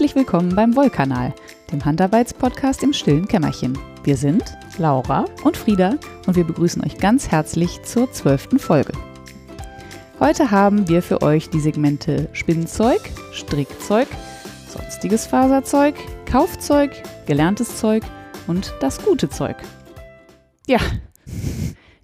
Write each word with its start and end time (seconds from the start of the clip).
Herzlich 0.00 0.16
willkommen 0.16 0.56
beim 0.56 0.76
Wollkanal, 0.76 1.34
dem 1.70 1.84
Handarbeitspodcast 1.84 2.82
im 2.82 2.94
stillen 2.94 3.28
Kämmerchen. 3.28 3.78
Wir 4.02 4.16
sind 4.16 4.42
Laura 4.78 5.26
und 5.44 5.58
Frieda 5.58 5.96
und 6.26 6.36
wir 6.36 6.44
begrüßen 6.44 6.82
euch 6.82 6.96
ganz 6.96 7.30
herzlich 7.30 7.82
zur 7.82 8.10
zwölften 8.10 8.58
Folge. 8.58 8.94
Heute 10.18 10.50
haben 10.50 10.88
wir 10.88 11.02
für 11.02 11.20
euch 11.20 11.50
die 11.50 11.60
Segmente 11.60 12.30
Spinnzeug, 12.32 13.10
Strickzeug, 13.34 14.08
sonstiges 14.70 15.26
Faserzeug, 15.26 15.96
Kaufzeug, 16.24 16.92
gelerntes 17.26 17.76
Zeug 17.76 18.02
und 18.46 18.72
das 18.80 19.04
gute 19.04 19.28
Zeug. 19.28 19.56
Ja, 20.66 20.78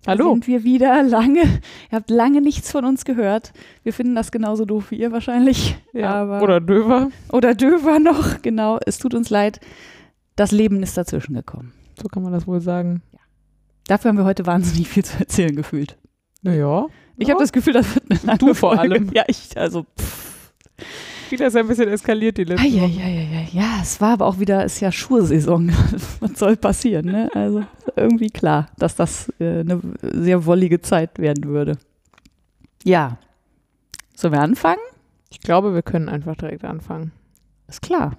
da 0.03 0.13
Hallo. 0.13 0.33
sind 0.35 0.47
wir 0.49 0.65
wieder 0.65 1.03
lange. 1.03 1.63
Ihr 1.91 1.97
habt 1.97 2.11
lange 2.11 2.41
nichts 2.41 2.71
von 2.73 2.85
uns 2.85 3.05
gehört. 3.05 3.53
Wir 3.83 3.93
finden 3.93 4.15
das 4.15 4.31
genauso 4.33 4.65
doof 4.65 4.91
wie 4.91 4.97
ihr 4.97 5.13
wahrscheinlich. 5.13 5.77
aber 6.01 6.43
Oder 6.43 6.61
Döver. 6.61 7.11
oder 7.33 7.55
Döver 7.55 7.99
noch, 7.99 8.41
genau. 8.43 8.79
Es 8.85 8.99
tut 8.99 9.15
uns 9.15 9.31
leid. 9.31 9.61
Das 10.35 10.53
Leben 10.53 10.83
ist 10.83 10.97
dazwischen 10.97 11.35
gekommen. 11.35 11.73
So 12.01 12.09
kann 12.09 12.23
man 12.23 12.33
das 12.33 12.47
wohl 12.47 12.61
sagen. 12.61 13.03
Dafür 13.87 14.09
haben 14.11 14.19
wir 14.19 14.25
heute 14.25 14.47
wahnsinnig 14.47 14.89
viel 14.89 15.05
zu 15.05 15.19
erzählen 15.19 15.55
gefühlt. 15.55 15.97
Naja. 16.43 16.87
Ich 17.17 17.31
habe 17.31 17.41
das 17.41 17.53
Gefühl, 17.53 17.73
das 17.73 17.95
wird 17.95 18.11
eine 18.11 18.21
lange 18.25 18.39
Du 18.39 18.47
vor 18.53 18.77
Folge. 18.77 18.81
allem. 18.95 19.11
Ja, 19.15 19.25
ich, 19.29 19.57
also. 19.57 19.87
Pff. 19.99 20.53
Wieder 21.31 21.47
ist 21.49 21.57
ein 21.57 21.67
bisschen 21.67 21.89
eskaliert 21.89 22.37
die 22.39 22.45
letzte 22.45 22.65
Woche. 22.67 22.85
Eieieiei. 22.85 23.49
Ja, 23.53 23.79
es 23.83 24.01
war 24.01 24.13
aber 24.15 24.27
auch 24.27 24.39
wieder, 24.39 24.65
ist 24.65 24.81
ja 24.81 24.93
Schursaison. 24.93 25.71
Was 26.21 26.39
soll 26.39 26.57
passieren, 26.57 27.07
ne? 27.07 27.29
Also 27.35 27.65
irgendwie 27.97 28.31
klar, 28.31 28.69
dass 28.79 28.95
das 28.97 29.33
äh, 29.41 29.61
eine 29.61 29.81
sehr 30.01 30.45
wollige 30.47 30.81
Zeit 30.81 31.19
werden 31.19 31.45
würde. 31.45 31.79
Ja. 32.85 33.19
Sollen 34.15 34.33
wir 34.35 34.41
anfangen? 34.41 34.81
Ich 35.31 35.41
glaube, 35.41 35.75
wir 35.75 35.83
können 35.83 36.09
einfach 36.09 36.37
direkt 36.37 36.65
anfangen. 36.65 37.13
Ist 37.69 37.83
klar. 37.83 38.17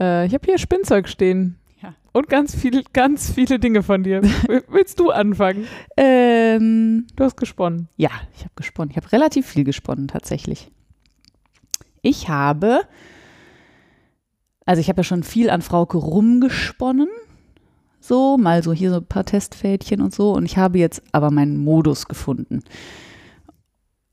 Äh, 0.00 0.26
ich 0.26 0.34
habe 0.34 0.44
hier 0.46 0.58
Spinnzeug 0.58 1.08
stehen. 1.08 1.56
Ja. 1.82 1.94
Und 2.12 2.28
ganz 2.28 2.54
viele, 2.54 2.82
ganz 2.92 3.30
viele 3.32 3.58
Dinge 3.58 3.82
von 3.82 4.02
dir. 4.04 4.22
Will- 4.46 4.64
Willst 4.68 4.98
du 5.00 5.10
anfangen? 5.10 5.66
Ähm, 5.96 7.06
Du 7.16 7.24
hast 7.24 7.36
gesponnen. 7.36 7.88
Ja, 7.96 8.10
ich 8.36 8.40
habe 8.44 8.52
gesponnen. 8.54 8.90
Ich 8.90 8.96
habe 8.96 9.10
relativ 9.12 9.46
viel 9.46 9.64
gesponnen 9.64 10.08
tatsächlich. 10.08 10.70
Ich 12.06 12.28
habe, 12.28 12.80
also 14.64 14.80
ich 14.80 14.88
habe 14.88 15.00
ja 15.00 15.04
schon 15.04 15.22
viel 15.24 15.50
an 15.50 15.62
Frauke 15.62 15.96
rumgesponnen. 15.98 17.08
So, 18.00 18.36
mal 18.38 18.62
so 18.62 18.72
hier 18.72 18.90
so 18.90 18.96
ein 18.98 19.06
paar 19.06 19.24
Testfädchen 19.24 20.00
und 20.00 20.14
so. 20.14 20.32
Und 20.32 20.44
ich 20.44 20.56
habe 20.56 20.78
jetzt 20.78 21.02
aber 21.10 21.30
meinen 21.32 21.58
Modus 21.58 22.06
gefunden. 22.06 22.60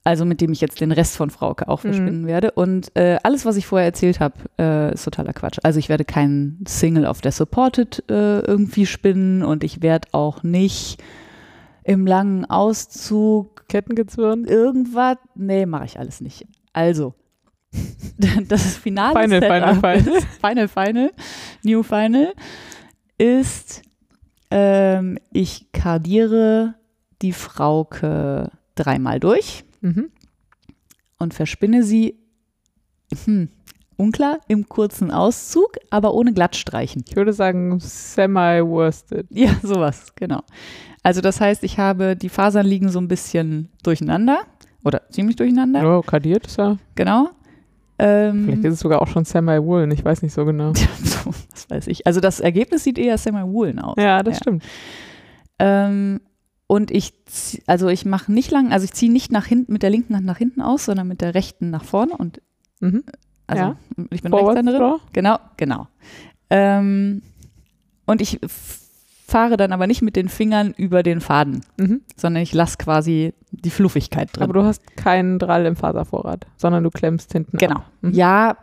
Also 0.04 0.26
mit 0.26 0.42
dem 0.42 0.52
ich 0.52 0.60
jetzt 0.62 0.82
den 0.82 0.92
Rest 0.92 1.16
von 1.16 1.30
Frauke 1.30 1.68
auch 1.70 1.84
Mhm. 1.84 1.88
verspinnen 1.94 2.28
werde. 2.28 2.52
Und 2.52 2.92
äh, 2.96 3.20
alles, 3.24 3.46
was 3.46 3.56
ich 3.56 3.68
vorher 3.68 3.86
erzählt 3.88 4.20
habe, 4.20 4.36
äh, 4.60 4.94
ist 4.94 5.04
totaler 5.06 5.34
Quatsch. 5.34 5.60
Also 5.64 5.78
ich 5.80 5.90
werde 5.90 6.04
keinen 6.06 6.64
Single 6.68 7.06
of 7.06 7.20
the 7.24 7.30
Supported 7.32 8.04
äh, 8.10 8.40
irgendwie 8.40 8.86
spinnen 8.88 9.44
und 9.44 9.64
ich 9.64 9.82
werde 9.84 10.08
auch 10.12 10.42
nicht 10.44 11.02
im 11.84 12.08
langen 12.08 12.46
Auszug 12.46 13.68
Kettengezwirn. 13.70 14.46
irgendwas. 14.46 15.18
Nee, 15.36 15.66
mache 15.66 15.86
ich 15.86 16.00
alles 16.00 16.20
nicht. 16.20 16.48
Also, 16.74 17.14
das 18.48 18.78
finale 18.78 19.20
Final, 19.20 19.42
Setup 19.42 19.76
final, 19.76 19.76
final. 20.04 20.22
Final, 20.42 20.68
final, 20.68 21.12
New 21.64 21.84
Final 21.84 22.34
ist, 23.18 23.82
ähm, 24.52 25.18
ich 25.32 25.72
kardiere 25.72 26.76
die 27.22 27.34
Frauke 27.34 28.52
dreimal 28.76 29.20
durch 29.20 29.64
Mhm. 29.82 30.10
und 31.20 31.34
verspinne 31.34 31.84
sie, 31.84 32.18
hm, 33.26 33.50
unklar, 33.98 34.40
im 34.48 34.68
kurzen 34.70 35.12
Auszug, 35.12 35.78
aber 35.90 36.14
ohne 36.14 36.34
Glattstreichen. 36.34 37.04
Ich 37.08 37.16
würde 37.16 37.34
sagen, 37.34 37.80
semi-worsted. 37.80 39.28
Ja, 39.30 39.52
sowas, 39.62 40.14
genau. 40.16 40.42
Also 41.04 41.20
das 41.22 41.42
heißt, 41.42 41.64
ich 41.64 41.78
habe, 41.80 42.16
die 42.16 42.30
Fasern 42.30 42.66
liegen 42.66 42.90
so 42.90 43.00
ein 43.00 43.08
bisschen 43.10 43.70
durcheinander 43.84 44.42
oder 44.86 45.02
ziemlich 45.10 45.36
durcheinander, 45.36 45.84
Ja, 45.84 46.02
kadiert 46.02 46.48
ist 46.48 46.58
ja. 46.58 46.78
genau. 46.96 47.30
Ähm, 48.06 48.44
Vielleicht 48.46 48.66
ist 48.66 48.74
es 48.74 48.80
sogar 48.82 49.02
auch 49.02 49.08
schon 49.08 49.24
semi-woolen. 49.24 49.90
Ich 49.92 50.04
weiß 50.04 50.22
nicht 50.24 50.34
so 50.34 50.44
genau. 50.44 50.74
was 51.52 51.70
weiß 51.70 51.88
ich. 51.88 52.06
Also 52.06 52.20
das 52.20 52.42
Ergebnis 52.42 52.84
sieht 52.84 52.98
eher 52.98 53.18
semi-woolen 53.18 53.80
aus. 53.80 53.96
Ja, 53.98 54.22
das 54.24 54.36
Ja. 54.36 54.42
stimmt. 54.42 54.64
Ähm, 55.60 56.20
und 56.68 56.92
ich, 56.92 57.14
also 57.68 57.88
ich 57.88 58.06
mache 58.06 58.32
nicht 58.32 58.52
lang, 58.52 58.72
also 58.74 58.84
ich 58.84 58.94
ziehe 58.94 59.12
nicht 59.12 59.32
nach 59.32 59.46
hinten 59.46 59.72
mit 59.72 59.84
der 59.84 59.90
linken 59.90 60.16
Hand 60.16 60.26
nach 60.26 60.38
hinten 60.38 60.62
aus, 60.62 60.86
sondern 60.86 61.08
mit 61.08 61.22
der 61.22 61.34
rechten 61.36 61.70
nach 61.70 61.84
vorne 61.84 62.18
und 62.18 62.42
Mhm. 62.82 63.04
also 63.48 63.64
Ja. 63.64 63.76
ich 64.10 64.22
bin 64.22 64.32
Forward 64.32 64.58
Rechtshänderin. 64.58 65.00
Genau, 65.14 65.38
genau. 65.56 65.88
Ähm, 66.50 67.22
und 68.06 68.22
ich 68.22 68.40
fahre 69.28 69.56
dann 69.56 69.72
aber 69.72 69.88
nicht 69.88 70.02
mit 70.02 70.16
den 70.18 70.28
Fingern 70.28 70.74
über 70.76 71.04
den 71.04 71.22
Faden, 71.22 71.62
Mhm. 71.78 72.02
sondern 72.18 72.44
ich 72.44 72.54
lasse 72.54 72.78
quasi 72.78 73.34
die 73.56 73.70
Fluffigkeit 73.70 74.30
drin. 74.36 74.44
Aber 74.44 74.54
du 74.54 74.64
hast 74.64 74.98
keinen 74.98 75.40
Drall 75.40 75.66
im 75.66 75.76
Faservorrat, 75.76 76.46
sondern 76.58 76.84
du 76.84 76.90
klemmst 76.90 77.32
hinten 77.32 77.58
Genau. 77.58 77.76
ab. 77.78 77.92
Mhm. 78.02 78.12
Ja, 78.14 78.58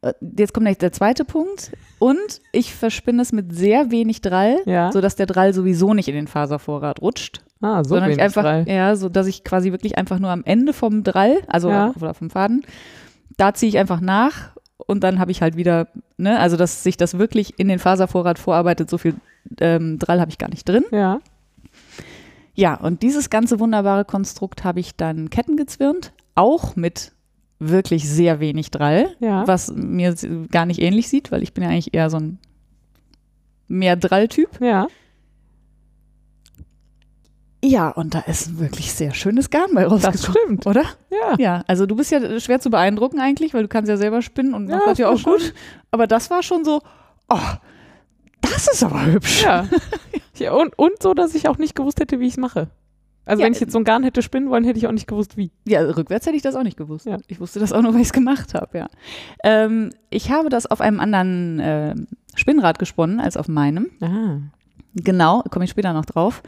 äh, 0.00 0.12
jetzt 0.38 0.52
kommt 0.54 0.66
der 0.82 0.92
zweite 0.92 1.24
Punkt. 1.24 1.72
Und 1.98 2.40
ich 2.50 2.74
verspinne 2.74 3.22
es 3.22 3.32
mit 3.32 3.54
sehr 3.54 3.90
wenig 3.90 4.20
Drall, 4.22 4.56
Ja. 4.66 4.90
sodass 4.90 5.14
der 5.16 5.26
Drall 5.26 5.52
sowieso 5.54 5.94
nicht 5.94 6.08
in 6.08 6.14
den 6.14 6.26
Faservorrat 6.26 7.00
rutscht, 7.02 7.42
ah, 7.60 7.84
so 7.84 7.90
sondern 7.90 8.06
wenig 8.06 8.16
ich 8.18 8.22
einfach, 8.24 8.42
Drall. 8.42 8.64
ja, 8.66 8.96
so 8.96 9.08
dass 9.08 9.26
ich 9.26 9.44
quasi 9.44 9.70
wirklich 9.70 9.96
einfach 9.98 10.18
nur 10.18 10.30
am 10.30 10.42
Ende 10.44 10.72
vom 10.72 11.04
Drall, 11.04 11.38
also 11.46 11.70
Ja. 11.70 11.92
oder 12.00 12.14
vom 12.14 12.30
Faden, 12.30 12.64
da 13.36 13.54
ziehe 13.54 13.68
ich 13.68 13.78
einfach 13.78 14.00
nach 14.00 14.50
und 14.78 15.04
dann 15.04 15.18
habe 15.20 15.30
ich 15.30 15.42
halt 15.42 15.56
wieder, 15.56 15.88
ne, 16.16 16.38
also 16.40 16.56
dass 16.56 16.82
sich 16.82 16.96
das 16.96 17.18
wirklich 17.18 17.58
in 17.60 17.68
den 17.68 17.78
Faservorrat 17.78 18.38
vorarbeitet, 18.38 18.90
so 18.90 18.98
viel 18.98 19.14
ähm, 19.60 19.98
Drall 19.98 20.20
habe 20.20 20.30
ich 20.30 20.38
gar 20.38 20.48
nicht 20.48 20.68
drin. 20.68 20.84
Ja. 20.90 21.20
Ja, 22.54 22.74
und 22.74 23.02
dieses 23.02 23.30
ganze 23.30 23.60
wunderbare 23.60 24.04
Konstrukt 24.04 24.62
habe 24.64 24.80
ich 24.80 24.94
dann 24.96 25.30
kettengezwirnt, 25.30 26.12
auch 26.34 26.76
mit 26.76 27.12
wirklich 27.58 28.08
sehr 28.08 28.40
wenig 28.40 28.70
Drall, 28.70 29.14
Ja. 29.20 29.46
was 29.46 29.72
mir 29.74 30.14
gar 30.50 30.66
nicht 30.66 30.80
ähnlich 30.80 31.08
sieht, 31.08 31.30
weil 31.32 31.42
ich 31.42 31.54
bin 31.54 31.64
ja 31.64 31.70
eigentlich 31.70 31.94
eher 31.94 32.10
so 32.10 32.18
ein 32.18 32.38
mehr 33.68 33.96
Drall-Typ. 33.96 34.60
Ja. 34.60 34.86
Ja, 37.64 37.90
und 37.90 38.14
da 38.14 38.20
ist 38.20 38.48
ein 38.48 38.58
wirklich 38.58 38.92
sehr 38.92 39.14
schönes 39.14 39.48
Garn 39.48 39.72
bei 39.72 39.86
rausgekommen. 39.86 40.58
Oder? 40.66 40.82
Ja. 41.10 41.36
Ja, 41.38 41.64
also 41.68 41.86
du 41.86 41.94
bist 41.94 42.10
ja 42.10 42.40
schwer 42.40 42.58
zu 42.60 42.70
beeindrucken 42.70 43.20
eigentlich, 43.20 43.54
weil 43.54 43.62
du 43.62 43.68
kannst 43.68 43.88
ja 43.88 43.96
selber 43.96 44.20
spinnen 44.20 44.52
und 44.52 44.68
Ja, 44.68 44.76
machst 44.76 44.88
das 44.88 44.98
ja 44.98 45.08
auch 45.08 45.24
war 45.24 45.34
gut. 45.34 45.54
Aber 45.92 46.08
das 46.08 46.28
war 46.28 46.42
schon 46.42 46.64
so, 46.64 46.82
oh, 47.28 47.38
das 48.42 48.68
ist 48.68 48.82
aber 48.82 49.06
hübsch. 49.06 49.42
Ja. 49.42 49.66
ja 50.34 50.52
und, 50.52 50.78
und 50.78 51.02
so, 51.02 51.14
dass 51.14 51.34
ich 51.34 51.48
auch 51.48 51.58
nicht 51.58 51.74
gewusst 51.74 52.00
hätte, 52.00 52.20
wie 52.20 52.26
ich 52.26 52.32
es 52.32 52.38
mache. 52.38 52.68
Also 53.24 53.40
Ja, 53.40 53.46
wenn 53.46 53.52
ich 53.52 53.60
jetzt 53.60 53.72
so 53.72 53.78
ein 53.78 53.84
Garn 53.84 54.02
hätte 54.02 54.20
spinnen 54.20 54.50
wollen, 54.50 54.64
hätte 54.64 54.78
ich 54.78 54.86
auch 54.86 54.92
nicht 54.92 55.06
gewusst, 55.06 55.36
wie. 55.36 55.52
Ja, 55.66 55.80
rückwärts 55.80 56.26
hätte 56.26 56.36
ich 56.36 56.42
das 56.42 56.56
auch 56.56 56.64
nicht 56.64 56.76
gewusst. 56.76 57.06
Ja. 57.06 57.18
Ich 57.28 57.40
wusste 57.40 57.60
das 57.60 57.72
auch 57.72 57.80
nur, 57.80 57.94
weil 57.94 58.00
ich 58.00 58.08
es 58.08 58.12
gemacht 58.12 58.54
habe, 58.54 58.78
ja. 58.78 58.88
Ähm, 59.44 59.90
ich 60.10 60.30
habe 60.30 60.48
das 60.48 60.66
auf 60.66 60.80
einem 60.80 60.98
anderen 60.98 61.60
äh, 61.60 61.94
Spinnrad 62.34 62.78
gesponnen 62.78 63.20
als 63.20 63.36
auf 63.36 63.46
meinem. 63.46 63.90
Ah. 64.00 64.38
Genau, 64.94 65.42
komme 65.50 65.64
ich 65.64 65.70
später 65.70 65.92
noch 65.92 66.04
drauf. 66.04 66.42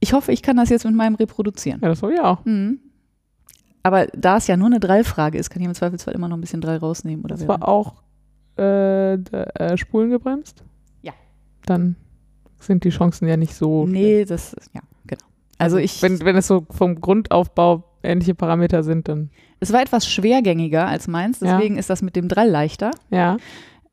Ich 0.00 0.12
hoffe, 0.12 0.32
ich 0.32 0.42
kann 0.42 0.56
das 0.56 0.70
jetzt 0.70 0.84
mit 0.84 0.94
meinem 0.94 1.16
reproduzieren. 1.16 1.80
Ja, 1.82 1.88
das 1.88 2.02
war 2.02 2.12
ja 2.12 2.24
auch. 2.24 2.44
Mhm. 2.44 2.80
Aber 3.82 4.06
da 4.06 4.36
es 4.38 4.46
ja 4.46 4.56
nur 4.56 4.66
eine 4.66 4.80
Drallfrage 4.80 5.38
ist, 5.38 5.50
kann 5.50 5.60
ich 5.60 5.68
im 5.68 5.74
Zweifelsfall 5.74 6.14
immer 6.14 6.28
noch 6.28 6.36
ein 6.36 6.40
bisschen 6.40 6.60
Drall 6.60 6.78
rausnehmen. 6.78 7.24
Oder 7.24 7.36
Das 7.36 7.48
war 7.48 7.66
auch 7.66 7.94
äh, 8.58 9.14
äh, 9.14 9.76
Spulen 9.76 10.10
gebremst. 10.10 10.64
Ja. 11.68 11.76
Dann 11.76 11.96
sind 12.60 12.84
die 12.84 12.90
Chancen 12.90 13.28
ja 13.28 13.36
nicht 13.36 13.54
so. 13.54 13.86
Nee, 13.86 14.24
das 14.24 14.52
ist, 14.54 14.70
ja, 14.74 14.80
genau. 15.06 15.22
Also 15.58 15.76
ich, 15.76 16.02
Wenn, 16.02 16.20
wenn 16.20 16.36
es 16.36 16.46
so 16.46 16.66
vom 16.70 17.00
Grundaufbau 17.00 17.84
ähnliche 18.02 18.34
Parameter 18.34 18.82
sind, 18.82 19.08
dann. 19.08 19.30
es 19.60 19.72
war 19.72 19.80
etwas 19.82 20.08
schwergängiger 20.08 20.86
als 20.86 21.08
meins, 21.08 21.40
Ja. 21.40 21.56
deswegen 21.56 21.76
ist 21.78 21.90
das 21.90 22.02
mit 22.02 22.16
dem 22.16 22.28
Drall 22.28 22.48
leichter. 22.48 22.90
Ja. 23.10 23.36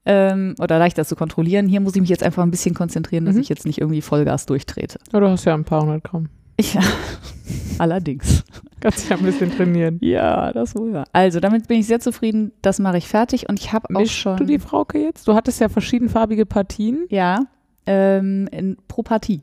Ähm, 0.08 0.54
oder 0.60 0.78
leichter 0.78 1.04
zu 1.06 1.16
kontrollieren. 1.16 1.68
Hier 1.68 1.82
muss 1.82 1.96
ich 1.96 2.02
mich 2.02 2.12
jetzt 2.12 2.22
einfach 2.24 2.44
ein 2.44 2.52
bisschen 2.52 2.76
konzentrieren, 2.76 3.26
dass 3.26 3.34
Mhm. 3.36 3.42
ich 3.42 3.50
jetzt 3.50 3.66
nicht 3.66 3.80
irgendwie 3.82 4.02
Vollgas 4.04 4.46
durchtrete. 4.46 5.00
Ja, 5.12 5.20
du 5.20 5.28
hast 5.28 5.46
ja 5.46 5.56
ein 5.56 5.64
paar 5.66 5.82
hundert 5.82 6.04
Gramm. 6.04 6.30
Ja, 6.62 6.82
allerdings. 7.80 8.44
Kannst 8.80 9.10
ja 9.10 9.18
ein 9.18 9.24
bisschen 9.24 9.52
trainieren. 9.52 9.98
Ja, 10.02 10.52
das 10.54 10.76
wohl 10.76 10.94
wahr. 10.94 11.06
Also, 11.12 11.40
damit 11.40 11.68
bin 11.68 11.80
ich 11.80 11.88
sehr 11.88 12.00
zufrieden. 12.00 12.52
Das 12.62 12.78
mache 12.80 12.98
ich 12.98 13.08
fertig 13.08 13.50
und 13.50 13.60
ich 13.60 13.74
habe 13.74 13.88
auch 13.96 14.06
schon. 14.06 14.38
du 14.38 14.46
die 14.46 14.60
Frauke 14.60 15.00
jetzt? 15.00 15.28
Du 15.28 15.34
hattest 15.34 15.60
ja 15.60 15.70
verschiedenfarbige 15.70 16.46
Partien. 16.46 17.06
ja, 17.10 17.40
ähm, 17.88 18.48
in, 18.52 18.78
pro 18.88 19.04
Partie. 19.04 19.42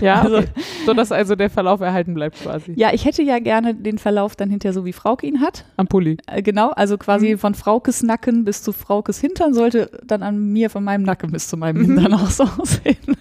Ja, 0.00 0.20
Also- 0.22 0.38
okay. 0.38 0.48
so 0.86 0.94
dass 0.94 1.12
also 1.12 1.34
der 1.36 1.50
Verlauf 1.50 1.80
erhalten 1.80 2.14
bleibt 2.14 2.40
quasi. 2.42 2.72
Ja, 2.76 2.92
ich 2.92 3.04
hätte 3.04 3.22
ja 3.22 3.38
gerne 3.38 3.74
den 3.74 3.98
Verlauf 3.98 4.34
dann 4.36 4.48
hinterher 4.50 4.72
so 4.72 4.84
wie 4.84 4.92
Frauke 4.92 5.26
ihn 5.26 5.40
hat. 5.40 5.64
Am 5.76 5.86
Pulli. 5.88 6.16
Äh, 6.26 6.42
genau, 6.42 6.70
also 6.70 6.96
quasi 6.98 7.32
Mhm. 7.34 7.38
von 7.38 7.54
Fraukes 7.54 8.02
Nacken 8.02 8.44
bis 8.44 8.62
zu 8.62 8.72
Fraukes 8.72 9.20
Hintern 9.20 9.52
sollte 9.54 9.90
dann 10.06 10.22
an 10.22 10.52
mir 10.52 10.70
von 10.70 10.82
meinem 10.84 11.02
Nacken 11.02 11.30
bis 11.32 11.48
zu 11.48 11.56
meinem 11.56 11.82
Mhm. 11.82 11.98
Hintern 11.98 12.14
auch 12.14 12.30
so 12.30 12.44
aussehen. 12.44 12.96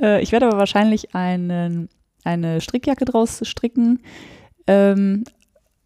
Äh, 0.00 0.22
ich 0.22 0.30
werde 0.32 0.46
aber 0.46 0.58
wahrscheinlich 0.58 1.14
einen, 1.16 1.88
eine 2.22 2.60
Strickjacke 2.60 3.04
draus 3.04 3.40
stricken. 3.42 3.98
Ähm, 4.68 5.24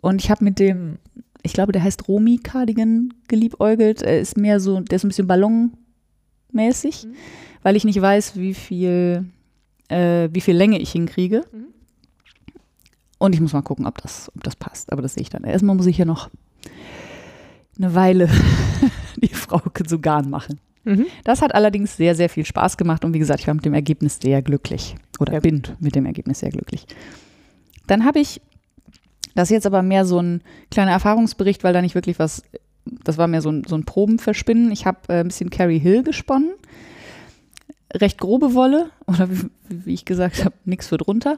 und 0.02 0.22
ich 0.22 0.30
habe 0.30 0.44
mit 0.44 0.58
dem 0.58 0.98
ich 1.44 1.54
glaube, 1.54 1.72
der 1.72 1.82
heißt 1.82 2.06
Romi 2.06 2.38
Cardigan 2.38 3.08
geliebäugelt. 3.26 4.02
Er 4.02 4.20
ist 4.20 4.36
mehr 4.36 4.60
so, 4.60 4.78
der 4.80 4.94
ist 4.96 5.04
ein 5.04 5.08
bisschen 5.08 5.26
ballonmäßig, 5.26 7.06
Mhm. 7.06 7.14
Weil 7.62 7.76
ich 7.76 7.84
nicht 7.84 8.00
weiß, 8.00 8.36
wie 8.36 8.54
viel, 8.54 9.26
äh, 9.88 10.28
wie 10.32 10.40
viel 10.40 10.56
Länge 10.56 10.78
ich 10.78 10.92
hinkriege. 10.92 11.44
Mhm. 11.52 11.66
Und 13.18 13.34
ich 13.34 13.40
muss 13.40 13.52
mal 13.52 13.62
gucken, 13.62 13.86
ob 13.86 14.02
das, 14.02 14.30
ob 14.34 14.42
das 14.42 14.56
passt. 14.56 14.92
Aber 14.92 15.02
das 15.02 15.14
sehe 15.14 15.22
ich 15.22 15.30
dann. 15.30 15.44
Erstmal 15.44 15.76
muss 15.76 15.86
ich 15.86 15.96
hier 15.96 16.06
noch 16.06 16.28
eine 17.78 17.94
Weile 17.94 18.28
die 19.22 19.28
Frauke 19.28 19.84
zu 19.84 20.00
Garn 20.00 20.28
machen. 20.28 20.60
Mhm. 20.84 21.06
Das 21.24 21.42
hat 21.42 21.54
allerdings 21.54 21.96
sehr, 21.96 22.14
sehr 22.14 22.28
viel 22.28 22.44
Spaß 22.44 22.76
gemacht 22.76 23.04
und 23.04 23.14
wie 23.14 23.18
gesagt, 23.18 23.40
ich 23.40 23.46
war 23.46 23.54
mit 23.54 23.64
dem 23.64 23.74
Ergebnis 23.74 24.18
sehr 24.20 24.42
glücklich. 24.42 24.96
Oder 25.20 25.34
Ja, 25.34 25.40
bin 25.40 25.62
mit 25.78 25.94
dem 25.94 26.06
Ergebnis 26.06 26.40
sehr 26.40 26.50
glücklich. 26.50 26.86
Dann 27.86 28.04
habe 28.04 28.18
ich, 28.18 28.40
das 29.34 29.48
ist 29.48 29.54
jetzt 29.54 29.66
aber 29.66 29.82
mehr 29.82 30.04
so 30.04 30.20
ein 30.20 30.42
kleiner 30.70 30.90
Erfahrungsbericht, 30.90 31.62
weil 31.62 31.72
da 31.72 31.82
nicht 31.82 31.94
wirklich 31.94 32.18
was, 32.18 32.42
das 32.84 33.18
war 33.18 33.28
mehr 33.28 33.42
so 33.42 33.50
ein, 33.50 33.62
so 33.64 33.76
ein 33.76 33.84
Probenverspinnen. 33.84 34.72
Ich 34.72 34.86
habe 34.86 34.98
äh, 35.08 35.20
ein 35.20 35.28
bisschen 35.28 35.50
Carrie 35.50 35.78
Hill 35.78 36.02
gesponnen. 36.02 36.52
Recht 37.94 38.18
grobe 38.18 38.54
Wolle, 38.54 38.90
oder 39.06 39.30
wie, 39.30 39.50
wie 39.68 39.94
ich 39.94 40.04
gesagt 40.04 40.44
habe, 40.44 40.54
nichts 40.64 40.88
für 40.88 40.98
drunter. 40.98 41.36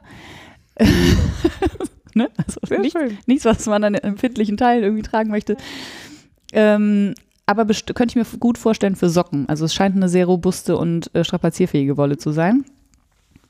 ne? 2.14 2.28
Also 2.36 2.60
Sehr 2.66 2.80
nicht, 2.80 2.96
schön. 2.96 3.18
nichts, 3.26 3.44
was 3.44 3.66
man 3.66 3.84
an 3.84 3.94
empfindlichen 3.94 4.56
Teilen 4.56 4.84
irgendwie 4.84 5.02
tragen 5.02 5.30
möchte. 5.30 5.56
Ähm, 6.52 7.14
aber 7.46 7.66
könnte 7.66 8.12
ich 8.12 8.16
mir 8.16 8.38
gut 8.38 8.56
vorstellen 8.58 8.96
für 8.96 9.10
Socken. 9.10 9.48
Also 9.48 9.64
es 9.64 9.74
scheint 9.74 9.96
eine 9.96 10.08
sehr 10.08 10.26
robuste 10.26 10.76
und 10.76 11.14
äh, 11.14 11.24
strapazierfähige 11.24 11.96
Wolle 11.96 12.16
zu 12.16 12.30
sein. 12.32 12.64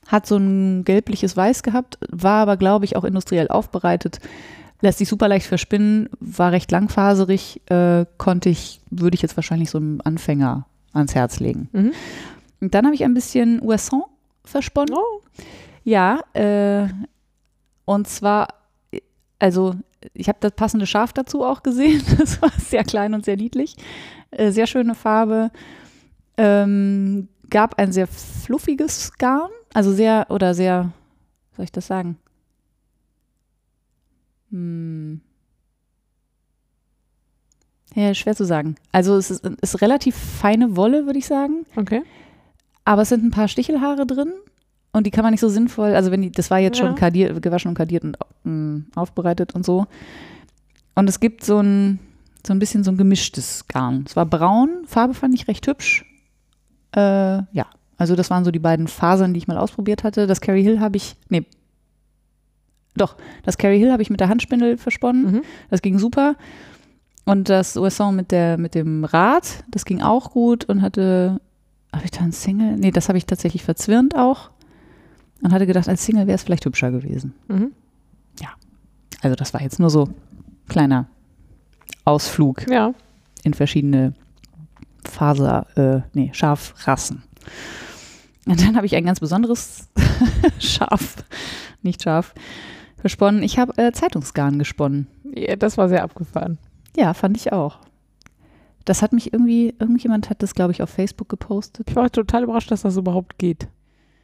Hat 0.07 0.27
so 0.27 0.37
ein 0.37 0.85
gelbliches 0.85 1.37
Weiß 1.37 1.62
gehabt, 1.62 1.99
war 2.11 2.43
aber, 2.43 2.57
glaube 2.57 2.85
ich, 2.85 2.97
auch 2.97 3.05
industriell 3.05 3.49
aufbereitet. 3.49 4.19
Lässt 4.81 4.99
sich 4.99 5.09
super 5.09 5.29
leicht 5.29 5.47
verspinnen, 5.47 6.11
war 6.21 6.53
recht 6.53 6.71
langfaserig, 6.71 7.62
äh, 7.71 8.05
konnte 8.19 8.50
ich, 8.50 8.81
würde 8.91 9.15
ich 9.15 9.23
jetzt 9.23 9.37
wahrscheinlich 9.37 9.71
so 9.71 9.79
einem 9.79 10.00
Anfänger 10.05 10.67
ans 10.93 11.15
Herz 11.15 11.41
legen. 11.41 11.69
Mhm. 11.73 11.93
Und 12.64 12.72
dann 12.72 12.87
habe 12.87 12.94
ich 12.94 13.05
ein 13.05 13.12
bisschen 13.12 13.61
Oisson 13.61 14.05
versponnen. 14.43 14.94
Oh. 14.94 15.20
Ja, 15.84 16.20
äh, 16.32 16.88
und 17.84 18.08
zwar, 18.08 18.55
also 19.38 19.75
ich 20.14 20.28
habe 20.31 20.38
das 20.40 20.52
passende 20.52 20.87
Schaf 20.87 21.12
dazu 21.12 21.44
auch 21.44 21.62
gesehen. 21.62 22.02
Das 22.19 22.40
war 22.40 22.50
sehr 22.58 22.82
klein 22.82 23.12
und 23.12 23.26
sehr 23.26 23.37
niedlich. 23.37 23.76
Äh, 24.31 24.50
sehr 24.50 24.66
schöne 24.66 24.94
Farbe. 24.94 25.50
Ähm, 26.38 27.28
gab 27.50 27.78
ein 27.78 27.93
sehr 27.93 28.06
fluffiges 28.06 29.12
Garn, 29.19 29.50
also 29.75 29.93
sehr, 29.93 30.26
oder 30.31 30.55
sehr, 30.55 30.90
wie 31.50 31.56
soll 31.56 31.64
ich 31.66 31.72
das 31.72 31.87
sagen? 31.87 32.16
Hm. 34.50 35.20
Ja, 37.94 38.14
schwer 38.14 38.34
zu 38.34 38.46
sagen. 38.46 38.76
Also 38.90 39.16
es 39.19 39.31
ist, 39.31 39.44
ist 39.44 39.82
relativ 39.82 40.16
feine 40.16 40.76
Wolle, 40.76 41.05
würde 41.05 41.19
ich 41.19 41.26
sagen. 41.26 41.66
Okay. 41.76 42.02
Aber 42.85 43.03
es 43.03 43.09
sind 43.09 43.25
ein 43.25 43.31
paar 43.31 43.49
Stichelhaare 43.49 44.07
drin 44.07 44.33
und 44.93 45.07
die 45.07 45.11
kann 45.11 45.23
man 45.25 45.33
nicht 45.33 45.41
so 45.41 45.49
sinnvoll, 45.49 45.95
also 45.95 46.11
wenn 46.11 46.23
die, 46.23 46.31
das 46.31 46.51
war 46.51 46.59
jetzt 46.59 46.79
Ja. 46.79 46.87
schon 46.87 46.95
kardiert, 46.95 47.41
gewaschen 47.43 47.71
und 47.71 47.75
kardiert 47.75 48.05
und 48.05 48.17
mm, 48.45 48.87
aufbereitet 48.95 49.55
und 49.55 49.65
so. 49.65 49.87
Und 50.95 51.09
es 51.09 51.19
gibt 51.21 51.45
so 51.45 51.61
ein, 51.61 51.99
so 52.47 52.53
ein 52.53 52.59
bisschen 52.59 52.85
so 52.85 52.91
ein 52.91 52.97
gemischtes 52.97 53.67
Garn. 53.69 54.05
Es 54.07 54.17
war 54.17 54.27
braun, 54.27 54.85
Farbe 54.87 55.15
fand 55.15 55.35
ich 55.35 55.49
recht 55.49 55.67
hübsch. 55.67 56.05
Äh, 56.95 57.01
ja, 57.01 57.67
also 57.97 58.15
das 58.17 58.31
waren 58.31 58.45
so 58.45 58.51
die 58.51 58.59
beiden 58.59 58.87
Fasern, 58.87 59.33
die 59.35 59.39
ich 59.39 59.49
mal 59.49 59.57
ausprobiert 59.59 60.05
hatte. 60.05 60.27
Das 60.27 60.41
Carrie 60.41 60.63
Hill 60.63 60.79
habe 60.81 60.97
ich, 60.97 61.17
nee, 61.29 61.45
doch, 62.97 63.17
das 63.43 63.59
Carrie 63.59 63.79
Hill 63.79 63.91
habe 63.91 64.03
ich 64.03 64.11
mit 64.11 64.21
der 64.21 64.29
Handspindel 64.29 64.77
versponnen. 64.79 65.33
Mhm. 65.33 65.43
Das 65.71 65.83
ging 65.83 65.99
super. 65.99 66.37
Und 67.25 67.49
das 67.49 67.77
Oisson 67.77 68.15
mit, 68.15 68.31
der, 68.31 68.59
mit 68.59 68.75
dem 68.75 69.05
Rad, 69.05 69.65
das 69.71 69.85
ging 69.85 70.03
auch 70.03 70.31
gut 70.31 70.67
und 70.67 70.83
hatte, 70.83 71.41
habe 71.94 72.05
ich 72.05 72.11
da 72.11 72.20
ein 72.20 72.32
Single? 72.32 72.76
Nee, 72.76 72.91
das 72.91 73.08
habe 73.08 73.19
ich 73.19 73.26
tatsächlich 73.26 73.62
verzwirnt 73.64 74.17
auch. 74.17 74.50
Und 75.43 75.52
hatte 75.52 75.67
gedacht, 75.67 75.88
als 75.88 76.05
Single 76.05 76.26
wäre 76.26 76.37
es 76.37 76.43
vielleicht 76.43 76.64
hübscher 76.64 76.91
gewesen. 76.91 77.35
Mhm. 77.49 77.73
Also 79.23 79.37
das 79.37 79.55
war 79.55 79.62
jetzt 79.62 79.81
nur 79.81 79.88
so 79.88 80.11
kleiner 80.69 81.06
Ausflug 82.05 82.69
Ja. 82.69 82.93
in 83.43 83.55
verschiedene 83.55 84.12
Faser, 85.02 85.67
äh, 85.79 86.02
nee, 86.12 86.29
Schafrassen. 86.35 87.23
Und 88.44 88.61
dann 88.61 88.76
habe 88.76 88.85
ich 88.85 88.94
ein 88.94 89.06
ganz 89.06 89.20
besonderes 89.20 89.88
Schaf, 90.58 91.25
nicht 91.81 92.02
Schaf, 92.02 92.35
versponnen. 92.99 93.43
Ich 93.43 93.58
habe 93.58 93.73
äh, 93.79 93.93
Zeitungsgarn 93.93 94.58
gesponnen. 94.58 95.06
ja. 95.35 95.56
Das 95.56 95.79
war 95.79 95.88
sehr 95.88 96.02
abgefahren. 96.02 96.58
Ja, 96.94 97.14
fand 97.14 97.38
ich 97.38 97.50
auch. 97.50 97.79
Das 98.85 99.01
hat 99.03 99.13
mich 99.13 99.33
irgendwie, 99.33 99.75
irgendjemand 99.79 100.29
hat 100.31 100.43
das, 100.43 100.55
glaube 100.55 100.73
ich, 100.73 100.83
auf 100.83 100.91
Facebook 100.91 101.29
gepostet. 101.29 101.89
Ich 101.89 101.97
war 101.97 102.11
total 102.11 102.43
überrascht, 102.45 102.71
dass 102.71 102.83
das 102.83 102.97
überhaupt 102.97 103.39
geht. 103.39 103.69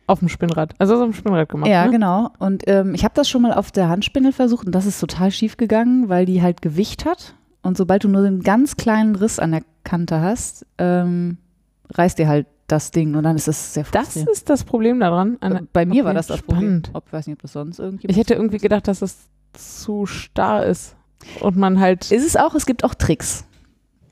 Auf 0.07 0.19
dem 0.19 0.29
Spinnrad. 0.29 0.75
Also 0.79 0.95
auf 0.97 1.03
dem 1.05 1.13
Spinnrad 1.13 1.49
gemacht. 1.49 1.71
ja, 1.71 1.85
ne? 1.87 1.91
genau. 1.93 2.31
Und 2.39 2.65
ähm, 2.67 2.95
ich 2.95 3.05
habe 3.05 3.15
das 3.15 3.29
schon 3.29 3.43
mal 3.43 3.53
auf 3.55 3.71
der 3.71 3.89
Handspindel 3.89 4.33
versucht 4.33 4.67
und 4.67 4.75
das 4.75 4.85
ist 4.87 4.99
total 5.01 5.31
schief 5.31 5.57
gegangen, 5.57 6.09
weil 6.09 6.27
die 6.27 6.43
halt 6.43 6.63
Gewicht 6.63 7.05
hat. 7.07 7.35
Und 7.63 7.77
sobald 7.77 8.05
du 8.05 8.09
nur 8.09 8.25
einen 8.25 8.43
ganz 8.43 8.77
kleinen 8.77 9.15
Riss 9.15 9.39
an 9.39 9.53
der 9.53 9.63
Kante 9.85 10.21
hast, 10.21 10.67
ähm, 10.79 11.39
reißt 11.93 12.19
dir 12.19 12.29
halt 12.29 12.47
das 12.67 12.91
Ding 12.91 13.15
und 13.17 13.25
dann 13.25 13.37
ist 13.37 13.49
es 13.49 13.75
sehr 13.75 13.85
Das 13.93 14.15
ist 14.17 14.49
das 14.51 14.65
Problem 14.65 15.01
daran. 15.01 15.37
An- 15.41 15.57
Äh, 15.57 15.63
Bei 15.73 15.87
mir 15.87 16.05
war 16.05 16.15
das 16.15 16.27
das 16.29 16.43
Problem. 16.43 16.61
spannend. 16.61 16.91
Ob, 16.95 17.13
weiß 17.13 17.27
nicht, 17.27 17.37
ob 17.37 17.43
das 17.43 17.53
sonst 17.53 17.79
irgendjemand. 17.79 18.11
Ich 18.13 18.17
hätte 18.17 18.35
irgendwie 18.35 18.59
gedacht, 18.59 18.89
dass 18.89 19.01
das 19.01 19.29
zu 19.55 20.07
starr 20.07 20.67
ist. 20.67 20.97
Und 21.41 21.57
man 21.57 21.81
halt. 21.81 22.11
ist 22.11 22.27
es 22.27 22.37
auch, 22.37 22.55
es 22.55 22.67
gibt 22.67 22.85
auch 22.85 22.95
Tricks. 22.95 23.45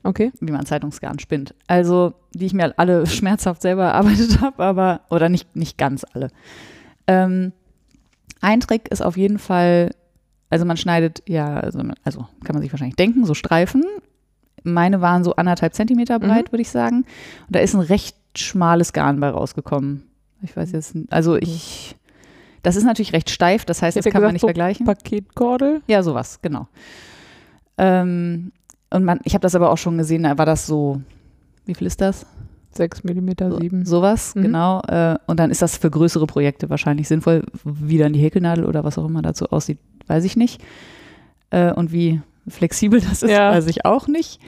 Okay. 0.03 0.31
wie 0.39 0.51
man 0.51 0.65
Zeitungsgarn 0.65 1.19
spinnt. 1.19 1.53
Also, 1.67 2.13
die 2.33 2.45
ich 2.45 2.53
mir 2.53 2.73
alle 2.77 3.05
schmerzhaft 3.07 3.61
selber 3.61 3.83
erarbeitet 3.85 4.39
habe, 4.41 4.63
aber, 4.63 5.01
oder 5.09 5.29
nicht, 5.29 5.55
nicht 5.55 5.77
ganz 5.77 6.05
alle. 6.13 6.29
Ähm, 7.07 7.51
ein 8.41 8.59
Trick 8.61 8.87
ist 8.89 9.01
auf 9.01 9.17
jeden 9.17 9.39
Fall, 9.39 9.91
also 10.49 10.63
man 10.65 10.77
schneidet, 10.77 11.21
ja, 11.27 11.57
also, 11.59 11.79
man- 11.79 11.95
also 12.03 12.25
kann 12.43 12.53
man 12.53 12.61
sich 12.61 12.71
wahrscheinlich 12.71 12.95
denken, 12.95 13.25
so 13.25 13.33
Streifen. 13.33 13.83
Meine 14.63 15.01
waren 15.01 15.23
so 15.23 15.35
anderthalb 15.35 15.73
Zentimeter 15.73 16.19
breit, 16.19 16.47
Mhm. 16.47 16.51
würde 16.53 16.61
ich 16.61 16.69
sagen. 16.69 16.97
Und 17.47 17.55
da 17.55 17.59
ist 17.59 17.73
ein 17.73 17.79
recht 17.81 18.15
schmales 18.37 18.93
Garn 18.93 19.19
bei 19.19 19.29
rausgekommen. 19.29 20.03
Ich 20.41 20.55
weiß 20.55 20.71
jetzt, 20.71 20.95
also 21.09 21.35
ich, 21.35 21.95
das 22.63 22.75
ist 22.75 22.83
natürlich 22.83 23.11
recht 23.13 23.29
steif, 23.29 23.65
das 23.65 23.81
heißt, 23.81 23.97
Ich 23.97 24.03
das 24.03 24.11
kann 24.13 24.21
man 24.21 24.29
gesagt, 24.29 24.33
nicht 24.33 24.41
so 24.41 24.47
vergleichen. 24.47 24.85
Paketkordel. 24.85 25.81
Ja, 25.87 26.03
sowas, 26.03 26.39
genau. 26.41 26.67
Ähm, 27.77 28.51
und 28.91 29.03
man, 29.03 29.19
ich 29.23 29.33
habe 29.33 29.41
das 29.41 29.55
aber 29.55 29.71
auch 29.71 29.77
schon 29.77 29.97
gesehen, 29.97 30.23
da 30.23 30.37
war 30.37 30.45
das 30.45 30.65
so, 30.67 31.01
wie 31.65 31.75
viel 31.75 31.87
ist 31.87 32.01
das? 32.01 32.25
6 32.71 33.03
mm 33.03 33.29
So, 33.49 33.57
7. 33.59 33.85
sowas, 33.85 34.35
Mhm. 34.35 34.41
genau. 34.43 34.81
Äh, 34.81 35.17
und 35.25 35.39
dann 35.39 35.49
ist 35.51 35.61
das 35.61 35.77
für 35.77 35.89
größere 35.89 36.27
Projekte 36.27 36.69
wahrscheinlich 36.69 37.07
sinnvoll. 37.07 37.43
Wie 37.63 37.97
dann 37.97 38.13
die 38.13 38.19
Häkelnadel 38.19 38.65
oder 38.65 38.83
was 38.83 38.97
auch 38.97 39.05
immer 39.05 39.21
dazu 39.23 39.45
aussieht, 39.47 39.79
weiß 40.07 40.23
ich 40.23 40.35
nicht. 40.37 40.61
Äh, 41.49 41.73
und 41.73 41.91
wie 41.91 42.21
flexibel 42.47 43.01
das 43.09 43.23
ist, 43.23 43.31
Ja. 43.31 43.51
weiß 43.51 43.65
ich 43.67 43.85
auch 43.85 44.07
nicht. 44.07 44.39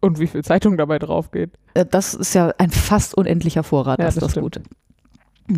Und 0.00 0.18
wie 0.18 0.26
viel 0.26 0.42
Zeitung 0.44 0.76
dabei 0.76 0.98
drauf 0.98 1.30
geht. 1.30 1.50
Äh, 1.74 1.86
das 1.88 2.14
ist 2.14 2.34
ja 2.34 2.52
ein 2.58 2.70
fast 2.70 3.16
unendlicher 3.16 3.62
Vorrat, 3.62 3.98
Ja, 4.00 4.06
das 4.06 4.16
ist 4.16 4.22
das 4.22 4.34
das 4.34 4.42
Gute. 4.42 4.62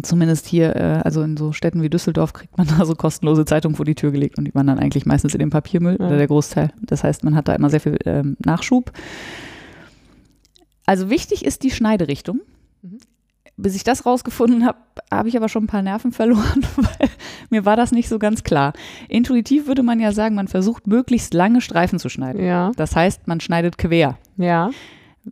Zumindest 0.02 0.46
hier, 0.48 0.74
äh, 0.74 1.00
also 1.04 1.22
in 1.22 1.36
so 1.36 1.52
Städten 1.52 1.80
wie 1.80 1.88
Düsseldorf, 1.88 2.32
kriegt 2.32 2.56
man 2.58 2.66
da 2.78 2.84
so 2.84 2.94
kostenlose 2.94 3.44
Zeitungen 3.44 3.76
vor 3.76 3.84
die 3.84 3.94
Tür 3.94 4.10
gelegt 4.10 4.36
und 4.38 4.44
die 4.46 4.54
waren 4.54 4.66
dann 4.66 4.78
eigentlich 4.80 5.06
meistens 5.06 5.34
in 5.34 5.38
dem 5.38 5.50
Papiermüll 5.50 5.96
Ja. 6.00 6.06
oder 6.06 6.16
der 6.16 6.26
Großteil. 6.26 6.72
Das 6.82 7.04
heißt, 7.04 7.22
man 7.24 7.36
hat 7.36 7.46
da 7.48 7.54
immer 7.54 7.70
sehr 7.70 7.80
viel 7.80 7.96
ähm, 8.04 8.36
Nachschub. 8.44 8.92
Also 10.86 11.10
wichtig 11.10 11.44
ist 11.44 11.62
die 11.62 11.70
Schneiderichtung. 11.70 12.40
Mhm. 12.82 12.98
Bis 13.58 13.74
ich 13.74 13.84
das 13.84 14.04
rausgefunden 14.04 14.66
habe, 14.66 14.76
habe 15.10 15.30
ich 15.30 15.36
aber 15.36 15.48
schon 15.48 15.64
ein 15.64 15.68
paar 15.68 15.80
Nerven 15.82 16.12
verloren, 16.12 16.62
weil 16.76 17.08
mir 17.48 17.64
war 17.64 17.74
das 17.76 17.90
nicht 17.90 18.08
so 18.08 18.18
ganz 18.18 18.42
klar. 18.44 18.72
Intuitiv 19.08 19.66
würde 19.66 19.82
man 19.82 19.98
ja 19.98 20.12
sagen, 20.12 20.34
man 20.34 20.46
versucht 20.48 20.86
möglichst 20.86 21.32
lange 21.32 21.60
Streifen 21.62 21.98
zu 21.98 22.08
schneiden. 22.10 22.44
Ja. 22.44 22.72
Das 22.76 22.94
heißt, 22.94 23.26
man 23.28 23.40
schneidet 23.40 23.78
quer. 23.78 24.18
Ja. 24.36 24.70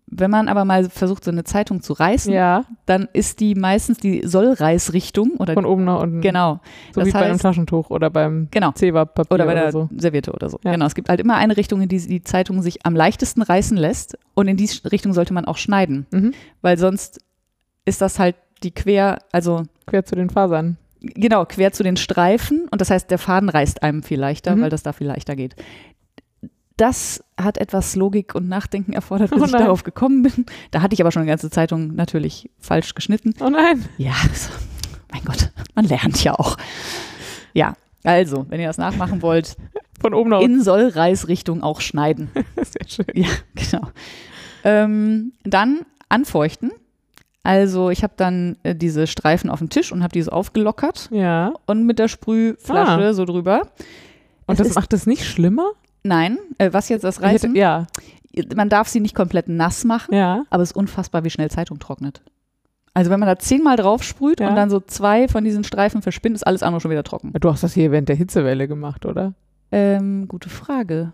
Wenn 0.06 0.30
man 0.30 0.48
aber 0.48 0.64
mal 0.64 0.88
versucht, 0.90 1.24
so 1.24 1.30
eine 1.30 1.44
Zeitung 1.44 1.80
zu 1.82 1.92
reißen, 1.92 2.32
Ja. 2.32 2.64
dann 2.86 3.08
ist 3.12 3.40
die 3.40 3.54
meistens 3.54 3.98
die 3.98 4.26
Sollreißrichtung 4.26 5.32
oder 5.38 5.54
Von 5.54 5.66
oben 5.66 5.84
nach 5.84 6.00
unten. 6.02 6.20
genau, 6.20 6.60
So 6.92 7.00
das 7.00 7.08
wie 7.08 7.12
bei 7.12 7.20
einem 7.24 7.36
heißt- 7.36 7.42
Taschentuch 7.42 7.90
oder 7.90 8.10
beim 8.10 8.48
genau. 8.50 8.72
Zewa-Papier 8.72 9.32
Oder 9.34 9.46
bei 9.46 9.54
der 9.54 9.72
so. 9.72 9.88
Serviette 9.96 10.32
oder 10.32 10.48
so. 10.50 10.58
Ja. 10.64 10.72
Genau, 10.72 10.86
es 10.86 10.94
gibt 10.94 11.08
halt 11.08 11.20
immer 11.20 11.36
eine 11.36 11.56
Richtung, 11.56 11.80
in 11.82 11.88
die 11.88 11.98
die 12.04 12.22
Zeitung 12.22 12.62
sich 12.62 12.84
am 12.86 12.96
leichtesten 12.96 13.42
reißen 13.42 13.76
lässt 13.76 14.18
und 14.34 14.48
in 14.48 14.56
die 14.56 14.68
Richtung 14.90 15.12
sollte 15.12 15.32
man 15.34 15.44
auch 15.44 15.56
schneiden, 15.56 16.06
Mhm. 16.10 16.32
weil 16.62 16.78
sonst 16.78 17.20
ist 17.84 18.00
das 18.00 18.18
halt 18.18 18.36
die 18.62 18.70
quer, 18.72 19.18
also 19.32 19.62
Quer 19.86 20.04
zu 20.04 20.14
den 20.16 20.30
Fasern. 20.30 20.76
genau, 21.00 21.44
quer 21.44 21.72
zu 21.72 21.82
den 21.82 21.96
Streifen 21.98 22.66
und 22.70 22.80
das 22.80 22.90
heißt, 22.90 23.10
der 23.10 23.18
Faden 23.18 23.48
reißt 23.50 23.82
einem 23.82 24.02
viel 24.02 24.18
leichter, 24.18 24.56
Mhm. 24.56 24.62
weil 24.62 24.70
das 24.70 24.82
da 24.82 24.92
viel 24.92 25.06
leichter 25.06 25.36
geht. 25.36 25.54
Das 26.76 27.22
hat 27.40 27.58
etwas 27.58 27.94
Logik 27.94 28.34
und 28.34 28.48
Nachdenken 28.48 28.92
erfordert, 28.94 29.30
bis 29.30 29.40
Oh 29.42 29.44
ich 29.44 29.52
darauf 29.52 29.84
gekommen 29.84 30.22
bin. 30.22 30.46
Da 30.72 30.82
hatte 30.82 30.94
ich 30.94 31.00
aber 31.00 31.12
schon 31.12 31.22
eine 31.22 31.30
ganze 31.30 31.50
Zeitung 31.50 31.94
natürlich 31.94 32.50
falsch 32.58 32.94
geschnitten. 32.94 33.32
Oh 33.40 33.48
nein. 33.48 33.84
Ja, 33.96 34.14
so, 34.34 34.50
mein 35.12 35.24
Gott, 35.24 35.50
man 35.76 35.84
lernt 35.84 36.22
ja 36.24 36.34
auch. 36.34 36.56
Ja, 37.52 37.74
also, 38.02 38.46
wenn 38.48 38.60
ihr 38.60 38.66
das 38.66 38.78
nachmachen 38.78 39.22
wollt, 39.22 39.56
Von 40.00 40.14
oben 40.14 40.30
nach 40.30 40.40
in 40.40 40.62
Sollreißrichtung 40.62 41.62
auch 41.62 41.80
schneiden. 41.80 42.30
Sehr 42.56 42.88
schön. 42.88 43.06
Ja, 43.14 43.28
genau. 43.54 43.88
Ähm, 44.64 45.32
dann 45.44 45.86
anfeuchten. 46.08 46.72
Also 47.44 47.90
ich 47.90 48.02
habe 48.02 48.14
dann 48.16 48.56
äh, 48.62 48.74
diese 48.74 49.06
Streifen 49.06 49.50
auf 49.50 49.58
dem 49.58 49.68
Tisch 49.68 49.92
und 49.92 50.02
habe 50.02 50.12
die 50.12 50.22
so 50.22 50.30
aufgelockert 50.32 51.08
Ja. 51.12 51.52
und 51.66 51.84
mit 51.84 51.98
der 51.98 52.08
Sprühflasche 52.08 53.04
Ah. 53.08 53.12
so 53.12 53.24
drüber. 53.26 53.68
Und 54.46 54.58
Es 54.58 54.66
das 54.68 54.74
macht 54.74 54.92
es 54.94 55.06
nicht 55.06 55.24
schlimmer? 55.24 55.70
Nein, 56.04 56.38
äh, 56.58 56.72
was 56.72 56.88
jetzt 56.88 57.02
das 57.02 57.16
Ich 57.16 57.22
hätte- 57.22 57.32
Reißen? 57.34 57.56
Ja. 57.56 57.86
Man 58.54 58.68
darf 58.68 58.88
sie 58.88 59.00
nicht 59.00 59.14
komplett 59.14 59.48
nass 59.48 59.84
machen, 59.84 60.14
Ja. 60.14 60.44
aber 60.50 60.62
es 60.62 60.70
ist 60.70 60.76
unfassbar, 60.76 61.24
wie 61.24 61.30
schnell 61.30 61.50
Zeitung 61.50 61.78
trocknet. 61.78 62.20
Also 62.92 63.10
wenn 63.10 63.18
man 63.20 63.28
da 63.28 63.38
zehnmal 63.38 63.76
drauf 63.76 64.02
sprüht 64.02 64.40
Ja. 64.40 64.48
und 64.48 64.56
dann 64.56 64.70
so 64.70 64.80
zwei 64.80 65.28
von 65.28 65.44
diesen 65.44 65.64
Streifen 65.64 66.02
verspinnt, 66.02 66.34
ist 66.36 66.46
alles 66.46 66.62
andere 66.62 66.80
schon 66.80 66.90
wieder 66.90 67.02
trocken. 67.04 67.32
Du 67.40 67.50
hast 67.50 67.62
das 67.62 67.74
hier 67.74 67.90
während 67.90 68.08
der 68.08 68.16
Hitzewelle 68.16 68.68
gemacht, 68.68 69.06
oder? 69.06 69.34
Ähm, 69.72 70.28
gute 70.28 70.48
Frage. 70.48 71.12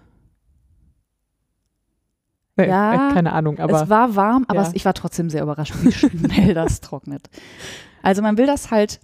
Nee, 2.57 2.69
Ja, 2.69 3.11
äh, 3.11 3.15
keine 3.15 3.33
Ahnung, 3.33 3.59
aber 3.59 3.83
es 3.83 3.89
war 3.89 4.17
warm, 4.17 4.45
aber 4.49 4.63
Ja. 4.63 4.71
ich 4.75 4.85
war 4.85 4.93
trotzdem 4.95 5.31
sehr 5.31 5.43
überrascht, 5.43 5.75
wie 5.83 5.93
schnell 5.93 6.11
das 6.55 6.81
trocknet. 6.81 7.31
Also 8.03 8.23
man 8.23 8.37
will 8.39 8.47
das 8.47 8.71
halt 8.71 9.01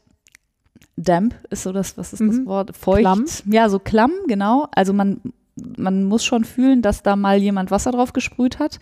damp 0.96 1.34
ist 1.50 1.62
so 1.62 1.72
das, 1.72 1.96
was 1.98 2.12
ist 2.12 2.20
das 2.20 2.36
Mhm. 2.36 2.46
Wort? 2.46 2.74
Feucht. 2.76 3.00
Klamm. 3.00 3.24
Ja, 3.46 3.68
so 3.68 3.78
klamm, 3.78 4.12
genau. 4.28 4.66
Also 4.74 4.92
man, 4.92 5.20
man 5.56 6.04
muss 6.04 6.24
schon 6.24 6.44
fühlen, 6.44 6.82
dass 6.82 7.02
da 7.02 7.16
mal 7.16 7.38
jemand 7.38 7.70
Wasser 7.70 7.92
drauf 7.92 8.12
gesprüht 8.12 8.58
hat. 8.58 8.78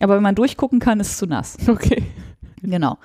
Aber 0.00 0.16
wenn 0.16 0.22
man 0.22 0.34
durchgucken 0.34 0.80
kann, 0.80 1.00
ist 1.00 1.12
es 1.12 1.18
zu 1.18 1.26
nass. 1.26 1.56
okay. 1.68 2.02
Genau. 2.62 2.98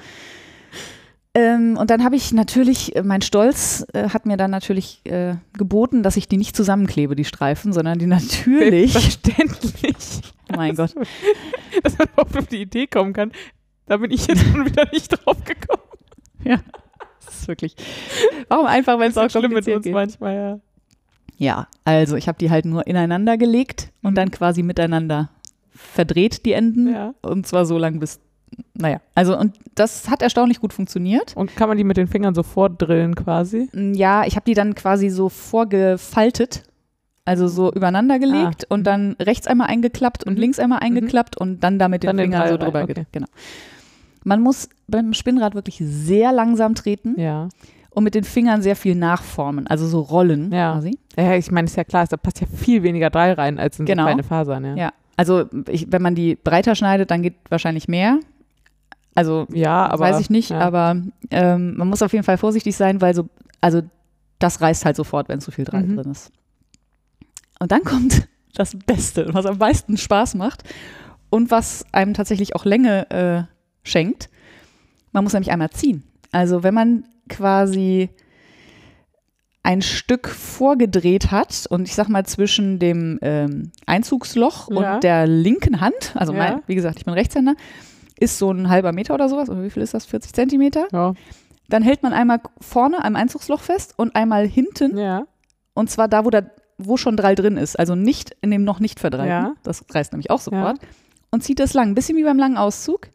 Ähm, 1.35 1.77
und 1.77 1.91
dann 1.91 2.03
habe 2.03 2.15
ich 2.15 2.31
natürlich, 2.31 2.95
äh, 2.95 3.03
mein 3.03 3.21
Stolz 3.21 3.85
äh, 3.93 4.09
hat 4.09 4.25
mir 4.25 4.35
dann 4.35 4.49
natürlich 4.49 5.01
äh, 5.05 5.35
geboten, 5.53 6.01
dass 6.01 6.17
ich 6.17 6.27
die 6.27 6.38
nicht 6.38 6.55
zusammenklebe, 6.55 7.15
die 7.15 7.25
Streifen, 7.25 7.71
sondern 7.71 7.99
die 7.99 8.07
natürlich, 8.07 8.91
Verständlich. 9.21 10.21
mein 10.55 10.75
Gott, 10.75 10.95
Dass 11.83 11.97
man 11.97 12.07
überhaupt 12.07 12.38
auf 12.38 12.47
die 12.47 12.61
Idee 12.61 12.88
kommen 12.88 13.13
kann. 13.13 13.31
Da 13.85 13.97
bin 13.97 14.11
ich 14.11 14.25
jetzt 14.25 14.41
schon 14.43 14.65
wieder 14.65 14.88
nicht 14.91 15.09
drauf 15.09 15.38
gekommen. 15.43 15.83
das 16.43 17.41
ist 17.41 17.47
wirklich, 17.47 17.75
warum 18.47 18.65
einfach, 18.65 18.97
wenn 18.99 19.11
es 19.11 19.17
auch 19.17 19.29
schlimm 19.29 19.51
mit 19.51 19.67
uns 19.67 19.83
geht. 19.83 19.93
manchmal, 19.93 20.35
ja. 20.35 20.59
Ja, 21.39 21.67
also 21.86 22.15
ich 22.17 22.27
habe 22.27 22.38
die 22.38 22.51
halt 22.51 22.65
nur 22.65 22.86
ineinander 22.86 23.38
gelegt 23.38 23.89
und 24.03 24.15
dann 24.15 24.29
quasi 24.29 24.62
miteinander 24.62 25.29
verdreht, 25.74 26.46
die 26.46 26.51
Enden. 26.53 26.93
ja. 26.93 27.13
Und 27.22 27.48
zwar 27.48 27.65
so 27.65 27.77
lang 27.77 28.00
bis, 28.00 28.19
naja, 28.74 29.00
also 29.15 29.38
und 29.39 29.55
das 29.75 30.10
hat 30.10 30.22
erstaunlich 30.22 30.60
gut 30.60 30.74
funktioniert. 30.74 31.36
Und 31.38 31.55
kann 31.55 31.69
man 31.69 31.77
die 31.77 31.84
mit 31.86 31.96
den 31.98 32.08
Fingern 32.08 32.36
so 32.36 32.43
vordrillen 32.43 33.15
quasi? 33.15 33.69
Mm, 33.72 33.93
Ja, 33.93 34.25
ich 34.25 34.36
habe 34.36 34.43
die 34.46 34.53
dann 34.53 34.75
quasi 34.75 35.10
so 35.10 35.29
vorgefaltet, 35.29 36.63
also 37.25 37.48
so 37.48 37.72
übereinander 37.72 38.19
gelegt 38.19 38.65
und 38.69 38.84
dann 38.86 39.15
rechts 39.22 39.48
einmal 39.48 39.67
eingeklappt 39.67 40.25
und 40.25 40.34
Mhm. 40.34 40.39
links 40.39 40.60
einmal 40.60 40.79
eingeklappt 40.79 41.38
und 41.38 41.62
dann 41.63 41.79
da 41.79 41.88
mit 41.88 42.03
den 42.03 42.08
Dann 42.08 42.17
den 42.17 42.24
Fingern 42.25 42.41
Teil 42.41 42.51
so 42.51 42.58
drüber. 42.58 42.84
okay. 42.84 42.93
ge- 42.96 43.05
Genau. 43.13 43.27
Man 44.25 44.41
muss 44.41 44.67
beim 44.88 45.13
Spinnrad 45.13 45.55
wirklich 45.55 45.77
sehr 45.81 46.34
langsam 46.34 46.75
treten 46.75 47.17
Ja. 47.17 47.48
Und 47.91 48.03
mit 48.03 48.15
den 48.15 48.24
Fingern 48.24 48.62
sehr 48.62 48.75
viel 48.75 48.96
nachformen, 48.96 49.67
also 49.67 49.88
so 49.88 50.00
rollen 50.01 50.51
Ja. 50.51 50.74
quasi. 50.74 50.98
Ja, 51.17 51.36
ich 51.36 51.51
meine, 51.51 51.65
ist 51.65 51.75
ja 51.75 51.84
klar, 51.84 52.05
da 52.08 52.17
passt 52.17 52.39
ja 52.41 52.48
viel 52.48 52.84
weniger 52.84 53.10
Drall 53.10 53.34
rein 53.34 53.60
als 53.60 53.79
in 53.79 53.86
Genau. 53.86 54.03
so 54.03 54.08
kleine 54.08 54.24
Fasern, 54.24 54.63
ja. 54.65 54.75
Ja, 54.75 54.93
also 55.17 55.46
ich, 55.67 55.91
wenn 55.91 56.01
man 56.01 56.15
die 56.15 56.36
breiter 56.36 56.75
schneidet, 56.75 57.12
dann 57.12 57.22
geht 57.22 57.36
wahrscheinlich 57.50 57.88
mehr. 57.88 58.19
Also 59.15 59.48
Ja, 59.51 59.88
aber. 59.88 60.05
weiß 60.05 60.19
ich 60.19 60.29
nicht, 60.29 60.51
ja. 60.51 60.60
aber 60.60 60.96
ähm, 61.31 61.75
man 61.77 61.88
muss 61.89 62.01
auf 62.01 62.13
jeden 62.13 62.24
Fall 62.24 62.38
vorsichtig 62.38 62.75
sein, 62.77 63.01
weil 63.01 63.13
so, 63.15 63.27
also 63.60 63.81
das 64.38 64.62
reißt 64.62 64.86
halt 64.86 64.96
sofort, 64.96 65.27
wenn 65.27 65.41
zu 65.41 65.51
viel 65.51 65.65
Draht 65.65 65.86
Mhm. 65.86 65.96
drin 65.98 66.12
ist. 66.12 66.31
Und 67.60 67.72
dann 67.72 67.84
kommt 67.84 68.27
das 68.53 68.75
Beste, 68.86 69.34
was 69.34 69.46
am 69.46 69.58
meisten 69.58 69.98
Spaß 69.98 70.36
macht 70.36 70.63
und 71.29 71.51
was 71.51 71.86
einem 71.91 72.13
tatsächlich 72.13 72.55
auch 72.55 72.63
Länge 72.65 73.10
äh, 73.10 73.43
schenkt. 73.84 74.29
Man 75.12 75.24
muss 75.24 75.34
nämlich 75.34 75.51
einmal 75.51 75.69
ziehen. 75.72 76.03
Also 76.31 76.63
wenn 76.63 76.74
man 76.74 77.03
quasi 77.29 78.09
ein 79.63 79.81
Stück 79.81 80.29
vorgedreht 80.29 81.31
hat 81.31 81.65
und 81.69 81.88
ich 81.88 81.93
sag 81.95 82.07
mal 82.09 82.25
zwischen 82.25 82.79
dem 82.79 83.19
ähm, 83.21 83.71
Einzugsloch 83.86 84.69
Ja. 84.71 84.95
und 84.95 85.03
der 85.03 85.27
linken 85.27 85.81
Hand, 85.81 86.13
also 86.15 86.33
Ja. 86.33 86.39
mein, 86.39 86.63
wie 86.67 86.75
gesagt, 86.75 86.98
ich 86.98 87.05
bin 87.05 87.13
Rechtshänder, 87.13 87.55
ist 88.19 88.38
so 88.38 88.51
ein 88.51 88.69
halber 88.69 88.91
Meter 88.93 89.13
oder 89.13 89.29
sowas, 89.29 89.50
oder 89.50 89.63
wie 89.63 89.69
viel 89.69 89.83
ist 89.83 89.93
das? 89.93 90.05
40 90.05 90.33
Zentimeter? 90.33 90.88
Ja. 90.91 91.13
Dann 91.67 91.83
hält 91.83 92.01
man 92.03 92.13
einmal 92.13 92.41
vorne 92.59 93.03
am 93.03 93.15
Einzugsloch 93.15 93.62
fest 93.62 93.93
und 93.98 94.15
einmal 94.15 94.48
hinten 94.48 94.98
ja. 94.98 95.24
und 95.74 95.89
zwar 95.89 96.07
da, 96.07 96.25
wo, 96.25 96.29
da, 96.29 96.41
wo 96.77 96.98
schon 96.98 97.15
Drall 97.15 97.36
drin 97.36 97.57
ist, 97.57 97.77
also 97.77 97.95
nicht 97.95 98.36
in 98.41 98.50
dem 98.51 98.63
noch 98.63 98.79
nicht 98.79 99.00
verdreiten. 99.00 99.55
Das 99.63 99.83
reißt 99.93 100.13
nämlich 100.13 100.31
auch 100.31 100.39
sofort. 100.41 100.79
Und 101.31 101.43
zieht 101.43 101.59
das 101.59 101.74
lang, 101.75 101.89
ein 101.89 101.95
bisschen 101.95 102.17
wie 102.17 102.24
beim 102.24 102.39
langen 102.39 102.57
Auszug. 102.57 103.09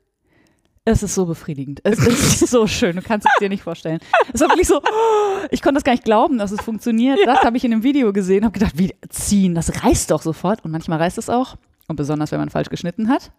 Es 0.86 1.02
ist 1.02 1.14
so 1.14 1.24
befriedigend. 1.24 1.80
Es 1.82 1.98
ist 2.06 2.40
so 2.50 2.66
schön. 2.66 2.96
Du 2.96 3.02
kannst 3.02 3.26
es 3.26 3.32
dir 3.40 3.48
nicht 3.48 3.62
vorstellen. 3.62 4.00
Es 4.32 4.40
war 4.42 4.48
wirklich 4.48 4.68
so, 4.68 4.82
ich 5.50 5.62
konnte 5.62 5.76
das 5.76 5.84
gar 5.84 5.92
nicht 5.92 6.04
glauben, 6.04 6.36
dass 6.36 6.52
es 6.52 6.60
funktioniert. 6.60 7.18
Das 7.24 7.40
habe 7.42 7.56
ich 7.56 7.64
in 7.64 7.72
einem 7.72 7.82
Video 7.82 8.12
gesehen, 8.12 8.44
habe 8.44 8.52
gedacht, 8.58 8.78
wie 8.78 8.94
ziehen, 9.08 9.54
das 9.54 9.82
reißt 9.82 10.10
doch 10.10 10.20
sofort. 10.20 10.62
Und 10.64 10.72
manchmal 10.72 10.98
reißt 10.98 11.16
es 11.16 11.30
auch. 11.30 11.56
Und 11.88 11.96
besonders, 11.96 12.32
wenn 12.32 12.38
man 12.38 12.50
falsch 12.50 12.68
geschnitten 12.68 13.08
hat. 13.08 13.30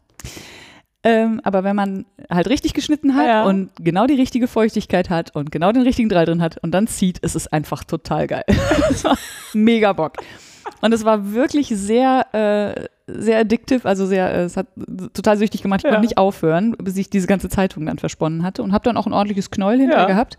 Ähm, 1.04 1.40
aber 1.44 1.64
wenn 1.64 1.75
man 1.75 2.06
halt 2.32 2.48
richtig 2.50 2.74
geschnitten 2.74 3.16
hat 3.16 3.28
Ja. 3.28 3.44
und 3.46 3.70
genau 3.80 4.08
die 4.08 4.16
richtige 4.16 4.48
Feuchtigkeit 4.48 5.12
hat 5.12 5.36
und 5.36 5.52
genau 5.52 5.72
den 5.72 5.84
richtigen 5.84 6.10
Drall 6.10 6.25
drin 6.25 6.42
hat 6.42 6.58
und 6.64 6.72
dann 6.72 6.88
zieht, 6.88 7.20
ist 7.20 7.36
es 7.36 7.46
einfach 7.46 7.84
total 7.84 8.25
geil. 8.25 8.44
Mega 9.54 9.94
Bock. 9.94 10.14
Und 10.82 10.94
es 10.94 11.06
war 11.06 11.32
wirklich 11.32 11.68
sehr, 11.68 12.25
äh, 12.34 12.86
sehr 13.07 13.39
addictive, 13.39 13.88
also 13.88 14.05
sehr, 14.05 14.31
äh, 14.33 14.43
es 14.43 14.57
hat 14.57 14.67
total 15.13 15.38
süchtig 15.38 15.62
gemacht. 15.62 15.81
Ich 15.81 15.83
Ja. 15.83 15.91
konnte 15.91 16.05
nicht 16.07 16.17
aufhören, 16.17 16.71
bis 16.77 16.97
ich 16.97 17.09
diese 17.09 17.27
ganze 17.27 17.50
Zeitung 17.50 17.85
dann 17.85 18.00
versponnen 18.00 18.43
hatte 18.43 18.63
und 18.63 18.71
habe 18.74 18.83
dann 18.83 18.97
auch 18.97 19.05
ein 19.05 19.13
ordentliches 19.13 19.51
Knäuel 19.51 19.79
hinterher 19.79 20.03
Ja. 20.03 20.07
gehabt. 20.07 20.38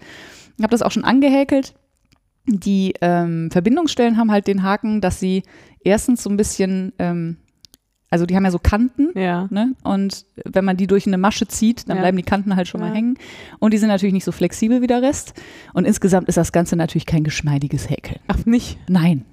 Habe 0.60 0.70
das 0.70 0.82
auch 0.82 0.90
schon 0.90 1.04
angehäkelt. 1.04 1.74
Die 2.46 2.94
ähm, 3.00 3.50
Verbindungsstellen 3.50 4.16
haben 4.16 4.30
halt 4.30 4.46
den 4.46 4.62
Haken, 4.62 5.00
dass 5.00 5.20
sie 5.20 5.42
erstens 5.84 6.22
so 6.22 6.30
ein 6.30 6.36
bisschen, 6.36 6.92
ähm, 6.98 7.36
also 8.10 8.24
die 8.24 8.34
haben 8.36 8.44
ja 8.44 8.50
so 8.52 8.58
Kanten, 8.60 9.08
Ja. 9.14 9.46
Ne? 9.50 9.74
Und 9.82 10.24
wenn 10.44 10.64
man 10.64 10.76
die 10.76 10.86
durch 10.86 11.06
eine 11.06 11.18
Masche 11.18 11.46
zieht, 11.48 11.88
dann 11.88 11.96
Ja. 11.96 12.02
bleiben 12.02 12.16
die 12.16 12.22
Kanten 12.22 12.54
halt 12.56 12.68
schon 12.68 12.80
mal 12.80 12.88
Ja. 12.88 12.94
hängen. 12.94 13.18
Und 13.58 13.74
die 13.74 13.78
sind 13.78 13.88
natürlich 13.88 14.12
nicht 14.12 14.24
so 14.24 14.32
flexibel 14.32 14.80
wie 14.80 14.86
der 14.86 15.02
Rest. 15.02 15.34
Und 15.72 15.84
insgesamt 15.86 16.28
ist 16.28 16.36
das 16.36 16.52
Ganze 16.52 16.76
natürlich 16.76 17.06
kein 17.06 17.24
geschmeidiges 17.24 17.90
Häkeln. 17.90 18.20
Ach, 18.28 18.44
nicht. 18.46 18.78
Nein, 18.88 19.24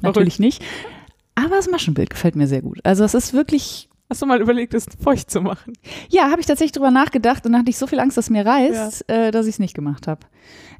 natürlich 0.00 0.38
nicht. 0.38 0.62
Aber 1.34 1.56
das 1.56 1.70
Maschenbild 1.70 2.10
gefällt 2.10 2.36
mir 2.36 2.46
sehr 2.46 2.62
gut. 2.62 2.78
Also 2.84 3.04
es 3.04 3.14
ist 3.14 3.32
wirklich, 3.32 3.88
Hast 4.10 4.20
du 4.20 4.26
mal 4.26 4.40
überlegt, 4.42 4.74
es 4.74 4.86
feucht 5.02 5.30
zu 5.30 5.40
machen? 5.40 5.72
ja, 6.10 6.30
habe 6.30 6.40
ich 6.40 6.46
tatsächlich 6.46 6.72
drüber 6.72 6.90
nachgedacht 6.90 7.46
und 7.46 7.56
hatte 7.56 7.70
ich 7.70 7.78
so 7.78 7.86
viel 7.86 7.98
Angst, 8.00 8.16
dass 8.18 8.26
es 8.26 8.30
mir 8.30 8.44
reißt, 8.44 9.08
äh, 9.08 9.30
dass 9.30 9.46
ich 9.46 9.54
es 9.54 9.58
nicht 9.58 9.74
gemacht 9.74 10.06
habe. 10.06 10.20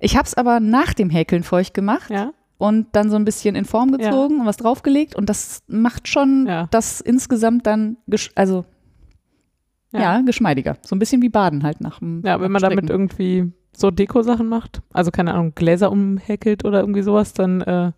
Ich 0.00 0.16
habe 0.16 0.26
es 0.26 0.34
aber 0.34 0.60
nach 0.60 0.92
dem 0.92 1.08
Häkeln 1.08 1.42
feucht 1.42 1.72
gemacht 1.72 2.10
Ja. 2.10 2.32
und 2.58 2.88
dann 2.92 3.08
so 3.08 3.16
ein 3.16 3.24
bisschen 3.24 3.54
in 3.54 3.64
Form 3.64 3.92
gezogen 3.92 4.40
und 4.40 4.46
was 4.46 4.58
draufgelegt. 4.58 5.14
Und 5.14 5.30
das 5.30 5.62
macht 5.68 6.08
schon 6.08 6.46
Ja. 6.46 6.68
das 6.70 7.00
insgesamt 7.00 7.66
dann, 7.66 7.96
gesch 8.06 8.30
also 8.34 8.66
ja. 9.92 10.20
geschmeidiger. 10.20 10.76
So 10.82 10.94
ein 10.94 10.98
bisschen 10.98 11.22
wie 11.22 11.28
Baden 11.28 11.62
halt 11.62 11.80
nach 11.80 11.98
dem 12.00 12.22
Ja, 12.24 12.40
wenn 12.40 12.52
man 12.52 12.60
damit 12.62 12.90
irgendwie 12.90 13.52
so 13.74 13.90
Deko-Sachen 13.90 14.48
macht, 14.48 14.82
also 14.92 15.10
keine 15.10 15.32
Ahnung, 15.32 15.52
Gläser 15.54 15.90
umhäkelt 15.90 16.64
oder 16.66 16.80
irgendwie 16.80 17.02
sowas, 17.02 17.32
dann 17.32 17.62
äh, 17.62 17.92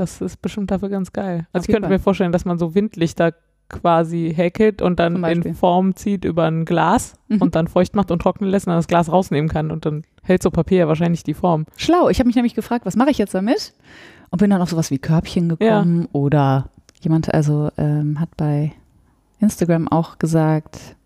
das 0.00 0.20
ist 0.20 0.40
bestimmt 0.42 0.70
dafür 0.70 0.88
ganz 0.88 1.12
geil. 1.12 1.40
Auf 1.40 1.46
Also 1.52 1.64
ich 1.64 1.68
jeden 1.68 1.74
könnte 1.76 1.88
Fall. 1.88 1.96
mir 1.98 2.02
vorstellen, 2.02 2.32
dass 2.32 2.44
man 2.44 2.58
so 2.58 2.74
Windlichter 2.74 3.32
quasi 3.68 4.32
häkelt 4.34 4.82
und 4.82 4.98
dann 4.98 5.22
in 5.24 5.54
Form 5.54 5.94
zieht 5.94 6.24
über 6.24 6.44
ein 6.46 6.64
Glas 6.64 7.14
Mhm. 7.28 7.40
und 7.42 7.54
dann 7.54 7.68
feucht 7.68 7.94
macht 7.94 8.10
und 8.10 8.20
trocknen 8.20 8.50
lässt 8.50 8.66
und 8.66 8.72
dann 8.72 8.78
das 8.78 8.88
Glas 8.88 9.12
rausnehmen 9.12 9.48
kann 9.48 9.70
und 9.70 9.86
dann 9.86 10.02
hält 10.22 10.42
so 10.42 10.50
Papier 10.50 10.78
ja 10.78 10.88
wahrscheinlich 10.88 11.22
die 11.22 11.34
Form. 11.34 11.66
Schlau. 11.76 12.08
Ich 12.08 12.18
habe 12.18 12.26
mich 12.26 12.34
nämlich 12.34 12.54
gefragt, 12.54 12.84
was 12.84 12.96
mache 12.96 13.10
ich 13.10 13.18
jetzt 13.18 13.32
damit? 13.34 13.72
Und 14.30 14.38
bin 14.40 14.50
dann 14.50 14.60
auf 14.60 14.70
sowas 14.70 14.90
wie 14.90 14.98
Körbchen 14.98 15.48
gekommen 15.48 16.08
oder 16.12 16.68
jemand 17.00 17.32
also 17.32 17.70
ähm, 17.78 18.18
hat 18.18 18.36
bei 18.36 18.72
Instagram 19.38 19.86
auch 19.88 20.18
gesagt, 20.18 20.96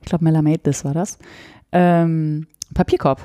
ich 0.00 0.06
glaube 0.06 0.24
Melamade 0.24 0.60
das 0.64 0.84
war 0.84 0.94
das, 0.94 1.18
ähm, 1.72 2.46
Papierkorb. 2.74 3.20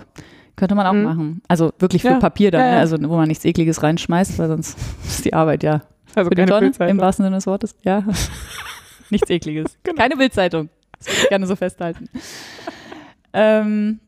Könnte 0.60 0.76
man 0.76 0.86
auch 0.86 0.94
Mhm. 0.94 1.04
machen. 1.04 1.42
Also 1.48 1.72
wirklich 1.80 2.02
für 2.02 2.10
Ja. 2.10 2.20
Papier 2.20 2.52
dann, 2.52 2.60
Ja, 2.62 2.68
ja. 2.68 2.74
Ne? 2.74 2.80
also 2.80 2.98
wo 3.02 3.16
man 3.16 3.30
nichts 3.30 3.46
Ekliges 3.46 3.82
reinschmeißt, 3.82 4.38
weil 4.38 4.50
sonst 4.50 4.78
ist 5.08 5.24
die 5.24 5.34
Arbeit 5.34 5.64
ja 5.64 5.82
Also 6.16 6.30
für 6.30 6.36
die 6.36 6.42
keine 6.42 6.52
Tonne, 6.52 6.62
Bildzeitung. 6.68 6.98
im 6.98 7.02
wahrsten 7.02 7.24
Sinne 7.26 7.38
des 7.38 7.48
Wortes. 7.48 7.76
Ja, 7.84 8.04
nichts 9.10 9.30
Ekliges. 9.30 9.78
Genau. 9.84 9.96
Keine 10.02 10.18
Bildzeitung. 10.18 10.68
Das 10.98 11.08
würde 11.08 11.20
ich 11.24 11.30
gerne 11.30 11.48
so 11.48 11.56
festhalten. 11.56 12.10
ähm, 13.34 14.00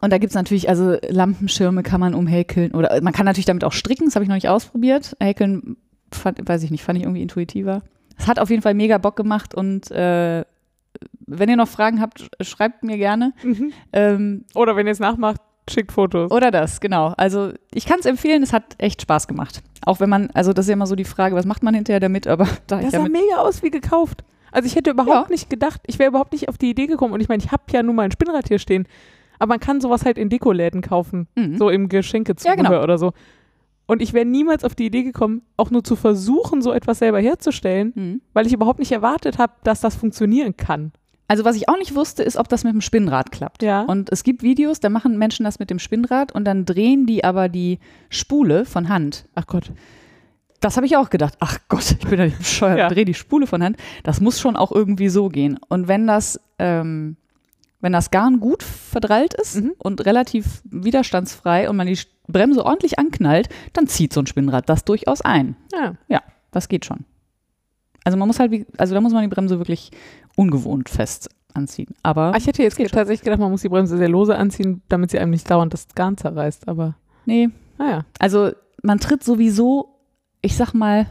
und 0.00 0.12
da 0.12 0.18
gibt 0.18 0.30
es 0.30 0.34
natürlich, 0.34 0.68
also 0.68 0.96
Lampenschirme 1.08 1.82
kann 1.82 2.00
man 2.00 2.14
umhäkeln 2.14 2.72
oder 2.72 3.00
man 3.02 3.12
kann 3.12 3.24
natürlich 3.24 3.46
damit 3.46 3.64
auch 3.64 3.72
stricken, 3.72 4.04
das 4.06 4.14
habe 4.14 4.24
ich 4.24 4.28
noch 4.28 4.34
nicht 4.34 4.48
ausprobiert. 4.48 5.16
Häkeln, 5.20 5.76
fand, 6.12 6.46
weiß 6.46 6.62
ich 6.64 6.70
nicht, 6.70 6.82
fand 6.82 6.98
ich 6.98 7.04
irgendwie 7.04 7.22
intuitiver. 7.22 7.82
Es 8.18 8.26
hat 8.26 8.38
auf 8.38 8.50
jeden 8.50 8.62
Fall 8.62 8.74
mega 8.74 8.98
Bock 8.98 9.16
gemacht 9.16 9.54
und 9.54 9.90
äh, 9.90 10.44
wenn 11.26 11.48
ihr 11.48 11.56
noch 11.56 11.68
Fragen 11.68 12.00
habt, 12.00 12.20
sch- 12.20 12.44
schreibt 12.44 12.82
mir 12.84 12.96
gerne. 12.96 13.32
Mhm. 13.42 13.72
Ähm, 13.92 14.44
Oder 14.54 14.76
wenn 14.76 14.86
ihr 14.86 14.92
es 14.92 14.98
nachmacht, 15.00 15.40
schickt 15.68 15.92
Fotos. 15.92 16.30
Oder 16.30 16.50
das, 16.50 16.80
genau. 16.80 17.12
Also 17.16 17.52
ich 17.74 17.86
kann 17.86 17.98
es 18.00 18.06
empfehlen, 18.06 18.42
es 18.42 18.52
hat 18.52 18.76
echt 18.78 19.02
Spaß 19.02 19.26
gemacht. 19.28 19.62
Auch 19.84 20.00
wenn 20.00 20.08
man, 20.08 20.30
also 20.32 20.52
das 20.52 20.66
ist 20.66 20.68
ja 20.68 20.74
immer 20.74 20.86
so 20.86 20.94
die 20.96 21.04
Frage, 21.04 21.34
was 21.34 21.44
macht 21.46 21.62
man 21.62 21.74
hinterher 21.74 22.00
damit, 22.00 22.26
aber 22.26 22.46
da 22.66 22.78
ich 22.78 22.84
Das 22.84 22.92
sah 22.92 22.98
damit. 22.98 23.12
mega 23.12 23.36
aus 23.38 23.62
wie 23.62 23.70
gekauft. 23.70 24.24
Also 24.52 24.66
ich 24.66 24.76
hätte 24.76 24.90
überhaupt 24.90 25.10
Ja. 25.28 25.30
nicht 25.30 25.50
gedacht, 25.50 25.80
ich 25.86 25.98
wäre 25.98 26.08
überhaupt 26.10 26.32
nicht 26.32 26.48
auf 26.48 26.56
die 26.56 26.70
Idee 26.70 26.86
gekommen. 26.86 27.12
Und 27.12 27.20
ich 27.20 27.28
meine, 27.28 27.42
ich 27.42 27.50
habe 27.52 27.64
ja 27.72 27.82
nun 27.82 27.96
mal 27.96 28.02
ein 28.04 28.12
Spinnrad 28.12 28.48
hier 28.48 28.58
stehen. 28.58 28.86
Aber 29.38 29.50
man 29.50 29.60
kann 29.60 29.82
sowas 29.82 30.04
halt 30.06 30.16
in 30.16 30.30
Dekoläden 30.30 30.80
kaufen. 30.80 31.26
Mhm. 31.34 31.58
So 31.58 31.68
im 31.68 31.90
Geschenkezubehör 31.90 32.56
Ja, 32.56 32.62
genau. 32.70 32.82
oder 32.82 32.96
so. 32.96 33.12
Und 33.86 34.02
ich 34.02 34.12
wäre 34.12 34.24
niemals 34.26 34.64
auf 34.64 34.74
die 34.74 34.86
Idee 34.86 35.04
gekommen, 35.04 35.42
auch 35.56 35.70
nur 35.70 35.84
zu 35.84 35.94
versuchen, 35.96 36.60
so 36.60 36.72
etwas 36.72 36.98
selber 36.98 37.20
herzustellen, 37.20 37.92
Mhm. 37.94 38.20
weil 38.32 38.46
ich 38.46 38.52
überhaupt 38.52 38.78
nicht 38.80 38.92
erwartet 38.92 39.38
habe, 39.38 39.52
dass 39.62 39.80
das 39.80 39.94
funktionieren 39.94 40.56
kann. 40.56 40.92
Also 41.28 41.44
was 41.44 41.56
ich 41.56 41.68
auch 41.68 41.78
nicht 41.78 41.94
wusste, 41.94 42.22
ist, 42.22 42.36
ob 42.36 42.48
das 42.48 42.62
mit 42.64 42.72
dem 42.72 42.80
Spinnrad 42.80 43.32
klappt. 43.32 43.62
Ja. 43.62 43.82
Und 43.82 44.10
es 44.12 44.22
gibt 44.22 44.42
Videos, 44.42 44.78
da 44.80 44.88
machen 44.90 45.18
Menschen 45.18 45.44
das 45.44 45.58
mit 45.58 45.70
dem 45.70 45.78
Spinnrad 45.80 46.30
und 46.32 46.44
dann 46.44 46.64
drehen 46.64 47.06
die 47.06 47.24
aber 47.24 47.48
die 47.48 47.78
Spule 48.10 48.64
von 48.64 48.88
Hand. 48.88 49.26
Ach 49.34 49.46
Gott. 49.46 49.72
Das 50.60 50.76
habe 50.76 50.86
ich 50.86 50.96
auch 50.96 51.10
gedacht. 51.10 51.34
Ach 51.40 51.58
Gott, 51.68 51.90
ich 52.00 52.08
bin 52.08 52.18
ja 52.18 52.24
nicht 52.26 52.38
bescheuert. 52.38 52.78
Ja. 52.78 52.88
Dreh 52.88 53.04
die 53.04 53.14
Spule 53.14 53.46
von 53.46 53.62
Hand. 53.62 53.76
Das 54.04 54.20
muss 54.20 54.40
schon 54.40 54.56
auch 54.56 54.72
irgendwie 54.72 55.08
so 55.08 55.28
gehen. 55.28 55.58
Und 55.68 55.86
wenn 55.88 56.06
das, 56.06 56.40
ähm, 56.58 57.16
wenn 57.80 57.92
das 57.92 58.10
Garn 58.10 58.40
gut 58.40 58.62
verdrallt 58.62 59.34
ist 59.34 59.56
Mhm. 59.56 59.72
und 59.78 60.04
relativ 60.06 60.62
widerstandsfrei 60.64 61.68
und 61.68 61.76
man 61.76 61.86
die 61.86 61.98
Bremse 62.26 62.64
ordentlich 62.64 62.98
anknallt, 62.98 63.48
dann 63.72 63.86
zieht 63.86 64.12
so 64.12 64.20
ein 64.20 64.26
Spinnrad 64.26 64.68
das 64.68 64.84
durchaus 64.84 65.20
ein. 65.20 65.56
Ja. 66.08 66.22
Das 66.52 66.68
geht 66.68 66.84
schon. 66.86 67.04
Also 68.04 68.16
man 68.16 68.28
muss 68.28 68.38
halt, 68.40 68.50
wie, 68.50 68.64
also 68.78 68.94
da 68.94 69.00
muss 69.00 69.12
man 69.12 69.22
die 69.22 69.28
Bremse 69.34 69.58
wirklich 69.58 69.90
ungewohnt 70.36 70.88
fest 70.88 71.28
anziehen. 71.54 71.94
Aber 72.02 72.32
Ah, 72.32 72.36
ich 72.38 72.46
hätte 72.46 72.62
jetzt 72.62 72.76
tatsächlich 72.78 73.22
gedacht, 73.22 73.40
man 73.40 73.50
muss 73.50 73.62
die 73.62 73.68
Bremse 73.68 73.98
sehr 73.98 74.08
lose 74.08 74.36
anziehen, 74.36 74.80
damit 74.88 75.10
sie 75.10 75.18
einem 75.18 75.30
nicht 75.32 75.50
dauernd 75.50 75.72
das 75.74 75.88
Garn 75.94 76.16
zerreißt. 76.16 76.68
Aber 76.68 76.94
nee, 77.26 77.48
naja. 77.78 78.04
also 78.18 78.52
man 78.82 79.00
tritt 79.00 79.22
sowieso, 79.24 79.98
ich 80.40 80.56
sag 80.56 80.72
mal, 80.72 81.06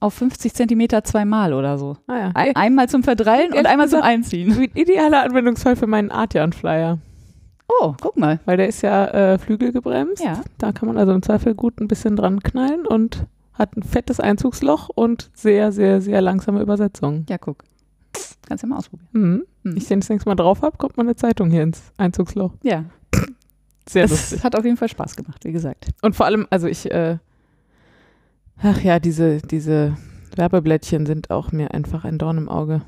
auf 0.00 0.14
50 0.14 0.54
Zentimeter 0.54 1.04
zweimal 1.04 1.52
oder 1.52 1.78
so. 1.78 1.96
Naja. 2.06 2.30
Ein, 2.34 2.56
einmal 2.56 2.88
zum 2.88 3.02
Verdrallen 3.02 3.52
und 3.52 3.66
einmal 3.66 3.88
zum 3.88 4.02
Einziehen. 4.02 4.52
Ein 4.52 4.70
idealer 4.74 5.22
Anwendungsfall 5.22 5.76
für 5.76 5.86
meinen 5.86 6.10
Artian-Flyer. 6.10 6.98
Oh, 7.68 7.94
guck 8.00 8.16
mal. 8.16 8.40
Weil 8.46 8.56
der 8.56 8.68
ist 8.68 8.82
ja 8.82 9.06
äh, 9.06 9.38
flügelgebremst. 9.38 10.22
Ja. 10.24 10.42
Da 10.58 10.72
kann 10.72 10.88
man 10.88 10.98
also 10.98 11.12
im 11.12 11.22
Zweifel 11.22 11.54
gut 11.54 11.80
ein 11.80 11.86
bisschen 11.88 12.16
dran 12.16 12.40
knallen 12.42 12.86
und 12.86 13.26
hat 13.52 13.76
ein 13.76 13.82
fettes 13.82 14.18
Einzugsloch 14.20 14.88
und 14.88 15.30
sehr, 15.34 15.70
sehr, 15.70 16.00
sehr 16.00 16.20
langsame 16.22 16.62
Übersetzung. 16.62 17.26
Ja, 17.28 17.38
guck. 17.38 17.62
Kannst 18.48 18.64
du 18.64 18.66
ja 18.66 18.70
mal 18.70 18.78
ausprobieren. 18.78 19.08
Mhm. 19.12 19.44
Mhm. 19.62 19.76
Ich 19.76 19.86
den 19.86 20.00
das 20.00 20.08
nächste 20.08 20.28
Mal 20.28 20.34
drauf 20.34 20.62
habe, 20.62 20.78
kommt 20.78 20.96
meine 20.96 21.14
Zeitung 21.14 21.50
hier 21.50 21.62
ins 21.62 21.92
Einzugsloch. 21.98 22.52
Ja, 22.62 22.84
Sehr 23.88 24.04
es 24.04 24.10
lustig. 24.10 24.42
hat 24.44 24.56
auf 24.56 24.64
jeden 24.64 24.76
Fall 24.76 24.88
Spaß 24.88 25.14
gemacht, 25.16 25.44
wie 25.44 25.52
gesagt. 25.52 25.88
Und 26.02 26.16
vor 26.16 26.26
allem, 26.26 26.46
also 26.50 26.66
ich, 26.66 26.90
äh, 26.90 27.18
ach 28.62 28.80
ja, 28.82 28.98
diese, 28.98 29.38
diese 29.38 29.96
Werbeblättchen 30.36 31.06
sind 31.06 31.30
auch 31.30 31.52
mir 31.52 31.72
einfach 31.74 32.04
ein 32.04 32.18
Dorn 32.18 32.38
im 32.38 32.48
Auge. 32.48 32.82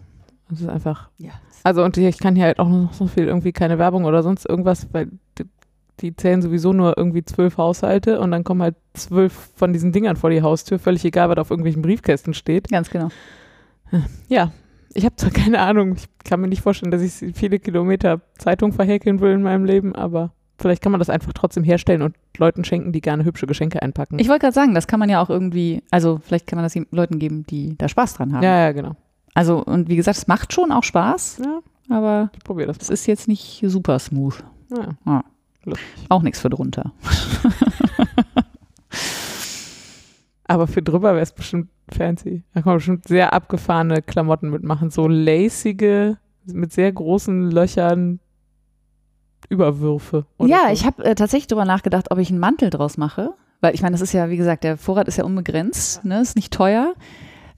Das 0.49 0.61
ist 0.61 0.69
einfach, 0.69 1.09
Ja. 1.19 1.31
also 1.65 1.83
und 1.83 1.97
ich 1.97 2.19
kann 2.19 2.37
hier 2.37 2.45
halt 2.45 2.59
auch 2.59 2.69
noch 2.69 2.93
so 2.93 3.07
viel 3.07 3.25
irgendwie 3.25 3.53
keine 3.53 3.79
Werbung 3.79 4.05
oder 4.05 4.23
sonst 4.23 4.49
irgendwas, 4.49 4.89
weil 4.93 5.09
die, 6.01 6.17
zählen 6.17 6.43
sowieso 6.43 6.73
nur 6.73 6.99
irgendwie 6.99 7.25
zwölf 7.25 7.59
Haushalte 7.59 8.19
und 8.19 8.33
dann 8.33 8.43
kommen 8.43 8.61
halt 8.63 8.75
zwölf 8.95 9.51
von 9.55 9.73
diesen 9.73 9.93
Dingern 9.93 10.17
vor 10.17 10.31
die 10.31 10.43
Haustür, 10.43 10.79
völlig 10.81 11.05
egal, 11.05 11.29
was 11.29 11.39
auf 11.39 11.51
irgendwelchen 11.51 11.83
Briefkästen 11.83 12.35
steht. 12.35 12.69
Ganz 12.71 12.91
genau. 12.91 13.09
Ja, 14.29 14.53
ich 14.95 15.05
habe 15.05 15.15
zwar 15.17 15.31
keine 15.31 15.61
Ahnung, 15.61 15.95
ich 15.97 16.07
kann 16.25 16.41
mir 16.41 16.49
nicht 16.49 16.63
vorstellen, 16.63 16.91
dass 16.91 17.03
ich 17.03 17.35
viele 17.37 17.59
Kilometer 17.61 18.21
Zeitung 18.39 18.73
verhäkeln 18.73 19.21
will 19.21 19.33
in 19.33 19.43
meinem 19.43 19.65
Leben, 19.65 19.95
aber 19.95 20.33
vielleicht 20.63 20.83
kann 20.83 20.93
man 20.93 20.99
das 20.99 21.11
einfach 21.11 21.33
trotzdem 21.33 21.65
herstellen 21.65 22.03
und 22.03 22.17
Leuten 22.39 22.65
schenken, 22.65 22.93
die 22.93 23.01
gerne 23.01 23.25
hübsche 23.25 23.47
Geschenke 23.47 23.83
einpacken. 23.83 24.19
Ich 24.19 24.29
wollte 24.29 24.41
gerade 24.41 24.55
sagen, 24.55 24.75
das 24.75 24.87
kann 24.87 25.01
man 25.01 25.11
ja 25.11 25.21
auch 25.21 25.29
irgendwie, 25.29 25.83
also 25.91 26.21
vielleicht 26.25 26.47
kann 26.47 26.57
man 26.57 26.65
das 26.65 26.75
Leuten 26.91 27.19
geben, 27.19 27.45
die 27.47 27.77
da 27.77 27.89
Spaß 27.89 28.15
dran 28.15 28.33
haben. 28.33 28.43
ja, 28.43 28.61
ja, 28.61 28.73
genau. 28.73 28.97
Also, 29.35 29.65
und 29.65 29.89
wie 29.89 29.97
gesagt, 29.97 30.19
es 30.19 30.27
macht 30.27 30.53
schon 30.53 30.73
auch 30.73 30.85
Spaß, 30.85 31.41
Ja, 31.45 31.61
aber 31.89 32.31
ich 32.37 32.45
probiere 32.45 32.69
das 32.69 32.77
es 32.79 32.91
ist 32.91 33.07
jetzt 33.07 33.29
nicht 33.29 33.63
super 33.67 33.99
smooth. 33.99 34.45
Ja. 35.07 35.25
Lustig. 35.65 35.87
Auch 36.09 36.23
nichts 36.23 36.41
für 36.41 36.51
drunter. 36.51 36.93
Aber 40.45 40.67
für 40.67 40.83
drüber 40.83 41.13
wäre 41.13 41.23
es 41.23 41.33
bestimmt 41.33 41.71
fancy. 41.91 42.43
Da 42.53 42.61
kann 42.61 42.71
man 42.71 42.77
bestimmt 42.77 43.09
sehr 43.09 43.33
abgefahrene 43.33 44.03
Klamotten 44.03 44.51
mitmachen. 44.51 44.91
So 44.91 45.09
lacige, 45.09 46.19
mit 46.45 46.73
sehr 46.73 46.93
großen 46.93 47.51
Löchern 47.51 48.21
Überwürfe. 49.53 50.27
Ja, 50.41 50.67
so. 50.67 50.73
ich 50.73 50.85
habe 50.87 51.05
äh, 51.05 51.15
tatsächlich 51.15 51.47
darüber 51.47 51.65
nachgedacht, 51.65 52.11
ob 52.11 52.19
ich 52.19 52.31
einen 52.31 52.39
Mantel 52.41 52.71
draus 52.71 52.97
mache. 52.97 53.35
Weil 53.61 53.75
ich 53.75 53.83
meine, 53.83 53.93
das 53.93 54.01
ist 54.01 54.13
ja, 54.13 54.29
wie 54.29 54.37
gesagt, 54.37 54.65
der 54.65 54.77
Vorrat 54.77 55.07
ist 55.07 55.19
ja 55.19 55.25
unbegrenzt, 55.25 56.05
ne? 56.05 56.21
ist 56.21 56.35
nicht 56.35 56.53
teuer. 56.53 56.95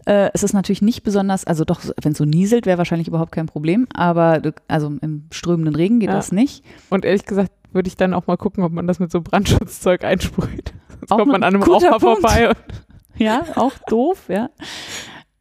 Äh, 0.05 0.29
es 0.35 0.43
ist 0.43 0.53
natürlich 0.53 0.83
nicht 0.83 1.03
besonders, 1.03 1.47
also 1.47 1.65
doch, 1.65 1.81
wenn 2.03 2.13
es 2.13 2.19
so 2.19 2.27
nieselt, 2.27 2.67
wäre 2.67 2.77
wahrscheinlich 2.77 3.09
überhaupt 3.09 3.33
kein 3.33 3.47
Problem. 3.47 3.87
Aber 3.95 4.43
also 4.69 4.93
im 5.01 5.29
strömenden 5.31 5.75
Regen 5.75 6.01
geht 6.01 6.11
Ja. 6.11 6.17
das 6.17 6.31
nicht. 6.31 6.63
Und 6.91 7.07
ehrlich 7.07 7.25
gesagt 7.25 7.51
würde 7.73 7.89
ich 7.89 7.97
dann 7.97 8.13
auch 8.13 8.27
mal 8.27 8.37
gucken, 8.37 8.63
ob 8.65 8.73
man 8.73 8.87
das 8.87 8.99
mit 8.99 9.11
so 9.11 9.23
Brandschutzzeug 9.23 10.05
einsprüht. 10.05 10.75
Sonst 11.01 11.11
Auch 11.11 11.19
kommt 11.19 11.33
man 11.33 11.43
an 11.43 11.55
einem 11.55 11.63
Raucher 11.63 11.99
vorbei. 12.01 12.53
Ja, 13.17 13.45
auch 13.55 13.75
doof, 13.87 14.25
ja. 14.29 14.51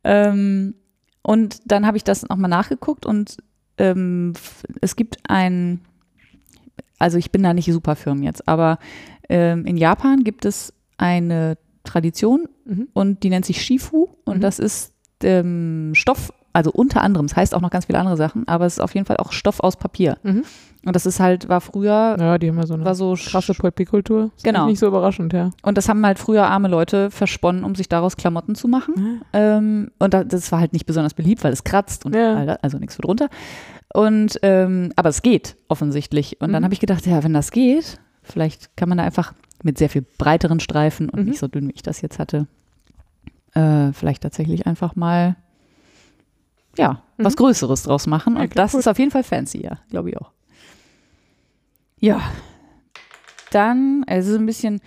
Ähm, 0.04 0.76
und 1.24 1.60
dann 1.66 1.88
habe 1.88 1.98
ich 1.98 2.04
das 2.04 2.22
nochmal 2.30 2.50
nachgeguckt 2.50 3.06
und 3.08 3.38
ähm, 3.80 4.34
es 4.82 4.96
gibt 4.96 5.18
ein, 5.28 5.82
also 7.00 7.18
ich 7.18 7.32
bin 7.32 7.44
da 7.44 7.54
nicht 7.54 7.72
super 7.72 7.96
firm 7.96 8.24
jetzt, 8.24 8.48
aber 8.48 8.78
ähm, 9.30 9.66
in 9.66 9.78
Japan 9.78 10.24
gibt 10.24 10.46
es 10.46 10.74
eine 10.98 11.58
Tradition 11.84 12.48
Mhm. 12.66 12.88
und 12.94 13.24
die 13.24 13.30
nennt 13.30 13.46
sich 13.46 13.62
Shifu 13.62 14.08
und 14.26 14.38
Mhm. 14.38 14.42
das 14.42 14.60
ist 14.60 14.94
ähm, 15.22 15.92
Stoff, 15.96 16.32
also 16.54 16.72
unter 16.72 17.02
anderem, 17.02 17.26
es 17.26 17.36
heißt 17.36 17.56
auch 17.56 17.62
noch 17.62 17.72
ganz 17.72 17.86
viele 17.86 18.00
andere 18.00 18.18
Sachen, 18.18 18.48
aber 18.48 18.66
es 18.66 18.74
ist 18.74 18.80
auf 18.80 18.94
jeden 18.94 19.06
Fall 19.06 19.18
auch 19.18 19.32
Stoff 19.32 19.60
aus 19.62 19.76
Papier. 19.78 20.18
Mhm. 20.24 20.44
Und 20.86 20.96
das 20.98 21.06
ist 21.06 21.22
halt, 21.22 21.48
war 21.48 21.62
früher, 21.62 22.18
Ja, 22.20 22.38
die 22.38 22.50
haben 22.50 22.58
ja 22.58 22.68
so 22.68 22.74
eine 22.74 22.84
war 22.84 22.94
so 22.94 23.14
krasse 23.18 23.54
Pulpikultur. 23.54 24.32
Ist 24.36 24.44
Genau. 24.44 24.66
Nicht 24.68 24.80
so 24.80 24.88
überraschend, 24.88 25.32
ja. 25.32 25.52
und 25.62 25.78
das 25.78 25.88
haben 25.88 26.06
halt 26.06 26.20
früher 26.20 26.46
arme 26.46 26.68
Leute 26.68 27.10
versponnen, 27.10 27.64
um 27.64 27.74
sich 27.76 27.88
daraus 27.88 28.18
Klamotten 28.18 28.54
zu 28.56 28.68
machen. 28.68 29.22
Ähm, 29.32 29.92
und 30.00 30.14
da, 30.14 30.26
das 30.26 30.52
war 30.52 30.60
halt 30.60 30.74
nicht 30.74 30.86
besonders 30.86 31.14
beliebt, 31.14 31.44
weil 31.46 31.54
es 31.54 31.64
kratzt 31.64 32.06
und 32.06 32.14
Ja. 32.16 32.36
all 32.36 32.46
das, 32.46 32.58
also 32.64 32.78
nichts 32.80 32.96
für 32.96 33.02
drunter. 33.02 33.30
Und 33.94 34.40
ähm, 34.42 34.92
aber 34.96 35.10
es 35.10 35.22
geht 35.22 35.56
offensichtlich. 35.68 36.42
Und 36.42 36.52
dann 36.52 36.62
Mhm. 36.62 36.66
habe 36.66 36.74
ich 36.74 36.80
gedacht, 36.80 37.06
ja, 37.06 37.24
wenn 37.24 37.34
das 37.34 37.52
geht, 37.52 38.00
vielleicht 38.24 38.76
kann 38.76 38.90
man 38.90 38.98
da 38.98 39.04
einfach 39.04 39.34
mit 39.64 39.78
sehr 39.78 39.90
viel 39.90 40.02
breiteren 40.18 40.60
Streifen 40.60 41.10
und 41.10 41.22
Mhm. 41.22 41.26
nicht 41.30 41.40
so 41.40 41.48
dünn, 41.48 41.68
wie 41.70 41.74
ich 41.74 41.84
das 41.84 42.02
jetzt 42.02 42.18
hatte, 42.20 42.48
äh, 43.54 43.94
vielleicht 43.94 44.24
tatsächlich 44.24 44.66
einfach 44.68 44.96
mal 44.96 45.36
ja, 46.76 47.04
was 47.18 47.34
Mhm. 47.34 47.38
Größeres 47.38 47.84
draus 47.84 48.08
machen. 48.08 48.36
Ja, 48.36 48.42
Und 48.42 48.58
das 48.58 48.72
gut. 48.72 48.80
ist 48.80 48.88
auf 48.88 48.98
jeden 48.98 49.12
Fall 49.12 49.24
fancy, 49.24 49.60
ja, 49.64 49.78
glaube 49.92 50.10
ich 50.10 50.18
auch. 50.18 50.32
Ja. 52.00 52.20
Dann, 53.52 54.04
es 54.08 54.26
ist 54.28 54.36
ein 54.38 54.48
bisschen, 54.48 54.82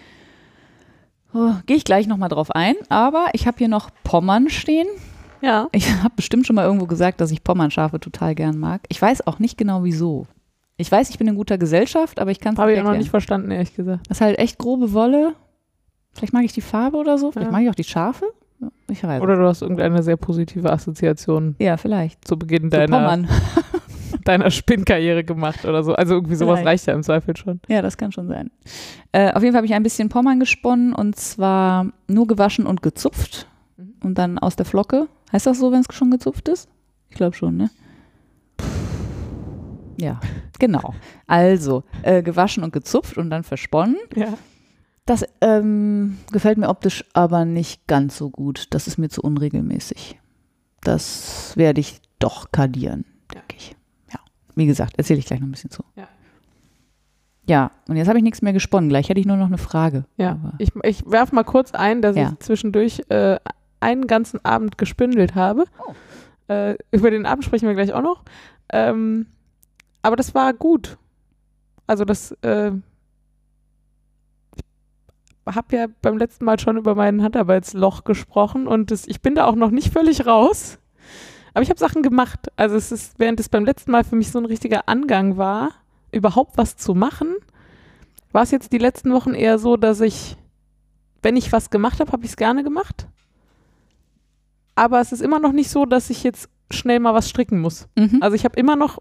oh, 1.32 1.52
gehe 1.66 1.76
ich 1.76 1.84
gleich 1.84 2.08
nochmal 2.08 2.28
drauf 2.28 2.50
ein, 2.50 2.74
aber 2.88 3.28
ich 3.34 3.46
habe 3.46 3.58
hier 3.58 3.68
noch 3.68 3.90
Pommern 4.02 4.50
stehen. 4.50 4.88
Ja. 5.40 5.68
Ich 5.72 5.90
habe 6.02 6.14
bestimmt 6.16 6.46
schon 6.46 6.56
mal 6.56 6.64
irgendwo 6.64 6.86
gesagt, 6.86 7.20
dass 7.20 7.30
ich 7.30 7.44
Pommernschafe 7.44 8.00
total 8.00 8.34
gern 8.34 8.58
mag. 8.58 8.82
Ich 8.88 9.00
weiß 9.00 9.26
auch 9.26 9.38
nicht 9.38 9.56
genau 9.58 9.84
wieso. 9.84 10.26
Ich 10.78 10.92
weiß, 10.92 11.08
ich 11.10 11.18
bin 11.18 11.26
in 11.28 11.36
guter 11.36 11.56
Gesellschaft, 11.58 12.18
aber 12.20 12.30
ich 12.30 12.40
kann 12.40 12.54
es 12.54 12.58
Habe 12.58 12.70
nicht 12.70 12.78
ich 12.80 12.84
auch 12.86 12.90
noch 12.90 12.98
nicht 12.98 13.10
verstanden, 13.10 13.50
ehrlich 13.50 13.74
gesagt. 13.74 14.06
Das 14.08 14.18
ist 14.18 14.20
halt 14.20 14.38
echt 14.38 14.58
grobe 14.58 14.92
Wolle. 14.92 15.34
Vielleicht 16.12 16.32
mag 16.32 16.44
ich 16.44 16.52
die 16.52 16.60
Farbe 16.60 16.96
oder 16.98 17.16
so. 17.18 17.32
Vielleicht 17.32 17.46
Ja. 17.48 17.52
mag 17.52 17.62
ich 17.62 17.70
auch 17.70 17.74
die 17.74 17.84
Schafe. 17.84 18.26
Ich 18.90 19.02
weiß. 19.04 19.20
Oder 19.22 19.36
du 19.36 19.46
hast 19.46 19.60
irgendeine 19.62 20.02
sehr 20.02 20.16
positive 20.16 20.72
Assoziation 20.72 21.56
ja, 21.58 21.76
vielleicht. 21.76 22.26
zu 22.26 22.38
Beginn 22.38 22.70
deiner, 22.70 23.18
deiner 24.24 24.50
Spinnkarriere 24.50 25.24
gemacht 25.24 25.64
oder 25.64 25.82
so. 25.82 25.94
Also 25.94 26.14
irgendwie 26.14 26.36
sowas 26.36 26.60
Vielleicht. 26.60 26.66
reicht 26.66 26.86
ja 26.86 26.94
im 26.94 27.02
Zweifel 27.02 27.36
schon. 27.36 27.60
Ja, 27.68 27.82
das 27.82 27.96
kann 27.98 28.12
schon 28.12 28.28
sein. 28.28 28.50
Äh, 29.12 29.32
auf 29.32 29.42
jeden 29.42 29.52
Fall 29.52 29.58
habe 29.58 29.66
ich 29.66 29.74
ein 29.74 29.82
bisschen 29.82 30.08
Pommern 30.08 30.40
gesponnen 30.40 30.94
und 30.94 31.16
zwar 31.16 31.86
nur 32.08 32.26
gewaschen 32.26 32.66
und 32.66 32.82
gezupft 32.82 33.46
Mhm. 33.78 33.94
und 34.02 34.14
dann 34.16 34.38
aus 34.38 34.56
der 34.56 34.64
Flocke. 34.64 35.06
Heißt 35.36 35.44
das 35.46 35.58
so, 35.58 35.70
wenn 35.70 35.80
es 35.80 35.94
schon 35.94 36.10
gezupft 36.10 36.48
ist? 36.48 36.66
Ich 37.10 37.16
glaube 37.16 37.36
schon, 37.36 37.58
ne? 37.58 37.68
Ja, 40.00 40.18
genau. 40.58 40.94
Also 41.26 41.84
äh, 42.02 42.22
gewaschen 42.22 42.64
und 42.64 42.72
gezupft 42.72 43.18
und 43.18 43.28
dann 43.28 43.44
versponnen. 43.44 43.98
Ja. 44.14 44.32
Das 45.04 45.26
ähm, 45.42 46.16
gefällt 46.32 46.56
mir 46.56 46.70
optisch 46.70 47.04
aber 47.12 47.44
nicht 47.44 47.86
ganz 47.86 48.16
so 48.16 48.30
gut. 48.30 48.68
Das 48.70 48.86
ist 48.86 48.96
mir 48.96 49.10
zu 49.10 49.20
unregelmäßig. 49.20 50.18
Das 50.80 51.52
werde 51.54 51.82
ich 51.82 52.00
doch 52.18 52.50
kadieren, 52.50 53.04
denke 53.34 53.56
ich. 53.58 53.76
Ja, 54.10 54.20
wie 54.54 54.64
gesagt, 54.64 54.94
erzähle 54.96 55.18
ich 55.18 55.26
gleich 55.26 55.40
noch 55.40 55.48
ein 55.48 55.52
bisschen 55.52 55.70
zu. 55.70 55.82
Ja. 55.96 56.08
Ja, 57.46 57.70
und 57.88 57.96
jetzt 57.96 58.08
habe 58.08 58.16
ich 58.18 58.24
nichts 58.24 58.40
mehr 58.40 58.54
gesponnen. 58.54 58.88
Gleich 58.88 59.10
hätte 59.10 59.20
ich 59.20 59.26
nur 59.26 59.36
noch 59.36 59.48
eine 59.48 59.58
Frage. 59.58 60.06
Ja, 60.16 60.30
Aber- 60.30 60.54
ich, 60.56 60.70
ich 60.82 61.04
werfe 61.10 61.34
mal 61.34 61.44
kurz 61.44 61.72
ein, 61.72 62.00
dass 62.00 62.16
Ja. 62.16 62.30
ich 62.32 62.38
zwischendurch 62.38 63.02
äh, 63.10 63.38
einen 63.80 64.06
ganzen 64.06 64.44
Abend 64.44 64.78
gespündelt 64.78 65.34
habe. 65.34 65.64
Oh. 65.86 66.52
Äh, 66.52 66.76
über 66.90 67.10
den 67.10 67.26
Abend 67.26 67.44
sprechen 67.44 67.66
wir 67.66 67.74
gleich 67.74 67.92
auch 67.92 68.02
noch. 68.02 68.22
Ähm, 68.72 69.26
aber 70.02 70.16
das 70.16 70.34
war 70.34 70.52
gut. 70.52 70.98
Also 71.86 72.04
das, 72.04 72.32
äh, 72.42 72.72
ich 75.48 75.56
habe 75.56 75.76
ja 75.76 75.86
beim 76.02 76.18
letzten 76.18 76.44
Mal 76.44 76.58
schon 76.58 76.76
über 76.76 76.94
mein 76.94 77.22
Handarbeitsloch 77.22 78.04
gesprochen 78.04 78.66
und 78.66 78.90
das, 78.90 79.06
ich 79.06 79.20
bin 79.20 79.34
da 79.34 79.46
auch 79.46 79.54
noch 79.54 79.70
nicht 79.70 79.92
völlig 79.92 80.26
raus. 80.26 80.78
Aber 81.54 81.62
ich 81.62 81.70
habe 81.70 81.78
Sachen 81.78 82.02
gemacht. 82.02 82.48
Also 82.56 82.76
es 82.76 82.92
ist, 82.92 83.18
während 83.18 83.40
es 83.40 83.48
beim 83.48 83.64
letzten 83.64 83.90
Mal 83.90 84.04
für 84.04 84.16
mich 84.16 84.30
so 84.30 84.38
ein 84.38 84.44
richtiger 84.44 84.88
Angang 84.88 85.36
war, 85.36 85.70
überhaupt 86.12 86.58
was 86.58 86.76
zu 86.76 86.94
machen, 86.94 87.34
war 88.32 88.42
es 88.42 88.50
jetzt 88.50 88.72
die 88.72 88.78
letzten 88.78 89.12
Wochen 89.12 89.34
eher 89.34 89.58
so, 89.58 89.76
dass 89.76 90.00
ich, 90.00 90.36
wenn 91.22 91.36
ich 91.36 91.52
was 91.52 91.70
gemacht 91.70 92.00
habe, 92.00 92.12
habe 92.12 92.24
ich 92.24 92.32
es 92.32 92.36
gerne 92.36 92.62
gemacht. 92.62 93.06
Aber 94.76 95.00
es 95.00 95.10
ist 95.10 95.22
immer 95.22 95.40
noch 95.40 95.52
nicht 95.52 95.70
so, 95.70 95.86
dass 95.86 96.10
ich 96.10 96.22
jetzt 96.22 96.48
schnell 96.70 97.00
mal 97.00 97.14
was 97.14 97.28
stricken 97.28 97.60
muss. 97.60 97.88
Mhm. 97.96 98.18
Also 98.20 98.36
ich 98.36 98.44
habe 98.44 98.58
immer 98.58 98.76
noch 98.76 98.98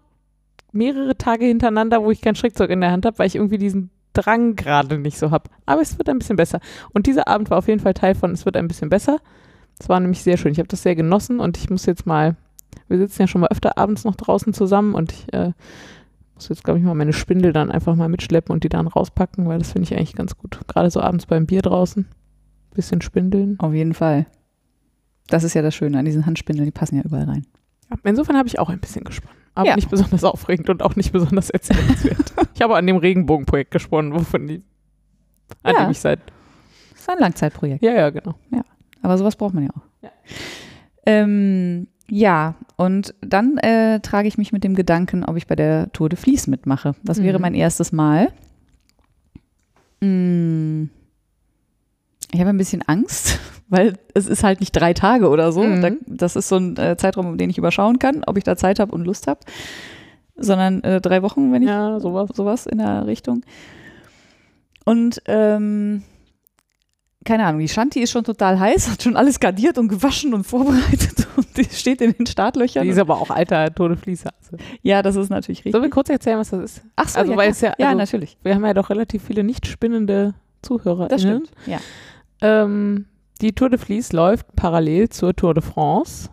mehrere 0.72 1.18
Tage 1.18 1.46
hintereinander, 1.46 2.04
wo 2.04 2.12
ich 2.12 2.22
kein 2.22 2.36
Strickzeug 2.36 2.70
in 2.70 2.82
der 2.82 2.92
Hand 2.92 3.06
habe, 3.06 3.20
weil 3.20 3.28
ich 3.28 3.36
irgendwie 3.36 3.58
diesen 3.58 3.92
Drang 4.14 4.56
gerade 4.56 4.98
nicht 4.98 5.18
so 5.18 5.32
habe. 5.32 5.50
Aber 5.66 5.82
es 5.82 5.98
wird 5.98 6.10
ein 6.10 6.20
bisschen 6.20 6.38
besser. 6.38 6.60
Und 6.94 7.08
dieser 7.08 7.28
Abend 7.28 7.50
war 7.50 7.58
auf 7.58 7.68
jeden 7.68 7.82
Fall 7.82 7.94
Teil 7.94 8.16
von 8.16 8.32
Es 8.32 8.46
wird 8.46 8.58
ein 8.58 8.68
bisschen 8.68 8.90
besser. 8.90 9.20
Es 9.80 9.90
war 9.90 10.00
nämlich 10.00 10.24
sehr 10.24 10.38
schön. 10.38 10.54
Ich 10.54 10.60
habe 10.60 10.68
das 10.68 10.84
sehr 10.84 10.96
genossen 10.96 11.40
und 11.40 11.58
ich 11.58 11.70
muss 11.70 11.86
jetzt 11.86 12.06
mal, 12.06 12.36
wir 12.88 12.98
sitzen 12.98 13.24
ja 13.24 13.28
schon 13.28 13.42
mal 13.42 13.50
öfter 13.50 13.78
abends 13.78 14.06
noch 14.06 14.16
draußen 14.16 14.54
zusammen 14.54 14.96
und 14.96 15.12
ich 15.12 15.34
äh, 15.34 15.52
muss 16.36 16.50
jetzt, 16.50 16.64
glaube 16.64 16.80
ich, 16.80 16.86
mal 16.86 16.96
meine 16.96 17.14
Spindel 17.14 17.52
dann 17.52 17.72
einfach 17.72 17.96
mal 17.96 18.10
mitschleppen 18.10 18.54
und 18.54 18.64
die 18.64 18.70
dann 18.70 18.88
rauspacken, 18.88 19.48
weil 19.48 19.60
das 19.60 19.74
finde 19.74 19.90
ich 19.90 19.98
eigentlich 19.98 20.16
ganz 20.16 20.38
gut. 20.38 20.60
Gerade 20.68 20.90
so 20.90 21.02
abends 21.02 21.26
beim 21.26 21.46
Bier 21.46 21.62
draußen. 21.62 22.08
Bisschen 22.74 23.02
spindeln. 23.02 23.58
Auf 23.60 23.74
jeden 23.74 23.94
Fall. 23.94 24.28
Das 25.28 25.44
ist 25.44 25.54
ja 25.54 25.62
das 25.62 25.74
Schöne 25.76 25.98
an 26.00 26.06
diesen 26.06 26.26
Handspindeln, 26.26 26.66
die 26.66 26.72
passen 26.72 26.98
ja 26.98 27.04
überall 27.04 27.26
rein. 27.26 27.46
Ja, 27.90 27.98
insofern 28.04 28.38
habe 28.38 28.48
ich 28.48 28.60
auch 28.60 28.70
ein 28.70 28.80
bisschen 28.80 29.04
gesponnen. 29.04 29.36
Aber 29.56 29.68
Ja. 29.70 29.76
nicht 29.76 29.90
besonders 29.90 30.24
aufregend 30.24 30.70
und 30.70 30.84
auch 30.84 30.96
nicht 30.96 31.12
besonders 31.14 31.50
erzählenswert. 31.50 32.34
ich 32.54 32.62
habe 32.62 32.76
an 32.76 32.86
dem 32.88 32.98
Regenbogenprojekt 32.98 33.72
gesponnen, 33.72 34.14
wovon 34.14 34.48
die, 34.48 34.62
an 35.64 35.74
Ja. 35.76 35.84
dem 35.86 35.92
ich 35.92 36.00
seit, 36.00 36.20
Das 36.92 37.02
ist 37.02 37.10
ein 37.10 37.20
Langzeitprojekt. 37.20 37.84
ja, 37.84 37.94
ja, 37.94 38.10
genau. 38.10 38.36
Aber 39.02 39.18
sowas 39.18 39.36
braucht 39.36 39.54
man 39.54 39.64
ja 39.66 39.70
auch. 39.70 39.82
Ja. 40.02 40.10
Ähm, 41.06 41.88
ja, 42.10 42.56
und 42.76 43.14
dann 43.22 43.58
äh, 43.60 44.00
trage 44.02 44.28
ich 44.28 44.38
mich 44.38 44.52
mit 44.52 44.64
dem 44.64 44.76
Gedanken, 44.76 45.24
ob 45.24 45.38
ich 45.38 45.48
bei 45.48 45.56
der 45.56 45.92
Tour 45.94 46.10
de 46.10 46.18
Vlies 46.18 46.48
mitmache. 46.48 46.96
Das 47.04 47.22
wäre 47.22 47.38
Mhm. 47.38 47.42
mein 47.44 47.54
erstes 47.56 47.92
Mal. 47.92 48.32
Mm. 50.02 50.86
Ich 52.36 52.42
habe 52.42 52.50
ein 52.50 52.58
bisschen 52.58 52.82
Angst, 52.86 53.40
weil 53.70 53.94
es 54.14 54.28
ist 54.28 54.44
halt 54.44 54.60
nicht 54.60 54.72
drei 54.74 54.94
Tage 54.94 55.30
oder 55.30 55.52
so. 55.52 55.64
Mhm. 55.64 55.82
Da, 55.82 55.90
das 56.06 56.36
ist 56.36 56.50
so 56.50 56.58
ein 56.58 56.76
äh, 56.78 56.98
Zeitraum, 56.98 57.38
den 57.38 57.50
ich 57.50 57.58
überschauen 57.58 57.98
kann, 58.00 58.24
ob 58.26 58.38
ich 58.38 58.44
da 58.44 58.56
Zeit 58.58 58.80
habe 58.80 58.92
und 58.94 59.06
Lust 59.06 59.28
habe. 59.28 59.40
Sondern 60.36 60.84
äh, 60.84 61.00
drei 61.00 61.22
Wochen, 61.22 61.54
wenn 61.54 61.62
ich 61.62 61.70
Ja, 61.70 62.00
sowas. 62.00 62.30
sowas 62.34 62.66
in 62.66 62.80
der 62.80 63.08
Richtung. 63.08 63.42
Und 64.84 65.22
ähm, 65.28 66.04
keine 67.24 67.46
Ahnung, 67.46 67.62
die 67.62 67.68
Shanti 67.70 68.02
ist 68.02 68.12
schon 68.12 68.24
total 68.24 68.60
heiß, 68.60 68.92
hat 68.92 69.02
schon 69.02 69.16
alles 69.16 69.40
gardiert 69.40 69.78
und 69.78 69.88
gewaschen 69.88 70.34
und 70.34 70.44
vorbereitet 70.44 71.28
und 71.38 71.48
die 71.58 71.64
steht 71.64 72.02
in 72.02 72.12
den 72.12 72.26
Startlöchern. 72.28 72.84
Die 72.84 72.90
ist 72.90 73.00
aber 73.00 73.16
auch 73.20 73.30
alter 73.32 73.74
Tode 73.74 73.98
Fließhase. 73.98 74.58
ja, 74.84 75.02
das 75.02 75.16
ist 75.16 75.30
natürlich 75.30 75.60
richtig. 75.60 75.72
Sollen 75.72 75.86
wir 75.86 75.90
kurz 75.90 76.10
erzählen, 76.10 76.38
was 76.38 76.52
das 76.52 76.62
ist? 76.62 76.82
Ach 76.98 77.08
so, 77.08 77.20
also, 77.20 77.32
ja, 77.32 77.38
weil 77.38 77.50
es 77.50 77.62
ja- 77.62 77.74
ja, 77.80 77.88
also- 77.88 77.98
natürlich. 77.98 78.38
Wir 78.44 78.54
haben 78.54 78.66
ja 78.66 78.74
doch 78.76 78.90
relativ 78.92 79.24
viele 79.24 79.44
nicht 79.44 79.66
spinnende 79.66 80.36
Zuhörer. 80.62 81.08
Das 81.08 81.22
stimmt. 81.22 81.50
Ja. 81.66 81.78
Ähm, 82.42 83.06
die 83.42 83.54
Tour 83.54 83.70
de 83.70 83.80
Vlies 83.80 84.14
läuft 84.14 84.56
parallel 84.56 85.10
zur 85.10 85.36
Tour 85.36 85.54
de 85.54 85.64
France. 85.64 86.30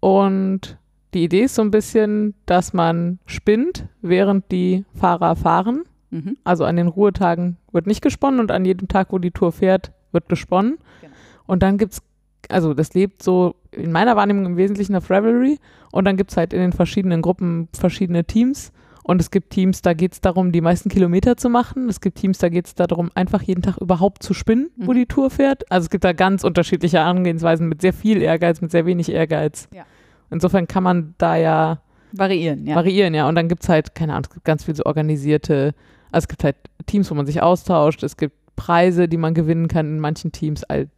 Und 0.00 0.78
die 1.14 1.24
Idee 1.24 1.44
ist 1.44 1.54
so 1.54 1.62
ein 1.62 1.70
bisschen, 1.70 2.34
dass 2.46 2.72
man 2.72 3.18
spinnt, 3.26 3.86
während 4.02 4.50
die 4.52 4.84
Fahrer 4.94 5.36
fahren. 5.36 5.84
Mhm. 6.10 6.36
Also 6.44 6.64
an 6.64 6.76
den 6.76 6.88
Ruhetagen 6.88 7.56
wird 7.72 7.86
nicht 7.86 8.02
gesponnen 8.02 8.40
und 8.40 8.50
an 8.50 8.64
jedem 8.64 8.88
Tag, 8.88 9.08
wo 9.10 9.18
die 9.18 9.30
Tour 9.30 9.52
fährt, 9.52 9.92
wird 10.12 10.28
gesponnen. 10.28 10.78
Genau. 11.00 11.12
Und 11.46 11.62
dann 11.62 11.78
gibt 11.78 11.94
es, 11.94 12.02
also 12.48 12.74
das 12.74 12.94
lebt 12.94 13.22
so 13.22 13.56
in 13.70 13.92
meiner 13.92 14.16
Wahrnehmung 14.16 14.46
im 14.46 14.56
Wesentlichen 14.56 14.96
auf 14.96 15.10
Revelry. 15.10 15.58
Und 15.92 16.04
dann 16.04 16.16
gibt 16.16 16.30
es 16.30 16.36
halt 16.36 16.52
in 16.52 16.60
den 16.60 16.72
verschiedenen 16.72 17.22
Gruppen 17.22 17.68
verschiedene 17.72 18.24
Teams. 18.24 18.72
Und 19.08 19.22
es 19.22 19.30
gibt 19.30 19.48
Teams, 19.50 19.80
da 19.80 19.94
geht 19.94 20.12
es 20.12 20.20
darum, 20.20 20.52
die 20.52 20.60
meisten 20.60 20.90
Kilometer 20.90 21.38
zu 21.38 21.48
machen. 21.48 21.88
Es 21.88 22.02
gibt 22.02 22.18
Teams, 22.18 22.36
da 22.36 22.50
geht 22.50 22.66
es 22.66 22.74
darum, 22.74 23.10
einfach 23.14 23.40
jeden 23.40 23.62
Tag 23.62 23.78
überhaupt 23.78 24.22
zu 24.22 24.34
spinnen, 24.34 24.68
wo 24.76 24.92
Mhm. 24.92 24.96
die 24.96 25.06
Tour 25.06 25.30
fährt. 25.30 25.70
Also 25.72 25.86
es 25.86 25.90
gibt 25.90 26.04
da 26.04 26.12
ganz 26.12 26.44
unterschiedliche 26.44 27.00
Angehensweisen 27.00 27.68
mit 27.70 27.80
sehr 27.80 27.94
viel 27.94 28.20
Ehrgeiz, 28.20 28.60
mit 28.60 28.70
sehr 28.70 28.84
wenig 28.84 29.10
Ehrgeiz. 29.10 29.66
Ja. 29.74 29.86
Insofern 30.30 30.68
kann 30.68 30.82
man 30.82 31.14
da 31.16 31.36
ja 31.36 31.80
Variieren, 32.12 32.66
ja. 32.66 32.76
variieren, 32.76 33.14
ja. 33.14 33.26
Und 33.28 33.34
dann 33.34 33.48
gibt 33.48 33.62
es 33.62 33.70
halt, 33.70 33.94
keine 33.94 34.12
Ahnung, 34.12 34.24
es 34.28 34.34
gibt 34.34 34.44
ganz 34.44 34.64
viel 34.64 34.76
so 34.76 34.84
organisierte, 34.84 35.74
also 36.12 36.24
es 36.24 36.28
gibt 36.28 36.44
halt 36.44 36.56
Teams, 36.84 37.10
wo 37.10 37.14
man 37.14 37.24
sich 37.24 37.40
austauscht, 37.40 38.02
es 38.02 38.16
gibt 38.18 38.34
Preise, 38.56 39.08
die 39.08 39.16
man 39.16 39.32
gewinnen 39.32 39.68
kann 39.68 39.86
in 39.86 40.00
manchen 40.00 40.32
Teams, 40.32 40.64
all, 40.64 40.88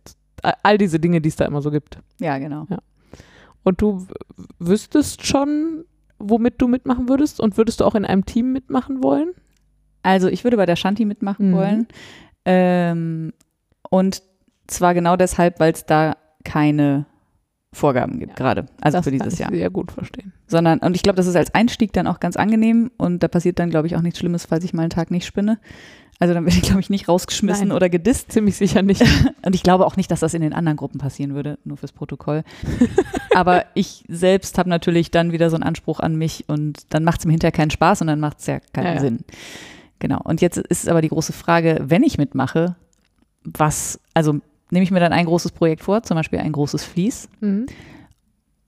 all 0.64 0.78
diese 0.78 0.98
Dinge, 0.98 1.20
die 1.20 1.28
es 1.28 1.36
da 1.36 1.44
immer 1.44 1.62
so 1.62 1.70
gibt. 1.70 1.98
ja, 2.18 2.38
genau. 2.38 2.66
Und 3.62 3.82
du 3.82 4.06
wüsstest 4.58 5.26
schon, 5.26 5.84
womit 6.20 6.60
du 6.62 6.68
mitmachen 6.68 7.08
würdest 7.08 7.40
und 7.40 7.56
würdest 7.56 7.80
du 7.80 7.84
auch 7.84 7.94
in 7.94 8.04
einem 8.04 8.24
Team 8.26 8.52
mitmachen 8.52 9.02
wollen? 9.02 9.30
Also 10.02 10.28
ich 10.28 10.44
würde 10.44 10.56
bei 10.56 10.66
der 10.66 10.76
Shanti 10.76 11.04
mitmachen 11.04 11.50
Mhm. 11.50 11.54
wollen. 11.54 11.88
Ähm, 12.44 13.32
und 13.90 14.22
zwar 14.66 14.94
genau 14.94 15.16
deshalb, 15.16 15.60
weil 15.60 15.72
es 15.72 15.84
da 15.84 16.16
keine 16.44 17.06
Vorgaben 17.72 18.18
gibt, 18.18 18.30
Ja. 18.32 18.36
gerade. 18.36 18.66
Also 18.80 18.98
das 18.98 19.04
für 19.04 19.10
kann 19.10 19.18
dieses 19.20 19.34
ich 19.34 19.40
Jahr. 19.40 19.50
sehr 19.50 19.70
gut 19.70 19.92
verstehen. 19.92 20.32
sondern, 20.46 20.78
und 20.80 20.96
ich 20.96 21.02
glaube, 21.02 21.16
das 21.16 21.26
ist 21.26 21.36
als 21.36 21.54
Einstieg 21.54 21.92
dann 21.92 22.06
auch 22.06 22.18
ganz 22.18 22.36
angenehm 22.36 22.90
und 22.96 23.22
da 23.22 23.28
passiert 23.28 23.58
dann, 23.58 23.70
glaube 23.70 23.86
ich, 23.86 23.96
auch 23.96 24.00
nichts 24.02 24.18
Schlimmes, 24.18 24.46
falls 24.46 24.64
ich 24.64 24.72
mal 24.72 24.82
einen 24.82 24.90
Tag 24.90 25.10
nicht 25.10 25.24
spinne. 25.26 25.58
Also 26.22 26.34
dann 26.34 26.44
werde 26.44 26.56
ich, 26.58 26.62
glaube 26.62 26.80
ich, 26.80 26.90
nicht 26.90 27.08
rausgeschmissen 27.08 27.68
Nein. 27.68 27.76
oder 27.76 27.88
gedisst. 27.88 28.30
Ziemlich 28.30 28.54
sicher 28.56 28.82
nicht. 28.82 29.02
Und 29.42 29.54
ich 29.54 29.62
glaube 29.62 29.86
auch 29.86 29.96
nicht, 29.96 30.10
dass 30.10 30.20
das 30.20 30.34
in 30.34 30.42
den 30.42 30.52
anderen 30.52 30.76
Gruppen 30.76 30.98
passieren 30.98 31.34
würde, 31.34 31.58
nur 31.64 31.78
fürs 31.78 31.92
Protokoll. 31.92 32.44
Aber 33.34 33.64
ich 33.74 34.04
selbst 34.06 34.58
habe 34.58 34.68
natürlich 34.68 35.10
dann 35.10 35.32
wieder 35.32 35.48
so 35.50 35.56
einen 35.56 35.62
Anspruch 35.62 35.98
an 35.98 36.16
mich 36.16 36.44
und 36.46 36.82
dann 36.90 37.04
macht 37.04 37.20
es 37.20 37.26
mir 37.26 37.32
hinterher 37.32 37.52
keinen 37.52 37.70
Spaß 37.70 38.02
und 38.02 38.06
dann 38.08 38.20
macht 38.20 38.38
es 38.40 38.46
ja 38.46 38.60
keinen 38.72 38.84
Ja, 38.86 38.94
ja. 38.94 39.00
Sinn. 39.00 39.18
Genau. 39.98 40.20
Und 40.22 40.40
jetzt 40.42 40.58
ist 40.58 40.88
aber 40.90 41.00
die 41.00 41.08
große 41.08 41.32
Frage, 41.32 41.78
wenn 41.82 42.02
ich 42.02 42.18
mitmache, 42.18 42.76
was, 43.44 43.98
also 44.12 44.40
nehme 44.70 44.82
ich 44.84 44.90
mir 44.90 45.00
dann 45.00 45.12
ein 45.14 45.24
großes 45.26 45.52
Projekt 45.52 45.82
vor, 45.82 46.02
zum 46.02 46.16
Beispiel 46.16 46.38
ein 46.40 46.52
großes 46.52 46.84
Vlies, 46.84 47.28
Mhm. 47.40 47.64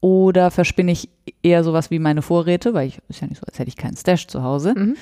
oder 0.01 0.51
verspinne 0.51 0.93
ich 0.93 1.09
eher 1.43 1.65
sowas 1.65 1.91
wie 1.91 1.99
meine 1.99 2.23
Vorräte, 2.23 2.75
weil 2.75 2.89
ich 2.89 2.99
ist 3.09 3.21
ja 3.21 3.27
nicht 3.27 3.39
so, 3.41 3.47
als 3.47 3.59
hätte 3.59 3.69
ich 3.69 3.77
keinen 3.77 3.97
Stash 3.97 4.27
zu 4.27 4.43
Hause, 4.43 4.75
Mhm. 4.77 4.97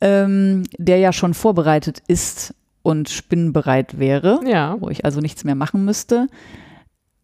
Ähm, 0.00 0.62
der 0.78 0.98
ja 0.98 1.12
schon 1.12 1.34
vorbereitet 1.34 2.02
ist 2.08 2.54
und 2.82 3.08
spinnbereit 3.10 3.98
wäre, 3.98 4.40
Ja, 4.46 4.76
wo 4.80 4.88
ich 4.88 5.04
also 5.04 5.20
nichts 5.20 5.44
mehr 5.44 5.54
machen 5.54 5.84
müsste. 5.84 6.26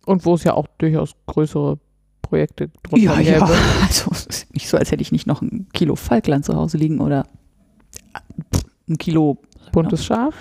und 0.04 0.24
wo 0.24 0.34
es 0.34 0.44
ja 0.44 0.54
auch 0.54 0.66
durchaus 0.78 1.14
größere 1.26 1.78
Projekte 2.22 2.68
drunter 2.82 3.16
gäbe. 3.22 3.48
Also 3.82 4.10
es 4.12 4.26
ist 4.26 4.54
nicht 4.54 4.68
so, 4.68 4.76
als 4.76 4.90
hätte 4.90 5.02
ich 5.02 5.12
nicht 5.12 5.26
noch 5.26 5.42
ein 5.42 5.68
Kilo 5.72 5.96
Falkland 5.96 6.44
zu 6.44 6.54
Hause 6.54 6.76
liegen 6.76 7.00
oder 7.00 7.26
ein 8.88 8.98
Kilo. 8.98 9.38
Buntes 9.72 10.04
Schaf, 10.04 10.34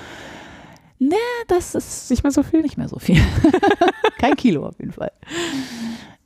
Das 1.48 1.76
ist 1.76 2.10
nicht 2.10 2.24
mehr 2.24 2.32
so 2.32 2.44
viel. 2.44 2.62
nicht 2.62 2.78
mehr 2.78 2.88
so 2.88 3.00
viel. 3.00 3.22
Kein 4.20 4.36
Kilo 4.36 4.66
auf 4.68 4.80
jeden 4.80 4.92
Fall. 4.94 5.12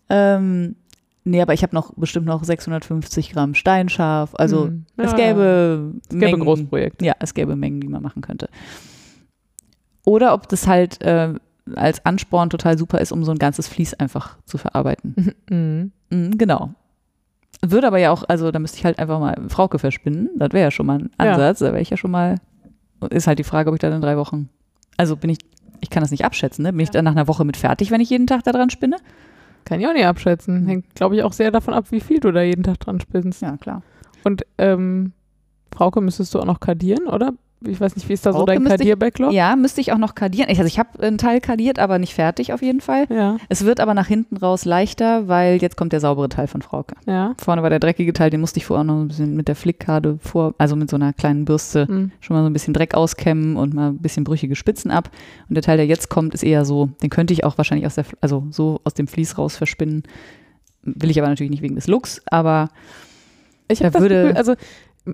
Ähm, 0.09 0.75
nee, 1.23 1.41
aber 1.41 1.53
ich 1.53 1.63
habe 1.63 1.75
noch 1.75 1.93
bestimmt 1.95 2.25
noch 2.25 2.43
650 2.43 3.31
Gramm 3.31 3.53
Steinschaf. 3.55 4.31
Also 4.35 4.67
Hm. 4.67 4.85
es 4.97 5.11
Ja, 5.11 5.17
gäbe, 5.17 5.93
es 6.03 6.09
gäbe 6.09 6.25
Mengen, 6.25 6.39
Großprojekte. 6.41 7.05
Ja, 7.05 7.13
es 7.19 7.33
gäbe 7.33 7.55
Mengen, 7.55 7.81
die 7.81 7.87
man 7.87 8.01
machen 8.01 8.21
könnte. 8.21 8.49
Oder 10.05 10.33
ob 10.33 10.47
das 10.49 10.67
halt 10.67 11.01
äh, 11.03 11.33
als 11.75 12.03
Ansporn 12.05 12.49
total 12.49 12.77
super 12.77 12.99
ist, 12.99 13.11
um 13.11 13.23
so 13.23 13.31
ein 13.31 13.37
ganzes 13.37 13.67
Vlies 13.67 13.93
einfach 13.93 14.37
zu 14.45 14.57
verarbeiten. 14.57 15.33
Mhm. 15.49 15.91
Mhm, 16.09 16.37
genau. 16.37 16.73
Würde 17.61 17.87
aber 17.87 17.99
ja 17.99 18.11
auch, 18.11 18.23
also 18.27 18.51
da 18.51 18.59
müsste 18.59 18.77
ich 18.77 18.85
halt 18.85 18.99
einfach 18.99 19.19
mal 19.19 19.35
Frauke 19.49 19.79
verspinnen. 19.79 20.29
Das 20.37 20.51
wäre 20.53 20.63
ja 20.63 20.71
schon 20.71 20.85
mal 20.85 20.99
ein 20.99 21.09
Ja. 21.25 21.33
Ansatz. 21.33 21.59
Da 21.59 21.67
wäre 21.67 21.81
ich 21.81 21.89
ja 21.89 21.97
schon 21.97 22.11
mal. 22.11 22.35
Ist 23.11 23.27
halt 23.27 23.39
die 23.39 23.43
Frage, 23.43 23.69
ob 23.69 23.75
ich 23.75 23.79
da 23.81 23.93
in 23.93 24.01
drei 24.01 24.17
Wochen. 24.17 24.49
Also 24.97 25.15
bin 25.15 25.29
ich, 25.29 25.37
ich 25.81 25.89
kann 25.89 26.01
das 26.01 26.11
nicht 26.11 26.25
abschätzen, 26.25 26.63
ne? 26.63 26.71
Bin 26.71 26.81
ich 26.81 26.89
dann 26.89 27.05
nach 27.05 27.11
einer 27.11 27.27
Woche 27.27 27.45
mit 27.45 27.57
fertig, 27.57 27.91
wenn 27.91 28.01
ich 28.01 28.09
jeden 28.09 28.27
Tag 28.27 28.43
da 28.43 28.51
dran 28.51 28.69
spinne? 28.69 28.97
Kann 29.65 29.79
ich 29.79 29.87
auch 29.87 29.93
nicht 29.93 30.05
abschätzen. 30.05 30.63
Mhm. 30.63 30.67
Hängt, 30.67 30.95
glaube 30.95 31.15
ich, 31.15 31.23
auch 31.23 31.33
sehr 31.33 31.51
davon 31.51 31.73
ab, 31.73 31.85
wie 31.91 31.99
viel 31.99 32.19
du 32.19 32.31
da 32.31 32.41
jeden 32.41 32.63
Tag 32.63 32.79
dran 32.79 32.99
spinnst. 32.99 33.41
Ja, 33.41 33.57
klar. 33.57 33.81
Und 34.23 34.45
ähm, 34.57 35.13
Frauke, 35.73 36.01
müsstest 36.01 36.33
du 36.33 36.39
auch 36.39 36.45
noch 36.45 36.59
kardieren, 36.59 37.07
oder? 37.07 37.33
Ich 37.67 37.81
weiß 37.81 37.95
nicht, 37.97 38.07
wie 38.07 38.13
ist 38.13 38.25
da 38.25 38.31
so 38.31 38.45
dein 38.45 38.63
Kardier-Backlog? 38.63 39.33
Ja, 39.33 39.57
müsste 39.57 39.81
ich 39.81 39.91
auch 39.91 39.97
noch 39.97 40.15
kardieren. 40.15 40.49
Ich, 40.49 40.59
also 40.59 40.67
ich 40.67 40.79
habe 40.79 41.03
einen 41.03 41.17
Teil 41.17 41.41
kardiert, 41.41 41.77
aber 41.77 41.99
nicht 41.99 42.13
fertig 42.13 42.53
auf 42.53 42.61
jeden 42.61 42.79
Fall. 42.79 43.05
Ja, 43.09 43.35
Es 43.49 43.65
wird 43.65 43.81
aber 43.81 43.93
nach 43.93 44.07
hinten 44.07 44.37
raus 44.37 44.63
leichter, 44.63 45.27
weil 45.27 45.57
jetzt 45.61 45.75
kommt 45.75 45.91
der 45.91 45.99
saubere 45.99 46.29
Teil 46.29 46.47
von 46.47 46.61
Frauke. 46.61 46.95
ja. 47.05 47.33
Vorne 47.37 47.61
war 47.61 47.69
der 47.69 47.79
dreckige 47.79 48.13
Teil, 48.13 48.29
den 48.29 48.39
musste 48.39 48.59
ich 48.59 48.65
vorher 48.65 48.81
auch 48.83 48.87
noch 48.87 49.01
ein 49.01 49.09
bisschen 49.09 49.35
mit 49.35 49.49
der 49.49 49.55
Flickkarte 49.57 50.19
vor, 50.21 50.55
also 50.57 50.77
mit 50.77 50.89
so 50.89 50.95
einer 50.95 51.11
kleinen 51.11 51.43
Bürste 51.43 51.85
Mhm. 51.89 52.11
schon 52.21 52.35
mal 52.37 52.43
so 52.43 52.49
ein 52.49 52.53
bisschen 52.53 52.73
Dreck 52.73 52.93
auskämmen 52.95 53.57
und 53.57 53.73
mal 53.73 53.89
ein 53.89 53.97
bisschen 53.97 54.23
brüchige 54.23 54.55
Spitzen 54.55 54.89
ab. 54.89 55.09
Und 55.49 55.55
der 55.55 55.61
Teil, 55.63 55.75
der 55.75 55.85
jetzt 55.85 56.07
kommt, 56.09 56.33
ist 56.33 56.43
eher 56.43 56.63
so, 56.63 56.89
den 57.03 57.09
könnte 57.09 57.33
ich 57.33 57.43
auch 57.43 57.57
wahrscheinlich 57.57 57.85
aus 57.85 57.95
der, 57.95 58.05
also 58.21 58.45
so 58.51 58.79
aus 58.85 58.93
dem 58.93 59.07
Vlies 59.07 59.37
raus 59.37 59.57
verspinnen. 59.57 60.03
Will 60.83 61.09
ich 61.09 61.19
aber 61.19 61.27
natürlich 61.27 61.51
nicht 61.51 61.61
wegen 61.61 61.75
des 61.75 61.87
Looks, 61.87 62.21
aber 62.31 62.69
Ich 63.67 63.79
Da 63.79 63.89
das 63.89 64.01
würde- 64.01 64.21
Gefühl, 64.23 64.37
also 64.37 64.55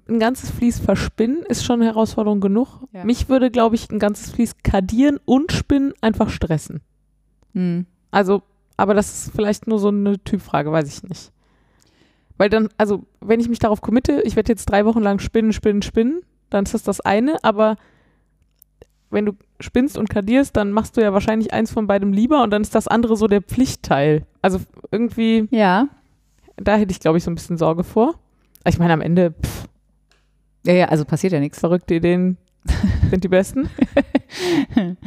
ein 0.08 0.19
ganzes 0.19 0.49
Vlies 0.51 0.79
verspinnen 0.79 1.43
ist 1.43 1.63
schon 1.65 1.81
eine 1.81 1.86
Herausforderung 1.91 2.39
genug. 2.41 2.84
Ja. 2.93 3.03
Mich 3.03 3.29
würde, 3.29 3.51
glaube 3.51 3.75
ich, 3.75 3.89
ein 3.91 3.99
ganzes 3.99 4.31
Vlies 4.31 4.55
kadieren 4.63 5.19
und 5.25 5.51
spinnen 5.51 5.93
einfach 6.01 6.29
stressen. 6.29 6.81
Hm. 7.53 7.86
Also, 8.12 8.41
aber 8.77 8.93
das 8.93 9.27
ist 9.27 9.36
vielleicht 9.36 9.67
nur 9.67 9.79
so 9.79 9.89
eine 9.89 10.23
Typfrage, 10.23 10.71
weiß 10.71 10.88
ich 10.88 11.03
nicht. 11.03 11.31
Weil 12.38 12.49
dann, 12.49 12.69
also, 12.77 13.05
wenn 13.21 13.39
ich 13.39 13.47
mich 13.49 13.60
darauf 13.60 13.81
committe, 13.81 14.21
ich 14.23 14.36
werde 14.36 14.51
jetzt 14.51 14.65
drei 14.65 14.86
Wochen 14.86 15.01
lang 15.01 15.19
spinnen, 15.19 15.53
spinnen, 15.53 15.81
spinnen, 15.81 16.21
dann 16.49 16.65
ist 16.65 16.73
das 16.73 16.84
das 16.84 17.01
eine, 17.01 17.43
aber 17.43 17.77
wenn 19.10 19.25
du 19.25 19.34
spinnst 19.62 19.97
und 19.97 20.10
kadierst, 20.10 20.58
dann 20.58 20.71
machst 20.71 20.97
du 20.97 21.01
ja 21.01 21.13
wahrscheinlich 21.13 21.53
eins 21.53 21.71
von 21.71 21.88
beidem 21.88 22.12
lieber 22.12 22.43
und 22.43 22.51
dann 22.51 22.62
ist 22.62 22.75
das 22.75 22.88
andere 22.88 23.15
so 23.15 23.27
der 23.27 23.41
Pflichtteil. 23.41 24.25
Also 24.41 24.60
irgendwie, 24.91 25.47
Ja. 25.51 25.88
da 26.58 26.75
hätte 26.75 26.91
ich, 26.91 26.99
glaube 26.99 27.17
ich, 27.17 27.23
so 27.23 27.31
ein 27.31 27.36
bisschen 27.36 27.58
Sorge 27.58 27.84
vor. 27.86 28.15
Ich 28.67 28.79
meine, 28.79 28.93
am 28.93 29.01
Ende, 29.01 29.31
pff, 29.31 29.67
Ja, 30.65 30.73
ja, 30.73 30.86
also 30.89 31.06
passiert 31.06 31.34
ja 31.34 31.39
nichts. 31.39 31.60
verrückte 31.60 31.93
Ideen 31.95 32.38
sind 33.10 33.23
die 33.23 33.28
besten. 33.30 33.69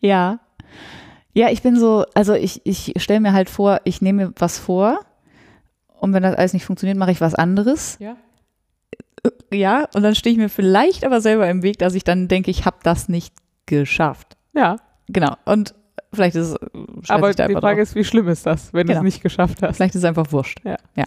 Ja. 0.00 0.40
Ja, 1.34 1.50
ich 1.50 1.62
bin 1.62 1.78
so, 1.78 2.04
also 2.14 2.34
ich, 2.34 2.62
ich 2.64 2.94
stelle 2.96 3.20
mir 3.20 3.32
halt 3.32 3.50
vor, 3.50 3.80
ich 3.84 4.00
nehme 4.00 4.26
mir 4.26 4.32
was 4.36 4.58
vor 4.58 5.00
und 6.00 6.12
wenn 6.12 6.22
das 6.22 6.36
alles 6.36 6.52
nicht 6.52 6.64
funktioniert, 6.64 6.96
mache 6.98 7.10
ich 7.12 7.20
was 7.20 7.34
anderes. 7.34 7.96
Ja. 8.00 8.16
Ja, 9.52 9.88
und 9.94 10.02
dann 10.02 10.14
stehe 10.14 10.32
ich 10.32 10.38
mir 10.38 10.48
vielleicht 10.48 11.04
aber 11.04 11.20
selber 11.20 11.48
im 11.50 11.62
Weg, 11.62 11.78
dass 11.78 11.94
ich 11.94 12.04
dann 12.04 12.28
denke, 12.28 12.50
ich 12.50 12.64
habe 12.64 12.76
das 12.82 13.08
nicht 13.08 13.34
geschafft. 13.66 14.36
Ja, 14.54 14.76
Genau. 15.10 15.34
Und 15.46 15.74
vielleicht 16.12 16.36
ist 16.36 16.48
es, 16.48 16.54
äh, 16.54 17.12
aber 17.12 17.32
die 17.32 17.42
Frage 17.42 17.58
drauf. 17.60 17.78
ist, 17.78 17.94
wie 17.94 18.04
schlimm 18.04 18.28
ist 18.28 18.44
das, 18.46 18.72
wenn 18.74 18.86
du 18.86 18.92
Genau. 18.92 19.00
es 19.00 19.04
nicht 19.04 19.22
geschafft 19.22 19.62
hast? 19.62 19.76
vielleicht 19.76 19.94
ist 19.94 20.02
es 20.02 20.04
einfach 20.04 20.32
wurscht. 20.32 20.60
Ja. 20.64 20.76
ja. 20.96 21.04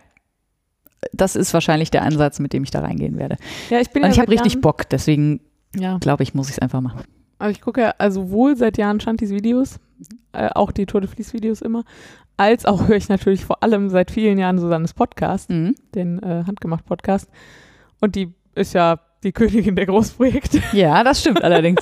Das 1.13 1.35
ist 1.35 1.53
wahrscheinlich 1.53 1.89
der 1.91 2.03
Ansatz, 2.03 2.39
mit 2.39 2.53
dem 2.53 2.63
ich 2.63 2.71
da 2.71 2.79
reingehen 2.81 3.17
werde. 3.17 3.37
Ja, 3.69 3.79
ich 3.79 3.89
bin 3.91 4.03
Und 4.03 4.09
ja 4.09 4.13
ich 4.13 4.19
habe 4.19 4.31
richtig 4.31 4.61
Bock, 4.61 4.87
deswegen 4.89 5.41
Ja. 5.75 5.97
glaube 5.99 6.23
ich, 6.23 6.33
muss 6.33 6.47
ich 6.49 6.53
es 6.55 6.59
einfach 6.59 6.81
machen. 6.81 7.03
Also 7.39 7.51
ich 7.51 7.61
gucke 7.61 7.81
ja 7.81 7.93
also 7.97 8.21
sowohl 8.23 8.55
seit 8.55 8.77
Jahren 8.77 8.99
Shantis 8.99 9.31
Videos, 9.31 9.79
äh, 10.33 10.49
auch 10.53 10.71
die 10.71 10.85
Tour 10.85 11.01
de 11.01 11.09
Vlies 11.09 11.33
Videos 11.33 11.61
immer, 11.61 11.83
als 12.37 12.65
auch 12.65 12.87
höre 12.87 12.97
ich 12.97 13.09
natürlich 13.09 13.45
vor 13.45 13.63
allem 13.63 13.89
seit 13.89 14.11
vielen 14.11 14.37
Jahren 14.37 14.59
Susannes 14.59 14.93
Podcast, 14.93 15.49
Mhm. 15.49 15.75
den 15.95 16.21
äh, 16.21 16.43
Handgemacht 16.45 16.85
Podcast. 16.85 17.29
Und 17.99 18.15
die 18.15 18.31
ist 18.55 18.73
ja 18.73 18.99
die 19.23 19.31
Königin 19.31 19.75
der 19.75 19.87
Großprojekte. 19.87 20.61
Ja, 20.73 21.03
das 21.03 21.21
stimmt 21.21 21.43
allerdings. 21.43 21.81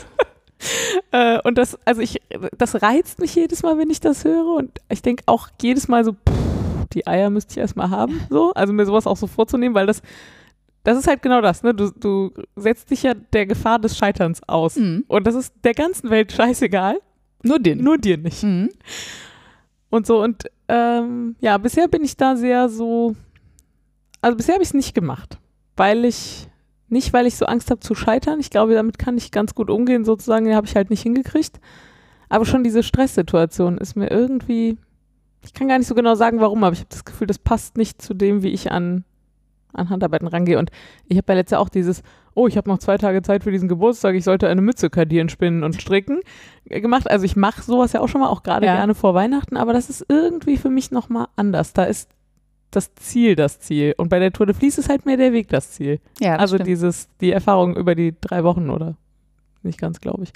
äh, 1.12 1.40
und 1.44 1.58
das, 1.58 1.78
also 1.86 2.02
ich, 2.02 2.22
das 2.58 2.82
reizt 2.82 3.20
mich 3.20 3.36
jedes 3.36 3.64
Mal, 3.64 3.78
wenn 3.78 3.90
ich 3.90 4.00
das 4.00 4.24
höre. 4.24 4.56
Und 4.58 4.72
ich 4.90 5.02
denke 5.02 5.24
auch 5.26 5.50
jedes 5.62 5.88
Mal 5.88 6.04
so, 6.06 6.14
pff, 6.14 6.49
die 6.94 7.08
Eier 7.08 7.30
müsste 7.30 7.54
ich 7.54 7.58
erstmal 7.58 7.90
haben. 7.90 8.22
So, 8.30 8.54
also 8.54 8.74
mir 8.74 8.86
sowas 8.86 9.08
auch 9.08 9.18
so 9.18 9.28
vorzunehmen, 9.28 9.76
weil 9.76 9.88
das, 9.88 10.02
das 10.84 10.98
ist 10.98 11.08
halt 11.08 11.22
genau 11.22 11.42
das, 11.42 11.64
ne? 11.64 11.74
Du, 11.74 11.92
du 11.92 12.32
setzt 12.56 12.90
dich 12.92 13.04
ja 13.04 13.14
der 13.14 13.46
Gefahr 13.46 13.80
des 13.80 13.98
Scheiterns 13.98 14.42
aus. 14.48 14.76
Mhm. 14.76 15.06
Und 15.08 15.28
das 15.28 15.36
ist 15.36 15.54
der 15.64 15.74
ganzen 15.74 16.10
Welt 16.10 16.32
scheißegal, 16.32 17.00
Nur 17.44 17.60
den. 17.60 17.84
nur 17.84 17.98
dir 17.98 18.18
nicht. 18.18 18.44
Mhm. 18.44 18.70
Und 19.90 20.06
so, 20.06 20.22
und 20.22 20.50
ähm, 20.68 21.36
ja, 21.40 21.58
bisher 21.58 21.88
bin 21.88 22.04
ich 22.04 22.16
da 22.16 22.36
sehr 22.36 22.70
so, 22.70 23.16
also 24.22 24.38
bisher 24.38 24.54
habe 24.54 24.64
ich 24.64 24.70
es 24.70 24.76
nicht 24.76 24.94
gemacht, 24.94 25.38
weil 25.76 26.06
ich, 26.06 26.48
nicht 26.90 27.12
weil 27.14 27.26
ich 27.26 27.36
so 27.36 27.46
Angst 27.46 27.72
habe 27.72 27.80
zu 27.80 27.96
scheitern, 27.96 28.40
ich 28.40 28.52
glaube, 28.52 28.76
damit 28.76 29.00
kann 29.00 29.18
ich 29.18 29.32
ganz 29.32 29.56
gut 29.56 29.70
umgehen, 29.70 30.06
sozusagen, 30.06 30.46
den 30.46 30.56
habe 30.56 30.68
ich 30.68 30.76
halt 30.76 30.92
nicht 30.92 31.02
hingekriegt, 31.02 31.60
aber 32.30 32.46
schon 32.46 32.64
diese 32.64 32.84
Stresssituation 32.84 33.80
ist 33.80 33.96
mir 33.96 34.12
irgendwie, 34.12 34.78
ich 35.44 35.54
kann 35.54 35.68
gar 35.68 35.78
nicht 35.78 35.88
so 35.88 35.96
genau 35.96 36.16
sagen, 36.16 36.40
warum, 36.40 36.64
aber 36.64 36.74
ich 36.74 36.80
habe 36.80 36.90
das 36.90 37.06
Gefühl, 37.06 37.28
das 37.28 37.40
passt 37.40 37.78
nicht 37.78 38.02
zu 38.02 38.14
dem, 38.14 38.44
wie 38.44 38.50
ich 38.50 38.72
an, 38.72 39.04
an 39.74 39.90
Handarbeiten 39.90 40.28
rangehe 40.28 40.60
und 40.60 40.70
ich 41.08 41.18
habe 41.18 41.32
ja 41.32 41.38
letztes 41.40 41.52
Jahr 41.54 41.62
auch 41.62 41.70
dieses, 41.70 42.04
oh, 42.36 42.48
ich 42.48 42.58
habe 42.58 42.70
noch 42.70 42.80
zwei 42.80 42.98
Tage 42.98 43.22
Zeit 43.22 43.44
für 43.44 43.52
diesen 43.52 43.68
Geburtstag, 43.70 44.16
ich 44.16 44.24
sollte 44.24 44.48
eine 44.48 44.62
Mütze 44.62 44.90
kadieren, 44.90 45.30
spinnen 45.30 45.64
und 45.64 45.80
stricken 45.80 46.20
äh, 46.70 46.82
gemacht. 46.82 47.10
Also 47.10 47.26
ich 47.26 47.36
mache 47.36 47.62
sowas 47.62 47.94
ja 47.94 48.02
auch 48.02 48.08
schon 48.08 48.22
mal, 48.22 48.30
auch 48.30 48.44
gerade 48.44 48.66
Ja. 48.66 48.76
gerne 48.76 48.96
vor 48.96 49.14
Weihnachten, 49.14 49.58
aber 49.58 49.74
das 49.74 49.90
ist 49.90 50.06
irgendwie 50.10 50.58
für 50.58 50.70
mich 50.70 50.92
nochmal 50.92 51.28
anders. 51.36 51.74
Da 51.74 51.84
ist 51.86 52.10
das 52.72 52.94
Ziel 52.96 53.36
das 53.36 53.60
Ziel. 53.60 53.96
Und 53.98 54.10
bei 54.10 54.20
der 54.20 54.32
Tour 54.32 54.46
de 54.46 54.54
Vlies 54.56 54.78
ist 54.78 54.90
halt 54.90 55.06
mehr 55.06 55.18
der 55.18 55.34
Weg 55.34 55.48
das 55.50 55.72
Ziel. 55.72 56.00
Ja, 56.20 56.34
das 56.34 56.42
also 56.42 56.56
stimmt. 56.58 56.68
dieses, 56.70 57.08
die 57.20 57.32
Erfahrung 57.32 57.76
über 57.76 57.96
die 57.96 58.14
drei 58.22 58.44
Wochen 58.44 58.70
oder 58.70 58.96
nicht 59.64 59.80
ganz, 59.80 60.00
glaube 60.00 60.24
ich. 60.24 60.34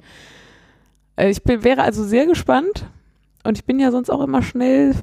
Äh, 1.15 1.29
Ich 1.29 1.43
bin, 1.43 1.63
wäre 1.63 1.83
also 1.83 2.03
sehr 2.03 2.25
gespannt 2.25 2.85
und 3.43 3.57
ich 3.57 3.65
bin 3.65 3.79
ja 3.79 3.91
sonst 3.91 4.09
auch 4.09 4.21
immer 4.21 4.41
schnell, 4.41 4.95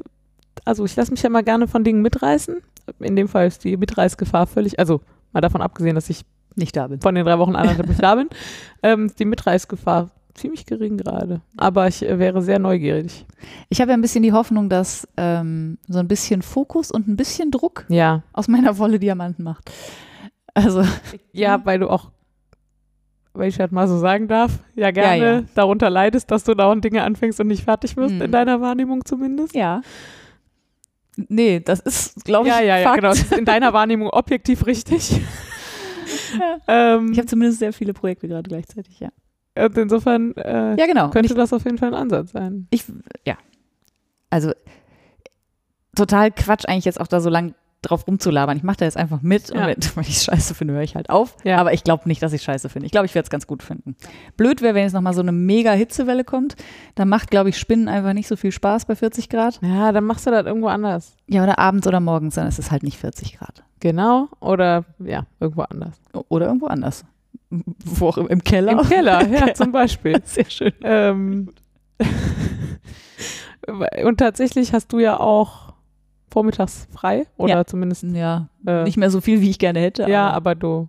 also 0.64 0.84
ich 0.84 0.96
lasse 0.96 1.10
mich 1.10 1.22
ja 1.22 1.30
mal 1.30 1.42
gerne 1.42 1.68
von 1.68 1.84
Dingen 1.84 2.02
mitreißen. 2.02 2.56
In 2.98 3.16
dem 3.16 3.28
Fall 3.28 3.46
ist 3.46 3.64
die 3.64 3.76
Mitreißgefahr 3.76 4.46
völlig, 4.46 4.78
also 4.78 5.00
mal 5.32 5.40
davon 5.40 5.62
abgesehen, 5.62 5.94
dass 5.94 6.10
ich 6.10 6.22
nicht 6.56 6.76
da 6.76 6.88
bin. 6.88 7.00
von 7.00 7.14
den 7.14 7.24
drei 7.24 7.38
Wochen 7.38 7.54
anderthalb 7.54 7.88
nicht 7.88 8.02
da 8.02 8.14
bin, 8.16 8.28
ähm, 8.82 9.12
die 9.18 9.24
Mitreißgefahr 9.24 10.10
ziemlich 10.34 10.66
gering 10.66 10.96
gerade. 10.96 11.40
Aber 11.56 11.86
ich 11.88 12.02
äh, 12.04 12.18
wäre 12.18 12.42
sehr 12.42 12.58
neugierig. 12.58 13.26
Ich 13.68 13.80
habe 13.80 13.90
ja 13.92 13.96
ein 13.96 14.00
bisschen 14.00 14.22
die 14.22 14.32
Hoffnung, 14.32 14.68
dass 14.68 15.06
ähm, 15.16 15.78
so 15.88 15.98
ein 15.98 16.08
bisschen 16.08 16.42
Fokus 16.42 16.90
und 16.90 17.08
ein 17.08 17.16
bisschen 17.16 17.50
Druck 17.50 17.84
Ja. 17.88 18.22
aus 18.32 18.48
meiner 18.48 18.78
Wolle 18.78 18.98
Diamanten 18.98 19.44
macht. 19.44 19.70
Also, 20.54 20.82
Ja, 21.32 21.60
weil 21.64 21.78
du 21.78 21.88
auch, 21.88 22.10
wenn 23.34 23.48
ich 23.48 23.56
das 23.56 23.70
mal 23.70 23.86
so 23.88 23.98
sagen 23.98 24.26
darf, 24.28 24.58
ja 24.74 24.90
gerne 24.90 25.16
Ja, 25.24 25.32
ja. 25.40 25.42
darunter 25.54 25.88
leidest, 25.90 26.30
dass 26.30 26.44
du 26.44 26.54
dauernd 26.54 26.84
Dinge 26.84 27.02
anfängst 27.04 27.40
und 27.40 27.46
nicht 27.46 27.64
fertig 27.64 27.96
wirst, 27.96 28.14
Mhm. 28.14 28.22
in 28.22 28.32
deiner 28.32 28.60
Wahrnehmung 28.60 29.04
zumindest. 29.04 29.54
ja. 29.54 29.80
Nee, 31.28 31.60
das 31.60 31.80
ist, 31.80 32.24
glaube 32.24 32.48
ich, 32.48 32.54
Ja, 32.54 32.60
ja, 32.60 32.78
ja, 32.78 32.84
Fakt. 32.84 32.96
genau. 32.96 33.08
Das 33.10 33.20
ist 33.20 33.32
in 33.36 33.44
deiner 33.44 33.72
Wahrnehmung 33.72 34.08
objektiv 34.10 34.64
richtig. 34.66 35.10
ähm, 36.68 37.12
Ich 37.12 37.18
habe 37.18 37.26
zumindest 37.26 37.58
sehr 37.58 37.72
viele 37.72 37.92
Projekte 37.92 38.26
gerade 38.28 38.48
gleichzeitig, 38.48 39.00
ja. 39.00 39.10
und 39.56 39.76
insofern 39.76 40.34
äh, 40.36 40.76
Ja, 40.78 40.86
genau. 40.86 41.10
könnte 41.10 41.34
das 41.34 41.52
auf 41.52 41.64
jeden 41.64 41.78
Fall 41.78 41.88
ein 41.88 41.94
Ansatz 42.00 42.32
sein. 42.32 42.66
Ich, 42.70 42.84
ja. 43.26 43.36
Also, 44.30 44.52
total 45.96 46.30
Quatsch 46.30 46.64
eigentlich 46.66 46.84
jetzt 46.84 47.00
auch 47.00 47.08
da 47.08 47.20
so 47.20 47.28
lang 47.30 47.54
drauf 47.82 48.06
rumzulabern. 48.06 48.56
Ich 48.56 48.62
mache 48.62 48.78
da 48.78 48.84
jetzt 48.84 48.96
einfach 48.96 49.22
mit 49.22 49.48
Ja. 49.48 49.54
und 49.62 49.66
wenn, 49.66 49.96
wenn 49.96 50.02
ich 50.02 50.16
es 50.16 50.24
scheiße 50.24 50.54
finde, 50.54 50.74
höre 50.74 50.82
ich 50.82 50.94
halt 50.96 51.10
auf. 51.10 51.36
Ja. 51.44 51.58
Aber 51.58 51.72
ich 51.72 51.84
glaube 51.84 52.08
nicht, 52.08 52.22
dass 52.22 52.32
ich 52.32 52.42
scheiße 52.42 52.68
finde. 52.68 52.86
Ich 52.86 52.92
glaube, 52.92 53.06
ich 53.06 53.14
werde 53.14 53.24
es 53.26 53.30
ganz 53.30 53.46
gut 53.46 53.62
finden. 53.62 53.96
Blöd 54.36 54.62
wäre, 54.62 54.74
wenn 54.74 54.82
jetzt 54.84 54.92
nochmal 54.92 55.14
so 55.14 55.20
eine 55.22 55.32
mega 55.32 55.72
Hitzewelle 55.72 56.24
kommt. 56.24 56.56
Dann 56.94 57.08
macht, 57.08 57.30
glaube 57.30 57.48
ich, 57.48 57.58
Spinnen 57.58 57.88
einfach 57.88 58.12
nicht 58.12 58.28
so 58.28 58.36
viel 58.36 58.52
Spaß 58.52 58.84
bei 58.86 58.96
40 58.96 59.28
Grad. 59.28 59.60
Ja, 59.62 59.92
dann 59.92 60.04
machst 60.04 60.26
du 60.26 60.30
das 60.30 60.46
irgendwo 60.46 60.68
anders. 60.68 61.16
Ja, 61.26 61.42
oder 61.42 61.58
abends 61.58 61.86
oder 61.86 62.00
morgens, 62.00 62.34
dann 62.34 62.46
ist 62.46 62.58
es 62.58 62.70
halt 62.70 62.82
nicht 62.82 62.98
40 62.98 63.38
Grad. 63.38 63.64
Genau. 63.80 64.28
Oder 64.40 64.84
ja, 64.98 65.24
irgendwo 65.40 65.62
anders. 65.62 66.00
Oder 66.28 66.46
irgendwo 66.46 66.66
anders. 66.66 67.04
Wo 67.84 68.08
auch 68.08 68.18
im, 68.18 68.28
im 68.28 68.44
Keller. 68.44 68.72
Im 68.72 68.82
Keller, 68.88 69.26
ja, 69.28 69.54
zum 69.54 69.72
Beispiel. 69.72 70.20
Sehr 70.24 70.48
schön. 70.48 70.72
Ähm, 70.82 71.48
und 74.04 74.18
tatsächlich 74.18 74.72
hast 74.72 74.92
du 74.92 74.98
ja 74.98 75.18
auch 75.18 75.69
vormittags 76.30 76.86
frei 76.92 77.26
oder 77.36 77.54
Ja. 77.56 77.64
zumindest 77.66 78.04
Ja, 78.04 78.48
äh, 78.66 78.84
nicht 78.84 78.96
mehr 78.96 79.10
so 79.10 79.20
viel, 79.20 79.40
wie 79.40 79.50
ich 79.50 79.58
gerne 79.58 79.80
hätte. 79.80 80.08
ja, 80.08 80.30
aber 80.30 80.54
du 80.54 80.88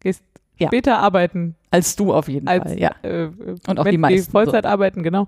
gehst 0.00 0.22
Ja. 0.58 0.68
später 0.68 0.98
arbeiten 0.98 1.56
als 1.70 1.96
du 1.96 2.12
auf 2.12 2.28
jeden 2.28 2.48
als 2.48 2.64
Fall. 2.64 2.78
Ja. 2.80 2.90
äh, 3.02 3.28
Und 3.68 3.78
auch 3.78 3.84
die 3.86 3.98
meisten, 3.98 4.30
Vollzeit 4.32 4.66
arbeiten, 4.66 5.02
genau. 5.02 5.26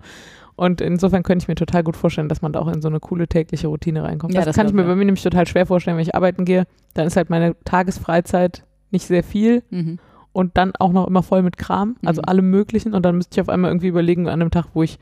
Und 0.57 0.81
insofern 0.81 1.23
könnte 1.23 1.45
ich 1.45 1.49
mir 1.49 1.55
total 1.55 1.83
gut 1.83 1.97
vorstellen, 1.97 2.29
dass 2.29 2.43
man 2.43 2.53
da 2.53 2.61
auch 2.61 2.69
in 2.69 2.83
so 2.83 2.89
eine 2.89 3.01
coole 3.01 3.27
tägliche 3.27 3.69
Routine 3.69 4.03
reinkommt. 4.03 4.35
Ja, 4.35 4.41
das, 4.41 4.47
das 4.47 4.57
kann 4.57 4.67
ich 4.67 4.73
mir 4.75 4.85
bei 4.85 4.95
mir 4.95 5.05
nämlich 5.07 5.23
total 5.23 5.47
schwer 5.47 5.65
vorstellen, 5.67 5.97
wenn 5.97 6.03
ich 6.03 6.15
arbeiten 6.15 6.45
gehe. 6.45 6.65
Dann 6.95 7.07
ist 7.07 7.17
halt 7.17 7.31
meine 7.31 7.55
Tagesfreizeit 7.65 8.65
nicht 8.91 9.07
sehr 9.07 9.23
viel 9.25 9.63
Mhm. 9.71 9.99
und 10.33 10.57
dann 10.59 10.73
auch 10.79 10.93
noch 10.93 11.07
immer 11.07 11.23
voll 11.23 11.43
mit 11.43 11.57
Kram, 11.57 11.97
also 12.05 12.21
Mhm. 12.21 12.29
allem 12.29 12.51
möglichen. 12.51 12.93
Und 12.95 13.05
dann 13.07 13.17
müsste 13.17 13.35
ich 13.37 13.41
auf 13.41 13.49
einmal 13.49 13.71
irgendwie 13.71 13.89
überlegen, 13.89 14.29
an 14.29 14.41
einem 14.43 14.51
Tag, 14.51 14.67
wo 14.75 14.83
ich 14.83 14.99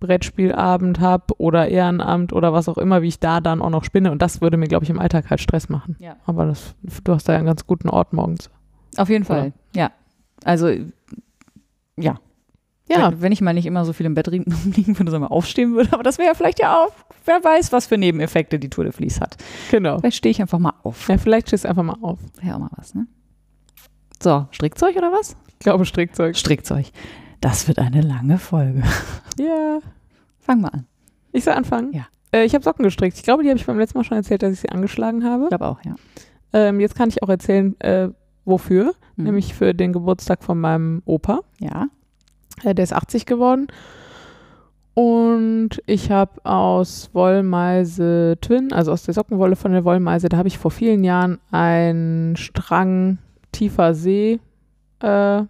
Brettspielabend 0.00 1.00
habe 1.00 1.34
oder 1.38 1.68
Ehrenamt 1.68 2.32
oder 2.32 2.52
was 2.52 2.68
auch 2.68 2.78
immer, 2.78 3.02
wie 3.02 3.08
ich 3.08 3.18
da 3.18 3.40
dann 3.40 3.62
auch 3.62 3.70
noch 3.70 3.84
spinne. 3.84 4.12
Und 4.12 4.22
das 4.22 4.40
würde 4.40 4.56
mir, 4.56 4.68
glaube 4.68 4.84
ich, 4.84 4.90
im 4.90 4.98
Alltag 4.98 5.30
halt 5.30 5.40
Stress 5.40 5.68
machen. 5.68 5.96
Ja. 5.98 6.16
Aber 6.26 6.46
das, 6.46 6.74
du 7.04 7.12
hast 7.12 7.28
da 7.28 7.32
ja 7.32 7.38
einen 7.38 7.46
ganz 7.46 7.66
guten 7.66 7.88
Ort 7.88 8.12
morgens. 8.12 8.50
Auf 8.96 9.08
jeden 9.08 9.24
Fall, 9.24 9.52
ja. 9.74 9.90
Also, 10.44 10.68
ja. 11.96 12.18
Ja. 12.88 13.12
Wenn, 13.12 13.22
wenn 13.22 13.32
ich 13.32 13.40
mal 13.40 13.52
nicht 13.52 13.66
immer 13.66 13.84
so 13.84 13.92
viel 13.92 14.06
im 14.06 14.14
Bett 14.14 14.26
liegen 14.28 14.46
würde, 14.46 15.10
sondern 15.10 15.22
mal 15.22 15.26
aufstehen 15.28 15.74
würde. 15.74 15.92
Aber 15.92 16.02
das 16.02 16.18
wäre 16.18 16.28
ja 16.28 16.34
vielleicht 16.34 16.58
ja 16.58 16.76
auch, 16.76 16.92
wer 17.24 17.42
weiß, 17.42 17.72
was 17.72 17.86
für 17.86 17.98
Nebeneffekte 17.98 18.58
die 18.58 18.70
Tour 18.70 18.84
de 18.84 18.92
Vlies 18.92 19.20
hat. 19.20 19.36
Genau. 19.70 19.98
Vielleicht 19.98 20.16
stehe 20.16 20.30
ich 20.30 20.40
einfach 20.40 20.58
mal 20.58 20.74
auf. 20.82 21.08
Ja, 21.08 21.18
vielleicht 21.18 21.48
stehst 21.48 21.64
du 21.64 21.68
einfach 21.68 21.82
mal 21.82 21.96
auf. 22.00 22.18
Wäre 22.40 22.56
auch 22.56 22.60
mal 22.60 22.70
was, 22.76 22.94
ne? 22.94 23.06
So, 24.22 24.46
Strickzeug 24.50 24.96
oder 24.96 25.12
was? 25.12 25.36
Ich 25.58 25.58
glaube, 25.60 25.84
Strickzeug. 25.84 26.36
Strickzeug. 26.36 26.86
Das 27.40 27.68
wird 27.68 27.78
eine 27.78 28.00
lange 28.00 28.38
Folge. 28.38 28.82
Ja. 29.38 29.78
Fang 30.40 30.60
mal 30.62 30.68
an. 30.70 30.86
Ich 31.30 31.44
soll 31.44 31.54
anfangen? 31.54 31.92
Ja. 31.92 32.06
Äh, 32.32 32.44
ich 32.44 32.54
habe 32.54 32.64
Socken 32.64 32.82
gestrickt. 32.82 33.16
Ich 33.16 33.22
glaube, 33.22 33.44
die 33.44 33.50
habe 33.50 33.58
ich 33.58 33.66
beim 33.66 33.78
letzten 33.78 33.98
Mal 33.98 34.04
schon 34.04 34.16
erzählt, 34.16 34.42
dass 34.42 34.52
ich 34.52 34.60
sie 34.60 34.70
angeschlagen 34.70 35.24
habe. 35.24 35.44
Ich 35.44 35.48
glaube 35.50 35.66
auch, 35.66 35.80
ja. 35.84 35.94
Ähm, 36.52 36.80
jetzt 36.80 36.96
kann 36.96 37.08
ich 37.08 37.22
auch 37.22 37.28
erzählen, 37.28 37.78
äh, 37.80 38.08
wofür. 38.44 38.94
Mhm. 39.16 39.24
Nämlich 39.24 39.54
für 39.54 39.74
den 39.74 39.92
Geburtstag 39.92 40.42
von 40.42 40.58
meinem 40.60 41.02
Opa. 41.04 41.40
Ja. 41.60 41.86
Äh, 42.64 42.74
der 42.74 42.82
ist 42.82 42.92
80 42.92 43.26
geworden. 43.26 43.68
Und 44.94 45.80
ich 45.86 46.10
habe 46.10 46.44
aus 46.44 47.10
Wollmeise 47.12 48.36
Twin, 48.40 48.72
also 48.72 48.90
aus 48.90 49.04
der 49.04 49.14
Sockenwolle 49.14 49.54
von 49.54 49.70
der 49.70 49.84
Wollmeise, 49.84 50.28
da 50.28 50.38
habe 50.38 50.48
ich 50.48 50.58
vor 50.58 50.72
vielen 50.72 51.04
Jahren 51.04 51.38
ein 51.52 52.34
Strang 52.36 53.18
tiefer 53.52 53.94
See 53.94 54.40
äh, 55.00 55.42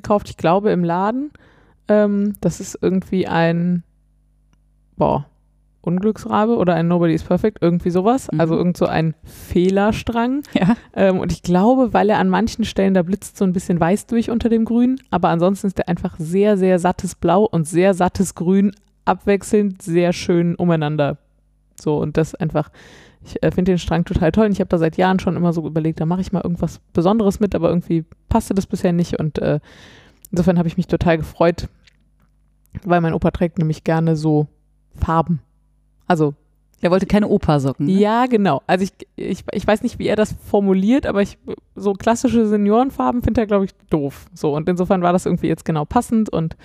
gekauft, 0.00 0.28
ich 0.30 0.36
glaube 0.36 0.70
im 0.70 0.84
Laden. 0.84 1.30
Ähm, 1.88 2.34
das 2.40 2.60
ist 2.60 2.78
irgendwie 2.80 3.26
ein, 3.26 3.82
boah, 4.96 5.26
Unglücksrabe 5.86 6.56
oder 6.56 6.74
ein 6.74 6.88
Nobody 6.88 7.14
is 7.14 7.22
Perfect, 7.22 7.58
irgendwie 7.60 7.90
sowas. 7.90 8.28
Mhm. 8.30 8.40
Also 8.40 8.56
irgend 8.56 8.76
so 8.76 8.86
ein 8.86 9.14
Fehlerstrang. 9.24 10.42
Ja. 10.52 10.76
Ähm, 10.94 11.20
und 11.20 11.32
ich 11.32 11.42
glaube, 11.42 11.92
weil 11.92 12.10
er 12.10 12.18
an 12.18 12.28
manchen 12.28 12.64
Stellen, 12.64 12.94
da 12.94 13.02
blitzt 13.02 13.36
so 13.36 13.44
ein 13.44 13.52
bisschen 13.52 13.78
weiß 13.78 14.06
durch 14.06 14.30
unter 14.30 14.48
dem 14.48 14.64
Grün, 14.64 15.00
aber 15.10 15.28
ansonsten 15.28 15.68
ist 15.68 15.78
er 15.78 15.88
einfach 15.88 16.16
sehr, 16.18 16.56
sehr 16.56 16.78
sattes 16.78 17.14
Blau 17.14 17.44
und 17.44 17.66
sehr 17.66 17.94
sattes 17.94 18.34
Grün, 18.34 18.72
abwechselnd 19.04 19.80
sehr 19.80 20.12
schön 20.12 20.56
umeinander. 20.56 21.18
So, 21.80 21.98
und 21.98 22.16
das 22.16 22.34
einfach, 22.34 22.70
ich 23.26 23.42
äh, 23.42 23.50
finde 23.50 23.72
den 23.72 23.78
Strang 23.78 24.04
total 24.04 24.32
toll 24.32 24.46
und 24.46 24.52
ich 24.52 24.60
habe 24.60 24.68
da 24.68 24.78
seit 24.78 24.96
Jahren 24.96 25.18
schon 25.18 25.36
immer 25.36 25.52
so 25.52 25.66
überlegt, 25.66 26.00
da 26.00 26.06
mache 26.06 26.20
ich 26.20 26.32
mal 26.32 26.42
irgendwas 26.42 26.80
Besonderes 26.92 27.40
mit, 27.40 27.54
aber 27.54 27.68
irgendwie 27.68 28.04
passte 28.28 28.54
das 28.54 28.66
bisher 28.66 28.92
nicht 28.92 29.18
und 29.18 29.38
äh, 29.38 29.60
insofern 30.30 30.58
habe 30.58 30.68
ich 30.68 30.76
mich 30.76 30.86
total 30.86 31.18
gefreut, 31.18 31.68
weil 32.84 33.00
mein 33.00 33.14
Opa 33.14 33.30
trägt 33.30 33.58
nämlich 33.58 33.84
gerne 33.84 34.16
so 34.16 34.46
Farben. 34.94 35.40
Also 36.06 36.34
Er 36.80 36.90
wollte 36.90 37.06
keine 37.06 37.28
Opersocken. 37.28 37.86
Ne? 37.86 37.92
ja, 37.92 38.26
genau. 38.26 38.62
Also 38.66 38.84
ich, 38.84 38.92
ich, 39.16 39.44
ich 39.52 39.66
weiß 39.66 39.82
nicht, 39.82 39.98
wie 39.98 40.06
er 40.06 40.16
das 40.16 40.34
formuliert, 40.48 41.06
aber 41.06 41.22
ich 41.22 41.38
so 41.74 41.94
klassische 41.94 42.46
Seniorenfarben 42.46 43.22
findet 43.22 43.38
er, 43.38 43.46
glaube 43.46 43.64
ich, 43.64 43.74
doof. 43.90 44.26
So, 44.34 44.54
und 44.54 44.68
insofern 44.68 45.02
war 45.02 45.12
das 45.12 45.26
irgendwie 45.26 45.48
jetzt 45.48 45.64
genau 45.64 45.84
passend 45.84 46.28
und 46.28 46.56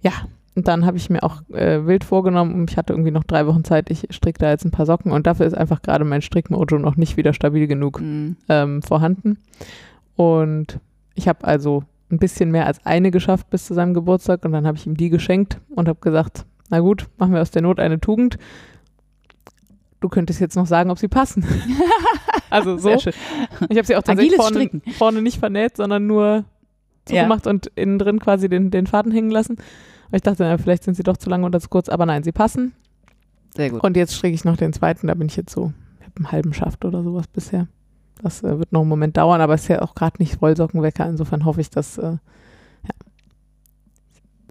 ja, 0.00 0.12
und 0.56 0.66
dann 0.68 0.84
habe 0.84 0.96
ich 0.96 1.10
mir 1.10 1.22
auch 1.22 1.42
äh, 1.50 1.86
wild 1.86 2.02
vorgenommen 2.04 2.66
ich 2.68 2.76
hatte 2.76 2.92
irgendwie 2.92 3.10
noch 3.12 3.24
drei 3.24 3.46
Wochen 3.46 3.64
Zeit, 3.64 3.90
ich 3.90 4.06
stricke 4.10 4.38
da 4.40 4.50
jetzt 4.50 4.64
ein 4.64 4.70
paar 4.72 4.86
Socken 4.86 5.12
und 5.12 5.26
dafür 5.26 5.46
ist 5.46 5.54
einfach 5.56 5.80
gerade 5.82 6.04
mein 6.04 6.22
Strickmojo 6.22 6.78
noch 6.78 6.96
nicht 6.96 7.16
wieder 7.16 7.32
stabil 7.32 7.66
genug 7.66 8.00
Mhm. 8.00 8.36
ähm, 8.48 8.82
vorhanden. 8.82 9.38
Und 10.16 10.78
ich 11.14 11.28
habe 11.28 11.44
also 11.44 11.84
ein 12.10 12.18
bisschen 12.18 12.50
mehr 12.50 12.66
als 12.66 12.84
eine 12.84 13.10
geschafft 13.10 13.48
bis 13.50 13.66
zu 13.66 13.74
seinem 13.74 13.94
Geburtstag 13.94 14.44
und 14.44 14.52
dann 14.52 14.66
habe 14.66 14.76
ich 14.76 14.86
ihm 14.86 14.96
die 14.96 15.10
geschenkt 15.10 15.60
und 15.70 15.88
habe 15.88 16.00
gesagt, 16.00 16.44
na 16.68 16.80
gut, 16.80 17.06
machen 17.18 17.32
wir 17.32 17.40
aus 17.40 17.50
der 17.52 17.62
Not 17.62 17.78
eine 17.80 18.00
Tugend. 18.00 18.38
Du 20.00 20.08
könntest 20.08 20.40
jetzt 20.40 20.56
noch 20.56 20.66
sagen, 20.66 20.90
ob 20.90 20.98
sie 20.98 21.08
passen. 21.08 21.44
also 22.50 22.76
so. 22.76 22.88
Sehr 22.88 22.98
schön. 23.00 23.12
Ich 23.68 23.76
habe 23.76 23.86
sie 23.86 23.96
auch 23.96 24.02
tatsächlich 24.02 24.36
vorne, 24.36 24.70
vorne 24.96 25.22
nicht 25.22 25.38
vernäht, 25.38 25.76
sondern 25.76 26.06
nur 26.06 26.26
Ja. 26.26 26.44
zugemacht 27.04 27.46
und 27.46 27.66
innen 27.76 27.98
drin 27.98 28.18
quasi 28.18 28.48
den, 28.48 28.70
den 28.70 28.86
Faden 28.86 29.12
hängen 29.12 29.30
lassen. 29.30 29.56
Und 30.10 30.16
ich 30.16 30.22
dachte, 30.22 30.42
na, 30.44 30.58
vielleicht 30.58 30.84
sind 30.84 30.94
sie 30.94 31.02
doch 31.02 31.16
zu 31.16 31.30
lang 31.30 31.44
oder 31.44 31.60
zu 31.60 31.68
kurz, 31.68 31.88
aber 31.88 32.06
nein, 32.06 32.22
sie 32.22 32.32
passen. 32.32 32.72
Sehr 33.54 33.70
gut. 33.70 33.82
Und 33.82 33.96
jetzt 33.96 34.14
stricke 34.14 34.34
ich 34.34 34.44
noch 34.44 34.56
den 34.56 34.72
zweiten, 34.72 35.06
da 35.06 35.14
bin 35.14 35.28
ich 35.28 35.36
jetzt 35.36 35.52
so, 35.52 35.72
ich 36.00 36.06
habe 36.06 36.16
einen 36.16 36.32
halben 36.32 36.52
Schaft 36.54 36.84
oder 36.84 37.02
sowas 37.02 37.26
bisher. 37.28 37.68
Das 38.22 38.42
äh, 38.42 38.58
wird 38.58 38.72
noch 38.72 38.80
einen 38.80 38.88
Moment 38.88 39.16
dauern, 39.16 39.40
aber 39.40 39.54
es 39.54 39.62
ist 39.62 39.68
ja 39.68 39.82
auch 39.82 39.94
gerade 39.94 40.16
nicht 40.18 40.40
Wollsockenwecker, 40.42 41.06
insofern 41.08 41.44
hoffe 41.44 41.60
ich, 41.60 41.70
dass, 41.70 41.96
äh, 41.98 42.12
ja, 42.12 42.90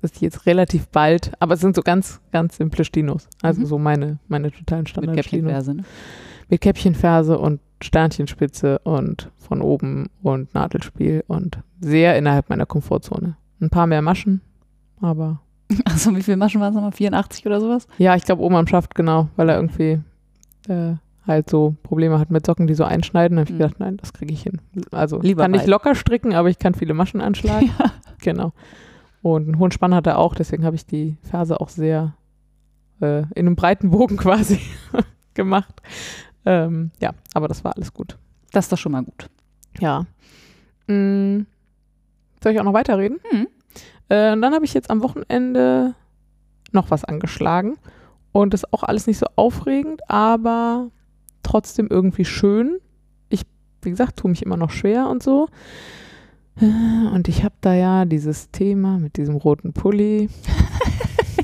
dass 0.01 0.11
die 0.13 0.25
jetzt 0.25 0.45
relativ 0.45 0.87
bald, 0.87 1.31
aber 1.39 1.53
es 1.55 1.59
sind 1.61 1.75
so 1.75 1.81
ganz, 1.81 2.19
ganz 2.31 2.57
simple 2.57 2.83
Stinos. 2.85 3.27
Also 3.41 3.61
Mhm. 3.61 3.65
so 3.65 3.77
meine, 3.77 4.19
meine 4.27 4.51
totalen 4.51 4.81
Mit 4.81 4.89
Standard-Stinos. 4.89 5.25
Käppchenverse. 5.25 5.73
Ne? 5.75 5.83
Mit 6.49 6.61
Käppchenferse 6.61 7.37
und 7.37 7.59
Sternchenspitze 7.81 8.79
und 8.79 9.31
von 9.37 9.61
oben 9.61 10.09
und 10.21 10.53
Nadelspiel 10.53 11.23
und 11.27 11.59
sehr 11.79 12.17
innerhalb 12.17 12.49
meiner 12.49 12.65
Komfortzone. 12.65 13.37
Ein 13.61 13.69
paar 13.69 13.87
mehr 13.87 14.01
Maschen, 14.01 14.41
aber 14.99 15.41
Achso, 15.85 16.11
wie 16.15 16.23
viele 16.23 16.37
Maschen 16.37 16.61
waren 16.61 16.69
es 16.69 16.75
nochmal? 16.75 16.91
84 16.91 17.45
oder 17.45 17.59
sowas? 17.61 17.87
Ja, 17.97 18.15
ich 18.15 18.23
glaube, 18.23 18.41
Oma 18.43 18.65
schafft 18.67 18.95
genau, 18.95 19.29
weil 19.35 19.49
er 19.49 19.55
irgendwie 19.55 20.01
äh, 20.67 20.93
halt 21.27 21.49
so 21.49 21.75
Probleme 21.83 22.19
hat 22.19 22.31
mit 22.31 22.45
Socken, 22.45 22.67
die 22.67 22.73
so 22.73 22.83
einschneiden. 22.83 23.35
Da 23.37 23.41
habe 23.41 23.49
ich 23.49 23.55
Mhm. 23.55 23.59
gedacht, 23.59 23.79
nein, 23.79 23.97
das 23.97 24.13
kriege 24.13 24.33
ich 24.33 24.41
hin. 24.43 24.59
Also 24.91 25.19
Lieber 25.21 25.43
kann 25.43 25.51
nicht 25.51 25.61
weit. 25.61 25.67
locker 25.69 25.95
stricken, 25.95 26.33
aber 26.33 26.49
ich 26.49 26.59
kann 26.59 26.73
viele 26.73 26.93
Maschen 26.93 27.21
anschlagen. 27.21 27.71
Ja. 27.79 27.91
Genau. 28.21 28.51
Und 29.21 29.43
einen 29.47 29.59
hohen 29.59 29.71
Spann 29.71 29.93
hat 29.95 30.05
er 30.07 30.17
auch, 30.17 30.35
deswegen 30.35 30.65
habe 30.65 30.75
ich 30.75 30.85
die 30.85 31.17
Ferse 31.23 31.59
auch 31.61 31.69
sehr 31.69 32.13
äh, 33.01 33.19
in 33.35 33.47
einem 33.47 33.55
breiten 33.55 33.91
Bogen 33.91 34.17
quasi 34.17 34.59
gemacht. 35.33 35.73
Ähm, 36.45 36.91
ja, 36.99 37.11
aber 37.33 37.47
das 37.47 37.63
war 37.63 37.75
alles 37.75 37.93
gut. 37.93 38.17
Das 38.51 38.65
ist 38.65 38.71
doch 38.73 38.77
schon 38.77 38.91
mal 38.91 39.03
gut. 39.03 39.29
Ja. 39.79 40.01
Mm, 40.87 41.45
soll 42.43 42.51
ich 42.53 42.59
auch 42.59 42.63
noch 42.65 42.73
weiterreden? 42.73 43.19
Mhm. 43.31 43.47
Äh, 44.09 44.33
und 44.33 44.41
dann 44.41 44.53
habe 44.53 44.65
ich 44.65 44.73
jetzt 44.73 44.89
am 44.89 45.01
Wochenende 45.01 45.95
noch 46.71 46.91
was 46.91 47.05
angeschlagen. 47.05 47.77
Und 48.31 48.53
das 48.53 48.63
ist 48.63 48.73
auch 48.73 48.83
alles 48.83 49.07
nicht 49.07 49.17
so 49.17 49.25
aufregend, 49.35 50.01
aber 50.09 50.89
trotzdem 51.43 51.87
irgendwie 51.89 52.25
schön. 52.25 52.79
Ich, 53.29 53.43
wie 53.81 53.89
gesagt, 53.89 54.17
tue 54.17 54.29
mich 54.29 54.43
immer 54.43 54.57
noch 54.57 54.71
schwer 54.71 55.07
und 55.09 55.23
so. 55.23 55.47
Äh, 56.59 56.65
Und 57.13 57.27
ich 57.27 57.43
habe 57.43 57.55
da 57.61 57.73
ja 57.73 58.05
dieses 58.05 58.51
Thema 58.51 58.99
mit 58.99 59.17
diesem 59.17 59.35
roten 59.35 59.73
Pulli. 59.73 60.29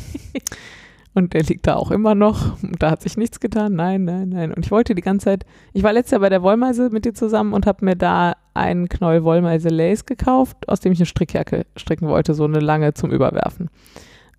und 1.14 1.34
der 1.34 1.44
liegt 1.44 1.68
da 1.68 1.76
auch 1.76 1.92
immer 1.92 2.14
noch. 2.16 2.62
Und 2.62 2.82
da 2.82 2.92
hat 2.92 3.02
sich 3.02 3.18
nichts 3.18 3.40
getan. 3.40 3.74
Nein, 3.74 4.06
nein, 4.06 4.30
nein. 4.30 4.54
Und 4.54 4.66
ich 4.66 4.72
wollte 4.72 4.94
die 4.94 5.02
ganze 5.02 5.26
Zeit, 5.26 5.46
ich 5.74 5.84
war 5.84 5.94
letztes 5.94 6.12
Jahr 6.12 6.22
bei 6.22 6.30
der 6.30 6.44
Wollmeise 6.44 6.90
mit 6.92 7.06
dir 7.06 7.14
zusammen 7.14 7.54
und 7.54 7.66
habe 7.66 7.86
mir 7.86 7.96
da 7.96 8.36
einen 8.56 8.90
Knoll 8.90 9.24
Wollmeise 9.24 9.70
Lace 9.70 10.06
gekauft, 10.06 10.68
aus 10.68 10.80
dem 10.80 10.92
ich 10.92 11.00
eine 11.00 11.06
Strickjacke 11.06 11.66
stricken 11.76 12.08
wollte, 12.08 12.34
so 12.34 12.46
eine 12.46 12.60
lange 12.60 12.94
zum 12.94 13.12
Überwerfen. 13.12 13.70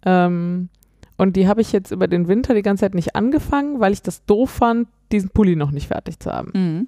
Ähm, 0.04 0.68
und 1.16 1.36
die 1.36 1.48
habe 1.48 1.60
ich 1.60 1.72
jetzt 1.72 1.90
über 1.90 2.08
den 2.08 2.28
Winter 2.28 2.54
die 2.54 2.62
ganze 2.62 2.82
Zeit 2.82 2.94
nicht 2.94 3.16
angefangen, 3.16 3.80
weil 3.80 3.92
ich 3.92 4.02
das 4.02 4.24
doof 4.24 4.50
fand, 4.50 4.88
diesen 5.12 5.30
Pulli 5.30 5.56
noch 5.56 5.70
nicht 5.70 5.88
fertig 5.88 6.18
zu 6.18 6.32
haben. 6.32 6.50
Mhm. 6.54 6.86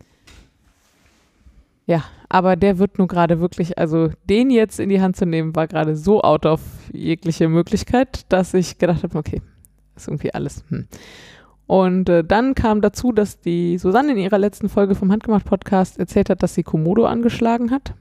Ja, 1.86 2.04
aber 2.28 2.56
der 2.56 2.78
wird 2.78 2.98
nun 2.98 3.08
gerade 3.08 3.40
wirklich, 3.40 3.78
also 3.78 4.10
den 4.28 4.50
jetzt 4.50 4.78
in 4.78 4.90
die 4.90 5.00
Hand 5.00 5.16
zu 5.16 5.24
nehmen, 5.24 5.56
war 5.56 5.66
gerade 5.66 5.96
so 5.96 6.22
out 6.22 6.44
of 6.44 6.60
jegliche 6.92 7.48
Möglichkeit, 7.48 8.26
dass 8.28 8.52
ich 8.52 8.76
gedacht 8.76 9.02
habe, 9.02 9.16
okay, 9.16 9.40
ist 9.96 10.08
irgendwie 10.08 10.34
alles. 10.34 10.64
Hm. 10.68 10.86
Und 11.68 12.08
äh, 12.08 12.24
dann 12.24 12.54
kam 12.54 12.80
dazu, 12.80 13.12
dass 13.12 13.40
die 13.40 13.76
Susanne 13.76 14.12
in 14.12 14.18
ihrer 14.18 14.38
letzten 14.38 14.70
Folge 14.70 14.94
vom 14.94 15.12
Handgemacht-Podcast 15.12 15.98
erzählt 15.98 16.30
hat, 16.30 16.42
dass 16.42 16.54
sie 16.54 16.62
Komodo 16.62 17.04
angeschlagen 17.04 17.70
hat. 17.70 17.92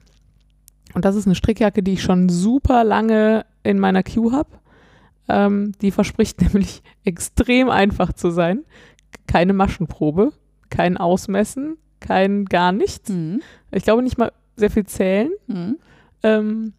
Und 0.94 1.04
das 1.04 1.16
ist 1.16 1.26
eine 1.26 1.34
Strickjacke, 1.34 1.82
die 1.82 1.92
ich 1.92 2.02
schon 2.02 2.30
super 2.30 2.82
lange 2.82 3.44
in 3.62 3.78
meiner 3.78 4.02
Queue 4.02 4.32
habe. 4.32 4.48
Ähm, 5.28 5.72
die 5.82 5.90
verspricht 5.90 6.40
nämlich 6.54 6.82
extrem 7.04 7.68
einfach 7.68 8.14
zu 8.14 8.30
sein. 8.30 8.64
Keine 9.26 9.52
Maschenprobe, 9.52 10.32
kein 10.70 10.96
Ausmessen, 10.96 11.76
kein 12.00 12.46
gar 12.46 12.72
nichts. 12.72 13.10
Mhm. 13.10 13.42
Ich 13.70 13.84
glaube 13.84 14.02
nicht 14.02 14.16
mal 14.16 14.32
sehr 14.56 14.70
viel 14.70 14.86
zählen. 14.86 15.30
Mhm. 15.46 15.76
Ähm, 16.22 16.72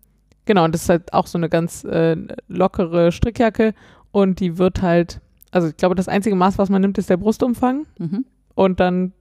genau, 0.45 0.65
und 0.65 0.73
das 0.73 0.81
ist 0.81 0.89
halt 0.89 1.13
auch 1.13 1.27
so 1.27 1.37
eine 1.37 1.49
ganz 1.49 1.83
äh, 1.83 2.17
lockere 2.47 3.11
Strickjacke 3.11 3.75
und 4.11 4.39
die 4.39 4.57
wird 4.57 4.81
halt, 4.81 5.21
also 5.51 5.67
ich 5.69 5.77
glaube, 5.77 5.95
das 5.95 6.07
einzige 6.07 6.35
Maß, 6.35 6.57
was 6.57 6.69
man 6.69 6.81
nimmt, 6.81 6.97
ist 6.97 7.09
der 7.09 7.17
Brustumfang 7.17 7.85
Mhm. 7.97 8.25
und 8.55 8.79
dann 8.79 9.13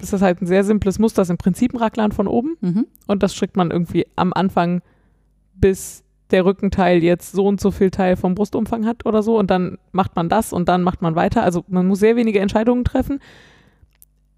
ist 0.00 0.12
das 0.12 0.22
halt 0.22 0.40
ein 0.40 0.46
sehr 0.46 0.62
simples 0.64 0.98
Muster, 0.98 1.20
das 1.22 1.26
ist 1.28 1.32
im 1.32 1.38
Prinzip 1.38 1.74
ein 1.74 1.78
Raglan 1.78 2.12
von 2.12 2.26
oben 2.28 2.56
Mhm. 2.60 2.86
und 3.06 3.22
das 3.22 3.34
strickt 3.34 3.56
man 3.56 3.70
irgendwie 3.70 4.06
am 4.16 4.32
Anfang 4.32 4.80
bis 5.54 6.04
der 6.30 6.44
Rückenteil 6.44 7.02
jetzt 7.02 7.32
so 7.32 7.46
und 7.46 7.60
so 7.60 7.70
viel 7.70 7.90
Teil 7.90 8.14
vom 8.16 8.34
Brustumfang 8.34 8.86
hat 8.86 9.06
oder 9.06 9.22
so 9.22 9.38
und 9.38 9.50
dann 9.50 9.78
macht 9.92 10.14
man 10.14 10.28
das 10.28 10.52
und 10.52 10.68
dann 10.68 10.82
macht 10.82 11.00
man 11.02 11.14
weiter. 11.16 11.42
Also 11.42 11.64
man 11.68 11.86
muss 11.86 12.00
sehr 12.00 12.16
wenige 12.16 12.38
Entscheidungen 12.40 12.84
treffen. 12.84 13.18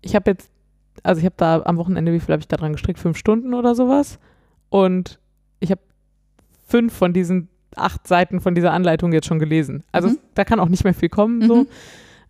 Ich 0.01 0.15
habe 0.15 0.31
jetzt, 0.31 0.51
also 1.03 1.19
ich 1.19 1.25
habe 1.25 1.35
da 1.37 1.63
am 1.65 1.77
Wochenende, 1.79 2.13
wie 2.13 2.21
viel 2.21 2.33
habe 2.33 2.41
ich 2.41 2.49
da 2.49 2.57
dran 2.57 2.73
gestrickt? 2.73 3.01
Fünf 3.01 3.19
Stunden 3.19 3.55
oder 3.55 3.75
sowas. 3.75 4.19
Und 4.71 5.19
ich 5.59 5.73
habe 5.73 5.81
fünf 6.69 6.93
von 6.95 7.13
diesen 7.13 7.49
acht 7.77 8.07
Seiten 8.07 8.41
von 8.41 8.55
dieser 8.55 8.73
Anleitung 8.73 9.13
jetzt 9.13 9.27
schon 9.27 9.39
gelesen. 9.39 9.83
Also 9.93 10.09
Mhm. 10.09 10.19
da 10.35 10.45
kann 10.45 10.61
auch 10.61 10.69
nicht 10.69 10.85
mehr 10.85 10.95
viel 10.95 11.09
kommen. 11.09 11.47
So. 11.47 11.57
Mhm. 11.57 11.67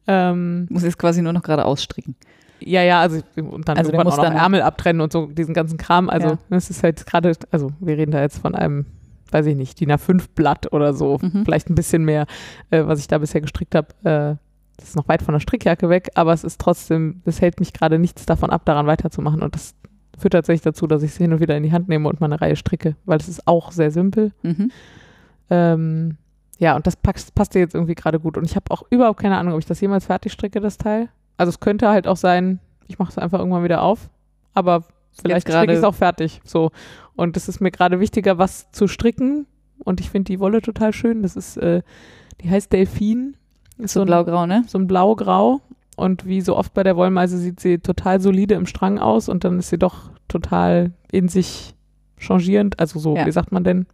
Ähm, 0.06 0.66
Muss 0.70 0.82
jetzt 0.82 0.98
quasi 0.98 1.22
nur 1.22 1.32
noch 1.32 1.42
gerade 1.42 1.64
ausstricken. 1.64 2.14
ja, 2.60 2.82
ja, 2.82 3.00
also 3.00 3.20
und 3.36 3.68
dann 3.68 3.78
Also 3.78 3.90
irgendwann 3.90 4.04
muss 4.06 4.14
auch 4.14 4.18
noch 4.18 4.24
dann- 4.24 4.36
Ärmel 4.36 4.62
abtrennen 4.62 5.00
und 5.00 5.12
so 5.12 5.26
diesen 5.26 5.54
ganzen 5.54 5.78
Kram. 5.78 6.08
Also 6.10 6.28
Ja. 6.28 6.38
das 6.50 6.68
ist 6.70 6.82
halt 6.82 7.06
gerade, 7.06 7.32
also 7.50 7.70
wir 7.80 7.96
reden 7.96 8.10
da 8.10 8.20
jetzt 8.20 8.38
von 8.38 8.54
einem, 8.54 8.86
weiß 9.30 9.46
ich 9.46 9.56
nicht, 9.56 9.78
DIN 9.80 9.90
A5 9.92 10.28
Blatt 10.34 10.72
oder 10.72 10.92
so, 10.92 11.18
Mhm. 11.22 11.44
vielleicht 11.44 11.70
ein 11.70 11.74
bisschen 11.74 12.04
mehr, 12.04 12.26
äh, 12.70 12.82
was 12.86 12.98
ich 13.00 13.08
da 13.08 13.18
bisher 13.18 13.40
gestrickt 13.40 13.74
habe. 13.74 13.88
Äh, 14.02 14.36
das 14.76 14.88
ist 14.90 14.96
noch 14.96 15.08
weit 15.08 15.22
von 15.22 15.32
der 15.32 15.40
Strickjacke 15.40 15.88
weg, 15.90 16.08
aber 16.14 16.32
es 16.32 16.42
ist 16.44 16.60
trotzdem, 16.60 17.20
es 17.24 17.40
hält 17.40 17.60
mich 17.60 17.72
gerade 17.72 17.98
nichts 17.98 18.26
davon 18.26 18.50
ab, 18.50 18.64
daran 18.64 18.86
weiterzumachen 18.86 19.42
und 19.42 19.54
das 19.54 19.74
führt 20.18 20.32
tatsächlich 20.32 20.62
dazu, 20.62 20.86
dass 20.86 21.02
ich 21.02 21.12
es 21.12 21.16
hin 21.18 21.32
und 21.32 21.40
wieder 21.40 21.56
in 21.56 21.62
die 21.62 21.72
Hand 21.72 21.88
nehme 21.88 22.08
und 22.08 22.20
mal 22.20 22.26
eine 22.26 22.40
Reihe 22.40 22.56
stricke, 22.56 22.96
weil 23.04 23.18
es 23.18 23.28
ist 23.28 23.46
auch 23.46 23.72
sehr 23.72 23.90
simpel. 23.90 24.32
Mhm. 24.42 24.70
Ähm, 25.50 26.16
ja, 26.58 26.76
und 26.76 26.86
das 26.86 26.96
passt, 26.96 27.34
passt 27.34 27.54
dir 27.54 27.60
jetzt 27.60 27.74
irgendwie 27.74 27.94
gerade 27.94 28.20
gut. 28.20 28.36
Und 28.36 28.44
ich 28.44 28.56
habe 28.56 28.70
auch 28.70 28.82
überhaupt 28.90 29.20
keine 29.20 29.36
Ahnung, 29.38 29.54
ob 29.54 29.60
ich 29.60 29.66
das 29.66 29.80
jemals 29.80 30.06
fertig 30.06 30.32
stricke, 30.32 30.60
das 30.60 30.78
Teil. 30.78 31.08
Also 31.36 31.48
es 31.50 31.60
könnte 31.60 31.88
halt 31.88 32.06
auch 32.06 32.16
sein, 32.16 32.60
ich 32.86 32.98
mache 32.98 33.10
es 33.10 33.18
einfach 33.18 33.38
irgendwann 33.38 33.64
wieder 33.64 33.82
auf. 33.82 34.10
Aber 34.52 34.84
vielleicht 35.12 35.48
stricke 35.48 35.72
ich 35.72 35.78
es 35.78 35.84
auch 35.84 35.94
fertig. 35.94 36.40
So. 36.44 36.70
Und 37.16 37.36
es 37.36 37.48
ist 37.48 37.60
mir 37.60 37.70
gerade 37.70 37.98
wichtiger, 38.00 38.38
was 38.38 38.70
zu 38.72 38.88
stricken. 38.88 39.46
Und 39.82 40.00
ich 40.00 40.10
finde 40.10 40.30
die 40.32 40.40
Wolle 40.40 40.60
total 40.60 40.92
schön. 40.92 41.22
Das 41.22 41.36
ist, 41.36 41.56
äh, 41.56 41.82
die 42.42 42.50
heißt 42.50 42.72
Delfin. 42.72 43.36
Ist 43.78 43.94
So 43.94 44.00
ein- 44.00 44.06
blau-grau, 44.06 44.44
ne? 44.46 44.64
so 44.66 44.78
ein 44.78 44.86
blau-grau. 44.86 45.60
und 45.96 46.24
wie 46.26 46.40
so 46.40 46.56
oft 46.56 46.72
bei 46.72 46.82
der 46.82 46.96
Wollmeise 46.96 47.36
sieht 47.36 47.60
sie 47.60 47.78
total 47.78 48.20
solide 48.22 48.54
im 48.54 48.64
Strang 48.64 48.98
aus 48.98 49.28
und 49.28 49.44
dann 49.44 49.58
ist 49.58 49.68
sie 49.68 49.76
doch 49.78 50.10
total 50.28 50.92
in 51.12 51.28
sich 51.28 51.74
changierend, 52.18 52.78
also 52.80 52.98
so, 52.98 53.16
Ja. 53.16 53.26
wie 53.26 53.32
sagt 53.32 53.52
man 53.52 53.64
denn? 53.64 53.84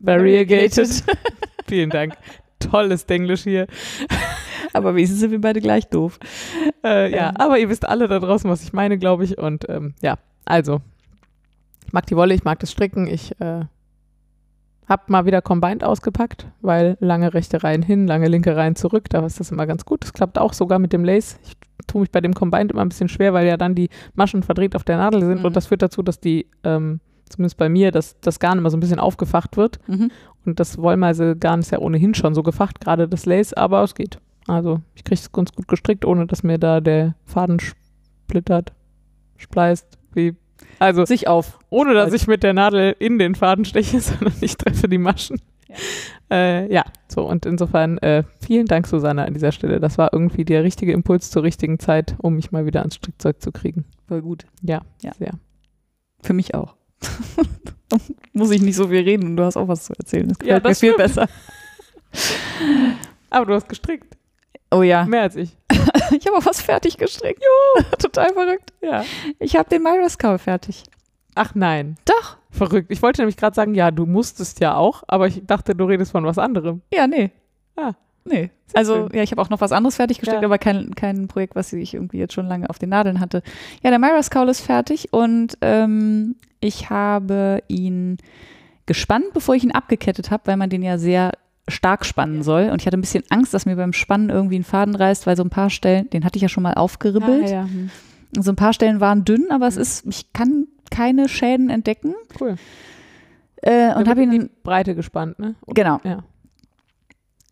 Variegated. 0.00 1.04
Vielen 1.66 1.90
Dank. 1.90 2.14
Tolles 2.58 3.04
Englisch 3.04 3.42
hier. 3.44 3.66
Aber 4.72 4.94
wenigstens 4.94 5.20
sind 5.20 5.30
wir 5.30 5.40
beide 5.40 5.60
gleich 5.60 5.88
doof. 5.88 6.18
Äh, 6.82 7.14
ja, 7.14 7.28
Ähm. 7.30 7.36
aber 7.38 7.58
ihr 7.58 7.68
wisst 7.68 7.86
alle 7.88 8.08
da 8.08 8.18
draußen, 8.18 8.48
was 8.50 8.62
ich 8.62 8.72
meine, 8.72 8.98
glaube 8.98 9.24
ich. 9.24 9.38
Und 9.38 9.68
ähm, 9.68 9.94
ja, 10.02 10.16
also, 10.44 10.80
ich 11.86 11.92
mag 11.92 12.06
die 12.06 12.16
Wolle, 12.16 12.34
ich 12.34 12.44
mag 12.44 12.58
das 12.58 12.70
Stricken. 12.72 13.06
Ich 13.06 13.38
äh, 13.40 13.62
habe 14.88 15.02
mal 15.06 15.26
wieder 15.26 15.40
Combined 15.42 15.84
ausgepackt, 15.84 16.46
weil 16.60 16.96
lange 17.00 17.32
rechte 17.34 17.62
Reihen 17.62 17.82
hin, 17.82 18.06
lange 18.06 18.28
linke 18.28 18.56
Reihen 18.56 18.76
zurück, 18.76 19.08
da 19.10 19.24
ist 19.24 19.40
das 19.40 19.50
immer 19.50 19.66
ganz 19.66 19.84
gut. 19.84 20.02
Das 20.02 20.12
klappt 20.12 20.38
auch 20.38 20.52
sogar 20.52 20.78
mit 20.78 20.92
dem 20.92 21.04
Lace. 21.04 21.38
Ich 21.44 21.52
tue 21.86 22.00
mich 22.02 22.10
bei 22.10 22.20
dem 22.20 22.34
Combined 22.34 22.70
immer 22.72 22.82
ein 22.82 22.88
bisschen 22.88 23.08
schwer, 23.08 23.32
weil 23.32 23.46
ja 23.46 23.56
dann 23.56 23.74
die 23.74 23.88
Maschen 24.14 24.42
verdreht 24.42 24.74
auf 24.76 24.84
der 24.84 24.96
Nadel 24.98 25.20
sind 25.20 25.40
Mhm. 25.40 25.44
und 25.46 25.56
das 25.56 25.66
führt 25.66 25.82
dazu, 25.82 26.02
dass 26.02 26.20
die, 26.20 26.46
ähm, 26.64 27.00
zumindest 27.34 27.56
bei 27.56 27.68
mir, 27.68 27.90
dass 27.90 28.18
das 28.20 28.38
Garn 28.40 28.58
immer 28.58 28.70
so 28.70 28.76
ein 28.76 28.80
bisschen 28.80 28.98
aufgefacht 29.00 29.56
wird. 29.56 29.78
Mhm. 29.88 30.10
Und 30.46 30.60
das 30.60 30.78
Wollmeisegarn 30.78 31.60
ist 31.60 31.70
ja 31.70 31.78
ohnehin 31.78 32.14
schon 32.14 32.34
so 32.34 32.42
gefacht, 32.42 32.80
gerade 32.80 33.08
das 33.08 33.26
Lace, 33.26 33.52
aber 33.54 33.82
es 33.82 33.94
geht. 33.94 34.18
Also 34.46 34.80
ich 34.94 35.04
kriege 35.04 35.20
es 35.20 35.32
ganz 35.32 35.52
gut 35.52 35.68
gestrickt, 35.68 36.04
ohne 36.04 36.26
dass 36.26 36.42
mir 36.42 36.58
da 36.58 36.80
der 36.80 37.14
Faden 37.24 37.58
splittert, 37.60 38.72
spleißt, 39.36 39.98
wie. 40.12 40.34
Also 40.78 41.04
Sich 41.04 41.28
auf. 41.28 41.58
ohne 41.70 41.94
dass 41.94 42.12
ich 42.12 42.26
mit 42.26 42.42
der 42.42 42.52
Nadel 42.52 42.94
in 42.98 43.18
den 43.18 43.34
Faden 43.34 43.64
steche, 43.64 44.00
sondern 44.00 44.34
ich 44.40 44.56
treffe 44.56 44.88
die 44.88 44.98
Maschen. 44.98 45.40
Ja. 45.68 45.74
Ja, 46.30 46.36
äh, 46.36 46.72
ja 46.72 46.84
so 47.08 47.26
und 47.28 47.46
insofern 47.46 47.98
äh, 47.98 48.22
vielen 48.40 48.66
Dank, 48.66 48.86
Susanne, 48.86 49.24
an 49.24 49.32
dieser 49.34 49.50
Stelle. 49.52 49.80
Das 49.80 49.98
war 49.98 50.10
irgendwie 50.12 50.44
der 50.44 50.62
richtige 50.62 50.92
Impuls 50.92 51.30
zur 51.30 51.42
richtigen 51.42 51.78
Zeit, 51.78 52.14
um 52.18 52.34
mich 52.34 52.52
mal 52.52 52.66
wieder 52.66 52.80
ans 52.80 52.96
Strickzeug 52.96 53.40
zu 53.40 53.50
kriegen. 53.50 53.84
Voll 54.06 54.22
gut. 54.22 54.46
Ja, 54.62 54.82
Ja. 55.02 55.12
sehr. 55.18 55.32
Für 56.22 56.32
mich 56.34 56.54
auch. 56.54 56.76
Muss 58.32 58.50
ich 58.50 58.60
nicht 58.62 58.76
so 58.76 58.88
viel 58.88 59.02
reden 59.02 59.26
und 59.28 59.36
du 59.36 59.44
hast 59.44 59.56
auch 59.56 59.68
was 59.68 59.84
zu 59.84 59.92
erzählen. 59.98 60.28
Das 60.28 60.38
Ja, 60.46 60.58
gefällt 60.58 60.64
mir 60.64 60.70
das 60.70 60.80
viel 60.80 60.92
stimmt. 60.92 61.14
besser. 61.14 61.28
Aber 63.30 63.46
du 63.46 63.54
hast 63.54 63.68
gestrickt. 63.68 64.16
Oh 64.70 64.82
ja. 64.82 65.04
Mehr 65.04 65.22
als 65.22 65.36
ich. 65.36 65.56
Ich 66.10 66.26
habe 66.26 66.36
auch 66.36 66.44
was 66.46 66.60
fertig 66.60 66.98
gestrickt. 66.98 67.42
Jo. 67.42 67.82
Total 67.98 68.32
verrückt. 68.34 68.72
Ja. 68.82 69.04
Ich 69.38 69.56
habe 69.56 69.68
den 69.70 69.82
Myros 69.82 70.18
Cow 70.18 70.40
fertig. 70.40 70.84
Ach 71.34 71.54
nein. 71.54 71.96
Doch. 72.04 72.36
Verrückt. 72.50 72.90
Ich 72.90 73.00
wollte 73.02 73.22
nämlich 73.22 73.36
gerade 73.36 73.54
sagen, 73.54 73.74
ja, 73.74 73.90
du 73.90 74.04
musstest 74.06 74.60
ja 74.60 74.76
auch, 74.76 75.02
aber 75.08 75.26
ich 75.26 75.42
dachte, 75.46 75.74
du 75.74 75.84
redest 75.84 76.12
von 76.12 76.24
was 76.24 76.38
anderem. 76.38 76.82
Ja, 76.92 77.06
nee. 77.06 77.30
Ah. 77.76 77.94
Nee. 78.24 78.50
Sehr 78.66 78.78
Also, 78.78 78.94
schön. 78.94 79.08
ja, 79.14 79.22
ich 79.22 79.30
habe 79.32 79.42
auch 79.42 79.50
noch 79.50 79.60
was 79.60 79.72
anderes 79.72 79.96
fertig 79.96 80.18
gestrickt, 80.18 80.42
Ja. 80.42 80.48
aber 80.48 80.58
kein, 80.58 80.94
kein 80.94 81.28
Projekt, 81.28 81.54
was 81.54 81.72
ich 81.72 81.94
irgendwie 81.94 82.18
jetzt 82.18 82.32
schon 82.32 82.46
lange 82.46 82.70
auf 82.70 82.78
den 82.78 82.88
Nadeln 82.88 83.20
hatte. 83.20 83.42
Ja, 83.82 83.90
der 83.90 83.98
Myros 83.98 84.30
Cowl 84.30 84.48
ist 84.48 84.60
fertig 84.62 85.12
und 85.12 85.58
ähm, 85.60 86.36
ich 86.60 86.88
habe 86.90 87.62
ihn 87.68 88.16
gespannt, 88.86 89.26
bevor 89.34 89.54
ich 89.54 89.64
ihn 89.64 89.72
abgekettet 89.72 90.30
habe, 90.30 90.42
weil 90.46 90.56
man 90.56 90.70
den 90.70 90.82
ja 90.82 90.96
sehr 90.98 91.32
stark 91.68 92.04
spannen 92.04 92.42
soll. 92.42 92.68
Und 92.70 92.80
ich 92.82 92.86
hatte 92.86 92.96
ein 92.98 93.00
bisschen 93.02 93.24
Angst, 93.30 93.54
dass 93.54 93.64
mir 93.66 93.76
beim 93.76 93.92
Spannen 93.94 94.28
irgendwie 94.30 94.58
ein 94.58 94.64
Faden 94.64 94.94
reißt, 94.94 95.26
weil 95.26 95.36
so 95.36 95.42
ein 95.44 95.50
paar 95.50 95.70
Stellen, 95.70 96.08
den 96.10 96.24
hatte 96.24 96.36
ich 96.36 96.42
ja 96.42 96.48
schon 96.48 96.62
mal 96.62 96.74
aufgeribbelt. 96.74 97.44
Ah, 97.46 97.50
ja, 97.50 97.62
hm. 97.64 97.90
So 98.38 98.50
ein 98.52 98.56
paar 98.56 98.72
Stellen 98.72 99.00
waren 99.00 99.24
dünn, 99.24 99.46
aber 99.50 99.66
es 99.68 99.76
ist, 99.76 100.04
ich 100.06 100.32
kann 100.32 100.66
keine 100.90 101.28
Schäden 101.28 101.70
entdecken. 101.70 102.14
Cool. 102.40 102.56
Äh, 103.62 103.94
und 103.94 104.08
habe 104.08 104.20
wird 104.20 104.28
in 104.28 104.32
ihn, 104.32 104.40
die 104.42 104.50
Breite 104.62 104.94
gespannt, 104.94 105.38
ne? 105.38 105.54
genau, 105.68 106.00
Ja. 106.04 106.24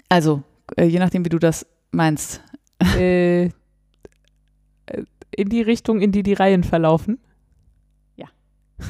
also 0.09 0.43
äh, 0.77 0.85
je 0.85 0.99
nachdem, 0.99 1.25
wie 1.25 1.29
du 1.31 1.39
das 1.39 1.67
meinst. 1.91 2.43
äh, 2.97 3.45
in 5.35 5.49
die 5.49 5.63
Richtung, 5.63 6.01
in 6.01 6.13
die 6.13 6.23
die 6.23 6.35
Reihen 6.35 6.65
verlaufen. 6.65 7.19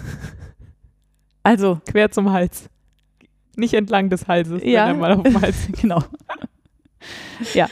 Also, 1.44 1.80
Quer 1.90 2.10
zum 2.12 2.30
Hals. 2.32 2.70
Nicht 3.56 3.74
entlang 3.74 4.08
des 4.08 4.28
Halses, 4.28 4.62
Ja. 4.64 4.86
wenn 4.88 4.94
er 4.94 5.00
mal 5.00 5.12
auf 5.12 5.22
dem 5.24 5.40
Hals 5.40 5.56
genau. 5.80 6.02
ja. 7.54 7.68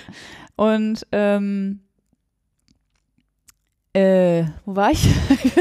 Und 0.56 1.06
ähm, 1.12 1.80
äh, 3.92 4.44
wo 4.66 4.74
war 4.76 4.90
ich? 4.90 5.08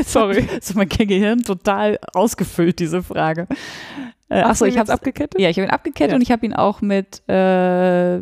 Sorry. 0.06 0.39
ist 0.58 0.76
mein 0.76 0.89
Gehirn 0.89 1.43
total 1.43 2.00
ausgefüllt, 2.14 2.80
diese 2.80 3.04
Frage. 3.04 3.47
Äh, 4.30 4.42
achso, 4.42 4.66
ich 4.66 4.78
habe 4.78 4.92
abgekettet? 4.94 5.40
ja, 5.42 5.50
ich 5.50 5.58
habe 5.58 5.68
ihn 5.68 5.72
abgekettet 5.72 6.12
Ja. 6.12 6.16
und 6.16 6.22
ich 6.22 6.32
habe 6.32 6.46
ihn 6.46 6.54
auch 6.54 6.82
mit, 6.82 7.28
äh, 7.28 7.34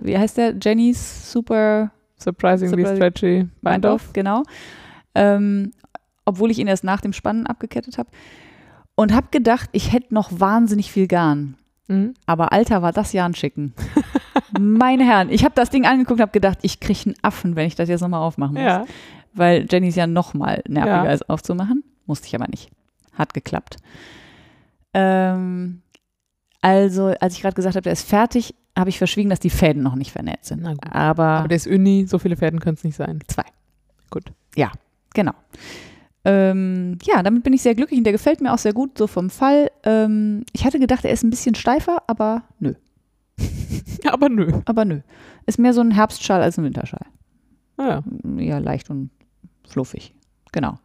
wie 0.06 0.18
heißt 0.18 0.38
der? 0.38 0.56
Jenny's 0.62 1.32
Super 1.32 1.92
Surprisingly 2.18 2.84
Surprising- 2.84 2.96
stretchy 2.96 3.48
Bind 3.62 3.86
off. 3.86 4.12
genau. 4.14 4.44
Ähm, 5.16 5.74
obwohl 6.26 6.50
ich 6.52 6.60
ihn 6.60 6.68
erst 6.68 6.84
nach 6.84 7.02
dem 7.02 7.14
Spannen 7.14 7.46
abgekettet 7.46 7.98
habe. 7.98 8.10
Und 8.96 9.14
habe 9.14 9.28
gedacht, 9.32 9.70
ich 9.74 9.94
hätte 9.94 10.14
noch 10.14 10.30
wahnsinnig 10.40 10.92
viel 10.92 11.08
Garn. 11.08 11.56
Mhm. 11.88 12.16
Aber 12.26 12.52
Alter, 12.52 12.82
war 12.82 12.92
das 12.92 13.14
Jan 13.14 13.36
schicken. 13.36 13.74
Meine 14.60 15.06
Herren, 15.06 15.30
ich 15.30 15.44
habe 15.46 15.54
das 15.56 15.70
Ding 15.70 15.86
angeguckt 15.86 16.20
und 16.20 16.22
habe 16.22 16.32
gedacht, 16.32 16.60
ich 16.64 16.80
kriege 16.80 17.00
einen 17.06 17.16
Affen, 17.22 17.56
wenn 17.56 17.68
ich 17.68 17.76
das 17.76 17.90
jetzt 17.90 18.02
nochmal 18.02 18.22
aufmachen 18.22 18.56
muss. 18.56 18.64
Ja. 18.64 18.86
Weil 19.34 19.68
Jenny 19.70 19.90
ist 19.90 19.96
ja 19.98 20.08
nochmal 20.08 20.64
nerviger 20.68 21.04
Ja. 21.04 21.10
als 21.10 21.22
aufzumachen. 21.30 21.84
Musste 22.08 22.28
ich 22.28 22.36
aber 22.36 22.48
nicht. 22.48 22.70
Hat 23.14 23.34
geklappt. 23.34 23.78
Ähm, 24.94 25.82
also, 26.62 27.08
als 27.20 27.36
ich 27.36 27.42
gerade 27.42 27.56
gesagt 27.56 27.76
habe, 27.76 27.84
der 27.84 27.94
ist 27.94 28.08
fertig, 28.08 28.56
habe 28.78 28.90
ich 28.90 28.98
verschwiegen, 28.98 29.30
dass 29.30 29.40
die 29.40 29.50
Fäden 29.50 29.84
noch 29.84 29.96
nicht 29.96 30.12
vernäht 30.12 30.46
sind. 30.46 30.62
Na 30.62 30.72
gut. 30.72 30.86
Aber, 30.92 31.24
Aber 31.26 31.48
der 31.48 31.56
ist 31.56 31.68
Uni, 31.68 32.06
so 32.08 32.20
viele 32.20 32.36
Fäden 32.36 32.60
können 32.60 32.76
es 32.76 32.84
nicht 32.84 32.96
sein. 32.96 33.20
zwei. 33.28 33.46
Gut. 34.10 34.26
Ja, 34.56 34.72
genau. 35.14 35.34
Ähm, 36.26 36.98
ja, 37.04 37.24
damit 37.24 37.44
bin 37.44 37.54
ich 37.54 37.62
sehr 37.62 37.76
glücklich 37.76 37.98
und 37.98 38.04
der 38.04 38.14
gefällt 38.14 38.42
mir 38.42 38.54
auch 38.54 38.58
sehr 38.58 38.74
gut, 38.74 38.98
so 38.98 39.08
vom 39.08 39.30
Fall. 39.30 39.72
Ähm, 39.84 40.44
ich 40.52 40.66
hatte 40.66 40.80
gedacht, 40.80 41.06
er 41.06 41.12
ist 41.12 41.24
ein 41.24 41.30
bisschen 41.30 41.56
steifer, 41.56 42.04
aber 42.08 42.44
nö. 42.60 42.74
Aber 44.06 44.30
nö. 44.30 44.62
Aber 44.66 44.86
nö. 44.86 45.02
Ist 45.46 45.60
mehr 45.60 45.74
so 45.74 45.82
ein 45.82 45.92
Herbstschal 45.92 46.42
als 46.42 46.58
ein 46.58 46.64
Winterschal. 46.64 47.06
Ah, 47.78 48.02
ja. 48.26 48.40
eher 48.40 48.60
leicht 48.60 48.90
und 48.90 49.12
fluffig. 49.68 50.14
Genau. 50.52 50.80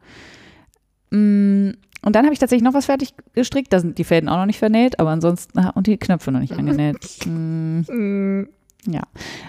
Und 2.04 2.16
dann 2.16 2.24
habe 2.24 2.32
ich 2.32 2.40
tatsächlich 2.40 2.64
noch 2.64 2.74
was 2.74 2.86
fertig 2.86 3.14
gestrickt. 3.32 3.72
Da 3.72 3.78
sind 3.80 3.96
die 3.98 4.04
Fäden 4.04 4.28
auch 4.28 4.36
noch 4.36 4.46
nicht 4.46 4.58
vernäht, 4.58 4.98
aber 4.98 5.10
ansonsten, 5.10 5.58
und 5.74 5.86
die 5.86 5.96
Knöpfe 5.98 6.32
noch 6.32 6.40
nicht 6.40 6.52
angenäht. 6.54 6.96
Mm, 7.26 7.80
Mm, 7.88 8.48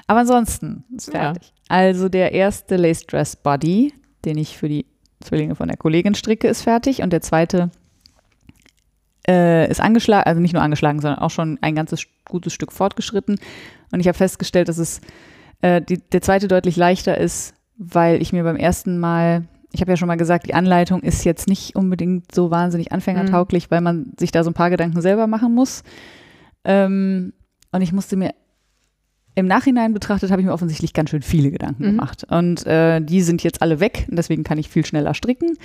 Aber 0.07 0.19
ansonsten 0.19 0.83
ist 0.95 1.07
Ja. 1.13 1.33
fertig. 1.33 1.51
Also 1.67 2.09
der 2.09 2.31
erste 2.33 2.75
Lace 2.77 3.05
Dress 3.07 3.35
Body, 3.35 3.93
den 4.25 4.37
ich 4.37 4.57
für 4.57 4.69
die 4.69 4.85
Zwillinge 5.21 5.55
von 5.55 5.67
der 5.67 5.77
Kollegin 5.77 6.13
stricke, 6.13 6.47
ist 6.47 6.61
fertig. 6.61 7.01
Und 7.01 7.11
der 7.11 7.21
zweite 7.21 7.71
äh, 9.27 9.69
ist 9.69 9.79
angeschlagen, 9.81 10.25
also 10.27 10.41
nicht 10.41 10.53
nur 10.53 10.61
angeschlagen, 10.61 10.99
sondern 10.99 11.19
auch 11.19 11.31
schon 11.31 11.57
ein 11.61 11.75
ganzes 11.75 12.03
gutes 12.25 12.53
Stück 12.53 12.71
fortgeschritten. 12.71 13.39
Und 13.91 13.99
ich 13.99 14.07
habe 14.07 14.17
festgestellt, 14.17 14.67
dass 14.69 14.77
es 14.77 15.01
äh, 15.61 15.81
die, 15.81 15.97
der 15.97 16.21
zweite 16.21 16.47
deutlich 16.47 16.75
leichter 16.75 17.17
ist, 17.17 17.53
weil 17.77 18.21
ich 18.21 18.33
mir 18.33 18.43
beim 18.43 18.57
ersten 18.57 18.99
Mal, 18.99 19.45
ich 19.73 19.81
habe 19.81 19.91
ja 19.91 19.97
schon 19.97 20.07
mal 20.07 20.15
gesagt, 20.17 20.47
die 20.47 20.53
Anleitung 20.53 21.01
ist 21.01 21.25
jetzt 21.25 21.47
nicht 21.47 21.75
unbedingt 21.75 22.33
so 22.33 22.51
wahnsinnig 22.51 22.91
anfängertauglich, 22.93 23.69
weil 23.71 23.81
man 23.81 24.13
sich 24.17 24.31
da 24.31 24.43
so 24.43 24.51
ein 24.51 24.53
paar 24.53 24.69
Gedanken 24.69 25.01
selber 25.01 25.27
machen 25.27 25.53
muss. 25.53 25.83
Ähm, 26.63 27.33
und 27.71 27.81
ich 27.81 27.91
musste 27.91 28.15
mir 28.15 28.31
im 29.35 29.47
Nachhinein 29.47 29.93
betrachtet, 29.95 30.29
habe 30.29 30.41
ich 30.41 30.45
mir 30.45 30.53
offensichtlich 30.53 30.93
ganz 30.93 31.09
schön 31.09 31.23
viele 31.23 31.49
Gedanken 31.49 31.83
Mhm. 31.83 31.87
gemacht. 31.91 32.23
Und 32.29 32.67
äh, 32.67 33.01
die 33.01 33.21
sind 33.21 33.41
jetzt 33.41 33.63
alle 33.63 33.79
weg, 33.79 34.05
und 34.09 34.15
deswegen 34.15 34.43
kann 34.43 34.59
ich 34.59 34.69
viel 34.69 34.85
schneller 34.85 35.15
stricken. 35.15 35.57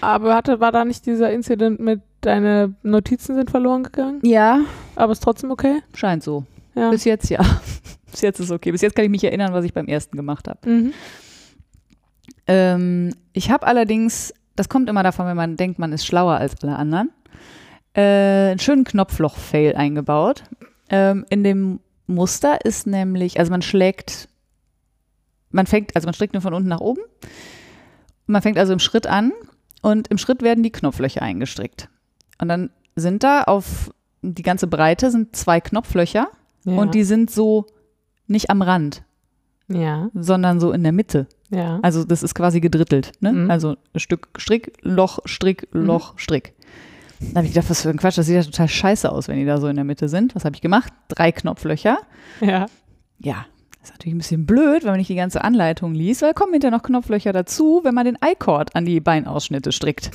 Aber 0.00 0.34
hatte, 0.34 0.58
war 0.60 0.72
da 0.72 0.86
nicht 0.86 1.04
dieser 1.04 1.30
Incident 1.30 1.80
mit 1.80 2.00
deine 2.22 2.74
Notizen 2.82 3.34
sind 3.34 3.50
verloren 3.50 3.82
gegangen? 3.82 4.20
Ja, 4.22 4.60
Aber 4.96 5.12
ist 5.12 5.22
trotzdem 5.22 5.50
okay? 5.50 5.80
scheint 5.94 6.22
so. 6.22 6.44
Ja. 6.74 6.90
Bis 6.90 7.04
jetzt 7.04 7.28
ja. 7.28 7.40
Bis 8.10 8.22
jetzt 8.22 8.40
ist 8.40 8.50
okay. 8.50 8.72
Bis 8.72 8.80
jetzt 8.80 8.96
kann 8.96 9.04
ich 9.04 9.10
mich 9.10 9.22
erinnern, 9.24 9.52
was 9.52 9.66
ich 9.66 9.74
beim 9.74 9.86
ersten 9.86 10.16
gemacht 10.16 10.48
habe. 10.48 10.66
Mhm. 10.66 10.92
Ähm, 12.46 13.14
ich 13.32 13.50
habe 13.50 13.66
allerdings, 13.66 14.32
das 14.56 14.68
kommt 14.68 14.88
immer 14.88 15.02
davon, 15.02 15.26
wenn 15.26 15.36
man 15.36 15.56
denkt, 15.56 15.78
man 15.78 15.92
ist 15.92 16.06
schlauer 16.06 16.36
als 16.36 16.62
alle 16.62 16.76
anderen, 16.76 17.10
äh, 17.94 18.50
einen 18.50 18.58
schönen 18.58 18.84
Knopfloch-Fail 18.84 19.76
eingebaut. 19.76 20.44
Ähm, 20.90 21.24
in 21.30 21.44
dem 21.44 21.80
Muster 22.06 22.64
ist 22.64 22.86
nämlich, 22.86 23.38
also 23.38 23.50
man 23.50 23.62
schlägt, 23.62 24.28
man 25.50 25.66
fängt, 25.66 25.94
also 25.96 26.06
man 26.06 26.14
strickt 26.14 26.34
nur 26.34 26.42
von 26.42 26.54
unten 26.54 26.68
nach 26.68 26.80
oben. 26.80 27.00
Man 28.26 28.42
fängt 28.42 28.58
also 28.58 28.72
im 28.72 28.78
Schritt 28.78 29.06
an 29.06 29.32
und 29.82 30.08
im 30.08 30.18
Schritt 30.18 30.42
werden 30.42 30.62
die 30.62 30.72
Knopflöcher 30.72 31.22
eingestrickt. 31.22 31.88
Und 32.40 32.48
dann 32.48 32.70
sind 32.96 33.22
da 33.22 33.42
auf 33.42 33.90
die 34.22 34.42
ganze 34.42 34.66
Breite 34.66 35.10
sind 35.10 35.36
zwei 35.36 35.60
Knopflöcher 35.60 36.28
Ja. 36.64 36.72
und 36.76 36.94
die 36.94 37.04
sind 37.04 37.30
so 37.30 37.66
nicht 38.26 38.48
am 38.50 38.62
Rand, 38.62 39.02
ja, 39.68 40.08
sondern 40.14 40.60
so 40.60 40.72
in 40.72 40.82
der 40.82 40.92
Mitte. 40.92 41.26
Ja. 41.54 41.78
Also 41.82 42.04
das 42.04 42.22
ist 42.22 42.34
quasi 42.34 42.60
gedrittelt. 42.60 43.12
Ne? 43.20 43.32
Mhm. 43.32 43.50
Also 43.50 43.76
Stück 43.96 44.28
Strick, 44.36 44.72
Loch, 44.82 45.18
Strick, 45.24 45.68
Loch, 45.72 46.14
Strick. 46.18 46.54
Da 47.20 47.36
habe 47.38 47.46
ich 47.46 47.54
gedacht, 47.54 47.70
was 47.70 47.82
für 47.82 47.90
ein 47.90 47.96
Quatsch, 47.96 48.18
das 48.18 48.26
sieht 48.26 48.34
ja 48.36 48.42
total 48.42 48.68
scheiße 48.68 49.10
aus, 49.10 49.28
wenn 49.28 49.36
die 49.38 49.46
da 49.46 49.58
so 49.58 49.68
in 49.68 49.76
der 49.76 49.84
Mitte 49.84 50.08
sind. 50.08 50.34
Was 50.34 50.44
habe 50.44 50.54
ich 50.56 50.60
gemacht? 50.60 50.92
Drei 51.08 51.32
Knopflöcher. 51.32 51.98
ja. 52.40 52.66
Ja, 53.18 53.46
Das 53.80 53.90
ist 53.90 53.94
natürlich 53.94 54.14
ein 54.14 54.18
bisschen 54.18 54.44
blöd, 54.44 54.82
wenn 54.82 54.90
man 54.90 54.98
nicht 54.98 55.08
die 55.08 55.14
ganze 55.14 55.44
Anleitung 55.44 55.94
liest, 55.94 56.20
weil 56.22 56.34
kommen 56.34 56.52
hinterher 56.52 56.76
noch 56.76 56.82
Knopflöcher 56.82 57.32
dazu, 57.32 57.80
wenn 57.84 57.94
man 57.94 58.04
den 58.04 58.18
I-Cord 58.22 58.74
an 58.74 58.84
die 58.84 59.00
Beinausschnitte 59.00 59.70
strickt. 59.72 60.10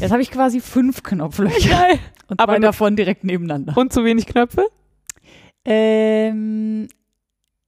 Jetzt 0.00 0.10
habe 0.10 0.22
ich 0.22 0.30
quasi 0.30 0.60
fünf 0.60 1.02
Knopflöcher 1.02 1.86
und 2.28 2.40
Aber 2.40 2.54
zwei 2.54 2.60
davon 2.60 2.96
direkt 2.96 3.22
nebeneinander. 3.22 3.76
Und 3.76 3.92
zu 3.92 4.04
wenig 4.04 4.26
Knöpfe? 4.26 4.66
Ähm, 5.64 6.88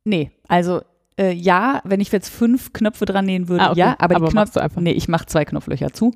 nee, 0.04 0.30
also 0.48 0.82
äh, 1.18 1.32
ja, 1.32 1.80
wenn 1.84 2.00
ich 2.00 2.12
jetzt 2.12 2.28
fünf 2.28 2.72
Knöpfe 2.72 3.04
dran 3.04 3.24
nähen 3.26 3.48
würde, 3.48 3.64
Ah, 3.64 3.70
okay. 3.70 3.80
ja, 3.80 3.96
aber, 3.98 4.16
Aber 4.16 4.28
die 4.28 4.34
machst 4.34 4.52
Knöpfe, 4.52 4.58
du 4.60 4.64
einfach. 4.64 4.80
nee, 4.82 4.92
ich 4.92 5.08
mache 5.08 5.26
zwei 5.26 5.44
Knopflöcher 5.44 5.92
zu, 5.92 6.12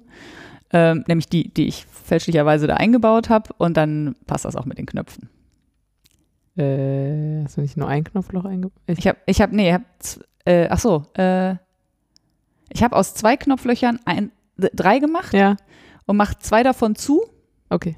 ähm, 0.73 1.05
nämlich 1.09 1.29
die, 1.29 1.53
die 1.53 1.67
ich 1.67 1.87
fälschlicherweise 1.87 2.67
da 2.67 2.75
eingebaut 2.75 3.29
habe 3.29 3.51
und 3.59 3.77
dann 3.77 4.15
passt 4.27 4.45
das 4.45 4.57
auch 4.57 4.65
mit 4.67 4.79
den 4.79 4.87
Knöpfen. 4.87 5.29
Äh, 6.57 7.45
hast 7.45 7.57
du 7.57 7.61
nicht 7.61 7.77
nur 7.77 7.89
ein 7.89 8.05
Knopfloch 8.05 8.45
eingebaut? 8.45 8.79
Ich 8.87 9.07
habe, 9.07 9.19
ich 9.27 9.41
habe, 9.41 9.55
nee, 9.55 9.69
ich 9.69 9.75
habe, 9.75 9.85
äh, 10.45 10.67
ach 10.69 10.79
so, 10.81 11.05
äh, 11.15 11.55
ich 12.73 12.83
habe 12.83 12.97
aus 12.97 13.15
zwei 13.15 13.37
Knopflöchern 13.37 14.01
ein, 14.05 14.31
drei 14.57 14.99
gemacht 14.99 15.33
Ja, 15.33 15.57
und 16.07 16.17
mache 16.17 16.39
zwei 16.41 16.63
davon 16.63 16.95
zu 16.97 17.23
okay. 17.71 17.97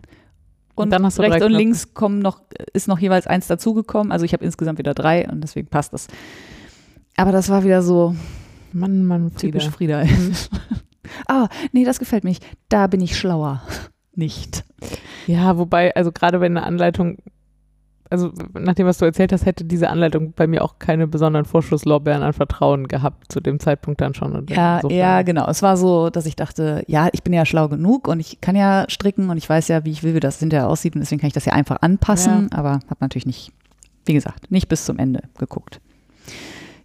und, 0.74 0.84
Und 0.84 0.90
dann 0.90 1.04
hast 1.04 1.18
du 1.18 1.22
rechts 1.22 1.38
drei 1.38 1.46
und 1.46 1.52
links 1.52 1.94
kommen 1.94 2.18
noch, 2.20 2.42
ist 2.72 2.88
noch 2.88 2.98
jeweils 2.98 3.26
eins 3.26 3.46
dazugekommen. 3.48 4.12
Also 4.12 4.24
ich 4.24 4.32
habe 4.32 4.44
insgesamt 4.44 4.78
wieder 4.78 4.94
drei 4.94 5.28
und 5.28 5.40
deswegen 5.40 5.68
passt 5.68 5.92
das. 5.92 6.06
Aber 7.16 7.32
das 7.32 7.48
war 7.48 7.64
wieder 7.64 7.82
so 7.82 8.14
Mann, 8.72 9.04
Mann, 9.04 9.30
Frieda. 9.30 9.58
typisch 9.58 9.68
Frieda. 9.70 10.04
Mhm. 10.04 10.32
ah, 11.28 11.48
nee, 11.72 11.84
das 11.84 11.98
gefällt 11.98 12.24
mir 12.24 12.30
nicht. 12.30 12.44
Da 12.68 12.86
bin 12.86 13.00
ich 13.00 13.18
schlauer. 13.18 13.62
Nicht. 14.14 14.64
Ja, 15.26 15.56
wobei, 15.56 15.94
also 15.96 16.12
gerade 16.12 16.40
wenn 16.42 16.54
eine 16.54 16.66
Anleitung, 16.66 17.16
also 18.10 18.30
nach 18.52 18.74
dem, 18.74 18.86
was 18.86 18.98
du 18.98 19.06
erzählt 19.06 19.32
hast, 19.32 19.46
hätte 19.46 19.64
diese 19.64 19.88
Anleitung 19.88 20.34
bei 20.36 20.46
mir 20.46 20.62
auch 20.62 20.78
keine 20.78 21.06
besonderen 21.06 21.46
Vorschusslorbeeren 21.46 22.22
an 22.22 22.34
Vertrauen 22.34 22.88
gehabt, 22.88 23.32
zu 23.32 23.40
dem 23.40 23.58
Zeitpunkt 23.58 24.02
dann 24.02 24.12
schon. 24.12 24.32
Und 24.32 24.50
Ja, 24.50 24.76
insofern- 24.76 24.98
ja, 24.98 25.22
genau. 25.22 25.46
Es 25.48 25.62
war 25.62 25.78
so, 25.78 26.10
dass 26.10 26.26
ich 26.26 26.36
dachte, 26.36 26.84
ja, 26.88 27.08
ich 27.12 27.22
bin 27.22 27.32
ja 27.32 27.46
schlau 27.46 27.68
genug 27.68 28.06
und 28.06 28.20
ich 28.20 28.42
kann 28.42 28.54
ja 28.54 28.84
stricken 28.88 29.30
und 29.30 29.38
ich 29.38 29.48
weiß 29.48 29.68
ja, 29.68 29.82
wie 29.86 29.92
ich 29.92 30.02
will, 30.02 30.14
wie 30.14 30.20
das 30.20 30.38
hinterher 30.38 30.68
aussieht 30.68 30.94
und 30.94 31.00
deswegen 31.00 31.20
kann 31.22 31.28
ich 31.28 31.34
das 31.34 31.46
ja 31.46 31.54
einfach 31.54 31.78
anpassen, 31.80 32.52
aber 32.52 32.72
habe 32.72 32.96
natürlich 33.00 33.24
nicht, 33.24 33.50
wie 34.04 34.12
gesagt, 34.12 34.50
nicht 34.50 34.68
bis 34.68 34.84
zum 34.84 34.98
Ende 34.98 35.22
geguckt. 35.38 35.80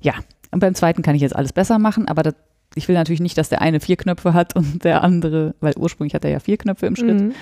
Ja, 0.02 0.14
und 0.52 0.60
beim 0.60 0.76
zweiten 0.76 1.02
kann 1.02 1.16
ich 1.16 1.22
jetzt 1.22 1.36
alles 1.36 1.54
besser 1.54 1.80
machen, 1.80 2.08
aber 2.08 2.24
das, 2.24 2.36
ich 2.76 2.88
will 2.88 2.96
natürlich 2.96 3.20
nicht, 3.22 3.38
dass 3.38 3.50
der 3.50 3.62
eine 3.62 3.80
vier 3.80 3.98
Knöpfe 3.98 4.34
hat 4.34 4.56
und 4.56 4.84
der 4.84 5.04
andere, 5.04 5.56
weil 5.60 5.74
ursprünglich 5.78 6.14
hat 6.14 6.24
er 6.26 6.32
ja 6.32 6.40
vier 6.40 6.58
Knöpfe 6.58 6.86
im 6.86 6.96
Schritt 6.96 7.20
Mhm. 7.22 7.34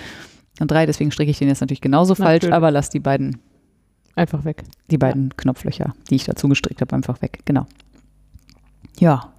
und 0.60 0.72
drei, 0.72 0.86
deswegen 0.86 1.12
stricke 1.12 1.32
ich 1.32 1.38
den 1.39 1.47
jetzt 1.49 1.62
natürlich 1.62 1.82
genauso 1.82 2.16
falsch, 2.16 2.43
Natürlich. 2.43 2.53
aber 2.56 2.72
lass 2.72 2.89
die 2.89 2.99
beiden 2.99 3.39
Einfach 4.16 4.45
weg. 4.45 4.64
die 4.89 4.97
beiden 4.97 5.36
Knopflöcher, 5.36 5.93
die 6.10 6.16
ich 6.16 6.24
dazu 6.24 6.47
gestrickt 6.47 6.82
habe, 6.82 6.95
einfach 6.95 7.22
weg. 7.22 7.39
Genau. 7.45 7.66
Ja. 8.99 9.32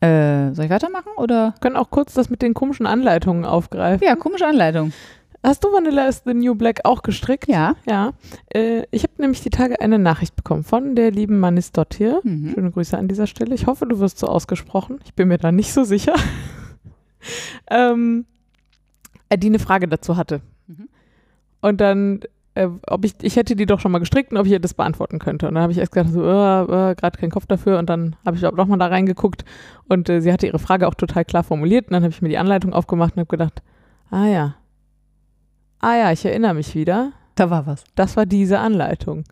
Äh, 0.00 0.52
soll 0.54 0.64
ich 0.64 0.70
weitermachen 0.70 1.10
oder? 1.16 1.54
können 1.60 1.76
auch 1.76 1.90
kurz 1.90 2.14
das 2.14 2.28
mit 2.28 2.42
den 2.42 2.54
komischen 2.54 2.86
Anleitungen 2.86 3.44
aufgreifen. 3.44 4.04
Ja, 4.06 4.16
komische 4.16 4.46
Anleitung. 4.46 4.92
Hast 5.44 5.64
du 5.64 5.72
Vanilla 5.72 6.06
is 6.06 6.22
the 6.24 6.34
New 6.34 6.54
Black 6.54 6.80
auch 6.84 7.02
gestrickt? 7.02 7.48
Ja. 7.48 7.74
Ja. 7.84 8.12
Äh, 8.54 8.84
ich 8.92 9.02
habe 9.02 9.14
nämlich 9.18 9.40
die 9.40 9.50
Tage 9.50 9.80
eine 9.80 9.98
Nachricht 9.98 10.36
bekommen 10.36 10.62
von 10.62 10.94
der 10.94 11.10
lieben 11.10 11.40
Manis 11.40 11.72
Dottir. 11.72 12.20
Mhm. 12.22 12.52
Schöne 12.54 12.70
Grüße 12.70 12.96
an 12.96 13.08
dieser 13.08 13.26
Stelle. 13.26 13.54
Ich 13.54 13.66
hoffe, 13.66 13.86
du 13.86 13.98
wirst 13.98 14.18
so 14.18 14.28
ausgesprochen. 14.28 15.00
Ich 15.04 15.14
bin 15.14 15.26
mir 15.26 15.38
da 15.38 15.50
nicht 15.50 15.72
so 15.72 15.82
sicher. 15.82 16.14
ähm, 17.70 18.24
äh, 19.30 19.38
die 19.38 19.48
eine 19.48 19.58
Frage 19.58 19.88
dazu 19.88 20.16
hatte. 20.16 20.42
Mhm. 20.68 20.88
Und 21.60 21.80
dann, 21.80 22.20
äh, 22.54 22.68
ob 22.86 23.04
ich, 23.04 23.14
ich 23.22 23.34
hätte 23.34 23.56
die 23.56 23.66
doch 23.66 23.80
schon 23.80 23.90
mal 23.90 23.98
gestrickt 23.98 24.30
und 24.30 24.38
ob 24.38 24.46
ich 24.46 24.52
ihr 24.52 24.60
das 24.60 24.74
beantworten 24.74 25.18
könnte. 25.18 25.48
Und 25.48 25.54
dann 25.54 25.62
habe 25.64 25.72
ich 25.72 25.78
erst 25.78 25.90
gedacht, 25.90 26.12
so, 26.12 26.22
äh, 26.22 26.90
äh, 26.90 26.94
gerade 26.94 27.18
keinen 27.18 27.32
Kopf 27.32 27.46
dafür. 27.46 27.80
Und 27.80 27.90
dann 27.90 28.14
habe 28.24 28.36
ich 28.36 28.46
auch 28.46 28.52
noch 28.52 28.68
mal 28.68 28.78
da 28.78 28.86
reingeguckt 28.86 29.44
und 29.88 30.08
äh, 30.08 30.20
sie 30.20 30.32
hatte 30.32 30.46
ihre 30.46 30.60
Frage 30.60 30.86
auch 30.86 30.94
total 30.94 31.24
klar 31.24 31.42
formuliert. 31.42 31.88
Und 31.88 31.94
dann 31.94 32.04
habe 32.04 32.12
ich 32.12 32.22
mir 32.22 32.28
die 32.28 32.38
Anleitung 32.38 32.72
aufgemacht 32.72 33.16
und 33.16 33.22
habe 33.22 33.30
gedacht, 33.30 33.60
ah 34.12 34.26
ja, 34.26 34.54
ah 35.82 35.96
ja, 35.96 36.12
ich 36.12 36.24
erinnere 36.24 36.54
mich 36.54 36.74
wieder 36.74 37.12
Da 37.34 37.50
war 37.50 37.66
was. 37.66 37.84
das 37.94 38.16
war 38.16 38.24
diese 38.24 38.58
Anleitung. 38.58 39.24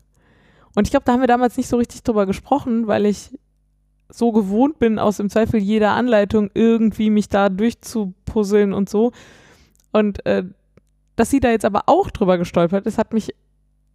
Und 0.74 0.86
ich 0.86 0.90
glaube, 0.90 1.04
da 1.04 1.12
haben 1.12 1.20
wir 1.20 1.26
damals 1.26 1.56
nicht 1.56 1.68
so 1.68 1.78
richtig 1.78 2.02
drüber 2.02 2.26
gesprochen, 2.26 2.86
weil 2.86 3.06
ich 3.06 3.30
so 4.08 4.32
gewohnt 4.32 4.78
bin, 4.78 4.98
aus 4.98 5.18
im 5.18 5.30
Zweifel 5.30 5.60
jeder 5.60 5.92
Anleitung 5.92 6.50
irgendwie 6.54 7.10
mich 7.10 7.28
da 7.28 7.48
durchzupuzzeln 7.48 8.72
und 8.72 8.88
so. 8.88 9.12
Und 9.92 10.24
äh, 10.26 10.44
dass 11.16 11.30
sie 11.30 11.40
da 11.40 11.50
jetzt 11.50 11.64
aber 11.64 11.84
auch 11.86 12.10
drüber 12.10 12.38
gestolpert 12.38 12.86
ist, 12.86 12.98
hat 12.98 13.12
mich 13.12 13.34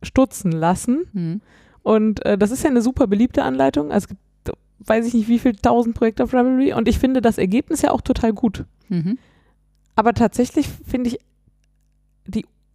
stutzen 0.03 0.51
lassen. 0.51 1.05
Mhm. 1.13 1.41
Und 1.83 2.25
äh, 2.25 2.37
das 2.37 2.51
ist 2.51 2.63
ja 2.63 2.69
eine 2.69 2.81
super 2.81 3.07
beliebte 3.07 3.43
Anleitung. 3.43 3.91
Also 3.91 4.05
es 4.05 4.07
gibt, 4.09 4.57
weiß 4.79 5.05
ich 5.05 5.13
nicht, 5.13 5.27
wie 5.27 5.39
viel 5.39 5.55
tausend 5.55 5.95
Projekte 5.95 6.23
auf 6.23 6.33
Ravelry. 6.33 6.73
Und 6.73 6.87
ich 6.87 6.99
finde 6.99 7.21
das 7.21 7.37
Ergebnis 7.37 7.81
ja 7.81 7.91
auch 7.91 8.01
total 8.01 8.33
gut. 8.33 8.65
Mhm. 8.89 9.17
Aber 9.95 10.13
tatsächlich 10.13 10.67
finde 10.67 11.09
ich 11.09 11.19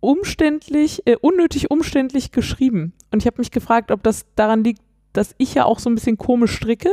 umständlich, 0.00 1.06
äh, 1.06 1.16
unnötig 1.20 1.70
umständlich 1.70 2.32
geschrieben. 2.32 2.92
Und 3.10 3.22
ich 3.22 3.26
habe 3.26 3.38
mich 3.38 3.50
gefragt, 3.50 3.90
ob 3.90 4.02
das 4.02 4.26
daran 4.34 4.64
liegt, 4.64 4.80
dass 5.12 5.34
ich 5.38 5.54
ja 5.54 5.64
auch 5.64 5.78
so 5.78 5.90
ein 5.90 5.94
bisschen 5.94 6.18
komisch 6.18 6.52
stricke. 6.54 6.92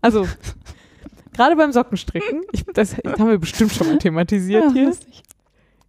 Also 0.00 0.26
gerade 1.34 1.56
beim 1.56 1.72
Sockenstricken, 1.72 2.42
ich, 2.52 2.64
das 2.74 2.96
haben 2.98 3.28
wir 3.28 3.38
bestimmt 3.38 3.72
schon 3.72 3.86
mal 3.88 3.98
thematisiert 3.98 4.64
Ja, 4.64 4.72
hier. 4.72 4.86
lustig. 4.86 5.22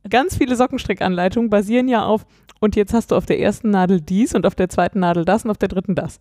Ganz 0.09 0.37
viele 0.37 0.55
Sockenstrickanleitungen 0.55 1.49
basieren 1.49 1.87
ja 1.89 2.05
auf, 2.05 2.25
und 2.59 2.75
jetzt 2.75 2.93
hast 2.93 3.11
du 3.11 3.15
auf 3.15 3.25
der 3.25 3.39
ersten 3.39 3.69
Nadel 3.69 3.99
dies 4.01 4.33
und 4.33 4.45
auf 4.45 4.55
der 4.55 4.69
zweiten 4.69 4.99
Nadel 5.01 5.25
das 5.25 5.43
und 5.45 5.51
auf 5.51 5.57
der 5.57 5.69
dritten 5.69 5.95
das. 5.95 6.19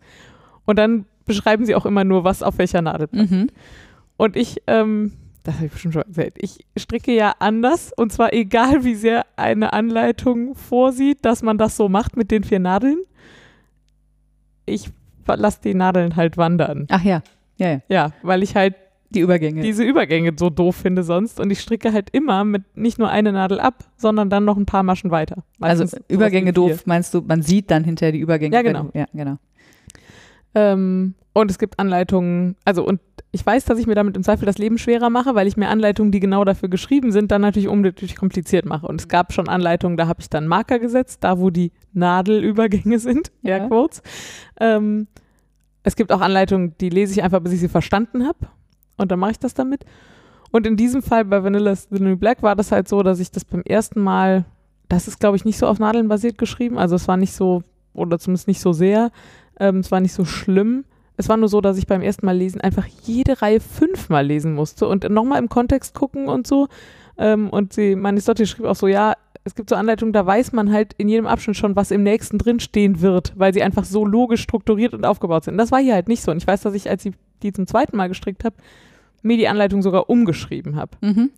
Und 0.64 0.78
dann 0.78 1.06
beschreiben 1.24 1.64
sie 1.64 1.74
auch 1.74 1.86
immer 1.86 2.04
nur, 2.04 2.24
was 2.24 2.42
auf 2.42 2.58
welcher 2.58 2.82
Nadel 2.82 3.08
Mhm. 3.12 3.48
und 4.16 4.36
ich, 4.36 4.62
ähm, 4.66 5.12
das 5.46 5.54
habe 5.56 5.66
ich 5.66 5.72
bestimmt 5.72 5.94
schon 5.94 6.02
erzählt, 6.02 6.34
ich 6.38 6.64
stricke 6.76 7.12
ja 7.14 7.34
anders 7.38 7.92
und 7.96 8.12
zwar 8.12 8.32
egal, 8.32 8.84
wie 8.84 8.94
sehr 8.94 9.24
eine 9.36 9.72
Anleitung 9.72 10.54
vorsieht, 10.54 11.24
dass 11.24 11.42
man 11.42 11.58
das 11.58 11.76
so 11.76 11.88
macht 11.88 12.16
mit 12.16 12.30
den 12.30 12.44
vier 12.44 12.58
Nadeln. 12.58 12.98
Ich 14.64 14.90
lasse 15.26 15.60
die 15.62 15.74
Nadeln 15.74 16.16
halt 16.16 16.36
wandern. 16.36 16.86
Ach 16.90 17.02
ja. 17.02 17.22
Ja, 17.58 17.70
ja. 17.70 17.80
Ja, 17.88 18.12
weil 18.22 18.42
ich 18.42 18.54
halt 18.56 18.74
Die 19.10 19.20
Übergänge. 19.20 19.62
diese 19.62 19.84
Übergänge 19.84 20.32
so 20.36 20.50
doof 20.50 20.76
finde 20.76 21.02
sonst 21.04 21.38
und 21.40 21.50
ich 21.50 21.60
stricke 21.60 21.92
halt 21.92 22.10
immer 22.10 22.44
mit 22.44 22.76
nicht 22.76 22.98
nur 22.98 23.08
eine 23.08 23.32
Nadel 23.32 23.60
ab, 23.60 23.84
sondern 23.96 24.28
dann 24.30 24.44
noch 24.44 24.56
ein 24.56 24.66
paar 24.66 24.82
Maschen 24.82 25.10
weiter. 25.10 25.44
also 25.60 25.84
Meistens 25.84 26.00
Übergänge 26.08 26.52
doof, 26.52 26.86
meinst 26.86 27.14
du, 27.14 27.22
man 27.22 27.42
sieht 27.42 27.70
dann 27.70 27.84
hinterher 27.84 28.12
die 28.12 28.18
Übergänge. 28.18 28.54
Ja, 28.54 28.62
genau. 28.62 28.84
Du, 28.84 28.98
ja, 28.98 29.06
genau. 29.12 29.38
Ähm, 30.54 31.14
und 31.36 31.50
es 31.50 31.58
gibt 31.58 31.78
Anleitungen, 31.78 32.56
also 32.64 32.82
und 32.82 32.98
ich 33.30 33.44
weiß, 33.44 33.66
dass 33.66 33.78
ich 33.78 33.86
mir 33.86 33.94
damit 33.94 34.16
im 34.16 34.22
Zweifel 34.22 34.46
das 34.46 34.56
Leben 34.56 34.78
schwerer 34.78 35.10
mache, 35.10 35.34
weil 35.34 35.46
ich 35.46 35.58
mir 35.58 35.68
Anleitungen, 35.68 36.10
die 36.10 36.18
genau 36.18 36.46
dafür 36.46 36.70
geschrieben 36.70 37.12
sind, 37.12 37.30
dann 37.30 37.42
natürlich 37.42 37.68
unnötig 37.68 38.16
kompliziert 38.16 38.64
mache. 38.64 38.86
Und 38.86 39.02
es 39.02 39.08
gab 39.08 39.34
schon 39.34 39.46
Anleitungen, 39.46 39.98
da 39.98 40.06
habe 40.06 40.22
ich 40.22 40.30
dann 40.30 40.46
Marker 40.46 40.78
gesetzt, 40.78 41.24
da 41.24 41.38
wo 41.38 41.50
die 41.50 41.72
Nadelübergänge 41.92 42.98
sind, 43.00 43.32
Ja. 43.42 43.58
Airquotes. 43.58 44.02
Ähm, 44.58 45.08
es 45.82 45.94
gibt 45.94 46.10
auch 46.10 46.22
Anleitungen, 46.22 46.74
die 46.80 46.88
lese 46.88 47.12
ich 47.12 47.22
einfach, 47.22 47.40
bis 47.40 47.52
ich 47.52 47.60
sie 47.60 47.68
verstanden 47.68 48.26
habe. 48.26 48.38
Und 48.96 49.12
dann 49.12 49.18
mache 49.18 49.32
ich 49.32 49.38
das 49.38 49.52
damit. 49.52 49.84
Und 50.52 50.66
in 50.66 50.78
diesem 50.78 51.02
Fall 51.02 51.26
bei 51.26 51.44
Vanillas 51.44 51.88
The 51.90 52.02
New 52.02 52.16
Black 52.16 52.42
war 52.42 52.56
das 52.56 52.72
halt 52.72 52.88
so, 52.88 53.02
dass 53.02 53.20
ich 53.20 53.30
das 53.30 53.44
beim 53.44 53.60
ersten 53.60 54.00
Mal, 54.00 54.46
das 54.88 55.06
ist 55.06 55.20
glaube 55.20 55.36
ich 55.36 55.44
nicht 55.44 55.58
so 55.58 55.66
auf 55.66 55.78
Nadeln 55.78 56.08
basiert 56.08 56.38
geschrieben, 56.38 56.78
also 56.78 56.96
es 56.96 57.06
war 57.08 57.18
nicht 57.18 57.34
so, 57.34 57.62
oder 57.92 58.18
zumindest 58.18 58.48
nicht 58.48 58.60
so 58.62 58.72
sehr, 58.72 59.10
ähm, 59.60 59.80
es 59.80 59.92
war 59.92 60.00
nicht 60.00 60.14
so 60.14 60.24
schlimm. 60.24 60.86
Es 61.16 61.28
war 61.28 61.36
nur 61.36 61.48
so, 61.48 61.60
dass 61.60 61.78
ich 61.78 61.86
beim 61.86 62.02
ersten 62.02 62.26
Mal 62.26 62.36
lesen 62.36 62.60
einfach 62.60 62.86
jede 63.04 63.40
Reihe 63.40 63.60
fünfmal 63.60 64.26
lesen 64.26 64.54
musste 64.54 64.86
und 64.86 65.08
nochmal 65.08 65.38
im 65.38 65.48
Kontext 65.48 65.94
gucken 65.94 66.28
und 66.28 66.46
so. 66.46 66.68
Ähm, 67.18 67.48
und 67.50 67.72
sie, 67.72 67.96
meine 67.96 68.20
Stotti 68.20 68.46
schrieb 68.46 68.66
auch 68.66 68.76
so, 68.76 68.86
ja, 68.86 69.14
es 69.44 69.54
gibt 69.54 69.70
so 69.70 69.76
Anleitungen, 69.76 70.12
da 70.12 70.26
weiß 70.26 70.52
man 70.52 70.72
halt 70.72 70.92
in 70.98 71.08
jedem 71.08 71.26
Abschnitt 71.26 71.56
schon, 71.56 71.76
was 71.76 71.90
im 71.90 72.02
nächsten 72.02 72.36
drin 72.36 72.60
stehen 72.60 73.00
wird, 73.00 73.32
weil 73.36 73.54
sie 73.54 73.62
einfach 73.62 73.84
so 73.84 74.04
logisch 74.04 74.42
strukturiert 74.42 74.92
und 74.92 75.06
aufgebaut 75.06 75.44
sind. 75.44 75.56
Das 75.56 75.70
war 75.70 75.80
hier 75.80 75.94
halt 75.94 76.08
nicht 76.08 76.22
so. 76.22 76.30
Und 76.32 76.38
ich 76.38 76.46
weiß, 76.46 76.62
dass 76.62 76.74
ich, 76.74 76.90
als 76.90 77.06
ich 77.06 77.14
die 77.42 77.52
zum 77.52 77.66
zweiten 77.66 77.96
Mal 77.96 78.08
gestrickt 78.08 78.44
habe, 78.44 78.56
mir 79.22 79.36
die 79.36 79.48
Anleitung 79.48 79.82
sogar 79.82 80.10
umgeschrieben 80.10 80.76
habe 80.76 80.96
Mhm. 81.00 81.30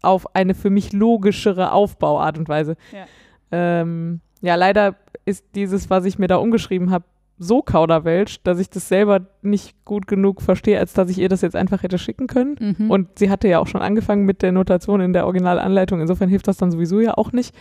auf 0.00 0.34
eine 0.34 0.54
für 0.54 0.70
mich 0.70 0.92
logischere 0.92 1.72
Aufbauart 1.72 2.38
und 2.38 2.48
Weise. 2.48 2.76
Ja. 2.92 3.04
Ähm, 3.52 4.20
ja, 4.40 4.54
leider 4.56 4.96
ist 5.26 5.44
dieses, 5.54 5.90
was 5.90 6.04
ich 6.06 6.18
mir 6.18 6.26
da 6.28 6.36
umgeschrieben 6.36 6.90
habe, 6.90 7.04
so 7.42 7.62
kauderwelsch, 7.62 8.42
dass 8.42 8.58
ich 8.58 8.70
das 8.70 8.88
selber 8.88 9.26
nicht 9.42 9.84
gut 9.84 10.06
genug 10.06 10.42
verstehe, 10.42 10.78
als 10.78 10.92
dass 10.92 11.10
ich 11.10 11.18
ihr 11.18 11.28
das 11.28 11.42
jetzt 11.42 11.56
einfach 11.56 11.82
hätte 11.82 11.98
schicken 11.98 12.26
können. 12.26 12.76
Mhm. 12.78 12.90
Und 12.90 13.18
sie 13.18 13.30
hatte 13.30 13.48
ja 13.48 13.58
auch 13.58 13.66
schon 13.66 13.82
angefangen 13.82 14.24
mit 14.24 14.42
der 14.42 14.52
Notation 14.52 15.00
in 15.00 15.12
der 15.12 15.26
Originalanleitung. 15.26 16.00
Insofern 16.00 16.28
hilft 16.28 16.48
das 16.48 16.56
dann 16.56 16.70
sowieso 16.70 17.00
ja 17.00 17.14
auch 17.14 17.32
nicht. 17.32 17.54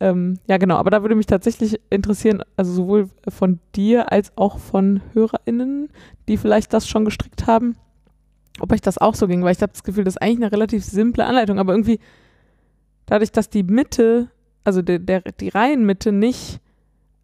Ähm, 0.00 0.38
ja, 0.48 0.58
genau. 0.58 0.76
Aber 0.76 0.90
da 0.90 1.02
würde 1.02 1.16
mich 1.16 1.26
tatsächlich 1.26 1.80
interessieren, 1.90 2.42
also 2.56 2.72
sowohl 2.72 3.08
von 3.28 3.58
dir 3.74 4.12
als 4.12 4.32
auch 4.36 4.58
von 4.58 5.00
HörerInnen, 5.12 5.88
die 6.28 6.36
vielleicht 6.36 6.72
das 6.72 6.88
schon 6.88 7.04
gestrickt 7.04 7.46
haben, 7.46 7.76
ob 8.60 8.72
euch 8.72 8.80
das 8.80 8.98
auch 8.98 9.14
so 9.14 9.26
ging, 9.26 9.42
weil 9.42 9.52
ich 9.52 9.62
habe 9.62 9.72
das 9.72 9.84
Gefühl, 9.84 10.04
das 10.04 10.14
ist 10.14 10.22
eigentlich 10.22 10.38
eine 10.38 10.52
relativ 10.52 10.84
simple 10.84 11.24
Anleitung, 11.24 11.58
aber 11.58 11.72
irgendwie 11.72 11.98
dadurch, 13.06 13.32
dass 13.32 13.50
die 13.50 13.62
Mitte, 13.62 14.28
also 14.64 14.82
der, 14.82 14.98
der, 14.98 15.22
die 15.40 15.48
Reihenmitte 15.48 16.12
nicht 16.12 16.60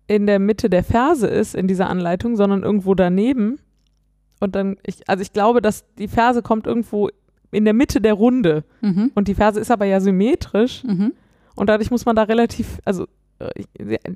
in 0.07 0.27
der 0.27 0.39
Mitte 0.39 0.69
der 0.69 0.85
Ferse 0.85 1.27
ist 1.27 1.55
in 1.55 1.67
dieser 1.67 1.89
Anleitung, 1.89 2.37
sondern 2.37 2.63
irgendwo 2.63 2.95
daneben. 2.95 3.59
Und 4.41 4.55
dann, 4.55 4.77
ich, 4.85 5.09
also 5.09 5.23
ich 5.23 5.33
glaube, 5.33 5.63
dass 5.63 5.85
die 5.97 6.09
Ferse 6.09 6.43
kommt 6.43 6.67
irgendwo 6.67 7.09
in 7.51 7.65
der 7.65 7.73
Mitte 7.75 8.01
der 8.01 8.15
Runde. 8.15 8.65
Mhm. 8.83 9.13
Und 9.15 9.29
die 9.29 9.35
Ferse 9.35 9.61
ist 9.61 9.71
aber 9.71 9.87
ja 9.87 10.01
symmetrisch. 10.01 10.85
Mhm. 10.85 11.13
Und 11.55 11.69
dadurch 11.69 11.91
muss 11.91 12.05
man 12.05 12.17
da 12.17 12.25
relativ, 12.25 12.81
also 12.85 13.07
äh, 13.39 13.49
ich, 13.55 13.67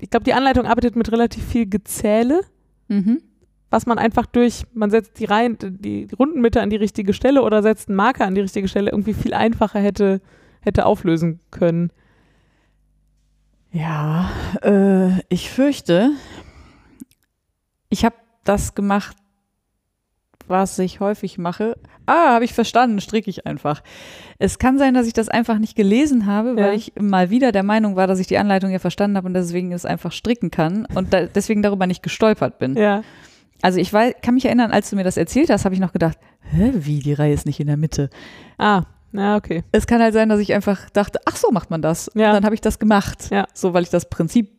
ich 0.00 0.10
glaube, 0.10 0.24
die 0.24 0.34
Anleitung 0.34 0.66
arbeitet 0.66 0.96
mit 0.96 1.10
relativ 1.12 1.44
viel 1.44 1.66
Gezähle, 1.66 2.40
Mhm. 2.90 3.20
was 3.68 3.84
man 3.84 3.98
einfach 3.98 4.24
durch, 4.24 4.64
man 4.72 4.90
setzt 4.90 5.20
die 5.20 5.26
Reihen, 5.26 5.58
die, 5.60 6.06
die 6.06 6.14
Rundenmitte 6.14 6.62
an 6.62 6.70
die 6.70 6.76
richtige 6.76 7.12
Stelle 7.12 7.42
oder 7.42 7.62
setzt 7.62 7.88
einen 7.90 7.96
Marker 7.96 8.24
an 8.24 8.34
die 8.34 8.40
richtige 8.40 8.66
Stelle, 8.66 8.90
irgendwie 8.90 9.12
viel 9.12 9.34
einfacher 9.34 9.78
hätte, 9.78 10.22
hätte 10.62 10.86
auflösen 10.86 11.40
können. 11.50 11.90
Ja, 13.72 14.30
äh, 14.62 15.20
ich 15.28 15.50
fürchte, 15.50 16.10
ich 17.90 18.04
habe 18.04 18.16
das 18.44 18.74
gemacht, 18.74 19.16
was 20.46 20.78
ich 20.78 21.00
häufig 21.00 21.36
mache. 21.36 21.76
Ah, 22.06 22.32
habe 22.34 22.44
ich 22.46 22.54
verstanden, 22.54 23.00
stricke 23.02 23.28
ich 23.28 23.46
einfach. 23.46 23.82
Es 24.38 24.58
kann 24.58 24.78
sein, 24.78 24.94
dass 24.94 25.06
ich 25.06 25.12
das 25.12 25.28
einfach 25.28 25.58
nicht 25.58 25.76
gelesen 25.76 26.24
habe, 26.24 26.56
weil 26.56 26.68
Ja. 26.68 26.72
ich 26.72 26.92
mal 26.98 27.28
wieder 27.28 27.52
der 27.52 27.62
Meinung 27.62 27.96
war, 27.96 28.06
dass 28.06 28.18
ich 28.18 28.26
die 28.26 28.38
Anleitung 28.38 28.70
ja 28.70 28.78
verstanden 28.78 29.18
habe 29.18 29.26
und 29.26 29.34
deswegen 29.34 29.72
es 29.72 29.84
einfach 29.84 30.12
stricken 30.12 30.50
kann 30.50 30.86
und 30.94 31.12
da, 31.12 31.26
deswegen 31.26 31.60
darüber 31.62 31.86
nicht 31.86 32.02
gestolpert 32.02 32.58
bin. 32.58 32.76
Ja. 32.76 33.02
Also 33.60 33.78
ich 33.78 33.92
weiß, 33.92 34.14
kann 34.22 34.34
mich 34.34 34.46
erinnern, 34.46 34.70
als 34.70 34.88
du 34.88 34.96
mir 34.96 35.04
das 35.04 35.18
erzählt 35.18 35.50
hast, 35.50 35.66
habe 35.66 35.74
ich 35.74 35.80
noch 35.80 35.92
gedacht, 35.92 36.16
hä, 36.50 36.72
wie, 36.76 37.00
die 37.00 37.12
Reihe 37.12 37.34
ist 37.34 37.44
nicht 37.44 37.60
in 37.60 37.66
der 37.66 37.76
Mitte. 37.76 38.08
Ah, 38.56 38.84
ja, 39.12 39.36
okay. 39.36 39.64
Es 39.72 39.86
kann 39.86 40.00
halt 40.02 40.14
sein, 40.14 40.28
dass 40.28 40.40
ich 40.40 40.52
einfach 40.54 40.90
dachte, 40.90 41.18
ach 41.24 41.36
so 41.36 41.50
macht 41.50 41.70
man 41.70 41.82
das. 41.82 42.10
Ja. 42.14 42.28
Und 42.28 42.34
dann 42.34 42.44
habe 42.44 42.54
ich 42.54 42.60
das 42.60 42.78
gemacht. 42.78 43.28
Ja. 43.30 43.46
So, 43.54 43.72
weil 43.74 43.82
ich 43.82 43.90
das 43.90 44.08
Prinzip 44.08 44.50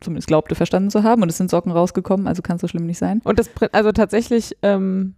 zumindest 0.00 0.28
glaubte, 0.28 0.54
verstanden 0.54 0.90
zu 0.90 1.02
haben. 1.02 1.22
Und 1.22 1.28
es 1.30 1.36
sind 1.38 1.50
Socken 1.50 1.72
rausgekommen, 1.72 2.26
also 2.26 2.42
kann 2.42 2.56
es 2.56 2.60
so 2.62 2.68
schlimm 2.68 2.86
nicht 2.86 2.98
sein. 2.98 3.20
Und 3.24 3.38
das, 3.38 3.48
also 3.72 3.92
tatsächlich 3.92 4.56
ähm, 4.62 5.14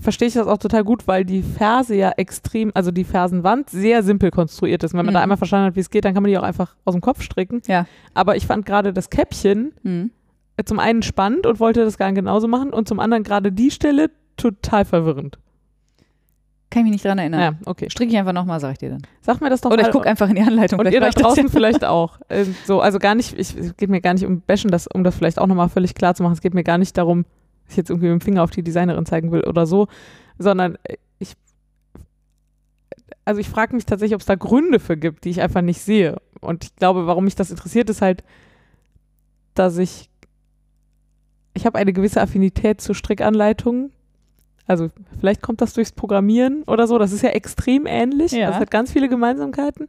verstehe 0.00 0.28
ich 0.28 0.34
das 0.34 0.46
auch 0.46 0.58
total 0.58 0.84
gut, 0.84 1.08
weil 1.08 1.24
die 1.24 1.42
Ferse 1.42 1.96
ja 1.96 2.10
extrem, 2.16 2.70
also 2.74 2.90
die 2.92 3.02
Fersenwand 3.04 3.70
sehr 3.70 4.02
simpel 4.04 4.30
konstruiert 4.30 4.84
ist. 4.84 4.92
Und 4.94 4.98
wenn 4.98 5.06
man 5.06 5.14
Mhm. 5.14 5.16
da 5.16 5.22
einmal 5.22 5.36
verstanden 5.38 5.66
hat, 5.66 5.76
wie 5.76 5.80
es 5.80 5.90
geht, 5.90 6.04
dann 6.04 6.14
kann 6.14 6.22
man 6.22 6.30
die 6.30 6.38
auch 6.38 6.44
einfach 6.44 6.76
aus 6.84 6.94
dem 6.94 7.00
Kopf 7.00 7.22
stricken. 7.22 7.60
Ja. 7.66 7.86
Aber 8.14 8.36
ich 8.36 8.46
fand 8.46 8.66
gerade 8.66 8.92
das 8.92 9.10
Käppchen 9.10 9.72
Hm. 9.82 10.10
äh, 10.56 10.64
zum 10.64 10.78
einen 10.78 11.02
spannend 11.02 11.44
und 11.46 11.58
wollte 11.58 11.84
das 11.84 11.98
gerne 11.98 12.14
genauso 12.14 12.46
machen 12.46 12.70
und 12.72 12.86
zum 12.86 13.00
anderen 13.00 13.24
gerade 13.24 13.50
die 13.50 13.70
Stelle 13.72 14.10
total 14.36 14.84
verwirrend. 14.84 15.38
Kann 16.70 16.82
ich 16.82 16.84
mich 16.84 16.92
nicht 16.92 17.04
dran 17.04 17.18
erinnern. 17.18 17.40
Ja, 17.40 17.52
okay. 17.66 17.90
Stricke 17.90 18.12
ich 18.12 18.18
einfach 18.18 18.32
nochmal, 18.32 18.60
sag 18.60 18.72
ich 18.72 18.78
dir 18.78 18.90
dann. 18.90 19.02
Sag 19.22 19.40
mir 19.40 19.50
das 19.50 19.60
doch 19.60 19.72
Oder 19.72 19.82
mal. 19.82 19.88
ich 19.88 19.92
gucke 19.92 20.08
einfach 20.08 20.28
in 20.28 20.36
die 20.36 20.42
Anleitung. 20.42 20.78
und 20.78 20.86
vielleicht 20.86 21.16
ihr 21.16 21.22
da 21.22 21.28
draußen 21.28 21.48
vielleicht 21.48 21.84
auch. 21.84 22.20
Ähm, 22.28 22.54
so, 22.64 22.80
also 22.80 23.00
gar 23.00 23.16
nicht, 23.16 23.36
ich, 23.36 23.56
es 23.56 23.76
geht 23.76 23.90
mir 23.90 24.00
gar 24.00 24.14
nicht 24.14 24.24
um 24.24 24.40
Bashen, 24.40 24.70
das, 24.70 24.86
um 24.86 25.02
das 25.02 25.16
vielleicht 25.16 25.40
auch 25.40 25.48
nochmal 25.48 25.68
völlig 25.68 25.94
klar 25.94 26.14
zu 26.14 26.22
machen. 26.22 26.34
Es 26.34 26.40
geht 26.40 26.54
mir 26.54 26.62
gar 26.62 26.78
nicht 26.78 26.96
darum, 26.96 27.24
dass 27.64 27.72
ich 27.72 27.76
jetzt 27.78 27.90
irgendwie 27.90 28.06
mit 28.06 28.20
dem 28.20 28.24
Finger 28.24 28.44
auf 28.44 28.50
die 28.50 28.62
Designerin 28.62 29.04
zeigen 29.04 29.32
will 29.32 29.42
oder 29.42 29.66
so, 29.66 29.88
sondern 30.38 30.76
äh, 30.84 30.96
ich, 31.18 31.32
also 33.24 33.40
ich 33.40 33.48
frage 33.48 33.74
mich 33.74 33.84
tatsächlich, 33.84 34.14
ob 34.14 34.20
es 34.20 34.26
da 34.26 34.36
Gründe 34.36 34.78
für 34.78 34.96
gibt, 34.96 35.24
die 35.24 35.30
ich 35.30 35.40
einfach 35.40 35.62
nicht 35.62 35.80
sehe. 35.80 36.18
Und 36.40 36.64
ich 36.64 36.76
glaube, 36.76 37.08
warum 37.08 37.24
mich 37.24 37.34
das 37.34 37.50
interessiert, 37.50 37.90
ist 37.90 38.00
halt, 38.00 38.22
dass 39.54 39.76
ich, 39.76 40.08
ich 41.52 41.66
habe 41.66 41.78
eine 41.78 41.92
gewisse 41.92 42.20
Affinität 42.20 42.80
zu 42.80 42.94
Strickanleitungen. 42.94 43.90
Also 44.70 44.88
vielleicht 45.18 45.42
kommt 45.42 45.60
das 45.60 45.74
durchs 45.74 45.90
Programmieren 45.90 46.62
oder 46.62 46.86
so. 46.86 46.96
Das 46.96 47.10
ist 47.10 47.22
ja 47.22 47.30
extrem 47.30 47.86
ähnlich. 47.86 48.30
Ja. 48.30 48.46
Das 48.46 48.60
hat 48.60 48.70
ganz 48.70 48.92
viele 48.92 49.08
Gemeinsamkeiten. 49.08 49.88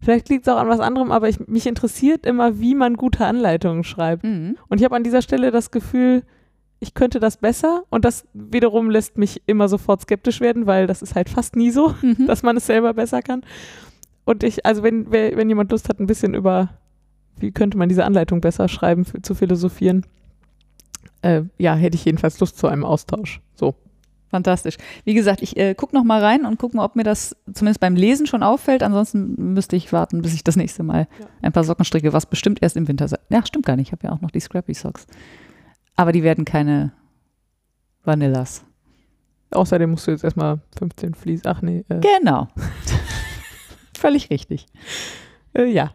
Vielleicht 0.00 0.30
liegt 0.30 0.46
es 0.46 0.52
auch 0.52 0.56
an 0.58 0.70
was 0.70 0.80
anderem, 0.80 1.12
aber 1.12 1.28
ich, 1.28 1.46
mich 1.46 1.66
interessiert 1.66 2.24
immer, 2.24 2.58
wie 2.58 2.74
man 2.74 2.96
gute 2.96 3.26
Anleitungen 3.26 3.84
schreibt. 3.84 4.24
Mhm. 4.24 4.56
Und 4.68 4.78
ich 4.78 4.84
habe 4.84 4.96
an 4.96 5.04
dieser 5.04 5.20
Stelle 5.20 5.50
das 5.50 5.70
Gefühl, 5.70 6.22
ich 6.78 6.94
könnte 6.94 7.20
das 7.20 7.36
besser. 7.36 7.82
Und 7.90 8.06
das 8.06 8.24
wiederum 8.32 8.88
lässt 8.88 9.18
mich 9.18 9.42
immer 9.44 9.68
sofort 9.68 10.00
skeptisch 10.00 10.40
werden, 10.40 10.66
weil 10.66 10.86
das 10.86 11.02
ist 11.02 11.14
halt 11.14 11.28
fast 11.28 11.54
nie 11.54 11.70
so, 11.70 11.94
Mhm. 12.00 12.24
dass 12.26 12.42
man 12.42 12.56
es 12.56 12.64
selber 12.64 12.94
besser 12.94 13.20
kann. 13.20 13.42
Und 14.24 14.42
ich, 14.44 14.64
also 14.64 14.82
wenn, 14.82 15.12
wenn 15.12 15.50
jemand 15.50 15.70
Lust 15.72 15.90
hat, 15.90 16.00
ein 16.00 16.06
bisschen 16.06 16.32
über, 16.32 16.70
wie 17.38 17.50
könnte 17.52 17.76
man 17.76 17.90
diese 17.90 18.06
Anleitung 18.06 18.40
besser 18.40 18.66
schreiben, 18.66 19.04
zu 19.22 19.34
philosophieren, 19.34 20.06
äh, 21.20 21.42
ja, 21.58 21.74
hätte 21.74 21.96
ich 21.96 22.06
jedenfalls 22.06 22.40
Lust 22.40 22.56
zu 22.56 22.66
einem 22.66 22.86
Austausch. 22.86 23.42
So. 23.54 23.74
Fantastisch. 24.30 24.76
Wie 25.04 25.14
gesagt, 25.14 25.42
ich 25.42 25.56
äh, 25.56 25.74
gucke 25.74 25.94
noch 25.94 26.04
mal 26.04 26.22
rein 26.22 26.46
und 26.46 26.58
gucke 26.58 26.76
mal, 26.76 26.84
ob 26.84 26.94
mir 26.96 27.02
das 27.02 27.36
zumindest 27.52 27.80
beim 27.80 27.96
Lesen 27.96 28.26
schon 28.26 28.42
auffällt. 28.44 28.82
Ansonsten 28.84 29.34
müsste 29.54 29.74
ich 29.76 29.92
warten, 29.92 30.22
bis 30.22 30.34
ich 30.34 30.44
das 30.44 30.54
nächste 30.56 30.82
Mal 30.84 31.08
Ja. 31.18 31.26
ein 31.42 31.52
paar 31.52 31.64
Socken 31.64 31.84
stricke, 31.84 32.12
was 32.12 32.26
bestimmt 32.26 32.62
erst 32.62 32.76
im 32.76 32.86
Winter 32.86 33.08
sein. 33.08 33.18
Ja, 33.28 33.44
stimmt 33.44 33.66
gar 33.66 33.74
nicht. 33.76 33.88
Ich 33.88 33.92
habe 33.92 34.06
ja 34.06 34.12
auch 34.12 34.20
noch 34.20 34.30
die 34.30 34.40
Scrappy 34.40 34.72
Socks. 34.74 35.06
Aber 35.96 36.12
die 36.12 36.22
werden 36.22 36.44
keine 36.44 36.92
Vanillas. 38.04 38.64
Außerdem 39.52 39.90
musst 39.90 40.06
du 40.06 40.12
jetzt 40.12 40.22
erstmal 40.22 40.60
15 40.78 41.14
Vlies. 41.14 41.40
Ach 41.44 41.60
nee. 41.60 41.84
Äh, 41.88 42.00
Genau. 42.20 42.46
Völlig 43.98 44.30
richtig. 44.30 44.66
äh, 45.54 45.64
ja, 45.66 45.90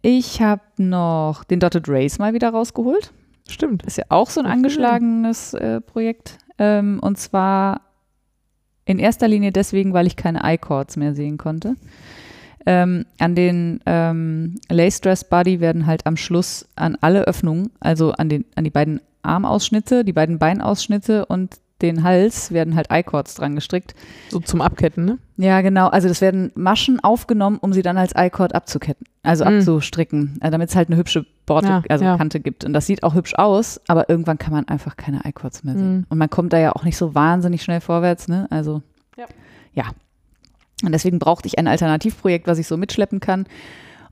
Ich 0.00 0.40
habe 0.42 0.62
noch 0.78 1.44
den 1.44 1.60
Dotted 1.60 1.88
Race 1.88 2.18
mal 2.18 2.32
wieder 2.34 2.50
rausgeholt. 2.50 3.12
stimmt. 3.48 3.82
Ist 3.84 3.98
ja 3.98 4.04
auch 4.08 4.30
so 4.30 4.40
ein 4.40 4.46
angeschlagenes 4.46 5.54
äh, 5.54 5.80
Projekt. 5.80 6.38
Ähm, 6.62 7.00
und 7.00 7.18
zwar 7.18 7.80
in 8.84 9.00
erster 9.00 9.26
Linie 9.26 9.50
deswegen, 9.50 9.92
weil 9.94 10.06
ich 10.06 10.14
keine 10.14 10.42
I-Chords 10.44 10.96
mehr 10.96 11.12
sehen 11.12 11.36
konnte. 11.36 11.74
Ähm, 12.64 13.04
an 13.18 13.34
den 13.34 13.80
ähm, 13.84 14.60
Lace 14.70 15.00
Dress 15.00 15.28
Body 15.28 15.58
werden 15.58 15.86
halt 15.86 16.06
am 16.06 16.16
Schluss 16.16 16.68
an 16.76 16.96
alle 17.00 17.22
Öffnungen, 17.26 17.72
also 17.80 18.12
an, 18.12 18.28
den, 18.28 18.44
an 18.54 18.62
die 18.62 18.70
beiden 18.70 19.00
Armausschnitte, 19.22 20.04
die 20.04 20.12
beiden 20.12 20.38
Beinausschnitte 20.38 21.26
und 21.26 21.56
den 21.82 22.02
Hals 22.04 22.52
werden 22.52 22.74
halt 22.76 22.88
I-Chords 22.92 23.34
dran 23.34 23.54
gestrickt. 23.54 23.94
So 24.30 24.40
zum 24.40 24.60
Abketten, 24.62 25.04
ne? 25.04 25.18
Ja, 25.36 25.60
genau. 25.60 25.88
Also 25.88 26.08
das 26.08 26.20
werden 26.20 26.52
Maschen 26.54 27.00
aufgenommen, 27.02 27.58
um 27.60 27.72
sie 27.72 27.82
dann 27.82 27.98
als 27.98 28.12
I-Cord 28.16 28.54
abzuketten, 28.54 29.06
also 29.22 29.44
Mm. 29.44 29.48
abzustricken, 29.48 30.38
äh, 30.40 30.50
damit 30.50 30.68
es 30.70 30.76
halt 30.76 30.88
eine 30.88 30.96
hübsche 30.96 31.26
Borte, 31.46 31.66
Ja, 31.68 31.82
also 31.88 32.04
ja. 32.04 32.16
Kante 32.16 32.38
gibt. 32.40 32.64
Und 32.64 32.72
das 32.72 32.86
sieht 32.86 33.02
auch 33.02 33.14
hübsch 33.14 33.34
aus, 33.34 33.80
aber 33.88 34.08
irgendwann 34.08 34.38
kann 34.38 34.52
man 34.52 34.68
einfach 34.68 34.96
keine 34.96 35.20
I-Cords 35.26 35.64
mehr 35.64 35.74
sehen. 35.74 36.00
Mm. 36.00 36.06
Und 36.08 36.18
man 36.18 36.30
kommt 36.30 36.52
da 36.52 36.58
ja 36.58 36.72
auch 36.72 36.84
nicht 36.84 36.96
so 36.96 37.14
wahnsinnig 37.14 37.62
schnell 37.62 37.80
vorwärts, 37.80 38.28
ne? 38.28 38.46
Also 38.50 38.82
Ja. 39.16 39.26
ja. 39.74 39.84
Und 40.84 40.92
deswegen 40.92 41.18
brauchte 41.18 41.46
ich 41.46 41.58
ein 41.58 41.66
Alternativprojekt, 41.68 42.46
was 42.46 42.58
ich 42.58 42.66
so 42.66 42.76
mitschleppen 42.76 43.20
kann. 43.20 43.46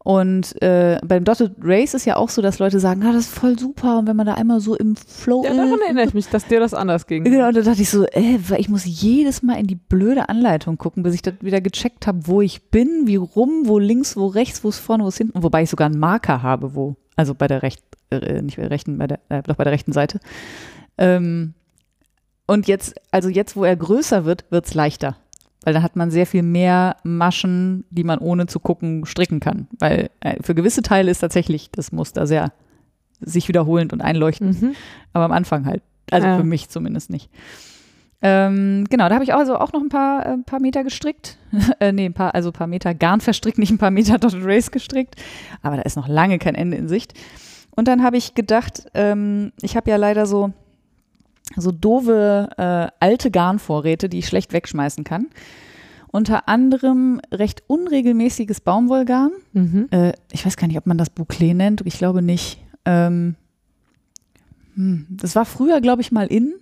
Und 0.02 0.60
äh, 0.62 0.98
beim 1.04 1.24
Dotted 1.24 1.56
Race 1.62 1.92
ist 1.92 2.06
ja 2.06 2.16
auch 2.16 2.30
so, 2.30 2.40
dass 2.40 2.58
Leute 2.58 2.80
sagen, 2.80 3.02
ah, 3.04 3.12
das 3.12 3.26
ist 3.26 3.34
voll 3.38 3.58
super. 3.58 3.98
Und 3.98 4.06
wenn 4.08 4.16
man 4.16 4.24
da 4.24 4.32
einmal 4.34 4.60
so 4.60 4.74
im 4.74 4.96
Flow 4.96 5.44
Ja, 5.44 5.50
ist. 5.50 5.58
daran 5.58 5.78
erinnere 5.84 6.06
ich 6.06 6.14
mich, 6.14 6.26
dass 6.28 6.46
dir 6.46 6.58
das 6.58 6.72
anders 6.72 7.06
ging. 7.06 7.24
Genau, 7.24 7.48
und 7.48 7.56
da 7.56 7.60
dachte 7.60 7.82
ich 7.82 7.90
so, 7.90 8.06
äh, 8.06 8.38
weil 8.48 8.60
ich 8.60 8.70
muss 8.70 8.84
jedes 8.86 9.42
Mal 9.42 9.58
in 9.58 9.66
die 9.66 9.74
blöde 9.74 10.30
Anleitung 10.30 10.78
gucken, 10.78 11.02
bis 11.02 11.14
ich 11.14 11.20
dann 11.20 11.36
wieder 11.42 11.60
gecheckt 11.60 12.06
habe, 12.06 12.26
wo 12.26 12.40
ich 12.40 12.70
bin, 12.70 13.02
wie 13.06 13.16
rum, 13.16 13.64
wo 13.64 13.78
links, 13.78 14.16
wo 14.16 14.26
rechts, 14.26 14.64
wo 14.64 14.70
es 14.70 14.78
vorne, 14.78 15.04
wo 15.04 15.08
es 15.08 15.18
hinten, 15.18 15.42
wobei 15.42 15.64
ich 15.64 15.70
sogar 15.70 15.86
einen 15.86 15.98
Marker 16.00 16.42
habe, 16.42 16.74
wo, 16.74 16.96
also 17.16 17.34
bei 17.34 17.46
der 17.46 17.62
rechten, 17.62 17.84
äh, 18.10 18.40
nicht 18.40 18.56
bei 18.56 18.62
der 18.62 18.70
rechten, 18.70 18.96
bei 18.96 19.06
der, 19.06 19.20
äh, 19.28 19.42
doch 19.42 19.56
bei 19.56 19.64
der 19.64 19.72
rechten 19.74 19.92
Seite. 19.92 20.18
Ähm, 20.96 21.52
und 22.46 22.68
jetzt, 22.68 22.94
also 23.10 23.28
jetzt, 23.28 23.54
wo 23.54 23.64
er 23.64 23.76
größer 23.76 24.24
wird, 24.24 24.46
wird 24.50 24.64
es 24.64 24.72
leichter. 24.72 25.16
Weil 25.64 25.74
dann 25.74 25.82
hat 25.82 25.94
man 25.96 26.10
sehr 26.10 26.26
viel 26.26 26.42
mehr 26.42 26.96
Maschen, 27.02 27.84
die 27.90 28.04
man 28.04 28.18
ohne 28.18 28.46
zu 28.46 28.60
gucken 28.60 29.04
stricken 29.04 29.40
kann. 29.40 29.68
Weil 29.78 30.10
äh, 30.20 30.42
für 30.42 30.54
gewisse 30.54 30.82
Teile 30.82 31.10
ist 31.10 31.18
tatsächlich 31.20 31.70
das 31.70 31.92
Muster 31.92 32.26
sehr 32.26 32.52
sich 33.20 33.48
wiederholend 33.48 33.92
und 33.92 34.00
einleuchtend. 34.00 34.62
Mhm. 34.62 34.74
Aber 35.12 35.24
am 35.26 35.32
Anfang 35.32 35.66
halt. 35.66 35.82
Also 36.10 36.26
Ja. 36.26 36.36
für 36.38 36.44
mich 36.44 36.68
zumindest 36.70 37.10
nicht. 37.10 37.30
Ähm, 38.22 38.86
genau, 38.90 39.08
da 39.08 39.14
habe 39.14 39.24
ich 39.24 39.32
also 39.32 39.56
auch 39.56 39.72
noch 39.72 39.80
ein 39.80 39.88
paar, 39.88 40.26
äh, 40.26 40.36
paar 40.44 40.60
Meter 40.60 40.84
gestrickt. 40.84 41.38
äh, 41.80 41.92
nee, 41.92 42.04
ein 42.06 42.12
paar, 42.14 42.34
also 42.34 42.50
ein 42.50 42.52
paar 42.54 42.66
Meter 42.66 42.94
Garn 42.94 43.20
verstrickt, 43.20 43.58
nicht 43.58 43.70
ein 43.70 43.78
paar 43.78 43.90
Meter 43.90 44.18
Dotted 44.18 44.44
Race 44.44 44.70
gestrickt. 44.70 45.16
Aber 45.62 45.76
da 45.76 45.82
ist 45.82 45.96
noch 45.96 46.08
lange 46.08 46.38
kein 46.38 46.54
Ende 46.54 46.76
in 46.76 46.88
Sicht. 46.88 47.14
Und 47.70 47.88
dann 47.88 48.02
habe 48.02 48.16
ich 48.18 48.34
gedacht, 48.34 48.84
ähm, 48.94 49.52
ich 49.62 49.76
habe 49.76 49.90
ja 49.90 49.96
leider 49.96 50.26
so, 50.26 50.52
so 51.56 51.72
doofe 51.72 52.48
äh, 52.56 52.92
alte 53.00 53.30
Garnvorräte, 53.30 54.08
die 54.08 54.18
ich 54.18 54.28
schlecht 54.28 54.52
wegschmeißen 54.52 55.04
kann. 55.04 55.26
Unter 56.12 56.48
anderem 56.48 57.20
recht 57.32 57.62
unregelmäßiges 57.68 58.60
Baumwollgarn. 58.60 59.30
Mhm. 59.52 59.88
Äh, 59.90 60.12
ich 60.32 60.44
weiß 60.44 60.56
gar 60.56 60.66
nicht, 60.66 60.78
ob 60.78 60.86
man 60.86 60.98
das 60.98 61.14
Bouclé 61.14 61.54
nennt. 61.54 61.82
Ich 61.84 61.98
glaube 61.98 62.20
nicht. 62.22 62.58
Ähm, 62.84 63.36
hm, 64.74 65.06
das 65.10 65.36
war 65.36 65.44
früher, 65.44 65.80
glaube 65.80 66.02
ich, 66.02 66.10
mal 66.10 66.26
in. 66.26 66.54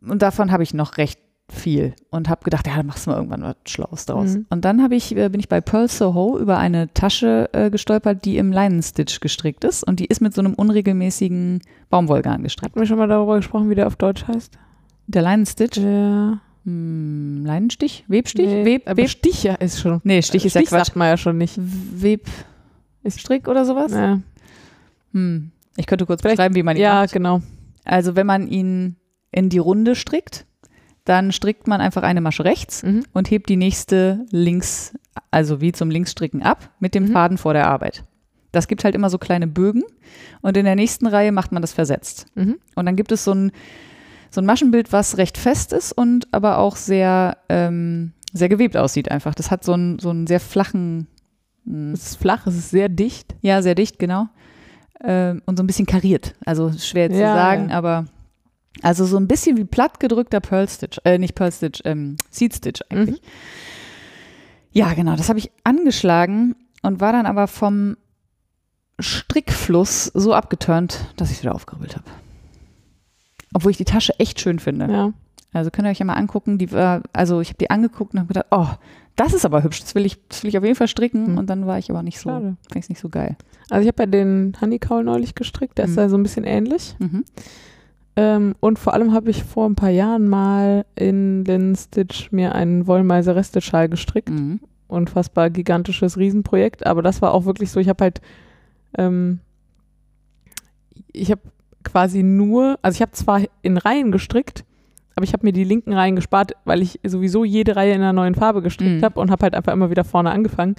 Und 0.00 0.22
davon 0.22 0.50
habe 0.50 0.62
ich 0.62 0.74
noch 0.74 0.96
recht 0.96 1.20
viel 1.52 1.94
und 2.10 2.28
habe 2.28 2.44
gedacht, 2.44 2.66
ja, 2.66 2.76
da 2.76 2.82
machst 2.82 3.06
du 3.06 3.10
mal 3.10 3.16
irgendwann 3.16 3.42
was 3.42 3.56
Schlaues 3.66 4.06
draus. 4.06 4.30
Mhm. 4.36 4.46
Und 4.50 4.64
dann 4.64 4.82
habe 4.82 4.94
ich, 4.94 5.16
äh, 5.16 5.28
bin 5.28 5.40
ich 5.40 5.48
bei 5.48 5.60
Pearl 5.60 5.88
Soho 5.88 6.38
über 6.38 6.58
eine 6.58 6.92
Tasche 6.94 7.48
äh, 7.52 7.70
gestolpert, 7.70 8.24
die 8.24 8.36
im 8.38 8.52
Leinenstitch 8.52 9.20
gestrickt 9.20 9.64
ist 9.64 9.82
und 9.86 10.00
die 10.00 10.06
ist 10.06 10.20
mit 10.20 10.34
so 10.34 10.40
einem 10.40 10.54
unregelmäßigen 10.54 11.60
Baumwollgarn 11.90 12.42
gestrickt. 12.42 12.72
Hatten 12.72 12.80
wir 12.80 12.86
schon 12.86 12.98
mal 12.98 13.08
darüber 13.08 13.36
gesprochen, 13.36 13.70
wie 13.70 13.74
der 13.74 13.86
auf 13.86 13.96
Deutsch 13.96 14.26
heißt? 14.26 14.58
Der 15.06 15.22
Leinenstitch, 15.22 15.76
Der 15.80 16.40
hm, 16.64 17.44
Leinenstich, 17.44 18.04
Webstich, 18.08 18.46
nee, 18.46 18.64
Web, 18.64 18.82
aber 18.86 18.98
Web, 19.02 19.08
Stich 19.08 19.42
ja 19.42 19.54
ist 19.54 19.80
schon. 19.80 20.00
nee, 20.04 20.22
Stich 20.22 20.44
ist 20.46 20.54
ja 20.54 20.60
Quatsch. 20.62 20.70
sagt 20.86 20.96
man 20.96 21.08
ja 21.08 21.16
schon 21.16 21.38
nicht. 21.38 21.58
Webstrick 23.02 23.48
oder 23.48 23.64
sowas? 23.64 23.92
Ja. 23.92 24.20
Hm. 25.12 25.50
Ich 25.76 25.86
könnte 25.86 26.06
kurz 26.06 26.20
Vielleicht- 26.20 26.36
beschreiben, 26.36 26.54
wie 26.54 26.62
man 26.62 26.76
ihn 26.76 26.82
Ja, 26.82 27.00
macht. 27.02 27.12
genau. 27.12 27.40
Also 27.84 28.14
wenn 28.16 28.26
man 28.26 28.46
ihn 28.48 28.96
in 29.32 29.48
die 29.48 29.58
Runde 29.58 29.94
strickt, 29.94 30.46
dann 31.10 31.32
strickt 31.32 31.66
man 31.66 31.80
einfach 31.80 32.02
eine 32.02 32.20
Masche 32.20 32.44
rechts 32.44 32.82
Mhm. 32.82 33.02
und 33.12 33.30
hebt 33.30 33.48
die 33.48 33.56
nächste 33.56 34.24
links, 34.30 34.94
also 35.30 35.60
wie 35.60 35.72
zum 35.72 35.90
Linksstricken 35.90 36.42
ab, 36.42 36.70
mit 36.78 36.94
dem 36.94 37.04
Mhm. 37.04 37.12
Faden 37.12 37.38
vor 37.38 37.52
der 37.52 37.66
Arbeit. 37.68 38.04
Das 38.52 38.66
gibt 38.68 38.84
halt 38.84 38.94
immer 38.94 39.10
so 39.10 39.18
kleine 39.18 39.46
Bögen 39.46 39.82
und 40.40 40.56
in 40.56 40.64
der 40.64 40.74
nächsten 40.76 41.06
Reihe 41.06 41.32
macht 41.32 41.52
man 41.52 41.62
das 41.62 41.72
versetzt. 41.72 42.26
Mhm. 42.34 42.56
Und 42.76 42.86
dann 42.86 42.96
gibt 42.96 43.12
es 43.12 43.24
so 43.24 43.32
ein, 43.32 43.52
so 44.30 44.40
ein 44.40 44.46
Maschenbild, 44.46 44.92
was 44.92 45.18
recht 45.18 45.36
fest 45.38 45.72
ist 45.72 45.92
und 45.92 46.28
aber 46.32 46.58
auch 46.58 46.76
sehr, 46.76 47.36
ähm, 47.48 48.12
sehr 48.32 48.48
gewebt 48.48 48.76
aussieht 48.76 49.10
einfach. 49.10 49.34
Das 49.34 49.50
hat 49.50 49.64
so 49.64 49.72
einen, 49.72 49.98
so 49.98 50.10
einen 50.10 50.26
sehr 50.28 50.40
flachen, 50.40 51.08
mh, 51.64 51.92
Es 51.94 52.06
ist 52.10 52.16
flach, 52.16 52.46
es 52.46 52.56
ist 52.56 52.70
sehr 52.70 52.88
dicht. 52.88 53.34
ja, 53.42 53.62
sehr 53.62 53.74
dicht, 53.74 53.98
genau. 53.98 54.28
Ähm, 55.02 55.42
und 55.46 55.56
so 55.56 55.62
ein 55.64 55.66
bisschen 55.66 55.86
kariert. 55.86 56.34
Also 56.44 56.70
schwer 56.72 57.10
zu 57.10 57.18
Ja, 57.20 57.34
sagen, 57.34 57.70
ja. 57.70 57.76
aber 57.78 58.04
also 58.82 59.04
so 59.04 59.16
ein 59.16 59.26
bisschen 59.28 59.56
wie 59.56 59.64
platt 59.64 60.00
gedrückter 60.00 60.40
Pearl 60.40 60.68
Stitch, 60.68 60.98
äh, 61.04 61.18
nicht 61.18 61.34
Pearl 61.34 61.52
Stitch, 61.52 61.80
ähm, 61.84 62.16
Seed 62.30 62.54
Stitch 62.54 62.80
eigentlich. 62.88 63.20
Ja, 64.72 64.94
genau, 64.94 65.16
das 65.16 65.28
habe 65.28 65.38
ich 65.38 65.50
angeschlagen 65.64 66.54
und 66.82 67.00
war 67.00 67.12
dann 67.12 67.26
aber 67.26 67.46
vom 67.48 67.96
Strickfluss 69.00 70.06
so 70.06 70.34
abgeturnt, 70.34 71.06
dass 71.16 71.30
ich 71.30 71.38
es 71.38 71.42
wieder 71.42 71.54
aufgeribbelt 71.54 71.96
habe. 71.96 72.04
Obwohl 73.54 73.70
ich 73.72 73.78
die 73.78 73.84
Tasche 73.84 74.18
echt 74.18 74.40
schön 74.40 74.58
finde. 74.58 74.86
Ja. 74.90 75.12
Also 75.52 75.70
könnt 75.70 75.86
ihr 75.88 75.90
euch 75.90 75.98
ja 75.98 76.04
mal 76.04 76.14
angucken. 76.14 76.58
Die 76.58 76.70
war, 76.70 77.02
also 77.12 77.40
ich 77.40 77.48
habe 77.48 77.58
die 77.58 77.70
angeguckt 77.70 78.12
und 78.14 78.20
habe 78.20 78.28
gedacht, 78.28 78.46
oh, 78.50 78.68
das 79.16 79.32
ist 79.32 79.44
aber 79.44 79.64
hübsch. 79.64 79.80
Das 79.80 79.94
will 79.96 80.06
ich, 80.06 80.18
das 80.28 80.42
will 80.42 80.50
ich 80.50 80.58
auf 80.58 80.62
jeden 80.62 80.76
Fall 80.76 80.86
stricken. 80.86 81.26
Hm. 81.28 81.38
Und 81.38 81.50
dann 81.50 81.66
war 81.66 81.78
ich 81.78 81.90
aber 81.90 82.02
nicht 82.04 82.20
so, 82.20 82.28
fand 82.30 82.56
ich 82.76 82.88
nicht 82.88 83.00
so 83.00 83.08
geil. 83.08 83.36
Also 83.68 83.82
ich 83.82 83.88
habe 83.88 84.02
ja 84.04 84.06
den 84.06 84.56
Honeycowl 84.60 85.02
neulich 85.02 85.34
gestrickt, 85.34 85.78
der 85.78 85.86
Mhm. 85.86 85.90
ist 85.90 85.96
da 85.96 86.08
so 86.08 86.16
ein 86.16 86.22
bisschen 86.22 86.44
ähnlich. 86.44 86.94
Mhm. 87.00 87.24
Ähm, 88.16 88.54
und 88.60 88.78
vor 88.78 88.94
allem 88.94 89.12
habe 89.12 89.30
ich 89.30 89.44
vor 89.44 89.66
ein 89.68 89.76
paar 89.76 89.90
Jahren 89.90 90.28
mal 90.28 90.84
in 90.96 91.44
Linen 91.44 91.76
Stitch 91.76 92.32
mir 92.32 92.54
einen 92.54 92.86
Wollmeise 92.86 93.36
Resteschal 93.36 93.88
gestrickt. 93.88 94.30
Mhm. 94.30 94.60
Unfassbar 94.88 95.50
gigantisches 95.50 96.16
Riesenprojekt, 96.18 96.84
aber 96.84 97.02
das 97.02 97.22
war 97.22 97.32
auch 97.32 97.44
wirklich 97.44 97.70
so, 97.70 97.78
ich 97.78 97.88
habe 97.88 98.02
halt, 98.02 98.20
ähm, 98.98 99.38
ich 101.12 101.30
habe 101.30 101.42
quasi 101.84 102.22
nur, 102.22 102.78
also 102.82 102.96
ich 102.96 103.02
habe 103.02 103.12
zwar 103.12 103.40
in 103.62 103.76
Reihen 103.76 104.10
gestrickt, 104.10 104.64
aber 105.14 105.24
ich 105.24 105.32
habe 105.32 105.46
mir 105.46 105.52
die 105.52 105.64
linken 105.64 105.92
Reihen 105.92 106.16
gespart, 106.16 106.52
weil 106.64 106.82
ich 106.82 106.98
sowieso 107.04 107.44
jede 107.44 107.76
Reihe 107.76 107.94
in 107.94 108.00
einer 108.00 108.12
neuen 108.12 108.34
Farbe 108.34 108.62
gestrickt 108.62 109.00
Mhm. 109.00 109.04
habe 109.04 109.20
und 109.20 109.30
habe 109.30 109.44
halt 109.44 109.54
einfach 109.54 109.72
immer 109.72 109.90
wieder 109.90 110.04
vorne 110.04 110.30
angefangen. 110.30 110.76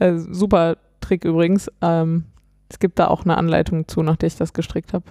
Äh, 0.00 0.16
super 0.16 0.76
Trick 1.00 1.24
übrigens. 1.24 1.70
Ähm, 1.80 2.24
es 2.68 2.78
gibt 2.78 2.98
da 2.98 3.06
auch 3.08 3.24
eine 3.24 3.36
Anleitung 3.36 3.86
zu, 3.86 4.02
nach 4.02 4.16
der 4.16 4.26
ich 4.26 4.36
das 4.36 4.52
gestrickt 4.52 4.92
habe. 4.92 5.04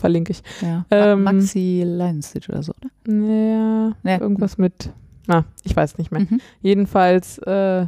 Verlinke 0.00 0.32
ich. 0.32 0.42
Ja. 0.62 0.84
Ähm, 0.90 1.22
Maxi 1.22 1.86
Stitch 2.22 2.48
oder 2.48 2.62
so, 2.62 2.72
oder? 2.72 2.90
Ja, 3.14 3.92
Ja. 4.02 4.20
irgendwas 4.20 4.58
mit, 4.58 4.90
na, 5.26 5.44
ich 5.62 5.76
weiß 5.76 5.98
nicht 5.98 6.10
mehr. 6.10 6.22
Mhm. 6.22 6.40
Jedenfalls 6.62 7.38
äh, 7.38 7.86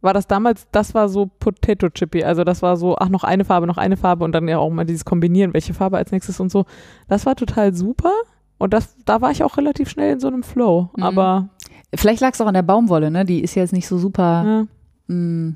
war 0.00 0.14
das 0.14 0.26
damals, 0.26 0.66
das 0.72 0.94
war 0.94 1.08
so 1.08 1.26
Potato 1.26 1.88
Chippy. 1.90 2.24
Also 2.24 2.44
das 2.44 2.62
war 2.62 2.76
so, 2.76 2.96
ach, 2.98 3.08
noch 3.08 3.24
eine 3.24 3.44
Farbe, 3.44 3.66
noch 3.66 3.78
eine 3.78 3.96
Farbe 3.96 4.24
und 4.24 4.32
dann 4.32 4.48
ja 4.48 4.58
auch 4.58 4.70
mal 4.70 4.84
dieses 4.86 5.04
Kombinieren, 5.04 5.54
welche 5.54 5.74
Farbe 5.74 5.98
als 5.98 6.12
nächstes 6.12 6.40
und 6.40 6.50
so. 6.50 6.64
Das 7.08 7.26
war 7.26 7.36
total 7.36 7.74
super. 7.74 8.12
Und 8.58 8.72
das, 8.74 8.96
da 9.04 9.20
war 9.20 9.30
ich 9.30 9.44
auch 9.44 9.56
relativ 9.56 9.88
schnell 9.88 10.14
in 10.14 10.20
so 10.20 10.26
einem 10.28 10.42
Flow. 10.42 10.90
Mhm. 10.96 11.02
Aber 11.02 11.48
Vielleicht 11.94 12.20
lag 12.20 12.32
es 12.34 12.40
auch 12.40 12.46
an 12.46 12.52
der 12.54 12.62
Baumwolle, 12.62 13.10
ne? 13.10 13.24
Die 13.24 13.40
ist 13.42 13.54
ja 13.54 13.62
jetzt 13.62 13.72
nicht 13.72 13.88
so 13.88 13.96
super 13.96 14.66
ja. 15.08 15.14
mh, 15.14 15.54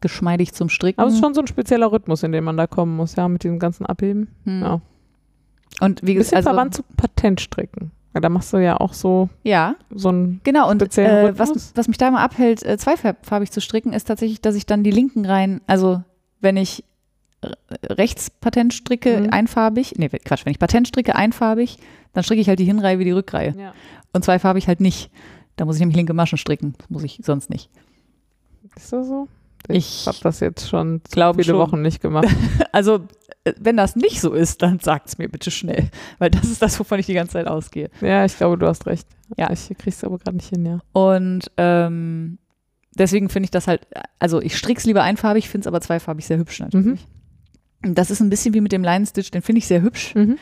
geschmeidig 0.00 0.52
zum 0.52 0.68
Stricken. 0.68 1.00
aber 1.00 1.08
es 1.08 1.14
ist 1.14 1.20
schon 1.20 1.34
so 1.34 1.40
ein 1.40 1.46
spezieller 1.46 1.90
Rhythmus, 1.92 2.22
in 2.22 2.32
den 2.32 2.44
man 2.44 2.56
da 2.56 2.66
kommen 2.66 2.96
muss, 2.96 3.16
ja, 3.16 3.28
mit 3.28 3.44
diesem 3.44 3.58
ganzen 3.58 3.86
Abheben. 3.86 4.28
Hm. 4.44 4.62
ja. 4.62 4.80
Und 5.80 6.02
wie 6.02 6.12
Ein 6.12 6.18
bisschen 6.18 6.18
gesagt, 6.18 6.36
also, 6.36 6.50
verwandt 6.50 6.74
zu 6.74 6.82
Patentstricken. 6.96 7.90
Ja, 8.14 8.20
da 8.20 8.28
machst 8.28 8.52
du 8.52 8.56
ja 8.58 8.76
auch 8.78 8.92
so, 8.92 9.28
ja, 9.44 9.76
so 9.94 10.10
ein, 10.10 10.40
genau. 10.42 10.68
Und 10.68 10.80
speziellen 10.82 11.34
äh, 11.34 11.38
was, 11.38 11.72
was 11.76 11.86
mich 11.88 11.96
da 11.96 12.10
mal 12.10 12.22
abhält, 12.24 12.64
äh, 12.64 12.76
zweifarbig 12.76 13.50
zu 13.52 13.60
stricken, 13.60 13.92
ist 13.92 14.04
tatsächlich, 14.08 14.40
dass 14.40 14.56
ich 14.56 14.66
dann 14.66 14.82
die 14.82 14.90
linken 14.90 15.24
Reihen, 15.24 15.60
also 15.68 16.02
wenn 16.40 16.56
ich 16.56 16.82
rechts 17.88 18.28
Patent 18.30 18.74
stricke, 18.74 19.20
Mhm. 19.20 19.30
einfarbig, 19.30 19.94
nee, 19.96 20.08
Quatsch, 20.08 20.44
wenn 20.44 20.50
ich 20.50 20.58
Patent 20.58 20.88
stricke, 20.88 21.14
einfarbig, 21.14 21.78
dann 22.12 22.24
stricke 22.24 22.40
ich 22.40 22.48
halt 22.48 22.58
die 22.58 22.64
Hinreihe 22.64 22.98
wie 22.98 23.04
die 23.04 23.12
Rückreihe. 23.12 23.54
ja. 23.56 23.72
Und 24.12 24.24
zweifarbig 24.24 24.66
halt 24.66 24.80
nicht. 24.80 25.10
Da 25.56 25.64
muss 25.64 25.76
ich 25.76 25.80
nämlich 25.80 25.96
linke 25.96 26.12
Maschen 26.14 26.36
stricken. 26.36 26.74
Das 26.78 26.90
muss 26.90 27.04
ich 27.04 27.20
sonst 27.22 27.48
nicht. 27.48 27.70
Ist 28.76 28.92
das 28.92 29.06
so? 29.06 29.28
Ich 29.68 30.06
habe 30.06 30.18
das 30.22 30.40
jetzt 30.40 30.68
schon 30.68 31.00
glaube 31.10 31.42
viele 31.42 31.54
schon. 31.54 31.60
Wochen 31.60 31.82
nicht 31.82 32.00
gemacht. 32.00 32.28
Also, 32.72 33.00
äh, 33.44 33.52
wenn 33.58 33.76
das 33.76 33.96
nicht 33.96 34.20
so 34.20 34.32
ist, 34.32 34.62
dann 34.62 34.78
sagt 34.78 35.08
es 35.08 35.18
mir 35.18 35.28
bitte 35.28 35.50
schnell. 35.50 35.90
Weil 36.18 36.30
das 36.30 36.44
ist 36.44 36.62
das, 36.62 36.78
wovon 36.78 36.98
ich 37.00 37.06
die 37.06 37.14
ganze 37.14 37.32
Zeit 37.32 37.46
ausgehe. 37.48 37.90
ja, 38.00 38.24
ich 38.24 38.36
glaube, 38.36 38.56
du 38.58 38.66
hast 38.66 38.86
recht. 38.86 39.08
Ja. 39.36 39.50
Ich 39.52 39.68
krieg's 39.76 40.04
aber 40.04 40.18
gerade 40.18 40.36
nicht 40.36 40.48
hin, 40.50 40.64
ja. 40.64 40.80
Und 40.92 41.50
ähm, 41.56 42.38
deswegen 42.94 43.28
finde 43.28 43.44
ich 43.46 43.50
das 43.50 43.66
halt, 43.66 43.86
also 44.18 44.40
ich 44.40 44.56
strick's 44.56 44.84
lieber 44.84 45.02
einfarbig, 45.02 45.48
finde 45.48 45.64
es 45.64 45.66
aber 45.66 45.80
zweifarbig 45.80 46.26
sehr 46.26 46.38
hübsch 46.38 46.60
natürlich. 46.60 47.00
Und 47.84 47.98
Das 47.98 48.10
ist 48.10 48.20
ein 48.20 48.30
bisschen 48.30 48.54
wie 48.54 48.60
mit 48.60 48.72
dem 48.72 48.84
Line 48.84 49.06
Stitch, 49.06 49.30
den 49.30 49.42
finde 49.42 49.58
ich 49.58 49.66
sehr 49.66 49.82
hübsch. 49.82 50.14
Mhm. 50.14 50.38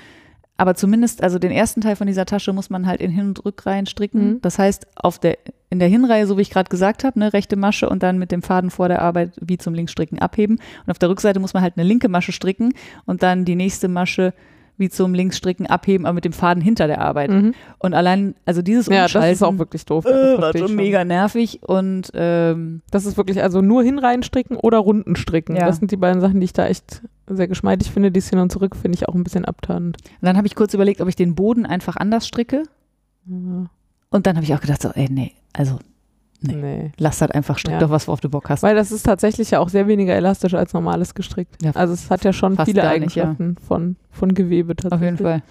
Aber 0.58 0.74
zumindest, 0.74 1.22
also 1.22 1.38
den 1.38 1.52
ersten 1.52 1.80
Teil 1.80 1.94
von 1.94 2.08
dieser 2.08 2.26
Tasche 2.26 2.52
muss 2.52 2.68
man 2.68 2.86
halt 2.86 3.00
in 3.00 3.12
Hin- 3.12 3.28
und 3.28 3.44
Rückreihen 3.44 3.86
stricken. 3.86 4.32
Mhm. 4.32 4.40
Das 4.42 4.58
heißt, 4.58 4.88
auf 4.96 5.20
der, 5.20 5.38
in 5.70 5.78
der 5.78 5.88
Hinreihe, 5.88 6.26
so 6.26 6.36
wie 6.36 6.42
ich 6.42 6.50
gerade 6.50 6.68
gesagt 6.68 7.04
habe, 7.04 7.18
ne, 7.18 7.32
rechte 7.32 7.54
Masche 7.56 7.88
und 7.88 8.02
dann 8.02 8.18
mit 8.18 8.32
dem 8.32 8.42
Faden 8.42 8.70
vor 8.70 8.88
der 8.88 9.00
Arbeit 9.00 9.32
wie 9.40 9.56
zum 9.56 9.72
Linksstricken 9.72 10.18
abheben. 10.18 10.58
Und 10.84 10.90
auf 10.90 10.98
der 10.98 11.10
Rückseite 11.10 11.38
muss 11.38 11.54
man 11.54 11.62
halt 11.62 11.74
eine 11.76 11.86
linke 11.86 12.08
Masche 12.08 12.32
stricken 12.32 12.74
und 13.06 13.22
dann 13.22 13.44
die 13.44 13.54
nächste 13.54 13.86
Masche 13.86 14.34
wie 14.78 14.88
zum 14.88 15.12
Linksstricken 15.12 15.66
abheben, 15.66 16.06
aber 16.06 16.14
mit 16.14 16.24
dem 16.24 16.32
Faden 16.32 16.62
hinter 16.62 16.86
der 16.86 17.00
Arbeit. 17.00 17.30
Mhm. 17.30 17.52
Und 17.78 17.94
allein, 17.94 18.34
also 18.46 18.62
dieses 18.62 18.86
Ja, 18.86 19.02
das 19.02 19.10
ist 19.10 19.16
Umschalten, 19.16 19.44
auch 19.44 19.58
wirklich 19.58 19.84
doof. 19.84 20.04
äh, 20.06 20.36
Das 20.36 20.40
war 20.40 20.56
schon 20.56 20.74
mega 20.76 21.04
nervig 21.04 21.60
und 21.66 22.10
ähm, 22.14 22.82
Das 22.90 23.04
ist 23.04 23.16
wirklich 23.16 23.42
also 23.42 23.60
nur 23.60 23.82
hinrein 23.82 24.22
stricken 24.22 24.56
oder 24.56 24.78
runden 24.78 25.16
stricken. 25.16 25.56
Ja. 25.56 25.66
Das 25.66 25.76
sind 25.78 25.90
die 25.90 25.96
beiden 25.96 26.20
Sachen, 26.20 26.40
die 26.40 26.44
ich 26.44 26.52
da 26.52 26.66
echt 26.66 27.02
sehr 27.26 27.48
geschmeidig 27.48 27.90
finde. 27.90 28.10
Dies 28.10 28.30
hin 28.30 28.38
und 28.38 28.50
zurück 28.52 28.76
finde 28.76 28.96
ich 28.96 29.08
auch 29.08 29.14
ein 29.14 29.24
bisschen 29.24 29.44
abtörend. 29.44 29.96
Und 30.02 30.26
dann 30.26 30.36
habe 30.36 30.46
ich 30.46 30.54
kurz 30.54 30.72
überlegt, 30.74 31.00
ob 31.00 31.08
ich 31.08 31.16
den 31.16 31.34
Boden 31.34 31.66
einfach 31.66 31.96
anders 31.96 32.26
stricke. 32.26 32.62
Ja. 33.26 33.66
Und 34.10 34.26
dann 34.26 34.36
habe 34.36 34.44
ich 34.44 34.54
auch 34.54 34.60
gedacht, 34.60 34.80
so, 34.80 34.88
ey, 34.94 35.08
nee, 35.10 35.32
also 35.52 35.78
Nee. 36.40 36.54
Nee. 36.54 36.92
lass 36.98 37.18
das 37.18 37.30
einfach, 37.32 37.58
strick 37.58 37.74
Ja. 37.74 37.78
doch 37.80 37.90
was, 37.90 38.06
worauf 38.06 38.20
du 38.20 38.28
Bock 38.28 38.48
hast. 38.48 38.62
Weil 38.62 38.76
das 38.76 38.92
ist 38.92 39.02
tatsächlich 39.04 39.50
ja 39.50 39.58
auch 39.58 39.68
sehr 39.68 39.86
weniger 39.88 40.14
elastisch 40.14 40.54
als 40.54 40.72
normales 40.72 41.14
gestrickt. 41.14 41.60
Ja, 41.62 41.72
also 41.72 41.94
es 41.94 42.10
hat 42.10 42.22
ja 42.24 42.32
schon 42.32 42.52
viele 42.56 42.66
nicht, 42.66 42.76
ja. 42.76 42.90
Eigenschaften 42.90 43.56
von, 43.66 43.96
von 44.10 44.34
Gewebe 44.34 44.76
tatsächlich. 44.76 44.94
Auf 44.98 45.04
jeden 45.04 45.16
Fall. 45.18 45.42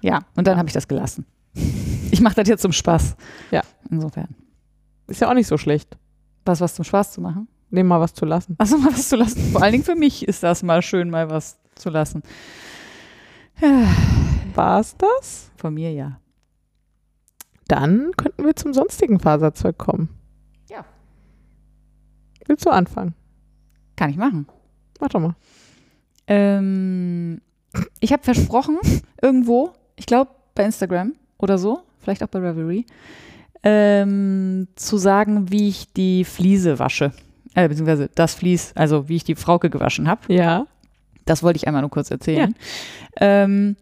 Ja, 0.00 0.20
und 0.36 0.46
dann 0.46 0.56
habe 0.56 0.68
ich 0.68 0.72
das 0.74 0.88
gelassen. 0.88 1.26
Ich 2.10 2.20
mache 2.20 2.36
das 2.36 2.46
jetzt 2.48 2.62
zum 2.62 2.70
Spaß. 2.70 3.16
Ja. 3.50 3.62
Insofern. 3.90 4.28
Ist 5.08 5.20
ja 5.20 5.28
auch 5.28 5.34
nicht 5.34 5.48
so 5.48 5.58
schlecht, 5.58 5.96
Was, 6.44 6.60
was 6.60 6.74
zum 6.74 6.84
Spaß 6.84 7.12
zu 7.12 7.20
machen? 7.20 7.48
dem 7.70 7.88
mal 7.88 7.98
was 8.00 8.14
zu 8.14 8.24
lassen. 8.24 8.54
Achso, 8.58 8.78
mal 8.78 8.92
was 8.92 9.08
zu 9.08 9.16
lassen. 9.16 9.40
Vor 9.50 9.60
allen 9.62 9.72
Dingen 9.72 9.82
für 9.84 9.96
mich 9.96 10.28
ist 10.28 10.44
das 10.44 10.62
mal 10.62 10.80
schön, 10.80 11.10
mal 11.10 11.28
was 11.28 11.58
zu 11.74 11.90
lassen. 11.90 12.22
War 14.54 14.78
es 14.80 14.96
das? 14.96 15.50
Von 15.56 15.74
mir 15.74 15.92
ja. 15.92 16.20
Dann 17.68 18.12
könnten 18.16 18.44
wir 18.44 18.56
zum 18.56 18.74
sonstigen 18.74 19.20
Faserzeug 19.20 19.78
kommen. 19.78 20.08
Ja. 20.68 20.84
Willst 22.46 22.66
du 22.66 22.70
anfangen? 22.70 23.14
Kann 23.96 24.10
ich 24.10 24.16
machen. 24.16 24.46
Mach 25.00 25.08
doch 25.08 25.20
mal. 25.20 25.36
Ähm, 26.26 27.40
ich 28.00 28.12
habe 28.12 28.22
versprochen, 28.22 28.78
irgendwo, 29.20 29.72
ich 29.96 30.06
glaube 30.06 30.30
bei 30.54 30.64
Instagram 30.64 31.14
oder 31.38 31.58
so, 31.58 31.80
vielleicht 31.98 32.22
auch 32.22 32.28
bei 32.28 32.38
Revelry, 32.38 32.86
ähm, 33.62 34.68
zu 34.76 34.96
sagen, 34.98 35.50
wie 35.50 35.68
ich 35.68 35.92
die 35.92 36.24
Fliese 36.24 36.78
wasche. 36.78 37.12
Äh, 37.54 37.68
beziehungsweise 37.68 38.10
das 38.14 38.34
Vlies, 38.34 38.72
also 38.74 39.08
wie 39.08 39.16
ich 39.16 39.24
die 39.24 39.36
Frauke 39.36 39.70
gewaschen 39.70 40.08
habe. 40.08 40.32
Ja. 40.32 40.66
Das 41.24 41.42
wollte 41.42 41.56
ich 41.56 41.66
einmal 41.66 41.82
nur 41.82 41.90
kurz 41.90 42.10
erzählen. 42.10 42.54
Ähm, 43.20 43.76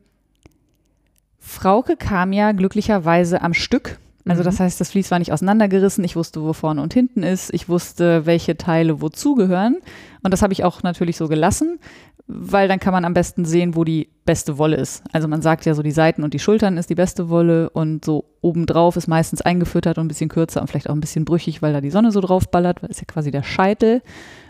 Frauke 1.45 1.97
kam 1.97 2.33
ja 2.33 2.53
glücklicherweise 2.53 3.43
am 3.43 3.53
Stück. 3.53 3.99
Also 4.27 4.43
Mhm. 4.43 4.45
das 4.45 4.61
heißt, 4.61 4.81
das 4.81 4.91
Vlies 4.93 5.11
war 5.11 5.19
nicht 5.19 5.33
auseinandergerissen. 5.33 6.05
Ich 6.05 6.15
wusste, 6.15 6.41
wo 6.43 6.53
vorne 6.53 6.81
und 6.81 6.95
hinten 6.95 7.25
ist. 7.25 7.53
Ich 7.53 7.69
wusste, 7.69 8.25
welche 8.25 8.57
Teile 8.57 9.01
wozu 9.03 9.35
gehören. 9.35 9.79
Und 10.23 10.33
das 10.33 10.43
habe 10.43 10.53
ich 10.53 10.63
auch 10.63 10.85
natürlich 10.85 11.17
so 11.17 11.27
gelassen, 11.27 11.81
weil 12.29 12.69
dann 12.69 12.79
kann 12.79 12.93
man 12.93 13.05
am 13.05 13.15
besten 13.15 13.45
sehen, 13.45 13.75
wo 13.75 13.83
die 13.83 14.09
beste 14.25 14.57
Wolle 14.59 14.77
ist. 14.77 15.03
Also 15.13 15.27
man 15.27 15.43
sagt 15.43 15.67
ja 15.67 15.75
so, 15.75 15.83
die 15.83 15.91
Seiten 15.91 16.23
und 16.23 16.33
die 16.35 16.39
Schultern 16.39 16.79
ist 16.79 16.89
die 16.89 16.95
beste 16.95 17.29
Wolle 17.29 17.69
und 17.71 18.05
so 18.05 18.25
obendrauf 18.41 18.95
ist 18.97 19.09
meistens 19.09 19.43
eingefüttert 19.43 19.99
und 19.99 20.05
ein 20.05 20.09
bisschen 20.09 20.29
kürzer 20.29 20.61
und 20.61 20.69
vielleicht 20.69 20.89
auch 20.89 20.95
ein 20.95 21.01
bisschen 21.01 21.25
brüchig, 21.25 21.61
weil 21.61 21.73
da 21.73 21.81
die 21.81 21.91
Sonne 21.91 22.13
so 22.13 22.21
drauf 22.21 22.49
ballert, 22.49 22.81
weil 22.85 22.91
es 22.91 23.01
ja 23.01 23.07
quasi 23.09 23.33
der 23.33 23.43
Scheitel 23.43 24.03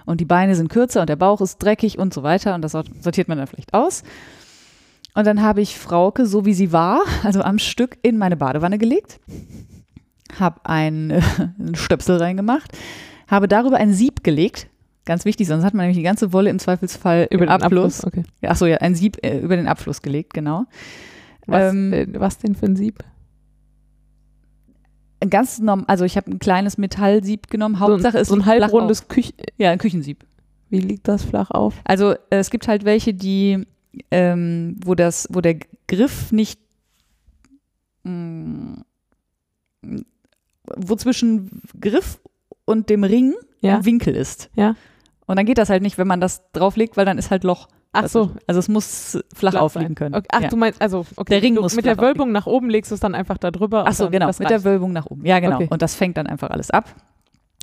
und 0.05 0.21
die 0.21 0.27
Beine 0.27 0.55
sind 0.55 0.69
kürzer 0.69 1.01
und 1.01 1.09
der 1.09 1.17
Bauch 1.17 1.41
ist 1.41 1.57
dreckig 1.63 1.99
und 1.99 2.13
so 2.13 2.23
weiter 2.23 2.55
und 2.55 2.61
das 2.61 2.73
sort- 2.73 2.91
sortiert 3.03 3.29
man 3.29 3.39
dann 3.39 3.47
vielleicht 3.47 3.73
aus. 3.73 4.03
Und 5.15 5.27
dann 5.27 5.43
habe 5.43 5.61
ich 5.61 5.79
Frauke, 5.79 6.27
so 6.27 6.47
wie 6.47 6.55
sie 6.55 6.73
war, 6.73 7.03
also 7.23 7.43
am 7.43 7.59
Stück, 7.59 7.99
in 8.03 8.17
meine 8.19 8.37
Badewanne 8.37 8.79
gelegt, 8.79 9.21
habe 10.39 10.61
ein, 10.65 11.11
äh, 11.11 11.23
einen 11.59 11.75
Stöpsel 11.75 12.17
reingemacht, 12.17 12.71
habe 13.29 13.49
darüber 13.49 13.77
ein 13.77 13.93
Sieb 13.93 14.25
gelegt, 14.25 14.69
Ganz 15.05 15.25
wichtig, 15.25 15.49
sonst 15.49 15.65
hat 15.65 15.75
man 15.75 15.85
nämlich 15.85 15.97
die 15.97 16.05
ganze 16.05 16.33
Wolle 16.33 16.49
im 16.51 16.61
Zweifelsfall 16.61 17.27
Über 17.31 17.47
den 17.47 17.51
Abfluss. 17.51 18.05
Okay. 18.05 18.23
Ja, 18.41 18.51
Achso, 18.51 18.67
ja, 18.67 18.77
ein 18.77 18.95
Sieb 18.95 19.19
äh, 19.23 19.39
über 19.39 19.57
den 19.57 19.67
Abfluss 19.67 20.01
gelegt, 20.01 20.33
genau. 20.33 20.67
Was, 21.47 21.73
Ähm, 21.73 21.93
äh, 21.93 22.07
was 22.21 22.39
denn 22.39 22.55
für 22.55 22.67
ein 22.67 22.77
Sieb? 22.77 23.03
Ein 25.19 25.31
ganz 25.31 25.59
norm, 25.59 25.85
also 25.89 26.05
ich 26.05 26.17
habe 26.17 26.31
ein 26.31 26.39
kleines 26.39 26.79
Metallsieb 26.79 27.49
genommen. 27.49 27.77
So 27.77 27.85
ein, 27.87 27.91
Hauptsache 27.93 28.19
ist 28.19 28.29
so 28.29 28.37
ein 28.37 28.47
halbrundes 28.47 29.09
Küch. 29.09 29.35
Ja, 29.57 29.71
ein 29.71 29.79
Küchensieb. 29.79 30.25
Wie 30.71 30.79
liegt 30.79 31.09
das 31.09 31.25
flach 31.25 31.51
auf? 31.51 31.75
Also 31.85 32.13
äh, 32.13 32.17
es 32.31 32.51
gibt 32.51 32.69
halt 32.69 32.85
welche, 32.85 33.13
die, 33.13 33.67
ähm, 34.11 34.77
wo 34.85 34.95
das, 34.95 35.29
wo 35.31 35.41
der 35.41 35.57
Griff 35.89 36.33
nicht, 36.33 36.61
mh, 38.05 38.83
wo 40.77 40.97
zwischen 40.97 41.63
Griff 41.81 42.21
und 42.65 42.89
dem 42.91 43.05
Ring 43.05 43.35
Ja. 43.61 43.77
ein 43.77 43.85
Winkel 43.85 44.15
ist. 44.15 44.51
Ja. 44.55 44.77
Und 45.27 45.37
dann 45.37 45.47
geht 45.47 45.59
das 45.59 45.71
halt 45.71 45.83
nicht, 45.83 45.99
wenn 45.99 46.07
man 46.07 46.21
das 46.21 46.51
drauflegt, 46.53 46.97
weil 46.97 47.05
dann 47.07 47.19
ist 47.19 47.31
halt 47.31 47.45
Loch. 47.45 47.69
Ach 47.93 48.09
so. 48.09 48.25
dazwischen. 48.27 48.41
Also 48.47 48.59
es 48.61 48.69
muss 48.69 49.19
flach, 49.35 49.53
Flach 49.53 49.61
aufliegen 49.61 49.89
sein. 49.89 49.95
können. 49.95 50.15
Okay. 50.15 50.29
Ach, 50.33 50.41
ja. 50.41 50.49
du 50.49 50.57
meinst, 50.57 50.81
also, 50.81 51.05
okay. 51.17 51.35
Der 51.35 51.43
Ring 51.43 51.57
du, 51.57 51.61
muss 51.63 51.77
Mit 51.77 51.85
der 51.85 51.99
Wölbung 51.99 52.33
nach 52.33 52.47
oben 52.47 52.71
legst 52.71 52.91
du 52.91 52.95
es 52.95 53.01
dann 53.01 53.15
einfach 53.15 53.37
da 53.39 53.51
drüber. 53.51 53.85
Ach 53.87 53.93
so, 53.93 54.09
genau, 54.09 54.29
mit 54.29 54.41
der 54.41 54.51
reicht. 54.51 54.65
Wölbung 54.65 54.93
nach 54.93 55.07
oben. 55.07 55.27
Ja, 55.27 55.41
genau. 55.41 55.57
Okay. 55.57 55.69
Und 55.71 55.83
das 55.83 55.95
fängt 55.95 56.17
dann 56.17 56.27
einfach 56.27 56.51
alles 56.51 56.71
ab 56.71 56.95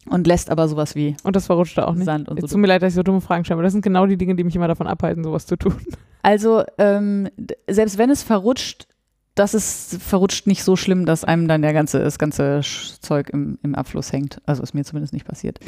und 0.07 0.27
lässt 0.27 0.49
aber 0.49 0.67
sowas 0.67 0.95
wie 0.95 1.15
Und 1.23 1.35
das 1.35 1.45
verrutscht 1.47 1.77
da 1.77 1.85
auch 1.85 1.93
nicht. 1.93 2.05
Sand 2.05 2.29
und 2.29 2.39
so. 2.41 2.47
tut 2.47 2.57
mir 2.57 2.67
leid, 2.67 2.81
dass 2.81 2.89
ich 2.93 2.95
so 2.95 3.03
dumme 3.03 3.21
Fragen 3.21 3.45
stelle, 3.45 3.55
aber 3.55 3.63
das 3.63 3.73
sind 3.73 3.81
genau 3.81 4.05
die 4.05 4.17
Dinge, 4.17 4.35
die 4.35 4.43
mich 4.43 4.55
immer 4.55 4.67
davon 4.67 4.87
abhalten, 4.87 5.23
sowas 5.23 5.45
zu 5.45 5.55
tun. 5.55 5.75
Also, 6.21 6.63
ähm, 6.77 7.29
selbst 7.69 7.97
wenn 7.97 8.09
es 8.09 8.23
verrutscht, 8.23 8.87
das 9.35 9.53
ist 9.53 10.01
verrutscht 10.01 10.47
nicht 10.47 10.65
so 10.65 10.75
schlimm, 10.75 11.05
dass 11.05 11.23
einem 11.23 11.47
dann 11.47 11.61
der 11.61 11.71
ganze, 11.71 11.99
das 11.99 12.19
ganze 12.19 12.59
Zeug 12.99 13.29
im, 13.29 13.57
im 13.63 13.73
Abfluss 13.73 14.11
hängt. 14.11 14.41
Also 14.45 14.61
ist 14.61 14.73
mir 14.73 14.83
zumindest 14.83 15.13
nicht 15.13 15.25
passiert. 15.25 15.59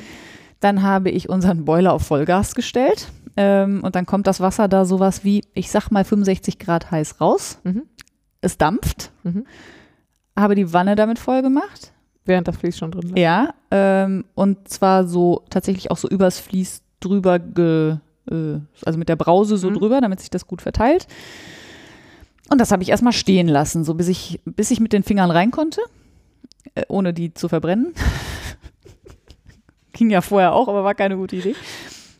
Dann 0.60 0.84
habe 0.84 1.10
ich 1.10 1.30
unseren 1.30 1.64
Boiler 1.64 1.94
auf 1.94 2.04
Vollgas 2.04 2.54
gestellt. 2.54 3.08
Ähm, 3.38 3.82
und 3.84 3.96
dann 3.96 4.06
kommt 4.06 4.28
das 4.28 4.42
Wasser 4.42 4.68
da 4.68 4.84
sowas 4.84 5.24
wie, 5.24 5.44
ich 5.54 5.72
sag 5.72 5.90
mal, 5.90 6.04
65 6.04 6.60
Grad 6.60 6.92
heiß 6.92 7.22
raus. 7.22 7.60
Mhm. 7.64 7.84
Es 8.42 8.58
dampft. 8.58 9.12
Mhm. 9.24 9.46
Habe 10.36 10.56
die 10.56 10.74
Wanne 10.74 10.96
damit 10.96 11.18
voll 11.18 11.42
gemacht. 11.42 11.94
Während 12.26 12.48
das 12.48 12.58
Vlies 12.58 12.78
schon 12.78 12.92
drin 12.92 13.10
lag. 13.10 13.18
Ja. 13.18 13.54
Ähm, 13.72 14.26
und 14.36 14.68
zwar 14.70 15.06
so 15.08 15.44
tatsächlich 15.50 15.90
auch 15.92 15.98
so 15.98 16.08
übers 16.08 16.40
Vlies 16.40 16.82
drüber, 17.00 17.40
ge, 17.40 17.98
äh, 18.30 18.60
also 18.86 19.00
mit 19.00 19.10
der 19.10 19.16
Brause 19.16 19.58
so 19.58 19.70
Mhm. 19.70 19.76
drüber, 19.76 20.02
damit 20.02 20.20
sich 20.20 20.30
das 20.30 20.46
gut 20.46 20.62
verteilt. 20.62 21.08
Und 22.50 22.60
das 22.62 22.72
habe 22.72 22.84
ich 22.84 22.90
erstmal 22.90 23.14
stehen 23.14 23.48
lassen, 23.48 23.84
so 23.84 23.94
bis 23.96 24.08
ich, 24.08 24.40
bis 24.46 24.70
ich 24.72 24.80
mit 24.80 24.94
den 24.94 25.04
Fingern 25.04 25.32
rein 25.32 25.52
konnte, 25.52 25.82
äh, 26.76 26.84
ohne 26.90 27.14
die 27.14 27.34
zu 27.34 27.48
verbrennen. 27.50 27.94
Ging 29.94 30.10
ja 30.10 30.22
vorher 30.22 30.54
auch, 30.54 30.68
aber 30.68 30.84
war 30.84 30.96
keine 30.96 31.18
gute 31.18 31.36
Idee. 31.36 31.56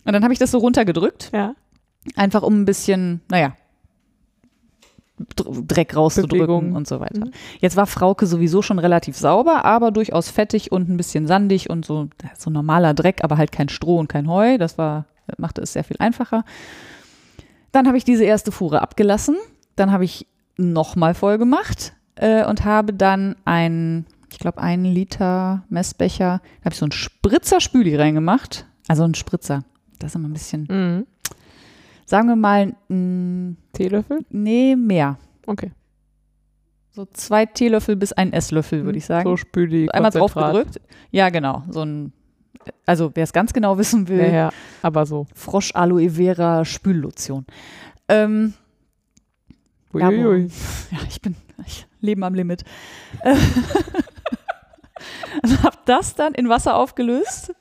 Und 0.06 0.14
dann 0.14 0.24
habe 0.24 0.34
ich 0.34 0.40
das 0.40 0.52
so 0.52 0.58
runtergedrückt, 0.58 1.30
Ja. 1.34 1.56
einfach 2.16 2.42
um 2.44 2.62
ein 2.62 2.66
bisschen, 2.66 3.22
naja, 3.30 3.56
Dreck 5.68 5.96
rauszudrücken 5.96 6.40
Bewegung. 6.40 6.76
und 6.76 6.88
so 6.88 7.00
weiter. 7.00 7.26
Mhm. 7.26 7.32
Jetzt 7.60 7.76
war 7.76 7.86
Frauke 7.88 8.26
sowieso 8.26 8.62
schon 8.62 8.80
relativ 8.80 9.16
sauber, 9.18 9.66
aber 9.66 9.92
durchaus 9.92 10.30
fettig 10.30 10.72
und 10.72 10.90
ein 10.90 10.98
bisschen 10.98 11.28
sandig 11.28 11.70
und 11.70 11.86
so, 11.86 12.10
so 12.38 12.50
normaler 12.50 12.94
Dreck, 12.94 13.24
aber 13.24 13.38
halt 13.38 13.52
kein 13.52 13.70
Stroh 13.70 13.98
und 14.00 14.08
kein 14.08 14.28
Heu. 14.28 14.58
Das 14.58 14.78
war, 14.78 15.06
machte 15.38 15.62
es 15.62 15.74
sehr 15.74 15.84
viel 15.84 15.98
einfacher. 16.00 16.44
Dann 17.72 17.88
habe 17.88 17.98
ich 17.98 18.04
diese 18.04 18.24
erste 18.24 18.52
Fuhre 18.52 18.82
abgelassen. 18.82 19.38
Dann 19.76 19.92
habe 19.92 20.04
ich 20.06 20.28
nochmal 20.58 21.14
voll 21.14 21.38
gemacht 21.38 21.94
äh, 22.16 22.46
und 22.46 22.66
habe 22.66 22.94
dann 22.94 23.36
ein, 23.46 24.06
ich 24.32 24.40
glaube, 24.40 24.62
einen 24.62 24.86
Liter 24.86 25.64
Messbecher, 25.70 26.42
da 26.60 26.66
habe 26.66 26.74
ich 26.74 26.80
so 26.80 26.86
einen 26.86 26.92
Spritzer 26.92 27.62
Spüli 27.62 27.96
reingemacht. 27.96 28.66
Also 28.88 29.04
ein 29.04 29.16
Spritzer. 29.16 29.64
Das 30.00 30.12
ist 30.12 30.16
immer 30.16 30.28
ein 30.28 30.34
bisschen, 30.34 30.68
Mhm. 30.70 31.06
Sagen 32.12 32.28
wir 32.28 32.36
mal, 32.36 32.76
mh, 32.90 33.56
Teelöffel? 33.72 34.26
nee, 34.30 34.76
mehr. 34.76 35.18
Okay. 35.48 35.72
So 36.92 37.06
zwei 37.06 37.46
Teelöffel 37.46 37.96
bis 37.96 38.12
ein 38.12 38.34
Esslöffel, 38.34 38.84
würde 38.84 38.98
ich 38.98 39.06
sagen. 39.06 39.30
So 39.30 39.38
spüli 39.38 39.90
einmal 39.90 40.12
drauf 40.12 40.34
gedrückt. 40.34 40.82
Ja, 41.12 41.30
genau. 41.30 41.64
So 41.70 41.84
ein, 41.86 42.12
also 42.86 43.12
wer 43.14 43.24
es 43.24 43.32
ganz 43.32 43.54
genau 43.54 43.78
wissen 43.78 44.10
will, 44.10 44.20
Ja, 44.20 44.28
ja, 44.28 44.50
aber 44.82 45.06
so. 45.06 45.26
Frosch 45.34 45.74
Aloe 45.74 46.10
Vera 46.10 46.66
Spüllotion. 46.66 47.46
Ähm, 48.10 48.56
Uiuiui. 49.94 50.50
ja, 50.92 50.98
ich 51.08 51.22
bin 51.22 51.38
ich 51.66 51.88
lebe 52.02 52.26
am 52.26 52.34
Limit. 52.34 52.66
Und 55.44 55.64
habe 55.64 55.78
das 55.86 56.16
dann 56.16 56.34
in 56.34 56.50
Wasser 56.50 56.76
aufgelöst, 56.76 57.54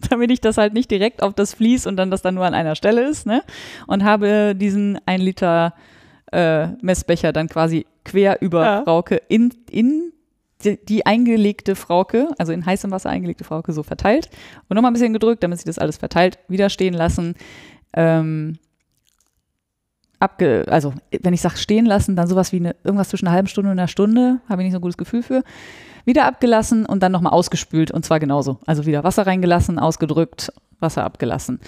damit 0.10 0.30
ich 0.30 0.40
das 0.40 0.58
halt 0.58 0.74
nicht 0.74 0.90
direkt 0.90 1.22
auf 1.22 1.34
das 1.34 1.54
Vlies 1.54 1.86
und 1.86 1.96
dann 1.96 2.10
das 2.10 2.22
dann 2.22 2.34
nur 2.34 2.44
an 2.44 2.54
einer 2.54 2.74
Stelle 2.74 3.08
ist, 3.08 3.26
ne? 3.26 3.42
Und 3.86 4.04
habe 4.04 4.54
diesen 4.54 4.98
ein 5.06 5.20
Liter 5.20 5.74
äh, 6.32 6.68
Messbecher 6.82 7.32
dann 7.32 7.48
quasi 7.48 7.86
quer 8.04 8.40
über 8.42 8.64
Ja. 8.64 8.82
Frauke 8.82 9.20
in, 9.28 9.52
in 9.70 10.12
die, 10.64 10.78
die 10.84 11.06
eingelegte 11.06 11.76
Frauke, 11.76 12.28
also 12.38 12.52
in 12.52 12.66
heißem 12.66 12.90
Wasser 12.90 13.10
eingelegte 13.10 13.44
Frauke 13.44 13.72
so 13.72 13.82
verteilt 13.82 14.28
und 14.68 14.74
nochmal 14.74 14.90
ein 14.90 14.94
bisschen 14.94 15.12
gedrückt, 15.12 15.42
damit 15.42 15.58
sich 15.58 15.66
das 15.66 15.78
alles 15.78 15.98
verteilt, 15.98 16.38
wieder 16.48 16.68
stehen 16.68 16.94
lassen. 16.94 17.34
Ähm, 17.94 18.58
abge, 20.18 20.64
also 20.68 20.94
wenn 21.22 21.32
ich 21.32 21.40
sage 21.40 21.56
stehen 21.56 21.86
lassen, 21.86 22.16
dann 22.16 22.26
sowas 22.26 22.52
wie 22.52 22.56
eine, 22.56 22.76
irgendwas 22.82 23.08
zwischen 23.08 23.26
einer 23.26 23.36
halben 23.36 23.48
Stunde 23.48 23.70
und 23.70 23.78
einer 23.78 23.88
Stunde, 23.88 24.40
habe 24.48 24.62
ich 24.62 24.66
nicht 24.66 24.72
so 24.72 24.78
ein 24.78 24.82
gutes 24.82 24.98
Gefühl 24.98 25.22
für. 25.22 25.44
Wieder 26.08 26.24
abgelassen 26.24 26.86
und 26.86 27.02
dann 27.02 27.12
nochmal 27.12 27.32
ausgespült 27.34 27.90
und 27.90 28.02
zwar 28.04 28.18
genauso. 28.18 28.58
Also 28.66 28.86
wieder 28.86 29.04
Wasser 29.04 29.26
reingelassen, 29.26 29.78
ausgedrückt, 29.78 30.50
Wasser 30.80 31.04
abgelassen. 31.04 31.60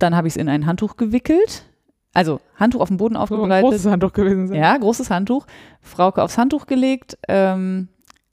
Dann 0.00 0.16
habe 0.16 0.26
ich 0.26 0.32
es 0.32 0.36
in 0.36 0.48
ein 0.48 0.66
Handtuch 0.66 0.96
gewickelt, 0.96 1.64
also 2.12 2.40
Handtuch 2.56 2.80
auf 2.80 2.88
den 2.88 2.96
Boden 2.96 3.14
So 3.14 3.20
ein 3.20 3.22
aufgebreitet. 3.22 3.70
großes 3.70 3.86
Handtuch 3.86 4.12
gewesen 4.12 4.48
sein. 4.48 4.58
Ja, 4.58 4.76
großes 4.76 5.08
Handtuch. 5.10 5.46
Frauke 5.80 6.22
aufs 6.22 6.36
Handtuch 6.36 6.66
gelegt, 6.66 7.16
ähm, 7.28 7.88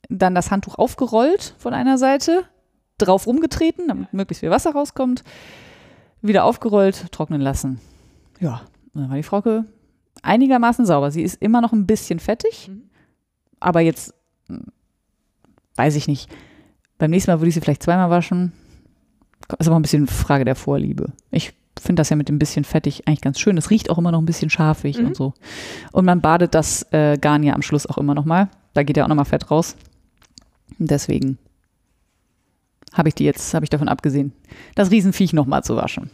dann 0.08 0.34
das 0.34 0.50
Handtuch 0.50 0.74
aufgerollt 0.76 1.54
von 1.58 1.72
einer 1.72 1.98
Seite, 1.98 2.42
drauf 2.98 3.26
rumgetreten, 3.26 3.86
damit 3.88 4.12
möglichst 4.12 4.40
viel 4.40 4.50
Wasser 4.50 4.72
rauskommt, 4.72 5.22
wieder 6.20 6.44
aufgerollt, 6.44 7.12
trocknen 7.12 7.40
lassen. 7.40 7.80
Ja, 8.40 8.62
und 8.92 9.02
dann 9.02 9.08
war 9.10 9.16
die 9.16 9.22
Frauke 9.22 9.66
einigermaßen 10.22 10.84
sauber. 10.86 11.10
Sie 11.12 11.22
ist 11.22 11.40
immer 11.40 11.60
noch 11.60 11.72
ein 11.72 11.86
bisschen 11.86 12.18
fettig, 12.18 12.68
Mhm. 12.68 12.90
aber 13.60 13.80
jetzt 13.80 14.14
weiß 15.76 15.96
ich 15.96 16.06
nicht. 16.08 16.30
Beim 16.98 17.10
nächsten 17.10 17.30
Mal 17.30 17.40
würde 17.40 17.48
ich 17.48 17.54
sie 17.54 17.60
vielleicht 17.60 17.82
zweimal 17.82 18.10
waschen. 18.10 18.52
Ist 19.58 19.66
aber 19.66 19.76
ein 19.78 19.82
bisschen 19.82 20.06
Frage 20.06 20.44
der 20.44 20.54
Vorliebe. 20.54 21.12
Ich 21.30 21.52
finde 21.78 22.00
das 22.00 22.08
ja 22.10 22.16
mit 22.16 22.28
dem 22.28 22.38
bisschen 22.38 22.64
fettig 22.64 23.06
eigentlich 23.06 23.20
ganz 23.20 23.40
schön. 23.40 23.58
Es 23.58 23.70
riecht 23.70 23.90
auch 23.90 23.98
immer 23.98 24.12
noch 24.12 24.20
ein 24.20 24.26
bisschen 24.26 24.48
scharfig 24.50 24.98
Mhm. 24.98 25.06
und 25.08 25.16
so. 25.16 25.34
Und 25.92 26.04
man 26.04 26.20
badet 26.20 26.54
das 26.54 26.86
äh, 26.92 27.18
Garn 27.18 27.42
ja 27.42 27.54
am 27.54 27.62
Schluss 27.62 27.86
auch 27.86 27.98
immer 27.98 28.14
noch 28.14 28.24
mal. 28.24 28.48
Da 28.72 28.82
geht 28.84 28.96
ja 28.96 29.04
auch 29.04 29.08
noch 29.08 29.16
mal 29.16 29.24
Fett 29.24 29.50
raus. 29.50 29.76
Und 30.78 30.90
deswegen 30.90 31.38
habe 32.92 33.08
ich 33.08 33.14
die 33.14 33.24
jetzt, 33.24 33.52
habe 33.54 33.64
ich 33.64 33.70
davon 33.70 33.88
abgesehen, 33.88 34.32
das 34.76 34.90
Riesenviech 34.90 35.32
noch 35.32 35.46
mal 35.46 35.62
zu 35.62 35.76
waschen. 35.76 36.10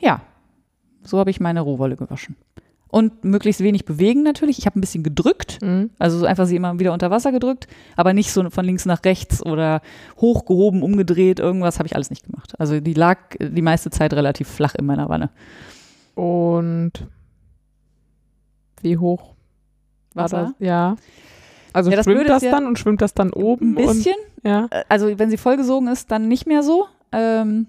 Ja, 0.00 0.22
so 1.02 1.18
habe 1.18 1.30
ich 1.30 1.38
meine 1.38 1.60
Rohwolle 1.60 1.96
gewaschen. 1.96 2.34
Und 2.94 3.24
möglichst 3.24 3.60
wenig 3.60 3.84
bewegen 3.84 4.22
natürlich. 4.22 4.56
Ich 4.58 4.66
habe 4.66 4.78
ein 4.78 4.80
bisschen 4.80 5.02
gedrückt, 5.02 5.58
Mhm. 5.62 5.90
also 5.98 6.16
so 6.18 6.26
einfach 6.26 6.46
sie 6.46 6.54
immer 6.54 6.78
wieder 6.78 6.92
unter 6.92 7.10
Wasser 7.10 7.32
gedrückt, 7.32 7.66
aber 7.96 8.12
nicht 8.12 8.30
so 8.30 8.48
von 8.50 8.64
links 8.64 8.86
nach 8.86 9.04
rechts 9.04 9.44
oder 9.44 9.82
hochgehoben, 10.20 10.80
umgedreht, 10.82 11.40
irgendwas 11.40 11.78
habe 11.80 11.88
ich 11.88 11.96
alles 11.96 12.10
nicht 12.10 12.24
gemacht. 12.24 12.54
Also 12.60 12.78
die 12.78 12.94
lag 12.94 13.18
die 13.40 13.62
meiste 13.62 13.90
Zeit 13.90 14.12
relativ 14.14 14.46
flach 14.48 14.76
in 14.76 14.86
meiner 14.86 15.08
Wanne. 15.08 15.30
Und 16.14 16.92
wie 18.82 18.96
hoch 18.96 19.34
war 20.14 20.24
Wasser? 20.26 20.42
das? 20.42 20.66
Ja. 20.66 20.96
Also 21.72 21.90
Ja, 21.90 21.96
das 21.96 22.04
schwimmt 22.06 22.28
das 22.28 22.42
ja- 22.44 22.52
dann 22.52 22.66
und 22.66 22.78
schwimmt 22.78 23.02
das 23.02 23.14
dann 23.14 23.32
oben? 23.32 23.70
Ein 23.76 23.86
bisschen, 23.86 24.14
Und, 24.42 24.48
ja. 24.48 24.68
Also 24.88 25.18
wenn 25.18 25.30
sie 25.30 25.36
vollgesogen 25.36 25.88
ist, 25.88 26.10
dann 26.12 26.28
nicht 26.28 26.46
mehr 26.46 26.62
so. 26.62 26.86
Ähm, 27.10 27.66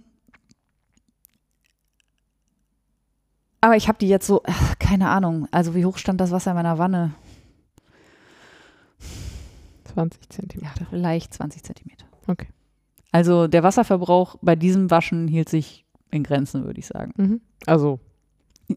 aber 3.65 3.75
ich 3.75 3.87
habe 3.87 3.97
die 3.97 4.07
jetzt 4.07 4.27
so, 4.27 4.43
ach, 4.45 4.77
keine 4.77 5.09
Ahnung, 5.09 5.47
also 5.49 5.73
wie 5.73 5.85
hoch 5.85 5.97
stand 5.97 6.21
das 6.21 6.29
Wasser 6.29 6.51
in 6.51 6.55
meiner 6.57 6.77
Wanne? 6.77 7.15
20 9.91 10.21
Ja, 10.21 10.29
Zentimeter. 10.29 10.85
vielleicht 10.89 11.33
20 11.33 11.63
Zentimeter. 11.63 12.05
Okay. 12.27 12.47
Also 13.11 13.47
der 13.47 13.63
Wasserverbrauch 13.63 14.35
bei 14.43 14.55
diesem 14.55 14.91
Waschen 14.91 15.27
hielt 15.27 15.49
sich 15.49 15.83
in 16.11 16.21
Grenzen, 16.23 16.65
würde 16.65 16.79
ich 16.79 16.85
sagen. 16.85 17.13
Mhm. 17.17 17.41
Also 17.65 17.99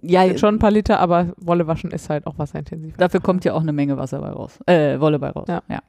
Ja, 0.01 0.37
schon 0.39 0.55
ein 0.55 0.59
paar 0.59 0.71
Liter, 0.71 1.01
aber 1.01 1.35
Wolle 1.37 1.67
waschen 1.67 1.91
ist 1.91 2.09
halt 2.09 2.27
auch 2.27 2.39
wasserintensiv. 2.39 2.97
dafür 2.97 3.21
kommt 3.21 3.45
ja 3.45 3.53
auch 3.53 3.61
eine 3.61 3.75
Menge 3.75 3.99
Wasser 3.99 4.21
bei 4.21 4.31
raus. 4.31 4.59
Äh, 4.67 4.99
Wolle 5.01 5.19
bei 5.19 5.29
raus. 5.31 5.47
Ja. 5.49 5.63
ja. 5.69 5.81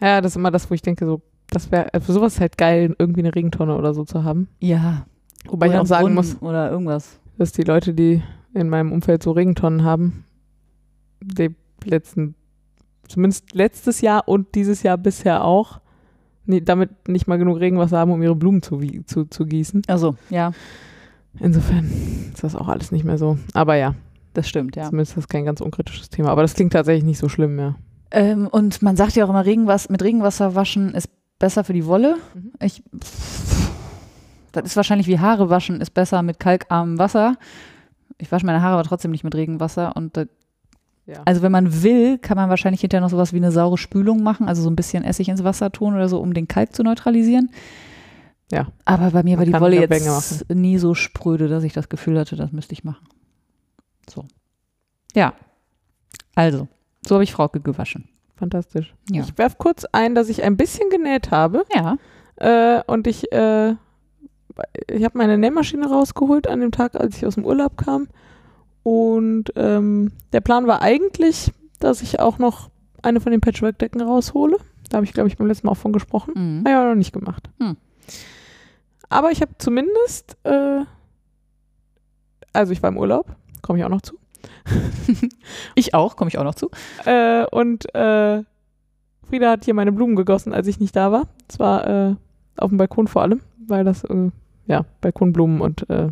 Ja, 0.00 0.20
das 0.22 0.32
ist 0.32 0.36
immer 0.36 0.50
das, 0.50 0.70
wo 0.70 0.74
ich 0.74 0.82
denke, 0.82 1.04
so, 1.04 1.20
das 1.50 1.70
wäre, 1.70 1.88
für 2.00 2.12
sowas 2.12 2.34
ist 2.34 2.40
halt 2.40 2.56
geil, 2.56 2.96
irgendwie 2.98 3.20
eine 3.20 3.34
Regentonne 3.34 3.76
oder 3.76 3.92
so 3.92 4.04
zu 4.04 4.24
haben. 4.24 4.48
Ja. 4.60 5.04
Wobei 5.46 5.66
ich 5.66 5.72
Oder 5.72 5.82
auch 5.82 5.86
sagen 5.86 6.14
muss, 6.14 6.40
Oder 6.40 6.70
irgendwas. 6.70 7.20
Dass 7.38 7.52
die 7.52 7.62
Leute, 7.62 7.94
die 7.94 8.22
in 8.54 8.68
meinem 8.68 8.92
Umfeld 8.92 9.22
so 9.22 9.32
Regentonnen 9.32 9.84
haben, 9.84 10.24
die 11.20 11.54
letzten, 11.84 12.34
zumindest 13.08 13.54
letztes 13.54 14.00
Jahr 14.00 14.28
und 14.28 14.54
dieses 14.54 14.82
Jahr 14.82 14.96
bisher 14.98 15.44
auch, 15.44 15.80
nie, 16.46 16.60
damit 16.60 17.08
nicht 17.08 17.26
mal 17.26 17.38
genug 17.38 17.60
Regenwasser 17.60 17.98
haben, 17.98 18.12
um 18.12 18.22
ihre 18.22 18.36
Blumen 18.36 18.62
zu, 18.62 18.80
zu, 19.06 19.24
zu 19.24 19.46
gießen. 19.46 19.82
Also, 19.88 20.16
ja. 20.30 20.52
Insofern 21.40 21.90
ist 22.32 22.44
das 22.44 22.54
auch 22.54 22.68
alles 22.68 22.92
nicht 22.92 23.04
mehr 23.04 23.18
so. 23.18 23.38
Aber 23.54 23.74
ja, 23.74 23.94
Das 24.34 24.48
stimmt, 24.48 24.76
ja. 24.76 24.84
zumindest 24.84 25.12
ist 25.12 25.16
das 25.16 25.28
kein 25.28 25.44
ganz 25.44 25.60
unkritisches 25.60 26.08
Thema. 26.08 26.30
Aber 26.30 26.42
das 26.42 26.54
klingt 26.54 26.72
tatsächlich 26.72 27.04
nicht 27.04 27.18
so 27.18 27.28
schlimm 27.28 27.56
mehr. 27.56 27.74
Ähm, 28.12 28.46
und 28.46 28.82
man 28.82 28.96
sagt 28.96 29.16
ja 29.16 29.24
auch 29.24 29.30
immer, 29.30 29.44
Regenwas 29.44 29.88
mit 29.88 30.02
Regenwasser 30.02 30.54
waschen 30.54 30.94
ist 30.94 31.08
besser 31.40 31.64
für 31.64 31.72
die 31.72 31.86
Wolle. 31.86 32.16
Mhm. 32.34 32.52
Ich, 32.60 32.82
das 34.54 34.64
ist 34.64 34.76
wahrscheinlich 34.76 35.06
wie 35.06 35.18
Haare 35.18 35.50
waschen 35.50 35.80
ist 35.80 35.90
besser 35.90 36.22
mit 36.22 36.38
kalkarmem 36.40 36.98
Wasser. 36.98 37.36
Ich 38.18 38.30
wasche 38.32 38.46
meine 38.46 38.62
Haare 38.62 38.74
aber 38.74 38.84
trotzdem 38.84 39.10
nicht 39.10 39.24
mit 39.24 39.34
Regenwasser. 39.34 39.96
Und 39.96 40.16
äh, 40.16 40.26
Ja. 41.06 41.22
also 41.24 41.42
wenn 41.42 41.52
man 41.52 41.82
will, 41.82 42.18
kann 42.18 42.36
man 42.36 42.48
wahrscheinlich 42.50 42.80
hinterher 42.80 43.02
noch 43.02 43.10
sowas 43.10 43.32
wie 43.32 43.38
eine 43.38 43.52
saure 43.52 43.76
Spülung 43.76 44.22
machen, 44.22 44.48
also 44.48 44.62
so 44.62 44.70
ein 44.70 44.76
bisschen 44.76 45.04
Essig 45.04 45.28
ins 45.28 45.44
Wasser 45.44 45.70
tun 45.72 45.94
oder 45.94 46.08
so, 46.08 46.20
um 46.20 46.32
den 46.32 46.48
Kalk 46.48 46.74
zu 46.74 46.82
neutralisieren. 46.82 47.50
Ja. 48.52 48.68
Aber 48.84 49.10
bei 49.10 49.22
mir 49.22 49.36
Man 49.36 49.52
war 49.52 49.58
die 49.58 49.60
Wolle 49.64 49.80
jetzt 49.80 50.48
nie 50.50 50.78
so 50.78 50.94
spröde, 50.94 51.48
dass 51.48 51.64
ich 51.64 51.72
das 51.72 51.88
Gefühl 51.88 52.18
hatte, 52.18 52.36
das 52.36 52.52
müsste 52.52 52.72
ich 52.72 52.84
machen. 52.84 53.06
So. 54.08 54.26
Ja. 55.14 55.34
Also, 56.34 56.68
so 57.06 57.14
habe 57.16 57.24
ich 57.24 57.32
Frauke 57.32 57.60
gewaschen. 57.60 58.08
Fantastisch. 58.36 58.94
Ja. 59.10 59.22
Ich 59.22 59.36
werfe 59.38 59.56
kurz 59.58 59.84
ein, 59.92 60.14
dass 60.14 60.28
ich 60.28 60.42
ein 60.42 60.56
bisschen 60.56 60.90
genäht 60.90 61.30
habe. 61.30 61.64
Ja. 61.74 61.96
Äh, 62.36 62.82
und 62.86 63.06
ich, 63.06 63.30
äh, 63.32 63.74
ich 64.88 65.04
habe 65.04 65.18
meine 65.18 65.38
Nähmaschine 65.38 65.86
rausgeholt 65.86 66.46
an 66.46 66.60
dem 66.60 66.70
Tag, 66.70 66.94
als 66.94 67.16
ich 67.16 67.26
aus 67.26 67.34
dem 67.34 67.44
Urlaub 67.44 67.76
kam. 67.76 68.08
Und 68.82 69.52
ähm, 69.56 70.12
der 70.32 70.40
Plan 70.40 70.66
war 70.66 70.82
eigentlich, 70.82 71.52
dass 71.80 72.02
ich 72.02 72.20
auch 72.20 72.38
noch 72.38 72.70
eine 73.02 73.20
von 73.20 73.32
den 73.32 73.40
Patchwork-Decken 73.40 74.00
raushole. 74.00 74.56
Da 74.90 74.96
habe 74.96 75.06
ich, 75.06 75.12
glaube 75.12 75.28
ich, 75.28 75.36
beim 75.36 75.46
letzten 75.46 75.66
Mal 75.66 75.72
auch 75.72 75.78
von 75.78 75.92
gesprochen. 75.92 76.34
Mhm. 76.34 76.58
Habe 76.60 76.70
ich 76.70 76.76
aber 76.76 76.88
noch 76.90 76.94
nicht 76.94 77.12
gemacht. 77.12 77.50
Hm. 77.58 77.76
Aber 79.08 79.30
ich 79.30 79.40
habe 79.40 79.52
zumindest, 79.58 80.36
äh, 80.44 80.80
also 82.52 82.72
ich 82.72 82.82
war 82.82 82.90
im 82.90 82.98
Urlaub, 82.98 83.34
komme 83.62 83.78
ich 83.78 83.84
auch 83.84 83.90
noch 83.90 84.02
zu. 84.02 84.18
Ich 85.74 85.94
auch, 85.94 86.16
komme 86.16 86.28
ich 86.28 86.38
auch 86.38 86.44
noch 86.44 86.54
zu. 86.54 86.70
Äh, 87.04 87.46
und 87.46 87.92
äh, 87.94 88.42
Frieda 89.28 89.50
hat 89.50 89.64
hier 89.64 89.74
meine 89.74 89.92
Blumen 89.92 90.16
gegossen, 90.16 90.52
als 90.52 90.66
ich 90.66 90.80
nicht 90.80 90.94
da 90.94 91.10
war. 91.10 91.28
Zwar 91.48 91.86
äh, 91.86 92.14
auf 92.56 92.68
dem 92.68 92.78
Balkon 92.78 93.08
vor 93.08 93.22
allem, 93.22 93.40
weil 93.66 93.84
das, 93.84 94.04
äh, 94.04 94.30
ja, 94.66 94.84
Balkonblumen 95.00 95.60
und 95.60 95.88
äh, 95.90 96.08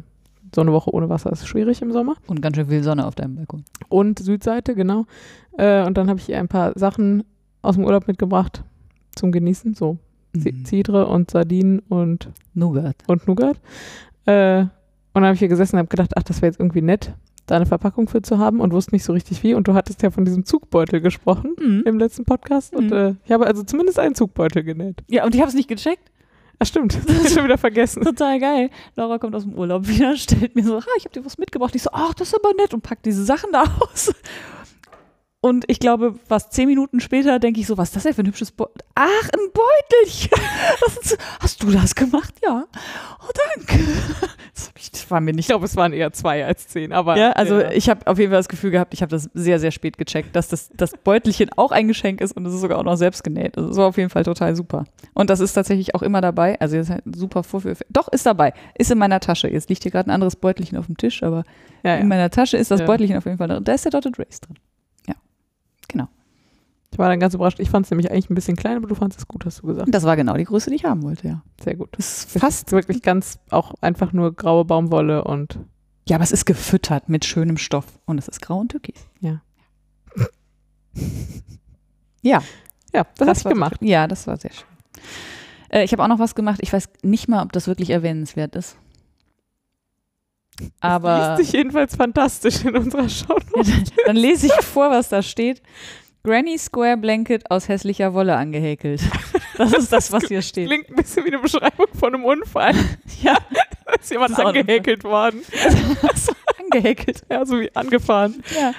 so 0.54 0.60
eine 0.60 0.72
Woche 0.72 0.92
ohne 0.94 1.08
Wasser 1.08 1.32
ist 1.32 1.46
schwierig 1.46 1.80
im 1.82 1.92
Sommer. 1.92 2.14
Und 2.26 2.42
ganz 2.42 2.56
schön 2.56 2.66
viel 2.68 2.82
Sonne 2.82 3.06
auf 3.06 3.14
deinem 3.14 3.36
Balkon. 3.36 3.64
Und 3.88 4.18
Südseite, 4.18 4.74
genau. 4.74 5.06
Äh, 5.56 5.84
und 5.86 5.96
dann 5.96 6.08
habe 6.10 6.18
ich 6.20 6.28
ihr 6.28 6.38
ein 6.38 6.48
paar 6.48 6.72
Sachen 6.78 7.24
aus 7.62 7.76
dem 7.76 7.84
Urlaub 7.84 8.06
mitgebracht 8.06 8.62
zum 9.14 9.32
Genießen, 9.32 9.74
so 9.74 9.98
Mhm. 10.34 10.64
Zidre 10.64 11.06
und 11.08 11.30
Sardinen 11.30 11.80
und, 11.90 12.30
Nougat. 12.54 12.96
und 13.06 13.28
Nougat. 13.28 13.58
Äh, 14.24 14.60
und 14.62 14.70
dann 15.12 15.24
habe 15.24 15.34
ich 15.34 15.40
hier 15.40 15.48
gesessen 15.48 15.76
und 15.76 15.80
habe 15.80 15.88
gedacht, 15.88 16.12
ach, 16.16 16.22
das 16.22 16.40
wäre 16.40 16.46
jetzt 16.50 16.58
irgendwie 16.58 16.80
nett, 16.80 17.12
da 17.44 17.56
eine 17.56 17.66
Verpackung 17.66 18.08
für 18.08 18.22
zu 18.22 18.38
haben 18.38 18.60
und 18.60 18.72
wusste 18.72 18.94
nicht 18.94 19.04
so 19.04 19.12
richtig 19.12 19.42
wie. 19.42 19.52
Und 19.52 19.68
du 19.68 19.74
hattest 19.74 20.00
ja 20.02 20.10
von 20.10 20.24
diesem 20.24 20.46
Zugbeutel 20.46 21.02
gesprochen 21.02 21.54
Mhm. 21.60 21.82
im 21.84 21.98
letzten 21.98 22.24
Podcast 22.24 22.74
und 22.74 22.86
Mhm. 22.86 22.92
äh, 22.96 23.14
ich 23.26 23.32
habe 23.32 23.46
also 23.46 23.62
zumindest 23.62 23.98
einen 23.98 24.14
Zugbeutel 24.14 24.62
genäht. 24.62 25.02
Ja, 25.06 25.26
und 25.26 25.34
ich 25.34 25.40
habe 25.42 25.50
es 25.50 25.54
nicht 25.54 25.68
gecheckt. 25.68 26.10
Ach 26.58 26.66
stimmt, 26.66 26.98
das 27.06 27.24
ich 27.24 27.32
schon 27.32 27.44
wieder 27.44 27.58
vergessen. 27.58 28.02
Total 28.02 28.38
geil. 28.38 28.70
Laura 28.96 29.18
kommt 29.18 29.34
aus 29.34 29.44
dem 29.44 29.54
Urlaub 29.54 29.86
wieder, 29.88 30.16
stellt 30.16 30.54
mir 30.54 30.64
so, 30.64 30.78
ah, 30.78 30.84
ich 30.96 31.04
habe 31.04 31.12
dir 31.14 31.24
was 31.24 31.38
mitgebracht. 31.38 31.74
Ich 31.74 31.82
so, 31.82 31.90
ach, 31.92 32.14
das 32.14 32.28
ist 32.28 32.34
aber 32.34 32.54
nett 32.54 32.74
und 32.74 32.82
packt 32.82 33.04
diese 33.06 33.24
Sachen 33.24 33.52
da 33.52 33.62
aus. 33.80 34.12
Und 35.44 35.64
ich 35.66 35.80
glaube, 35.80 36.14
was 36.28 36.50
zehn 36.50 36.68
Minuten 36.68 37.00
später 37.00 37.40
denke 37.40 37.58
ich 37.58 37.66
so, 37.66 37.76
was 37.76 37.88
ist 37.88 37.96
das 37.96 38.04
denn 38.04 38.14
für 38.14 38.22
ein 38.22 38.28
hübsches 38.28 38.52
Beutel? 38.52 38.84
Ach, 38.94 39.04
ein 39.04 39.50
Beutelchen. 39.52 40.30
Ist, 41.02 41.18
hast 41.40 41.60
du 41.64 41.72
das 41.72 41.96
gemacht? 41.96 42.32
Ja. 42.44 42.64
Oh, 43.20 43.30
danke. 43.56 43.82
Das, 44.54 44.70
ich, 44.76 45.10
war 45.10 45.22
mir 45.22 45.30
Ich 45.30 45.36
nicht 45.36 45.46
glaube, 45.48 45.64
es 45.64 45.76
waren 45.76 45.94
eher 45.94 46.12
zwei 46.12 46.44
als 46.44 46.68
zehn, 46.68 46.92
aber 46.92 47.16
Ja, 47.16 47.32
also 47.32 47.60
ich 47.60 47.88
habe 47.88 48.06
auf 48.06 48.18
jeden 48.18 48.30
Fall 48.30 48.38
das 48.38 48.50
Gefühl 48.50 48.70
gehabt, 48.70 48.92
ich 48.92 49.00
habe 49.00 49.08
das 49.08 49.30
sehr, 49.32 49.58
sehr 49.58 49.70
spät 49.70 49.96
gecheckt, 49.96 50.36
dass 50.36 50.48
das, 50.48 50.68
das 50.74 50.92
Beutelchen 50.92 51.48
auch 51.56 51.72
ein 51.72 51.88
Geschenk 51.88 52.20
ist 52.20 52.36
und 52.36 52.44
es 52.44 52.52
ist 52.52 52.60
sogar 52.60 52.78
auch 52.78 52.84
noch 52.84 52.96
selbst 52.96 53.24
genäht. 53.24 53.56
Also 53.56 53.70
das 53.70 53.78
war 53.78 53.86
auf 53.86 53.96
jeden 53.96 54.10
Fall 54.10 54.24
total 54.24 54.54
super. 54.54 54.84
Und 55.14 55.30
das 55.30 55.40
ist 55.40 55.54
tatsächlich 55.54 55.94
auch 55.94 56.02
immer 56.02 56.20
dabei. 56.20 56.60
Also 56.60 56.76
jetzt 56.76 56.90
halt 56.90 57.02
super 57.16 57.42
Vorführeffekt. 57.42 57.90
Doch, 57.90 58.08
ist 58.08 58.26
dabei. 58.26 58.52
Ist 58.76 58.90
in 58.90 58.98
meiner 58.98 59.20
Tasche. 59.20 59.48
Jetzt 59.48 59.70
liegt 59.70 59.84
hier 59.84 59.90
gerade 59.90 60.10
ein 60.10 60.14
anderes 60.14 60.36
Beutelchen 60.36 60.76
auf 60.76 60.84
dem 60.84 60.98
Tisch, 60.98 61.22
aber 61.22 61.44
ja, 61.82 61.94
in 61.94 62.02
ja. 62.02 62.06
meiner 62.06 62.28
Tasche 62.28 62.58
ist 62.58 62.70
das 62.70 62.80
Ja. 62.80 62.86
Beutelchen 62.86 63.16
auf 63.16 63.24
jeden 63.24 63.38
Fall 63.38 63.48
drin. 63.48 63.64
Da 63.64 63.72
ist 63.72 63.86
der 63.86 63.92
Dotted 63.92 64.18
Race 64.18 64.40
drin. 64.40 64.56
Ich 66.92 66.98
war 66.98 67.08
dann 67.08 67.20
ganz 67.20 67.32
überrascht. 67.32 67.58
Ich 67.58 67.70
fand 67.70 67.86
es 67.86 67.90
nämlich 67.90 68.10
eigentlich 68.10 68.28
ein 68.28 68.34
bisschen 68.34 68.56
klein, 68.56 68.76
aber 68.76 68.86
du 68.86 68.94
fandest 68.94 69.20
es 69.20 69.26
gut, 69.26 69.46
hast 69.46 69.62
du 69.62 69.66
gesagt. 69.66 69.88
Das 69.92 70.04
war 70.04 70.14
genau 70.14 70.36
die 70.36 70.44
Größe, 70.44 70.68
die 70.68 70.76
ich 70.76 70.84
haben 70.84 71.02
wollte, 71.02 71.26
ja. 71.26 71.42
Sehr 71.62 71.74
gut. 71.74 71.88
Das 71.92 72.24
ist 72.24 72.38
Fast 72.38 72.70
wirklich 72.70 73.00
ganz 73.02 73.38
auch 73.50 73.74
einfach 73.80 74.12
nur 74.12 74.34
graue 74.34 74.66
Baumwolle 74.66 75.24
und 75.24 75.58
ja, 76.06 76.16
aber 76.16 76.24
es 76.24 76.32
ist 76.32 76.44
gefüttert 76.44 77.08
mit 77.08 77.24
schönem 77.24 77.56
Stoff 77.56 77.86
und 78.04 78.18
es 78.18 78.28
ist 78.28 78.42
grau 78.42 78.58
und 78.58 78.68
türkis. 78.70 79.06
Ja. 79.20 79.42
Ja. 82.24 82.40
ja, 82.94 83.04
das, 83.16 83.26
habe 83.26 83.38
ich 83.38 83.44
war 83.46 83.52
gemacht. 83.52 83.76
Schön. 83.80 83.88
Ja, 83.88 84.06
das 84.06 84.28
war 84.28 84.36
sehr 84.36 84.52
schön. 84.52 84.68
Äh, 85.70 85.82
ich 85.82 85.90
habe 85.92 86.04
auch 86.04 86.08
noch 86.08 86.20
was 86.20 86.36
gemacht. 86.36 86.60
Ich 86.62 86.72
weiß 86.72 86.88
nicht 87.02 87.26
mal, 87.26 87.42
ob 87.42 87.50
das 87.50 87.66
wirklich 87.66 87.90
erwähnenswert 87.90 88.54
ist. 88.54 88.76
Aber 90.78 91.34
Liest 91.36 91.46
sich 91.48 91.52
jedenfalls 91.52 91.96
fantastisch 91.96 92.64
in 92.64 92.76
unserer 92.76 93.08
Show. 93.08 93.36
dann 94.06 94.14
lese 94.14 94.46
ich 94.46 94.52
vor, 94.64 94.90
was 94.90 95.08
da 95.08 95.20
steht. 95.20 95.62
Granny 96.24 96.56
Square 96.58 96.96
Blanket 96.98 97.50
aus 97.50 97.68
hässlicher 97.68 98.14
Wolle 98.14 98.36
angehäkelt. 98.36 99.02
Das 99.58 99.74
ist 99.74 99.92
das, 99.92 100.10
was 100.10 100.24
hier 100.28 100.40
steht. 100.40 100.66
Klingt 100.66 100.88
ein 100.88 100.96
bisschen 100.96 101.24
wie 101.24 101.28
eine 101.28 101.38
Beschreibung 101.38 101.86
von 101.92 102.14
einem 102.14 102.24
Unfall. 102.24 102.72
Ja, 103.22 103.36
Da 103.84 103.92
ist 104.00 104.10
jemand 104.10 104.38
angehäkelt 104.38 105.04
worden. 105.04 105.42
angehäkelt. 106.72 107.22
Ja, 107.30 107.44
so 107.44 107.60
wie 107.60 107.70
angefahren. 107.76 108.42
Ja. 108.58 108.72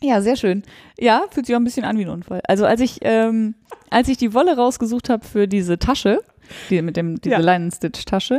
Ja, 0.00 0.22
sehr 0.22 0.36
schön. 0.36 0.62
Ja, 0.96 1.22
fühlt 1.30 1.46
sich 1.46 1.56
auch 1.56 1.60
ein 1.60 1.64
bisschen 1.64 1.84
an 1.84 1.98
wie 1.98 2.04
ein 2.04 2.08
Unfall. 2.10 2.40
Also 2.46 2.66
als 2.66 2.80
ich, 2.80 2.98
ähm, 3.02 3.56
als 3.90 4.06
ich 4.08 4.16
die 4.16 4.32
Wolle 4.32 4.56
rausgesucht 4.56 5.10
habe 5.10 5.26
für 5.26 5.48
diese 5.48 5.78
Tasche, 5.80 6.20
die, 6.70 6.80
mit 6.82 6.96
dem, 6.96 7.20
diese 7.20 7.34
Ja. 7.34 7.40
Leinenstitch-Tasche, 7.40 8.38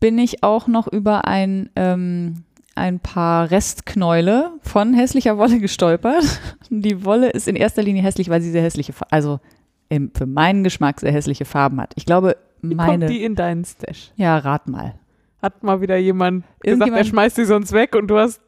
bin 0.00 0.18
ich 0.18 0.42
auch 0.42 0.66
noch 0.66 0.88
über 0.88 1.26
ein, 1.26 1.70
ähm, 1.76 2.42
ein 2.76 2.98
paar 3.00 3.50
Restknäule 3.50 4.52
von 4.62 4.94
hässlicher 4.94 5.38
Wolle 5.38 5.58
gestolpert. 5.60 6.24
Die 6.70 7.04
Wolle 7.04 7.30
ist 7.30 7.48
in 7.48 7.56
erster 7.56 7.82
Linie 7.82 8.02
hässlich, 8.02 8.28
weil 8.28 8.40
sie 8.40 8.50
sehr 8.50 8.62
hässliche, 8.62 8.92
also 9.10 9.40
im, 9.88 10.10
für 10.14 10.26
meinen 10.26 10.64
Geschmack 10.64 11.00
sehr 11.00 11.12
hässliche 11.12 11.44
Farben 11.44 11.80
hat. 11.80 11.92
Ich 11.96 12.06
glaube, 12.06 12.36
Wie 12.62 12.74
meine, 12.74 13.06
kommt 13.06 13.10
die 13.10 13.24
in 13.24 13.34
deinen 13.34 13.64
Stash? 13.64 14.12
ja, 14.16 14.38
rat 14.38 14.68
mal. 14.68 14.94
Hat 15.42 15.62
mal 15.62 15.80
wieder 15.80 15.96
jemand 15.98 16.44
gesagt, 16.60 16.90
er 16.90 17.04
schmeißt 17.04 17.36
die 17.38 17.44
sonst 17.44 17.72
weg 17.72 17.94
und 17.94 18.08
du 18.08 18.18
hast 18.18 18.40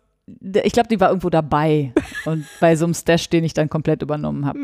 Ich 0.65 0.73
glaube, 0.73 0.89
die 0.89 0.99
war 0.99 1.09
irgendwo 1.11 1.29
dabei 1.29 1.93
und 2.25 2.47
bei 2.59 2.75
so 2.75 2.87
einem 2.87 2.95
Stash, 2.95 3.29
den 3.29 3.45
ich 3.45 3.53
dann 3.53 3.69
komplett 3.69 4.01
übernommen 4.03 4.47
habe. 4.47 4.59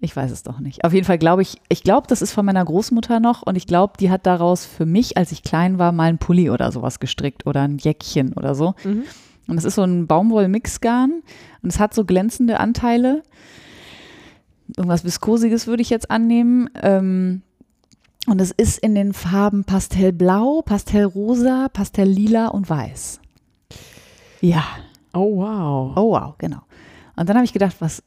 Ich 0.00 0.14
weiß 0.14 0.30
es 0.30 0.42
doch 0.44 0.60
nicht. 0.60 0.84
Auf 0.84 0.92
jeden 0.92 1.06
Fall 1.06 1.18
glaube 1.18 1.42
ich, 1.42 1.56
ich 1.68 1.82
glaube, 1.82 2.06
das 2.06 2.22
ist 2.22 2.32
von 2.32 2.44
meiner 2.46 2.64
Großmutter 2.64 3.18
noch 3.18 3.42
und 3.42 3.56
ich 3.56 3.66
glaube, 3.66 3.94
die 3.98 4.10
hat 4.10 4.26
daraus 4.26 4.64
für 4.64 4.86
mich, 4.86 5.16
als 5.16 5.32
ich 5.32 5.42
klein 5.42 5.78
war, 5.78 5.92
mal 5.92 6.08
einen 6.08 6.18
Pulli 6.18 6.50
oder 6.50 6.70
sowas 6.70 7.00
gestrickt 7.00 7.46
oder 7.46 7.62
ein 7.62 7.78
Jäckchen 7.78 8.32
oder 8.34 8.54
so. 8.54 8.74
mhm. 8.84 9.04
Und 9.48 9.56
das 9.56 9.64
ist 9.64 9.76
so 9.76 9.82
ein 9.82 10.06
Baumwoll-Mixgarn 10.06 11.22
und 11.62 11.72
es 11.72 11.80
hat 11.80 11.94
so 11.94 12.04
glänzende 12.04 12.60
Anteile. 12.60 13.22
Irgendwas 14.76 15.04
Viskosiges 15.04 15.66
würde 15.66 15.80
ich 15.80 15.88
jetzt 15.88 16.10
annehmen. 16.10 16.68
Ähm, 16.82 17.40
und 18.26 18.42
es 18.42 18.50
ist 18.50 18.78
in 18.78 18.94
den 18.94 19.14
Farben 19.14 19.64
Pastellblau, 19.64 20.60
Pastellrosa, 20.60 21.68
Pastelllila 21.72 22.48
und 22.48 22.68
Weiß. 22.68 23.20
Ja. 24.42 24.64
Oh 25.14 25.38
wow. 25.38 25.96
Oh 25.96 26.10
wow, 26.10 26.34
genau. 26.36 26.60
Und 27.16 27.26
dann 27.26 27.36
habe 27.36 27.46
ich 27.46 27.54
gedacht, 27.54 27.76
was, 27.78 28.02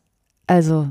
also, 0.45 0.89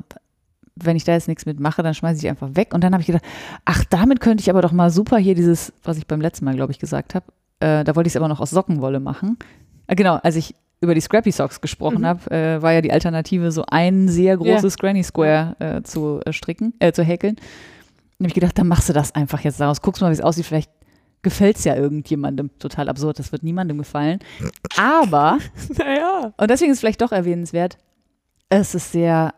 wenn 0.84 0.96
ich 0.96 1.04
da 1.04 1.12
jetzt 1.12 1.28
nichts 1.28 1.46
mitmache, 1.46 1.82
dann 1.82 1.94
schmeiße 1.94 2.18
ich 2.24 2.28
einfach 2.28 2.54
weg. 2.54 2.74
Und 2.74 2.82
dann 2.84 2.92
habe 2.92 3.00
ich 3.00 3.06
gedacht, 3.06 3.24
ach, 3.64 3.84
damit 3.90 4.20
könnte 4.20 4.42
ich 4.42 4.50
aber 4.50 4.62
doch 4.62 4.72
mal 4.72 4.90
super 4.90 5.18
hier 5.18 5.34
dieses, 5.34 5.72
was 5.84 5.96
ich 5.98 6.06
beim 6.06 6.20
letzten 6.20 6.44
Mal, 6.44 6.54
glaube 6.54 6.72
ich, 6.72 6.78
gesagt 6.78 7.14
habe, 7.14 7.26
äh, 7.60 7.84
da 7.84 7.94
wollte 7.96 8.08
ich 8.08 8.12
es 8.12 8.16
aber 8.16 8.28
noch 8.28 8.40
aus 8.40 8.50
Sockenwolle 8.50 9.00
machen. 9.00 9.36
Äh, 9.86 9.96
genau, 9.96 10.16
als 10.16 10.36
ich 10.36 10.54
über 10.80 10.94
die 10.94 11.00
Scrappy 11.00 11.30
Socks 11.30 11.60
gesprochen 11.60 12.00
Mhm. 12.00 12.06
habe, 12.06 12.30
äh, 12.30 12.62
war 12.62 12.72
ja 12.72 12.80
die 12.80 12.92
Alternative, 12.92 13.52
so 13.52 13.64
ein 13.70 14.08
sehr 14.08 14.36
großes 14.38 14.78
Granny 14.78 15.02
Square 15.02 15.56
äh, 15.58 15.82
zu 15.82 16.20
äh, 16.24 16.32
stricken, 16.32 16.72
äh, 16.78 16.92
zu 16.92 17.02
häkeln. 17.02 17.36
Dann 17.36 18.24
habe 18.24 18.28
ich 18.28 18.34
gedacht, 18.34 18.56
dann 18.58 18.66
machst 18.68 18.88
du 18.88 18.92
das 18.94 19.14
einfach 19.14 19.40
jetzt 19.40 19.60
daraus. 19.60 19.82
Guckst 19.82 20.00
mal, 20.00 20.08
wie 20.08 20.14
es 20.14 20.20
aussieht. 20.22 20.46
Vielleicht 20.46 20.70
gefällt 21.22 21.56
es 21.58 21.64
ja 21.64 21.74
irgendjemandem. 21.76 22.50
Total 22.58 22.88
absurd, 22.88 23.18
das 23.18 23.30
wird 23.30 23.42
niemandem 23.42 23.76
gefallen. 23.76 24.20
Aber 24.78 25.38
Naja. 25.78 26.32
und 26.36 26.50
deswegen 26.50 26.70
ist 26.70 26.76
es 26.76 26.80
vielleicht 26.80 27.02
doch 27.02 27.12
erwähnenswert, 27.12 27.76
es 28.48 28.74
ist 28.74 28.92
sehr, 28.92 29.34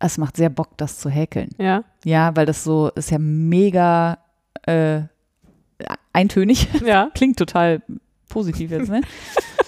es 0.00 0.18
macht 0.18 0.36
sehr 0.36 0.48
Bock, 0.50 0.76
das 0.76 0.98
zu 0.98 1.08
häkeln. 1.10 1.50
Ja. 1.58 1.82
Ja, 2.04 2.34
weil 2.36 2.46
das 2.46 2.62
so 2.64 2.90
ist 2.94 3.10
ja 3.10 3.18
mega 3.18 4.18
äh, 4.62 5.02
eintönig. 6.12 6.68
Ja. 6.84 7.10
Klingt 7.14 7.38
total 7.38 7.82
positiv 8.28 8.70
jetzt, 8.70 8.88
ne? 8.90 9.00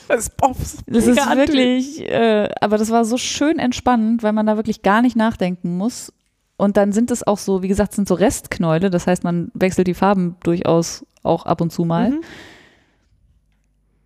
Das 0.08 0.26
ist, 0.26 0.32
oh, 0.42 0.48
das 0.88 1.06
ist, 1.06 1.16
wirklich, 1.36 2.00
äh, 2.00 2.48
aber 2.60 2.78
das 2.78 2.90
war 2.90 3.04
so 3.04 3.16
schön 3.16 3.60
entspannend, 3.60 4.24
weil 4.24 4.32
man 4.32 4.44
da 4.44 4.56
wirklich 4.56 4.82
gar 4.82 5.02
nicht 5.02 5.14
nachdenken 5.14 5.76
muss. 5.76 6.12
Und 6.56 6.76
dann 6.76 6.90
sind 6.90 7.12
es 7.12 7.24
auch 7.24 7.38
so, 7.38 7.62
wie 7.62 7.68
gesagt, 7.68 7.94
sind 7.94 8.08
so 8.08 8.14
Restknäule. 8.14 8.90
Das 8.90 9.06
heißt, 9.06 9.22
man 9.22 9.52
wechselt 9.54 9.86
die 9.86 9.94
Farben 9.94 10.34
durchaus 10.42 11.06
auch 11.22 11.46
ab 11.46 11.60
und 11.60 11.70
zu 11.70 11.84
mal. 11.84 12.10
Mhm. 12.10 12.20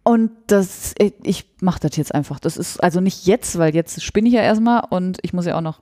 Und 0.02 0.30
das, 0.48 0.94
ich- 0.98 1.14
ich 1.22 1.46
mache 1.62 1.80
das 1.80 1.96
jetzt 1.96 2.14
einfach. 2.14 2.38
Das 2.38 2.58
ist 2.58 2.82
also 2.84 3.00
nicht 3.00 3.26
jetzt, 3.26 3.58
weil 3.58 3.74
jetzt 3.74 4.02
spinne 4.02 4.28
ich 4.28 4.34
ja 4.34 4.42
erstmal 4.42 4.82
und 4.90 5.18
ich 5.22 5.32
muss 5.32 5.46
ja 5.46 5.56
auch 5.56 5.62
noch 5.62 5.80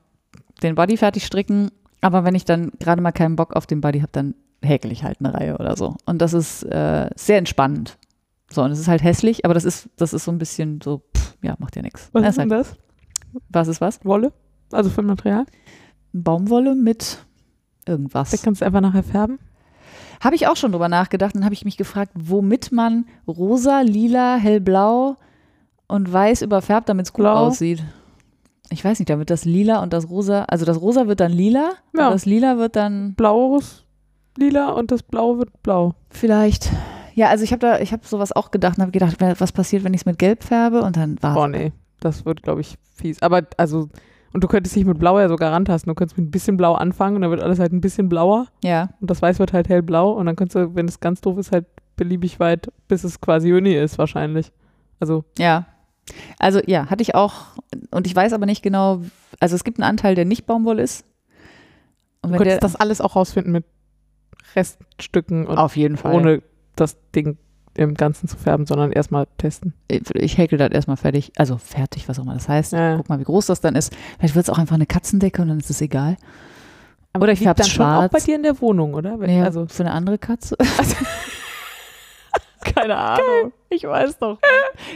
den 0.62 0.74
Body 0.74 0.96
fertig 0.96 1.24
stricken. 1.26 1.70
Aber 2.00 2.24
wenn 2.24 2.34
ich 2.34 2.44
dann 2.44 2.72
gerade 2.80 3.00
mal 3.02 3.12
keinen 3.12 3.36
Bock 3.36 3.54
auf 3.54 3.66
den 3.66 3.80
Body 3.80 4.00
habe, 4.00 4.12
dann 4.12 4.34
häkel 4.62 4.92
ich 4.92 5.04
halt 5.04 5.18
eine 5.20 5.34
Reihe 5.34 5.56
oder 5.58 5.76
so. 5.76 5.96
Und 6.06 6.18
das 6.22 6.32
ist 6.32 6.62
äh, 6.64 7.10
sehr 7.16 7.38
entspannend. 7.38 7.98
So, 8.50 8.62
und 8.62 8.70
es 8.70 8.78
ist 8.78 8.88
halt 8.88 9.02
hässlich, 9.02 9.44
aber 9.44 9.54
das 9.54 9.64
ist, 9.64 9.88
das 9.96 10.12
ist 10.12 10.24
so 10.24 10.30
ein 10.30 10.38
bisschen 10.38 10.80
so, 10.82 11.02
pff, 11.16 11.36
ja, 11.42 11.54
macht 11.58 11.74
ja 11.76 11.82
nichts. 11.82 12.10
Was 12.12 12.22
Das 12.22 12.30
ist 12.30 12.38
denn 12.38 12.48
das? 12.48 12.76
Was 13.48 13.68
ist 13.68 13.80
was? 13.80 14.04
Wolle? 14.04 14.32
Also 14.72 14.90
für 14.90 15.00
ein 15.02 15.06
Material? 15.06 15.46
Baumwolle 16.12 16.74
mit 16.74 17.18
Da 17.84 17.92
irgendwas. 17.92 18.42
kannst 18.42 18.60
du 18.60 18.66
einfach 18.66 18.80
nachher 18.82 19.02
färben. 19.02 19.38
Habe 20.22 20.36
ich 20.36 20.46
auch 20.46 20.56
schon 20.56 20.72
drüber 20.72 20.88
nachgedacht 20.88 21.34
und 21.34 21.44
habe 21.44 21.54
ich 21.54 21.64
mich 21.64 21.76
gefragt, 21.76 22.12
womit 22.14 22.72
man 22.72 23.06
rosa, 23.26 23.80
lila, 23.80 24.36
hellblau 24.36 25.16
und 25.88 26.12
weiß 26.12 26.42
überfärbt, 26.42 26.88
damit 26.88 27.06
es 27.06 27.12
gut 27.12 27.22
Blau. 27.24 27.46
aussieht. 27.46 27.82
Ich 28.72 28.84
weiß 28.84 28.98
nicht, 28.98 29.10
damit 29.10 29.30
das 29.30 29.44
lila 29.44 29.82
und 29.82 29.92
das 29.92 30.08
rosa, 30.10 30.44
also 30.44 30.64
das 30.64 30.80
rosa 30.80 31.06
wird 31.06 31.20
dann 31.20 31.32
lila 31.32 31.72
Ja. 31.96 32.06
und 32.08 32.14
das 32.14 32.24
lila 32.26 32.58
wird 32.58 32.74
dann 32.76 33.14
Blaues 33.14 33.84
lila 34.38 34.70
und 34.70 34.90
das 34.90 35.02
Blau 35.02 35.38
wird 35.38 35.62
blau. 35.62 35.94
vielleicht. 36.10 36.70
Ja, 37.14 37.28
also 37.28 37.44
ich 37.44 37.52
habe 37.52 37.60
da, 37.60 37.78
ich 37.80 37.92
habe 37.92 38.06
sowas 38.06 38.32
auch 38.32 38.50
gedacht 38.50 38.78
und 38.78 38.82
habe 38.82 38.92
gedacht, 38.92 39.16
was 39.20 39.52
passiert, 39.52 39.84
wenn 39.84 39.92
ich 39.92 40.00
es 40.00 40.06
mit 40.06 40.18
Gelb 40.18 40.42
färbe 40.42 40.82
und 40.82 40.96
dann 40.96 41.22
war 41.22 41.34
Boah, 41.34 41.48
nee. 41.48 41.72
Das 42.00 42.24
wird, 42.24 42.42
glaube 42.42 42.62
ich, 42.62 42.76
fies. 42.94 43.20
Aber, 43.20 43.42
also, 43.58 43.90
und 44.32 44.42
du 44.42 44.48
könntest 44.48 44.74
dich 44.74 44.86
mit 44.86 44.98
Blau 44.98 45.20
ja 45.20 45.28
sogar 45.28 45.52
rantasten. 45.52 45.90
Du 45.90 45.94
könntest 45.94 46.16
mit 46.16 46.26
ein 46.26 46.30
bisschen 46.30 46.56
Blau 46.56 46.72
anfangen 46.72 47.16
und 47.16 47.22
dann 47.22 47.30
wird 47.30 47.42
alles 47.42 47.58
halt 47.58 47.72
ein 47.72 47.82
bisschen 47.82 48.08
blauer. 48.08 48.46
ja, 48.64 48.88
Und 49.02 49.10
das 49.10 49.20
Weiß 49.20 49.38
wird 49.38 49.52
halt 49.52 49.68
hellblau. 49.68 50.12
Und 50.12 50.24
dann 50.26 50.34
kannst 50.34 50.54
du, 50.56 50.74
wenn 50.74 50.88
es 50.88 50.98
ganz 51.00 51.20
doof 51.20 51.36
ist, 51.36 51.52
halt 51.52 51.66
beliebig 51.96 52.40
weit, 52.40 52.72
bis 52.88 53.04
es 53.04 53.20
quasi 53.20 53.52
Uni 53.52 53.74
ist, 53.74 53.98
wahrscheinlich. 53.98 54.50
Also, 54.98 55.24
ja. 55.38 55.66
Also 56.38 56.60
ja, 56.66 56.90
hatte 56.90 57.02
ich 57.02 57.14
auch 57.14 57.46
und 57.90 58.06
ich 58.06 58.14
weiß 58.14 58.32
aber 58.32 58.46
nicht 58.46 58.62
genau, 58.62 59.02
also 59.40 59.54
es 59.54 59.64
gibt 59.64 59.78
einen 59.78 59.88
Anteil, 59.88 60.14
der 60.14 60.24
nicht 60.24 60.46
Baumwolle 60.46 60.82
ist. 60.82 61.04
Und 62.22 62.32
du 62.32 62.38
könntest 62.38 62.62
das 62.62 62.76
alles 62.76 63.00
auch 63.00 63.16
rausfinden 63.16 63.52
mit 63.52 63.64
Reststücken 64.54 65.46
und 65.46 65.58
auf 65.58 65.76
jeden 65.76 65.96
Fall. 65.96 66.14
ohne 66.14 66.42
das 66.76 66.96
Ding 67.14 67.36
im 67.74 67.94
Ganzen 67.94 68.28
zu 68.28 68.36
färben, 68.36 68.66
sondern 68.66 68.92
erstmal 68.92 69.26
testen. 69.38 69.72
ich 69.88 70.36
häkel 70.36 70.58
das 70.58 70.70
erstmal 70.70 70.98
fertig, 70.98 71.32
also 71.36 71.56
fertig, 71.56 72.08
was 72.08 72.18
auch 72.18 72.24
immer 72.24 72.34
das 72.34 72.48
heißt. 72.48 72.72
Ja, 72.72 72.90
ja. 72.90 72.96
Guck 72.96 73.08
mal, 73.08 73.18
wie 73.18 73.24
groß 73.24 73.46
das 73.46 73.60
dann 73.60 73.74
ist. 73.74 73.94
Vielleicht 74.18 74.34
wird 74.34 74.44
es 74.44 74.50
auch 74.50 74.58
einfach 74.58 74.74
eine 74.74 74.86
Katzendecke 74.86 75.40
und 75.40 75.48
dann 75.48 75.58
ist 75.58 75.70
es 75.70 75.80
egal. 75.80 76.16
Aber 77.14 77.24
Oder 77.24 77.32
ich 77.32 77.40
färb's 77.40 77.62
dann 77.62 77.70
schon 77.70 77.86
auch 77.86 78.08
bei 78.08 78.20
dir 78.20 78.36
in 78.36 78.42
der 78.42 78.60
Wohnung, 78.60 78.94
oder? 78.94 79.20
Wenn, 79.20 79.30
Nee, 79.30 79.42
Also, 79.42 79.66
für 79.66 79.84
eine 79.84 79.92
andere 79.92 80.18
Katze. 80.18 80.56
keine 82.74 82.96
Ahnung. 82.96 83.52
Ich 83.68 83.84
weiß 83.84 84.18
doch. 84.18 84.38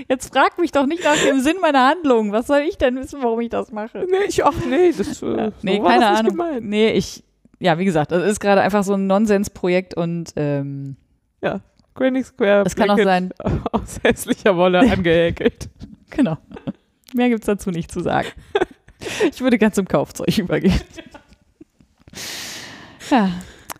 Jetzt 0.09 0.33
frag 0.33 0.59
mich 0.59 0.73
doch 0.73 0.87
nicht 0.87 1.05
nach 1.05 1.17
dem 1.17 1.41
Sinn 1.41 1.57
meiner 1.61 1.89
Handlung. 1.89 2.33
Was 2.33 2.47
soll 2.47 2.61
ich 2.61 2.77
denn 2.79 2.97
wissen, 2.97 3.23
warum 3.23 3.41
ich 3.41 3.49
das 3.51 3.73
mache? 3.73 4.07
Nee, 4.11 4.27
ich, 4.29 4.45
ach 4.45 4.53
nee, 4.69 4.93
das 4.97 5.23
äh, 5.23 5.27
Ja. 5.27 5.47
so 5.51 5.53
Nee, 5.63 5.83
war 5.83 5.91
keine 5.91 6.05
das 6.05 6.19
Ahnung. 6.21 6.33
gemeint. 6.33 6.65
Nee, 6.65 6.91
ich, 6.93 7.25
ja, 7.59 7.79
wie 7.79 7.85
gesagt, 7.85 8.13
das 8.13 8.25
ist 8.31 8.41
gerade 8.41 8.61
einfach 8.61 8.85
so 8.85 8.95
ein 8.95 9.07
Nonsensprojekt 9.07 9.97
und 9.97 10.33
ähm, 10.37 10.97
Granny 11.95 12.23
Square 12.23 12.65
es 12.67 12.77
kann 12.77 12.91
auch 12.91 12.99
sein, 12.99 13.33
aus 13.73 13.99
hässlicher 14.03 14.55
Wolle 14.57 14.81
angehäkelt. 14.81 15.71
genau. 16.11 16.37
Mehr 17.15 17.31
gibt 17.31 17.41
es 17.41 17.47
dazu 17.47 17.71
nicht 17.71 17.91
zu 17.91 18.01
sagen. 18.01 18.29
Ich 19.31 19.41
würde 19.41 19.57
ganz 19.57 19.77
zum 19.77 19.89
Kaufzeug 19.89 20.37
übergehen. 20.37 20.79
Ja. 23.11 23.31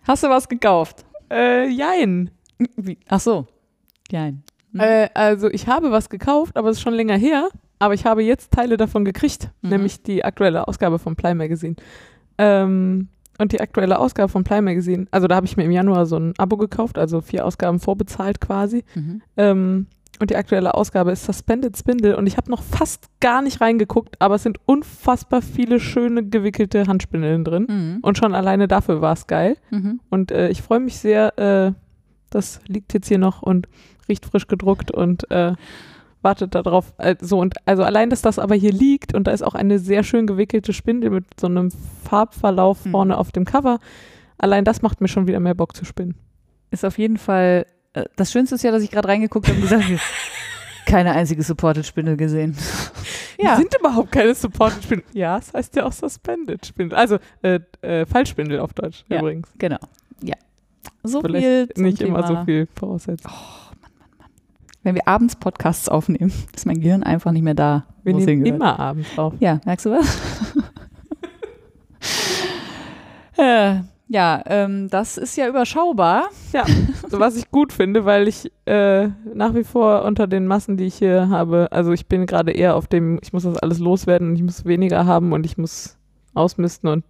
Hast 0.07 0.23
du 0.23 0.29
was 0.29 0.47
gekauft? 0.49 1.05
Äh, 1.29 1.67
jein. 1.67 2.31
Wie? 2.75 2.97
Ach 3.07 3.19
so. 3.19 3.45
Nein. 4.11 4.43
Hm. 4.73 4.79
Äh, 4.81 5.09
also 5.13 5.49
ich 5.49 5.67
habe 5.67 5.91
was 5.91 6.09
gekauft, 6.09 6.57
aber 6.57 6.69
es 6.69 6.77
ist 6.77 6.83
schon 6.83 6.93
länger 6.93 7.17
her. 7.17 7.49
Aber 7.79 7.93
ich 7.93 8.05
habe 8.05 8.23
jetzt 8.23 8.51
Teile 8.51 8.75
davon 8.75 9.05
gekriegt, 9.05 9.51
Mhm. 9.61 9.69
nämlich 9.69 10.01
die 10.01 10.25
aktuelle 10.25 10.67
Ausgabe 10.67 10.97
von 10.97 11.15
Ply 11.15 11.35
Magazine. 11.35 11.75
Ähm, 12.37 13.07
und 13.39 13.51
die 13.51 13.61
aktuelle 13.61 13.99
Ausgabe 13.99 14.29
von 14.29 14.43
Ply 14.43 14.61
Magazine, 14.61 15.05
also 15.11 15.27
da 15.27 15.35
habe 15.35 15.45
ich 15.45 15.57
mir 15.57 15.63
im 15.65 15.71
Januar 15.71 16.07
so 16.07 16.17
ein 16.17 16.33
Abo 16.39 16.57
gekauft, 16.57 16.97
also 16.97 17.21
vier 17.21 17.45
Ausgaben 17.45 17.79
vorbezahlt 17.79 18.41
quasi. 18.41 18.83
Mhm. 18.95 19.21
Ähm, 19.37 19.85
und 20.19 20.31
die 20.31 20.35
aktuelle 20.35 20.73
Ausgabe 20.73 21.11
ist 21.11 21.23
Suspended 21.25 21.77
Spindle 21.77 22.17
und 22.17 22.25
ich 22.25 22.37
habe 22.37 22.49
noch 22.49 22.63
fast 22.63 23.09
gar 23.19 23.43
nicht 23.43 23.61
reingeguckt, 23.61 24.19
aber 24.19 24.33
es 24.35 24.43
sind 24.43 24.57
unfassbar 24.65 25.43
viele 25.43 25.79
schöne 25.79 26.23
gewickelte 26.27 26.87
Handspindeln 26.87 27.43
drin. 27.43 27.67
Mhm. 27.69 27.99
Und 28.01 28.17
schon 28.17 28.33
alleine 28.33 28.67
dafür 28.67 29.01
war 29.01 29.13
es 29.13 29.27
geil. 29.27 29.55
Mhm. 29.69 29.99
Und 30.09 30.31
äh, 30.31 30.49
ich 30.49 30.63
freue 30.63 30.79
mich 30.79 30.97
sehr, 30.97 31.37
äh, 31.37 31.73
das 32.29 32.59
liegt 32.67 32.93
jetzt 32.93 33.07
hier 33.07 33.17
noch 33.17 33.41
und 33.41 33.67
riecht 34.09 34.25
frisch 34.25 34.47
gedruckt 34.47 34.91
und 34.91 35.29
äh, 35.31 35.53
wartet 36.21 36.55
darauf. 36.55 36.93
Also, 36.97 37.39
und, 37.39 37.55
also 37.65 37.83
allein, 37.83 38.09
dass 38.09 38.21
das 38.21 38.39
aber 38.39 38.55
hier 38.55 38.71
liegt 38.71 39.13
und 39.13 39.25
da 39.27 39.31
ist 39.31 39.43
auch 39.43 39.55
eine 39.55 39.79
sehr 39.79 40.03
schön 40.03 40.27
gewickelte 40.27 40.73
Spindel 40.73 41.09
mit 41.11 41.25
so 41.39 41.47
einem 41.47 41.71
Farbverlauf 42.03 42.85
Mhm. 42.85 42.91
vorne 42.91 43.17
auf 43.17 43.31
dem 43.31 43.45
Cover. 43.45 43.79
Allein 44.37 44.65
das 44.65 44.81
macht 44.81 45.01
mir 45.01 45.07
schon 45.07 45.27
wieder 45.27 45.39
mehr 45.39 45.55
Bock 45.55 45.75
zu 45.75 45.85
spinnen. 45.85 46.15
Ist 46.71 46.85
auf 46.85 46.97
jeden 46.97 47.17
Fall, 47.17 47.65
äh, 47.93 48.05
das 48.15 48.31
Schönste 48.31 48.55
ist 48.55 48.63
ja, 48.63 48.71
dass 48.71 48.83
ich 48.83 48.91
gerade 48.91 49.07
reingeguckt 49.07 49.47
habe 49.47 49.55
und 49.57 49.61
gesagt 49.63 49.83
habe, 49.83 49.99
keine 50.85 51.11
einzige 51.13 51.43
Supported-Spindel 51.43 52.17
gesehen. 52.17 52.55
Die 53.39 53.55
sind 53.55 53.75
überhaupt 53.79 54.11
keine 54.11 54.33
Supported 54.33 54.83
Spindel. 54.83 55.05
Ja, 55.13 55.37
es 55.37 55.53
heißt 55.53 55.75
ja 55.75 55.85
auch 55.85 55.91
Suspended 55.91 56.65
Spindel. 56.65 56.97
Also 56.97 57.19
äh, 57.43 57.59
äh, 57.81 58.05
Fallspindel 58.05 58.59
auf 58.59 58.73
Deutsch 58.73 59.03
Ja. 59.09 59.19
übrigens. 59.19 59.47
Genau. 59.59 59.77
Ja. 60.23 60.35
So 61.03 61.21
Vielleicht 61.21 61.45
viel 61.45 61.83
Nicht 61.83 61.99
Thema. 61.99 62.19
immer 62.19 62.27
so 62.27 62.45
viel 62.45 62.67
voraussetzen. 62.75 63.29
Wenn 64.83 64.95
wir 64.95 65.07
abends 65.07 65.35
Podcasts 65.35 65.89
aufnehmen, 65.89 66.31
ist 66.55 66.65
mein 66.65 66.79
Gehirn 66.79 67.03
einfach 67.03 67.31
nicht 67.31 67.43
mehr 67.43 67.55
da. 67.55 67.85
Wir 68.03 68.13
nehmen 68.13 68.45
immer 68.45 68.79
abends 68.79 69.17
auf. 69.17 69.33
Ja, 69.39 69.59
merkst 69.65 69.85
du 69.85 69.91
was? 69.91 70.17
äh, 73.37 73.81
ja, 74.09 74.41
ähm, 74.45 74.87
das 74.89 75.17
ist 75.17 75.35
ja 75.35 75.47
überschaubar. 75.49 76.29
was 77.09 77.35
ich 77.35 77.51
gut 77.51 77.73
finde, 77.73 78.05
weil 78.05 78.27
ich 78.27 78.51
äh, 78.65 79.09
nach 79.33 79.53
wie 79.53 79.65
vor 79.65 80.03
unter 80.05 80.27
den 80.27 80.47
Massen, 80.47 80.77
die 80.77 80.85
ich 80.85 80.95
hier 80.95 81.27
habe, 81.29 81.67
also 81.71 81.91
ich 81.91 82.07
bin 82.07 82.25
gerade 82.25 82.51
eher 82.51 82.75
auf 82.75 82.87
dem, 82.87 83.19
ich 83.21 83.33
muss 83.33 83.43
das 83.43 83.57
alles 83.57 83.79
loswerden 83.79 84.29
und 84.29 84.35
ich 84.37 84.43
muss 84.43 84.65
weniger 84.65 85.05
haben 85.05 85.33
und 85.33 85.45
ich 85.45 85.57
muss 85.57 85.97
ausmisten 86.33 86.89
und 86.89 87.03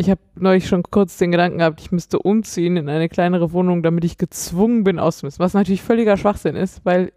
ich 0.00 0.08
habe 0.08 0.20
neulich 0.34 0.66
schon 0.66 0.82
kurz 0.82 1.18
den 1.18 1.30
Gedanken 1.30 1.58
gehabt, 1.58 1.80
ich 1.80 1.92
müsste 1.92 2.18
umziehen 2.18 2.78
in 2.78 2.88
eine 2.88 3.10
kleinere 3.10 3.52
Wohnung, 3.52 3.82
damit 3.82 4.02
ich 4.04 4.16
gezwungen 4.16 4.82
bin 4.82 4.98
auszumisten, 4.98 5.44
was 5.44 5.52
natürlich 5.52 5.82
völliger 5.82 6.16
Schwachsinn 6.16 6.56
ist, 6.56 6.84
weil 6.86 7.12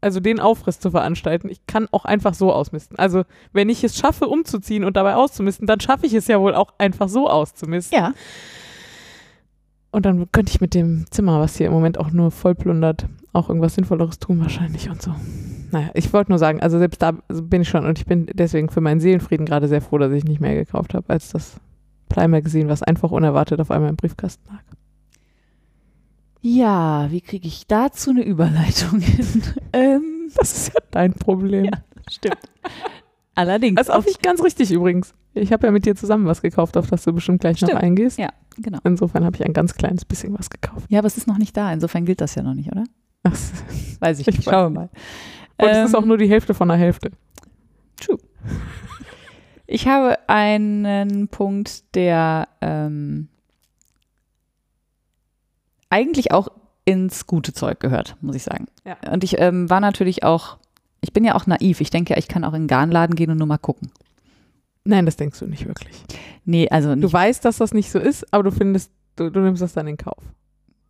also 0.00 0.18
den 0.18 0.40
Aufriss 0.40 0.80
zu 0.80 0.90
veranstalten, 0.90 1.48
ich 1.48 1.66
kann 1.66 1.86
auch 1.92 2.04
einfach 2.04 2.34
so 2.34 2.52
ausmisten. 2.52 2.98
Also 2.98 3.22
wenn 3.52 3.68
ich 3.68 3.84
es 3.84 3.96
schaffe, 3.96 4.26
umzuziehen 4.26 4.84
und 4.84 4.96
dabei 4.96 5.14
auszumisten, 5.14 5.66
dann 5.68 5.80
schaffe 5.80 6.04
ich 6.04 6.14
es 6.14 6.26
ja 6.26 6.40
wohl 6.40 6.54
auch 6.54 6.74
einfach 6.78 7.08
so 7.08 7.30
auszumisten. 7.30 7.96
Ja. 7.96 8.12
Und 9.92 10.04
dann 10.04 10.30
könnte 10.32 10.50
ich 10.50 10.60
mit 10.60 10.74
dem 10.74 11.06
Zimmer, 11.10 11.38
was 11.38 11.56
hier 11.56 11.68
im 11.68 11.72
Moment 11.72 11.96
auch 11.98 12.10
nur 12.10 12.32
voll 12.32 12.56
plundert, 12.56 13.06
auch 13.32 13.48
irgendwas 13.48 13.76
Sinnvolleres 13.76 14.18
tun 14.18 14.40
wahrscheinlich 14.40 14.90
und 14.90 15.00
so. 15.00 15.14
Naja, 15.70 15.90
ich 15.94 16.12
wollte 16.12 16.32
nur 16.32 16.40
sagen, 16.40 16.60
also 16.60 16.78
selbst 16.78 17.00
da 17.00 17.12
bin 17.28 17.62
ich 17.62 17.68
schon 17.68 17.86
und 17.86 17.98
ich 17.98 18.04
bin 18.04 18.26
deswegen 18.34 18.68
für 18.68 18.80
meinen 18.80 19.00
Seelenfrieden 19.00 19.46
gerade 19.46 19.68
sehr 19.68 19.80
froh, 19.80 19.98
dass 19.98 20.12
ich 20.12 20.24
nicht 20.24 20.40
mehr 20.40 20.56
gekauft 20.56 20.92
habe, 20.92 21.08
als 21.08 21.30
das 21.30 21.60
Ply 22.14 22.28
Magazine, 22.28 22.68
was 22.68 22.82
einfach 22.84 23.10
unerwartet 23.10 23.60
auf 23.60 23.72
einmal 23.72 23.90
im 23.90 23.96
Briefkasten 23.96 24.48
lag. 24.52 24.62
Ja, 26.42 27.10
wie 27.10 27.20
kriege 27.20 27.48
ich 27.48 27.66
dazu 27.66 28.10
eine 28.10 28.22
Überleitung 28.22 29.00
hin? 29.00 29.42
ähm, 29.72 30.30
Das 30.36 30.52
ist 30.56 30.68
ja 30.74 30.80
dein 30.92 31.14
Problem. 31.14 31.64
Ja. 31.64 31.72
stimmt. 32.08 32.38
Allerdings. 33.34 33.76
Das 33.78 33.88
ist 33.88 33.94
auch 33.94 34.04
nicht 34.04 34.22
ganz 34.22 34.44
richtig 34.44 34.70
übrigens. 34.70 35.12
Ich 35.32 35.52
habe 35.52 35.66
ja 35.66 35.72
mit 35.72 35.86
dir 35.86 35.96
zusammen 35.96 36.26
was 36.26 36.40
gekauft, 36.40 36.76
auf 36.76 36.86
das 36.88 37.02
du 37.02 37.12
bestimmt 37.12 37.40
gleich 37.40 37.60
noch 37.60 37.68
Stimmt. 37.68 37.82
eingehst. 37.82 38.16
Ja, 38.18 38.28
genau. 38.58 38.78
Insofern 38.84 39.24
habe 39.24 39.34
ich 39.34 39.44
ein 39.44 39.52
ganz 39.52 39.74
kleines 39.74 40.04
bisschen 40.04 40.38
was 40.38 40.50
gekauft. 40.50 40.86
Ja, 40.88 41.00
aber 41.00 41.08
es 41.08 41.16
ist 41.16 41.26
noch 41.26 41.38
nicht 41.38 41.56
da. 41.56 41.72
Insofern 41.72 42.04
gilt 42.04 42.20
das 42.20 42.36
ja 42.36 42.44
noch 42.44 42.54
nicht, 42.54 42.70
oder? 42.70 42.84
Ach, 43.24 43.36
Weiß 43.98 44.20
ich 44.20 44.28
Ich 44.28 44.36
nicht. 44.36 44.44
Schauen 44.48 44.72
wir 44.74 44.80
mal. 44.82 44.90
Und 45.58 45.68
es 45.68 45.78
Ähm, 45.78 45.86
ist 45.86 45.96
auch 45.96 46.04
nur 46.04 46.18
die 46.18 46.28
Hälfte 46.28 46.54
von 46.54 46.68
der 46.68 46.76
Hälfte. 46.76 47.10
Ich 49.66 49.88
habe 49.88 50.18
einen 50.28 51.28
Punkt, 51.28 51.94
der 51.94 52.48
ähm, 52.60 53.28
eigentlich 55.88 56.32
auch 56.32 56.48
ins 56.84 57.26
gute 57.26 57.52
Zeug 57.52 57.80
gehört, 57.80 58.16
muss 58.20 58.36
ich 58.36 58.42
sagen. 58.42 58.66
Ja. 58.84 58.96
Und 59.10 59.24
ich 59.24 59.38
ähm, 59.38 59.70
war 59.70 59.80
natürlich 59.80 60.22
auch, 60.22 60.58
ich 61.00 61.12
bin 61.12 61.24
ja 61.24 61.34
auch 61.34 61.46
naiv. 61.46 61.80
Ich 61.80 61.90
denke 61.90 62.12
ja, 62.12 62.18
ich 62.18 62.28
kann 62.28 62.44
auch 62.44 62.50
in 62.50 62.56
einen 62.56 62.66
Garnladen 62.66 63.16
gehen 63.16 63.30
und 63.30 63.38
nur 63.38 63.46
mal 63.46 63.58
gucken. 63.58 63.90
Nein, 64.84 65.06
das 65.06 65.16
denkst 65.16 65.38
du 65.38 65.46
nicht 65.46 65.66
wirklich. 65.66 65.96
Nee, 66.44 66.68
also 66.68 66.90
Du 66.90 66.96
nicht 66.96 67.12
weißt, 67.12 67.44
dass 67.44 67.56
das 67.56 67.72
nicht 67.72 67.90
so 67.90 67.98
ist, 67.98 68.32
aber 68.34 68.42
du 68.42 68.50
findest, 68.50 68.90
du, 69.16 69.30
du 69.30 69.40
nimmst 69.40 69.62
das 69.62 69.72
dann 69.72 69.86
in 69.86 69.96
Kauf. 69.96 70.22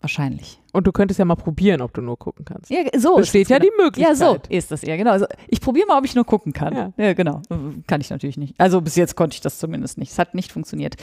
Wahrscheinlich. 0.05 0.60
Und 0.72 0.86
du 0.86 0.93
könntest 0.93 1.18
ja 1.18 1.24
mal 1.24 1.35
probieren, 1.35 1.81
ob 1.81 1.93
du 1.94 2.01
nur 2.02 2.18
gucken 2.18 2.44
kannst. 2.44 2.70
Ja, 2.70 2.81
so 2.97 3.16
Besteht 3.16 3.44
es, 3.44 3.48
ja 3.48 3.59
genau. 3.59 3.70
die 3.76 3.82
Möglichkeit. 3.82 4.18
Ja, 4.18 4.32
so 4.32 4.39
ist 4.48 4.70
das 4.70 4.82
ja, 4.82 4.97
genau. 4.97 5.10
Also 5.12 5.26
ich 5.48 5.60
probiere 5.60 5.86
mal, 5.86 5.98
ob 5.98 6.05
ich 6.05 6.14
nur 6.14 6.24
gucken 6.24 6.52
kann. 6.52 6.93
Ja. 6.97 7.12
genau. 7.14 7.40
Kann 7.86 8.01
ich 8.01 8.10
natürlich 8.10 8.36
nicht. 8.36 8.55
Also 8.59 8.81
bis 8.81 8.94
jetzt 8.97 9.16
konnte 9.16 9.35
ich 9.35 9.40
das 9.40 9.59
zumindest 9.59 9.98
nicht. 9.98 10.12
Es 10.12 10.18
hat 10.18 10.35
nicht 10.35 10.52
funktioniert. 10.52 10.97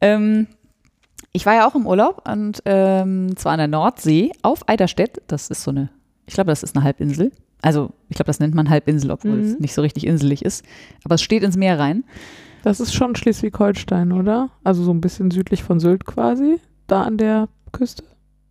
Ähm, 0.00 0.46
ich 1.32 1.44
war 1.46 1.54
ja 1.54 1.68
auch 1.68 1.74
im 1.74 1.86
Urlaub 1.86 2.28
und 2.28 2.62
ähm, 2.64 3.36
zwar 3.36 3.52
an 3.52 3.58
der 3.58 3.68
Nordsee 3.68 4.32
auf 4.42 4.68
Eiderstedt. 4.68 5.20
Das 5.26 5.48
ist 5.50 5.62
so 5.62 5.70
eine 5.70 5.90
Ich 6.26 6.34
glaube, 6.34 6.50
das 6.50 6.62
ist 6.62 6.74
eine 6.76 6.84
Halbinsel. 6.84 7.32
Also, 7.60 7.90
ich 8.08 8.14
glaube, 8.16 8.28
das 8.28 8.38
nennt 8.40 8.54
man 8.54 8.70
Halbinsel, 8.70 9.10
obwohl 9.10 9.32
Mhm. 9.32 9.44
es 9.44 9.58
nicht 9.58 9.74
so 9.74 9.82
richtig 9.82 10.06
inselig 10.06 10.44
ist. 10.44 10.64
Aber 11.04 11.16
es 11.16 11.22
steht 11.22 11.42
ins 11.42 11.56
Meer 11.56 11.78
rein. 11.78 12.04
Das 12.62 12.80
ist 12.80 12.94
schon 12.94 13.14
Schleswig-Holstein, 13.16 14.12
oder? 14.12 14.50
Also 14.64 14.82
so 14.84 14.92
ein 14.92 15.00
bisschen 15.00 15.30
südlich 15.32 15.62
von 15.62 15.80
Sylt 15.80 16.06
quasi, 16.06 16.60
da 16.86 17.02
an 17.02 17.16
der 17.18 17.48
Küste. 17.72 18.04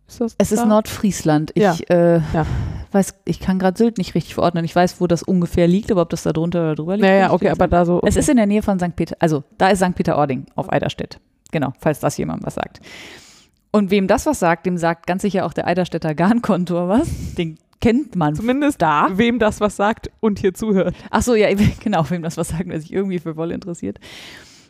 Ist 0.08 0.20
das 0.20 0.34
Es 0.38 0.52
ist 0.52 0.60
da? 0.60 0.66
Nordfriesland. 0.66 1.52
Ich 1.54 1.62
Ja. 1.62 1.74
äh, 1.90 2.20
Ja. 2.32 2.46
weiß, 2.92 3.14
ich 3.26 3.40
kann 3.40 3.58
gerade 3.58 3.76
Sylt 3.76 3.98
nicht 3.98 4.14
richtig 4.14 4.34
verordnen. 4.34 4.64
Ich 4.64 4.74
weiß, 4.74 5.00
wo 5.00 5.06
das 5.06 5.22
ungefähr 5.22 5.68
liegt, 5.68 5.90
aber 5.92 6.02
ob 6.02 6.10
das 6.10 6.22
da 6.22 6.32
drunter 6.32 6.60
oder 6.62 6.74
drüber 6.74 6.96
liegt. 6.96 7.06
Ich 7.08 7.30
okay, 7.30 7.50
aber 7.50 7.68
da 7.68 7.84
so. 7.84 7.98
Okay. 7.98 8.08
Es 8.08 8.16
ist 8.16 8.28
in 8.28 8.36
der 8.38 8.46
Nähe 8.46 8.62
von 8.62 8.78
St. 8.78 8.96
Peter, 8.96 9.16
also 9.20 9.44
da 9.58 9.68
ist 9.68 9.80
St. 9.80 9.94
Peter-Ording 9.94 10.46
auf 10.56 10.72
Eiderstedt. 10.72 11.20
Genau, 11.52 11.72
falls 11.80 12.00
das 12.00 12.16
jemandem 12.16 12.46
was 12.46 12.54
sagt. 12.54 12.80
Und 13.70 13.90
wem 13.90 14.06
das 14.08 14.24
was 14.26 14.38
sagt, 14.38 14.64
dem 14.66 14.78
sagt 14.78 15.06
ganz 15.06 15.22
sicher 15.22 15.44
auch 15.44 15.52
der 15.52 15.66
Eiderstädter 15.66 16.14
Garnkontor 16.14 16.88
was. 16.88 17.34
Den 17.34 17.58
kennt 17.80 18.16
man. 18.16 18.34
Zumindest 18.34 18.80
da, 18.82 19.08
wem 19.12 19.38
das 19.38 19.60
was 19.60 19.76
sagt 19.76 20.10
und 20.20 20.38
hier 20.38 20.54
zuhört. 20.54 20.94
Ach 21.10 21.22
so, 21.22 21.34
ja, 21.34 21.48
genau, 21.84 22.08
wem 22.10 22.22
das 22.22 22.36
was 22.38 22.48
sagt, 22.48 22.64
wer 22.66 22.80
sich 22.80 22.92
irgendwie 22.92 23.18
für 23.18 23.36
Wolle 23.36 23.54
interessiert. 23.54 23.98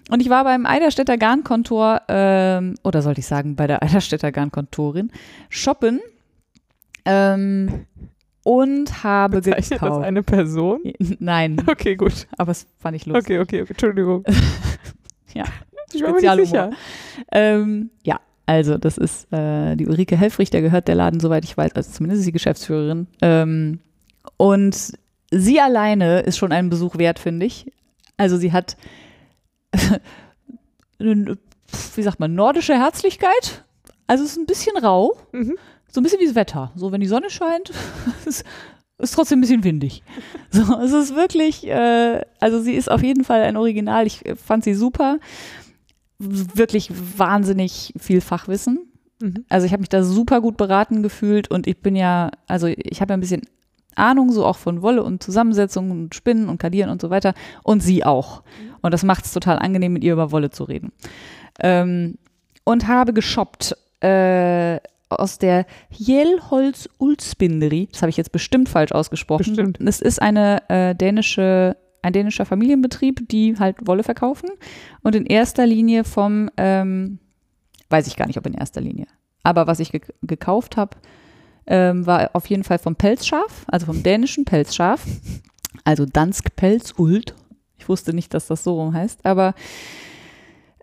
Und 0.08 0.20
ich 0.20 0.30
war 0.30 0.44
beim 0.44 0.66
Eiderstädter 0.66 1.18
Garnkontor, 1.18 2.02
ähm, 2.08 2.74
oder 2.82 3.02
sollte 3.02 3.20
ich 3.20 3.26
sagen, 3.26 3.56
bei 3.56 3.66
der 3.66 3.82
Eiderstädter 3.82 4.32
Garnkontorin, 4.32 5.10
shoppen 5.50 6.00
ähm, 7.04 7.86
und 8.42 9.02
habe 9.04 9.36
Bezeichnet 9.36 9.72
das 9.72 9.80
gekauft. 9.80 10.04
eine 10.04 10.22
Person? 10.22 10.80
Nein, 11.18 11.62
Okay, 11.66 11.96
gut. 11.96 12.26
aber 12.38 12.52
es 12.52 12.66
fand 12.78 12.96
ich 12.96 13.06
lustig. 13.06 13.24
Okay, 13.24 13.38
okay, 13.40 13.62
okay. 13.62 13.72
Entschuldigung. 13.72 14.24
Ja. 15.34 15.44
Ich 15.92 16.02
war 16.02 16.12
mir 16.12 16.36
nicht 16.36 16.48
sicher. 16.48 16.70
Ähm, 17.30 17.90
ja, 18.02 18.18
also 18.46 18.78
das 18.78 18.96
ist 18.96 19.30
äh, 19.30 19.76
die 19.76 19.86
Ulrike 19.86 20.16
Helfrich, 20.16 20.48
der 20.48 20.62
gehört 20.62 20.88
der 20.88 20.94
Laden, 20.94 21.20
soweit 21.20 21.44
ich 21.44 21.54
weiß, 21.56 21.72
also 21.76 21.90
zumindest 21.92 22.20
ist 22.20 22.24
sie 22.24 22.32
Geschäftsführerin. 22.32 23.06
Ähm, 23.20 23.78
und 24.38 24.92
sie 25.30 25.60
alleine 25.60 26.20
ist 26.20 26.38
schon 26.38 26.50
einen 26.50 26.70
Besuch 26.70 26.96
wert, 26.96 27.18
finde 27.18 27.44
ich. 27.44 27.70
Also 28.16 28.38
sie 28.38 28.52
hat, 28.52 28.78
wie 30.98 32.02
sagt 32.02 32.20
man, 32.20 32.34
nordische 32.34 32.74
Herzlichkeit. 32.74 33.64
Also 34.06 34.24
es 34.24 34.30
ist 34.32 34.36
ein 34.38 34.46
bisschen 34.46 34.76
rau, 34.76 35.16
Mhm. 35.32 35.56
so 35.90 36.00
ein 36.00 36.04
bisschen 36.04 36.20
wie 36.20 36.26
das 36.26 36.34
Wetter. 36.34 36.72
So, 36.76 36.92
wenn 36.92 37.00
die 37.00 37.06
Sonne 37.06 37.30
scheint, 37.30 37.70
ist, 38.26 38.44
ist 38.98 39.14
trotzdem 39.14 39.38
ein 39.38 39.42
bisschen 39.42 39.64
windig. 39.64 40.02
So, 40.50 40.62
es 40.80 40.92
ist 40.92 41.14
wirklich, 41.14 41.66
äh, 41.66 42.22
also 42.40 42.62
sie 42.62 42.72
ist 42.72 42.90
auf 42.90 43.02
jeden 43.02 43.22
Fall 43.22 43.42
ein 43.42 43.58
Original. 43.58 44.06
Ich 44.06 44.22
fand 44.42 44.64
sie 44.64 44.72
super. 44.72 45.18
Wirklich 46.18 46.90
wahnsinnig 47.18 47.92
viel 47.98 48.22
Fachwissen. 48.22 48.90
Mhm. 49.20 49.44
Also 49.50 49.66
ich 49.66 49.72
habe 49.72 49.82
mich 49.82 49.90
da 49.90 50.02
super 50.02 50.40
gut 50.40 50.56
beraten 50.56 51.02
gefühlt 51.02 51.50
und 51.50 51.66
ich 51.66 51.82
bin 51.82 51.94
ja, 51.96 52.30
also 52.46 52.66
ich 52.66 53.02
habe 53.02 53.12
ja 53.12 53.18
ein 53.18 53.20
bisschen 53.20 53.42
Ahnung 53.98 54.32
so 54.32 54.44
auch 54.44 54.56
von 54.56 54.82
Wolle 54.82 55.02
und 55.02 55.22
Zusammensetzung 55.22 55.90
und 55.90 56.14
Spinnen 56.14 56.48
und 56.48 56.58
Kadieren 56.58 56.90
und 56.90 57.00
so 57.00 57.10
weiter 57.10 57.34
und 57.62 57.82
sie 57.82 58.04
auch. 58.04 58.42
Und 58.80 58.94
das 58.94 59.02
macht 59.02 59.24
es 59.24 59.32
total 59.32 59.58
angenehm, 59.58 59.92
mit 59.92 60.04
ihr 60.04 60.12
über 60.12 60.32
Wolle 60.32 60.50
zu 60.50 60.64
reden. 60.64 60.92
Ähm, 61.60 62.18
und 62.64 62.86
habe 62.86 63.12
geshoppt 63.12 63.76
äh, 64.00 64.78
aus 65.08 65.38
der 65.38 65.66
Jelholz 65.90 66.88
Ulspinderi. 66.98 67.88
Das 67.90 68.02
habe 68.02 68.10
ich 68.10 68.16
jetzt 68.16 68.32
bestimmt 68.32 68.68
falsch 68.68 68.92
ausgesprochen. 68.92 69.56
Bestimmt. 69.56 69.80
Es 69.80 70.00
ist 70.00 70.20
eine 70.20 70.68
äh, 70.68 70.94
dänische, 70.94 71.76
ein 72.02 72.12
dänischer 72.12 72.44
Familienbetrieb, 72.44 73.28
die 73.28 73.56
halt 73.58 73.86
Wolle 73.86 74.02
verkaufen 74.02 74.50
und 75.02 75.14
in 75.14 75.26
erster 75.26 75.66
Linie 75.66 76.04
vom, 76.04 76.50
ähm, 76.56 77.18
weiß 77.90 78.06
ich 78.06 78.16
gar 78.16 78.26
nicht, 78.26 78.38
ob 78.38 78.46
in 78.46 78.54
erster 78.54 78.80
Linie, 78.80 79.06
aber 79.42 79.66
was 79.66 79.80
ich 79.80 79.90
ge 79.90 80.00
gekauft 80.22 80.76
habe, 80.76 80.96
ähm, 81.68 82.06
war 82.06 82.30
auf 82.32 82.46
jeden 82.46 82.64
Fall 82.64 82.78
vom 82.78 82.96
Pelzschaf, 82.96 83.64
also 83.68 83.86
vom 83.86 84.02
dänischen 84.02 84.44
Pelzschaf, 84.44 85.04
also 85.84 86.04
Dansk 86.04 86.56
Pelzult. 86.56 87.34
Ich 87.78 87.88
wusste 87.88 88.12
nicht, 88.12 88.34
dass 88.34 88.48
das 88.48 88.64
so 88.64 88.74
rum 88.80 88.92
heißt, 88.94 89.24
aber 89.24 89.54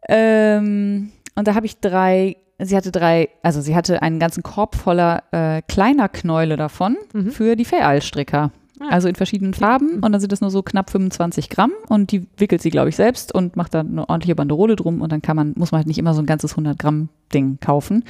ähm, 0.07 1.11
und 1.35 1.47
da 1.47 1.55
habe 1.55 1.65
ich 1.65 1.79
drei, 1.79 2.37
sie 2.59 2.75
hatte 2.75 2.91
drei, 2.91 3.29
also 3.43 3.61
sie 3.61 3.75
hatte 3.75 4.01
einen 4.01 4.19
ganzen 4.19 4.43
Korb 4.43 4.75
voller 4.75 5.23
äh, 5.31 5.61
kleiner 5.67 6.09
Knäule 6.09 6.57
davon 6.57 6.97
Mhm. 7.13 7.31
für 7.31 7.55
die 7.55 7.65
Fayal-Stricker. 7.65 8.51
Ah. 8.79 8.87
Also 8.89 9.07
in 9.07 9.15
verschiedenen 9.15 9.53
Farben 9.53 9.99
und 10.03 10.11
dann 10.11 10.19
sind 10.19 10.33
das 10.33 10.41
nur 10.41 10.49
so 10.51 10.61
knapp 10.61 10.89
25 10.89 11.49
Gramm 11.49 11.71
und 11.87 12.11
die 12.11 12.27
wickelt 12.37 12.61
sie, 12.61 12.69
glaube 12.71 12.89
ich, 12.89 12.97
selbst 12.97 13.33
und 13.33 13.55
macht 13.55 13.73
da 13.73 13.79
eine 13.79 14.09
ordentliche 14.09 14.35
Banderole 14.35 14.75
drum 14.75 14.99
und 15.01 15.11
dann 15.13 15.21
kann 15.21 15.37
man, 15.37 15.53
muss 15.55 15.71
man 15.71 15.79
halt 15.79 15.87
nicht 15.87 15.97
immer 15.97 16.13
so 16.13 16.21
ein 16.21 16.25
ganzes 16.25 16.51
100 16.51 16.77
Gramm 16.77 17.07
Ding 17.33 17.57
kaufen, 17.61 18.03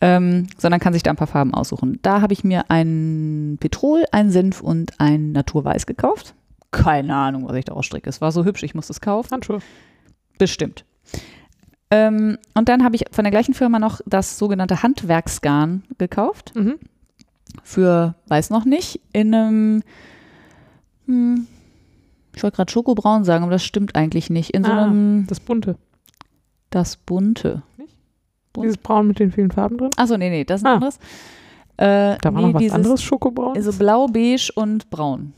ähm, 0.00 0.46
sondern 0.58 0.80
kann 0.80 0.92
sich 0.92 1.02
da 1.02 1.10
ein 1.10 1.16
paar 1.16 1.26
Farben 1.26 1.54
aussuchen. 1.54 1.98
Da 2.02 2.20
habe 2.20 2.32
ich 2.32 2.44
mir 2.44 2.64
ein 2.70 3.56
Petrol, 3.60 4.04
ein 4.12 4.30
Senf 4.30 4.60
und 4.60 4.92
ein 5.00 5.32
Naturweiß 5.32 5.86
gekauft. 5.86 6.34
Keine 6.70 7.14
Ahnung, 7.14 7.48
was 7.48 7.56
ich 7.56 7.64
daraus 7.64 7.86
stricke. 7.86 8.08
Es 8.10 8.20
war 8.20 8.32
so 8.32 8.44
hübsch, 8.44 8.62
ich 8.62 8.74
musste 8.74 8.92
es 8.92 9.00
kaufen. 9.00 9.30
Handschuhe. 9.32 9.60
Bestimmt. 10.38 10.84
Ähm, 11.90 12.36
und 12.54 12.68
dann 12.68 12.82
habe 12.84 12.96
ich 12.96 13.04
von 13.12 13.24
der 13.24 13.30
gleichen 13.30 13.54
Firma 13.54 13.78
noch 13.78 14.00
das 14.06 14.38
sogenannte 14.38 14.82
Handwerksgarn 14.82 15.84
gekauft. 15.98 16.52
Mhm. 16.56 16.74
Für, 17.62 18.14
weiß 18.28 18.50
noch 18.50 18.64
nicht, 18.64 19.00
in 19.12 19.34
einem, 19.34 19.82
hm, 21.06 21.46
ich 22.34 22.42
wollte 22.42 22.56
gerade 22.56 22.70
Schokobraun 22.70 23.24
sagen, 23.24 23.44
aber 23.44 23.52
das 23.52 23.64
stimmt 23.64 23.94
eigentlich 23.94 24.28
nicht. 24.28 24.50
In 24.50 24.64
so 24.64 24.70
Ah. 24.72 24.84
einem, 24.84 25.26
Das 25.28 25.40
bunte. 25.40 25.76
das 26.70 26.96
bunte. 26.96 27.62
Bunt? 28.56 28.64
Dieses 28.64 28.78
Braun 28.78 29.06
mit 29.06 29.18
den 29.18 29.30
vielen 29.32 29.50
Farben 29.50 29.78
drin. 29.78 29.90
Achso, 29.96 30.16
nee, 30.16 30.28
nee, 30.30 30.44
das 30.44 30.60
ist 30.60 30.64
ein 30.66 30.70
Ah. 30.72 30.74
anderes. 30.74 30.96
Äh, 31.78 32.16
Da 32.22 32.32
war 32.34 32.40
nee, 32.42 32.52
noch 32.52 32.60
was 32.60 32.72
anderes, 32.72 33.02
Schokobraun. 33.02 33.54
Also 33.56 33.72
blau, 33.72 34.06
beige 34.08 34.50
und 34.54 34.90
braun. 34.90 35.32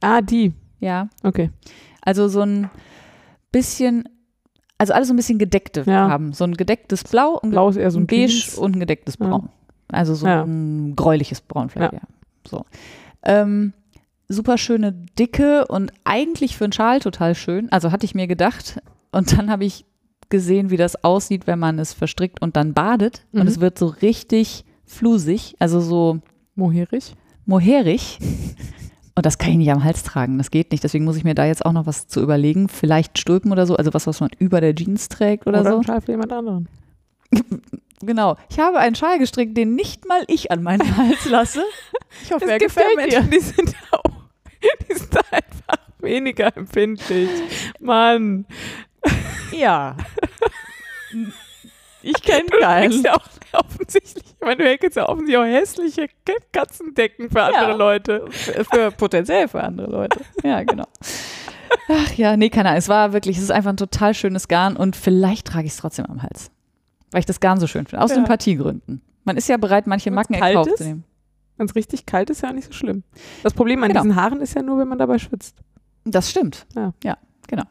ah, 0.00 0.20
die. 0.20 0.52
Ja, 0.80 1.08
Okay. 1.22 1.50
also 2.02 2.28
so 2.28 2.42
ein 2.42 2.70
bisschen, 3.52 4.08
also 4.78 4.92
alles 4.92 5.08
so 5.08 5.14
ein 5.14 5.16
bisschen 5.16 5.38
gedeckte 5.38 5.80
Ja. 5.86 6.08
Farben. 6.08 6.32
So 6.32 6.44
ein 6.44 6.54
gedecktes 6.54 7.04
Blau 7.04 7.38
und 7.38 7.50
Blau 7.50 7.68
ist 7.68 7.76
eher 7.76 7.90
so 7.90 7.98
ein 7.98 8.06
beige 8.06 8.26
Jeans. 8.28 8.58
und 8.58 8.76
ein 8.76 8.80
gedecktes 8.80 9.16
Ja. 9.18 9.26
Braun. 9.28 9.48
Also 9.88 10.14
so 10.14 10.26
Ja. 10.26 10.42
ein 10.42 10.94
gräuliches 10.96 11.40
Braun 11.40 11.68
vielleicht. 11.70 11.92
Ja. 11.94 11.98
Ja. 12.00 12.08
So. 12.48 12.64
Ähm, 13.22 13.72
super 14.28 14.58
schöne 14.58 14.92
Dicke 15.18 15.66
und 15.68 15.92
eigentlich 16.04 16.56
für 16.56 16.64
einen 16.64 16.72
Schal 16.72 17.00
total 17.00 17.34
schön. 17.34 17.70
Also 17.72 17.90
hatte 17.92 18.04
ich 18.04 18.14
mir 18.14 18.26
gedacht. 18.26 18.80
Und 19.12 19.36
dann 19.38 19.50
habe 19.50 19.64
ich 19.64 19.84
gesehen, 20.30 20.70
wie 20.70 20.76
das 20.76 21.02
aussieht, 21.04 21.46
wenn 21.46 21.58
man 21.58 21.78
es 21.78 21.92
verstrickt 21.92 22.40
und 22.42 22.56
dann 22.56 22.72
badet. 22.74 23.24
Und 23.32 23.42
Mhm. 23.42 23.48
es 23.48 23.60
wird 23.60 23.78
so 23.78 23.86
richtig 23.86 24.64
flusig, 24.84 25.54
also 25.58 25.80
so 25.80 26.20
Moherig. 26.54 27.14
moherig. 27.46 28.18
Und 29.16 29.24
das 29.26 29.38
kann 29.38 29.50
ich 29.52 29.58
nicht 29.58 29.70
am 29.70 29.84
Hals 29.84 30.02
tragen. 30.02 30.38
Das 30.38 30.50
geht 30.50 30.72
nicht. 30.72 30.82
Deswegen 30.82 31.04
muss 31.04 31.16
ich 31.16 31.22
mir 31.22 31.36
da 31.36 31.46
jetzt 31.46 31.64
auch 31.64 31.70
noch 31.72 31.86
was 31.86 32.08
zu 32.08 32.20
überlegen. 32.20 32.68
Vielleicht 32.68 33.16
Stulpen 33.16 33.52
oder 33.52 33.64
so, 33.64 33.76
also 33.76 33.94
was, 33.94 34.08
was 34.08 34.18
man 34.18 34.30
über 34.40 34.60
der 34.60 34.74
Jeans 34.74 35.08
trägt 35.08 35.46
oder, 35.46 35.60
Oder, 35.60 35.70
so. 35.70 35.76
ein 35.78 35.84
Schal 35.84 36.00
für 36.00 36.10
jemand 36.12 36.32
anderen. 36.32 36.68
Genau. 38.02 38.36
Ich 38.50 38.58
habe 38.58 38.78
einen 38.80 38.96
Schal 38.96 39.18
gestrickt, 39.18 39.56
den 39.56 39.76
nicht 39.76 40.06
mal 40.06 40.24
ich 40.26 40.50
an 40.50 40.62
meinen 40.62 40.96
Hals 40.96 41.24
lasse. 41.30 41.62
Ich 42.22 42.32
hoffe, 42.32 42.50
er 42.50 42.58
gefällt 42.58 42.88
dir. 43.10 43.22
die 43.22 43.38
sind 43.40 43.74
auch, 43.92 44.02
die 44.90 44.94
sind 44.94 45.16
einfach 45.30 45.78
weniger 46.00 46.54
empfindlich. 46.56 47.30
Mann. 47.80 48.44
Ja. 49.52 49.96
Ich 52.02 52.20
kenne 52.22 52.44
Du 52.50 52.58
keinen. 52.58 52.90
kriegst 52.90 53.04
ja 53.06 53.14
auch 53.14 53.28
offensichtlich, 53.64 54.24
ich 54.24 54.40
meine, 54.44 54.56
du 54.56 54.64
häkelst 54.68 54.96
ja 54.96 55.08
offensichtlich 55.08 55.38
auch 55.38 55.44
hässliche 55.44 56.08
Katzendecken 56.52 57.30
für 57.30 57.42
andere 57.42 57.70
Ja. 57.70 57.76
Leute. 57.76 58.24
Für, 58.30 58.64
für 58.64 58.90
potenziell 58.90 59.48
für 59.48 59.62
andere 59.62 59.90
Leute. 59.90 60.20
Ja, 60.42 60.62
genau. 60.64 60.84
Ach 61.88 62.12
ja, 62.14 62.36
nee, 62.36 62.50
keine 62.50 62.68
Ahnung. 62.70 62.78
Es 62.78 62.88
war 62.88 63.12
wirklich, 63.12 63.36
es 63.36 63.42
ist 63.44 63.50
einfach 63.52 63.70
ein 63.70 63.76
total 63.76 64.12
schönes 64.14 64.48
Garn 64.48 64.76
und 64.76 64.96
vielleicht 64.96 65.46
trage 65.46 65.66
ich 65.66 65.72
es 65.72 65.78
trotzdem 65.78 66.06
am 66.06 66.22
Hals. 66.22 66.50
Weil 67.10 67.20
ich 67.20 67.26
das 67.26 67.40
Garn 67.40 67.58
so 67.60 67.66
schön 67.66 67.86
finde. 67.86 68.02
Aus 68.04 68.10
Ja. 68.10 68.16
Sympathiegründen. 68.16 69.00
Man 69.24 69.36
ist 69.36 69.48
ja 69.48 69.56
bereit, 69.56 69.86
manche 69.86 70.10
Wenn's 70.10 70.28
Macken 70.28 70.34
in 70.34 70.54
Kauf 70.54 70.66
ist? 70.66 70.78
zu 70.78 70.84
nehmen. 70.84 71.04
Wenn 71.56 71.66
es 71.66 71.74
richtig 71.76 72.04
kalt 72.06 72.28
ist, 72.30 72.42
ja 72.42 72.52
nicht 72.52 72.66
so 72.66 72.72
schlimm. 72.72 73.04
Das 73.44 73.54
Problem 73.54 73.82
an 73.82 73.88
Genau. 73.88 74.02
diesen 74.02 74.16
Haaren 74.16 74.40
ist 74.40 74.54
ja 74.54 74.62
nur, 74.62 74.78
wenn 74.78 74.88
man 74.88 74.98
dabei 74.98 75.18
schwitzt. 75.18 75.56
Das 76.04 76.28
stimmt. 76.28 76.66
Ja. 76.74 76.92
ja, 77.04 77.16
genau. 77.46 77.62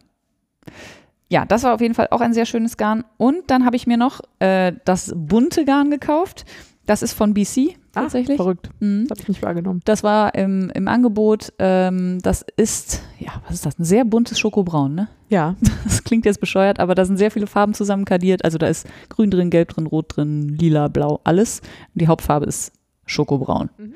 Ja, 1.33 1.45
das 1.45 1.63
war 1.63 1.73
auf 1.73 1.81
jeden 1.81 1.95
Fall 1.95 2.09
auch 2.11 2.21
ein 2.21 2.35
sehr 2.35 2.45
schönes 2.45 2.77
Garn. 2.77 3.05
Und 3.17 3.49
dann 3.49 3.65
habe 3.65 3.75
ich 3.75 3.87
mir 3.87 3.97
noch 3.97 4.21
äh, 4.37 4.71
das 4.85 5.11
bunte 5.15 5.65
Garn 5.65 5.89
gekauft. 5.89 6.45
Das 6.85 7.01
ist 7.01 7.13
von 7.13 7.33
BC 7.33 7.75
tatsächlich. 7.91 8.39
Ah, 8.39 8.43
verrückt. 8.43 8.69
Mhm. 8.79 9.07
Das 9.07 9.17
habe 9.17 9.21
ich 9.23 9.27
nicht 9.29 9.41
wahrgenommen. 9.41 9.81
Das 9.83 10.03
war 10.03 10.35
im, 10.35 10.69
im 10.75 10.87
Angebot. 10.87 11.51
Ähm, 11.57 12.19
das 12.21 12.45
ist, 12.55 13.01
ja, 13.17 13.31
was 13.47 13.55
ist 13.55 13.65
das? 13.65 13.79
Ein 13.79 13.83
sehr 13.83 14.05
buntes 14.05 14.39
Schokobraun, 14.39 14.93
ne? 14.93 15.07
Ja. 15.27 15.55
Das 15.85 16.03
klingt 16.03 16.25
jetzt 16.25 16.39
bescheuert, 16.39 16.79
aber 16.79 16.93
da 16.93 17.03
sind 17.03 17.17
sehr 17.17 17.31
viele 17.31 17.47
Farben 17.47 17.73
zusammenkadiert. 17.73 18.45
Also 18.45 18.59
da 18.59 18.67
ist 18.67 18.85
grün 19.09 19.31
drin, 19.31 19.49
gelb 19.49 19.69
drin, 19.69 19.87
rot 19.87 20.15
drin, 20.15 20.49
lila, 20.49 20.87
blau, 20.87 21.19
alles. 21.23 21.61
Und 21.61 22.01
die 22.01 22.07
Hauptfarbe 22.07 22.45
ist 22.45 22.73
Schokobraun. 23.07 23.71
Mhm. 23.79 23.85
Und 23.85 23.95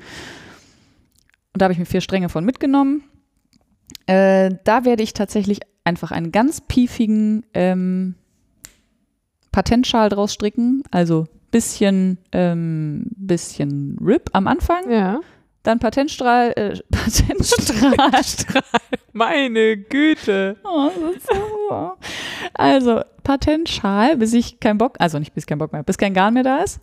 da 1.52 1.66
habe 1.66 1.72
ich 1.72 1.78
mir 1.78 1.86
vier 1.86 2.00
Stränge 2.00 2.30
von 2.30 2.44
mitgenommen. 2.44 3.04
Äh, 4.06 4.56
da 4.64 4.84
werde 4.84 5.04
ich 5.04 5.12
tatsächlich 5.12 5.60
einfach 5.88 6.12
einen 6.12 6.30
ganz 6.30 6.60
piefigen 6.60 7.44
ähm, 7.54 8.14
Patentschal 9.50 10.08
draus 10.08 10.32
stricken. 10.32 10.82
Also 10.90 11.26
bisschen, 11.50 12.18
ähm, 12.32 13.06
bisschen 13.16 13.98
Rip 14.00 14.30
am 14.32 14.46
Anfang, 14.46 14.90
Ja. 14.90 15.20
Dann 15.64 15.80
Patentstrahl, 15.80 16.52
äh, 16.56 16.78
Patentstrahl. 17.96 18.62
Meine 19.12 19.76
Güte. 19.76 20.56
Oh, 20.64 20.88
das 20.88 21.16
ist 21.16 21.26
so. 21.26 21.92
Also, 22.54 23.02
Patentschal, 23.24 24.16
bis 24.16 24.32
ich 24.32 24.60
keinen 24.60 24.78
Bock, 24.78 24.94
also 24.98 25.18
nicht 25.18 25.34
bis 25.34 25.46
keinen 25.46 25.58
Bock 25.58 25.72
mehr, 25.72 25.82
bis 25.82 25.98
kein 25.98 26.14
Garn 26.14 26.32
mehr 26.34 26.44
da 26.44 26.58
ist. 26.58 26.80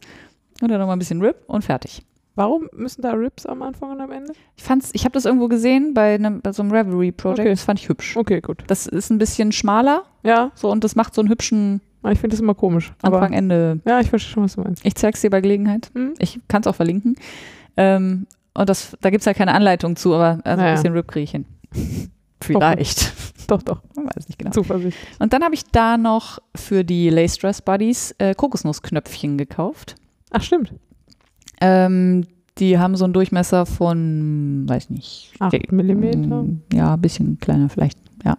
Und 0.62 0.70
dann 0.70 0.80
nochmal 0.80 0.98
ein 0.98 1.00
bisschen 1.00 1.22
Rip 1.22 1.44
und 1.48 1.64
fertig. 1.64 2.04
Warum 2.36 2.70
müssen 2.74 3.02
da 3.02 3.12
Rips 3.12 3.46
am 3.46 3.62
Anfang 3.62 3.92
und 3.92 4.02
am 4.02 4.12
Ende? 4.12 4.34
Ich 4.58 4.64
fand's, 4.64 4.90
ich 4.94 5.06
habe 5.06 5.14
das 5.14 5.26
irgendwo 5.26 5.48
gesehen 5.48 5.94
bei, 5.94 6.16
einem, 6.16 6.42
bei 6.42 6.52
so 6.52 6.62
einem 6.64 6.72
Reverie-Project, 6.72 7.40
Okay. 7.40 7.50
das 7.50 7.64
fand 7.64 7.80
ich 7.80 7.88
hübsch. 7.90 8.18
Okay, 8.18 8.42
gut. 8.42 8.64
Das 8.68 8.88
ist 8.88 9.10
ein 9.10 9.18
bisschen 9.18 9.52
schmaler, 9.52 10.04
Ja, 10.24 10.52
so, 10.56 10.70
und 10.70 10.84
das 10.84 10.96
macht 10.96 11.16
so 11.16 11.22
einen 11.22 11.30
hübschen 11.30 11.82
ich 12.12 12.20
finde 12.20 12.36
das 12.36 12.40
immer 12.40 12.54
komisch. 12.54 12.94
Aber 13.02 13.18
Anfang-Ende. 13.20 13.80
ja, 13.84 14.00
ich 14.00 14.10
verstehe 14.12 14.32
schon, 14.32 14.44
was 14.44 14.54
du 14.54 14.62
meinst. 14.62 14.86
Ich 14.86 14.94
zeig's 14.94 15.22
dir 15.22 15.32
bei 15.32 15.42
Gelegenheit. 15.42 15.90
Hm? 15.96 16.14
Ich 16.20 16.40
kann 16.48 16.62
es 16.62 16.68
auch 16.68 16.76
verlinken. 16.76 17.16
Ähm, 17.78 18.28
und 18.54 18.70
das, 18.70 18.96
da 19.02 19.10
gibt's 19.10 19.26
ja 19.26 19.34
keine 19.34 19.54
Anleitung 19.56 19.96
zu, 19.96 20.14
aber 20.14 20.40
also 20.44 20.62
Naja. 20.62 20.74
ein 20.74 20.76
bisschen 20.76 20.94
Rip 20.94 21.08
kriege 21.08 21.24
ich 21.24 21.32
hin. 21.32 21.46
Vielleicht. 22.42 23.12
Doch, 23.48 23.62
doch. 23.64 23.82
Man 23.96 24.06
weiß 24.08 24.28
nicht 24.28 24.38
genau. 24.38 24.52
Zuversicht. 24.52 24.98
Und 25.20 25.34
dann 25.34 25.44
habe 25.44 25.56
ich 25.56 25.64
da 25.72 25.98
noch 25.98 26.40
für 26.56 26.84
die 26.84 27.10
Lace 27.10 27.38
Dress 27.40 27.62
Buddies 27.62 28.14
äh, 28.20 28.34
Kokosnussknöpfchen 28.36 29.38
gekauft. 29.38 29.96
Ach, 30.32 30.42
stimmt. 30.42 30.74
Ähm, 31.62 32.26
die 32.58 32.78
haben 32.80 32.96
so 32.96 33.04
einen 33.04 33.14
Durchmesser 33.14 33.66
von, 33.66 34.64
weiß 34.68 34.90
nicht, 34.90 35.34
8 35.40 35.72
Millimeter. 35.72 36.44
Mm, 36.44 36.62
Ja, 36.74 36.94
ein 36.94 37.02
bisschen 37.02 37.38
kleiner 37.40 37.68
vielleicht, 37.70 37.98
ja. 38.24 38.38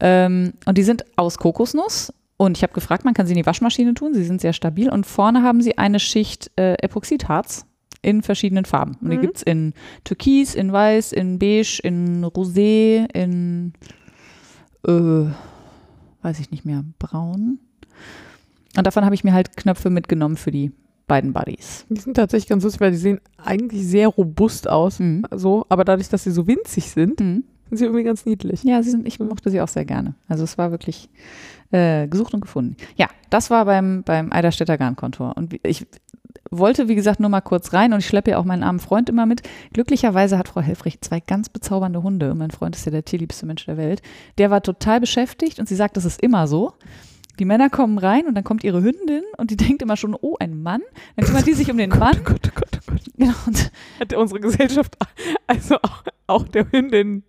Ähm, 0.00 0.54
und 0.66 0.78
die 0.78 0.82
sind 0.82 1.04
aus 1.16 1.38
Kokosnuss. 1.38 2.12
Und 2.38 2.56
ich 2.56 2.62
habe 2.64 2.72
gefragt, 2.72 3.04
man 3.04 3.14
kann 3.14 3.26
sie 3.26 3.34
in 3.34 3.38
die 3.38 3.46
Waschmaschine 3.46 3.94
tun. 3.94 4.14
Sie 4.14 4.24
sind 4.24 4.40
sehr 4.40 4.52
stabil. 4.52 4.90
Und 4.90 5.06
vorne 5.06 5.42
haben 5.42 5.60
sie 5.62 5.78
eine 5.78 6.00
Schicht 6.00 6.50
äh, 6.56 6.72
Epoxidharz 6.82 7.66
in 8.00 8.22
verschiedenen 8.22 8.64
Farben. 8.64 8.96
Und 9.00 9.10
die 9.10 9.18
Mhm. 9.18 9.20
gibt 9.20 9.36
es 9.36 9.42
in 9.44 9.74
Türkis, 10.02 10.56
in 10.56 10.72
Weiß, 10.72 11.12
in 11.12 11.38
Beige, 11.38 11.78
in 11.84 12.24
Rosé, 12.24 13.06
in, 13.14 13.74
äh, 14.88 15.26
weiß 16.22 16.40
ich 16.40 16.50
nicht 16.50 16.64
mehr, 16.64 16.82
Braun. 16.98 17.60
Und 18.76 18.86
davon 18.86 19.04
habe 19.04 19.14
ich 19.14 19.22
mir 19.22 19.34
halt 19.34 19.56
Knöpfe 19.56 19.90
mitgenommen 19.90 20.36
für 20.36 20.50
die 20.50 20.72
beiden 21.06 21.32
Buddies. 21.32 21.84
Die 21.88 22.00
sind 22.00 22.14
tatsächlich 22.14 22.48
ganz 22.48 22.64
lustig, 22.64 22.80
weil 22.80 22.92
die 22.92 22.96
sehen 22.96 23.20
eigentlich 23.36 23.86
sehr 23.86 24.08
robust 24.08 24.68
aus. 24.68 24.98
Mhm. 24.98 25.24
So, 25.34 25.66
aber 25.68 25.84
dadurch, 25.84 26.08
dass 26.08 26.24
sie 26.24 26.30
so 26.30 26.46
winzig 26.46 26.90
sind, 26.90 27.20
Mhm. 27.20 27.44
sind 27.68 27.78
sie 27.78 27.84
irgendwie 27.84 28.04
ganz 28.04 28.24
niedlich. 28.26 28.62
Ja, 28.64 28.82
sie 28.82 28.90
sind, 28.90 29.06
ich 29.06 29.18
mochte 29.18 29.50
sie 29.50 29.60
auch 29.60 29.68
sehr 29.68 29.84
gerne. 29.84 30.14
Also 30.28 30.44
es 30.44 30.58
war 30.58 30.70
wirklich 30.70 31.08
äh, 31.70 32.06
gesucht 32.06 32.34
und 32.34 32.40
gefunden. 32.40 32.76
Ja, 32.96 33.08
das 33.30 33.50
war 33.50 33.64
beim, 33.64 34.02
beim 34.04 34.32
Eiderstädter 34.32 34.76
Garnkontor. 34.78 35.36
Und 35.36 35.54
ich 35.62 35.86
wollte, 36.50 36.88
wie 36.88 36.94
gesagt, 36.94 37.20
nur 37.20 37.30
mal 37.30 37.40
kurz 37.40 37.72
rein 37.72 37.92
und 37.92 38.00
ich 38.00 38.06
schleppe 38.06 38.32
ja 38.32 38.38
auch 38.38 38.44
meinen 38.44 38.62
armen 38.62 38.78
Freund 38.78 39.08
immer 39.08 39.26
mit. 39.26 39.42
Glücklicherweise 39.72 40.36
hat 40.38 40.48
Frau 40.48 40.60
Helfrich 40.60 41.00
zwei 41.00 41.20
ganz 41.20 41.48
bezaubernde 41.48 42.02
Hunde. 42.02 42.30
Und 42.30 42.38
mein 42.38 42.50
Freund 42.50 42.76
ist 42.76 42.84
ja 42.84 42.92
der 42.92 43.04
tierliebste 43.04 43.46
Mensch 43.46 43.64
der 43.64 43.76
Welt. 43.78 44.02
Der 44.38 44.50
war 44.50 44.62
total 44.62 45.00
beschäftigt 45.00 45.58
und 45.58 45.68
sie 45.68 45.76
sagt, 45.76 45.96
das 45.96 46.04
ist 46.04 46.22
immer 46.22 46.46
so. 46.46 46.72
Die 47.42 47.46
Männer 47.46 47.70
kommen 47.70 47.98
rein 47.98 48.26
und 48.28 48.36
dann 48.36 48.44
kommt 48.44 48.62
ihre 48.62 48.84
Hündin 48.84 49.24
und 49.36 49.50
die 49.50 49.56
denkt 49.66 49.82
immer 49.82 49.96
schon, 49.96 50.14
oh, 50.20 50.36
ein 50.38 50.62
Mann. 50.62 50.80
Dann 51.16 51.26
kümmert 51.26 51.44
die 51.44 51.54
sich 51.54 51.68
um 51.72 51.76
den 51.76 51.90
Mann. 51.98 52.14
Oh 52.20 52.22
Gott, 52.22 52.54
Gott, 52.54 52.68
oh 52.76 52.92
Gott. 52.92 53.00
Genau, 53.16 53.34
und 53.48 53.72
Hat 53.98 54.14
unsere 54.14 54.38
Gesellschaft 54.38 54.96
also 55.48 55.74
auch, 55.82 56.04
auch 56.28 56.46
der 56.46 56.70
Hündin 56.70 57.24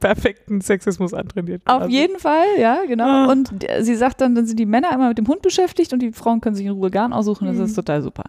perfekten 0.00 0.60
Sexismus 0.60 1.14
antrainiert. 1.14 1.62
Auf 1.66 1.82
quasi. 1.82 1.92
jeden 1.92 2.18
Fall, 2.18 2.46
ja, 2.58 2.84
genau. 2.84 3.04
Ah. 3.04 3.26
Und 3.30 3.64
sie 3.80 3.94
sagt 3.94 4.20
dann, 4.22 4.34
dann 4.34 4.44
sind 4.44 4.58
die 4.58 4.66
Männer 4.66 4.90
immer 4.92 5.06
mit 5.06 5.18
dem 5.18 5.28
Hund 5.28 5.40
beschäftigt 5.42 5.92
und 5.92 6.00
die 6.00 6.10
Frauen 6.10 6.40
können 6.40 6.56
sich 6.56 6.66
in 6.66 6.72
Ruhe 6.72 6.90
Garn 6.90 7.12
aussuchen. 7.12 7.46
Das 7.46 7.58
Mhm. 7.58 7.62
ist 7.64 7.74
total 7.74 8.02
super. 8.02 8.24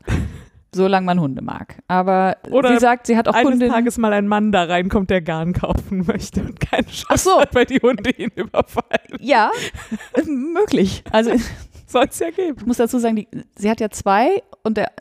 Solange 0.73 1.05
man 1.05 1.19
Hunde 1.19 1.41
mag. 1.41 1.79
Aber 1.87 2.37
Oder 2.51 2.69
sie 2.73 2.79
sagt, 2.79 3.07
sie 3.07 3.17
hat 3.17 3.27
auch 3.27 3.33
Eines 3.33 3.49
Kundinnen. 3.49 3.73
Tages 3.73 3.97
mal 3.97 4.13
ein 4.13 4.27
Mann 4.27 4.51
da 4.51 4.65
reinkommt, 4.65 5.09
der 5.09 5.21
Garn 5.21 5.53
kaufen 5.53 6.05
möchte 6.05 6.41
und 6.41 6.59
keine 6.59 6.85
Chance 6.85 7.05
Ach 7.09 7.17
so. 7.17 7.39
hat, 7.41 7.55
weil 7.55 7.65
die 7.65 7.79
Hunde 7.79 8.11
ihn 8.11 8.29
überfallen. 8.35 9.17
Ja, 9.19 9.49
möglich. 10.25 11.03
Also 11.11 11.31
ich 11.31 11.41
Soll 11.87 12.05
es 12.09 12.19
ja 12.19 12.29
geben. 12.29 12.61
muss 12.65 12.77
dazu 12.77 12.99
sagen, 12.99 13.15
die, 13.15 13.27
sie 13.57 13.69
hat 13.69 13.79
ja 13.79 13.89
zwei 13.89 14.43
und 14.63 14.77
der, 14.77 14.91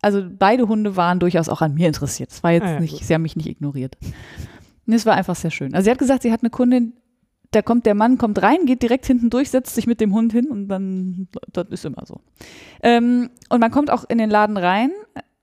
also 0.00 0.22
beide 0.30 0.68
Hunde 0.68 0.94
waren 0.96 1.18
durchaus 1.18 1.48
auch 1.48 1.60
an 1.60 1.74
mir 1.74 1.88
interessiert. 1.88 2.30
Es 2.30 2.42
war 2.44 2.52
jetzt 2.52 2.62
Ah 2.64 2.72
ja, 2.74 2.80
nicht, 2.80 2.92
gut. 2.98 3.02
sie 3.04 3.14
haben 3.14 3.22
mich 3.22 3.34
nicht 3.36 3.48
ignoriert. 3.48 3.96
Es 4.86 5.06
war 5.06 5.14
einfach 5.14 5.34
sehr 5.34 5.50
schön. 5.50 5.74
Also 5.74 5.86
sie 5.86 5.90
hat 5.90 5.98
gesagt, 5.98 6.22
sie 6.22 6.30
hat 6.30 6.42
eine 6.42 6.50
Kundin, 6.50 6.92
da 7.54 7.62
kommt 7.62 7.86
der 7.86 7.94
Mann, 7.94 8.18
kommt 8.18 8.42
rein, 8.42 8.66
geht 8.66 8.82
direkt 8.82 9.06
hinten 9.06 9.30
durch, 9.30 9.50
setzt 9.50 9.74
sich 9.74 9.86
mit 9.86 10.00
dem 10.00 10.12
Hund 10.14 10.32
hin 10.32 10.46
und 10.48 10.68
dann, 10.68 11.28
das 11.52 11.68
ist 11.70 11.84
immer 11.84 12.04
so. 12.06 12.20
Ähm, 12.82 13.30
und 13.48 13.60
man 13.60 13.70
kommt 13.70 13.90
auch 13.90 14.04
in 14.08 14.18
den 14.18 14.30
Laden 14.30 14.56
rein 14.56 14.90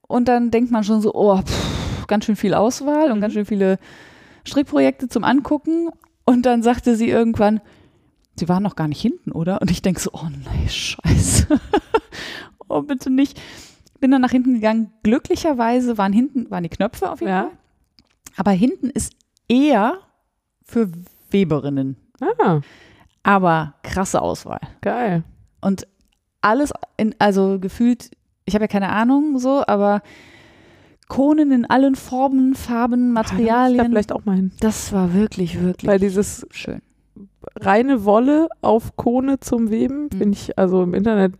und 0.07 0.27
dann 0.27 0.51
denkt 0.51 0.71
man 0.71 0.83
schon 0.83 1.01
so, 1.01 1.13
oh, 1.13 1.37
pff, 1.41 2.07
ganz 2.07 2.25
schön 2.25 2.35
viel 2.35 2.53
Auswahl 2.53 3.11
und 3.11 3.17
Mhm. 3.17 3.21
ganz 3.21 3.33
schön 3.33 3.45
viele 3.45 3.77
Strickprojekte 4.45 5.07
zum 5.07 5.23
Angucken. 5.23 5.89
Und 6.25 6.45
dann 6.45 6.61
sagte 6.63 6.95
sie 6.95 7.09
irgendwann, 7.09 7.61
sie 8.35 8.47
waren 8.49 8.63
noch 8.63 8.75
gar 8.75 8.87
nicht 8.87 9.01
hinten, 9.01 9.31
oder? 9.31 9.61
Und 9.61 9.71
ich 9.71 9.81
denke 9.81 9.99
so, 9.99 10.11
oh 10.13 10.27
nein, 10.43 10.67
scheiße. 10.69 11.47
oh, 12.69 12.81
bitte 12.81 13.09
nicht. 13.09 13.39
Bin 13.99 14.11
dann 14.11 14.21
nach 14.21 14.31
hinten 14.31 14.55
gegangen. 14.55 14.91
Glücklicherweise 15.03 15.97
waren 15.97 16.13
hinten, 16.13 16.49
waren 16.49 16.63
die 16.63 16.69
Knöpfe 16.69 17.11
auf 17.11 17.19
jeden 17.21 17.31
Ja. 17.31 17.43
Fall. 17.43 17.51
Aber 18.37 18.51
hinten 18.51 18.89
ist 18.89 19.13
eher 19.47 19.99
für 20.63 20.89
Weberinnen. 21.31 21.95
Ah, 22.21 22.61
Aber 23.23 23.73
krasse 23.83 24.21
Auswahl. 24.21 24.59
geil. 24.81 25.23
Und 25.61 25.87
alles 26.41 26.73
in, 26.97 27.15
also 27.19 27.59
gefühlt, 27.59 28.09
ich 28.45 28.55
habe 28.55 28.63
ja 28.63 28.67
keine 28.67 28.89
Ahnung 28.89 29.37
so, 29.39 29.63
aber 29.67 30.01
Konen 31.07 31.51
in 31.51 31.65
allen 31.69 31.95
Formen, 31.95 32.55
Farben, 32.55 33.09
Ich 33.09 33.13
da 33.15 33.21
Materialien. 33.21 33.85
vielleicht 33.87 34.11
auch 34.13 34.25
mal 34.25 34.35
hin. 34.37 34.51
Das 34.59 34.93
war 34.93 35.13
wirklich, 35.13 35.61
wirklich 35.61 35.89
Weil 35.89 35.99
dieses 35.99 36.47
schön. 36.51 36.81
reine 37.59 38.05
Wolle 38.05 38.47
auf 38.61 38.95
Kone 38.95 39.39
zum 39.39 39.69
Weben, 39.71 40.03
Mhm. 40.05 40.09
finde 40.17 40.31
ich 40.37 40.57
also 40.57 40.83
im 40.83 40.93
Internet 40.93 41.33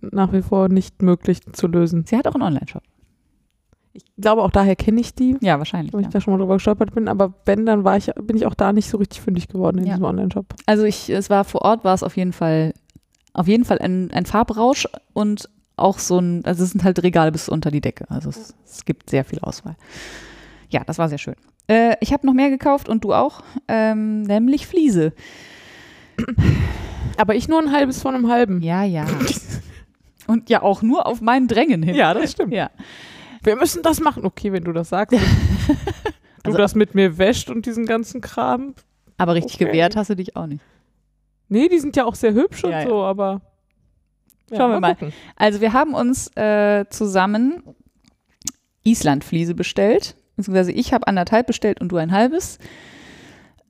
nach 0.00 0.32
wie 0.32 0.42
vor 0.42 0.68
nicht 0.68 1.02
möglich 1.02 1.40
zu 1.52 1.66
lösen. 1.66 2.04
Sie 2.06 2.16
hat 2.16 2.26
auch 2.26 2.34
einen 2.34 2.42
Online-Shop. 2.44 2.82
Ich 4.16 4.22
glaube, 4.22 4.42
auch 4.42 4.50
daher 4.50 4.76
kenne 4.76 5.00
ich 5.00 5.14
die, 5.14 5.36
Ja, 5.40 5.58
wahrscheinlich. 5.58 5.92
weil 5.92 6.02
Ja. 6.02 6.08
ich 6.08 6.12
da 6.12 6.20
schon 6.20 6.32
mal 6.32 6.38
drüber 6.38 6.54
gestolpert 6.54 6.94
bin. 6.94 7.08
Aber 7.08 7.34
wenn, 7.44 7.66
dann 7.66 7.84
war 7.84 7.96
ich, 7.96 8.10
bin 8.22 8.36
ich 8.36 8.46
auch 8.46 8.54
da 8.54 8.72
nicht 8.72 8.88
so 8.88 8.96
richtig 8.98 9.20
fündig 9.20 9.48
geworden 9.48 9.78
in 9.78 9.84
Ja. 9.86 9.94
diesem 9.94 10.04
Online-Shop. 10.04 10.46
Also 10.66 10.84
ich, 10.84 11.08
es 11.10 11.30
war 11.30 11.44
vor 11.44 11.62
Ort, 11.62 11.84
war 11.84 11.94
es 11.94 12.02
auf 12.02 12.16
jeden 12.16 12.32
Fall, 12.32 12.74
auf 13.32 13.46
jeden 13.48 13.64
Fall 13.64 13.78
ein, 13.78 14.10
ein 14.12 14.26
Farbrausch 14.26 14.86
und 15.12 15.48
auch 15.76 15.98
so 15.98 16.18
ein, 16.18 16.44
also 16.44 16.64
es 16.64 16.70
sind 16.70 16.82
halt 16.84 17.02
Regale 17.02 17.30
bis 17.32 17.48
unter 17.48 17.70
die 17.70 17.80
Decke. 17.80 18.04
Also 18.10 18.30
es, 18.30 18.54
es 18.64 18.84
gibt 18.84 19.10
sehr 19.10 19.24
viel 19.24 19.38
Auswahl. 19.40 19.76
Ja, 20.70 20.82
das 20.84 20.98
war 20.98 21.08
sehr 21.08 21.18
schön. 21.18 21.36
Äh, 21.68 21.94
ich 22.00 22.12
habe 22.12 22.26
noch 22.26 22.34
mehr 22.34 22.50
gekauft 22.50 22.88
und 22.88 23.04
du 23.04 23.12
auch, 23.14 23.42
ähm, 23.68 24.22
nämlich 24.22 24.66
Fliese. 24.66 25.12
Aber 27.16 27.34
ich 27.34 27.48
nur 27.48 27.60
ein 27.60 27.72
halbes 27.72 28.00
von 28.02 28.14
einem 28.14 28.28
halben. 28.30 28.60
Ja, 28.62 28.82
ja. 28.84 29.04
Und 30.26 30.50
ja 30.50 30.62
auch 30.62 30.82
nur 30.82 31.06
auf 31.06 31.20
meinen 31.20 31.48
Drängen 31.48 31.82
hin. 31.82 31.94
Ja, 31.94 32.12
das 32.14 32.32
stimmt. 32.32 32.52
Ja. 32.52 32.70
Wir 33.42 33.56
müssen 33.56 33.82
das 33.82 34.00
machen. 34.00 34.24
Okay, 34.24 34.52
wenn 34.52 34.64
du 34.64 34.72
das 34.72 34.88
sagst. 34.90 35.12
du 35.18 35.20
Also- 36.44 36.58
das 36.58 36.74
mit 36.74 36.94
mir 36.94 37.18
wäscht 37.18 37.50
und 37.50 37.66
diesen 37.66 37.86
ganzen 37.86 38.20
Kram. 38.20 38.74
Aber 39.16 39.34
richtig 39.34 39.56
Okay. 39.56 39.66
gewehrt 39.66 39.96
hast 39.96 40.10
du 40.10 40.16
dich 40.16 40.36
auch 40.36 40.46
nicht. 40.46 40.62
Nee, 41.48 41.68
die 41.68 41.78
sind 41.78 41.96
ja 41.96 42.04
auch 42.04 42.14
sehr 42.14 42.34
hübsch 42.34 42.62
und 42.64 42.70
Ja, 42.70 42.80
ja. 42.82 42.88
so, 42.88 43.02
aber. 43.02 43.40
Schauen 44.54 44.70
wir 44.70 44.80
mal. 44.80 44.94
gucken. 44.94 45.12
Also 45.36 45.60
wir 45.60 45.72
haben 45.72 45.94
uns 45.94 46.28
äh, 46.36 46.84
zusammen 46.90 47.62
Islandfliese 48.84 49.54
bestellt. 49.54 50.16
Beziehungsweise 50.36 50.72
ich 50.72 50.92
habe 50.92 51.06
anderthalb 51.06 51.46
bestellt 51.46 51.80
und 51.80 51.88
du 51.90 51.96
ein 51.96 52.12
halbes. 52.12 52.58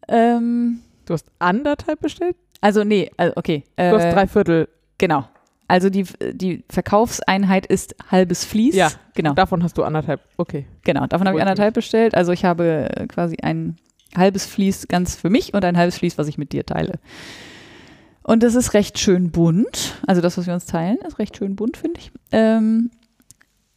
Ähm, 0.09 0.81
Du 1.07 1.15
hast 1.15 1.27
anderthalb 1.39 2.01
bestellt? 2.01 2.37
also 2.61 2.85
nee, 2.85 3.11
also 3.17 3.33
okay. 3.37 3.65
Äh, 3.77 3.91
Du 3.91 3.97
hast 3.97 4.13
drei 4.15 4.27
Viertel. 4.27 4.69
Genau. 4.99 5.27
Also 5.69 5.91
die, 5.91 6.05
die 6.33 6.65
Verkaufseinheit 6.71 7.67
ist 7.67 7.95
halbes 8.11 8.45
Vlies. 8.45 8.75
Ja. 8.75 8.91
Genau. 9.15 9.35
Davon 9.35 9.63
hast 9.63 9.77
du 9.77 9.85
anderthalb. 9.85 10.23
Okay. 10.39 10.67
Genau. 10.83 11.07
Davon 11.07 11.29
habe 11.29 11.37
ich 11.37 11.43
anderthalb 11.43 11.75
bestellt. 11.75 12.15
Also 12.15 12.33
ich 12.33 12.45
habe 12.45 12.89
äh, 12.97 13.07
quasi 13.07 13.37
ein 13.43 13.77
halbes 14.17 14.47
Vlies 14.47 14.89
ganz 14.89 15.15
für 15.15 15.29
mich 15.29 15.53
und 15.53 15.65
ein 15.65 15.77
halbes 15.77 15.99
Vlies, 15.99 16.17
was 16.17 16.27
ich 16.27 16.39
mit 16.39 16.53
dir 16.53 16.65
teile. 16.65 16.95
Und 18.23 18.43
das 18.43 18.55
ist 18.55 18.73
recht 18.75 18.99
schön 18.99 19.31
bunt. 19.31 20.01
Also 20.07 20.23
das, 20.23 20.39
was 20.39 20.47
wir 20.47 20.55
uns 20.55 20.67
teilen, 20.67 20.99
ist 21.07 21.19
recht 21.19 21.37
schön 21.37 21.55
bunt, 21.55 21.77
finde 21.77 22.01
ich. 22.01 22.13
Ähm, 22.33 22.91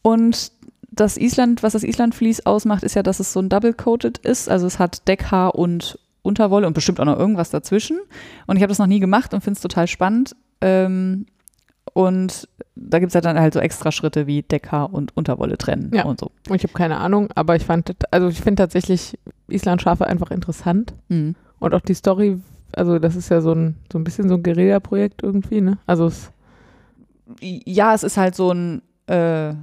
und 0.02 0.52
das 0.92 1.18
Island, 1.18 1.64
was 1.64 1.74
das 1.74 1.84
Island-Vlies 1.84 2.46
ausmacht, 2.46 2.84
ist 2.84 2.96
ja, 2.96 3.04
dass 3.04 3.20
es 3.20 3.34
so 3.34 3.40
ein 3.40 3.50
Double-Coated 3.50 4.18
ist. 4.20 4.50
Also 4.50 4.68
es 4.68 4.80
hat 4.80 5.08
Deckhaar 5.08 5.56
und 5.56 6.00
Unterwolle 6.22 6.68
und 6.68 6.74
bestimmt 6.74 7.00
auch 7.00 7.06
noch 7.06 7.18
irgendwas 7.18 7.50
dazwischen. 7.50 8.00
Und 8.46 8.58
ich 8.58 8.62
habe 8.62 8.72
das 8.72 8.80
noch 8.80 8.88
nie 8.88 9.00
gemacht 9.00 9.34
und 9.34 9.42
finde 9.42 9.58
es 9.58 9.62
total 9.62 9.88
spannend. 9.88 10.36
Ähm, 10.60 11.26
und 11.94 12.48
da 12.76 13.00
gibt 13.00 13.10
es 13.10 13.14
ja 13.14 13.22
dann 13.22 13.40
halt 13.40 13.54
so 13.54 13.60
extra 13.60 13.92
Schritte 13.92 14.28
wie 14.28 14.42
Deckhaar 14.44 14.94
und 14.94 15.16
Unterwolle 15.18 15.58
trennen 15.58 15.92
Ja. 15.94 16.06
und 16.06 16.20
so. 16.20 16.32
Und 16.50 16.56
ich 16.56 16.64
habe 16.64 16.74
keine 16.74 16.98
Ahnung, 16.98 17.30
aber 17.36 17.56
ich 17.56 17.64
fand, 17.66 17.94
also 18.12 18.28
ich 18.30 18.40
finde 18.42 18.64
tatsächlich 18.64 19.18
Islandschafe 19.50 20.08
einfach 20.08 20.32
interessant. 20.32 20.94
Mhm. 21.10 21.36
Und 21.60 21.74
auch 21.76 21.82
die 21.82 21.94
Story, 21.94 22.40
also 22.76 22.98
das 23.00 23.16
ist 23.16 23.30
ja 23.30 23.42
so 23.42 23.52
ein, 23.54 23.76
so 23.92 24.00
ein 24.00 24.04
bisschen 24.04 24.30
so 24.30 24.36
ein 24.36 24.44
Guerilla-Projekt 24.44 25.22
irgendwie, 25.24 25.62
ne? 25.62 25.78
Also 25.86 26.06
es, 26.08 26.32
ja, 27.42 27.94
es 27.94 28.04
ist 28.04 28.18
halt 28.18 28.36
so 28.36 28.52
ein, 28.52 28.82
äh, 29.08 29.54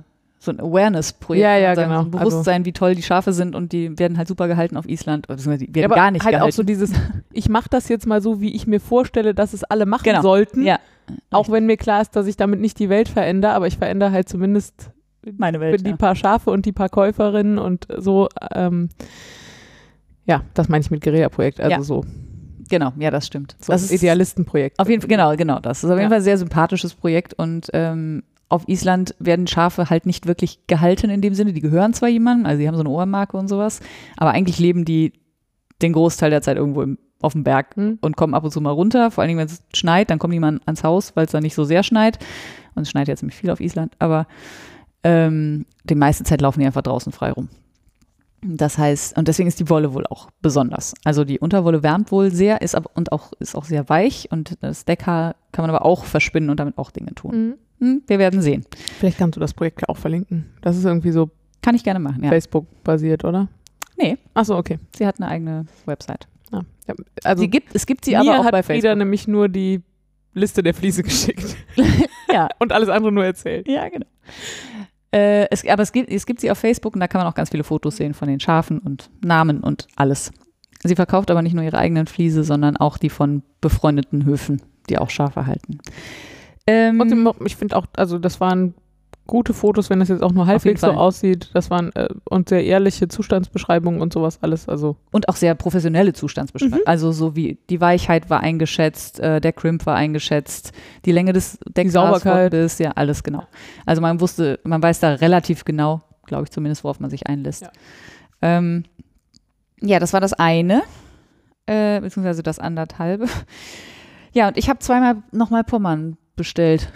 so 0.40 0.52
ein 0.52 0.60
Awareness-Projekt. 0.60 1.42
Ja, 1.42 1.56
ja, 1.56 1.74
sagen, 1.74 1.88
genau. 1.90 2.02
So 2.02 2.06
ein 2.06 2.10
Bewusstsein, 2.12 2.64
wie 2.64 2.72
toll 2.72 2.94
die 2.94 3.02
Schafe 3.02 3.32
sind 3.32 3.54
und 3.56 3.72
die 3.72 3.98
werden 3.98 4.16
halt 4.18 4.28
super 4.28 4.46
gehalten 4.46 4.76
auf 4.76 4.88
Island. 4.88 5.26
Beziehungsweise 5.26 5.66
Die 5.66 5.74
werden 5.74 5.86
aber 5.86 5.96
gar 5.96 6.10
nicht 6.10 6.24
halt 6.24 6.34
gehalten. 6.34 6.52
auch 6.52 6.54
so 6.56 6.62
dieses, 6.62 6.92
ich 7.32 7.48
mache 7.48 7.68
das 7.70 7.88
jetzt 7.88 8.06
mal 8.06 8.22
so, 8.22 8.40
wie 8.40 8.54
ich 8.54 8.66
mir 8.66 8.80
vorstelle, 8.80 9.34
dass 9.34 9.52
es 9.52 9.64
alle 9.64 9.84
machen 9.86 10.04
Genau. 10.04 10.22
sollten. 10.22 10.62
ja, 10.62 10.78
Auch 11.30 11.50
wenn 11.50 11.66
mir 11.66 11.76
klar 11.76 12.00
ist, 12.02 12.16
dass 12.16 12.26
ich 12.26 12.36
damit 12.36 12.60
nicht 12.60 12.78
die 12.78 12.88
Welt 12.88 13.08
verändere, 13.08 13.52
aber 13.52 13.66
ich 13.66 13.76
verändere 13.78 14.10
halt 14.12 14.28
zumindest 14.28 14.90
meine 15.36 15.60
Welt. 15.60 15.84
die 15.84 15.90
Ja. 15.90 15.96
paar 15.96 16.14
Schafe 16.16 16.50
und 16.50 16.64
die 16.66 16.72
paar 16.72 16.88
Käuferinnen 16.88 17.58
und 17.58 17.86
so. 17.98 18.28
Ähm, 18.54 18.88
ja, 20.26 20.42
das 20.54 20.68
meine 20.68 20.82
ich 20.82 20.90
mit 20.90 21.02
Guerilla-Projekt. 21.02 21.60
Also 21.60 21.70
Ja. 21.70 21.82
so, 21.82 22.04
Genau, 22.70 22.92
ja, 22.98 23.10
das 23.10 23.26
stimmt. 23.26 23.56
so 23.60 23.72
das 23.72 23.82
ein 23.82 23.84
ist 23.86 23.92
Idealistenprojekt. 24.02 24.78
Auf 24.78 24.88
jeden 24.90 25.00
Fall, 25.00 25.08
genau, 25.08 25.34
genau. 25.36 25.58
Das 25.58 25.78
ist 25.82 25.84
auf 25.90 25.96
jeden 25.96 26.02
Ja. 26.02 26.08
Fall 26.08 26.18
ein 26.18 26.22
sehr 26.24 26.36
sympathisches 26.38 26.94
Projekt 26.94 27.32
und 27.34 27.68
ähm, 27.72 28.22
auf 28.50 28.68
Island 28.68 29.14
werden 29.18 29.46
Schafe 29.46 29.88
halt 29.90 30.04
nicht 30.06 30.26
wirklich 30.26 30.66
gehalten 30.66 31.08
in 31.10 31.20
dem 31.22 31.34
Sinne. 31.34 31.52
Die 31.52 31.60
gehören 31.60 31.92
zwar 31.94 32.08
jemandem, 32.10 32.46
also 32.46 32.60
die 32.60 32.68
haben 32.68 32.74
so 32.74 32.80
eine 32.80 32.90
Ohrmarke 32.90 33.36
und 33.36 33.48
sowas, 33.48 33.80
aber 34.18 34.30
eigentlich 34.32 34.58
leben 34.58 34.84
die 34.84 35.12
den 35.82 35.92
Großteil 35.92 36.30
der 36.30 36.42
Zeit 36.42 36.56
irgendwo 36.56 36.82
im, 36.82 36.98
auf 37.20 37.32
dem 37.32 37.44
Berg 37.44 37.74
Hm? 37.76 37.98
und 38.00 38.16
kommen 38.16 38.34
ab 38.34 38.44
und 38.44 38.50
zu 38.50 38.60
mal 38.60 38.70
runter. 38.70 39.10
Vor 39.10 39.22
allen 39.22 39.28
Dingen, 39.28 39.38
wenn 39.40 39.46
es 39.46 39.62
schneit, 39.74 40.10
dann 40.10 40.18
kommen 40.18 40.32
die 40.32 40.40
mal 40.40 40.60
ans 40.66 40.84
Haus, 40.84 41.16
weil 41.16 41.26
es 41.26 41.32
da 41.32 41.40
nicht 41.40 41.54
so 41.54 41.64
sehr 41.64 41.82
schneit. 41.82 42.18
Und 42.74 42.82
es 42.82 42.90
schneit 42.90 43.08
ja 43.08 43.16
ziemlich 43.16 43.36
viel 43.36 43.50
auf 43.50 43.60
Island, 43.60 43.94
aber 43.98 44.26
ähm, 45.02 45.66
die 45.84 45.94
meiste 45.94 46.24
Zeit 46.24 46.40
laufen 46.40 46.60
die 46.60 46.66
einfach 46.66 46.82
draußen 46.82 47.12
frei 47.12 47.32
rum. 47.32 47.48
Das 48.40 48.78
heißt, 48.78 49.18
und 49.18 49.26
deswegen 49.26 49.48
ist 49.48 49.58
die 49.58 49.68
Wolle 49.68 49.94
wohl 49.94 50.06
auch 50.06 50.28
besonders. 50.42 50.94
Also 51.04 51.24
die 51.24 51.40
Unterwolle 51.40 51.82
wärmt 51.82 52.12
wohl 52.12 52.30
sehr, 52.30 52.62
ist 52.62 52.76
aber 52.76 52.90
und 52.94 53.10
auch 53.10 53.32
ist 53.40 53.56
auch 53.56 53.64
sehr 53.64 53.88
weich 53.88 54.28
und 54.30 54.56
das 54.60 54.84
Deckhaar 54.84 55.34
kann 55.50 55.64
man 55.64 55.70
aber 55.74 55.84
auch 55.84 56.04
verspinnen 56.04 56.48
und 56.48 56.60
damit 56.60 56.78
auch 56.78 56.92
Dinge 56.92 57.14
tun. 57.16 57.56
Mhm. 57.80 57.84
Hm, 57.84 58.02
wir 58.06 58.18
werden 58.20 58.40
sehen. 58.42 58.64
Vielleicht 58.98 59.18
kannst 59.18 59.36
du 59.36 59.40
das 59.40 59.54
Projekt 59.54 59.80
ja 59.82 59.88
auch 59.88 59.96
verlinken. 59.96 60.46
Das 60.62 60.76
ist 60.76 60.84
irgendwie 60.84 61.10
so 61.10 61.30
Kann 61.62 61.74
ich 61.74 61.82
gerne 61.82 61.98
machen, 62.00 62.22
ja. 62.22 62.30
Facebook-basiert, 62.30 63.24
oder? 63.24 63.48
Nee. 63.96 64.18
Achso, 64.34 64.56
okay. 64.56 64.78
Sie 64.96 65.04
hat 65.06 65.20
eine 65.20 65.28
eigene 65.28 65.66
Website. 65.86 66.28
Ja. 66.52 66.62
Also 67.24 67.42
sie 67.42 67.48
gibt, 67.50 67.74
es 67.74 67.86
gibt 67.86 68.04
sie 68.04 68.16
aber 68.16 68.40
auch 68.40 68.44
hat 68.44 68.52
bei 68.52 68.62
Frieda 68.62 68.80
Facebook. 68.80 68.98
nämlich 68.98 69.28
nur 69.28 69.48
die 69.48 69.82
Liste 70.34 70.62
der 70.62 70.74
Fliese 70.74 71.02
geschickt. 71.02 71.56
Ja. 72.30 72.48
Und 72.58 72.72
alles 72.72 72.90
andere 72.90 73.10
nur 73.10 73.24
erzählt. 73.24 73.66
Ja, 73.66 73.88
genau. 73.88 74.04
Äh, 75.12 75.48
es, 75.50 75.66
aber 75.66 75.82
es 75.82 75.92
gibt, 75.92 76.10
es 76.10 76.26
gibt 76.26 76.40
sie 76.40 76.50
auf 76.50 76.58
Facebook 76.58 76.92
und 76.94 77.00
da 77.00 77.08
kann 77.08 77.20
man 77.22 77.26
auch 77.26 77.34
ganz 77.34 77.48
viele 77.48 77.64
Fotos 77.64 77.96
sehen 77.96 78.12
von 78.12 78.28
den 78.28 78.38
Schafen 78.38 78.78
und 78.80 79.10
Namen 79.24 79.60
und 79.60 79.88
alles. 79.96 80.30
Sie 80.84 80.94
verkauft 80.94 81.30
aber 81.30 81.40
nicht 81.40 81.54
nur 81.54 81.64
ihre 81.64 81.78
eigenen 81.78 82.06
Fliese, 82.06 82.44
sondern 82.44 82.76
auch 82.76 82.98
die 82.98 83.08
von 83.08 83.42
befreundeten 83.62 84.26
Höfen, 84.26 84.60
die 84.90 84.98
auch 84.98 85.08
Schafe 85.08 85.46
halten. 85.46 85.78
Ähm, 86.66 87.00
Und 87.00 87.46
ich 87.46 87.56
finde 87.56 87.76
auch, 87.76 87.86
also 87.96 88.18
das 88.18 88.40
waren 88.40 88.74
gute 89.28 89.54
Fotos, 89.54 89.90
wenn 89.90 90.00
das 90.00 90.08
jetzt 90.08 90.22
auch 90.22 90.32
nur 90.32 90.46
halbwegs 90.46 90.80
so 90.80 90.88
aussieht. 90.88 91.50
Das 91.54 91.70
waren 91.70 91.94
äh, 91.94 92.08
und 92.24 92.48
sehr 92.48 92.64
ehrliche 92.64 93.06
Zustandsbeschreibungen 93.06 94.00
und 94.00 94.12
sowas 94.12 94.38
alles. 94.42 94.68
Also 94.68 94.96
und 95.12 95.28
auch 95.28 95.36
sehr 95.36 95.54
professionelle 95.54 96.14
Zustandsbeschreibung. 96.14 96.80
Mhm. 96.80 96.86
Also 96.86 97.12
so 97.12 97.36
wie 97.36 97.58
die 97.70 97.80
Weichheit 97.80 98.30
war 98.30 98.40
eingeschätzt, 98.40 99.20
äh, 99.20 99.40
der 99.40 99.52
Crimp 99.52 99.86
war 99.86 99.94
eingeschätzt, 99.94 100.72
die 101.04 101.12
Länge 101.12 101.32
des 101.32 101.58
ist 102.64 102.80
ja 102.80 102.92
alles 102.96 103.22
genau. 103.22 103.44
Also 103.86 104.02
man 104.02 104.20
wusste, 104.20 104.58
man 104.64 104.82
weiß 104.82 104.98
da 105.00 105.14
relativ 105.14 105.64
genau, 105.64 106.00
glaube 106.26 106.44
ich 106.44 106.50
zumindest, 106.50 106.82
worauf 106.82 106.98
man 106.98 107.10
sich 107.10 107.26
einlässt. 107.26 107.62
Ja. 107.62 107.70
Ähm, 108.40 108.84
ja, 109.80 110.00
das 110.00 110.12
war 110.12 110.20
das 110.20 110.32
eine, 110.32 110.82
äh, 111.66 112.00
beziehungsweise 112.00 112.42
das 112.42 112.58
anderthalbe. 112.58 113.26
Ja, 114.32 114.48
und 114.48 114.58
ich 114.58 114.68
habe 114.68 114.78
zweimal 114.78 115.22
nochmal 115.32 115.64
Pommern 115.64 116.16
bestellt. 116.36 116.92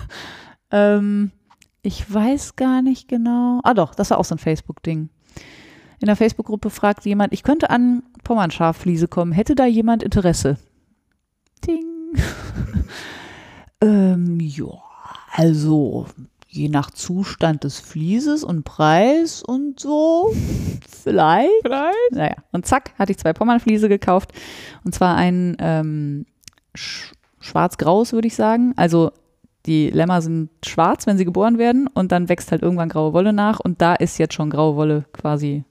ähm, 0.70 1.32
ich 1.82 2.12
weiß 2.12 2.56
gar 2.56 2.82
nicht 2.82 3.08
genau. 3.08 3.60
Ah 3.62 3.74
doch, 3.74 3.94
das 3.94 4.10
war 4.10 4.18
auch 4.18 4.24
so 4.24 4.34
ein 4.34 4.38
Facebook-Ding. 4.38 5.08
In 6.00 6.06
der 6.06 6.16
Facebook-Gruppe 6.16 6.70
fragt 6.70 7.04
jemand, 7.04 7.32
ich 7.32 7.42
könnte 7.42 7.70
an 7.70 8.02
Pommernschafliese 8.24 9.08
kommen. 9.08 9.32
Hätte 9.32 9.54
da 9.54 9.66
jemand 9.66 10.02
Interesse? 10.02 10.56
Ding. 11.66 11.84
ähm, 13.82 14.40
ja, 14.40 14.72
also 15.32 16.06
je 16.48 16.68
nach 16.68 16.90
Zustand 16.90 17.64
des 17.64 17.78
Flieses 17.78 18.42
und 18.42 18.64
Preis 18.64 19.42
und 19.42 19.78
so, 19.78 20.34
vielleicht. 20.88 21.50
vielleicht. 21.62 22.12
Naja, 22.12 22.36
und 22.52 22.66
zack, 22.66 22.92
hatte 22.98 23.12
ich 23.12 23.18
zwei 23.18 23.32
Pommernfliese 23.32 23.88
gekauft. 23.88 24.32
Und 24.84 24.94
zwar 24.94 25.16
ein 25.16 25.56
ähm, 25.60 26.26
sch 26.74 27.12
schwarz-graues, 27.42 28.12
würde 28.12 28.28
ich 28.28 28.34
sagen. 28.34 28.74
Also 28.76 29.12
die 29.66 29.90
Lämmer 29.90 30.22
sind 30.22 30.50
schwarz, 30.64 31.06
wenn 31.06 31.18
sie 31.18 31.24
geboren 31.24 31.58
werden. 31.58 31.86
Und 31.86 32.12
dann 32.12 32.28
wächst 32.28 32.50
halt 32.50 32.62
irgendwann 32.62 32.88
graue 32.88 33.12
Wolle 33.12 33.32
nach. 33.32 33.60
Und 33.60 33.82
da 33.82 33.94
ist 33.94 34.18
jetzt 34.18 34.34
schon 34.34 34.50
graue 34.50 34.76
Wolle 34.76 35.04
quasi 35.12 35.64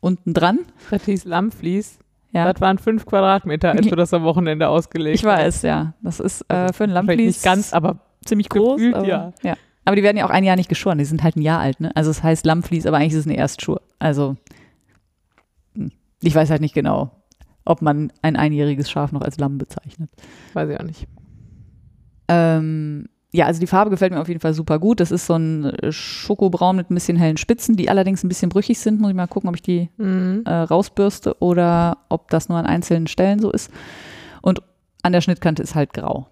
unten 0.00 0.34
dran. 0.34 0.60
Das 0.90 1.04
hieß 1.04 1.24
Lammflies. 1.24 1.98
Ja. 2.32 2.52
Das 2.52 2.60
waren 2.60 2.78
fünf 2.78 3.06
Quadratmeter, 3.06 3.72
als 3.72 3.86
du 3.88 3.96
das 3.96 4.12
am 4.12 4.24
Wochenende 4.24 4.68
ausgelegt 4.68 5.16
Ich 5.16 5.24
weiß, 5.24 5.62
ja. 5.62 5.94
Das 6.02 6.20
ist 6.20 6.42
äh, 6.50 6.72
für 6.72 6.84
ein 6.84 6.90
Lammflies 6.90 7.36
nicht 7.36 7.42
ganz, 7.42 7.72
aber 7.72 8.00
ziemlich 8.24 8.48
groß. 8.48 8.76
gefühlt, 8.76 8.94
aber, 8.94 9.06
ja. 9.06 9.32
ja. 9.42 9.56
Aber 9.84 9.96
die 9.96 10.02
werden 10.02 10.16
ja 10.16 10.26
auch 10.26 10.30
ein 10.30 10.44
Jahr 10.44 10.56
nicht 10.56 10.68
geschoren. 10.68 10.98
Die 10.98 11.04
sind 11.04 11.22
halt 11.22 11.36
ein 11.36 11.42
Jahr 11.42 11.60
alt, 11.60 11.80
ne? 11.80 11.92
Also 11.94 12.10
es 12.10 12.22
heißt 12.22 12.44
Lammflies, 12.44 12.86
aber 12.86 12.98
eigentlich 12.98 13.12
ist 13.12 13.20
es 13.20 13.26
eine 13.26 13.36
Erstschur. 13.36 13.80
Also 13.98 14.36
hm. 15.74 15.92
ich 16.20 16.34
weiß 16.34 16.50
halt 16.50 16.60
nicht 16.60 16.74
genau, 16.74 17.12
ob 17.64 17.82
man 17.82 18.12
ein 18.20 18.36
einjähriges 18.36 18.90
Schaf 18.90 19.12
noch 19.12 19.22
als 19.22 19.38
Lamm 19.38 19.58
bezeichnet. 19.58 20.10
weiß 20.54 20.68
ich 20.68 20.80
auch 20.80 20.84
nicht. 20.84 21.06
Ähm, 22.28 23.06
ja, 23.32 23.46
also 23.46 23.60
die 23.60 23.66
Farbe 23.66 23.90
gefällt 23.90 24.12
mir 24.12 24.20
auf 24.20 24.28
jeden 24.28 24.40
Fall 24.40 24.54
super 24.54 24.78
gut. 24.78 25.00
Das 25.00 25.10
ist 25.10 25.26
so 25.26 25.34
ein 25.34 25.64
äh, 25.64 25.92
Schokobraun 25.92 26.76
mit 26.76 26.90
ein 26.90 26.94
bisschen 26.94 27.16
hellen 27.16 27.36
Spitzen, 27.36 27.76
die 27.76 27.90
allerdings 27.90 28.24
ein 28.24 28.28
bisschen 28.28 28.48
brüchig 28.48 28.78
sind. 28.78 29.00
Muss 29.00 29.10
ich 29.10 29.16
mal 29.16 29.26
gucken, 29.26 29.48
ob 29.48 29.56
ich 29.56 29.62
die 29.62 29.90
Mhm. 29.98 30.42
äh, 30.46 30.52
rausbürste 30.52 31.36
oder 31.40 31.98
ob 32.08 32.30
das 32.30 32.48
nur 32.48 32.56
an 32.58 32.66
einzelnen 32.66 33.06
Stellen 33.08 33.38
so 33.40 33.50
ist. 33.50 33.70
Und 34.42 34.62
an 35.02 35.12
der 35.12 35.20
Schnittkante 35.20 35.62
ist 35.62 35.74
halt 35.74 35.92
grau. 35.92 36.28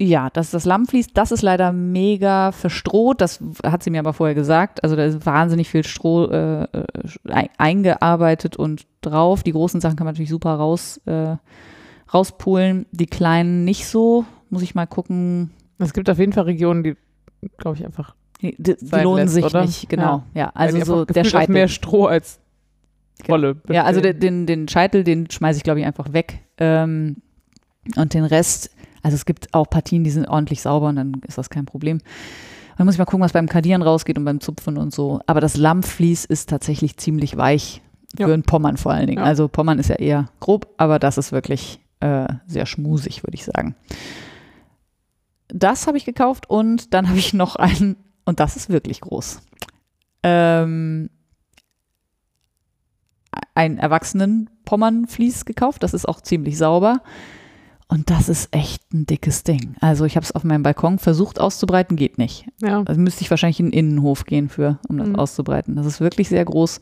Ja, 0.00 0.30
das 0.30 0.46
ist 0.46 0.54
das 0.54 0.64
Lammvlies. 0.64 1.08
Das 1.14 1.30
ist 1.30 1.42
leider 1.42 1.72
mega 1.72 2.50
verstroht. 2.50 3.20
Das 3.20 3.40
hat 3.64 3.82
sie 3.84 3.90
mir 3.90 4.00
aber 4.00 4.12
vorher 4.14 4.34
gesagt. 4.34 4.82
Also 4.82 4.96
da 4.96 5.04
ist 5.04 5.24
wahnsinnig 5.26 5.68
viel 5.68 5.84
Stroh 5.84 6.24
äh, 6.26 6.62
äh, 6.64 6.84
ein- 7.28 7.50
eingearbeitet 7.58 8.56
und 8.56 8.86
drauf. 9.00 9.42
Die 9.44 9.52
großen 9.52 9.80
Sachen 9.80 9.94
kann 9.96 10.04
man 10.06 10.14
natürlich 10.14 10.30
super 10.30 10.54
raus, 10.54 11.00
äh, 11.04 11.36
rauspulen. 12.12 12.86
Die 12.90 13.06
kleinen 13.06 13.64
nicht 13.64 13.86
so. 13.86 14.24
Muss 14.52 14.62
ich 14.62 14.74
mal 14.74 14.86
gucken. 14.86 15.50
Es 15.78 15.94
gibt 15.94 16.10
auf 16.10 16.18
jeden 16.18 16.32
Fall 16.34 16.44
Regionen, 16.44 16.82
die, 16.84 16.94
glaube 17.56 17.78
ich, 17.78 17.84
einfach. 17.86 18.14
Die, 18.42 18.54
die 18.58 18.76
lohnen 19.02 19.24
lässt, 19.24 19.34
sich 19.34 19.44
oder? 19.46 19.62
nicht, 19.62 19.88
genau. 19.88 20.24
Ja, 20.34 20.50
also 20.54 20.74
weil 20.74 20.80
die 20.82 20.86
so 20.86 21.04
der 21.06 21.24
Scheitel. 21.24 21.52
mehr 21.52 21.68
Stroh 21.68 22.04
als 22.06 22.38
Wolle. 23.26 23.56
Ja, 23.70 23.84
also 23.84 24.00
den, 24.00 24.20
den, 24.20 24.46
den 24.46 24.68
Scheitel, 24.68 25.04
den 25.04 25.30
schmeiße 25.30 25.56
ich, 25.56 25.62
glaube 25.64 25.80
ich, 25.80 25.86
einfach 25.86 26.12
weg. 26.12 26.40
Ähm, 26.58 27.16
und 27.96 28.12
den 28.14 28.24
Rest, 28.24 28.70
also 29.02 29.14
es 29.14 29.24
gibt 29.24 29.54
auch 29.54 29.70
Partien, 29.70 30.04
die 30.04 30.10
sind 30.10 30.26
ordentlich 30.28 30.60
sauber 30.60 30.88
und 30.88 30.96
dann 30.96 31.14
ist 31.26 31.38
das 31.38 31.48
kein 31.48 31.64
Problem. 31.64 32.00
Dann 32.76 32.84
muss 32.86 32.94
ich 32.96 32.98
mal 32.98 33.04
gucken, 33.06 33.24
was 33.24 33.32
beim 33.32 33.48
Kadieren 33.48 33.80
rausgeht 33.80 34.18
und 34.18 34.24
beim 34.26 34.40
Zupfen 34.40 34.76
und 34.76 34.92
so. 34.92 35.20
Aber 35.26 35.40
das 35.40 35.56
Lammvlies 35.56 36.24
ist 36.26 36.50
tatsächlich 36.50 36.96
ziemlich 36.98 37.36
weich. 37.38 37.80
Für 38.16 38.22
Ja. 38.28 38.34
einen 38.34 38.42
Pommern 38.42 38.76
vor 38.76 38.92
allen 38.92 39.06
Dingen. 39.06 39.20
Ja. 39.20 39.24
Also 39.24 39.48
Pommern 39.48 39.78
ist 39.78 39.88
ja 39.88 39.94
eher 39.96 40.26
grob, 40.40 40.66
aber 40.76 40.98
das 40.98 41.16
ist 41.16 41.32
wirklich 41.32 41.80
äh, 42.00 42.26
sehr 42.46 42.66
schmusig, 42.66 43.22
würde 43.24 43.36
ich 43.36 43.44
sagen. 43.44 43.74
Das 45.48 45.86
habe 45.86 45.96
ich 45.98 46.04
gekauft 46.04 46.48
und 46.48 46.94
dann 46.94 47.08
habe 47.08 47.18
ich 47.18 47.34
noch 47.34 47.56
einen, 47.56 47.96
und 48.24 48.40
das 48.40 48.56
ist 48.56 48.68
wirklich 48.70 49.00
groß. 49.00 49.40
Ähm, 50.22 51.10
ein 53.54 53.78
erwachsenen 53.78 54.50
Pommernvlies 54.64 55.44
gekauft. 55.44 55.82
Das 55.82 55.94
ist 55.94 56.08
auch 56.08 56.20
ziemlich 56.20 56.58
sauber. 56.58 57.02
Und 57.88 58.08
das 58.08 58.30
ist 58.30 58.54
echt 58.54 58.92
ein 58.94 59.04
dickes 59.04 59.42
Ding. 59.44 59.74
Also 59.80 60.06
ich 60.06 60.16
habe 60.16 60.24
es 60.24 60.32
auf 60.32 60.44
meinem 60.44 60.62
Balkon 60.62 60.98
versucht 60.98 61.38
auszubreiten, 61.38 61.96
geht 61.96 62.16
nicht. 62.16 62.46
ja. 62.62 62.82
Also 62.86 62.98
müsste 63.00 63.20
ich 63.22 63.30
wahrscheinlich 63.30 63.60
in 63.60 63.66
den 63.66 63.78
Innenhof 63.78 64.24
gehen 64.24 64.48
für, 64.48 64.78
um 64.88 64.96
das 64.96 65.08
Mhm. 65.08 65.16
auszubreiten. 65.16 65.76
Das 65.76 65.84
ist 65.84 66.00
wirklich 66.00 66.28
sehr 66.30 66.44
groß. 66.44 66.80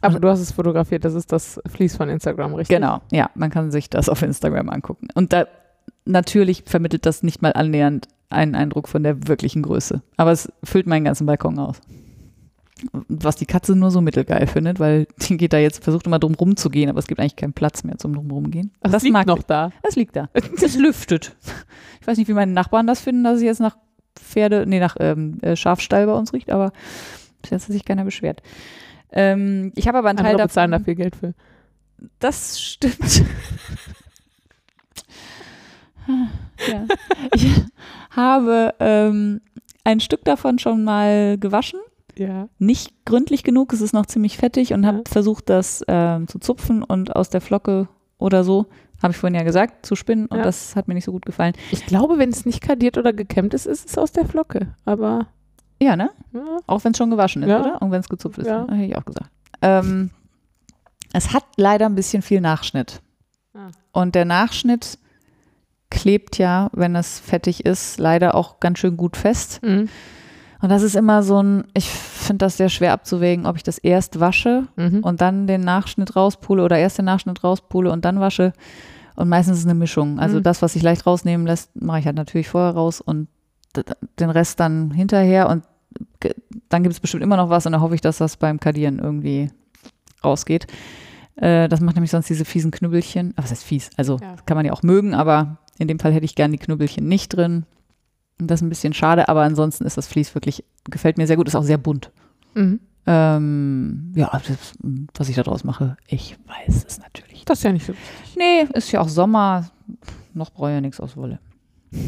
Aber 0.00 0.18
du 0.20 0.28
hast 0.28 0.40
es 0.40 0.52
fotografiert, 0.52 1.04
das 1.04 1.14
ist 1.14 1.32
das 1.32 1.60
Fließ 1.66 1.96
von 1.96 2.08
Instagram, 2.08 2.54
richtig? 2.54 2.76
Genau, 2.76 3.00
ja, 3.12 3.30
man 3.34 3.50
kann 3.50 3.70
sich 3.70 3.90
das 3.90 4.08
auf 4.08 4.22
Instagram 4.22 4.68
angucken. 4.70 5.08
Und 5.14 5.32
da 5.34 5.46
natürlich 6.04 6.64
vermittelt 6.66 7.06
das 7.06 7.22
nicht 7.22 7.42
mal 7.42 7.52
annähernd 7.52 8.08
einen 8.28 8.54
Eindruck 8.54 8.88
von 8.88 9.02
der 9.02 9.28
wirklichen 9.28 9.62
Größe. 9.62 10.02
Aber 10.16 10.32
es 10.32 10.50
füllt 10.64 10.86
meinen 10.86 11.04
ganzen 11.04 11.26
Balkon 11.26 11.58
aus. 11.58 11.80
Was 13.08 13.36
die 13.36 13.46
Katze 13.46 13.74
nur 13.74 13.90
so 13.90 14.02
mittelgeil 14.02 14.46
findet, 14.46 14.78
weil 14.78 15.06
die 15.22 15.36
geht 15.38 15.52
da 15.54 15.58
jetzt, 15.58 15.82
versucht 15.82 16.06
immer 16.06 16.18
drum 16.18 16.34
rumzugehen, 16.34 16.90
aber 16.90 16.98
es 16.98 17.06
gibt 17.06 17.20
eigentlich 17.20 17.36
keinen 17.36 17.54
Platz 17.54 17.84
mehr 17.84 17.96
zum 17.96 18.12
drum 18.12 18.30
rumgehen. 18.30 18.72
Ach, 18.82 18.90
das 18.90 19.02
liegt 19.02 19.14
mag 19.14 19.26
noch 19.26 19.38
sie. 19.38 19.44
da. 19.46 19.70
Es 19.82 19.96
liegt 19.96 20.14
da. 20.16 20.28
Es 20.62 20.76
lüftet. 20.76 21.34
Ich 22.00 22.06
weiß 22.06 22.18
nicht, 22.18 22.28
wie 22.28 22.34
meine 22.34 22.52
Nachbarn 22.52 22.86
das 22.86 23.00
finden, 23.00 23.24
dass 23.24 23.36
es 23.36 23.42
jetzt 23.42 23.60
nach 23.60 23.76
Pferde, 24.14 24.64
nee, 24.66 24.80
nach 24.80 24.96
ähm, 25.00 25.38
äh, 25.40 25.56
Schafstall 25.56 26.06
bei 26.06 26.12
uns 26.12 26.32
riecht, 26.32 26.50
aber 26.50 26.72
bis 27.40 27.50
jetzt 27.50 27.64
hat 27.64 27.72
sich 27.72 27.84
keiner 27.84 28.04
beschwert. 28.04 28.42
Ähm, 29.10 29.72
ich 29.74 29.88
habe 29.88 29.98
aber 29.98 30.10
einen 30.10 30.18
Teil 30.18 30.32
Andere 30.32 30.46
bezahlen 30.48 30.70
da 30.70 30.78
davon. 30.78 30.84
viel 30.84 30.94
Geld 30.96 31.16
für. 31.16 31.34
Das 32.18 32.60
stimmt. 32.60 33.24
ja. 36.68 36.86
Ich 37.34 37.48
habe 38.10 38.74
ähm, 38.80 39.40
ein 39.84 40.00
Stück 40.00 40.24
davon 40.24 40.58
schon 40.58 40.84
mal 40.84 41.38
gewaschen. 41.38 41.80
Ja. 42.16 42.48
Nicht 42.58 43.04
gründlich 43.04 43.44
genug, 43.44 43.72
es 43.72 43.80
ist 43.82 43.92
noch 43.92 44.06
ziemlich 44.06 44.38
fettig 44.38 44.72
und 44.72 44.86
habe 44.86 44.98
Ja. 44.98 45.02
versucht, 45.10 45.50
das 45.50 45.84
ähm, 45.86 46.28
zu 46.28 46.38
zupfen 46.38 46.82
und 46.82 47.14
aus 47.14 47.28
der 47.28 47.40
Flocke 47.42 47.88
oder 48.18 48.42
so, 48.42 48.66
habe 49.02 49.12
ich 49.12 49.18
vorhin 49.18 49.34
ja 49.34 49.42
gesagt, 49.44 49.84
zu 49.84 49.94
spinnen 49.96 50.26
und 50.26 50.38
Ja. 50.38 50.42
das 50.44 50.74
hat 50.76 50.88
mir 50.88 50.94
nicht 50.94 51.04
so 51.04 51.12
gut 51.12 51.26
gefallen. 51.26 51.52
Ich 51.72 51.84
glaube, 51.84 52.16
wenn 52.18 52.30
es 52.30 52.46
nicht 52.46 52.62
kadiert 52.62 52.96
oder 52.96 53.12
gekämmt 53.12 53.52
ist, 53.52 53.66
ist 53.66 53.90
es 53.90 53.98
aus 53.98 54.12
der 54.12 54.24
Flocke. 54.26 54.74
Aber 54.86 55.26
Ja, 55.78 55.94
ne? 55.94 56.08
Auch 56.66 56.84
wenn 56.84 56.92
es 56.92 56.96
schon 56.98 57.10
gewaschen 57.10 57.42
ist, 57.42 57.50
oder? 57.50 57.82
Und 57.82 57.90
wenn 57.90 58.00
es 58.00 58.08
gezupft 58.08 58.38
ist. 58.38 58.46
Ja. 58.46 58.66
Hätte 58.70 58.82
ich 58.84 58.96
auch 58.96 59.04
gesagt. 59.04 59.30
Ähm, 59.60 60.10
es 61.12 61.34
hat 61.34 61.44
leider 61.58 61.84
ein 61.84 61.94
bisschen 61.94 62.22
viel 62.22 62.40
Nachschnitt. 62.40 63.02
Ah. 63.52 63.68
Und 63.92 64.14
der 64.14 64.24
Nachschnitt 64.24 64.98
klebt 65.90 66.38
ja, 66.38 66.68
wenn 66.72 66.96
es 66.96 67.18
fettig 67.20 67.64
ist, 67.64 67.98
leider 67.98 68.34
auch 68.34 68.60
ganz 68.60 68.78
schön 68.78 68.96
gut 68.96 69.16
fest. 69.16 69.60
mhm. 69.62 69.88
Und 70.62 70.70
das 70.70 70.82
ist 70.82 70.96
immer 70.96 71.22
so 71.22 71.42
ein, 71.42 71.64
ich 71.74 71.88
finde 71.90 72.46
das 72.46 72.56
sehr 72.56 72.70
schwer 72.70 72.92
abzuwägen, 72.94 73.44
ob 73.44 73.56
ich 73.56 73.62
das 73.62 73.76
erst 73.76 74.20
wasche 74.20 74.66
Mhm. 74.76 75.00
und 75.00 75.20
dann 75.20 75.46
den 75.46 75.60
Nachschnitt 75.60 76.16
rauspule 76.16 76.64
oder 76.64 76.78
erst 76.78 76.96
den 76.96 77.04
Nachschnitt 77.04 77.44
rauspule 77.44 77.92
und 77.92 78.06
dann 78.06 78.20
wasche. 78.20 78.52
Und 79.16 79.28
meistens 79.28 79.58
ist 79.58 79.64
es 79.64 79.66
eine 79.70 79.78
Mischung. 79.78 80.18
Also 80.18 80.38
Mhm. 80.38 80.42
das, 80.44 80.62
was 80.62 80.72
sich 80.72 80.82
leicht 80.82 81.06
rausnehmen 81.06 81.46
lässt, 81.46 81.76
mache 81.76 81.98
ich 82.00 82.06
halt 82.06 82.16
natürlich 82.16 82.48
vorher 82.48 82.72
raus 82.72 83.00
und 83.02 83.28
den 84.18 84.30
Rest 84.30 84.58
dann 84.58 84.90
hinterher. 84.90 85.50
Und 85.50 85.62
dann 86.70 86.82
gibt 86.82 86.94
es 86.94 87.00
bestimmt 87.00 87.22
immer 87.22 87.36
noch 87.36 87.50
was 87.50 87.66
und 87.66 87.72
dann 87.72 87.82
hoffe 87.82 87.94
ich, 87.94 88.00
dass 88.00 88.16
das 88.18 88.38
beim 88.38 88.58
Kadieren 88.58 88.98
irgendwie 88.98 89.50
rausgeht. 90.24 90.66
Äh, 91.36 91.68
das 91.68 91.80
macht 91.80 91.96
nämlich 91.96 92.10
sonst 92.10 92.28
diese 92.30 92.46
fiesen 92.46 92.70
Knüppelchen. 92.70 93.34
Aber 93.36 93.44
was 93.44 93.50
heißt 93.50 93.64
fies? 93.64 93.90
Also 93.98 94.16
Ja. 94.20 94.36
kann 94.46 94.56
man 94.56 94.64
ja 94.64 94.72
auch 94.72 94.82
mögen, 94.82 95.12
aber 95.14 95.58
in 95.78 95.88
dem 95.88 95.98
Fall 95.98 96.12
hätte 96.12 96.24
ich 96.24 96.34
gern 96.34 96.52
die 96.52 96.58
Knüppelchen 96.58 97.06
nicht 97.06 97.28
drin. 97.36 97.64
Das 98.38 98.60
ist 98.60 98.66
ein 98.66 98.68
bisschen 98.68 98.92
schade, 98.94 99.28
aber 99.28 99.42
ansonsten 99.42 99.84
ist 99.84 99.96
das 99.96 100.06
Vlies 100.06 100.34
wirklich, 100.34 100.64
gefällt 100.84 101.16
mir 101.18 101.26
sehr 101.26 101.36
gut, 101.36 101.48
ist 101.48 101.54
auch 101.56 101.62
sehr 101.62 101.78
bunt. 101.78 102.10
Mhm. 102.54 102.80
Ähm, 103.06 104.12
ja, 104.16 104.30
das, 104.32 104.72
was 105.14 105.28
ich 105.28 105.36
da 105.36 105.42
draus 105.44 105.62
mache, 105.64 105.96
ich 106.06 106.36
weiß 106.46 106.84
es 106.86 106.98
natürlich. 106.98 107.44
Das 107.44 107.58
ist 107.58 107.64
ja 107.64 107.72
nicht 107.72 107.86
so. 107.86 107.94
Nee, 108.36 108.66
ist 108.74 108.90
ja 108.92 109.00
auch 109.00 109.08
Sommer. 109.08 109.70
Noch 110.34 110.50
brauche 110.50 110.70
ich 110.70 110.74
ja 110.74 110.80
nichts 110.80 111.00
aus 111.00 111.16
Wolle. 111.16 111.38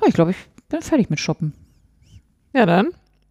Ja, 0.00 0.08
ich 0.08 0.14
glaube, 0.14 0.32
ich 0.32 0.36
bin 0.68 0.82
fertig 0.82 1.08
mit 1.08 1.20
Shoppen. 1.20 1.54
Ja, 2.52 2.66
dann 2.66 2.88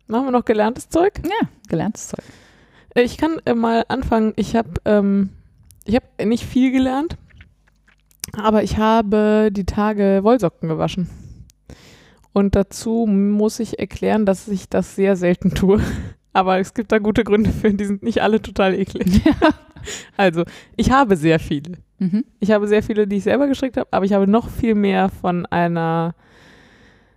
machen 0.08 0.26
wir 0.26 0.32
noch 0.32 0.46
gelerntes 0.46 0.90
Zeug. 0.90 1.14
Ja, 1.24 1.48
gelerntes 1.68 2.08
Zeug. 2.08 2.24
Äh, 2.96 3.04
Ich 3.04 3.18
kann 3.18 3.40
äh, 3.46 3.54
mal 3.54 3.84
anfangen. 3.90 4.34
Ich 4.38 4.56
habe 4.56 4.70
ähm, 4.86 5.30
ich 5.86 5.96
hab 5.96 6.04
nicht 6.24 6.46
viel 6.46 6.72
gelernt, 6.72 7.18
aber 8.38 8.64
ich 8.64 8.78
habe 8.78 9.50
die 9.52 9.66
Tage 9.66 10.22
Wollsocken 10.24 10.70
gewaschen. 10.70 11.10
Und 12.34 12.56
dazu 12.56 13.06
muss 13.08 13.60
ich 13.60 13.80
erklären, 13.80 14.26
dass 14.26 14.48
ich 14.48 14.68
das 14.68 14.96
sehr 14.96 15.16
selten 15.16 15.54
tue. 15.54 15.80
Aber 16.36 16.58
es 16.58 16.74
gibt 16.74 16.92
da 16.92 16.98
gute 16.98 17.24
Gründe 17.24 17.52
für, 17.52 17.72
die 17.72 17.86
sind 17.86 18.02
nicht 18.02 18.24
alle 18.24 18.42
total 18.42 18.74
eklig. 18.74 19.22
Also, 20.16 20.46
ich 20.78 20.92
habe 20.92 21.18
sehr 21.18 21.40
viele. 21.40 21.74
Mhm. 22.00 22.24
Ich 22.40 22.52
habe 22.52 22.70
sehr 22.70 22.82
viele, 22.84 23.06
die 23.06 23.18
ich 23.18 23.24
selber 23.24 23.48
gestrickt 23.48 23.76
habe, 23.76 23.90
aber 23.92 24.06
ich 24.06 24.14
habe 24.14 24.28
noch 24.28 24.50
viel 24.50 24.76
mehr 24.76 25.10
von 25.10 25.46
einer 25.46 26.16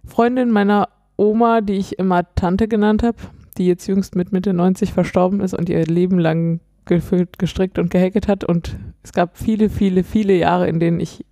Freundin 0.05 0.51
meiner 0.51 0.89
Oma, 1.17 1.61
die 1.61 1.75
ich 1.75 1.97
immer 1.97 2.25
Tante 2.35 2.67
genannt 2.67 3.05
habe, 3.05 3.19
die 3.57 3.69
jetzt 3.69 3.87
jüngst 3.87 4.17
mit 4.17 4.33
Mitte 4.33 4.53
90 4.53 4.93
verstorben 4.93 5.41
ist 5.41 5.55
und 5.55 5.69
ihr 5.69 5.87
Leben 5.87 6.19
lang 6.19 6.59
gefüllt, 6.87 7.39
gestrickt 7.39 7.79
und 7.79 7.91
gehäkelt 7.91 8.29
hat. 8.29 8.45
Und 8.45 8.77
es 9.03 9.13
gab 9.13 9.37
viele, 9.37 9.69
viele, 9.69 10.03
viele 10.05 10.35
Jahre, 10.37 10.69
in 10.69 10.81
denen 10.81 11.01
ich 11.01 11.25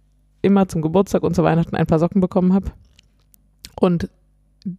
immer 0.42 0.68
zum 0.68 0.82
Geburtstag 0.82 1.22
und 1.22 1.34
zu 1.34 1.42
Weihnachten 1.42 1.74
ein 1.76 1.86
paar 1.86 1.98
Socken 1.98 2.20
bekommen 2.20 2.52
habe. 2.52 2.72
Und 3.80 4.08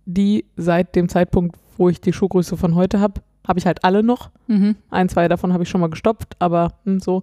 die 0.06 0.45
seit 0.56 0.95
dem 0.95 1.10
Zeitpunkt, 1.10 1.57
wo 1.77 1.89
ich 1.89 2.02
die 2.02 2.14
Schuhgröße 2.14 2.57
von 2.57 2.76
heute 2.76 2.99
habe, 2.99 3.22
habe 3.47 3.60
ich 3.60 3.65
halt 3.65 3.84
alle 3.84 4.02
noch. 4.03 4.31
Mhm. 4.47 4.76
Ein, 4.89 5.10
zwei 5.10 5.27
davon 5.27 5.53
habe 5.53 5.64
ich 5.64 5.69
schon 5.69 5.81
mal 5.81 5.89
gestopft, 5.89 6.35
aber 6.39 6.73
hm, 6.85 6.99
so. 6.99 7.22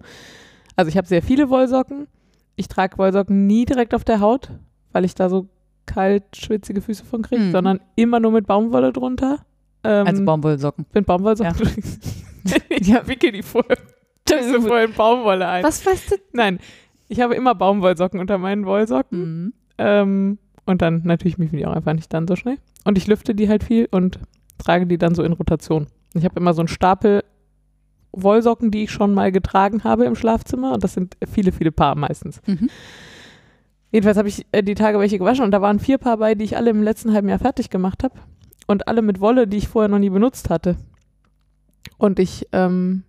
Also 0.75 0.89
ich 0.89 0.97
habe 0.97 1.07
sehr 1.07 1.21
viele 1.21 1.49
Wollsocken. 1.49 2.07
Ich 2.55 2.67
trage 2.67 2.97
Wollsocken 2.97 3.47
nie 3.47 3.65
direkt 3.65 3.93
auf 3.93 4.03
der 4.03 4.19
Haut, 4.19 4.49
weil 4.91 5.05
ich 5.05 5.15
da 5.15 5.29
so 5.29 5.47
kalt, 5.85 6.23
schwitzige 6.35 6.81
Füße 6.81 7.03
von 7.03 7.21
kriege, 7.23 7.41
Mhm. 7.43 7.51
sondern 7.51 7.79
immer 7.95 8.19
nur 8.19 8.31
mit 8.31 8.47
Baumwolle 8.47 8.93
drunter. 8.93 9.39
Ähm, 9.83 10.07
Also 10.07 10.23
Baumwollsocken. 10.23 10.85
Mit 10.93 11.05
Baumwollsocken. 11.05 11.53
ich 12.69 12.87
Ja. 12.87 13.07
wickel 13.07 13.31
die 13.31 13.43
vorher, 13.43 13.77
tue 14.25 14.61
vorher 14.61 14.85
in 14.85 14.93
Baumwolle 14.93 15.47
ein. 15.47 15.63
Was 15.63 15.85
weißt 15.85 16.11
du? 16.11 16.15
Nein, 16.31 16.59
ich 17.07 17.21
habe 17.21 17.35
immer 17.35 17.55
Baumwollsocken 17.55 18.19
unter 18.19 18.37
meinen 18.37 18.65
Wollsocken. 18.65 19.19
Mhm. 19.19 19.53
Ähm, 19.77 20.37
und 20.65 20.81
dann 20.81 21.01
natürlich 21.03 21.37
miefen 21.37 21.57
die 21.57 21.65
auch 21.65 21.73
einfach 21.73 21.93
nicht 21.93 22.13
dann 22.13 22.27
so 22.27 22.35
schnell. 22.35 22.57
Und 22.85 22.97
ich 22.97 23.07
lüfte 23.07 23.35
die 23.35 23.49
halt 23.49 23.63
viel 23.63 23.87
und 23.91 24.19
trage 24.57 24.85
die 24.85 24.97
dann 24.97 25.15
so 25.15 25.23
in 25.23 25.33
Rotation. 25.33 25.87
Ich 26.13 26.23
habe 26.25 26.39
immer 26.39 26.53
so 26.53 26.61
einen 26.61 26.67
Stapel 26.67 27.23
Wollsocken, 28.11 28.71
die 28.71 28.83
ich 28.83 28.91
schon 28.91 29.13
mal 29.13 29.31
getragen 29.31 29.83
habe 29.83 30.05
im 30.05 30.15
Schlafzimmer. 30.15 30.73
Und 30.73 30.83
das 30.83 30.93
sind 30.93 31.17
viele, 31.31 31.51
viele 31.51 31.71
Paar 31.71 31.95
meistens. 31.95 32.41
Mhm. 32.45 32.69
Jedenfalls 33.91 34.17
habe 34.17 34.27
ich 34.27 34.45
äh, 34.51 34.63
die 34.63 34.75
Tage 34.75 34.99
welche 34.99 35.17
gewaschen 35.19 35.43
und 35.45 35.51
da 35.51 35.61
waren 35.61 35.79
vier 35.79 35.97
Paar 35.97 36.17
bei, 36.17 36.35
die 36.35 36.43
ich 36.45 36.57
alle 36.57 36.69
im 36.71 36.81
letzten 36.81 37.13
halben 37.13 37.29
Jahr 37.29 37.39
fertig 37.39 37.69
gemacht 37.69 38.03
habe. 38.03 38.15
Und 38.65 38.87
alle 38.87 39.01
mit 39.01 39.19
Wolle, 39.19 39.47
die 39.47 39.57
ich 39.57 39.67
vorher 39.67 39.89
noch 39.89 39.99
nie 39.99 40.09
benutzt 40.09 40.49
hatte. 40.49 40.77
Und 41.97 42.19
ich 42.19 42.47
ähm, 42.51 43.03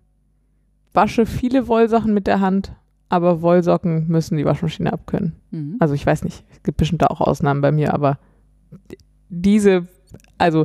wasche 0.92 1.26
viele 1.26 1.68
Wollsachen 1.68 2.14
mit 2.14 2.26
der 2.26 2.40
Hand, 2.40 2.72
aber 3.08 3.42
Wollsocken 3.42 4.08
müssen 4.08 4.36
die 4.36 4.44
Waschmaschine 4.44 4.92
abkönnen. 4.92 5.36
Mhm. 5.50 5.76
Also 5.80 5.94
ich 5.94 6.06
weiß 6.06 6.24
nicht, 6.24 6.44
es 6.52 6.62
gibt 6.62 6.78
bestimmt 6.78 7.02
da 7.02 7.06
auch 7.06 7.20
Ausnahmen 7.20 7.60
bei 7.60 7.72
mir, 7.72 7.92
aber 7.94 8.18
diese, 9.28 9.86
also 10.38 10.64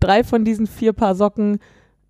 drei 0.00 0.24
von 0.24 0.44
diesen 0.44 0.66
vier 0.66 0.92
Paar 0.92 1.14
Socken 1.14 1.58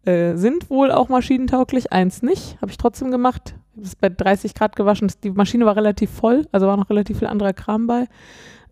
äh, 0.05 0.36
sind 0.36 0.70
wohl 0.70 0.93
auch 0.93 1.09
maschinentauglich, 1.09 1.93
eins 1.93 2.23
nicht, 2.23 2.60
habe 2.60 2.70
ich 2.70 2.78
trotzdem 2.78 3.10
gemacht. 3.10 3.55
Ich 3.73 3.78
habe 3.78 3.86
es 3.86 3.97
bei 3.97 4.09
30 4.09 4.55
Grad 4.55 4.77
gewaschen. 4.77 5.10
Die 5.24 5.31
Maschine 5.31 5.66
war 5.66 5.77
relativ 5.77 6.10
voll, 6.10 6.47
also 6.52 6.66
war 6.66 6.77
noch 6.77 6.90
relativ 6.90 7.18
viel 7.18 7.28
anderer 7.28 7.52
Kram 7.52 7.86
bei. 7.86 8.06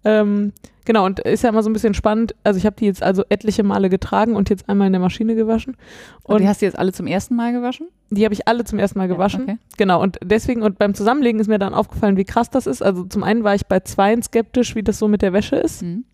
Ähm, 0.04 0.52
genau, 0.84 1.06
und 1.06 1.20
ist 1.20 1.42
ja 1.42 1.50
immer 1.50 1.62
so 1.62 1.70
ein 1.70 1.72
bisschen 1.72 1.94
spannend. 1.94 2.34
Also 2.44 2.58
ich 2.58 2.66
habe 2.66 2.76
die 2.76 2.86
jetzt 2.86 3.02
also 3.02 3.24
etliche 3.28 3.62
Male 3.62 3.88
getragen 3.88 4.36
und 4.36 4.50
jetzt 4.50 4.68
einmal 4.68 4.86
in 4.86 4.92
der 4.92 5.00
Maschine 5.00 5.34
gewaschen. 5.34 5.76
Und 6.22 6.36
Und 6.36 6.40
die 6.42 6.48
hast 6.48 6.62
du 6.62 6.66
jetzt 6.66 6.78
alle 6.78 6.92
zum 6.92 7.06
ersten 7.06 7.34
Mal 7.36 7.52
gewaschen? 7.52 7.88
die 8.10 8.24
habe 8.24 8.34
ich 8.34 8.46
alle 8.46 8.64
zum 8.64 8.78
ersten 8.78 8.98
Mal 8.98 9.08
gewaschen. 9.08 9.46
Ja, 9.46 9.54
okay. 9.54 9.62
Genau, 9.76 10.02
und 10.02 10.18
deswegen, 10.22 10.62
und 10.62 10.78
beim 10.78 10.94
Zusammenlegen 10.94 11.40
ist 11.40 11.48
mir 11.48 11.58
dann 11.58 11.74
aufgefallen, 11.74 12.16
wie 12.16 12.24
krass 12.24 12.50
das 12.50 12.66
ist. 12.66 12.82
Also 12.82 13.04
zum 13.04 13.22
einen 13.22 13.44
war 13.44 13.54
ich 13.54 13.66
bei 13.66 13.80
zweien 13.80 14.22
skeptisch, 14.22 14.74
wie 14.74 14.82
das 14.82 14.98
so 14.98 15.08
mit 15.08 15.22
der 15.22 15.32
Wäsche 15.32 15.56
ist. 15.56 15.82
Mhm. 15.82 16.04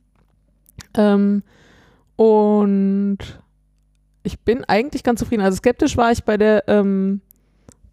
Ähm, 0.94 1.42
und 2.16 3.18
ich 4.22 4.40
bin 4.40 4.64
eigentlich 4.64 5.02
ganz 5.02 5.20
zufrieden. 5.20 5.42
Also 5.42 5.58
skeptisch 5.58 5.96
war 5.96 6.12
ich 6.12 6.24
bei 6.24 6.36
der, 6.36 6.64
ähm, 6.68 7.20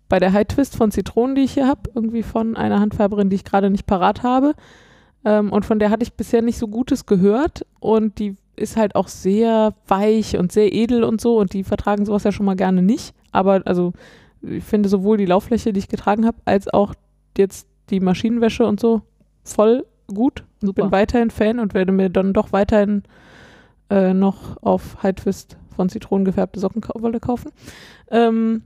bei 0.09 0.19
der 0.19 0.33
High 0.33 0.47
Twist 0.47 0.75
von 0.75 0.91
Zitronen, 0.91 1.35
die 1.35 1.43
ich 1.43 1.53
hier 1.53 1.67
habe, 1.67 1.89
irgendwie 1.93 2.23
von 2.23 2.55
einer 2.55 2.79
Handfärberin, 2.79 3.29
die 3.29 3.35
ich 3.35 3.43
gerade 3.43 3.69
nicht 3.69 3.85
parat 3.85 4.23
habe. 4.23 4.53
Ähm, 5.27 5.51
und 5.51 5.65
von 5.65 5.77
der 5.77 5.89
hatte 5.89 6.03
ich 6.03 6.13
bisher 6.13 6.41
nicht 6.41 6.57
so 6.57 6.69
Gutes 6.69 7.05
gehört. 7.05 7.65
Und 7.81 8.17
die 8.17 8.35
ist 8.55 8.77
halt 8.77 8.95
auch 8.95 9.09
sehr 9.09 9.73
weich 9.87 10.37
und 10.37 10.53
sehr 10.53 10.73
edel 10.73 11.03
und 11.03 11.19
so. 11.19 11.37
Und 11.37 11.51
die 11.51 11.65
vertragen 11.65 12.05
sowas 12.05 12.23
ja 12.23 12.31
schon 12.31 12.45
mal 12.45 12.55
gerne 12.55 12.81
nicht. 12.81 13.13
Aber 13.33 13.61
also 13.65 13.91
ich 14.41 14.63
finde 14.63 14.87
sowohl 14.87 15.17
die 15.17 15.25
Lauffläche, 15.25 15.73
die 15.73 15.79
ich 15.79 15.89
getragen 15.89 16.25
habe, 16.25 16.37
als 16.45 16.69
auch 16.69 16.93
jetzt 17.37 17.67
die 17.89 17.99
Maschinenwäsche 17.99 18.65
und 18.65 18.79
so 18.79 19.01
voll 19.43 19.85
gut. 20.07 20.45
Und 20.61 20.67
Super. 20.67 20.83
bin 20.83 20.91
weiterhin 20.93 21.29
Fan 21.29 21.59
und 21.59 21.73
werde 21.73 21.91
mir 21.91 22.09
dann 22.09 22.31
doch 22.31 22.53
weiterhin 22.53 23.03
äh, 23.89 24.13
noch 24.13 24.61
auf 24.63 24.95
Twist 25.17 25.57
von 25.75 25.89
Zitronen 25.89 26.23
gefärbte 26.23 26.61
Sockenwolle 26.61 27.19
kaufen. 27.19 27.51
Ähm, 28.09 28.63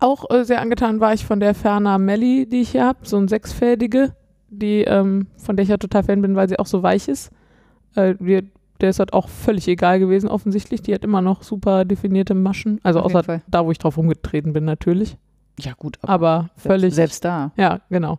auch 0.00 0.30
äh, 0.30 0.44
sehr 0.44 0.62
angetan 0.62 1.00
war 1.00 1.12
ich 1.12 1.26
von 1.26 1.38
der 1.38 1.54
Ferner 1.54 1.98
Melli, 1.98 2.46
die 2.46 2.62
ich 2.62 2.70
hier 2.70 2.86
habe, 2.86 3.00
so 3.02 3.18
ein 3.18 3.28
sechsfädige, 3.28 4.14
die, 4.52 4.82
ähm, 4.82 5.26
von 5.36 5.56
der 5.56 5.64
ich 5.64 5.70
ja 5.70 5.76
total 5.76 6.04
Fan 6.04 6.22
bin, 6.22 6.36
weil 6.36 6.48
sie 6.48 6.58
auch 6.58 6.66
so 6.66 6.82
weich 6.82 7.08
ist. 7.08 7.30
Äh, 7.94 8.14
die, 8.20 8.42
der 8.80 8.90
ist 8.90 8.98
halt 8.98 9.12
auch 9.12 9.28
völlig 9.28 9.68
egal 9.68 9.98
gewesen, 9.98 10.28
offensichtlich. 10.28 10.82
Die 10.82 10.94
hat 10.94 11.04
immer 11.04 11.22
noch 11.22 11.42
super 11.42 11.84
definierte 11.84 12.34
Maschen. 12.34 12.80
Also 12.82 13.00
Auf 13.00 13.14
außer 13.14 13.40
da, 13.48 13.64
wo 13.64 13.70
ich 13.70 13.78
drauf 13.78 13.96
rumgetreten 13.96 14.52
bin, 14.52 14.64
natürlich. 14.64 15.16
Ja, 15.58 15.72
gut, 15.76 15.98
Aber 16.02 16.50
völlig. 16.56 16.94
Selbst, 16.94 17.22
selbst 17.22 17.24
da. 17.24 17.52
Ja, 17.56 17.80
genau. 17.90 18.18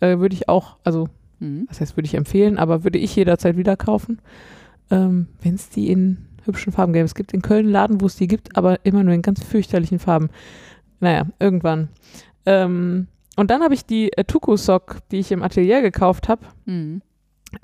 Äh, 0.00 0.18
würde 0.18 0.34
ich 0.34 0.48
auch, 0.48 0.76
also 0.84 1.08
Mhm. 1.42 1.66
was 1.68 1.80
heißt, 1.80 1.96
würde 1.96 2.06
ich 2.06 2.14
empfehlen, 2.14 2.56
aber 2.56 2.84
würde 2.84 2.98
ich 2.98 3.16
jederzeit 3.16 3.56
wieder 3.56 3.76
kaufen, 3.76 4.20
ähm, 4.90 5.26
wenn 5.42 5.54
es 5.56 5.70
die 5.70 5.90
in 5.90 6.18
hübschen 6.44 6.72
Farben 6.72 6.92
gäbe. 6.92 7.04
Es 7.04 7.14
gibt 7.16 7.32
in 7.34 7.42
Köln 7.42 7.66
einen 7.66 7.72
Laden, 7.72 8.00
wo 8.00 8.06
es 8.06 8.16
die 8.16 8.28
gibt, 8.28 8.56
aber 8.56 8.84
immer 8.84 9.02
nur 9.02 9.12
in 9.14 9.22
ganz 9.22 9.42
fürchterlichen 9.42 9.98
Farben. 9.98 10.30
Naja, 11.00 11.26
irgendwann. 11.40 11.88
Ähm, 12.46 13.08
und 13.36 13.50
dann 13.50 13.62
habe 13.62 13.74
ich 13.74 13.84
die 13.86 14.12
äh, 14.12 14.24
Tuku-Sock, 14.24 14.98
die 15.10 15.18
ich 15.18 15.32
im 15.32 15.42
Atelier 15.42 15.80
gekauft 15.82 16.28
habe. 16.28 16.46
Mhm. 16.66 17.02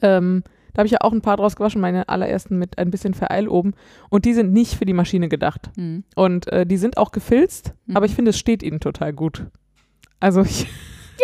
Ähm, 0.02 0.42
da 0.74 0.80
habe 0.80 0.86
ich 0.86 0.92
ja 0.92 0.98
auch 1.00 1.12
ein 1.12 1.22
paar 1.22 1.36
draus 1.36 1.56
gewaschen, 1.56 1.80
meine 1.80 2.08
allerersten 2.08 2.58
mit 2.58 2.78
ein 2.78 2.90
bisschen 2.90 3.14
Vereil 3.14 3.48
oben. 3.48 3.74
Und 4.10 4.24
die 4.26 4.34
sind 4.34 4.52
nicht 4.52 4.74
für 4.76 4.84
die 4.84 4.92
Maschine 4.92 5.28
gedacht. 5.28 5.70
Mhm. 5.76 6.04
Und 6.14 6.46
äh, 6.52 6.66
die 6.66 6.76
sind 6.76 6.96
auch 6.98 7.10
gefilzt, 7.10 7.74
Mhm. 7.86 7.96
aber 7.96 8.06
ich 8.06 8.14
finde, 8.14 8.30
es 8.30 8.38
steht 8.38 8.62
ihnen 8.62 8.80
total 8.80 9.12
gut. 9.12 9.46
Also 10.20 10.42
ich 10.42 10.66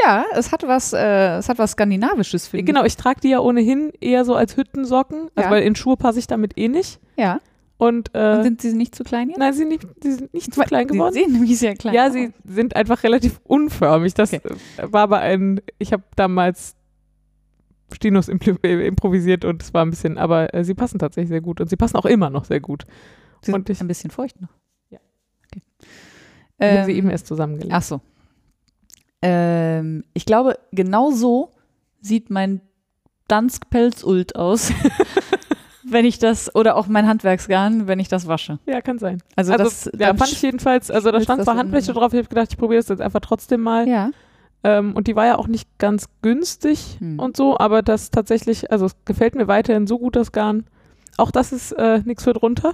Ja, 0.05 0.25
es 0.33 0.51
hat 0.51 0.67
was, 0.67 0.93
äh, 0.93 1.37
es 1.37 1.49
hat 1.49 1.59
was 1.59 1.71
Skandinavisches, 1.73 2.49
finde 2.49 2.65
Genau, 2.65 2.85
ich 2.85 2.97
trage 2.97 3.21
die 3.21 3.29
ja 3.29 3.39
ohnehin 3.39 3.93
eher 4.01 4.25
so 4.25 4.35
als 4.35 4.57
Hüttensocken, 4.57 5.29
also 5.37 5.49
Ja. 5.49 5.51
weil 5.55 5.63
in 5.63 5.77
Schuhe 5.77 5.97
passe 5.97 6.19
ich 6.19 6.27
damit 6.27 6.59
eh 6.59 6.67
nicht. 6.69 6.99
ich. 7.17 7.23
Ja. 7.23 7.39
Und, 7.77 8.11
äh, 8.15 8.37
Und 8.37 8.43
sind 8.45 8.61
sie 8.63 8.73
nicht 8.75 8.95
zu 8.95 9.03
klein 9.05 9.29
jetzt? 9.31 9.39
nein, 9.39 9.53
sie, 9.53 9.65
nicht, 9.65 9.87
sie 10.03 10.13
sind 10.13 10.33
nicht 10.33 10.55
zu 10.55 10.61
klein 10.63 10.87
geworden. 10.87 11.13
sehen 11.13 11.33
nämlich 11.33 11.59
sehr 11.59 11.75
klein 11.75 11.93
Ja, 11.95 12.11
sie 12.11 12.33
sind 12.45 12.77
einfach 12.77 13.03
relativ 13.03 13.41
unförmig. 13.45 14.15
Das 14.15 14.33
Okay. 14.33 14.41
äh, 14.77 14.93
war 14.93 15.03
aber 15.03 15.19
ein, 15.21 15.61
ich 15.79 15.93
habe 15.93 16.05
damals 16.17 16.77
Stinus 17.93 18.29
impl- 18.29 18.59
äh, 18.65 18.87
improvisiert 18.87 19.45
und 19.45 19.63
es 19.63 19.75
war 19.75 19.85
ein 19.85 19.91
bisschen, 19.91 20.19
aber 20.19 20.55
äh, 20.55 20.65
sie 20.65 20.75
passen 20.75 20.99
tatsächlich 20.99 21.29
sehr 21.29 21.41
gut 21.41 21.61
und 21.61 21.69
sie 21.69 21.77
passen 21.77 21.97
auch 21.97 22.07
immer 22.07 22.31
noch 22.31 22.45
sehr 22.45 22.61
gut. 22.61 22.85
Sie 23.43 23.47
sind 23.47 23.55
und 23.55 23.71
ich- 23.71 23.81
ein 23.81 23.89
bisschen 23.89 24.11
feucht 24.11 24.41
noch. 24.41 24.49
Ja. 24.91 24.99
Okay. 25.47 25.63
Ich 26.59 26.67
habe 26.67 26.79
Ähm, 26.79 26.85
sie 26.87 26.93
eben 26.93 27.11
erst 27.11 27.27
zusammengelegt. 27.27 27.75
Ach 27.75 27.83
so. 27.83 28.01
Ähm, 29.23 30.05
ich 30.15 30.27
glaube, 30.27 30.59
genau 30.73 31.11
so 31.11 31.51
sieht 32.01 32.31
mein 32.31 32.61
Dansk-Pelzult 33.29 34.37
aus, 34.37 34.71
wenn 35.87 36.05
ich 36.05 36.19
das, 36.19 36.55
oder 36.55 36.77
auch 36.77 36.87
mein 36.87 37.07
Handwerksgarn, 37.07 37.87
wenn 37.87 37.99
ich 38.01 38.09
das 38.09 38.27
wasche. 38.27 38.59
Ja, 38.67 38.81
kann 38.81 38.99
sein. 38.99 39.23
Also, 39.37 39.53
Also, 39.53 39.65
das 39.65 39.91
ja, 39.99 40.15
fand 40.15 40.33
ich 40.33 40.43
jedenfalls, 40.43 40.91
also 40.91 41.11
da 41.11 41.21
stand 41.21 41.45
zwar 41.45 41.57
Handwäsche 41.57 41.93
drauf, 41.93 42.13
ich 42.13 42.19
habe 42.19 42.29
gedacht, 42.29 42.49
ich 42.51 42.57
probiere 42.59 42.81
das 42.81 42.89
jetzt 42.89 43.01
einfach 43.01 43.21
trotzdem 43.21 43.61
mal. 43.61 43.87
Ja. 43.89 44.11
Ähm, 44.63 44.95
und 44.95 45.07
die 45.09 45.15
war 45.17 45.27
ja 45.27 45.37
auch 45.37 45.47
nicht 45.47 45.69
ganz 45.79 46.07
günstig 46.23 46.97
Hm. 46.99 47.19
und 47.19 47.37
so, 47.37 47.59
aber 47.59 47.83
das 47.83 48.11
tatsächlich, 48.11 48.73
also 48.73 48.87
es 48.87 48.97
gefällt 49.05 49.35
mir 49.35 49.47
weiterhin 49.47 49.87
so 49.87 49.99
gut, 49.99 50.17
das 50.17 50.33
Garn. 50.33 50.65
Auch 51.19 51.31
das 51.31 51.53
ist 51.53 51.73
äh, 51.73 52.01
nichts 52.05 52.25
für 52.25 52.33
drunter. 52.33 52.73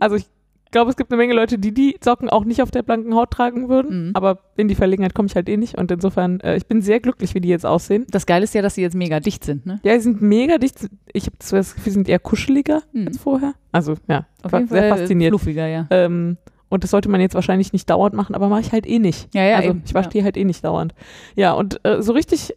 Also 0.00 0.16
ich 0.16 0.26
glaube, 0.70 0.90
es 0.90 0.96
gibt 0.96 1.10
eine 1.12 1.16
Menge 1.18 1.34
Leute, 1.34 1.58
die 1.58 1.72
die 1.72 1.96
Socken 2.02 2.28
auch 2.28 2.44
nicht 2.44 2.62
auf 2.62 2.70
der 2.70 2.82
blanken 2.82 3.14
Haut 3.14 3.30
tragen 3.30 3.68
würden, 3.68 4.08
Mhm. 4.08 4.10
aber 4.14 4.38
in 4.56 4.68
die 4.68 4.74
Verlegenheit 4.74 5.14
komme 5.14 5.26
ich 5.26 5.34
halt 5.34 5.48
eh 5.48 5.56
nicht 5.56 5.76
und 5.78 5.90
insofern, 5.90 6.40
äh, 6.40 6.56
ich 6.56 6.66
bin 6.66 6.82
sehr 6.82 7.00
glücklich, 7.00 7.34
wie 7.34 7.40
die 7.40 7.48
jetzt 7.48 7.66
aussehen. 7.66 8.06
Das 8.10 8.26
Geile 8.26 8.44
ist 8.44 8.54
ja, 8.54 8.62
dass 8.62 8.74
sie 8.74 8.82
jetzt 8.82 8.94
mega 8.96 9.20
dicht 9.20 9.44
sind, 9.44 9.66
ne? 9.66 9.80
Ja, 9.84 9.94
die 9.94 10.00
sind 10.00 10.20
mega 10.22 10.58
dicht. 10.58 10.88
Ich 11.12 11.26
habe 11.26 11.36
das 11.38 11.50
Gefühl, 11.74 11.84
sie 11.84 11.90
sind 11.90 12.08
eher 12.08 12.18
kuscheliger 12.18 12.82
Mhm. 12.92 13.08
als 13.08 13.18
vorher. 13.18 13.54
Also 13.72 13.94
ja, 14.08 14.26
Auf 14.42 14.52
jeden 14.52 14.68
sehr 14.68 14.88
Fall 14.90 14.98
fasziniert. 14.98 15.30
fluffiger, 15.30 15.66
ja. 15.66 15.86
Ähm, 15.90 16.36
und 16.70 16.84
das 16.84 16.90
sollte 16.90 17.08
man 17.08 17.20
jetzt 17.20 17.34
wahrscheinlich 17.34 17.72
nicht 17.72 17.88
dauernd 17.88 18.14
machen, 18.14 18.34
aber 18.34 18.48
mache 18.48 18.60
ich 18.60 18.72
halt 18.72 18.86
eh 18.86 18.98
nicht. 18.98 19.34
Ja, 19.34 19.42
ja, 19.44 19.56
also 19.56 19.70
eben. 19.70 19.82
ich 19.86 19.94
wasche 19.94 20.08
Ja. 20.08 20.10
die 20.12 20.24
halt 20.24 20.36
eh 20.36 20.44
nicht 20.44 20.62
dauernd. 20.64 20.94
Ja, 21.34 21.52
und 21.52 21.80
äh, 21.84 22.02
so 22.02 22.12
richtig, 22.12 22.54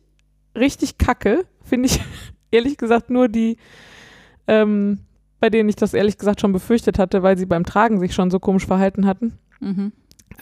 richtig 0.53 0.97
kacke 0.97 1.45
finde 1.63 1.87
ich 1.87 1.99
ehrlich 2.51 2.75
gesagt 2.77 3.09
nur 3.09 3.29
die, 3.29 3.55
ähm, 4.47 4.99
bei 5.41 5.49
denen 5.49 5.67
ich 5.67 5.75
das 5.75 5.93
ehrlich 5.93 6.17
gesagt 6.17 6.39
schon 6.39 6.53
befürchtet 6.53 6.97
hatte, 6.99 7.23
weil 7.23 7.37
sie 7.37 7.45
beim 7.45 7.65
Tragen 7.65 7.99
sich 7.99 8.13
schon 8.13 8.31
so 8.31 8.39
komisch 8.39 8.65
verhalten 8.65 9.05
hatten. 9.05 9.33
Mhm. 9.59 9.91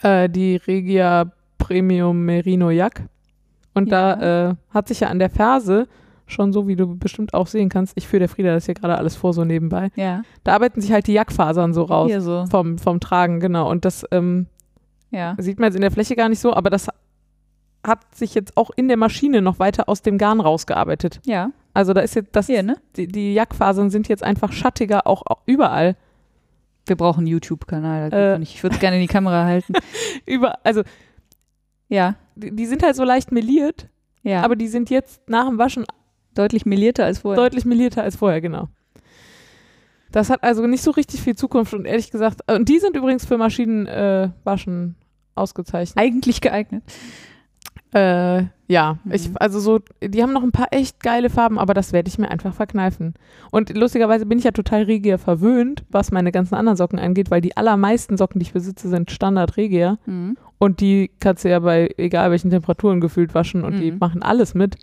Äh, 0.02 0.28
die 0.28 0.56
Regia 0.56 1.32
Premium 1.58 2.24
Merino 2.24 2.70
Jack. 2.70 3.02
Und 3.74 3.90
da 3.90 4.50
äh, 4.50 4.54
hat 4.72 4.88
sich 4.88 5.00
ja 5.00 5.08
an 5.08 5.18
der 5.18 5.30
Ferse 5.30 5.88
schon 6.26 6.52
so, 6.52 6.68
wie 6.68 6.76
du 6.76 6.96
bestimmt 6.96 7.34
auch 7.34 7.46
sehen 7.48 7.68
kannst, 7.68 7.96
ich 7.96 8.06
führe 8.06 8.20
der 8.20 8.28
Frieda 8.28 8.52
das 8.52 8.66
hier 8.66 8.74
gerade 8.74 8.96
alles 8.96 9.16
vor, 9.16 9.32
so 9.32 9.44
nebenbei. 9.44 9.90
Ja. 9.96 10.22
Da 10.44 10.54
arbeiten 10.54 10.80
sich 10.80 10.92
halt 10.92 11.06
die 11.08 11.12
Jackfasern 11.14 11.74
so 11.74 11.82
raus. 11.82 12.12
So. 12.18 12.44
Vom, 12.50 12.78
vom 12.78 13.00
Tragen, 13.00 13.40
genau. 13.40 13.68
Und 13.70 13.84
das 13.84 14.04
ähm, 14.12 14.46
Ja. 15.10 15.34
sieht 15.38 15.58
man 15.58 15.68
jetzt 15.68 15.76
in 15.76 15.80
der 15.82 15.90
Fläche 15.90 16.14
gar 16.14 16.28
nicht 16.28 16.38
so, 16.40 16.54
aber 16.54 16.70
das 16.70 16.88
hat 17.84 18.14
sich 18.14 18.34
jetzt 18.34 18.56
auch 18.56 18.70
in 18.76 18.88
der 18.88 18.96
Maschine 18.96 19.40
noch 19.42 19.58
weiter 19.58 19.88
aus 19.88 20.02
dem 20.02 20.18
Garn 20.18 20.40
rausgearbeitet. 20.40 21.20
Ja. 21.24 21.50
Also 21.72 21.92
da 21.92 22.00
ist 22.00 22.14
jetzt 22.14 22.34
das, 22.36 22.46
Hier, 22.46 22.62
ne? 22.62 22.76
die, 22.96 23.06
die 23.06 23.32
Jackfasern 23.34 23.90
sind 23.90 24.08
jetzt 24.08 24.22
einfach 24.22 24.52
schattiger, 24.52 25.06
auch, 25.06 25.22
auch 25.26 25.42
überall. 25.46 25.96
Wir 26.86 26.96
brauchen 26.96 27.20
einen 27.20 27.26
YouTube-Kanal. 27.28 28.12
Äh. 28.12 28.42
Ich 28.42 28.62
würde 28.62 28.74
es 28.74 28.80
gerne 28.80 28.96
in 28.96 29.02
die 29.02 29.08
Kamera 29.08 29.44
halten. 29.44 29.74
Über, 30.26 30.58
also 30.64 30.82
Ja. 31.88 32.16
die, 32.34 32.54
die 32.54 32.66
sind 32.66 32.82
halt 32.82 32.96
so 32.96 33.04
leicht 33.04 33.30
meliert, 33.32 33.88
Ja. 34.22 34.42
aber 34.42 34.56
die 34.56 34.66
sind 34.68 34.90
jetzt 34.90 35.28
nach 35.28 35.46
dem 35.48 35.58
Waschen 35.58 35.84
deutlich 36.34 36.66
melierter 36.66 37.04
als 37.04 37.20
vorher. 37.20 37.40
deutlich 37.42 37.64
melierter 37.64 38.02
als 38.02 38.16
vorher, 38.16 38.40
genau. 38.40 38.68
Das 40.12 40.28
hat 40.28 40.42
also 40.42 40.66
nicht 40.66 40.82
so 40.82 40.90
richtig 40.90 41.20
viel 41.20 41.36
Zukunft 41.36 41.72
und 41.72 41.84
ehrlich 41.86 42.10
gesagt, 42.10 42.40
und 42.50 42.68
die 42.68 42.80
sind 42.80 42.96
übrigens 42.96 43.24
für 43.24 43.38
Maschinenwaschen 43.38 44.96
äh, 44.98 45.38
ausgezeichnet. 45.38 45.96
Eigentlich 46.02 46.40
geeignet. 46.40 46.82
Äh, 47.92 48.44
ja, 48.68 48.98
Mhm. 49.04 49.12
ich, 49.12 49.30
also 49.40 49.58
so, 49.58 49.80
die 50.00 50.22
haben 50.22 50.32
noch 50.32 50.44
ein 50.44 50.52
paar 50.52 50.68
echt 50.70 51.00
geile 51.00 51.28
Farben, 51.28 51.58
aber 51.58 51.74
das 51.74 51.92
werde 51.92 52.08
ich 52.08 52.18
mir 52.18 52.30
einfach 52.30 52.54
verkneifen. 52.54 53.14
Und 53.50 53.76
lustigerweise 53.76 54.26
bin 54.26 54.38
ich 54.38 54.44
ja 54.44 54.52
total 54.52 54.84
Regia 54.84 55.18
verwöhnt, 55.18 55.84
was 55.90 56.12
meine 56.12 56.30
ganzen 56.30 56.54
anderen 56.54 56.76
Socken 56.76 57.00
angeht, 57.00 57.30
weil 57.32 57.40
die 57.40 57.56
allermeisten 57.56 58.16
Socken, 58.16 58.38
die 58.38 58.46
ich 58.46 58.52
besitze, 58.52 58.88
sind 58.88 59.10
Standard 59.10 59.56
Regia. 59.56 59.98
Mhm. 60.06 60.36
Und 60.58 60.80
die 60.80 61.10
kannst 61.18 61.44
du 61.44 61.48
ja 61.50 61.58
bei 61.58 61.90
egal 61.96 62.30
welchen 62.30 62.50
Temperaturen 62.50 63.00
gefühlt 63.00 63.34
waschen 63.34 63.64
und 63.64 63.78
die 63.80 63.90
Mhm. 63.92 63.98
machen 63.98 64.22
alles 64.22 64.54
mit. 64.54 64.76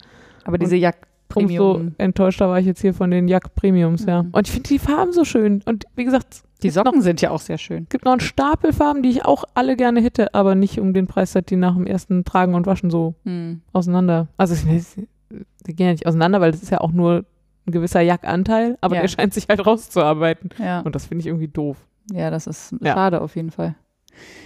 Aber 0.44 0.58
diese 0.58 0.76
Jack 0.76 1.07
Umso 1.36 1.74
Premium. 1.74 1.96
enttäuschter 1.98 2.48
war 2.50 2.60
ich 2.60 2.66
jetzt 2.66 2.82
hier 2.82 2.94
von 2.94 3.12
den 3.12 3.28
Jack 3.28 3.54
Premiums, 3.56 4.06
ja. 4.06 4.24
Mhm. 4.24 4.30
Und 4.32 4.48
ich 4.48 4.54
finde 4.54 4.70
die 4.70 4.80
Farben 4.80 5.12
so 5.12 5.26
schön. 5.26 5.62
Und 5.66 5.86
wie 5.96 6.06
gesagt, 6.06 6.44
Die 6.64 6.70
es 6.70 6.74
Socken 6.74 7.02
sind 7.02 7.22
ja 7.22 7.32
auch 7.32 7.40
sehr 7.42 7.58
schön. 7.58 7.84
Noch, 7.84 7.90
gibt 7.90 8.06
noch 8.06 8.12
einen 8.14 8.22
Stapel 8.22 8.74
Farben, 8.74 9.04
die 9.04 9.10
ich 9.10 9.26
auch 9.26 9.44
alle 9.54 9.76
gerne 9.76 10.02
hätte, 10.02 10.34
aber 10.34 10.56
nicht 10.56 10.80
um 10.80 10.94
den 10.94 11.06
Preis, 11.08 11.34
dass 11.34 11.44
die 11.46 11.56
nach 11.58 11.76
dem 11.76 11.86
ersten 11.86 12.24
Tragen 12.24 12.56
und 12.56 12.66
Waschen 12.66 12.90
so 12.90 13.16
Mhm. 13.26 13.62
auseinander. 13.74 14.28
Also 14.38 14.56
sie 14.56 15.08
die 15.68 15.76
gehen 15.76 15.88
ja 15.88 15.92
nicht 15.92 16.08
auseinander, 16.08 16.40
weil 16.42 16.52
das 16.52 16.64
ist 16.64 16.70
ja 16.72 16.80
auch 16.82 16.92
nur 16.94 17.26
ein 17.68 17.72
gewisser 17.72 18.00
Jackanteil, 18.02 18.78
aber 18.80 18.96
Ja. 18.96 19.02
der 19.02 19.10
scheint 19.10 19.34
sich 19.34 19.48
halt 19.50 19.66
rauszuarbeiten. 19.66 20.50
Ja. 20.58 20.80
Und 20.82 20.96
das 20.96 21.06
finde 21.08 21.20
ich 21.22 21.28
irgendwie 21.28 21.50
doof. 21.50 21.78
ja, 22.14 22.30
das 22.30 22.48
ist 22.48 22.74
Ja. 22.82 22.94
schade 22.94 23.20
auf 23.22 23.36
jeden 23.36 23.52
Fall. 23.52 23.76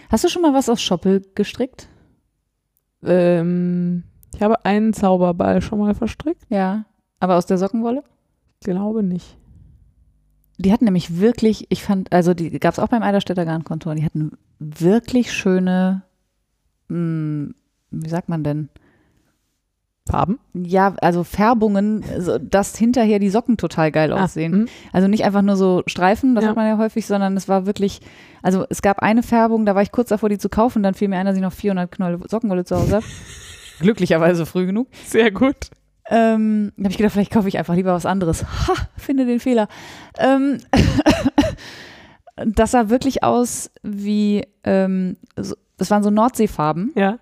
Hast 0.10 0.24
du 0.24 0.28
schon 0.30 0.42
mal 0.42 0.54
was 0.56 0.68
aus 0.68 0.82
Schoppel 0.82 1.22
gestrickt? 1.36 1.88
Ähm, 3.04 4.04
ich 4.36 4.42
habe 4.42 4.66
einen 4.66 4.94
Zauberball 4.94 5.62
schon 5.62 5.80
mal 5.80 5.94
verstrickt. 5.94 6.44
Ja. 6.50 6.86
Aber 7.20 7.36
aus 7.38 7.46
der 7.46 7.58
Sockenwolle? 7.58 8.04
Glaube 8.64 9.04
nicht. 9.04 9.38
Die 10.58 10.72
hatten 10.72 10.86
nämlich 10.86 11.20
wirklich, 11.20 11.66
ich 11.70 11.84
fand, 11.84 12.12
also 12.14 12.34
die 12.34 12.52
gab 12.60 12.74
es 12.74 12.80
auch 12.80 12.90
beim 12.90 13.02
Eiderstädter 13.04 13.46
Garnkontor, 13.46 13.96
die 13.96 14.06
hatten 14.06 14.38
wirklich 14.60 15.34
schöne, 15.34 16.04
mh, 16.88 17.52
wie 17.92 18.10
sagt 18.10 18.30
man 18.30 18.44
denn? 18.44 18.70
Farben? 20.10 20.40
Ja, 20.54 20.96
also 21.02 21.24
Färbungen, 21.24 22.04
so, 22.20 22.38
dass 22.38 22.76
hinterher 22.76 23.20
die 23.20 23.30
Socken 23.30 23.58
total 23.58 23.92
geil 23.92 24.12
aussehen. 24.12 24.68
Ah. 24.68 24.96
Also 24.98 25.08
nicht 25.08 25.24
einfach 25.24 25.42
nur 25.44 25.56
so 25.56 25.84
Streifen, 25.88 26.36
das 26.36 26.44
Ja. 26.44 26.50
hat 26.50 26.56
man 26.56 26.68
ja 26.68 26.78
häufig, 26.78 27.06
sondern 27.06 27.38
es 27.38 27.48
war 27.48 27.66
wirklich, 27.66 28.02
also 28.42 28.66
es 28.70 28.82
gab 28.82 29.00
eine 29.00 29.24
Färbung, 29.24 29.66
da 29.66 29.74
war 29.76 29.84
ich 29.84 29.92
kurz 29.92 30.10
davor, 30.10 30.30
die 30.30 30.38
zu 30.40 30.50
kaufen, 30.50 30.84
dann 30.84 30.96
fiel 30.96 31.08
mir 31.08 31.18
ein, 31.18 31.26
dass 31.28 31.36
ich 31.36 31.42
noch 31.42 31.54
400 31.54 31.92
Knolle 31.92 32.20
Sockenwolle 32.28 32.66
zu 32.66 32.76
Hause 32.76 32.96
habe. 32.98 33.06
Glücklicherweise 33.82 34.46
früh 34.46 34.66
genug. 34.66 34.88
Sehr 35.06 35.32
gut. 35.32 35.56
Ähm, 36.10 36.72
da 36.78 36.84
habe 36.86 36.92
ich 36.92 36.98
gedacht, 36.98 37.14
vielleicht 37.14 37.32
kaufe 37.32 37.48
ich 37.48 37.58
einfach 37.58 37.76
lieber 37.76 37.94
was 37.94 38.06
anderes. 38.06 38.44
Ha, 38.68 38.74
finde 38.98 39.26
den 39.26 39.40
Fehler. 39.40 39.68
Ähm, 40.18 40.58
das 42.46 42.72
sah 42.72 42.90
wirklich 42.90 43.24
aus 43.24 43.70
wie, 43.84 44.46
ähm, 44.64 45.18
so, 45.38 45.56
das 45.78 45.92
waren 45.92 46.04
so 46.04 46.10
Nordseefarben, 46.10 46.92
Ja. 46.96 47.20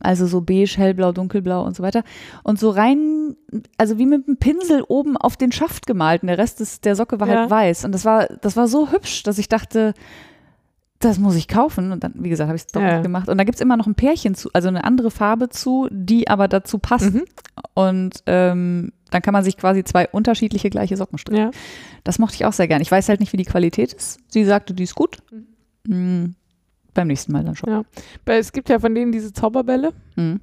also 0.00 0.26
so 0.26 0.40
beige, 0.40 0.74
hellblau, 0.76 1.12
dunkelblau 1.12 1.62
und 1.64 1.76
so 1.76 1.82
weiter. 1.82 2.02
Und 2.42 2.58
so 2.58 2.70
rein, 2.70 3.36
also 3.76 3.98
wie 3.98 4.06
mit 4.06 4.26
einem 4.26 4.36
Pinsel 4.38 4.82
oben 4.88 5.16
auf 5.16 5.36
den 5.36 5.52
Schaft 5.52 5.86
gemalt. 5.86 6.22
Und 6.22 6.28
der 6.28 6.38
Rest 6.38 6.60
des, 6.60 6.80
der 6.80 6.96
Socke 6.96 7.20
war 7.20 7.28
Ja. 7.28 7.40
halt 7.40 7.50
weiß. 7.50 7.84
Und 7.84 7.92
das 7.92 8.04
war, 8.04 8.26
das 8.40 8.56
war 8.56 8.68
so 8.68 8.90
hübsch, 8.90 9.22
dass 9.22 9.38
ich 9.38 9.48
dachte, 9.48 9.94
das 11.00 11.18
muss 11.18 11.36
ich 11.36 11.46
kaufen. 11.48 11.92
Und 11.92 12.02
dann, 12.04 12.14
wie 12.16 12.28
gesagt, 12.28 12.48
habe 12.48 12.56
ich 12.56 12.62
es 12.62 12.66
doch 12.68 12.80
Ja. 12.80 12.94
nicht 12.94 13.02
gemacht. 13.04 13.28
Und 13.28 13.38
da 13.38 13.44
gibt 13.44 13.56
es 13.56 13.60
immer 13.60 13.76
noch 13.76 13.86
ein 13.86 13.94
Pärchen 13.94 14.34
zu, 14.34 14.50
also 14.52 14.68
eine 14.68 14.84
andere 14.84 15.10
Farbe 15.10 15.48
zu, 15.48 15.88
die 15.90 16.28
aber 16.28 16.48
dazu 16.48 16.78
passt. 16.78 17.14
Mhm. 17.14 17.24
Und 17.74 18.22
ähm, 18.26 18.92
dann 19.10 19.22
kann 19.22 19.32
man 19.32 19.44
sich 19.44 19.56
quasi 19.56 19.84
zwei 19.84 20.08
unterschiedliche 20.08 20.70
gleiche 20.70 20.96
Socken 20.96 21.18
stricken. 21.18 21.40
Ja. 21.40 21.50
Das 22.04 22.18
mochte 22.18 22.34
ich 22.34 22.44
auch 22.44 22.52
sehr 22.52 22.68
gern. 22.68 22.82
Ich 22.82 22.90
weiß 22.90 23.08
halt 23.08 23.20
nicht, 23.20 23.32
wie 23.32 23.36
die 23.38 23.44
Qualität 23.44 23.92
ist. 23.92 24.18
Sie 24.28 24.44
sagte, 24.44 24.74
die 24.74 24.82
ist 24.82 24.94
gut. 24.94 25.18
Mhm. 25.86 26.34
Beim 26.94 27.06
nächsten 27.06 27.30
Mal 27.32 27.44
dann 27.44 27.54
schon. 27.54 27.70
Ja. 27.70 27.82
Es 28.26 28.52
gibt 28.52 28.68
ja 28.68 28.78
von 28.80 28.94
denen 28.94 29.12
diese 29.12 29.32
Zauberbälle 29.32 29.92
Mhm. 30.16 30.40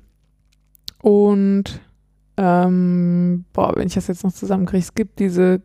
und 1.02 1.80
ähm, 2.38 3.46
boah, 3.54 3.74
wenn 3.76 3.88
ich 3.88 3.94
das 3.94 4.08
jetzt 4.08 4.24
noch 4.24 4.34
zusammenkriege, 4.34 4.82
es 4.84 4.94
gibt 4.94 5.20
diese 5.20 5.62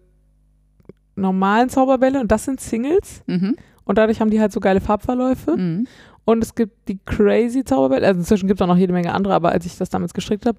normalen 1.17 1.69
Zauberbälle 1.69 2.21
und 2.21 2.31
das 2.31 2.45
sind 2.45 2.61
Singles 2.61 3.23
Mhm. 3.27 3.57
Und 3.85 3.99
dadurch 3.99 4.21
haben 4.21 4.31
die 4.31 4.41
halt 4.41 4.53
so 4.53 4.61
geile 4.61 4.81
Farbverläufe 4.81 5.57
Mhm. 5.57 5.87
und 6.25 6.43
es 6.45 6.55
gibt 6.55 6.89
die 6.89 6.99
Crazy 7.07 7.65
Zauberbälle, 7.65 8.07
also 8.07 8.21
inzwischen 8.21 8.47
gibt 8.47 8.61
es 8.61 8.63
auch 8.65 8.69
noch 8.69 8.77
jede 8.77 8.93
Menge 8.93 9.13
andere, 9.15 9.35
aber 9.35 9.51
als 9.53 9.67
ich 9.67 9.77
das 9.79 9.89
damals 9.91 10.15
gestrickt 10.15 10.47
habe 10.47 10.59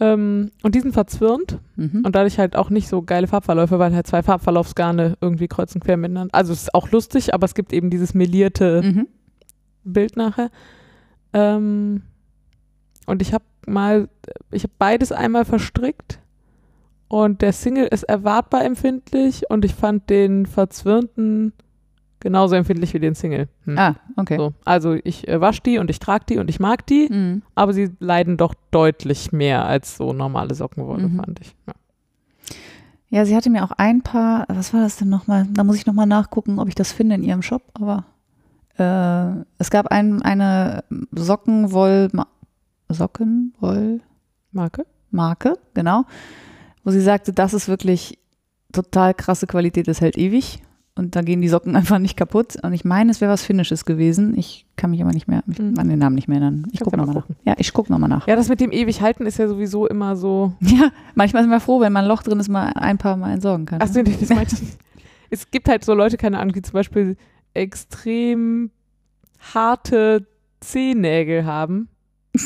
ähm, 0.00 0.50
und 0.62 0.74
die 0.74 0.80
sind 0.80 0.92
verzwirnt 0.92 1.58
Mhm. 1.76 2.02
und 2.04 2.14
dadurch 2.14 2.38
halt 2.38 2.56
auch 2.56 2.70
nicht 2.70 2.88
so 2.88 3.02
geile 3.02 3.26
Farbverläufe, 3.26 3.78
weil 3.78 3.94
halt 3.94 4.06
zwei 4.06 4.22
Farbverlaufsgarne 4.22 5.16
irgendwie 5.20 5.48
kreuz 5.48 5.74
und 5.74 5.82
quer 5.84 5.96
miteinander, 5.96 6.34
also 6.34 6.52
es 6.52 6.62
ist 6.62 6.74
auch 6.74 6.90
lustig, 6.90 7.34
aber 7.34 7.44
es 7.44 7.54
gibt 7.54 7.72
eben 7.72 7.90
dieses 7.90 8.14
melierte 8.14 8.82
Mhm. 8.82 9.08
Bild 9.84 10.16
nachher. 10.16 10.50
Ähm, 11.32 12.02
und 13.06 13.22
ich 13.22 13.32
habe 13.34 13.44
mal, 13.66 14.08
ich 14.50 14.62
habe 14.64 14.72
beides 14.78 15.12
einmal 15.12 15.44
verstrickt 15.44 16.18
und 17.08 17.42
der 17.42 17.52
Single 17.52 17.86
ist 17.86 18.04
erwartbar 18.04 18.64
empfindlich 18.64 19.42
und 19.50 19.64
ich 19.64 19.74
fand 19.74 20.08
den 20.10 20.46
verzwirnten 20.46 21.52
genauso 22.22 22.54
empfindlich 22.54 22.94
wie 22.94 22.98
den 23.00 23.14
Single. 23.14 23.48
Hm. 23.64 23.76
Ah, 23.78 23.96
okay. 24.16 24.36
So. 24.38 24.54
Also 24.64 24.94
ich 25.04 25.28
äh, 25.28 25.40
wasche 25.40 25.60
die 25.62 25.78
und 25.78 25.90
ich 25.90 25.98
trage 25.98 26.24
die 26.28 26.38
und 26.38 26.48
ich 26.48 26.60
mag 26.60 26.86
die, 26.86 27.08
Mhm. 27.10 27.42
aber 27.54 27.72
sie 27.74 27.90
leiden 28.00 28.36
doch 28.38 28.54
deutlich 28.70 29.32
mehr 29.32 29.66
als 29.66 29.96
so 29.96 30.12
normale 30.12 30.54
Sockenwolle, 30.54 31.08
Mhm. 31.08 31.16
fand 31.16 31.40
ich. 31.40 31.54
Ja. 31.66 31.72
Ja, 33.10 33.26
sie 33.26 33.36
hatte 33.36 33.50
mir 33.50 33.62
auch 33.62 33.72
ein 33.72 34.00
paar, 34.00 34.46
was 34.48 34.72
war 34.72 34.80
das 34.80 34.96
denn 34.96 35.10
nochmal? 35.10 35.46
Da 35.50 35.64
muss 35.64 35.76
ich 35.76 35.84
nochmal 35.84 36.06
nachgucken, 36.06 36.58
ob 36.58 36.68
ich 36.68 36.74
das 36.74 36.92
finde 36.92 37.16
in 37.16 37.22
ihrem 37.22 37.42
Shop, 37.42 37.62
aber 37.74 38.06
äh, 38.78 39.44
es 39.58 39.68
gab 39.70 39.88
ein, 39.88 40.22
eine 40.22 40.82
Sockenwoll, 41.10 42.08
Sockenwoll, 42.88 44.00
Marke? 44.52 44.86
Marke, 45.10 45.58
genau, 45.74 46.04
wo 46.84 46.90
sie 46.90 47.00
sagte, 47.02 47.34
das 47.34 47.52
ist 47.52 47.68
wirklich 47.68 48.18
total 48.72 49.12
krasse 49.12 49.46
Qualität, 49.46 49.88
das 49.88 50.00
hält 50.00 50.16
ewig 50.16 50.62
und 50.94 51.16
da 51.16 51.22
gehen 51.22 51.40
die 51.40 51.48
Socken 51.48 51.74
einfach 51.76 51.98
nicht 51.98 52.16
kaputt. 52.16 52.56
Und 52.62 52.72
ich 52.72 52.84
meine, 52.84 53.10
es 53.10 53.20
wäre 53.20 53.32
was 53.32 53.42
Finnisches 53.42 53.84
gewesen. 53.84 54.36
Ich 54.38 54.66
kann 54.76 54.90
mich 54.90 55.02
aber 55.02 55.12
nicht 55.12 55.26
mehr, 55.28 55.42
ich 55.50 55.58
Mhm. 55.58 55.78
an 55.78 55.88
den 55.88 55.98
Namen 55.98 56.14
nicht 56.14 56.28
mehr 56.28 56.40
erinnern. 56.40 56.66
Ich 56.72 56.80
gucke 56.80 56.96
nochmal 56.96 57.14
nach. 57.16 57.26
Ja, 57.44 57.54
ich 57.58 57.72
gucke 57.72 57.90
nochmal 57.92 58.08
nach. 58.08 58.26
Ja, 58.26 58.36
das 58.36 58.48
mit 58.48 58.60
dem 58.60 58.72
ewig 58.72 59.00
halten 59.00 59.24
ist 59.26 59.38
ja 59.38 59.48
sowieso 59.48 59.86
immer 59.86 60.16
so. 60.16 60.52
Ja, 60.60 60.90
manchmal 61.14 61.42
sind 61.42 61.50
wir 61.50 61.60
froh, 61.60 61.80
wenn 61.80 61.92
mal 61.92 62.02
ein 62.02 62.08
Loch 62.08 62.22
drin 62.22 62.40
ist, 62.40 62.48
mal 62.48 62.72
ein 62.74 62.98
paar 62.98 63.16
Mal 63.16 63.32
entsorgen 63.32 63.66
kann. 63.66 63.80
Achso, 63.80 64.02
nee, 64.02 64.16
das 64.18 64.28
meinte 64.30 64.56
ich. 64.60 64.62
Es 65.30 65.50
gibt 65.50 65.68
halt 65.68 65.84
so 65.84 65.94
Leute, 65.94 66.16
keine 66.18 66.38
Ahnung, 66.38 66.52
die 66.52 66.62
zum 66.62 66.74
Beispiel 66.74 67.16
extrem 67.54 68.70
harte 69.54 70.26
Zehennägel 70.60 71.44
haben. 71.44 71.88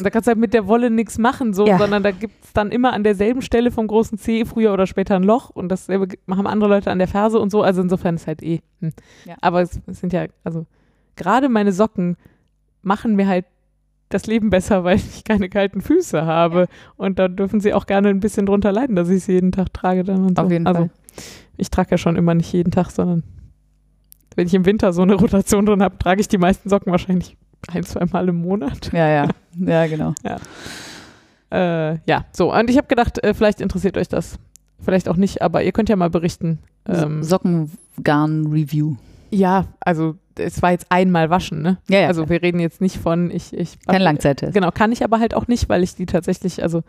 Da 0.03 0.11
kannst 0.11 0.27
du 0.27 0.31
halt 0.31 0.39
mit 0.39 0.53
der 0.53 0.67
Wolle 0.67 0.91
nichts 0.91 1.17
machen, 1.17 1.55
so, 1.55 1.67
Ja. 1.67 1.79
sondern 1.79 2.03
da 2.03 2.11
gibt 2.11 2.45
es 2.45 2.53
dann 2.53 2.73
immer 2.73 2.93
an 2.93 3.05
derselben 3.05 3.41
Stelle 3.41 3.71
vom 3.71 3.87
großen 3.87 4.19
Zeh 4.19 4.45
früher 4.45 4.73
oder 4.73 4.87
später 4.87 5.15
ein 5.15 5.23
Loch 5.23 5.51
und 5.51 5.69
dasselbe 5.69 6.09
machen 6.27 6.49
andere 6.49 6.69
Leute 6.69 6.91
an 6.91 6.99
der 6.99 7.07
Ferse 7.07 7.39
und 7.39 7.51
so. 7.51 7.63
Also 7.63 7.83
insofern 7.83 8.17
ist 8.17 8.27
halt 8.27 8.43
eh. 8.43 8.61
Hm. 8.81 8.93
Ja. 9.27 9.37
Aber 9.43 9.63
es, 9.63 9.81
es 9.87 10.01
sind 10.01 10.13
ja, 10.13 10.27
also 10.43 10.67
gerade 11.15 11.49
meine 11.49 11.73
Socken 11.73 12.17
machen 12.83 13.15
mir 13.15 13.29
halt 13.29 13.45
das 14.09 14.27
Leben 14.27 14.51
besser, 14.51 14.83
weil 14.85 14.97
ich 14.97 15.23
keine 15.25 15.49
kalten 15.49 15.81
Füße 15.81 16.25
habe. 16.27 16.67
Und 16.97 17.19
da 17.21 17.29
dürfen 17.29 17.61
sie 17.61 17.73
auch 17.73 17.87
gerne 17.87 18.09
ein 18.09 18.21
bisschen 18.21 18.47
drunter 18.47 18.73
leiden, 18.73 18.97
dass 18.97 19.09
ich 19.09 19.25
sie 19.25 19.35
jeden 19.35 19.53
Tag 19.53 19.73
trage 19.73 20.03
dann 20.03 20.25
und 20.25 20.37
so. 20.37 20.45
Auf 20.45 20.51
jeden 20.51 20.67
also, 20.67 20.81
Fall. 20.83 20.91
Ich 21.57 21.71
trage 21.71 21.93
ja 21.93 21.99
schon 21.99 22.17
immer 22.17 22.35
nicht 22.35 22.53
jeden 22.53 22.73
Tag, 22.73 22.91
sondern 22.91 23.23
wenn 24.35 24.47
ich 24.47 24.55
im 24.55 24.67
Winter 24.67 24.93
so 24.93 25.03
eine 25.03 25.15
Rotation 25.21 25.65
drin 25.65 25.83
habe, 25.83 25.97
trage 25.99 26.21
ich 26.21 26.29
die 26.29 26.39
meisten 26.39 26.69
Socken 26.69 26.91
wahrscheinlich 26.91 27.37
ein, 27.69 27.83
zwei 27.85 28.05
Mal 28.07 28.29
im 28.29 28.37
Monat. 28.37 28.93
Ja, 28.93 29.09
ja. 29.09 29.29
Ja, 29.59 29.87
genau. 29.87 30.15
Äh, 31.49 31.99
ja, 32.09 32.25
so. 32.33 32.53
Und 32.53 32.69
ich 32.69 32.77
habe 32.77 32.89
gedacht, 32.89 33.23
äh, 33.23 33.33
vielleicht 33.33 33.61
interessiert 33.61 33.97
euch 33.97 34.09
das. 34.09 34.37
Vielleicht 34.85 35.09
auch 35.09 35.17
nicht, 35.17 35.43
aber 35.43 35.63
ihr 35.63 35.71
könnt 35.71 35.89
ja 35.89 35.95
mal 35.95 36.11
berichten. 36.11 36.59
Ähm, 36.89 37.23
Sockengarn-Review. 37.23 38.97
ja, 39.31 39.67
also 39.81 40.17
es 40.39 40.61
war 40.61 40.73
jetzt 40.73 40.87
einmal 40.91 41.31
waschen, 41.31 41.63
ne? 41.63 41.79
Ja, 41.89 42.01
ja. 42.01 42.09
Also 42.09 42.29
wir 42.29 42.43
reden 42.43 42.59
jetzt 42.59 42.81
nicht 42.81 42.99
von, 42.99 43.31
ich, 43.31 43.53
ich 43.57 43.79
kein 43.87 44.03
Langzeittest. 44.03 44.53
Genau, 44.55 44.71
kann 44.71 44.91
ich 44.93 45.03
aber 45.05 45.21
halt 45.21 45.35
auch 45.35 45.47
nicht, 45.47 45.69
weil 45.69 45.83
ich 45.83 45.95
die 45.95 46.07
tatsächlich, 46.07 46.63
also 46.63 46.83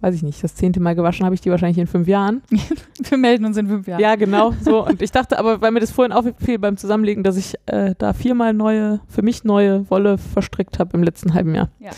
weiß 0.00 0.14
ich 0.14 0.22
nicht, 0.22 0.42
das 0.44 0.54
zehnte 0.54 0.80
Mal 0.80 0.94
gewaschen 0.94 1.24
habe 1.24 1.34
ich 1.34 1.40
die 1.40 1.50
wahrscheinlich 1.50 1.78
in 1.78 1.86
fünf 1.86 2.06
Jahren. 2.06 2.42
Wir 3.08 3.18
melden 3.18 3.44
uns 3.44 3.56
in 3.56 3.66
fünf 3.66 3.86
Jahren. 3.86 4.00
Ja, 4.00 4.14
genau, 4.16 4.52
so. 4.60 4.86
Und 4.86 5.02
ich 5.02 5.10
dachte 5.10 5.38
aber, 5.38 5.60
weil 5.60 5.70
mir 5.70 5.80
das 5.80 5.90
vorhin 5.90 6.12
auffiel 6.12 6.58
beim 6.58 6.76
Zusammenlegen, 6.76 7.24
dass 7.24 7.36
ich 7.36 7.54
äh, 7.66 7.94
da 7.98 8.12
viermal 8.12 8.52
neue, 8.52 9.00
für 9.08 9.22
mich 9.22 9.44
neue 9.44 9.88
Wolle 9.90 10.18
verstrickt 10.18 10.78
habe 10.78 10.96
im 10.96 11.02
letzten 11.02 11.34
halben 11.34 11.54
Jahr. 11.54 11.70
Ja. 11.78 11.90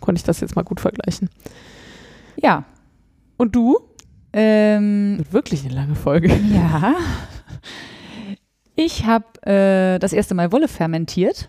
Konnte 0.00 0.18
ich 0.18 0.24
das 0.24 0.40
jetzt 0.40 0.56
mal 0.56 0.62
gut 0.62 0.80
vergleichen. 0.80 1.30
Ja. 2.36 2.64
Und 3.36 3.54
du? 3.54 3.78
Ähm, 4.32 5.18
Wird 5.18 5.32
wirklich 5.32 5.64
eine 5.64 5.74
lange 5.74 5.94
Folge. 5.94 6.28
ja. 6.52 6.94
Ich 8.74 9.06
habe 9.06 9.24
äh, 9.42 9.98
das 9.98 10.12
erste 10.12 10.34
Mal 10.34 10.52
Wolle 10.52 10.68
fermentiert. 10.68 11.48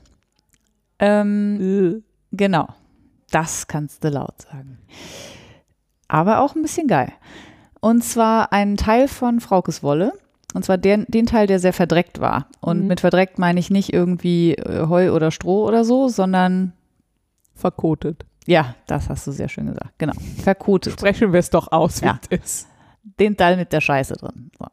Ähm, 0.99 2.03
genau. 2.31 2.69
Das 3.31 3.67
kannst 3.67 4.03
du 4.03 4.09
laut 4.09 4.41
sagen. 4.41 4.77
Aber 6.07 6.41
auch 6.41 6.55
ein 6.55 6.61
bisschen 6.61 6.87
geil. 6.87 7.11
Und 7.79 8.03
zwar 8.03 8.51
einen 8.53 8.77
Teil 8.77 9.07
von 9.07 9.39
Fraukes 9.39 9.83
Wolle. 9.83 10.13
Und 10.53 10.63
zwar 10.65 10.77
den, 10.77 11.05
den 11.09 11.25
Teil, 11.25 11.45
der 11.45 11.59
sehr 11.59 11.73
verdreckt 11.73 12.19
war. 12.19 12.47
Und 12.61 12.81
Mhm. 12.81 12.87
mit 12.87 12.99
verdreckt 13.01 13.37
meine 13.37 13.59
ich 13.59 13.69
nicht 13.69 13.93
irgendwie 13.93 14.53
äh, 14.55 14.87
Heu 14.87 15.11
oder 15.13 15.29
Stroh 15.31 15.65
oder 15.67 15.83
so, 15.85 16.07
sondern 16.07 16.73
Verkotet. 17.55 18.25
ja, 18.45 18.75
das 18.87 19.09
hast 19.09 19.25
du 19.27 19.31
sehr 19.31 19.49
schön 19.49 19.67
gesagt. 19.67 19.91
Genau. 19.97 20.13
Verkotet. 20.43 20.93
Sprechen 20.93 21.33
wir 21.33 21.39
es 21.39 21.49
doch 21.49 21.71
aus, 21.71 22.01
wie 22.01 22.05
Ja. 22.05 22.19
es 22.29 22.39
ist. 22.39 22.67
den 23.19 23.35
Teil 23.37 23.55
mit 23.57 23.71
der 23.73 23.81
Scheiße 23.81 24.13
drin. 24.15 24.51
So. 24.59 24.65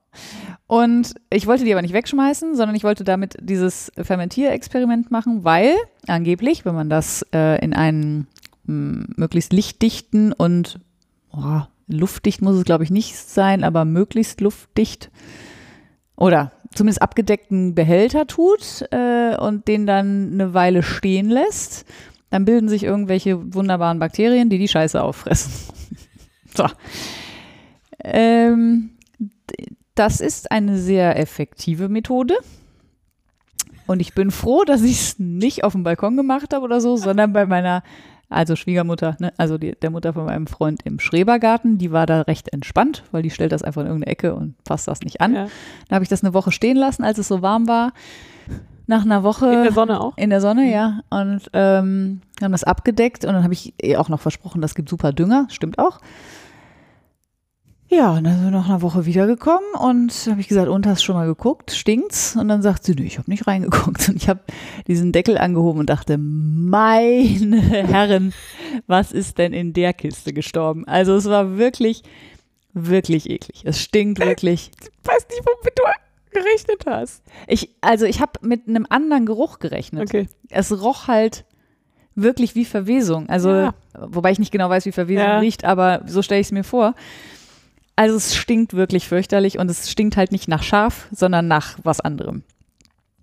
Und 0.67 1.15
ich 1.31 1.47
wollte 1.47 1.65
die 1.65 1.73
aber 1.73 1.83
nicht 1.83 1.95
wegschmeißen, 1.95 2.57
sondern 2.57 2.75
ich 2.77 2.85
wollte 2.85 3.05
damit 3.05 3.37
dieses 3.41 3.93
Fermentierexperiment 3.97 5.11
machen, 5.11 5.45
weil 5.45 5.75
angeblich, 6.09 6.65
wenn 6.65 6.75
man 6.75 6.91
das 6.91 7.25
äh, 7.35 7.63
in 7.65 7.73
einen 7.75 8.27
mh, 8.67 9.07
möglichst 9.17 9.53
lichtdichten 9.53 10.33
und 10.33 10.81
oh, 11.37 11.63
luftdicht 11.87 12.43
muss 12.43 12.57
es 12.57 12.65
glaube 12.65 12.85
ich 12.85 12.91
nicht 12.91 13.17
sein, 13.17 13.65
aber 13.65 13.85
möglichst 13.85 14.41
luftdicht 14.41 15.11
oder 16.17 16.53
zumindest 16.75 17.03
abgedeckten 17.03 17.75
Behälter 17.75 18.27
tut 18.27 18.85
äh, 18.91 19.37
und 19.37 19.69
den 19.69 19.87
dann 19.87 20.33
eine 20.33 20.55
Weile 20.55 20.83
stehen 20.83 21.29
lässt, 21.29 21.87
dann 22.31 22.45
bilden 22.45 22.69
sich 22.69 22.83
irgendwelche 22.83 23.55
wunderbaren 23.55 23.99
Bakterien, 23.99 24.51
die 24.51 24.59
die 24.59 24.69
Scheiße 24.69 25.01
auffressen. 25.01 25.53
so. 26.57 26.67
Ähm, 28.03 28.91
das 29.95 30.21
ist 30.21 30.51
eine 30.51 30.79
sehr 30.79 31.19
effektive 31.19 31.89
Methode. 31.89 32.37
Und 33.87 34.01
ich 34.01 34.15
bin 34.15 34.31
froh, 34.31 34.65
dass 34.65 34.83
ich 34.83 35.01
es 35.01 35.19
nicht 35.19 35.63
auf 35.63 35.73
dem 35.73 35.85
Balkon 35.85 36.17
gemacht 36.17 36.53
habe 36.55 36.65
oder 36.65 36.81
so, 36.81 36.97
sondern 36.97 37.33
bei 37.33 37.47
meiner, 37.47 37.83
also 38.29 38.57
Schwiegermutter, 38.57 39.17
ne, 39.21 39.33
also 39.37 39.59
die, 39.59 39.73
der 39.73 39.91
Mutter 39.91 40.13
von 40.13 40.25
meinem 40.25 40.47
Freund 40.47 40.83
im 40.85 40.99
Schrebergarten. 40.99 41.79
Die 41.79 41.93
war 41.93 42.07
da 42.07 42.23
recht 42.23 42.53
entspannt, 42.53 43.05
weil 43.13 43.23
die 43.23 43.31
stellt 43.31 43.53
das 43.53 43.63
einfach 43.63 43.83
in 43.83 43.89
irgendeine 43.89 44.13
Ecke 44.13 44.35
und 44.35 44.63
passt 44.65 44.89
das 44.89 45.01
nicht 45.01 45.21
an. 45.21 45.35
Ja. 45.35 45.47
Da 45.89 45.97
habe 45.97 46.03
ich 46.03 46.09
das 46.09 46.25
eine 46.25 46.35
Woche 46.35 46.53
stehen 46.53 46.77
lassen, 46.77 47.05
als 47.05 47.19
es 47.19 47.29
so 47.29 47.43
warm 47.43 47.69
war. 47.69 47.93
Nach 48.87 49.05
einer 49.05 49.23
Woche. 49.23 49.47
In 49.47 49.63
der 49.63 49.73
Sonne 49.73 50.01
auch. 50.01 50.17
In 50.17 50.31
der 50.31 50.41
Sonne, 50.41 50.71
ja. 50.71 51.01
Und 51.09 51.43
ähm, 51.55 52.21
haben 52.43 52.53
das 52.53 52.65
abgedeckt 52.65 53.25
und 53.25 53.33
dann 53.33 53.43
habe 53.43 53.55
ich 53.55 53.75
ihr 53.83 54.01
auch 54.01 54.09
noch 54.09 54.21
versprochen, 54.21 54.61
das 54.61 54.75
gibt 54.75 54.89
super 54.89 55.13
Dünger. 55.13 55.47
Stimmt 55.51 55.79
auch. 55.79 56.01
Ja, 57.97 58.13
und 58.13 58.25
dann 58.25 58.35
sind 58.37 58.45
wir 58.45 58.51
nach 58.51 58.69
einer 58.69 58.83
Woche 58.83 59.07
wiedergekommen 59.07 59.69
und 59.79 60.13
habe 60.29 60.41
ich 60.41 60.49
gesagt, 60.49 60.69
und 60.69 60.87
hast 60.87 61.03
schon 61.05 61.15
mal 61.15 61.27
geguckt? 61.27 61.71
Stinkt's? 61.71 62.35
Und 62.37 62.49
dann 62.49 62.63
sagt 62.63 62.85
sie, 62.85 62.95
nee, 62.95 63.05
ich 63.05 63.19
habe 63.19 63.31
nicht 63.31 63.47
reingeguckt. 63.47 64.09
Und 64.09 64.17
ich 64.17 64.29
habe 64.29 64.41
diesen 64.87 65.13
Deckel 65.13 65.39
angehoben 65.39 65.81
und 65.81 65.91
dachte, 65.91 66.19
meine 66.19 67.61
Herren, 67.61 68.33
was 68.87 69.13
ist 69.13 69.39
denn 69.39 69.53
in 69.53 69.73
der 69.73 69.93
Kiste 69.93 70.33
gestorben? 70.33 70.87
Also 70.89 71.15
es 71.15 71.27
war 71.27 71.57
wirklich, 71.57 72.03
wirklich 72.73 73.31
eklig. 73.31 73.63
Es 73.65 73.81
stinkt 73.81 74.19
wirklich. 74.19 74.71
Ich 74.81 75.09
weiß 75.09 75.27
nicht, 75.31 75.43
womit 75.45 75.79
du 75.79 75.83
gerechnet 76.33 76.85
hast. 76.87 77.23
Ich, 77.47 77.71
also 77.81 78.07
ich 78.07 78.21
habe 78.21 78.33
mit 78.43 78.67
einem 78.67 78.87
anderen 78.89 79.25
Geruch 79.27 79.61
gerechnet. 79.61 80.03
Okay. 80.03 80.27
es 80.51 80.73
roch 80.83 81.07
halt 81.07 81.45
wirklich 82.17 82.55
wie 82.55 82.65
Verwesung. 82.65 83.29
Also, 83.29 83.51
Ja. 83.51 83.75
wobei 84.09 84.33
ich 84.33 84.39
nicht 84.39 84.51
genau 84.53 84.69
weiß, 84.69 84.85
wie 84.87 84.93
Verwesung 84.93 85.25
Ja. 85.27 85.39
riecht, 85.39 85.65
aber 85.65 86.03
so 86.07 86.23
stelle 86.23 86.41
ich 86.41 86.49
es 86.49 86.53
mir 86.53 86.65
vor. 86.65 86.95
Also 87.97 88.17
es 88.17 88.35
stinkt 88.35 88.75
wirklich 88.75 89.09
fürchterlich 89.09 89.59
und 89.59 89.71
es 89.71 89.91
stinkt 89.91 90.17
halt 90.17 90.33
nicht 90.33 90.49
nach 90.49 90.63
Schaf, 90.63 91.09
sondern 91.13 91.47
nach 91.47 91.79
was 91.85 92.01
anderem. 92.01 92.43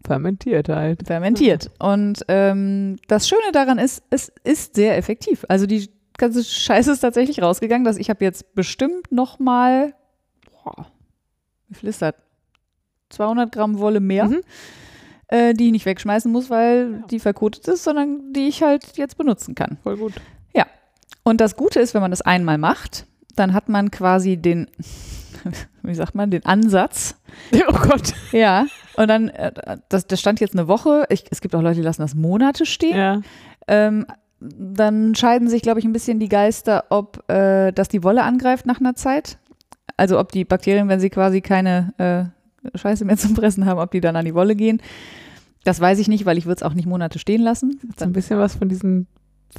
Fermentiert 0.05 0.69
halt. 0.69 1.05
Fermentiert. 1.05 1.69
Und 1.79 2.23
ähm, 2.27 2.97
das 3.07 3.27
Schöne 3.27 3.51
daran 3.51 3.77
ist, 3.77 4.03
es 4.09 4.31
ist 4.43 4.75
sehr 4.75 4.97
effektiv. 4.97 5.45
Also 5.49 5.65
die 5.67 5.89
ganze 6.17 6.43
Scheiße 6.43 6.91
ist 6.91 7.01
tatsächlich 7.01 7.41
rausgegangen, 7.41 7.83
dass 7.85 7.97
ich 7.97 8.09
habe 8.09 8.23
jetzt 8.23 8.55
bestimmt 8.55 9.11
noch 9.11 9.39
mal, 9.39 9.93
boah, 10.63 10.87
wie 11.67 11.75
viel 11.75 11.89
ist 11.89 12.01
das? 12.01 12.13
200 13.09 13.51
Gramm 13.51 13.77
Wolle 13.79 13.99
mehr, 13.99 14.25
Mhm. 14.25 14.41
äh, 15.27 15.53
die 15.53 15.65
ich 15.67 15.71
nicht 15.73 15.85
wegschmeißen 15.85 16.31
muss, 16.31 16.49
weil 16.49 16.93
Ja. 17.01 17.07
die 17.07 17.19
verkotet 17.19 17.67
ist, 17.67 17.83
sondern 17.83 18.31
die 18.33 18.47
ich 18.47 18.63
halt 18.63 18.97
jetzt 18.97 19.17
benutzen 19.17 19.53
kann. 19.53 19.77
Voll 19.83 19.97
gut. 19.97 20.13
Und 21.23 21.39
das 21.39 21.55
Gute 21.55 21.79
ist, 21.79 21.93
wenn 21.93 22.01
man 22.01 22.09
das 22.09 22.23
einmal 22.23 22.57
macht, 22.57 23.05
dann 23.35 23.53
hat 23.53 23.69
man 23.69 23.91
quasi 23.91 24.37
den, 24.37 24.67
wie 25.83 25.95
sagt 25.95 26.15
man, 26.15 26.31
den 26.31 26.45
Ansatz. 26.45 27.17
Oh 27.67 27.77
Gott. 27.87 28.13
Ja. 28.33 28.65
Und 28.97 29.07
dann, 29.07 29.29
äh, 29.29 29.77
das, 29.87 30.05
das 30.05 30.19
stand 30.19 30.41
jetzt 30.41 30.53
eine 30.53 30.67
Woche. 30.67 31.05
Ich, 31.09 31.23
es 31.31 31.39
gibt 31.39 31.55
auch 31.55 31.61
Leute, 31.61 31.75
die 31.77 31.81
lassen 31.81 32.01
das 32.01 32.13
Monate 32.13 32.65
stehen. 32.65 32.97
Ja. 32.97 33.21
Ähm, 33.67 34.05
dann 34.41 35.15
scheiden 35.15 35.47
sich, 35.47 35.61
glaube 35.61 35.79
ich, 35.79 35.85
ein 35.85 35.93
bisschen 35.93 36.19
die 36.19 36.27
Geister, 36.27 36.85
ob 36.89 37.29
äh, 37.29 37.71
das 37.71 37.87
die 37.87 38.03
Wolle 38.03 38.23
angreift 38.23 38.65
nach 38.65 38.79
einer 38.79 38.95
Zeit. 38.95 39.37
Also 39.97 40.19
ob 40.19 40.31
die 40.31 40.45
Bakterien, 40.45 40.89
wenn 40.89 40.99
sie 40.99 41.09
quasi 41.09 41.41
keine 41.41 41.93
äh, 42.63 42.77
Scheiße 42.77 43.05
mehr 43.05 43.17
zum 43.17 43.35
Fressen 43.35 43.65
haben, 43.65 43.79
ob 43.79 43.91
die 43.91 44.01
dann 44.01 44.15
an 44.15 44.25
die 44.25 44.35
Wolle 44.35 44.55
gehen. 44.55 44.81
Das 45.63 45.79
weiß 45.79 45.99
ich 45.99 46.07
nicht, 46.07 46.25
weil 46.25 46.37
ich 46.37 46.45
würde 46.45 46.57
es 46.57 46.63
auch 46.63 46.73
nicht 46.73 46.87
Monate 46.87 47.19
stehen 47.19 47.41
lassen. 47.41 47.79
So 47.97 48.05
ein 48.05 48.13
bisschen 48.13 48.39
was 48.39 48.55
von 48.55 48.67
diesen 48.67 49.07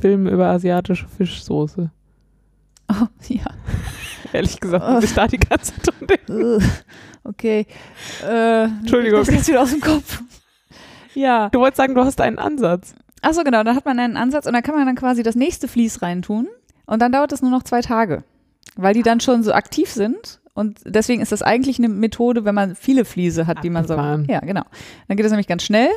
Filmen 0.01 0.27
über 0.27 0.49
asiatische 0.49 1.07
Fischsoße. 1.07 1.90
Oh, 2.93 3.06
ja. 3.28 3.44
Ehrlich 4.32 4.60
gesagt, 4.60 4.89
muss 4.89 5.05
ich 5.05 5.14
da 5.14 5.27
die 5.27 5.39
ganze 5.39 5.73
Zeit 5.81 6.10
denken. 6.10 6.62
Okay. 7.24 7.66
Äh, 8.27 8.64
Entschuldigung. 8.64 9.20
Das 9.20 9.28
ist 9.28 9.35
jetzt 9.35 9.48
wieder 9.48 9.62
aus 9.62 9.70
dem 9.70 9.81
Kopf. 9.81 10.23
Ja. 11.14 11.51
Du 11.51 11.60
wolltest 11.60 11.77
sagen, 11.77 11.94
du 11.94 12.05
hast 12.05 12.20
einen 12.20 12.39
Ansatz. 12.39 12.94
Achso, 13.20 13.44
genau, 13.44 13.62
dann 13.62 13.77
hat 13.77 13.85
man 13.85 13.98
einen 13.98 14.16
Ansatz 14.16 14.47
und 14.47 14.52
dann 14.52 14.62
kann 14.62 14.74
man 14.74 14.86
dann 14.86 14.97
quasi 14.97 15.23
das 15.23 15.36
nächste 15.36 15.69
Vlies 15.69 16.02
reintun 16.02 16.48
und 16.86 17.01
dann 17.01 17.12
dauert 17.12 17.32
es 17.32 17.43
nur 17.43 17.51
noch 17.51 17.62
zwei 17.62 17.81
Tage, 17.81 18.24
weil 18.74 18.94
die 18.94 19.02
dann 19.02 19.20
schon 19.20 19.44
so 19.44 19.52
aktiv 19.52 19.90
sind 19.90 20.40
und 20.55 20.81
deswegen 20.85 21.23
ist 21.23 21.31
das 21.31 21.43
eigentlich 21.43 21.78
eine 21.78 21.89
Methode, 21.89 22.44
wenn 22.44 22.55
man 22.55 22.74
viele 22.74 23.05
Fliese 23.05 23.47
hat, 23.47 23.62
die 23.62 23.70
man 23.70 23.86
so. 23.86 23.94
Ja, 23.94 24.40
genau. 24.40 24.64
Dann 25.06 25.16
geht 25.16 25.24
das 25.24 25.31
nämlich 25.31 25.47
ganz 25.47 25.62
schnell 25.62 25.90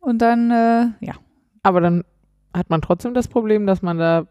und 0.00 0.18
dann, 0.22 0.50
äh, 0.50 0.86
ja. 1.00 1.14
Aber 1.62 1.80
dann 1.80 2.04
hat 2.54 2.70
man 2.70 2.80
trotzdem 2.80 3.14
das 3.14 3.28
Problem, 3.28 3.66
dass 3.66 3.82
man 3.82 3.98
da 3.98 4.26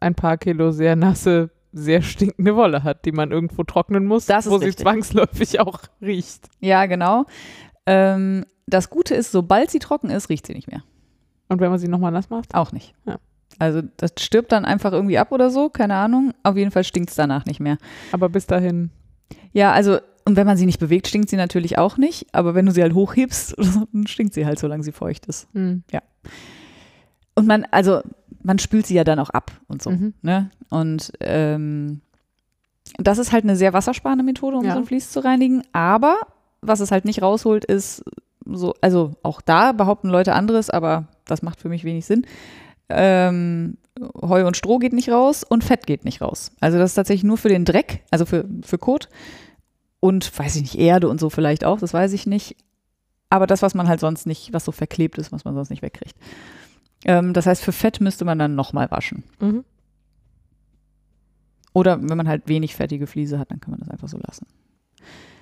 ein 0.00 0.14
paar 0.14 0.36
Kilo 0.38 0.70
sehr 0.70 0.96
nasse, 0.96 1.50
sehr 1.72 2.02
stinkende 2.02 2.56
Wolle 2.56 2.82
hat, 2.82 3.04
die 3.04 3.12
man 3.12 3.30
irgendwo 3.30 3.62
trocknen 3.64 4.04
muss, 4.06 4.26
Das 4.26 4.48
wo 4.50 4.58
sie 4.58 4.66
richtig. 4.66 4.84
zwangsläufig 4.84 5.60
auch 5.60 5.80
riecht. 6.00 6.48
Ja, 6.60 6.86
genau. 6.86 7.26
Ähm, 7.86 8.46
das 8.66 8.90
Gute 8.90 9.14
ist, 9.14 9.30
sobald 9.32 9.70
sie 9.70 9.78
trocken 9.78 10.10
ist, 10.10 10.28
riecht 10.28 10.46
sie 10.46 10.54
nicht 10.54 10.68
mehr. 10.70 10.82
Und 11.48 11.60
wenn 11.60 11.70
man 11.70 11.78
sie 11.78 11.88
nochmal 11.88 12.12
nass 12.12 12.30
macht? 12.30 12.54
Auch 12.54 12.72
nicht. 12.72 12.94
Ja. 13.06 13.18
Also 13.58 13.82
das 13.96 14.12
stirbt 14.18 14.52
dann 14.52 14.64
einfach 14.64 14.92
irgendwie 14.92 15.18
ab 15.18 15.32
oder 15.32 15.50
so, 15.50 15.68
keine 15.68 15.94
Ahnung. 15.94 16.32
Auf 16.42 16.56
jeden 16.56 16.70
Fall 16.70 16.84
stinkt 16.84 17.10
es 17.10 17.16
danach 17.16 17.46
nicht 17.46 17.60
mehr. 17.60 17.78
Aber 18.12 18.28
bis 18.28 18.46
dahin. 18.46 18.90
Ja, 19.52 19.72
also, 19.72 19.98
und 20.24 20.36
wenn 20.36 20.46
man 20.46 20.56
sie 20.56 20.66
nicht 20.66 20.80
bewegt, 20.80 21.06
stinkt 21.08 21.30
sie 21.30 21.36
natürlich 21.36 21.78
auch 21.78 21.96
nicht. 21.96 22.26
Aber 22.32 22.54
wenn 22.54 22.66
du 22.66 22.72
sie 22.72 22.82
halt 22.82 22.94
hochhebst, 22.94 23.56
dann 23.92 24.06
stinkt 24.06 24.34
sie 24.34 24.44
halt, 24.44 24.58
solange 24.58 24.82
sie 24.82 24.92
feucht 24.92 25.26
ist. 25.26 25.48
Hm. 25.54 25.84
Und 27.34 27.46
man, 27.46 27.64
also, 27.70 28.02
man 28.46 28.58
spült 28.60 28.86
sie 28.86 28.94
ja 28.94 29.02
dann 29.04 29.18
auch 29.18 29.30
ab 29.30 29.50
und 29.66 29.82
so. 29.82 29.90
Mhm. 29.90 30.14
Ne? 30.22 30.50
Und 30.70 31.12
ähm, 31.20 32.00
das 32.98 33.18
ist 33.18 33.32
halt 33.32 33.42
eine 33.44 33.56
sehr 33.56 33.72
wassersparende 33.72 34.24
Methode, 34.24 34.56
um 34.56 34.64
Ja. 34.64 34.72
so 34.74 34.78
ein 34.78 34.86
Vlies 34.86 35.10
zu 35.10 35.22
reinigen. 35.24 35.62
Aber 35.72 36.16
was 36.62 36.78
es 36.80 36.92
halt 36.92 37.04
nicht 37.04 37.22
rausholt, 37.22 37.64
ist 37.64 38.04
so, 38.44 38.74
also 38.80 39.10
auch 39.24 39.40
da 39.40 39.72
behaupten 39.72 40.08
Leute 40.08 40.32
anderes, 40.34 40.70
aber 40.70 41.08
das 41.24 41.42
macht 41.42 41.60
für 41.60 41.68
mich 41.68 41.82
wenig 41.82 42.06
Sinn. 42.06 42.24
Ähm, 42.88 43.78
Heu 44.22 44.46
und 44.46 44.56
Stroh 44.56 44.78
geht 44.78 44.92
nicht 44.92 45.08
raus 45.10 45.42
und 45.42 45.64
Fett 45.64 45.86
geht 45.86 46.04
nicht 46.04 46.20
raus. 46.22 46.52
Also 46.60 46.78
das 46.78 46.92
ist 46.92 46.94
tatsächlich 46.94 47.24
nur 47.24 47.38
für 47.38 47.48
den 47.48 47.64
Dreck, 47.64 48.04
also 48.12 48.24
für, 48.26 48.44
für 48.62 48.78
Kot 48.78 49.08
und 49.98 50.38
weiß 50.38 50.54
ich 50.56 50.62
nicht, 50.62 50.78
Erde 50.78 51.08
und 51.08 51.18
so 51.18 51.30
vielleicht 51.30 51.64
auch, 51.64 51.80
das 51.80 51.92
weiß 51.92 52.12
ich 52.12 52.26
nicht. 52.26 52.56
Aber 53.28 53.48
das, 53.48 53.62
was 53.62 53.74
man 53.74 53.88
halt 53.88 53.98
sonst 53.98 54.24
nicht, 54.26 54.52
was 54.52 54.64
so 54.64 54.70
verklebt 54.70 55.18
ist, 55.18 55.32
was 55.32 55.44
man 55.44 55.54
sonst 55.54 55.70
nicht 55.70 55.82
wegkriegt. 55.82 56.14
Ähm, 57.06 57.32
das 57.32 57.46
heißt, 57.46 57.62
für 57.62 57.72
Fett 57.72 58.00
müsste 58.00 58.24
man 58.24 58.38
dann 58.38 58.54
nochmal 58.54 58.90
waschen. 58.90 59.24
Mhm. 59.40 59.64
Oder 61.72 62.00
wenn 62.02 62.16
man 62.16 62.28
halt 62.28 62.48
wenig 62.48 62.74
fettige 62.74 63.06
Fliese 63.06 63.38
hat, 63.38 63.50
dann 63.50 63.60
kann 63.60 63.70
man 63.70 63.80
das 63.80 63.88
einfach 63.88 64.08
so 64.08 64.18
lassen. 64.18 64.46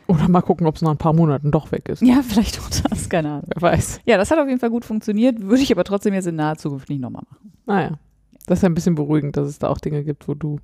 Oder 0.06 0.28
mal 0.28 0.42
gucken, 0.42 0.66
ob 0.66 0.76
es 0.76 0.82
nach 0.82 0.90
ein 0.90 0.98
paar 0.98 1.14
Monaten 1.14 1.50
doch 1.50 1.72
weg 1.72 1.88
ist. 1.88 2.02
Ja, 2.02 2.22
vielleicht 2.28 2.60
auch 2.60 2.68
das, 2.68 3.08
keine 3.08 3.30
Ahnung. 3.30 3.44
Wer 3.46 3.62
weiß. 3.62 4.00
Ja, 4.04 4.18
das 4.18 4.30
hat 4.30 4.38
auf 4.38 4.46
jeden 4.46 4.60
Fall 4.60 4.70
gut 4.70 4.84
funktioniert, 4.84 5.40
würde 5.40 5.62
ich 5.62 5.72
aber 5.72 5.84
trotzdem 5.84 6.12
jetzt 6.12 6.26
in 6.26 6.36
naher 6.36 6.56
Zukunft 6.58 6.88
nicht 6.90 7.00
nochmal 7.00 7.22
machen. 7.30 7.52
Naja. 7.66 7.98
Das 8.46 8.58
ist 8.58 8.62
ja 8.62 8.68
ein 8.68 8.74
bisschen 8.74 8.94
beruhigend, 8.94 9.36
dass 9.38 9.48
es 9.48 9.58
da 9.58 9.68
auch 9.68 9.78
Dinge 9.78 10.04
gibt, 10.04 10.28
wo 10.28 10.34
du 10.34 10.58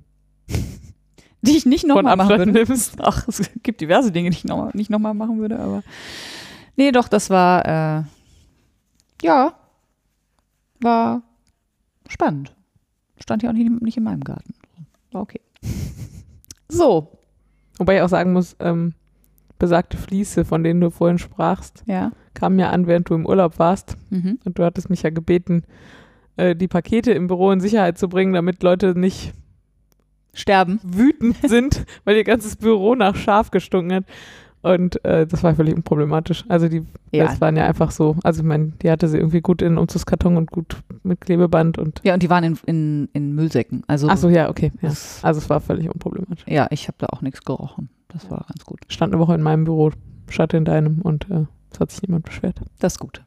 Die 1.41 1.57
ich 1.57 1.65
nicht 1.65 1.87
nochmal 1.87 2.15
machen 2.15 2.37
würde. 2.37 2.51
nimmst. 2.51 2.95
Ach, 2.99 3.27
es 3.27 3.49
gibt 3.63 3.81
diverse 3.81 4.11
Dinge, 4.11 4.29
die 4.29 4.37
ich 4.37 4.45
noch, 4.45 4.75
nicht 4.75 4.91
nochmal 4.91 5.15
machen 5.15 5.39
würde, 5.39 5.57
aber. 5.57 5.81
Nee, 6.75 6.91
doch, 6.91 7.07
das 7.07 7.31
war, 7.31 7.65
äh, 7.65 8.03
ja, 9.23 9.53
war 10.81 11.23
spannend. 12.07 12.55
Stand 13.19 13.43
ja 13.43 13.49
auch 13.49 13.53
nicht, 13.53 13.81
nicht 13.81 13.97
in 13.97 14.03
meinem 14.03 14.23
Garten. 14.23 14.53
War 15.11 15.21
okay. 15.21 15.41
So, 16.73 17.19
Wobei 17.81 17.95
ich 17.95 18.01
auch 18.03 18.09
sagen 18.09 18.31
muss, 18.31 18.55
ähm, 18.59 18.93
besagte 19.57 19.97
Fliese, 19.97 20.45
von 20.45 20.63
denen 20.63 20.81
du 20.81 20.91
vorhin 20.91 21.17
sprachst, 21.17 21.83
ja. 21.87 22.11
kamen 22.35 22.59
ja 22.59 22.69
an, 22.69 22.85
während 22.85 23.09
du 23.09 23.15
im 23.15 23.25
Urlaub 23.25 23.57
warst. 23.57 23.97
Mhm. 24.11 24.37
Und 24.45 24.59
du 24.59 24.63
hattest 24.63 24.91
mich 24.91 25.01
ja 25.01 25.09
gebeten, 25.09 25.63
äh, 26.37 26.55
die 26.55 26.67
Pakete 26.67 27.11
im 27.11 27.25
Büro 27.25 27.49
in 27.49 27.59
Sicherheit 27.59 27.97
zu 27.97 28.07
bringen, 28.07 28.33
damit 28.33 28.61
Leute 28.61 28.93
nicht 28.93 29.33
Sterben. 30.35 30.79
wütend 30.83 31.37
sind, 31.43 31.87
weil 32.03 32.17
ihr 32.17 32.23
ganzes 32.23 32.55
Büro 32.55 32.93
nach 32.93 33.15
Schaf 33.15 33.49
gestunken 33.49 33.95
hat. 33.95 34.03
Und 34.63 35.03
äh, 35.05 35.25
das 35.25 35.43
war 35.43 35.55
völlig 35.55 35.75
unproblematisch. 35.75 36.45
Also 36.47 36.69
die 36.69 36.85
Ja. 37.11 37.25
das 37.25 37.41
waren 37.41 37.55
ja 37.57 37.65
einfach 37.65 37.89
so, 37.91 38.15
also 38.23 38.41
ich 38.41 38.47
meine, 38.47 38.73
die 38.81 38.91
hatte 38.91 39.07
sie 39.07 39.17
irgendwie 39.17 39.41
gut 39.41 39.61
in 39.61 39.77
Umzugskarton 39.77 40.37
und 40.37 40.51
gut 40.51 40.77
mit 41.03 41.21
Klebeband 41.21 41.77
und 41.79 41.99
Ja, 42.03 42.13
und 42.13 42.21
die 42.21 42.29
waren 42.29 42.43
in, 42.43 42.57
in, 42.65 43.09
in 43.13 43.33
Müllsäcken. 43.33 43.83
Also, 43.87 44.07
Ach 44.09 44.17
so, 44.17 44.29
ja, 44.29 44.49
okay. 44.49 44.71
Ja. 44.81 44.89
Also 44.89 45.39
es 45.39 45.49
war 45.49 45.61
völlig 45.61 45.89
unproblematisch. 45.89 46.45
ja, 46.47 46.67
ich 46.69 46.87
habe 46.87 46.97
da 46.99 47.07
auch 47.07 47.21
nichts 47.21 47.41
gerochen. 47.43 47.89
Das 48.09 48.29
war 48.29 48.45
ganz 48.47 48.63
gut. 48.65 48.81
Stand 48.89 49.13
eine 49.13 49.21
Woche 49.21 49.33
in 49.35 49.41
meinem 49.41 49.63
Büro, 49.63 49.91
statt 50.29 50.53
in 50.53 50.65
deinem 50.65 51.01
und 51.01 51.29
äh, 51.31 51.45
es 51.71 51.79
hat 51.79 51.89
sich 51.91 52.01
niemand 52.03 52.25
beschwert. 52.25 52.61
Das 52.79 52.93
ist 52.93 52.99
gut. 52.99 53.23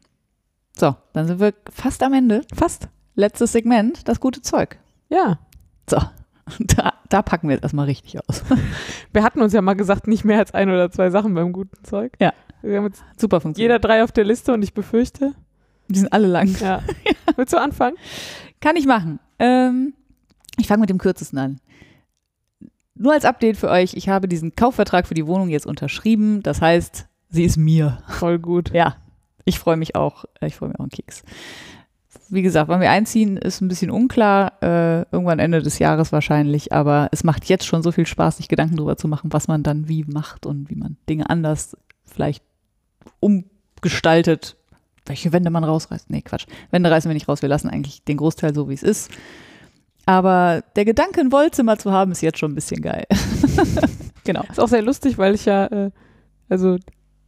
So, 0.77 0.95
dann 1.15 1.27
sind 1.27 1.41
wir 1.41 1.53
fast 1.71 2.03
am 2.03 2.13
Ende. 2.13 2.43
Fast. 2.55 2.89
Letztes 3.17 3.53
Segment, 3.53 4.07
das 4.09 4.21
gute 4.21 4.43
Zeug. 4.43 4.79
Ja. 5.09 5.39
So, 5.89 5.99
da, 6.59 6.93
da 7.09 7.23
packen 7.23 7.49
wir 7.49 7.55
jetzt 7.55 7.63
erstmal 7.65 7.87
richtig 7.87 8.19
aus. 8.29 8.43
Wir 9.13 9.23
hatten 9.23 9.41
uns 9.41 9.53
ja 9.53 9.63
mal 9.63 9.75
gesagt, 9.75 10.07
nicht 10.07 10.25
mehr 10.25 10.39
als 10.39 10.53
ein 10.53 10.69
oder 10.69 10.91
zwei 10.91 11.11
Sachen 11.11 11.35
beim 11.35 11.53
guten 11.53 11.83
Zeug. 11.85 12.13
Ja. 12.21 12.33
Wir 12.63 12.79
haben 12.79 12.87
jetzt 12.87 13.03
Super 13.19 13.41
funktioniert. 13.41 13.71
jeder 13.73 13.79
drei 13.79 14.03
auf 14.05 14.13
der 14.13 14.25
Liste 14.25 14.53
und 14.53 14.63
ich 14.63 14.75
befürchte, 14.75 15.33
Die 15.89 15.99
sind 15.99 16.13
alle 16.13 16.27
lang. 16.27 16.49
ja. 16.61 16.83
Willst 17.37 17.53
du 17.53 17.59
anfangen? 17.59 17.97
Kann 18.61 18.77
ich 18.77 18.87
machen. 18.87 19.21
Ähm, 19.39 19.95
ich 20.59 20.67
fange 20.67 20.81
mit 20.81 20.91
dem 20.91 20.99
kürzesten 20.99 21.39
an. 21.39 21.61
Nur 22.95 23.13
als 23.13 23.25
Update 23.25 23.57
für 23.57 23.71
euch, 23.71 23.95
ich 23.95 24.09
habe 24.09 24.29
diesen 24.29 24.55
Kaufvertrag 24.55 25.07
für 25.07 25.15
die 25.15 25.27
Wohnung 25.27 25.49
jetzt 25.49 25.67
unterschrieben. 25.67 26.43
Das 26.43 26.61
heißt, 26.61 27.07
sie 27.29 27.45
ist 27.45 27.57
mir. 27.57 27.99
Voll 28.09 28.39
gut. 28.39 28.71
Ja, 28.73 28.97
ich 29.45 29.59
freue 29.59 29.77
mich 29.77 29.97
auch. 29.97 30.25
Ich 30.41 30.57
freue 30.57 30.69
mich 30.69 30.79
auch 30.79 30.85
einen 30.85 30.91
Keks. 30.91 31.23
Wie 32.29 32.43
gesagt, 32.43 32.69
wann 32.69 32.81
wir 32.81 32.91
einziehen, 32.91 33.37
ist 33.37 33.61
ein 33.61 33.69
bisschen 33.69 33.91
unklar. 33.91 34.53
Äh, 34.63 35.03
irgendwann 35.13 35.39
Ende 35.39 35.63
des 35.63 35.79
Jahres 35.79 36.13
wahrscheinlich. 36.13 36.73
Aber 36.73 37.09
es 37.13 37.25
macht 37.25 37.47
jetzt 37.47 37.67
schon 37.67 37.83
so 37.83 37.93
viel 37.93 38.07
Spaß, 38.07 38.39
sich 38.39 38.49
Gedanken 38.49 38.77
darüber 38.77 38.97
zu 38.97 39.09
machen, 39.09 39.33
was 39.33 39.49
man 39.49 39.63
dann 39.63 39.89
wie 39.89 40.05
macht 40.05 40.47
und 40.47 40.71
wie 40.71 40.75
man 40.75 40.97
Dinge 41.09 41.29
anders 41.31 41.77
vielleicht 42.05 42.43
umgestaltet. 43.21 44.57
Welche 45.07 45.33
Wände 45.33 45.51
man 45.51 45.65
rausreißt. 45.65 46.09
Nee, 46.09 46.23
Quatsch. 46.23 46.47
Wände 46.71 46.91
reißen 46.91 47.09
wir 47.09 47.15
nicht 47.15 47.29
raus. 47.29 47.43
Wir 47.43 47.49
lassen 47.49 47.69
eigentlich 47.69 48.05
den 48.05 48.17
Großteil 48.17 48.55
so, 48.55 48.69
wie 48.69 48.75
es 48.75 48.83
ist. 48.83 49.11
Aber 50.07 50.63
der 50.77 50.85
Gedanke, 50.85 51.21
ein 51.21 51.33
Wollzimmer 51.33 51.79
zu 51.79 51.93
haben, 51.93 52.13
ist 52.13 52.23
jetzt 52.23 52.39
schon 52.39 52.53
ein 52.53 52.55
bisschen 52.55 52.83
geil. 52.83 53.05
genau. 54.25 54.43
Ist 54.51 54.61
auch 54.61 54.69
sehr 54.69 54.83
lustig, 54.83 55.19
weil 55.19 55.35
ich 55.35 55.45
ja, 55.45 55.67
äh, 55.67 55.91
also 56.49 56.79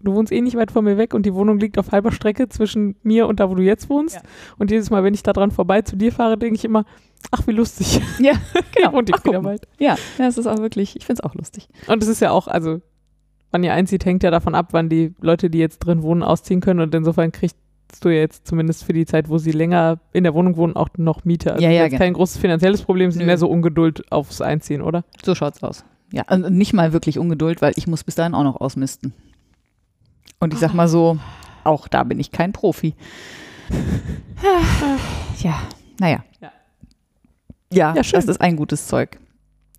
du 0.07 0.15
wohnst 0.15 0.33
eh 0.33 0.41
nicht 0.41 0.57
weit 0.57 0.71
von 0.71 0.85
mir 0.85 0.97
weg 0.97 1.15
und 1.15 1.27
die 1.27 1.35
Wohnung 1.35 1.59
liegt 1.59 1.79
auf 1.79 1.93
halber 1.93 2.13
Strecke 2.13 2.49
zwischen 2.49 2.97
mir 3.03 3.27
und 3.27 3.41
da, 3.41 3.51
wo 3.51 3.55
du 3.55 3.63
jetzt 3.63 3.91
wohnst. 3.91 4.17
Ja. 4.17 4.23
Und 4.59 4.71
jedes 4.71 4.91
Mal, 4.91 5.05
wenn 5.05 5.15
ich 5.15 5.23
da 5.23 5.33
dran 5.33 5.51
vorbei 5.51 5.83
zu 5.83 5.97
dir 5.97 6.13
fahre, 6.13 6.39
denke 6.39 6.57
ich 6.57 6.65
immer, 6.65 6.85
ach, 7.31 7.47
wie 7.47 7.53
lustig. 7.53 8.01
Ja, 8.19 8.33
genau. 8.75 9.01
Ach, 9.13 9.21
die 9.21 9.31
mal. 9.31 9.45
weit. 9.45 9.69
Ja, 9.79 9.97
es 10.19 10.39
ist 10.39 10.47
auch 10.47 10.59
wirklich, 10.59 10.97
ich 10.97 11.05
finde 11.05 11.21
es 11.23 11.31
auch 11.31 11.35
lustig. 11.35 11.69
Und 11.87 12.03
es 12.03 12.09
ist 12.09 12.21
ja 12.21 12.31
auch, 12.31 12.49
also, 12.49 12.81
wann 13.51 13.63
ihr 13.65 13.73
einzieht, 13.73 14.05
hängt 14.05 14.23
ja 14.23 14.31
davon 14.31 14.55
ab, 14.55 14.69
wann 14.73 14.89
die 14.89 15.15
Leute, 15.21 15.51
die 15.51 15.59
jetzt 15.59 15.79
drin 15.81 16.03
wohnen, 16.03 16.23
ausziehen 16.23 16.61
können. 16.61 16.81
Und 16.81 16.95
insofern 16.95 17.33
kriegst 17.33 17.57
du 18.01 18.09
ja 18.09 18.17
jetzt 18.17 18.47
zumindest 18.47 18.85
für 18.85 18.93
die 18.93 19.07
Zeit, 19.07 19.29
wo 19.29 19.39
sie 19.39 19.53
länger 19.53 20.01
in 20.13 20.25
der 20.25 20.35
Wohnung 20.35 20.57
wohnen, 20.57 20.77
auch 20.77 20.89
noch 20.97 21.25
Miete. 21.25 21.53
Also 21.53 21.65
Ja, 21.65 21.71
ja, 21.71 21.89
genau. 21.89 21.99
kein 21.99 22.13
großes 22.15 22.39
finanzielles 22.39 22.83
Problem, 22.83 23.11
sind 23.11 23.27
mehr 23.27 23.39
so 23.39 23.49
Ungeduld 23.49 24.11
aufs 24.11 24.41
Einziehen, 24.41 24.83
oder? 24.83 25.05
So 25.25 25.35
schaut's 25.35 25.63
aus. 25.63 25.85
Ja, 26.13 26.25
und 26.31 26.51
nicht 26.53 26.73
mal 26.73 26.93
wirklich 26.93 27.19
Ungeduld, 27.19 27.63
weil 27.63 27.73
ich 27.77 27.87
muss 27.87 28.05
bis 28.05 28.15
dahin 28.15 28.35
auch 28.35 28.45
noch 28.45 28.61
ausmisten. 28.61 29.13
Und 30.39 30.53
ich 30.53 30.61
sag 30.61 30.75
mal 30.75 30.89
so, 30.89 31.19
auch 31.65 31.89
da 31.89 32.05
bin 32.05 32.21
ich 32.21 32.31
kein 32.31 32.53
Profi. 32.53 32.95
ja, 35.39 35.59
naja. 35.99 36.25
Ja. 36.41 36.53
Ja, 37.73 37.95
Ja, 37.95 38.03
das 38.03 38.25
ist 38.27 38.41
ein 38.41 38.57
gutes 38.57 38.87
Zeug. 38.87 39.19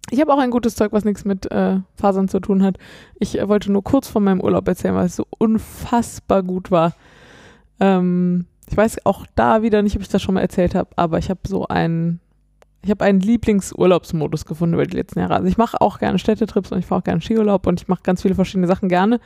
Ich 0.10 0.22
habe 0.22 0.34
auch 0.34 0.40
ein 0.40 0.52
gutes 0.52 0.76
Zeug, 0.76 0.94
was 0.94 1.04
nichts 1.04 1.26
mit 1.26 1.52
äh, 1.52 1.80
Fasern 1.96 2.28
zu 2.28 2.40
tun 2.40 2.64
hat. 2.64 2.78
Ich 3.20 3.38
äh, 3.40 3.48
wollte 3.48 3.72
nur 3.72 3.84
kurz 3.84 4.08
von 4.08 4.24
meinem 4.24 4.42
Urlaub 4.42 4.68
erzählen, 4.68 4.96
weil 4.96 5.08
es 5.08 5.16
so 5.18 5.26
unfassbar 5.38 6.44
gut 6.44 6.72
war. 6.72 6.94
Ähm, 7.80 8.46
ich 8.70 8.76
weiß 8.76 9.06
auch 9.06 9.26
da 9.36 9.62
wieder 9.62 9.82
nicht, 9.82 9.96
ob 9.96 10.02
ich 10.02 10.10
das 10.10 10.22
schon 10.22 10.36
mal 10.36 10.42
erzählt 10.42 10.76
habe, 10.76 10.90
aber 10.96 11.18
ich 11.18 11.30
habe 11.30 11.42
so 11.48 11.68
einen, 11.68 12.20
ich 12.84 12.90
habe 12.90 13.04
einen 13.04 13.20
Lieblingsurlaubsmodus 13.20 14.46
gefunden 14.46 14.76
über 14.76 14.86
die 14.86 14.96
letzten 14.96 15.20
Jahre. 15.20 15.36
Also 15.36 15.48
ich 15.48 15.58
mache 15.58 15.80
auch 15.82 16.00
gerne 16.00 16.20
Städtetrips 16.20 16.72
und 16.72 16.80
ich 16.80 16.86
fahre 16.86 17.02
auch 17.02 17.06
gerne 17.06 17.22
Skiurlaub 17.22 17.68
und 17.68 17.82
ich 17.82 17.88
mache 17.88 18.04
ganz 18.04 18.22
viele 18.22 18.36
verschiedene 18.36 18.68
Sachen 18.68 18.90
gerne. 18.90 19.20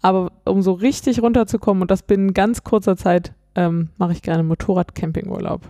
Aber 0.00 0.30
um 0.44 0.62
so 0.62 0.72
richtig 0.72 1.22
runterzukommen 1.22 1.82
und 1.82 1.90
das 1.90 2.02
binnen 2.02 2.34
ganz 2.34 2.64
kurzer 2.64 2.96
Zeit, 2.96 3.32
ähm, 3.54 3.88
mache 3.98 4.12
ich 4.12 4.22
gerne 4.22 4.42
Motorrad-Campingurlaub. 4.44 5.62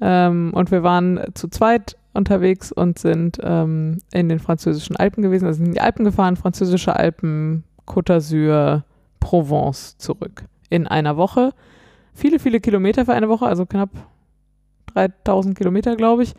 Ähm, 0.00 0.52
und 0.52 0.70
wir 0.70 0.82
waren 0.82 1.20
zu 1.34 1.48
zweit 1.48 1.96
unterwegs 2.12 2.72
und 2.72 2.98
sind 2.98 3.38
ähm, 3.42 3.98
in 4.12 4.28
den 4.28 4.38
französischen 4.38 4.96
Alpen 4.96 5.22
gewesen, 5.22 5.46
also 5.46 5.62
in 5.62 5.72
die 5.72 5.80
Alpen 5.80 6.04
gefahren, 6.04 6.36
französische 6.36 6.96
Alpen, 6.96 7.64
Côte 7.86 8.14
d'Azur, 8.14 8.82
Provence 9.20 9.96
zurück 9.98 10.44
in 10.70 10.86
einer 10.86 11.16
Woche. 11.16 11.52
Viele, 12.14 12.38
viele 12.38 12.60
Kilometer 12.60 13.04
für 13.04 13.14
eine 13.14 13.28
Woche, 13.28 13.46
also 13.46 13.66
knapp 13.66 13.90
3000 14.94 15.56
Kilometer, 15.56 15.96
glaube 15.96 16.22
ich, 16.22 16.34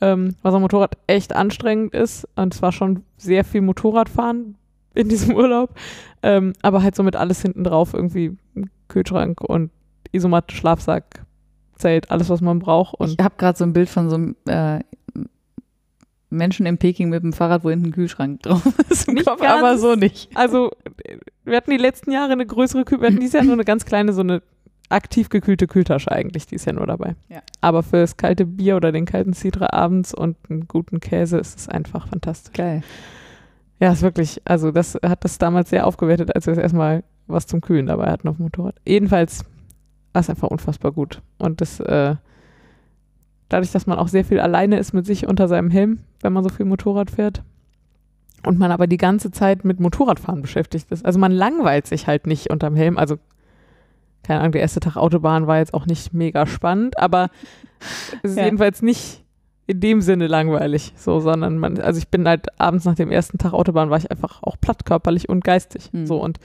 ähm, 0.00 0.36
was 0.42 0.54
am 0.54 0.62
Motorrad 0.62 0.96
echt 1.06 1.34
anstrengend 1.34 1.94
ist. 1.94 2.28
Und 2.36 2.54
es 2.54 2.62
war 2.62 2.72
schon 2.72 3.02
sehr 3.16 3.44
viel 3.44 3.62
Motorradfahren, 3.62 4.56
in 4.94 5.08
diesem 5.08 5.34
Urlaub. 5.36 5.70
Ähm, 6.22 6.52
aber 6.62 6.82
halt 6.82 6.94
so 6.94 7.02
mit 7.02 7.16
alles 7.16 7.42
hinten 7.42 7.64
drauf, 7.64 7.94
irgendwie 7.94 8.36
Kühlschrank 8.88 9.40
und 9.40 9.70
Isomatte, 10.12 10.54
Schlafsack, 10.54 11.24
Zelt, 11.76 12.10
alles, 12.10 12.28
was 12.28 12.40
man 12.40 12.60
braucht. 12.60 12.94
Und 12.94 13.10
ich 13.18 13.24
habe 13.24 13.34
gerade 13.36 13.58
so 13.58 13.64
ein 13.64 13.72
Bild 13.72 13.88
von 13.88 14.08
so 14.08 14.16
einem 14.16 14.36
äh, 14.46 14.80
Menschen 16.30 16.66
in 16.66 16.78
Peking 16.78 17.08
mit 17.08 17.22
dem 17.22 17.32
Fahrrad, 17.32 17.64
wo 17.64 17.70
hinten 17.70 17.86
ein 17.86 17.92
Kühlschrank 17.92 18.42
drauf 18.42 18.62
ist. 18.88 19.08
Im 19.08 19.14
Nicht 19.14 19.26
Kopf, 19.26 19.40
ganz. 19.40 19.58
aber 19.58 19.78
so 19.78 19.94
nicht. 19.94 20.30
Also, 20.34 20.70
wir 21.44 21.56
hatten 21.56 21.70
die 21.70 21.76
letzten 21.76 22.10
Jahre 22.10 22.32
eine 22.32 22.46
größere 22.46 22.84
Kühl, 22.84 23.00
wir 23.00 23.08
hatten 23.08 23.20
dieses 23.20 23.34
Jahr 23.34 23.44
nur 23.44 23.54
eine 23.54 23.64
ganz 23.64 23.84
kleine, 23.84 24.12
so 24.12 24.20
eine 24.20 24.42
aktiv 24.90 25.28
gekühlte 25.30 25.66
Kühltasche 25.66 26.12
eigentlich, 26.12 26.46
die 26.46 26.56
ist 26.56 26.66
ja 26.66 26.72
nur 26.72 26.86
dabei. 26.86 27.16
Ja. 27.28 27.40
Aber 27.60 27.82
für 27.82 27.98
das 27.98 28.16
kalte 28.16 28.44
Bier 28.44 28.76
oder 28.76 28.92
den 28.92 29.06
kalten 29.06 29.32
Cidra 29.32 29.72
abends 29.72 30.12
und 30.14 30.36
einen 30.48 30.68
guten 30.68 31.00
Käse 31.00 31.38
ist 31.38 31.58
es 31.58 31.68
einfach 31.68 32.08
fantastisch. 32.08 32.52
Geil. 32.52 32.82
Ja, 33.84 33.92
ist 33.92 34.00
wirklich, 34.00 34.40
also 34.46 34.70
das 34.70 34.94
hat 35.04 35.24
das 35.24 35.36
damals 35.36 35.68
sehr 35.68 35.86
aufgewertet, 35.86 36.34
als 36.34 36.46
wir 36.46 36.54
das 36.54 36.62
erstmal 36.62 37.04
was 37.26 37.46
zum 37.46 37.60
Kühlen 37.60 37.84
dabei 37.86 38.06
hatten 38.10 38.28
auf 38.28 38.36
dem 38.36 38.44
Motorrad. 38.44 38.76
Jedenfalls 38.86 39.44
war 40.14 40.20
es 40.20 40.30
einfach 40.30 40.48
unfassbar 40.48 40.90
gut. 40.92 41.20
Und 41.36 41.60
das, 41.60 41.80
äh, 41.80 42.14
dadurch, 43.50 43.72
dass 43.72 43.86
man 43.86 43.98
auch 43.98 44.08
sehr 44.08 44.24
viel 44.24 44.40
alleine 44.40 44.78
ist 44.78 44.94
mit 44.94 45.04
sich 45.04 45.26
unter 45.26 45.48
seinem 45.48 45.68
Helm, 45.68 45.98
wenn 46.22 46.32
man 46.32 46.42
so 46.42 46.48
viel 46.48 46.64
Motorrad 46.64 47.10
fährt, 47.10 47.42
und 48.46 48.58
man 48.58 48.70
aber 48.72 48.86
die 48.86 48.96
ganze 48.96 49.30
Zeit 49.30 49.66
mit 49.66 49.80
Motorradfahren 49.80 50.40
beschäftigt 50.40 50.90
ist. 50.90 51.04
Also 51.04 51.18
man 51.18 51.32
langweilt 51.32 51.86
sich 51.86 52.06
halt 52.06 52.26
nicht 52.26 52.50
unterm 52.50 52.76
Helm. 52.76 52.96
Also, 52.96 53.16
keine 54.22 54.40
Ahnung, 54.40 54.52
der 54.52 54.62
erste 54.62 54.80
Tag 54.80 54.96
Autobahn 54.96 55.46
war 55.46 55.58
jetzt 55.58 55.74
auch 55.74 55.84
nicht 55.84 56.14
mega 56.14 56.46
spannend, 56.46 56.98
aber 56.98 57.28
es 58.22 58.30
ist 58.32 58.36
Ja. 58.38 58.44
jedenfalls 58.44 58.80
nicht 58.80 59.23
in 59.66 59.80
dem 59.80 60.00
Sinne 60.02 60.26
langweilig, 60.26 60.92
so, 60.96 61.20
sondern 61.20 61.58
man, 61.58 61.78
also 61.80 61.98
ich 61.98 62.08
bin 62.08 62.28
halt 62.28 62.48
abends 62.60 62.84
nach 62.84 62.94
dem 62.96 63.10
ersten 63.10 63.38
Tag 63.38 63.52
Autobahn 63.54 63.88
war 63.90 63.98
ich 63.98 64.10
einfach 64.10 64.42
auch 64.42 64.56
platt 64.60 64.84
körperlich 64.84 65.28
und 65.28 65.42
geistig, 65.42 65.88
Hm. 65.92 66.06
so 66.06 66.20
und 66.22 66.38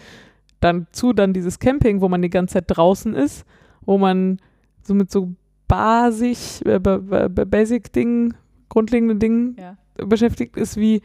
dann 0.61 0.87
zu 0.91 1.13
dann 1.13 1.33
dieses 1.33 1.59
Camping, 1.59 2.01
wo 2.01 2.07
man 2.09 2.21
die 2.21 2.29
ganze 2.29 2.53
Zeit 2.53 2.65
draußen 2.67 3.13
ist, 3.15 3.45
wo 3.81 3.97
man 3.97 4.39
so 4.83 4.93
mit 4.93 5.11
so 5.11 5.33
basic, 5.67 6.65
äh, 6.65 6.79
ba- 6.79 6.97
ba- 6.97 7.27
ba- 7.27 7.45
basic 7.45 7.91
Dingen, 7.93 8.35
grundlegenden 8.69 9.19
Dingen 9.19 9.55
Ja. 9.59 9.77
beschäftigt 10.05 10.55
ist, 10.57 10.77
wie 10.77 11.01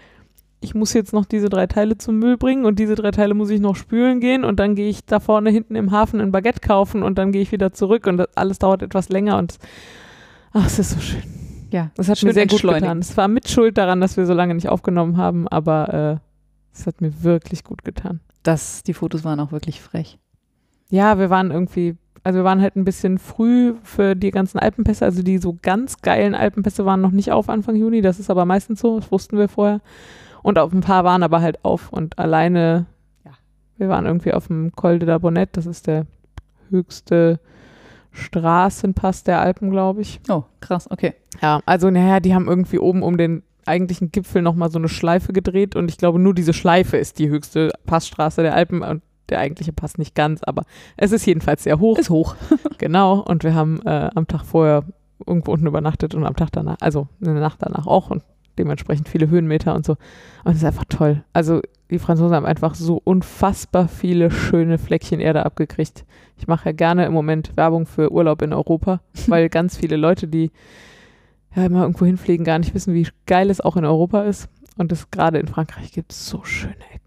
ich 0.60 0.74
muss 0.74 0.94
jetzt 0.94 1.12
noch 1.12 1.26
diese 1.26 1.50
drei 1.50 1.66
Teile 1.66 1.98
zum 1.98 2.18
Müll 2.18 2.38
bringen 2.38 2.64
und 2.64 2.78
diese 2.78 2.94
drei 2.94 3.10
Teile 3.10 3.34
muss 3.34 3.50
ich 3.50 3.60
noch 3.60 3.76
spülen 3.76 4.20
gehen 4.20 4.44
und 4.44 4.58
dann 4.58 4.74
gehe 4.74 4.88
ich 4.88 5.04
da 5.04 5.20
vorne 5.20 5.50
hinten 5.50 5.76
im 5.76 5.90
Hafen 5.90 6.20
ein 6.20 6.32
Baguette 6.32 6.60
kaufen 6.60 7.02
und 7.02 7.18
dann 7.18 7.32
gehe 7.32 7.42
ich 7.42 7.52
wieder 7.52 7.72
zurück 7.74 8.06
und 8.06 8.16
das 8.16 8.28
alles 8.34 8.58
dauert 8.60 8.82
etwas 8.82 9.10
länger 9.10 9.36
und 9.36 9.58
ach, 10.52 10.64
es 10.66 10.78
ist 10.78 10.90
so 10.92 11.00
schön. 11.00 11.22
Ja. 11.70 11.90
Das 11.96 12.08
hat 12.08 12.22
mir 12.22 12.32
sehr 12.32 12.46
gut 12.46 12.62
getan. 12.62 12.98
Es 12.98 13.16
war 13.16 13.28
mit 13.28 13.48
Schuld 13.48 13.78
daran, 13.78 14.00
dass 14.00 14.16
wir 14.16 14.26
so 14.26 14.34
lange 14.34 14.54
nicht 14.54 14.68
aufgenommen 14.68 15.16
haben, 15.16 15.48
aber 15.48 16.20
äh, 16.22 16.76
es 16.76 16.86
hat 16.86 17.00
mir 17.00 17.22
wirklich 17.22 17.64
gut 17.64 17.84
getan. 17.84 18.20
Das, 18.42 18.82
die 18.82 18.94
Fotos 18.94 19.24
waren 19.24 19.40
auch 19.40 19.52
wirklich 19.52 19.80
frech. 19.80 20.18
Ja, 20.90 21.18
wir 21.18 21.30
waren 21.30 21.50
irgendwie, 21.50 21.96
also 22.22 22.40
wir 22.40 22.44
waren 22.44 22.60
halt 22.60 22.76
ein 22.76 22.84
bisschen 22.84 23.18
früh 23.18 23.74
für 23.82 24.14
die 24.14 24.30
ganzen 24.30 24.58
Alpenpässe. 24.58 25.04
Also 25.04 25.22
die 25.22 25.38
so 25.38 25.56
ganz 25.62 26.02
geilen 26.02 26.34
Alpenpässe 26.34 26.84
waren 26.84 27.00
noch 27.00 27.10
nicht 27.10 27.32
auf 27.32 27.48
Anfang 27.48 27.76
Juni. 27.76 28.02
Das 28.02 28.20
ist 28.20 28.30
aber 28.30 28.44
meistens 28.44 28.80
so, 28.80 29.00
das 29.00 29.10
wussten 29.10 29.38
wir 29.38 29.48
vorher. 29.48 29.80
Und 30.42 30.58
auf 30.58 30.72
ein 30.72 30.82
paar 30.82 31.04
waren 31.04 31.22
aber 31.22 31.40
halt 31.40 31.64
auf 31.64 31.90
und 31.92 32.18
alleine, 32.18 32.86
Ja. 33.24 33.32
wir 33.78 33.88
waren 33.88 34.04
irgendwie 34.04 34.34
auf 34.34 34.48
dem 34.48 34.72
Col 34.72 34.98
de 34.98 35.08
la 35.08 35.18
Bonnette, 35.18 35.52
das 35.52 35.64
ist 35.66 35.86
der 35.86 36.06
höchste 36.68 37.40
Straßenpass 38.14 39.24
der 39.24 39.40
Alpen, 39.40 39.70
glaube 39.70 40.00
ich. 40.00 40.20
Oh, 40.28 40.44
krass, 40.60 40.90
okay. 40.90 41.14
Ja, 41.42 41.60
also 41.66 41.90
naja, 41.90 42.20
die 42.20 42.34
haben 42.34 42.48
irgendwie 42.48 42.78
oben 42.78 43.02
um 43.02 43.18
den 43.18 43.42
eigentlichen 43.66 44.12
Gipfel 44.12 44.42
nochmal 44.42 44.70
so 44.70 44.78
eine 44.78 44.88
Schleife 44.88 45.32
gedreht 45.32 45.74
und 45.76 45.90
ich 45.90 45.98
glaube, 45.98 46.18
nur 46.18 46.34
diese 46.34 46.52
Schleife 46.52 46.96
ist 46.96 47.18
die 47.18 47.28
höchste 47.28 47.70
Passstraße 47.86 48.42
der 48.42 48.54
Alpen 48.54 48.82
und 48.82 49.02
der 49.30 49.40
eigentliche 49.40 49.72
Pass 49.72 49.98
nicht 49.98 50.14
ganz, 50.14 50.42
aber 50.44 50.64
es 50.96 51.12
ist 51.12 51.26
jedenfalls 51.26 51.64
sehr 51.64 51.80
hoch. 51.80 51.98
Ist 51.98 52.10
hoch. 52.10 52.36
Genau, 52.78 53.20
und 53.20 53.44
wir 53.44 53.54
haben 53.54 53.80
äh, 53.86 54.10
am 54.14 54.26
Tag 54.26 54.44
vorher 54.44 54.84
irgendwo 55.26 55.52
unten 55.52 55.66
übernachtet 55.66 56.14
und 56.14 56.26
am 56.26 56.36
Tag 56.36 56.50
danach, 56.52 56.76
also 56.80 57.08
in 57.20 57.26
der 57.26 57.34
Nacht 57.34 57.58
danach 57.60 57.86
auch 57.86 58.10
und 58.10 58.22
dementsprechend 58.58 59.08
viele 59.08 59.28
Höhenmeter 59.28 59.74
und 59.74 59.86
so. 59.86 59.92
Und 60.44 60.52
es 60.52 60.58
ist 60.58 60.64
einfach 60.64 60.84
toll. 60.88 61.24
Also 61.32 61.62
die 61.94 62.00
Franzosen 62.00 62.34
haben 62.34 62.44
einfach 62.44 62.74
so 62.74 63.00
unfassbar 63.04 63.86
viele 63.86 64.30
schöne 64.30 64.78
Fleckchen 64.78 65.20
Erde 65.20 65.46
abgekriegt. 65.46 66.04
Ich 66.36 66.48
mache 66.48 66.66
ja 66.66 66.72
gerne 66.72 67.06
im 67.06 67.12
Moment 67.12 67.56
Werbung 67.56 67.86
für 67.86 68.10
Urlaub 68.10 68.42
in 68.42 68.52
Europa, 68.52 69.00
weil 69.28 69.48
ganz 69.48 69.76
viele 69.76 69.96
Leute, 69.96 70.26
die 70.26 70.50
ja 71.54 71.64
immer 71.64 71.82
irgendwo 71.82 72.04
hinfliegen, 72.04 72.44
gar 72.44 72.58
nicht 72.58 72.74
wissen, 72.74 72.94
wie 72.94 73.06
geil 73.26 73.48
es 73.48 73.60
auch 73.60 73.76
in 73.76 73.84
Europa 73.84 74.24
ist. 74.24 74.48
Und 74.76 74.90
es 74.90 75.12
gerade 75.12 75.38
in 75.38 75.46
Frankreich 75.46 75.92
gibt 75.92 76.10
so 76.10 76.42
schöne 76.42 76.74
Ecken. 76.92 77.03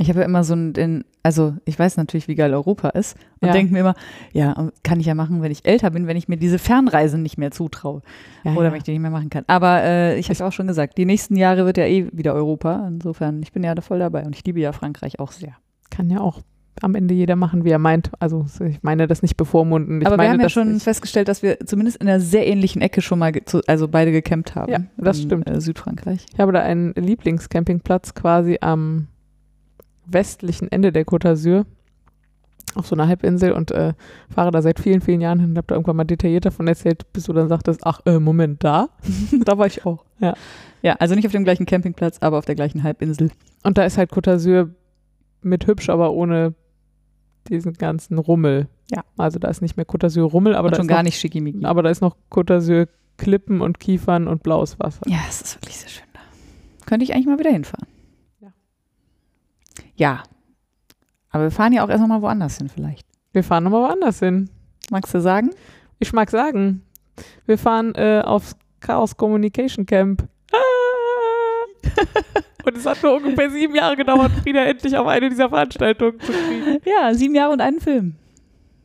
Ich 0.00 0.08
habe 0.08 0.20
ja 0.20 0.24
immer 0.26 0.44
so 0.44 0.54
ein, 0.54 1.04
also 1.24 1.54
ich 1.64 1.78
weiß 1.78 1.96
natürlich, 1.96 2.28
wie 2.28 2.36
geil 2.36 2.54
Europa 2.54 2.90
ist 2.90 3.16
und 3.40 3.48
Ja. 3.48 3.52
denke 3.52 3.72
mir 3.72 3.80
immer, 3.80 3.94
ja, 4.32 4.68
kann 4.84 5.00
ich 5.00 5.06
ja 5.06 5.14
machen, 5.14 5.42
wenn 5.42 5.50
ich 5.50 5.66
älter 5.66 5.90
bin, 5.90 6.06
wenn 6.06 6.16
ich 6.16 6.28
mir 6.28 6.36
diese 6.36 6.58
Fernreisen 6.58 7.22
nicht 7.22 7.36
mehr 7.36 7.50
zutraue 7.50 8.02
Ja, 8.44 8.52
oder 8.54 8.66
ja. 8.66 8.70
wenn 8.72 8.78
ich 8.78 8.84
die 8.84 8.92
nicht 8.92 9.00
mehr 9.00 9.10
machen 9.10 9.28
kann. 9.28 9.44
Aber 9.48 9.82
äh, 9.82 10.18
ich 10.18 10.30
habe 10.30 10.44
auch 10.46 10.52
schon 10.52 10.68
gesagt, 10.68 10.96
die 10.98 11.04
nächsten 11.04 11.36
Jahre 11.36 11.66
wird 11.66 11.76
ja 11.78 11.84
eh 11.84 12.06
wieder 12.12 12.32
Europa. 12.34 12.86
Insofern, 12.88 13.42
ich 13.42 13.52
bin 13.52 13.64
ja 13.64 13.74
da 13.74 13.82
voll 13.82 13.98
dabei 13.98 14.24
und 14.24 14.36
ich 14.36 14.44
liebe 14.44 14.60
ja 14.60 14.72
Frankreich 14.72 15.18
auch 15.18 15.32
sehr. 15.32 15.54
kann 15.90 16.08
ja 16.10 16.20
auch 16.20 16.42
am 16.80 16.94
Ende 16.94 17.12
jeder 17.12 17.34
machen, 17.34 17.64
wie 17.64 17.70
er 17.70 17.80
meint. 17.80 18.12
Also 18.20 18.46
ich 18.64 18.84
meine 18.84 19.08
das 19.08 19.20
nicht 19.20 19.36
bevormunden. 19.36 20.00
Ich 20.00 20.06
Aber 20.06 20.14
wir 20.14 20.18
meine, 20.18 20.34
haben 20.34 20.40
ja 20.40 20.48
schon 20.48 20.78
festgestellt, 20.78 21.26
dass 21.26 21.42
wir 21.42 21.58
zumindest 21.66 21.96
in 21.96 22.06
einer 22.08 22.20
sehr 22.20 22.46
ähnlichen 22.46 22.80
Ecke 22.82 23.02
schon 23.02 23.18
mal, 23.18 23.32
zu, 23.46 23.62
also 23.66 23.88
beide 23.88 24.12
gecampt 24.12 24.54
haben. 24.54 24.70
Ja, 24.70 24.78
das 24.96 25.18
in, 25.18 25.24
stimmt. 25.24 25.50
Äh, 25.50 25.60
Südfrankreich. 25.60 26.24
ich 26.32 26.38
habe 26.38 26.52
da 26.52 26.60
einen 26.60 26.94
Lieblingscampingplatz 26.94 28.14
quasi 28.14 28.58
am 28.60 29.08
westlichen 30.10 30.70
Ende 30.70 30.92
der 30.92 31.04
Côte 31.06 31.26
d'Azur 31.32 31.64
auf 32.74 32.86
so 32.86 32.94
einer 32.94 33.08
Halbinsel 33.08 33.52
und 33.52 33.70
äh, 33.70 33.94
fahre 34.30 34.50
da 34.50 34.62
seit 34.62 34.78
vielen, 34.78 35.00
vielen 35.00 35.20
Jahren 35.20 35.40
hin 35.40 35.50
und 35.50 35.56
habe 35.56 35.66
da 35.66 35.74
irgendwann 35.74 35.96
mal 35.96 36.04
detailliert 36.04 36.44
davon 36.44 36.68
erzählt, 36.68 37.12
bis 37.12 37.24
du 37.24 37.32
dann 37.32 37.48
sagtest, 37.48 37.80
ach, 37.84 38.00
äh, 38.04 38.18
Moment, 38.18 38.62
da? 38.62 38.88
da 39.44 39.58
war 39.58 39.66
ich 39.66 39.86
auch. 39.86 40.04
Ja. 40.20 40.34
Ja, 40.82 40.94
also 40.94 41.14
nicht 41.14 41.26
auf 41.26 41.32
dem 41.32 41.44
gleichen 41.44 41.66
Campingplatz, 41.66 42.18
aber 42.20 42.38
auf 42.38 42.44
der 42.44 42.54
gleichen 42.54 42.82
Halbinsel. 42.84 43.30
Und 43.64 43.78
da 43.78 43.84
ist 43.84 43.98
halt 43.98 44.12
Côte 44.12 44.32
d'Azur 44.34 44.70
mit 45.42 45.66
hübsch, 45.66 45.88
aber 45.88 46.12
ohne 46.12 46.54
diesen 47.48 47.72
ganzen 47.72 48.18
Rummel. 48.18 48.68
Ja. 48.90 49.02
Also 49.16 49.38
da 49.38 49.48
ist 49.48 49.62
nicht 49.62 49.76
mehr 49.76 49.86
Côte 49.86 50.06
d'Azur 50.06 50.24
Rummel, 50.30 50.54
aber 50.54 50.66
Und 50.66 50.72
da 50.72 50.76
schon 50.76 50.86
ist 50.86 50.90
gar 50.90 50.98
noch, 50.98 51.04
nicht 51.04 51.18
schickimicki. 51.18 51.64
aber 51.64 51.82
da 51.82 51.90
ist 51.90 52.00
noch 52.00 52.16
Côte 52.30 52.58
d'Azur 52.58 52.88
Klippen 53.16 53.60
und 53.60 53.80
Kiefern 53.80 54.28
und 54.28 54.42
blaues 54.42 54.78
Wasser. 54.78 55.00
Ja, 55.06 55.18
es 55.28 55.40
ist 55.42 55.56
wirklich 55.56 55.78
sehr 55.78 55.88
schön 55.88 56.06
da. 56.12 56.20
Könnte 56.86 57.04
ich 57.04 57.14
eigentlich 57.14 57.26
mal 57.26 57.38
wieder 57.38 57.50
hinfahren. 57.50 57.88
Ja. 59.98 60.22
Aber 61.30 61.44
wir 61.44 61.50
fahren 61.50 61.72
ja 61.72 61.84
auch 61.84 61.88
erst 61.88 62.00
noch 62.00 62.08
mal 62.08 62.22
woanders 62.22 62.56
hin 62.58 62.68
vielleicht. 62.68 63.06
Wir 63.32 63.44
fahren 63.44 63.64
nochmal 63.64 63.82
woanders 63.82 64.20
hin. 64.20 64.48
Magst 64.90 65.12
du 65.12 65.20
sagen? 65.20 65.50
Ich 65.98 66.12
mag 66.12 66.30
sagen, 66.30 66.82
wir 67.46 67.58
fahren 67.58 67.94
äh, 67.96 68.22
aufs 68.24 68.56
Chaos 68.80 69.16
Communication 69.16 69.84
Camp. 69.84 70.26
Ah! 70.52 70.58
Und 72.64 72.76
es 72.76 72.86
hat 72.86 73.02
nur 73.02 73.16
ungefähr 73.16 73.50
sieben 73.50 73.74
Jahre 73.74 73.96
gedauert, 73.96 74.30
Frieda 74.42 74.60
endlich 74.64 74.96
auf 74.96 75.06
eine 75.06 75.28
dieser 75.28 75.48
Veranstaltungen 75.48 76.20
zu 76.20 76.32
kriegen. 76.32 76.78
Ja, 76.84 77.12
sieben 77.14 77.34
Jahre 77.34 77.52
und 77.52 77.60
einen 77.60 77.80
Film. 77.80 78.14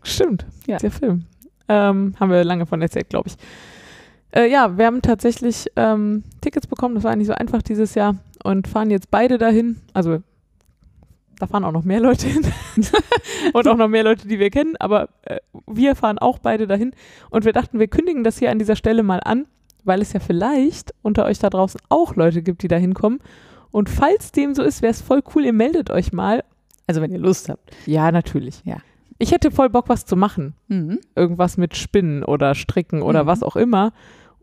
Stimmt, 0.03 0.45
Ja. 0.68 0.77
der 0.77 0.91
Film. 0.91 1.26
Ähm, 1.69 2.14
haben 2.19 2.31
wir 2.31 2.44
lange 2.44 2.65
von 2.65 2.81
erzählt, 2.81 3.10
glaube 3.10 3.30
ich. 3.30 3.35
Äh, 4.35 4.49
ja, 4.52 4.77
wir 4.77 4.85
haben 4.85 5.02
tatsächlich 5.02 5.68
ähm, 5.76 6.23
Tickets 6.41 6.68
bekommen, 6.68 6.95
das 6.95 7.03
war 7.03 7.15
nicht 7.15 7.27
so 7.27 7.34
einfach 7.34 7.61
dieses 7.61 7.94
Jahr 7.95 8.15
und 8.44 8.68
fahren 8.68 8.90
jetzt 8.90 9.11
beide 9.11 9.38
dahin. 9.38 9.80
Also 9.94 10.19
da 11.39 11.47
fahren 11.47 11.64
auch 11.64 11.72
noch 11.72 11.84
mehr 11.84 11.99
Leute 11.99 12.27
hin 12.27 12.45
und 13.53 13.68
auch 13.68 13.77
noch 13.77 13.88
mehr 13.88 14.03
Leute, 14.03 14.27
die 14.27 14.39
wir 14.39 14.49
kennen, 14.49 14.76
aber 14.80 15.10
äh, 15.23 15.38
wir 15.68 15.95
fahren 15.95 16.18
auch 16.19 16.39
beide 16.39 16.68
dahin 16.68 16.91
und 17.30 17.45
wir 17.45 17.53
dachten, 17.53 17.80
wir 17.80 17.88
kündigen 17.88 18.23
das 18.23 18.38
hier 18.39 18.51
an 18.51 18.60
dieser 18.60 18.76
Stelle 18.76 19.03
mal 19.03 19.19
an, 19.23 19.45
weil 19.84 20.01
es 20.01 20.14
ja 20.14 20.19
vielleicht 20.19 20.93
unter 21.01 21.26
euch 21.26 21.39
da 21.39 21.49
draußen 21.49 21.80
auch 21.89 22.15
Leute 22.15 22.41
gibt, 22.41 22.64
die 22.64 22.68
da 22.68 22.77
hinkommen. 22.77 23.19
Und 23.72 23.89
falls 23.89 24.31
dem 24.31 24.53
so 24.53 24.61
ist, 24.64 24.81
wäre 24.81 24.91
es 24.91 25.01
voll 25.01 25.22
cool, 25.35 25.45
ihr 25.45 25.53
meldet 25.53 25.89
euch 25.89 26.14
mal. 26.14 26.43
Also 26.88 27.01
wenn 27.01 27.11
ihr 27.11 27.18
Lust 27.19 27.49
habt. 27.49 27.72
Ja, 27.85 28.11
natürlich. 28.11 28.61
Ja. 28.65 28.77
Ich 29.18 29.31
hätte 29.31 29.51
voll 29.51 29.69
Bock, 29.69 29.89
was 29.89 30.05
zu 30.05 30.15
machen 30.15 30.53
Mhm. 30.68 30.99
irgendwas 31.15 31.57
mit 31.57 31.76
Spinnen 31.77 32.23
oder 32.23 32.55
Stricken 32.55 33.01
oder 33.01 33.23
Mhm. 33.23 33.27
was 33.27 33.41
auch 33.43 33.55
immer. 33.55 33.93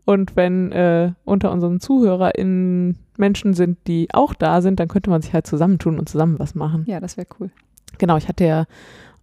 Und 0.05 0.35
wenn 0.35 0.71
äh, 0.71 1.11
unter 1.25 1.51
unseren 1.51 1.79
ZuhörerInnen 1.79 2.97
Menschen 3.17 3.53
sind, 3.53 3.77
die 3.87 4.07
auch 4.13 4.33
da 4.33 4.61
sind, 4.61 4.79
dann 4.79 4.87
könnte 4.87 5.09
man 5.09 5.21
sich 5.21 5.33
halt 5.33 5.45
zusammentun 5.45 5.99
und 5.99 6.09
zusammen 6.09 6.39
was 6.39 6.55
machen. 6.55 6.85
Ja, 6.87 6.99
das 6.99 7.17
wäre 7.17 7.27
cool. 7.39 7.51
Genau, 7.97 8.17
ich 8.17 8.27
hatte 8.27 8.45
ja 8.45 8.65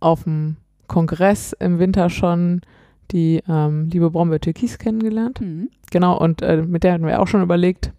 auf 0.01 0.25
dem 0.25 0.57
Kongress 0.87 1.53
im 1.59 1.79
Winter 1.79 2.11
schon 2.11 2.61
die 3.11 3.43
ähm, 3.49 3.89
liebe 3.91 4.11
Brombe 4.11 4.41
Türkis 4.41 4.79
kennengelernt. 4.79 5.41
Mhm. 5.41 5.71
Genau, 5.91 6.19
und 6.19 6.43
äh, 6.43 6.63
mit 6.63 6.85
der 6.85 6.95
hatten 6.95 7.07
wir 7.07 7.21
auch 7.21 7.27
schon 7.27 7.43
überlegt, 7.43 7.93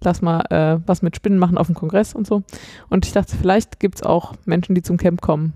lass 0.00 0.22
mal 0.22 0.40
äh, 0.50 0.80
was 0.86 1.02
mit 1.02 1.16
Spinnen 1.16 1.38
machen 1.38 1.58
auf 1.58 1.66
dem 1.66 1.74
Kongress 1.74 2.14
und 2.14 2.26
so. 2.26 2.42
Und 2.88 3.06
ich 3.06 3.12
dachte, 3.12 3.36
vielleicht 3.36 3.78
gibt 3.80 3.96
es 3.96 4.02
auch 4.02 4.34
Menschen, 4.44 4.74
die 4.74 4.82
zum 4.82 4.96
Camp 4.96 5.20
kommen. 5.20 5.52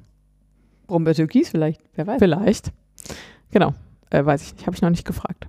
Brombeer 0.87 1.15
Türkis 1.15 1.51
vielleicht, 1.51 1.81
wer 1.95 2.07
weiß. 2.07 2.19
Vielleicht. 2.19 2.73
Genau. 3.51 3.75
Äh, 4.11 4.25
weiß 4.25 4.43
ich 4.43 4.55
nicht. 4.55 4.67
Habe 4.67 4.75
ich 4.75 4.83
noch 4.83 4.91
nicht 4.91 5.05
gefragt. 5.05 5.49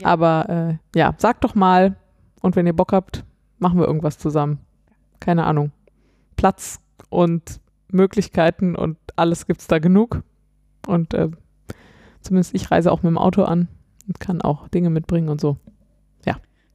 Ja. 0.00 0.06
Aber 0.06 0.78
äh, 0.94 0.98
ja, 0.98 1.14
sagt 1.18 1.44
doch 1.44 1.54
mal. 1.54 1.96
Und 2.42 2.56
wenn 2.56 2.66
ihr 2.66 2.72
Bock 2.72 2.92
habt, 2.92 3.24
machen 3.58 3.78
wir 3.78 3.86
irgendwas 3.86 4.18
zusammen. 4.18 4.60
Keine 5.20 5.44
Ahnung. 5.44 5.72
Platz 6.36 6.80
und 7.10 7.60
Möglichkeiten 7.88 8.76
und 8.76 8.96
alles 9.16 9.46
gibt 9.46 9.60
es 9.60 9.66
da 9.66 9.78
genug. 9.78 10.22
Und 10.86 11.12
äh, 11.12 11.28
zumindest 12.22 12.54
ich 12.54 12.70
reise 12.70 12.90
auch 12.90 13.02
mit 13.02 13.10
dem 13.10 13.18
Auto 13.18 13.42
an 13.42 13.68
und 14.06 14.20
kann 14.20 14.40
auch 14.40 14.68
Dinge 14.68 14.90
mitbringen 14.90 15.28
und 15.28 15.40
so. 15.40 15.58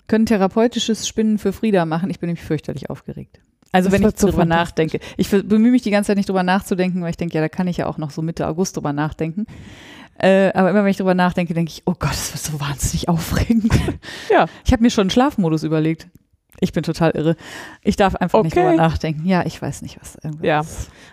Können 0.07 0.27
therapeutisches 0.27 1.07
Spinnen 1.07 1.39
für 1.39 1.51
Frieda 1.51 1.85
machen. 1.85 2.09
Ich 2.09 2.19
bin 2.19 2.27
nämlich 2.27 2.43
fürchterlich 2.43 2.89
aufgeregt. 2.89 3.39
Also 3.71 3.89
Das 3.89 3.99
wenn 3.99 4.07
ich 4.07 4.17
so 4.17 4.27
drüber 4.29 4.45
nachdenke. 4.45 4.99
Ich 5.17 5.29
bemühe 5.29 5.71
mich 5.71 5.81
die 5.81 5.91
ganze 5.91 6.07
Zeit 6.07 6.17
nicht 6.17 6.29
drüber 6.29 6.43
nachzudenken, 6.43 7.01
weil 7.01 7.09
ich 7.09 7.17
denke, 7.17 7.35
ja, 7.35 7.41
da 7.41 7.49
kann 7.49 7.67
ich 7.67 7.77
ja 7.77 7.87
auch 7.87 7.97
noch 7.97 8.11
so 8.11 8.21
Mitte 8.21 8.47
August 8.47 8.77
drüber 8.77 8.93
nachdenken. 8.93 9.47
Äh, 10.17 10.51
aber 10.53 10.69
immer 10.69 10.83
wenn 10.83 10.91
ich 10.91 10.97
drüber 10.97 11.13
nachdenke, 11.13 11.53
denke 11.53 11.71
ich, 11.71 11.83
oh 11.85 11.93
Gott, 11.97 12.11
das 12.11 12.33
wird 12.33 12.43
so 12.43 12.59
wahnsinnig 12.59 13.09
aufregend. 13.09 13.71
Ja. 14.29 14.45
Ich 14.65 14.71
habe 14.71 14.81
mir 14.81 14.89
schon 14.89 15.03
einen 15.03 15.09
Schlafmodus 15.09 15.63
überlegt. 15.63 16.07
Ich 16.61 16.71
bin 16.73 16.83
total 16.83 17.11
irre. 17.11 17.35
Ich 17.83 17.95
darf 17.97 18.15
einfach 18.15 18.41
nicht 18.43 18.55
Okay. 18.55 18.69
drüber 18.69 18.77
nachdenken. 18.81 19.25
Ja, 19.25 19.45
ich 19.45 19.61
weiß 19.61 19.81
nicht, 19.81 19.99
was 19.99 20.15
irgendwas. 20.15 20.45
Ja. 20.45 20.61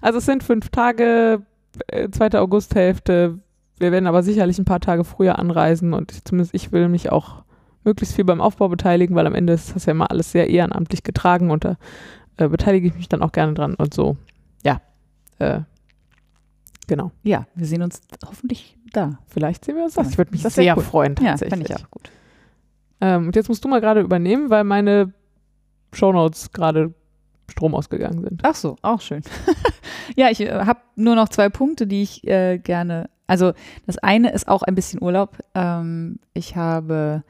Also 0.00 0.18
es 0.18 0.26
sind 0.26 0.44
fünf 0.44 0.68
Tage, 0.70 1.42
äh, 1.88 2.08
zweite 2.10 2.40
Augusthälfte. 2.40 3.38
Wir 3.78 3.90
werden 3.92 4.06
aber 4.06 4.22
sicherlich 4.22 4.58
ein 4.58 4.64
paar 4.64 4.80
Tage 4.80 5.02
früher 5.04 5.38
anreisen 5.38 5.94
und 5.94 6.12
ich, 6.12 6.24
zumindest 6.24 6.54
ich 6.54 6.70
will 6.70 6.88
mich 6.88 7.10
auch 7.10 7.42
möglichst 7.84 8.14
viel 8.14 8.24
beim 8.24 8.40
Aufbau 8.40 8.68
beteiligen, 8.68 9.16
weil 9.16 9.26
am 9.26 9.34
Ende 9.34 9.52
ist 9.54 9.74
das 9.74 9.86
ja 9.86 9.90
immer 9.90 10.10
alles 10.12 10.30
sehr 10.30 10.48
ehrenamtlich 10.48 11.02
getragen 11.02 11.50
und 11.50 11.64
da 11.64 11.76
äh, 12.36 12.48
beteilige 12.48 12.86
ich 12.88 12.94
mich 12.94 13.08
dann 13.08 13.22
auch 13.22 13.32
gerne 13.32 13.54
dran 13.54 13.74
und 13.74 13.92
so. 13.92 14.16
Ja. 14.64 14.80
Äh, 15.40 15.60
genau. 16.86 17.10
Ja, 17.24 17.46
wir 17.56 17.66
sehen 17.66 17.82
uns 17.82 18.00
hoffentlich 18.24 18.76
da. 18.93 19.19
Vielleicht 19.28 19.64
sehen 19.64 19.77
wir 19.77 19.85
uns 19.85 19.94
das. 19.94 20.06
Ja, 20.06 20.10
Ich 20.12 20.19
würde 20.19 20.31
mich 20.32 20.43
das 20.43 20.55
sehr 20.55 20.77
cool. 20.77 20.82
freuen 20.82 21.14
Ja, 21.20 21.31
tatsächlich. 21.31 21.59
fände 21.66 21.74
ich 21.74 21.85
auch 21.85 21.90
gut. 21.90 22.10
Ähm, 23.01 23.27
und 23.27 23.36
jetzt 23.36 23.48
musst 23.48 23.64
du 23.64 23.69
mal 23.69 23.81
gerade 23.81 24.01
übernehmen, 24.01 24.51
weil 24.51 24.64
meine 24.64 25.12
Shownotes 25.93 26.52
gerade 26.52 26.94
Strom 27.51 27.74
ausgegangen 27.74 28.23
sind. 28.23 28.40
Ach 28.44 28.55
so, 28.55 28.77
auch 28.82 29.01
schön. 29.01 29.23
ja, 30.16 30.31
ich 30.31 30.40
äh, 30.40 30.51
habe 30.64 30.81
nur 30.97 31.14
noch 31.16 31.28
zwei 31.28 31.48
Punkte, 31.48 31.86
die 31.86 32.02
ich 32.02 32.27
äh, 32.27 32.59
gerne. 32.59 33.10
Also 33.27 33.52
das 33.86 33.98
eine 33.98 34.32
ist 34.32 34.48
auch 34.48 34.62
ein 34.62 34.74
bisschen 34.74 35.02
Urlaub. 35.02 35.39
Ähm, 35.55 36.19
ich 36.35 36.56
habe, 36.56 37.23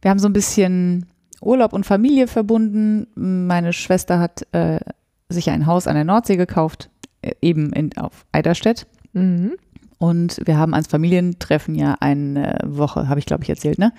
wir 0.00 0.10
haben 0.10 0.18
so 0.18 0.28
ein 0.28 0.32
bisschen 0.32 1.06
Urlaub 1.40 1.72
und 1.72 1.84
Familie 1.84 2.28
verbunden. 2.28 3.06
Meine 3.14 3.72
Schwester 3.72 4.18
hat 4.20 4.46
äh, 4.52 4.78
sich 5.28 5.50
ein 5.50 5.66
Haus 5.66 5.86
an 5.86 5.94
der 5.94 6.04
Nordsee 6.04 6.36
gekauft, 6.36 6.90
äh, 7.22 7.32
eben 7.42 7.72
in, 7.72 7.96
auf 7.98 8.24
Eiderstedt. 8.32 8.86
Mhm. 9.12 9.52
Und 10.02 10.40
wir 10.44 10.58
haben 10.58 10.74
als 10.74 10.88
Familientreffen 10.88 11.76
ja 11.76 11.94
eine 12.00 12.58
Woche, 12.64 13.08
habe 13.08 13.20
ich 13.20 13.26
glaube 13.26 13.44
ich 13.44 13.50
erzählt, 13.50 13.78
ne? 13.78 13.92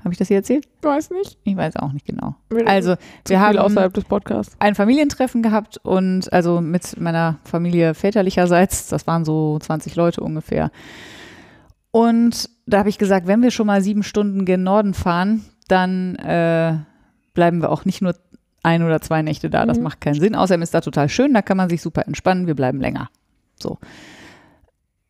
Habe 0.00 0.12
ich 0.12 0.18
das 0.18 0.28
hier 0.28 0.36
erzählt? 0.36 0.68
Weiß 0.82 1.10
nicht. 1.10 1.38
Ich 1.44 1.56
weiß 1.56 1.76
auch 1.76 1.92
nicht 1.92 2.04
genau. 2.04 2.34
Wir- 2.50 2.66
Also 2.68 2.96
wir 3.28 3.40
haben 3.40 3.56
außerhalb 3.56 3.94
des 3.94 4.04
Podcasts. 4.04 4.54
ein 4.58 4.74
Familientreffen 4.74 5.42
gehabt 5.42 5.78
und 5.84 6.30
also 6.32 6.60
mit 6.60 7.00
meiner 7.00 7.38
Familie 7.44 7.94
väterlicherseits, 7.94 8.88
das 8.88 9.06
waren 9.06 9.24
so 9.24 9.58
20 9.60 9.96
Leute 9.96 10.20
ungefähr. 10.20 10.70
Und 11.92 12.50
da 12.66 12.78
habe 12.80 12.88
ich 12.88 12.98
gesagt, 12.98 13.26
wenn 13.26 13.42
wir 13.42 13.50
schon 13.50 13.66
mal 13.66 13.80
sieben 13.82 14.02
Stunden 14.02 14.44
gen 14.44 14.62
Norden 14.64 14.92
fahren, 14.92 15.44
dann 15.68 16.16
äh, 16.16 16.76
bleiben 17.34 17.62
wir 17.62 17.70
auch 17.70 17.84
nicht 17.84 18.02
nur 18.02 18.14
ein 18.62 18.82
oder 18.82 19.00
zwei 19.00 19.22
Nächte 19.22 19.48
da. 19.50 19.64
Das 19.66 19.78
Mhm. 19.78 19.84
macht 19.84 20.00
keinen 20.00 20.20
Sinn. 20.20 20.34
Außerdem 20.34 20.62
ist 20.62 20.74
da 20.74 20.80
total 20.80 21.08
schön, 21.08 21.32
da 21.32 21.42
kann 21.42 21.56
man 21.56 21.68
sich 21.70 21.80
super 21.80 22.06
entspannen, 22.06 22.46
wir 22.46 22.54
bleiben 22.54 22.80
länger. 22.80 23.08
So. 23.58 23.78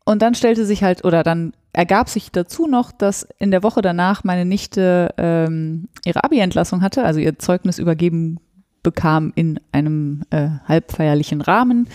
Und 0.05 0.23
dann 0.23 0.35
stellte 0.35 0.67
sich 0.67 0.83
halt, 0.83 1.05
oder 1.05 1.23
dann 1.23 1.53
ergab 1.73 2.09
sich 2.09 2.31
dazu 2.33 2.67
noch, 2.67 2.93
dass 2.93 3.27
in 3.39 3.51
der 3.51 3.63
Woche 3.63 3.83
danach 3.83 4.25
meine 4.25 4.45
Nichte 4.45 5.15
ähm, 5.17 5.89
ihre 6.05 6.25
Abi-Entlassung 6.25 6.83
hatte, 6.83 7.05
also 7.05 7.21
ihr 7.21 7.39
Zeugnis 7.39 7.79
übergeben 7.79 8.39
bekam 8.83 9.33
in 9.35 9.61
einem 9.71 10.25
äh, 10.31 10.49
halbfeierlichen 10.67 11.41
Rahmen. 11.41 11.89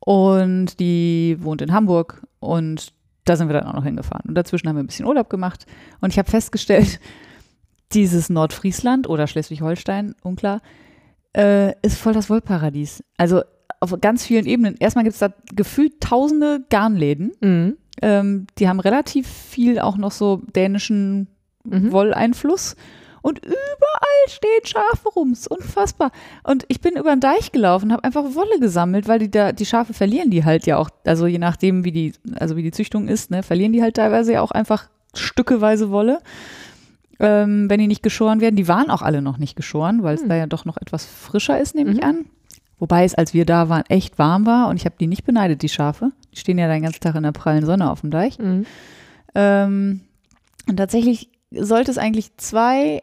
Und 0.00 0.78
die 0.80 1.36
wohnt 1.40 1.62
in 1.62 1.72
Hamburg 1.72 2.22
und 2.40 2.92
da 3.24 3.36
sind 3.36 3.48
wir 3.48 3.54
dann 3.54 3.68
auch 3.68 3.74
noch 3.74 3.84
hingefahren. 3.84 4.28
Und 4.28 4.34
dazwischen 4.34 4.68
haben 4.68 4.76
wir 4.76 4.82
ein 4.82 4.86
bisschen 4.86 5.06
Urlaub 5.06 5.28
gemacht. 5.28 5.66
Und 6.00 6.10
ich 6.10 6.18
habe 6.18 6.30
festgestellt, 6.30 7.00
dieses 7.92 8.30
Nordfriesland 8.30 9.08
oder 9.08 9.26
Schleswig-Holstein, 9.26 10.14
unklar, 10.22 10.60
äh, 11.36 11.72
ist 11.82 11.98
voll 11.98 12.12
das 12.12 12.30
Wollparadies. 12.30 13.02
Also 13.16 13.42
auf 13.80 13.94
ganz 14.00 14.24
vielen 14.24 14.46
Ebenen. 14.46 14.76
Erstmal 14.78 15.04
gibt 15.04 15.14
es 15.14 15.20
da 15.20 15.30
gefühlt 15.54 16.00
tausende 16.00 16.64
Garnläden. 16.70 17.32
Mhm. 17.40 17.76
Ähm, 18.02 18.46
die 18.58 18.68
haben 18.68 18.80
relativ 18.80 19.26
viel 19.28 19.78
auch 19.78 19.96
noch 19.96 20.12
so 20.12 20.42
dänischen 20.54 21.28
Mhm. 21.64 21.92
Wolleinfluss. 21.92 22.76
Und 23.20 23.40
überall 23.44 24.28
stehen 24.28 24.64
Schafe 24.64 25.08
rum. 25.14 25.32
Ist 25.32 25.50
unfassbar. 25.50 26.12
Und 26.44 26.64
ich 26.68 26.80
bin 26.80 26.94
über 26.96 27.10
den 27.14 27.20
Deich 27.20 27.52
gelaufen, 27.52 27.92
habe 27.92 28.04
einfach 28.04 28.22
Wolle 28.34 28.58
gesammelt, 28.60 29.06
weil 29.08 29.18
die 29.18 29.30
da, 29.30 29.52
die 29.52 29.66
Schafe 29.66 29.92
verlieren 29.92 30.30
die 30.30 30.44
halt 30.44 30.66
ja 30.66 30.78
auch, 30.78 30.88
also 31.04 31.26
je 31.26 31.38
nachdem, 31.38 31.84
wie 31.84 31.92
die, 31.92 32.12
also 32.38 32.56
wie 32.56 32.62
die 32.62 32.70
Züchtung 32.70 33.08
ist, 33.08 33.30
ne, 33.30 33.42
verlieren 33.42 33.72
die 33.72 33.82
halt 33.82 33.96
teilweise 33.96 34.32
ja 34.34 34.40
auch 34.40 34.52
einfach 34.52 34.88
stückeweise 35.14 35.90
Wolle. 35.90 36.20
Ähm, 37.20 37.68
wenn 37.68 37.80
die 37.80 37.88
nicht 37.88 38.04
geschoren 38.04 38.40
werden. 38.40 38.54
Die 38.54 38.68
waren 38.68 38.90
auch 38.90 39.02
alle 39.02 39.20
noch 39.20 39.38
nicht 39.38 39.56
geschoren, 39.56 40.04
weil 40.04 40.14
es 40.14 40.22
Hm. 40.22 40.28
da 40.28 40.36
ja 40.36 40.46
doch 40.46 40.64
noch 40.64 40.76
etwas 40.76 41.04
frischer 41.04 41.60
ist, 41.60 41.74
nehme 41.74 41.90
ich 41.90 41.98
Mhm. 41.98 42.04
an. 42.04 42.24
Wobei 42.78 43.04
es, 43.04 43.14
als 43.14 43.34
wir 43.34 43.44
da 43.44 43.68
waren, 43.68 43.84
echt 43.88 44.18
warm 44.18 44.46
war 44.46 44.68
und 44.68 44.76
ich 44.76 44.84
habe 44.84 44.94
die 44.98 45.06
nicht 45.06 45.24
beneidet, 45.24 45.62
die 45.62 45.68
Schafe. 45.68 46.12
Die 46.32 46.38
stehen 46.38 46.58
ja 46.58 46.68
den 46.68 46.82
ganzen 46.82 47.00
Tag 47.00 47.14
in 47.16 47.24
der 47.24 47.32
prallen 47.32 47.66
Sonne 47.66 47.90
auf 47.90 48.02
dem 48.02 48.10
Deich. 48.10 48.38
Mhm. 48.38 48.66
Ähm, 49.34 50.00
und 50.68 50.76
tatsächlich 50.76 51.30
sollte 51.50 51.90
es 51.90 51.98
eigentlich 51.98 52.36
zwei, 52.36 53.02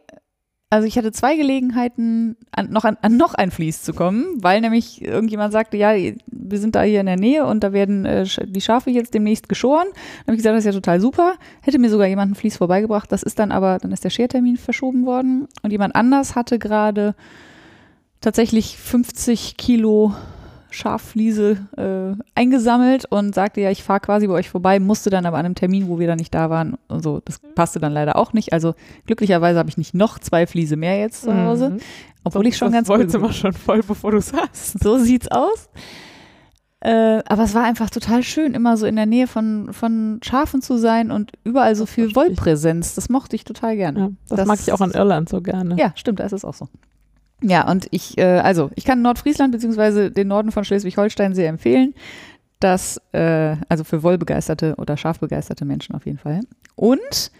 also 0.70 0.88
ich 0.88 0.98
hatte 0.98 1.12
zwei 1.12 1.36
Gelegenheiten, 1.36 2.38
an, 2.52 2.70
noch 2.70 2.86
an, 2.86 2.98
an 3.02 3.18
noch 3.18 3.34
ein 3.34 3.52
Vlies 3.52 3.82
zu 3.82 3.94
kommen, 3.94 4.26
weil 4.42 4.62
nämlich 4.62 5.04
irgendjemand 5.04 5.52
sagte, 5.52 5.76
ja, 5.76 5.94
wir 5.94 6.60
sind 6.60 6.76
da 6.76 6.84
hier 6.84 7.02
in 7.02 7.08
der 7.08 7.20
Nähe 7.20 7.46
und 7.46 7.64
da 7.64 7.74
werden 7.74 8.06
äh, 8.06 8.26
die 8.46 8.62
Schafe 8.62 8.92
jetzt 8.92 9.14
demnächst 9.14 9.50
geschoren. 9.50 9.88
Dann 9.92 10.28
habe 10.28 10.34
ich 10.34 10.38
gesagt, 10.38 10.56
das 10.56 10.66
ist 10.66 10.74
ja 10.74 10.80
total 10.80 11.02
super. 11.02 11.34
Hätte 11.62 11.80
mir 11.80 11.90
sogar 11.90 12.08
jemand 12.08 12.32
ein 12.32 12.36
Vlies 12.36 12.58
vorbeigebracht. 12.58 13.12
Das 13.12 13.24
ist 13.24 13.40
dann 13.40 13.52
aber, 13.52 13.80
dann 13.80 13.92
ist 13.92 14.04
der 14.04 14.10
Schertermin 14.10 14.58
verschoben 14.58 15.06
worden 15.06 15.48
und 15.64 15.72
jemand 15.72 15.96
anders 15.96 16.36
hatte 16.36 16.60
gerade 16.60 17.16
tatsächlich 18.26 18.78
50 18.78 19.56
Kilo 19.58 20.14
Schaffliese 20.72 21.58
äh, 21.78 22.22
eingesammelt 22.38 23.06
und 23.10 23.34
sagte, 23.34 23.62
ja, 23.62 23.72
ich 23.72 23.82
fahre 23.84 24.02
quasi 24.02 24.28
bei 24.28 24.34
euch 24.34 24.50
vorbei, 24.50 24.80
musste 24.82 25.10
dann 25.10 25.26
aber 25.26 25.38
an 25.38 25.46
einem 25.46 25.56
Termin, 25.56 25.88
wo 25.88 26.00
wir 26.00 26.08
da 26.08 26.18
nicht 26.18 26.34
da 26.34 26.50
waren 26.50 26.76
und 26.90 27.02
so. 27.02 27.22
Das 27.24 27.40
passte 27.40 27.80
dann 27.80 27.94
leider 27.94 28.18
auch 28.18 28.34
nicht. 28.34 28.52
Also 28.52 28.74
glücklicherweise 29.06 29.58
habe 29.58 29.70
ich 29.70 29.78
nicht 29.78 29.94
noch 29.94 30.20
zwei 30.20 30.46
Fliese 30.48 30.76
mehr 30.76 31.00
jetzt 31.00 31.22
zu 31.22 31.34
Hause, 31.34 31.70
Mhm. 31.70 31.78
obwohl 32.26 32.46
ich 32.48 32.58
schon 32.58 32.70
das 32.74 32.80
ganz 32.80 32.90
Wollzimmer 32.90 33.28
bin. 33.28 33.34
schon 33.36 33.54
voll, 33.54 33.82
bevor 33.88 34.12
du 34.12 34.20
sagst. 34.20 34.84
So 34.84 34.98
sieht's 34.98 35.30
aus. 35.30 35.70
Äh, 36.82 37.22
aber 37.26 37.44
es 37.44 37.54
war 37.56 37.64
einfach 37.64 37.90
total 37.90 38.22
schön, 38.22 38.54
immer 38.54 38.76
so 38.76 38.86
in 38.86 38.98
der 38.98 39.06
Nähe 39.06 39.28
von, 39.28 39.72
von 39.72 40.20
Schafen 40.24 40.62
zu 40.62 40.78
sein 40.78 41.10
und 41.10 41.32
überall 41.46 41.76
so 41.76 41.86
viel. 41.86 42.14
Wollpräsenz. 42.16 42.96
Das 42.96 43.08
mochte 43.08 43.36
ich 43.38 43.46
total 43.46 43.76
gerne. 43.78 44.00
Ja, 44.00 44.10
das, 44.28 44.38
Das- 44.40 44.48
mag 44.48 44.60
ich 44.60 44.74
auch 44.74 44.82
an 44.82 44.92
Irland 44.92 45.30
so 45.30 45.42
gerne. 45.42 45.78
Ja, 45.80 45.94
stimmt, 45.96 46.20
da 46.20 46.26
ist 46.26 46.34
es 46.34 46.44
auch 46.44 46.54
so. 46.54 46.68
Ja, 47.42 47.70
und 47.70 47.88
ich, 47.92 48.18
äh, 48.18 48.40
also 48.40 48.72
ich 48.76 48.86
kann 48.86 49.02
Nordfriesland 49.02 49.52
beziehungsweise 49.52 50.12
den 50.12 50.28
Norden 50.28 50.52
von 50.52 50.64
Schleswig-Holstein 50.64 51.36
sehr 51.36 51.50
empfehlen. 51.50 51.94
Das, 52.60 53.02
äh, 53.12 53.58
also 53.68 53.84
für 53.84 54.04
wollbegeisterte 54.04 54.76
oder 54.78 54.98
schafbegeisterte 54.98 55.66
Menschen 55.66 55.96
auf 55.96 56.06
jeden 56.06 56.18
Fall. 56.18 56.42
Und 56.76 57.32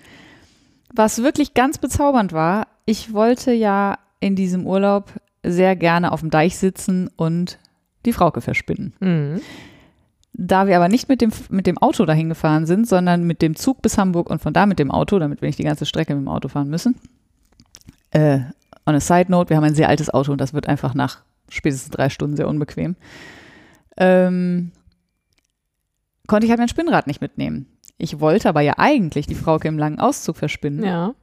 was 0.94 1.24
wirklich 1.24 1.54
ganz 1.54 1.78
bezaubernd 1.78 2.34
war, 2.34 2.68
ich 2.86 3.14
wollte 3.14 3.52
ja 3.52 3.98
in 4.20 4.36
diesem 4.36 4.66
Urlaub 4.68 5.14
sehr 5.44 5.76
gerne 5.76 6.12
auf 6.12 6.22
dem 6.22 6.30
Deich 6.30 6.58
sitzen 6.58 7.10
und 7.16 7.60
die 8.06 8.14
Frauke 8.14 8.42
verspinnen. 8.42 8.94
Mhm. 9.00 9.42
Da 10.34 10.68
wir 10.68 10.76
aber 10.76 10.90
nicht 10.90 11.08
mit 11.08 11.22
dem, 11.22 11.32
mit 11.50 11.66
dem 11.66 11.78
Auto 11.78 12.06
dahin 12.06 12.30
gefahren 12.30 12.66
sind, 12.66 12.88
sondern 12.88 13.24
mit 13.24 13.42
dem 13.42 13.56
Zug 13.56 13.82
bis 13.82 13.98
Hamburg 13.98 14.30
und 14.30 14.42
von 14.42 14.54
da 14.54 14.66
mit 14.66 14.80
dem 14.80 14.92
Auto, 14.92 15.18
damit 15.18 15.42
wir 15.42 15.48
nicht 15.48 15.60
die 15.60 15.64
ganze 15.64 15.86
Strecke 15.86 16.14
mit 16.14 16.26
dem 16.26 16.28
Auto 16.28 16.50
fahren 16.50 16.70
müssen. 16.70 16.96
Äh, 18.12 18.40
on 18.86 18.96
a 18.96 19.00
side 19.00 19.32
note, 19.32 19.50
wir 19.50 19.58
haben 19.58 19.64
ein 19.64 19.76
sehr 19.76 19.90
altes 19.90 20.14
Auto 20.14 20.32
und 20.32 20.40
das 20.40 20.54
wird 20.54 20.68
einfach 20.68 20.94
nach 20.94 21.24
spätestens 21.50 21.92
drei 21.92 22.10
Stunden 22.10 22.36
sehr 22.36 22.48
unbequem. 22.48 22.96
Ähm, 23.98 24.72
konnte 26.28 26.46
ich 26.46 26.52
halt 26.52 26.60
mein 26.60 26.70
Spinnrad 26.70 27.08
nicht 27.08 27.22
mitnehmen. 27.22 27.68
Ich 27.98 28.20
wollte 28.20 28.50
aber 28.50 28.62
ja 28.62 28.74
eigentlich 28.78 29.28
die 29.28 29.36
Frauke 29.36 29.68
im 29.68 29.78
langen 29.78 30.00
Auszug 30.00 30.38
verspinnen. 30.38 30.84
Ja. 30.84 31.14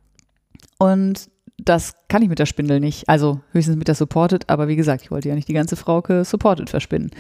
Und 0.79 1.29
das 1.59 1.95
kann 2.09 2.23
ich 2.23 2.29
mit 2.29 2.39
der 2.39 2.47
Spindel 2.47 2.81
nicht. 2.81 3.09
Also 3.09 3.41
höchstens 3.53 3.77
mit 3.77 3.89
der 3.89 3.95
Supported, 3.95 4.49
aber 4.49 4.69
wie 4.69 4.77
gesagt, 4.77 5.03
ich 5.03 5.11
wollte 5.11 5.29
ja 5.29 5.35
nicht 5.35 5.49
die 5.49 5.55
ganze 5.55 5.77
Frauke 5.77 6.25
Supported 6.25 6.71
verspinnen. 6.71 7.11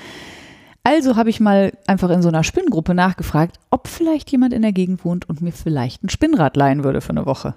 Also 0.85 1.15
habe 1.17 1.31
ich 1.31 1.39
mal 1.39 1.73
einfach 1.87 2.11
in 2.11 2.23
so 2.23 2.29
einer 2.29 2.43
Spinngruppe 2.43 2.95
nachgefragt, 2.95 3.59
ob 3.71 3.87
vielleicht 3.87 4.31
jemand 4.33 4.53
in 4.53 4.63
der 4.63 4.73
Gegend 4.73 5.05
wohnt 5.05 5.29
und 5.29 5.41
mir 5.41 5.53
vielleicht 5.53 6.03
ein 6.03 6.09
Spinnrad 6.09 6.57
leihen 6.57 6.83
würde 6.83 7.01
für 7.01 7.11
eine 7.11 7.27
Woche. 7.27 7.55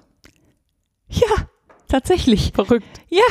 Ja, 1.08 1.48
tatsächlich. 1.88 2.52
Verrückt. 2.54 2.86
Ja, 3.08 3.22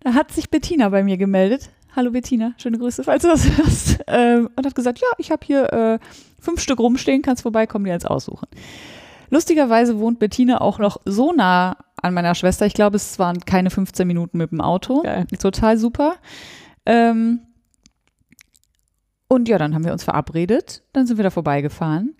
da 0.00 0.14
hat 0.14 0.32
sich 0.32 0.50
Bettina 0.50 0.88
bei 0.88 1.02
mir 1.02 1.16
gemeldet. 1.16 1.70
Hallo 1.96 2.10
Bettina, 2.10 2.52
schöne 2.58 2.78
Grüße, 2.78 3.02
falls 3.04 3.22
du 3.22 3.28
das 3.28 3.44
hörst. 3.58 3.98
Ähm, 4.06 4.48
und 4.54 4.66
hat 4.66 4.74
gesagt, 4.74 5.00
ja, 5.00 5.08
ich 5.18 5.30
habe 5.30 5.44
hier 5.44 5.72
äh, 5.72 5.98
fünf 6.40 6.60
Stück 6.60 6.78
rumstehen, 6.78 7.22
kannst 7.22 7.42
vorbeikommen, 7.42 7.84
die 7.84 7.90
jetzt 7.90 8.08
aussuchen. 8.08 8.46
Lustigerweise 9.30 9.98
wohnt 9.98 10.18
Bettina 10.18 10.60
auch 10.60 10.78
noch 10.78 10.98
so 11.04 11.32
nah 11.32 11.76
an 12.00 12.14
meiner 12.14 12.34
Schwester. 12.34 12.66
Ich 12.66 12.74
glaube, 12.74 12.96
es 12.96 13.18
waren 13.18 13.40
keine 13.40 13.70
15 13.70 14.06
Minuten 14.06 14.38
mit 14.38 14.52
dem 14.52 14.60
Auto. 14.60 15.02
Geil. 15.02 15.26
Total 15.38 15.76
super. 15.76 16.14
Ähm, 16.86 17.40
Und 19.28 19.48
ja, 19.48 19.58
dann 19.58 19.74
haben 19.74 19.84
wir 19.84 19.92
uns 19.92 20.04
verabredet, 20.04 20.82
dann 20.92 21.06
sind 21.06 21.16
wir 21.18 21.24
da 21.24 21.30
vorbeigefahren. 21.30 22.16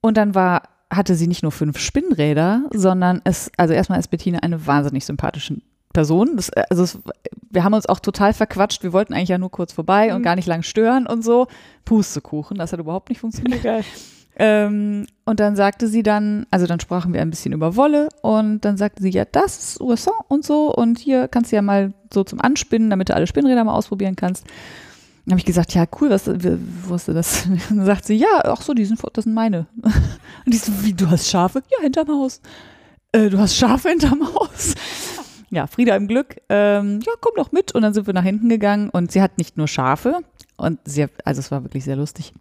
Und 0.00 0.16
dann 0.16 0.34
war, 0.34 0.62
hatte 0.92 1.14
sie 1.14 1.26
nicht 1.26 1.42
nur 1.42 1.52
fünf 1.52 1.78
Spinnräder, 1.78 2.64
sondern 2.72 3.20
es, 3.24 3.50
also 3.56 3.72
erstmal 3.74 3.98
ist 3.98 4.08
Bettina 4.08 4.40
eine 4.40 4.66
wahnsinnig 4.66 5.04
sympathische 5.04 5.56
Person. 5.92 6.36
Das, 6.36 6.50
also 6.70 6.82
es, 6.82 6.98
wir 7.50 7.64
haben 7.64 7.74
uns 7.74 7.86
auch 7.86 8.00
total 8.00 8.32
verquatscht. 8.32 8.82
Wir 8.82 8.92
wollten 8.92 9.12
eigentlich 9.14 9.28
ja 9.30 9.38
nur 9.38 9.50
kurz 9.50 9.72
vorbei 9.72 10.14
und 10.14 10.20
Mhm. 10.20 10.24
gar 10.24 10.36
nicht 10.36 10.46
lang 10.46 10.62
stören 10.62 11.06
und 11.06 11.22
so. 11.24 11.48
Pustekuchen, 11.84 12.58
das 12.58 12.72
hat 12.72 12.80
überhaupt 12.80 13.08
nicht 13.08 13.20
funktioniert. 13.20 13.62
Geil. 13.64 13.84
Ähm, 14.36 15.06
und 15.26 15.40
dann 15.40 15.56
sagte 15.56 15.88
sie 15.88 16.02
dann, 16.02 16.46
also 16.50 16.66
dann 16.66 16.80
sprachen 16.80 17.12
wir 17.12 17.20
ein 17.20 17.28
bisschen 17.28 17.52
über 17.52 17.76
Wolle 17.76 18.08
und 18.22 18.64
dann 18.64 18.78
sagte 18.78 19.02
sie, 19.02 19.10
ja, 19.10 19.26
das 19.26 19.58
ist 19.58 19.80
Ourson 19.82 20.14
und 20.28 20.42
so 20.44 20.74
und 20.74 20.98
hier 20.98 21.28
kannst 21.28 21.52
du 21.52 21.56
ja 21.56 21.62
mal 21.62 21.92
so 22.12 22.24
zum 22.24 22.40
Anspinnen, 22.40 22.88
damit 22.88 23.10
du 23.10 23.14
alle 23.14 23.26
Spinnräder 23.26 23.62
mal 23.64 23.74
ausprobieren 23.74 24.16
kannst. 24.16 24.46
Dann 25.24 25.32
habe 25.32 25.38
ich 25.38 25.44
gesagt, 25.44 25.72
ja, 25.74 25.86
cool, 26.00 26.10
was, 26.10 26.24
du 26.24 27.12
das? 27.14 27.46
Dann 27.68 27.84
sagt 27.84 28.04
sie, 28.04 28.14
ja, 28.14 28.40
ach 28.44 28.60
so, 28.60 28.74
die 28.74 28.84
sind, 28.84 29.00
das 29.12 29.24
sind 29.24 29.34
meine. 29.34 29.66
Und 29.82 30.54
ich 30.54 30.62
so, 30.62 30.72
wie, 30.82 30.92
du 30.92 31.08
hast 31.08 31.28
Schafe? 31.28 31.62
Ja, 31.70 31.82
hinterm 31.82 32.08
Haus. 32.08 32.40
Äh, 33.12 33.30
du 33.30 33.38
hast 33.38 33.56
Schafe 33.56 33.90
hinterm 33.90 34.22
Haus? 34.34 34.74
Ja, 35.54 35.66
Frieda 35.66 35.94
im 35.96 36.08
Glück. 36.08 36.36
Ähm, 36.48 37.00
ja, 37.04 37.12
komm 37.20 37.34
doch 37.36 37.52
mit. 37.52 37.72
Und 37.72 37.82
dann 37.82 37.92
sind 37.92 38.06
wir 38.06 38.14
nach 38.14 38.22
hinten 38.22 38.48
gegangen 38.48 38.88
und 38.88 39.12
sie 39.12 39.20
hat 39.20 39.36
nicht 39.36 39.58
nur 39.58 39.68
Schafe 39.68 40.20
und 40.56 40.80
sie, 40.86 41.08
also 41.26 41.40
es 41.40 41.50
war 41.50 41.62
wirklich 41.62 41.84
sehr 41.84 41.96
lustig, 41.96 42.32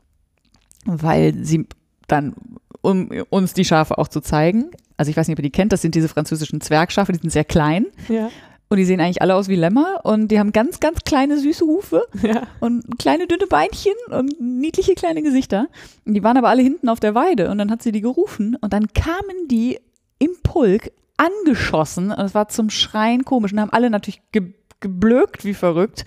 weil 0.85 1.35
sie 1.43 1.67
dann, 2.07 2.33
um 2.79 3.09
uns 3.29 3.53
die 3.53 3.65
Schafe 3.65 3.97
auch 3.97 4.07
zu 4.07 4.21
zeigen, 4.21 4.71
also 4.95 5.09
ich 5.09 5.17
weiß 5.17 5.27
nicht, 5.27 5.35
ob 5.35 5.39
ihr 5.39 5.49
die 5.49 5.51
kennt, 5.51 5.73
das 5.73 5.81
sind 5.81 5.93
diese 5.93 6.07
französischen 6.07 6.61
Zwergschafe, 6.61 7.11
die 7.11 7.19
sind 7.19 7.31
sehr 7.31 7.43
klein 7.43 7.87
Ja. 8.07 8.29
Und 8.72 8.77
die 8.77 8.85
sehen 8.85 9.02
eigentlich 9.02 9.22
alle 9.22 9.35
aus 9.35 9.49
wie 9.49 9.56
Lämmer 9.57 9.99
und 10.03 10.30
die 10.30 10.39
haben 10.39 10.53
ganz, 10.53 10.80
ganz 10.80 10.99
kleine 11.03 11.38
süße 11.38 11.65
Hufe 11.65 12.03
Ja. 12.23 12.43
und 12.61 12.98
kleine 12.98 13.27
dünne 13.27 13.45
Beinchen 13.45 13.91
und 14.10 14.39
niedliche 14.39 14.95
kleine 14.95 15.22
Gesichter. 15.22 15.68
Und 16.06 16.14
die 16.14 16.23
waren 16.23 16.38
aber 16.38 16.48
alle 16.48 16.61
hinten 16.61 16.88
auf 16.88 17.02
der 17.02 17.14
Weide 17.14 17.52
und 17.52 17.57
dann 17.57 17.69
hat 17.69 17.84
sie 17.84 17.91
die 17.91 17.99
gerufen 17.99 18.56
und 18.61 18.72
dann 18.72 18.88
kamen 18.93 19.49
die 19.49 19.77
im 20.19 20.31
Pulk 20.41 20.91
angeschossen 21.18 22.11
und 22.11 22.19
es 22.23 22.34
war 22.34 22.48
zum 22.48 22.69
Schreien 22.69 23.26
komisch 23.26 23.52
und 23.52 23.60
haben 23.60 23.73
alle 23.73 23.89
natürlich 23.89 24.22
ge 24.31 24.53
geblökt 24.80 25.43
wie 25.45 25.53
verrückt. 25.53 26.06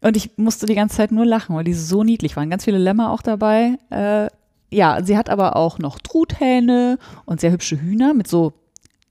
Und 0.00 0.16
ich 0.16 0.38
musste 0.38 0.64
die 0.66 0.74
ganze 0.74 0.96
Zeit 0.96 1.12
nur 1.12 1.26
lachen, 1.26 1.54
weil 1.54 1.62
die 1.62 1.74
so 1.74 2.02
niedlich 2.04 2.36
waren. 2.36 2.50
Ganz 2.50 2.64
viele 2.64 2.78
Lämmer 2.78 3.12
auch 3.12 3.22
dabei. 3.22 3.78
Äh, 3.90 4.28
ja, 4.74 5.04
sie 5.04 5.16
hat 5.16 5.28
aber 5.30 5.54
auch 5.56 5.78
noch 5.78 5.98
Truthähne 6.00 6.98
und 7.26 7.40
sehr 7.40 7.52
hübsche 7.52 7.80
Hühner 7.80 8.12
mit 8.14 8.26
so, 8.28 8.54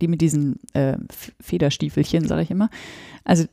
die 0.02 0.08
mit 0.08 0.22
diesen 0.22 0.60
äh, 0.74 0.98
Federstiefelchen, 1.40 2.28
sage 2.28 2.42
ich 2.42 2.52
immer. 2.52 2.70
Also, 3.24 3.46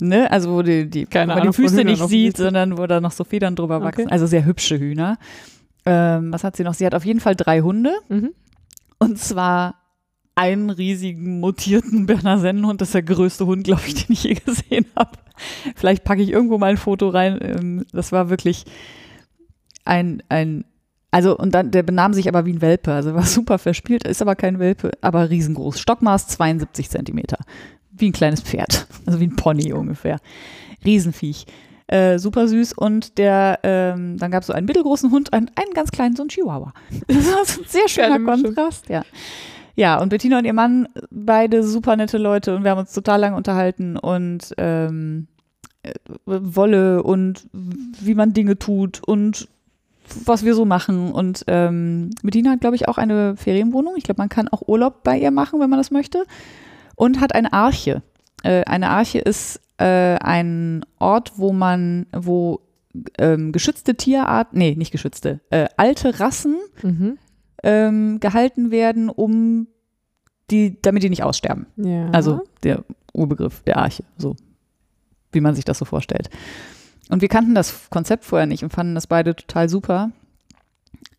ne, 0.00 0.30
also 0.30 0.52
wo 0.52 0.62
die, 0.62 0.88
die, 0.88 1.06
Keine 1.06 1.32
wo 1.32 1.34
man 1.34 1.42
Ahnung 1.42 1.52
die 1.52 1.62
Füße 1.62 1.84
nicht 1.84 2.06
sieht, 2.08 2.36
sondern 2.36 2.78
wo 2.78 2.86
da 2.86 3.00
noch 3.00 3.12
so 3.12 3.24
Federn 3.24 3.56
drüber 3.56 3.80
wachsen. 3.82 4.02
Okay. 4.02 4.12
Also 4.12 4.26
sehr 4.26 4.44
hübsche 4.44 4.78
Hühner. 4.78 5.18
Ähm, 5.86 6.32
was 6.32 6.44
hat 6.44 6.56
sie 6.56 6.64
noch? 6.64 6.74
Sie 6.74 6.86
hat 6.86 6.94
auf 6.94 7.04
jeden 7.04 7.20
Fall 7.20 7.34
drei 7.36 7.60
Hunde. 7.60 7.92
Mhm. 8.08 8.30
Und 8.98 9.18
zwar 9.18 9.76
einen 10.34 10.70
riesigen 10.70 11.40
mutierten 11.40 12.06
Berner 12.06 12.38
Sennenhund. 12.38 12.80
Das 12.80 12.88
ist 12.88 12.94
der 12.94 13.02
größte 13.02 13.46
Hund, 13.46 13.64
glaube 13.64 13.82
ich, 13.86 13.94
den 14.06 14.12
ich 14.12 14.24
je 14.24 14.34
gesehen 14.34 14.86
habe. 14.96 15.18
Vielleicht 15.74 16.04
packe 16.04 16.22
ich 16.22 16.30
irgendwo 16.30 16.58
mal 16.58 16.70
ein 16.70 16.76
Foto 16.76 17.08
rein. 17.08 17.38
Ähm, 17.42 17.86
Das 17.92 18.12
war 18.12 18.30
wirklich 18.30 18.64
ein, 19.84 20.22
ein, 20.28 20.64
also 21.10 21.36
und 21.36 21.54
dann, 21.54 21.70
der 21.70 21.82
benahm 21.82 22.12
sich 22.12 22.28
aber 22.28 22.46
wie 22.46 22.52
ein 22.52 22.60
Welpe. 22.60 22.92
Also 22.92 23.14
war 23.14 23.22
super 23.26 23.58
verspielt, 23.58 24.06
ist 24.06 24.22
aber 24.22 24.36
kein 24.36 24.58
Welpe, 24.58 24.92
aber 25.00 25.30
riesengroß. 25.30 25.78
Stockmaß 25.80 26.28
72 26.28 26.90
Zentimeter. 26.90 27.38
Wie 27.90 28.10
ein 28.10 28.12
kleines 28.12 28.40
Pferd. 28.40 28.86
Also 29.06 29.18
wie 29.18 29.26
ein 29.26 29.34
Pony 29.34 29.72
ungefähr. 29.72 30.18
Riesenviech. 30.84 31.46
Äh, 31.88 32.20
super 32.20 32.46
süß 32.46 32.74
und 32.74 33.18
der, 33.18 33.58
ähm, 33.64 34.16
dann 34.16 34.30
gab 34.30 34.42
es 34.42 34.46
so 34.46 34.52
einen 34.52 34.66
mittelgroßen 34.66 35.10
Hund, 35.10 35.32
einen, 35.32 35.50
einen 35.56 35.72
ganz 35.74 35.90
kleinen, 35.90 36.14
so 36.14 36.22
einen 36.22 36.28
Chihuahua. 36.28 36.72
Das 37.08 37.32
war 37.32 37.44
so 37.44 37.62
ein 37.62 37.66
sehr 37.66 37.88
schöner. 37.88 38.20
Kontrast, 38.20 38.88
ja. 38.88 39.02
Ja, 39.74 40.00
und 40.00 40.10
Bettina 40.10 40.38
und 40.38 40.44
ihr 40.44 40.52
Mann, 40.52 40.86
beide 41.10 41.64
super 41.64 41.96
nette 41.96 42.18
Leute 42.18 42.54
und 42.54 42.62
wir 42.62 42.70
haben 42.70 42.78
uns 42.78 42.92
total 42.92 43.20
lang 43.20 43.34
unterhalten 43.34 43.96
und 43.96 44.54
ähm, 44.58 45.26
äh, 45.82 45.94
Wolle 46.26 47.02
und 47.02 47.48
wie 47.52 48.14
man 48.14 48.34
Dinge 48.34 48.58
tut 48.58 49.02
und 49.02 49.48
was 50.26 50.44
wir 50.44 50.54
so 50.54 50.64
machen. 50.64 51.12
Und 51.12 51.44
ähm, 51.46 52.10
Bettina 52.22 52.50
hat, 52.50 52.60
glaube 52.60 52.76
ich, 52.76 52.88
auch 52.88 52.98
eine 52.98 53.36
Ferienwohnung. 53.36 53.94
Ich 53.96 54.04
glaube, 54.04 54.20
man 54.20 54.28
kann 54.28 54.48
auch 54.48 54.66
Urlaub 54.66 55.02
bei 55.02 55.18
ihr 55.18 55.30
machen, 55.30 55.60
wenn 55.60 55.70
man 55.70 55.78
das 55.78 55.90
möchte. 55.90 56.24
Und 56.96 57.20
hat 57.20 57.34
eine 57.34 57.52
Arche. 57.52 58.02
Äh, 58.42 58.64
eine 58.64 58.90
Arche 58.90 59.18
ist 59.18 59.60
äh, 59.78 59.84
ein 60.18 60.84
Ort, 60.98 61.32
wo 61.36 61.52
man, 61.52 62.06
wo 62.12 62.60
ähm, 63.18 63.52
geschützte 63.52 63.94
Tierarten, 63.94 64.58
nee, 64.58 64.74
nicht 64.76 64.90
geschützte, 64.92 65.40
äh, 65.50 65.66
alte 65.76 66.18
Rassen 66.20 66.56
Mhm. 66.82 67.18
ähm, 67.62 68.20
gehalten 68.20 68.70
werden, 68.70 69.08
um 69.08 69.68
die, 70.50 70.80
damit 70.82 71.02
die 71.02 71.10
nicht 71.10 71.22
aussterben. 71.22 71.66
Ja. 71.76 72.10
Also 72.10 72.40
der 72.62 72.84
Urbegriff 73.12 73.62
der 73.62 73.76
Arche, 73.76 74.02
so 74.18 74.34
wie 75.32 75.40
man 75.40 75.54
sich 75.54 75.64
das 75.64 75.78
so 75.78 75.84
vorstellt. 75.84 76.28
Und 77.10 77.22
wir 77.22 77.28
kannten 77.28 77.54
das 77.54 77.90
Konzept 77.90 78.24
vorher 78.24 78.46
nicht 78.46 78.62
und 78.62 78.72
fanden 78.72 78.94
das 78.94 79.06
beide 79.06 79.34
total 79.34 79.68
super. 79.68 80.10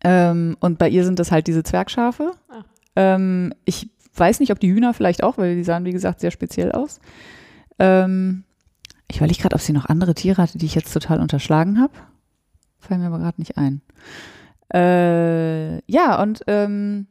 Ähm, 0.02 0.56
und 0.60 0.78
bei 0.78 0.88
ihr 0.88 1.04
sind 1.04 1.18
das 1.18 1.30
halt 1.30 1.46
diese 1.46 1.62
Zwergschafe. 1.62 2.32
Ah. 2.48 2.64
Ähm, 2.96 3.54
ich 3.64 3.88
weiß 4.14 4.40
nicht, 4.40 4.52
ob 4.52 4.60
die 4.60 4.72
Hühner 4.72 4.94
vielleicht 4.94 5.22
auch, 5.22 5.38
weil 5.38 5.54
die 5.54 5.64
sahen, 5.64 5.84
wie 5.84 5.92
gesagt, 5.92 6.20
sehr 6.20 6.30
speziell 6.30 6.72
aus. 6.72 7.00
Ähm, 7.78 8.44
ich 9.08 9.18
überlege 9.18 9.42
gerade, 9.42 9.54
ob 9.54 9.60
sie 9.60 9.72
noch 9.72 9.86
andere 9.86 10.14
Tiere 10.14 10.42
hatte, 10.42 10.58
die 10.58 10.66
ich 10.66 10.74
jetzt 10.74 10.92
total 10.92 11.20
unterschlagen 11.20 11.80
habe. 11.80 11.92
Fallen 12.80 13.00
mir 13.00 13.06
aber 13.06 13.18
gerade 13.18 13.40
nicht 13.40 13.58
ein. 13.58 13.82
Äh, 14.72 15.82
ja, 15.90 16.20
und 16.22 16.42
ähm, 16.46 17.06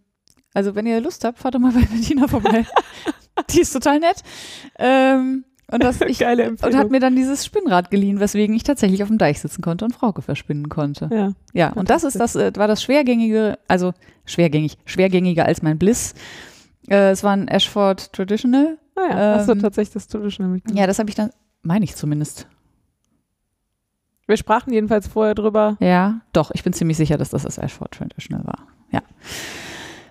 also 0.53 0.75
wenn 0.75 0.85
ihr 0.85 0.99
Lust 0.99 1.23
habt, 1.23 1.39
fahrt 1.39 1.55
doch 1.55 1.59
mal 1.59 1.71
bei 1.71 1.81
Bettina 1.81 2.27
vorbei. 2.27 2.65
die 3.51 3.61
ist 3.61 3.73
total 3.73 3.99
nett. 3.99 4.23
Ähm, 4.79 5.45
und, 5.71 5.83
das, 5.83 5.99
ich, 6.07 6.19
Geile 6.19 6.43
und 6.43 6.49
Empfehlung. 6.49 6.77
hat 6.77 6.91
mir 6.91 6.99
dann 6.99 7.15
dieses 7.15 7.45
Spinnrad 7.45 7.89
geliehen, 7.91 8.19
weswegen 8.19 8.55
ich 8.55 8.63
tatsächlich 8.63 9.01
auf 9.03 9.09
dem 9.09 9.17
Deich 9.17 9.39
sitzen 9.41 9.61
konnte 9.61 9.85
und 9.85 9.93
Frauke 9.95 10.21
verspinnen 10.21 10.69
konnte. 10.69 11.09
ja. 11.11 11.33
Ja, 11.53 11.73
und 11.73 11.89
das 11.89 12.03
ist 12.03 12.19
das, 12.19 12.35
äh, 12.35 12.51
war 12.55 12.67
das 12.67 12.81
schwergängige, 12.83 13.57
also 13.67 13.93
schwergängig, 14.25 14.77
schwergängiger 14.85 15.45
als 15.45 15.61
mein 15.61 15.77
Bliss. 15.77 16.13
Äh, 16.89 17.11
es 17.11 17.23
war 17.23 17.31
ein 17.33 17.47
Ashford 17.47 18.13
Traditional. 18.13 18.77
Ah 18.95 19.01
ja, 19.09 19.35
hast 19.35 19.47
du 19.47 19.53
Ähm, 19.53 19.59
tatsächlich 19.61 19.93
das 19.93 20.07
Traditional 20.07 20.51
mitgenommen. 20.53 20.79
Ja, 20.79 20.87
das 20.87 20.99
habe 20.99 21.09
ich 21.09 21.15
dann, 21.15 21.31
meine 21.61 21.83
ich 21.85 21.95
zumindest. 21.95 22.47
Wir 24.27 24.37
sprachen 24.37 24.71
jedenfalls 24.71 25.07
vorher 25.07 25.35
drüber. 25.35 25.75
Ja, 25.81 26.21
doch, 26.31 26.51
ich 26.53 26.63
bin 26.63 26.71
ziemlich 26.73 26.95
sicher, 26.97 27.17
dass 27.17 27.31
das 27.31 27.43
das 27.43 27.57
Ashford 27.57 27.91
Traditional 27.91 28.45
war. 28.45 28.67
Ja. 28.91 29.01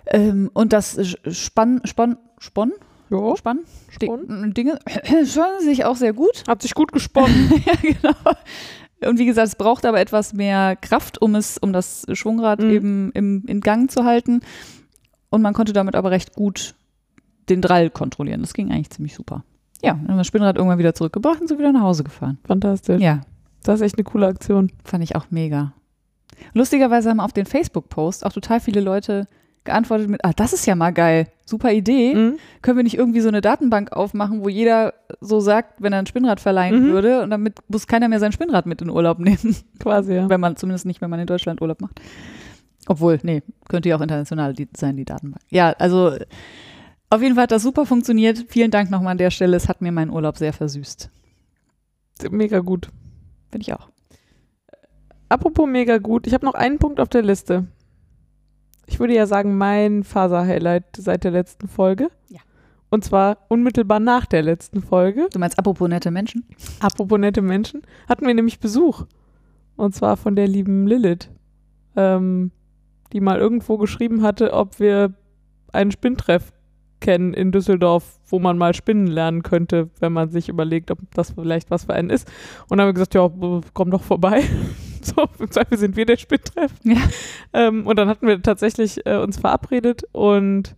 Ähm, 0.06 0.50
und 0.52 0.72
das 0.72 0.98
Spann, 1.30 1.80
Spann, 1.84 2.18
Spann, 2.38 2.72
Jo. 3.10 3.34
Spann, 3.36 3.60
Spann. 3.90 4.44
Di- 4.48 4.54
Dinge, 4.54 4.78
spannen 5.26 5.60
sich 5.60 5.84
auch 5.84 5.96
sehr 5.96 6.12
gut. 6.12 6.44
Hat 6.48 6.62
sich 6.62 6.74
gut 6.74 6.92
gesponnen. 6.92 7.52
ja, 7.66 7.72
genau. 7.82 8.14
Und 9.10 9.18
wie 9.18 9.26
gesagt, 9.26 9.48
es 9.48 9.56
braucht 9.56 9.84
aber 9.86 9.98
etwas 10.00 10.32
mehr 10.34 10.76
Kraft, 10.76 11.20
um 11.20 11.34
es, 11.34 11.58
um 11.58 11.72
das 11.72 12.06
Schwungrad 12.12 12.60
Mhm. 12.60 12.70
eben 12.70 13.10
im, 13.12 13.44
in 13.46 13.60
Gang 13.60 13.90
zu 13.90 14.04
halten. 14.04 14.40
Und 15.30 15.42
man 15.42 15.54
konnte 15.54 15.72
damit 15.72 15.94
aber 15.96 16.10
recht 16.10 16.34
gut 16.34 16.74
den 17.48 17.62
Drall 17.62 17.90
kontrollieren. 17.90 18.40
Das 18.42 18.52
ging 18.54 18.70
eigentlich 18.70 18.90
ziemlich 18.90 19.14
super. 19.14 19.44
Ja, 19.82 19.92
dann 19.92 20.02
haben 20.02 20.08
wir 20.08 20.16
das 20.18 20.26
Spinnrad 20.26 20.56
irgendwann 20.56 20.78
wieder 20.78 20.94
zurückgebracht 20.94 21.40
und 21.40 21.48
sind 21.48 21.58
wieder 21.58 21.72
nach 21.72 21.80
Hause 21.82 22.04
gefahren. 22.04 22.38
Fantastisch. 22.44 23.00
Ja, 23.00 23.22
Das 23.62 23.76
ist 23.80 23.86
echt 23.86 23.96
eine 23.96 24.04
coole 24.04 24.26
Aktion. 24.26 24.70
fand 24.84 25.02
ich 25.02 25.16
auch 25.16 25.26
mega. 25.30 25.72
Lustigerweise 26.52 27.10
haben 27.10 27.20
auf 27.20 27.32
den 27.32 27.46
Facebook-Post 27.46 28.24
auch 28.26 28.32
total 28.32 28.60
viele 28.60 28.80
Leute 28.80 29.26
geantwortet 29.64 30.08
mit, 30.08 30.24
ah, 30.24 30.32
das 30.34 30.52
ist 30.52 30.66
ja 30.66 30.74
mal 30.74 30.90
geil, 30.90 31.26
super 31.44 31.72
Idee. 31.72 32.14
Mhm. 32.14 32.38
Können 32.62 32.78
wir 32.78 32.84
nicht 32.84 32.96
irgendwie 32.96 33.20
so 33.20 33.28
eine 33.28 33.40
Datenbank 33.40 33.92
aufmachen, 33.92 34.42
wo 34.42 34.48
jeder 34.48 34.94
so 35.20 35.40
sagt, 35.40 35.82
wenn 35.82 35.92
er 35.92 35.98
ein 35.98 36.06
Spinnrad 36.06 36.40
verleihen 36.40 36.86
Mhm. 36.88 36.92
würde 36.92 37.22
und 37.22 37.30
damit 37.30 37.58
muss 37.68 37.86
keiner 37.86 38.08
mehr 38.08 38.20
sein 38.20 38.32
Spinnrad 38.32 38.66
mit 38.66 38.80
in 38.82 38.90
Urlaub 38.90 39.18
nehmen. 39.18 39.56
Quasi, 39.78 40.14
ja. 40.14 40.28
Wenn 40.28 40.40
man, 40.40 40.56
zumindest 40.56 40.86
nicht, 40.86 41.00
wenn 41.00 41.10
man 41.10 41.20
in 41.20 41.26
Deutschland 41.26 41.60
Urlaub 41.60 41.80
macht. 41.80 42.00
Obwohl, 42.86 43.18
nee, 43.22 43.42
könnte 43.68 43.88
ja 43.88 43.96
auch 43.96 44.00
international 44.00 44.54
die, 44.54 44.68
sein, 44.76 44.96
die 44.96 45.04
Datenbank. 45.04 45.42
Ja, 45.50 45.70
also 45.78 46.16
auf 47.10 47.22
jeden 47.22 47.34
Fall 47.34 47.42
hat 47.42 47.52
das 47.52 47.62
super 47.62 47.86
funktioniert. 47.86 48.46
Vielen 48.48 48.70
Dank 48.70 48.90
nochmal 48.90 49.12
an 49.12 49.18
der 49.18 49.30
Stelle. 49.30 49.56
Es 49.56 49.68
hat 49.68 49.82
mir 49.82 49.92
meinen 49.92 50.10
Urlaub 50.10 50.38
sehr 50.38 50.52
versüßt. 50.52 51.10
Mega 52.30 52.60
gut. 52.60 52.88
Finde 53.50 53.62
ich 53.62 53.72
auch. 53.74 53.88
Apropos 55.28 55.68
mega 55.68 55.98
gut, 55.98 56.26
ich 56.26 56.34
habe 56.34 56.44
noch 56.44 56.54
einen 56.54 56.78
Punkt 56.78 56.98
auf 57.00 57.08
der 57.08 57.22
Liste. 57.22 57.66
Ich 58.90 58.98
würde 58.98 59.14
ja 59.14 59.26
sagen, 59.26 59.56
mein 59.56 60.02
Faser-Highlight 60.02 60.96
seit 60.96 61.22
der 61.22 61.30
letzten 61.30 61.68
Folge. 61.68 62.08
Ja. 62.28 62.40
Und 62.90 63.04
zwar 63.04 63.38
unmittelbar 63.48 64.00
nach 64.00 64.26
der 64.26 64.42
letzten 64.42 64.82
Folge. 64.82 65.28
Du 65.32 65.38
meinst 65.38 65.58
apropos 65.58 65.88
nette 65.88 66.10
Menschen? 66.10 66.44
Apropos 66.80 67.18
nette 67.18 67.40
Menschen, 67.40 67.82
hatten 68.08 68.26
wir 68.26 68.34
nämlich 68.34 68.58
Besuch. 68.58 69.06
Und 69.76 69.94
zwar 69.94 70.16
von 70.16 70.34
der 70.34 70.48
lieben 70.48 70.88
Lilith, 70.88 71.30
ähm, 71.94 72.50
die 73.12 73.20
mal 73.20 73.38
irgendwo 73.38 73.78
geschrieben 73.78 74.22
hatte, 74.22 74.52
ob 74.52 74.80
wir 74.80 75.14
einen 75.72 75.92
Spinntreff 75.92 76.52
kennen 76.98 77.32
in 77.32 77.52
Düsseldorf, 77.52 78.18
wo 78.26 78.40
man 78.40 78.58
mal 78.58 78.74
spinnen 78.74 79.06
lernen 79.06 79.44
könnte, 79.44 79.88
wenn 80.00 80.12
man 80.12 80.30
sich 80.30 80.48
überlegt, 80.48 80.90
ob 80.90 80.98
das 81.14 81.30
vielleicht 81.30 81.70
was 81.70 81.84
für 81.84 81.94
einen 81.94 82.10
ist. 82.10 82.28
Und 82.62 82.70
dann 82.72 82.80
haben 82.80 82.88
wir 82.88 82.94
gesagt, 82.94 83.14
ja, 83.14 83.30
komm 83.72 83.90
doch 83.92 84.02
vorbei. 84.02 84.42
So, 85.16 85.28
im 85.38 85.50
Zweifel 85.50 85.78
sind 85.78 85.96
wir 85.96 86.06
der 86.06 86.16
Spinntreff. 86.16 86.72
Ja. 86.84 86.96
Ähm, 87.52 87.86
und 87.86 87.98
dann 87.98 88.08
hatten 88.08 88.26
wir 88.26 88.40
tatsächlich 88.42 89.04
äh, 89.06 89.16
uns 89.16 89.38
verabredet 89.38 90.02
und 90.12 90.74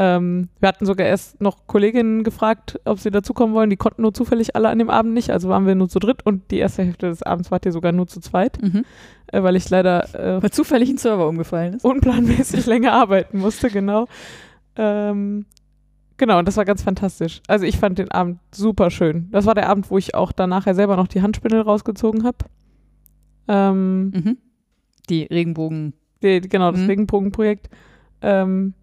ähm, 0.00 0.48
wir 0.60 0.68
hatten 0.68 0.86
sogar 0.86 1.06
erst 1.08 1.40
noch 1.40 1.66
Kolleginnen 1.66 2.22
gefragt, 2.22 2.78
ob 2.84 3.00
sie 3.00 3.10
dazukommen 3.10 3.52
wollen. 3.54 3.68
Die 3.68 3.76
konnten 3.76 4.02
nur 4.02 4.14
zufällig 4.14 4.54
alle 4.54 4.68
an 4.68 4.78
dem 4.78 4.90
Abend 4.90 5.12
nicht, 5.12 5.30
also 5.30 5.48
waren 5.48 5.66
wir 5.66 5.74
nur 5.74 5.88
zu 5.88 5.98
dritt 5.98 6.24
und 6.24 6.50
die 6.52 6.58
erste 6.58 6.84
Hälfte 6.84 7.08
des 7.08 7.24
Abends 7.24 7.50
wart 7.50 7.66
ihr 7.66 7.72
sogar 7.72 7.90
nur 7.92 8.06
zu 8.06 8.20
zweit, 8.20 8.62
Mhm. 8.62 8.84
äh, 9.32 9.42
weil 9.42 9.56
ich 9.56 9.68
leider 9.70 10.14
äh, 10.14 10.40
Weil 10.42 10.50
zufällig 10.52 10.88
ein 10.88 10.98
Server 10.98 11.26
umgefallen 11.28 11.74
ist. 11.74 11.84
unplanmäßig 11.84 12.64
länger 12.66 12.92
arbeiten 12.92 13.38
musste, 13.38 13.70
genau. 13.70 14.06
Ähm, 14.76 15.46
genau, 16.16 16.38
und 16.38 16.46
das 16.46 16.56
war 16.56 16.64
ganz 16.64 16.82
fantastisch. 16.84 17.40
Also 17.48 17.64
ich 17.66 17.76
fand 17.78 17.98
den 17.98 18.10
Abend 18.12 18.38
super 18.54 18.90
schön. 18.90 19.28
Das 19.32 19.46
war 19.46 19.54
der 19.56 19.68
Abend, 19.68 19.90
wo 19.90 19.98
ich 19.98 20.14
auch 20.14 20.30
danach 20.30 20.66
ja 20.66 20.74
selber 20.74 20.96
noch 20.96 21.08
die 21.08 21.22
Handspindel 21.22 21.62
rausgezogen 21.62 22.22
habe. 22.24 22.38
Ähm, 23.48 24.10
Mhm. 24.10 24.38
Die 25.10 25.22
Regenbogen. 25.24 25.94
die, 26.22 26.40
genau, 26.40 26.70
das 26.70 26.80
Mhm. 26.82 26.86
Regenbogenprojekt. 26.86 27.68
Ähm, 28.22 28.74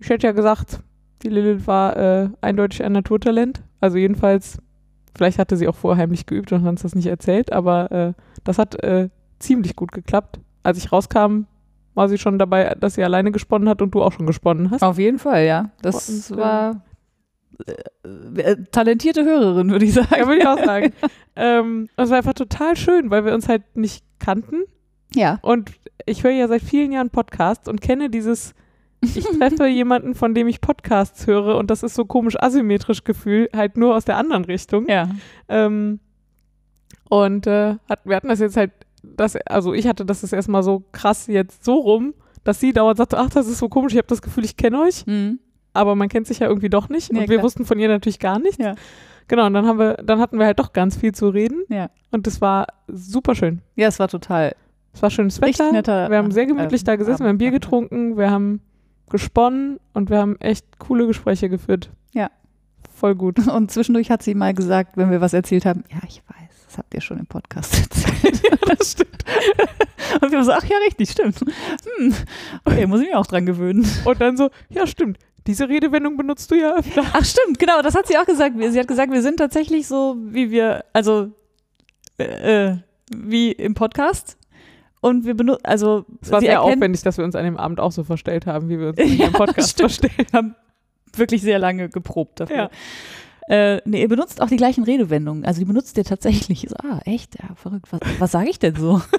ich 0.00 0.08
hätte 0.10 0.26
ja 0.26 0.32
gesagt, 0.32 0.80
die 1.22 1.28
Lilith 1.28 1.66
war 1.66 1.96
äh, 1.96 2.28
eindeutig 2.40 2.82
ein 2.84 2.92
Naturtalent. 2.92 3.62
Also 3.80 3.98
jedenfalls, 3.98 4.58
vielleicht 5.16 5.38
hatte 5.38 5.56
sie 5.56 5.66
auch 5.68 5.74
vorher 5.74 6.02
heimlich 6.02 6.26
geübt 6.26 6.52
und 6.52 6.62
hat 6.62 6.68
uns 6.68 6.82
das 6.82 6.94
nicht 6.94 7.06
erzählt, 7.06 7.52
aber 7.52 7.90
äh, 7.90 8.12
das 8.44 8.58
hat 8.58 8.82
äh, 8.82 9.08
ziemlich 9.38 9.74
gut 9.76 9.92
geklappt. 9.92 10.38
Als 10.62 10.78
ich 10.78 10.92
rauskam, 10.92 11.44
war 11.94 12.08
sie 12.08 12.18
schon 12.18 12.38
dabei, 12.38 12.74
dass 12.78 12.94
sie 12.94 13.04
alleine 13.04 13.32
gesponnen 13.32 13.68
hat 13.68 13.82
und 13.82 13.92
du 13.94 14.02
auch 14.02 14.12
schon 14.12 14.26
gesponnen 14.26 14.70
hast. 14.70 14.82
Auf 14.82 14.98
jeden 14.98 15.18
Fall, 15.18 15.44
ja. 15.46 15.70
Das 15.82 16.30
Und, 16.30 16.36
äh, 16.36 16.40
war 16.40 16.82
äh, 17.66 18.40
äh, 18.40 18.56
talentierte 18.70 19.24
Hörerin, 19.24 19.70
würde 19.70 19.84
ich 19.84 19.92
sagen. 19.94 20.14
Ja, 20.18 20.26
würde 20.26 20.40
ich 20.40 20.46
auch 20.46 20.64
sagen. 20.64 20.92
ähm, 21.36 21.88
das 21.96 22.10
war 22.10 22.18
einfach 22.18 22.34
total 22.34 22.76
schön, 22.76 23.10
weil 23.10 23.24
wir 23.24 23.34
uns 23.34 23.48
halt 23.48 23.62
nicht 23.76 24.04
kannten. 24.22 24.62
Ja. 25.14 25.38
Und 25.42 25.72
ich 26.06 26.24
höre 26.24 26.30
ja 26.30 26.48
seit 26.48 26.62
vielen 26.62 26.90
Jahren 26.92 27.10
Podcasts 27.10 27.68
und 27.68 27.80
kenne 27.82 28.08
dieses, 28.08 28.54
ich 29.02 29.24
treffe 29.38 29.66
jemanden, 29.66 30.14
von 30.14 30.34
dem 30.34 30.48
ich 30.48 30.60
Podcasts 30.62 31.26
höre 31.26 31.56
und 31.56 31.70
das 31.70 31.82
ist 31.82 31.94
so 31.94 32.06
komisch 32.06 32.36
asymmetrisch 32.40 33.04
Gefühl, 33.04 33.48
halt 33.54 33.76
nur 33.76 33.94
aus 33.94 34.04
der 34.06 34.16
anderen 34.16 34.44
Richtung. 34.46 34.88
Ja. 34.88 35.10
Ähm, 35.48 36.00
und 37.08 37.46
äh, 37.46 37.76
hat, 37.88 38.00
wir 38.04 38.16
hatten 38.16 38.28
das 38.28 38.40
jetzt 38.40 38.56
halt, 38.56 38.70
das, 39.02 39.36
also 39.46 39.74
ich 39.74 39.86
hatte 39.86 40.06
das 40.06 40.22
jetzt 40.22 40.32
erstmal 40.32 40.62
so 40.62 40.84
krass 40.92 41.26
jetzt 41.26 41.64
so 41.64 41.74
rum, 41.74 42.14
dass 42.44 42.58
sie 42.60 42.72
dauernd 42.72 42.96
sagte, 42.98 43.18
ach, 43.18 43.28
das 43.30 43.46
ist 43.48 43.58
so 43.58 43.68
komisch, 43.68 43.92
ich 43.92 43.98
habe 43.98 44.08
das 44.08 44.22
Gefühl, 44.22 44.44
ich 44.44 44.56
kenne 44.56 44.80
euch, 44.80 45.06
Mhm. 45.06 45.38
aber 45.74 45.94
man 45.94 46.08
kennt 46.08 46.26
sich 46.26 46.38
ja 46.38 46.48
irgendwie 46.48 46.70
doch 46.70 46.88
nicht. 46.88 47.12
Ja, 47.12 47.18
und 47.20 47.28
wir 47.28 47.36
klar. 47.36 47.44
wussten 47.44 47.64
von 47.66 47.78
ihr 47.78 47.88
natürlich 47.88 48.18
gar 48.18 48.38
nichts. 48.38 48.58
Ja. 48.58 48.74
Genau, 49.32 49.46
und 49.46 49.54
dann 49.54 49.66
haben 49.66 49.78
wir, 49.78 49.94
dann 49.94 50.20
hatten 50.20 50.38
wir 50.38 50.44
halt 50.44 50.58
doch 50.58 50.74
ganz 50.74 50.94
viel 50.94 51.14
zu 51.14 51.30
reden. 51.30 51.64
Ja. 51.70 51.88
Und 52.10 52.26
das 52.26 52.42
war 52.42 52.66
super 52.86 53.34
schön. 53.34 53.62
Ja, 53.76 53.88
es 53.88 53.98
war 53.98 54.08
total. 54.08 54.54
Es 54.92 55.00
war 55.00 55.08
schönes 55.08 55.40
Richtig 55.40 55.60
Wetter. 55.60 55.72
netter, 55.72 56.10
wir 56.10 56.18
haben 56.18 56.30
sehr 56.32 56.44
gemütlich 56.44 56.82
äh, 56.82 56.84
da 56.84 56.96
gesessen, 56.96 57.20
wir 57.20 57.30
haben 57.30 57.38
Bier 57.38 57.50
getrunken, 57.50 58.18
wir 58.18 58.30
haben 58.30 58.60
gesponnen 59.08 59.80
und 59.94 60.10
wir 60.10 60.18
haben 60.18 60.38
echt 60.38 60.78
coole 60.78 61.06
Gespräche 61.06 61.48
geführt. 61.48 61.88
Ja. 62.12 62.30
Voll 62.94 63.14
gut. 63.14 63.38
Und 63.48 63.70
zwischendurch 63.70 64.10
hat 64.10 64.22
sie 64.22 64.34
mal 64.34 64.52
gesagt, 64.52 64.98
wenn 64.98 65.10
wir 65.10 65.22
was 65.22 65.32
erzählt 65.32 65.64
haben, 65.64 65.82
ja, 65.90 66.00
ich 66.06 66.22
weiß, 66.28 66.66
das 66.66 66.76
habt 66.76 66.92
ihr 66.92 67.00
schon 67.00 67.18
im 67.18 67.26
Podcast 67.26 67.74
erzählt. 67.80 68.42
ja, 68.44 68.74
das 68.76 68.92
stimmt. 68.92 69.24
Und 70.20 70.30
wir 70.30 70.40
haben 70.40 70.44
so, 70.44 70.52
ach 70.52 70.64
ja, 70.64 70.76
richtig, 70.84 71.10
stimmt. 71.10 71.40
Hm, 71.40 72.14
okay, 72.66 72.86
muss 72.86 73.00
ich 73.00 73.06
mich 73.06 73.16
auch 73.16 73.26
dran 73.26 73.46
gewöhnen. 73.46 73.86
Und 74.04 74.20
dann 74.20 74.36
so, 74.36 74.50
ja, 74.68 74.86
stimmt. 74.86 75.16
Diese 75.46 75.68
Redewendung 75.68 76.16
benutzt 76.16 76.50
du 76.50 76.54
ja 76.54 76.76
öfter. 76.76 77.02
Ach 77.12 77.24
stimmt, 77.24 77.58
genau, 77.58 77.82
das 77.82 77.94
hat 77.94 78.06
sie 78.06 78.16
auch 78.16 78.26
gesagt. 78.26 78.54
Sie 78.58 78.78
hat 78.78 78.88
gesagt, 78.88 79.12
wir 79.12 79.22
sind 79.22 79.38
tatsächlich 79.38 79.86
so, 79.88 80.16
wie 80.18 80.50
wir, 80.50 80.84
also 80.92 81.32
äh, 82.18 82.68
äh, 82.70 82.76
wie 83.14 83.52
im 83.52 83.74
Podcast. 83.74 84.38
Und 85.00 85.24
wir 85.26 85.34
benutzen, 85.34 85.64
also 85.64 86.04
Es 86.20 86.30
war 86.30 86.40
sehr 86.40 86.62
aufwendig, 86.62 87.02
dass 87.02 87.18
wir 87.18 87.24
uns 87.24 87.34
an 87.34 87.44
dem 87.44 87.56
Abend 87.56 87.80
auch 87.80 87.90
so 87.90 88.04
verstellt 88.04 88.46
haben, 88.46 88.68
wie 88.68 88.78
wir 88.78 88.88
uns 88.90 88.98
Ja, 89.18 89.26
dem 89.26 89.32
Podcast 89.32 89.70
stimmt. 89.70 89.92
verstellen. 89.92 90.28
Wir 90.30 90.38
haben 90.38 90.54
wirklich 91.16 91.42
sehr 91.42 91.58
lange 91.58 91.88
geprobt 91.88 92.38
dafür. 92.38 92.56
Ja. 92.56 92.70
Äh, 93.48 93.82
nee, 93.84 94.00
ihr 94.02 94.08
benutzt 94.08 94.40
auch 94.40 94.46
die 94.48 94.56
gleichen 94.56 94.84
Redewendungen. 94.84 95.44
Also 95.44 95.58
die 95.58 95.64
benutzt 95.64 95.98
ihr 95.98 96.04
tatsächlich. 96.04 96.66
So, 96.68 96.76
ah, 96.76 97.00
echt? 97.04 97.36
Ja, 97.42 97.56
verrückt. 97.56 97.86
Was, 97.90 98.00
was 98.20 98.30
sage 98.30 98.48
ich 98.50 98.60
denn 98.60 98.76
so? 98.76 99.02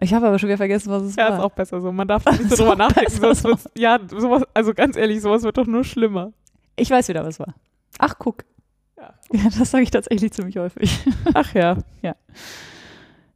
ich 0.00 0.12
habe 0.14 0.26
aber 0.26 0.38
schon 0.38 0.48
wieder 0.48 0.56
vergessen, 0.56 0.90
was 0.90 1.02
es 1.02 1.16
Ja, 1.16 1.28
ist 1.28 1.38
war. 1.38 1.44
auch 1.44 1.52
besser 1.52 1.80
so. 1.80 1.92
Man 1.92 2.08
darf 2.08 2.24
da 2.24 2.30
nicht 2.32 2.42
so 2.44 2.48
Ist 2.54 2.60
drüber 2.60 2.76
nachdenken. 2.76 3.12
Sonst 3.12 3.42
so. 3.42 3.54
ja, 3.76 3.98
sowas, 4.08 4.42
also 4.54 4.74
ganz 4.74 4.96
ehrlich, 4.96 5.20
sowas 5.20 5.42
wird 5.42 5.56
doch 5.56 5.66
nur 5.66 5.84
schlimmer. 5.84 6.32
Ich 6.76 6.90
weiß 6.90 7.08
wieder, 7.08 7.22
was 7.24 7.34
es 7.34 7.40
war. 7.40 7.54
Ach, 7.98 8.14
guck. 8.18 8.44
Ja. 8.96 9.14
Ja, 9.32 9.44
das 9.58 9.70
sage 9.70 9.82
ich 9.84 9.90
tatsächlich 9.90 10.32
ziemlich 10.32 10.56
häufig. 10.58 11.04
Ach 11.34 11.52
ja, 11.54 11.76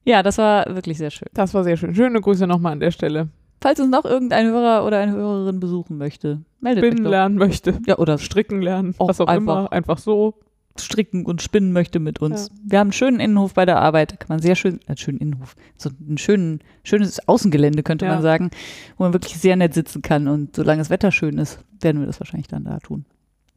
Ja, 0.05 0.23
das 0.23 0.39
war 0.39 0.67
wirklich 0.75 0.97
sehr 0.99 1.11
schön. 1.11 1.29
das 1.35 1.53
war 1.55 1.65
sehr 1.65 1.77
schön. 1.77 1.95
Schöne 1.95 2.21
Grüße 2.21 2.47
nochmal 2.47 2.73
an 2.73 2.81
der 2.81 2.91
Stelle. 2.91 3.29
Falls 3.61 3.81
uns 3.81 3.91
noch 3.91 4.05
irgendein 4.05 4.47
Hörer 4.47 4.87
oder 4.87 4.99
eine 5.01 5.13
Hörerin 5.13 5.59
besuchen 5.61 5.99
möchte, 5.99 6.43
meldet 6.61 6.85
Spinnen 6.85 7.01
euch 7.01 7.05
doch. 7.05 7.11
lernen 7.11 7.37
möchte, 7.37 7.81
Ja, 7.87 7.99
oder 7.99 8.17
stricken 8.19 8.63
lernen, 8.63 8.95
Auch 8.99 9.09
was 9.09 9.21
auch 9.21 9.27
einfach. 9.27 9.41
immer, 9.59 9.73
einfach 9.73 9.99
so. 9.99 10.35
Stricken 10.81 11.25
und 11.27 11.43
spinnen 11.43 11.73
möchte 11.73 11.99
mit 12.01 12.21
uns. 12.21 12.51
Wir 12.65 12.79
haben 12.79 12.87
einen 12.89 12.93
schönen 12.93 13.21
Innenhof 13.21 13.55
bei 13.55 13.65
der 13.65 13.79
Arbeit, 13.81 14.21
kann 14.21 14.29
man 14.29 14.41
sehr 14.41 14.55
schön, 14.57 14.81
äh, 14.87 14.97
schönen 14.97 15.19
Innenhof, 15.19 15.57
so 15.77 15.91
ein 16.09 16.19
schönen, 16.19 16.61
schönes 16.85 17.27
Außengelände 17.29 17.83
könnte 17.83 18.07
Ja. 18.07 18.15
man 18.15 18.23
sagen, 18.23 18.51
wo 18.97 19.05
man 19.05 19.13
wirklich 19.13 19.39
sehr 19.39 19.57
nett 19.57 19.75
sitzen 19.75 20.03
kann 20.03 20.29
und 20.29 20.57
solange 20.57 20.81
das 20.81 20.91
Wetter 20.91 21.11
schön 21.13 21.39
ist, 21.39 21.59
werden 21.81 22.01
wir 22.01 22.07
das 22.07 22.21
wahrscheinlich 22.21 22.49
dann 22.49 22.65
da 22.65 22.79
tun. 22.79 23.05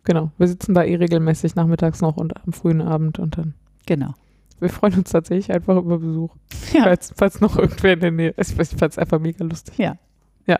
Genau, 0.03 0.31
wir 0.37 0.47
sitzen 0.47 0.73
da 0.73 0.83
eh 0.83 0.95
regelmäßig 0.95 1.55
nachmittags 1.55 2.01
noch 2.01 2.17
und 2.17 2.35
am 2.45 2.53
frühen 2.53 2.81
Abend 2.81 3.19
und 3.19 3.37
dann. 3.37 3.53
Genau. 3.85 4.13
Wir 4.59 4.69
freuen 4.69 4.93
uns 4.95 5.11
tatsächlich 5.11 5.51
einfach 5.51 5.77
über 5.77 5.97
Besuch. 5.99 6.35
Ja. 6.73 6.83
Falls, 6.83 7.13
falls 7.17 7.41
noch 7.41 7.57
irgendwer 7.57 7.93
in 7.93 7.99
der 7.99 8.11
Nähe 8.11 8.29
ist. 8.37 8.51
Ich 8.57 8.69
fand 8.69 8.93
es 8.93 8.97
einfach 8.97 9.19
mega 9.19 9.43
lustig. 9.43 9.77
Ja. 9.77 9.97
Ja. 10.47 10.57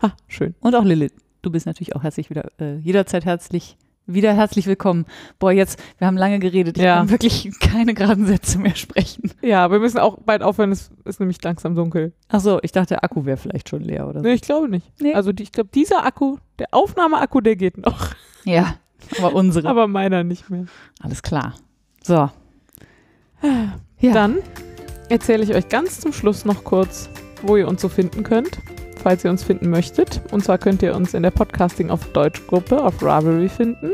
Ah, 0.00 0.10
schön. 0.26 0.54
Und 0.60 0.74
auch 0.74 0.82
Lilith, 0.82 1.12
du 1.42 1.50
bist 1.52 1.66
natürlich 1.66 1.94
auch 1.94 2.02
herzlich 2.02 2.30
wieder, 2.30 2.48
äh, 2.60 2.78
jederzeit 2.78 3.24
herzlich, 3.24 3.76
wieder 4.06 4.32
herzlich 4.34 4.66
willkommen. 4.66 5.06
Boah, 5.38 5.52
jetzt, 5.52 5.80
wir 5.98 6.06
haben 6.06 6.16
lange 6.16 6.38
geredet, 6.38 6.76
ich 6.76 6.82
Ja. 6.82 6.96
kann 6.96 7.10
wirklich 7.10 7.48
keine 7.60 7.94
geraden 7.94 8.26
Sätze 8.26 8.58
mehr 8.58 8.74
sprechen. 8.74 9.30
Ja, 9.42 9.70
wir 9.70 9.78
müssen 9.78 9.98
auch 9.98 10.18
bald 10.24 10.42
aufhören, 10.42 10.72
es 10.72 10.90
ist 11.04 11.20
nämlich 11.20 11.42
langsam 11.42 11.74
dunkel. 11.74 12.12
Ach 12.28 12.40
so, 12.40 12.58
ich 12.62 12.72
dachte, 12.72 12.88
der 12.94 13.04
Akku 13.04 13.24
wäre 13.24 13.36
vielleicht 13.36 13.68
schon 13.68 13.82
leer 13.82 14.08
oder 14.08 14.20
so. 14.20 14.26
Nee, 14.26 14.34
ich 14.34 14.42
glaube 14.42 14.68
nicht. 14.68 14.90
Nee. 15.00 15.14
Also 15.14 15.32
die, 15.32 15.44
ich 15.44 15.52
glaube, 15.52 15.70
dieser 15.74 16.04
Akku, 16.04 16.38
der 16.58 16.68
Aufnahmeakku, 16.72 17.40
der 17.40 17.56
geht 17.56 17.78
noch. 17.78 18.08
Ja, 18.44 18.74
aber 19.18 19.34
unsere. 19.34 19.68
Aber 19.68 19.86
meiner 19.88 20.24
nicht 20.24 20.50
mehr. 20.50 20.66
Alles 21.00 21.22
klar. 21.22 21.54
So. 22.02 22.28
Ja. 24.00 24.12
Dann 24.12 24.38
erzähle 25.08 25.42
ich 25.44 25.54
euch 25.54 25.68
ganz 25.68 26.00
zum 26.00 26.12
Schluss 26.12 26.44
noch 26.44 26.64
kurz, 26.64 27.08
wo 27.42 27.56
ihr 27.56 27.68
uns 27.68 27.80
so 27.82 27.88
finden 27.88 28.22
könnt, 28.24 28.58
falls 29.02 29.24
ihr 29.24 29.30
uns 29.30 29.42
finden 29.42 29.70
möchtet. 29.70 30.20
Und 30.30 30.44
zwar 30.44 30.58
könnt 30.58 30.82
ihr 30.82 30.94
uns 30.94 31.14
in 31.14 31.22
der 31.22 31.30
Podcasting 31.30 31.90
auf 31.90 32.04
Deutsch 32.12 32.46
Gruppe 32.46 32.82
auf 32.82 33.02
Ravelry 33.02 33.48
finden. 33.48 33.92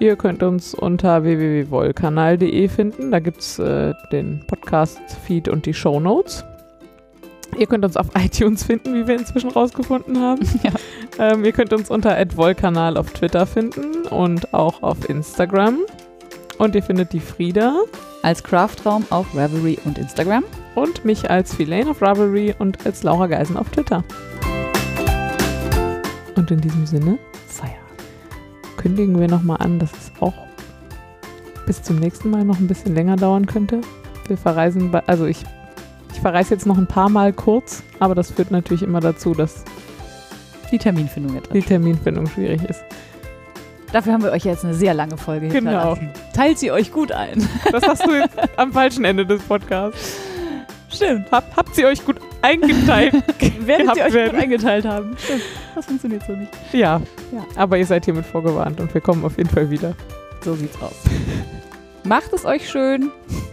Ihr 0.00 0.16
könnt 0.16 0.42
uns 0.42 0.74
unter 0.74 1.24
www.wollkanal.de 1.24 2.68
finden. 2.68 3.10
Da 3.10 3.18
gibt 3.18 3.40
es 3.40 3.58
äh, 3.58 3.94
den 4.12 4.40
Podcast-Feed 4.46 5.48
und 5.48 5.66
die 5.66 5.74
Show 5.74 5.98
Notes. 5.98 6.44
Ihr 7.56 7.66
könnt 7.66 7.84
uns 7.84 7.96
auf 7.96 8.08
iTunes 8.14 8.64
finden, 8.64 8.94
wie 8.94 9.06
wir 9.06 9.18
inzwischen 9.18 9.50
rausgefunden 9.50 10.20
haben. 10.20 10.46
Ja. 10.62 10.72
Ähm, 11.32 11.44
ihr 11.44 11.52
könnt 11.52 11.72
uns 11.72 11.90
unter 11.90 12.16
@wollkanal 12.36 12.96
auf 12.96 13.10
Twitter 13.10 13.44
finden 13.46 14.06
und 14.06 14.54
auch 14.54 14.82
auf 14.82 15.08
Instagram. 15.08 15.78
Und 16.58 16.74
ihr 16.74 16.82
findet 16.82 17.12
die 17.12 17.20
Frieda 17.20 17.76
Als 18.22 18.42
Craftraum 18.42 19.04
auf 19.10 19.26
Ravelry 19.34 19.78
und 19.84 19.98
Instagram. 19.98 20.44
Und 20.82 21.04
mich 21.04 21.30
als 21.30 21.54
Filane 21.54 21.90
auf 21.90 22.00
Ravelry 22.02 22.54
und 22.58 22.84
als 22.86 23.02
Laura 23.02 23.26
Geisen 23.26 23.56
auf 23.56 23.68
Twitter. 23.70 24.04
Und 26.36 26.50
in 26.50 26.60
diesem 26.60 26.86
Sinne 26.86 27.18
Feierabend. 27.48 27.82
kündigen 28.76 29.18
wir 29.18 29.28
nochmal 29.28 29.58
an, 29.60 29.78
dass 29.78 29.90
es 29.92 30.12
auch 30.20 30.34
bis 31.66 31.82
zum 31.82 31.96
nächsten 31.96 32.30
Mal 32.30 32.44
noch 32.44 32.58
ein 32.58 32.66
bisschen 32.68 32.94
länger 32.94 33.16
dauern 33.16 33.46
könnte. 33.46 33.80
Wir 34.28 34.36
verreisen, 34.38 34.90
bei, 34.90 35.02
also 35.06 35.26
ich, 35.26 35.44
ich 36.12 36.20
verreise 36.20 36.54
jetzt 36.54 36.66
noch 36.66 36.78
ein 36.78 36.86
paar 36.86 37.08
Mal 37.08 37.32
kurz, 37.32 37.82
aber 37.98 38.14
das 38.14 38.30
führt 38.30 38.50
natürlich 38.50 38.82
immer 38.82 39.00
dazu, 39.00 39.34
dass 39.34 39.64
Die 40.70 40.78
Terminfindung 40.78 41.36
etwas. 41.36 41.52
die 41.52 41.62
Terminfindung 41.62 42.26
schwierig 42.28 42.62
ist. 42.64 42.82
Dafür 43.92 44.12
haben 44.12 44.22
wir 44.22 44.32
euch 44.32 44.44
jetzt 44.44 44.64
eine 44.64 44.74
sehr 44.74 44.92
lange 44.94 45.16
Folge 45.16 45.48
Genau. 45.48 45.94
hinterlassen. 45.96 46.10
Teilt 46.34 46.58
sie 46.58 46.70
euch 46.70 46.92
gut 46.92 47.10
ein. 47.10 47.48
Das 47.72 47.82
hast 47.88 48.06
du 48.06 48.12
jetzt 48.14 48.36
am 48.56 48.72
falschen 48.72 49.04
Ende 49.04 49.24
des 49.26 49.42
Podcasts. 49.42 50.18
Stimmt. 50.88 51.30
Hab, 51.30 51.56
habt 51.56 51.76
ihr 51.78 51.86
euch 51.86 52.04
gut 52.04 52.16
eingeteilt? 52.42 53.14
Werdet 53.66 53.96
ihr 53.96 54.04
euch 54.04 54.12
werden? 54.12 54.32
gut 54.32 54.40
eingeteilt 54.42 54.84
haben. 54.84 55.16
Stimmt. 55.18 55.42
Das 55.74 55.86
funktioniert 55.86 56.22
so 56.26 56.32
nicht. 56.32 56.50
Ja. 56.72 57.00
Ja. 57.32 57.44
aber 57.56 57.78
ihr 57.78 57.86
seid 57.86 58.04
hiermit 58.04 58.24
vorgewarnt 58.26 58.80
und 58.80 58.92
wir 58.94 59.00
kommen 59.00 59.24
auf 59.24 59.36
jeden 59.36 59.50
Fall 59.50 59.70
wieder. 59.70 59.94
So 60.42 60.54
sieht's 60.54 60.80
aus. 60.80 60.94
Macht 62.04 62.32
es 62.32 62.44
euch 62.44 62.68
schön. 62.68 63.10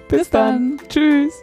Bis, 0.07 0.29
dann. 0.29 0.79
Tschüss. 0.87 1.33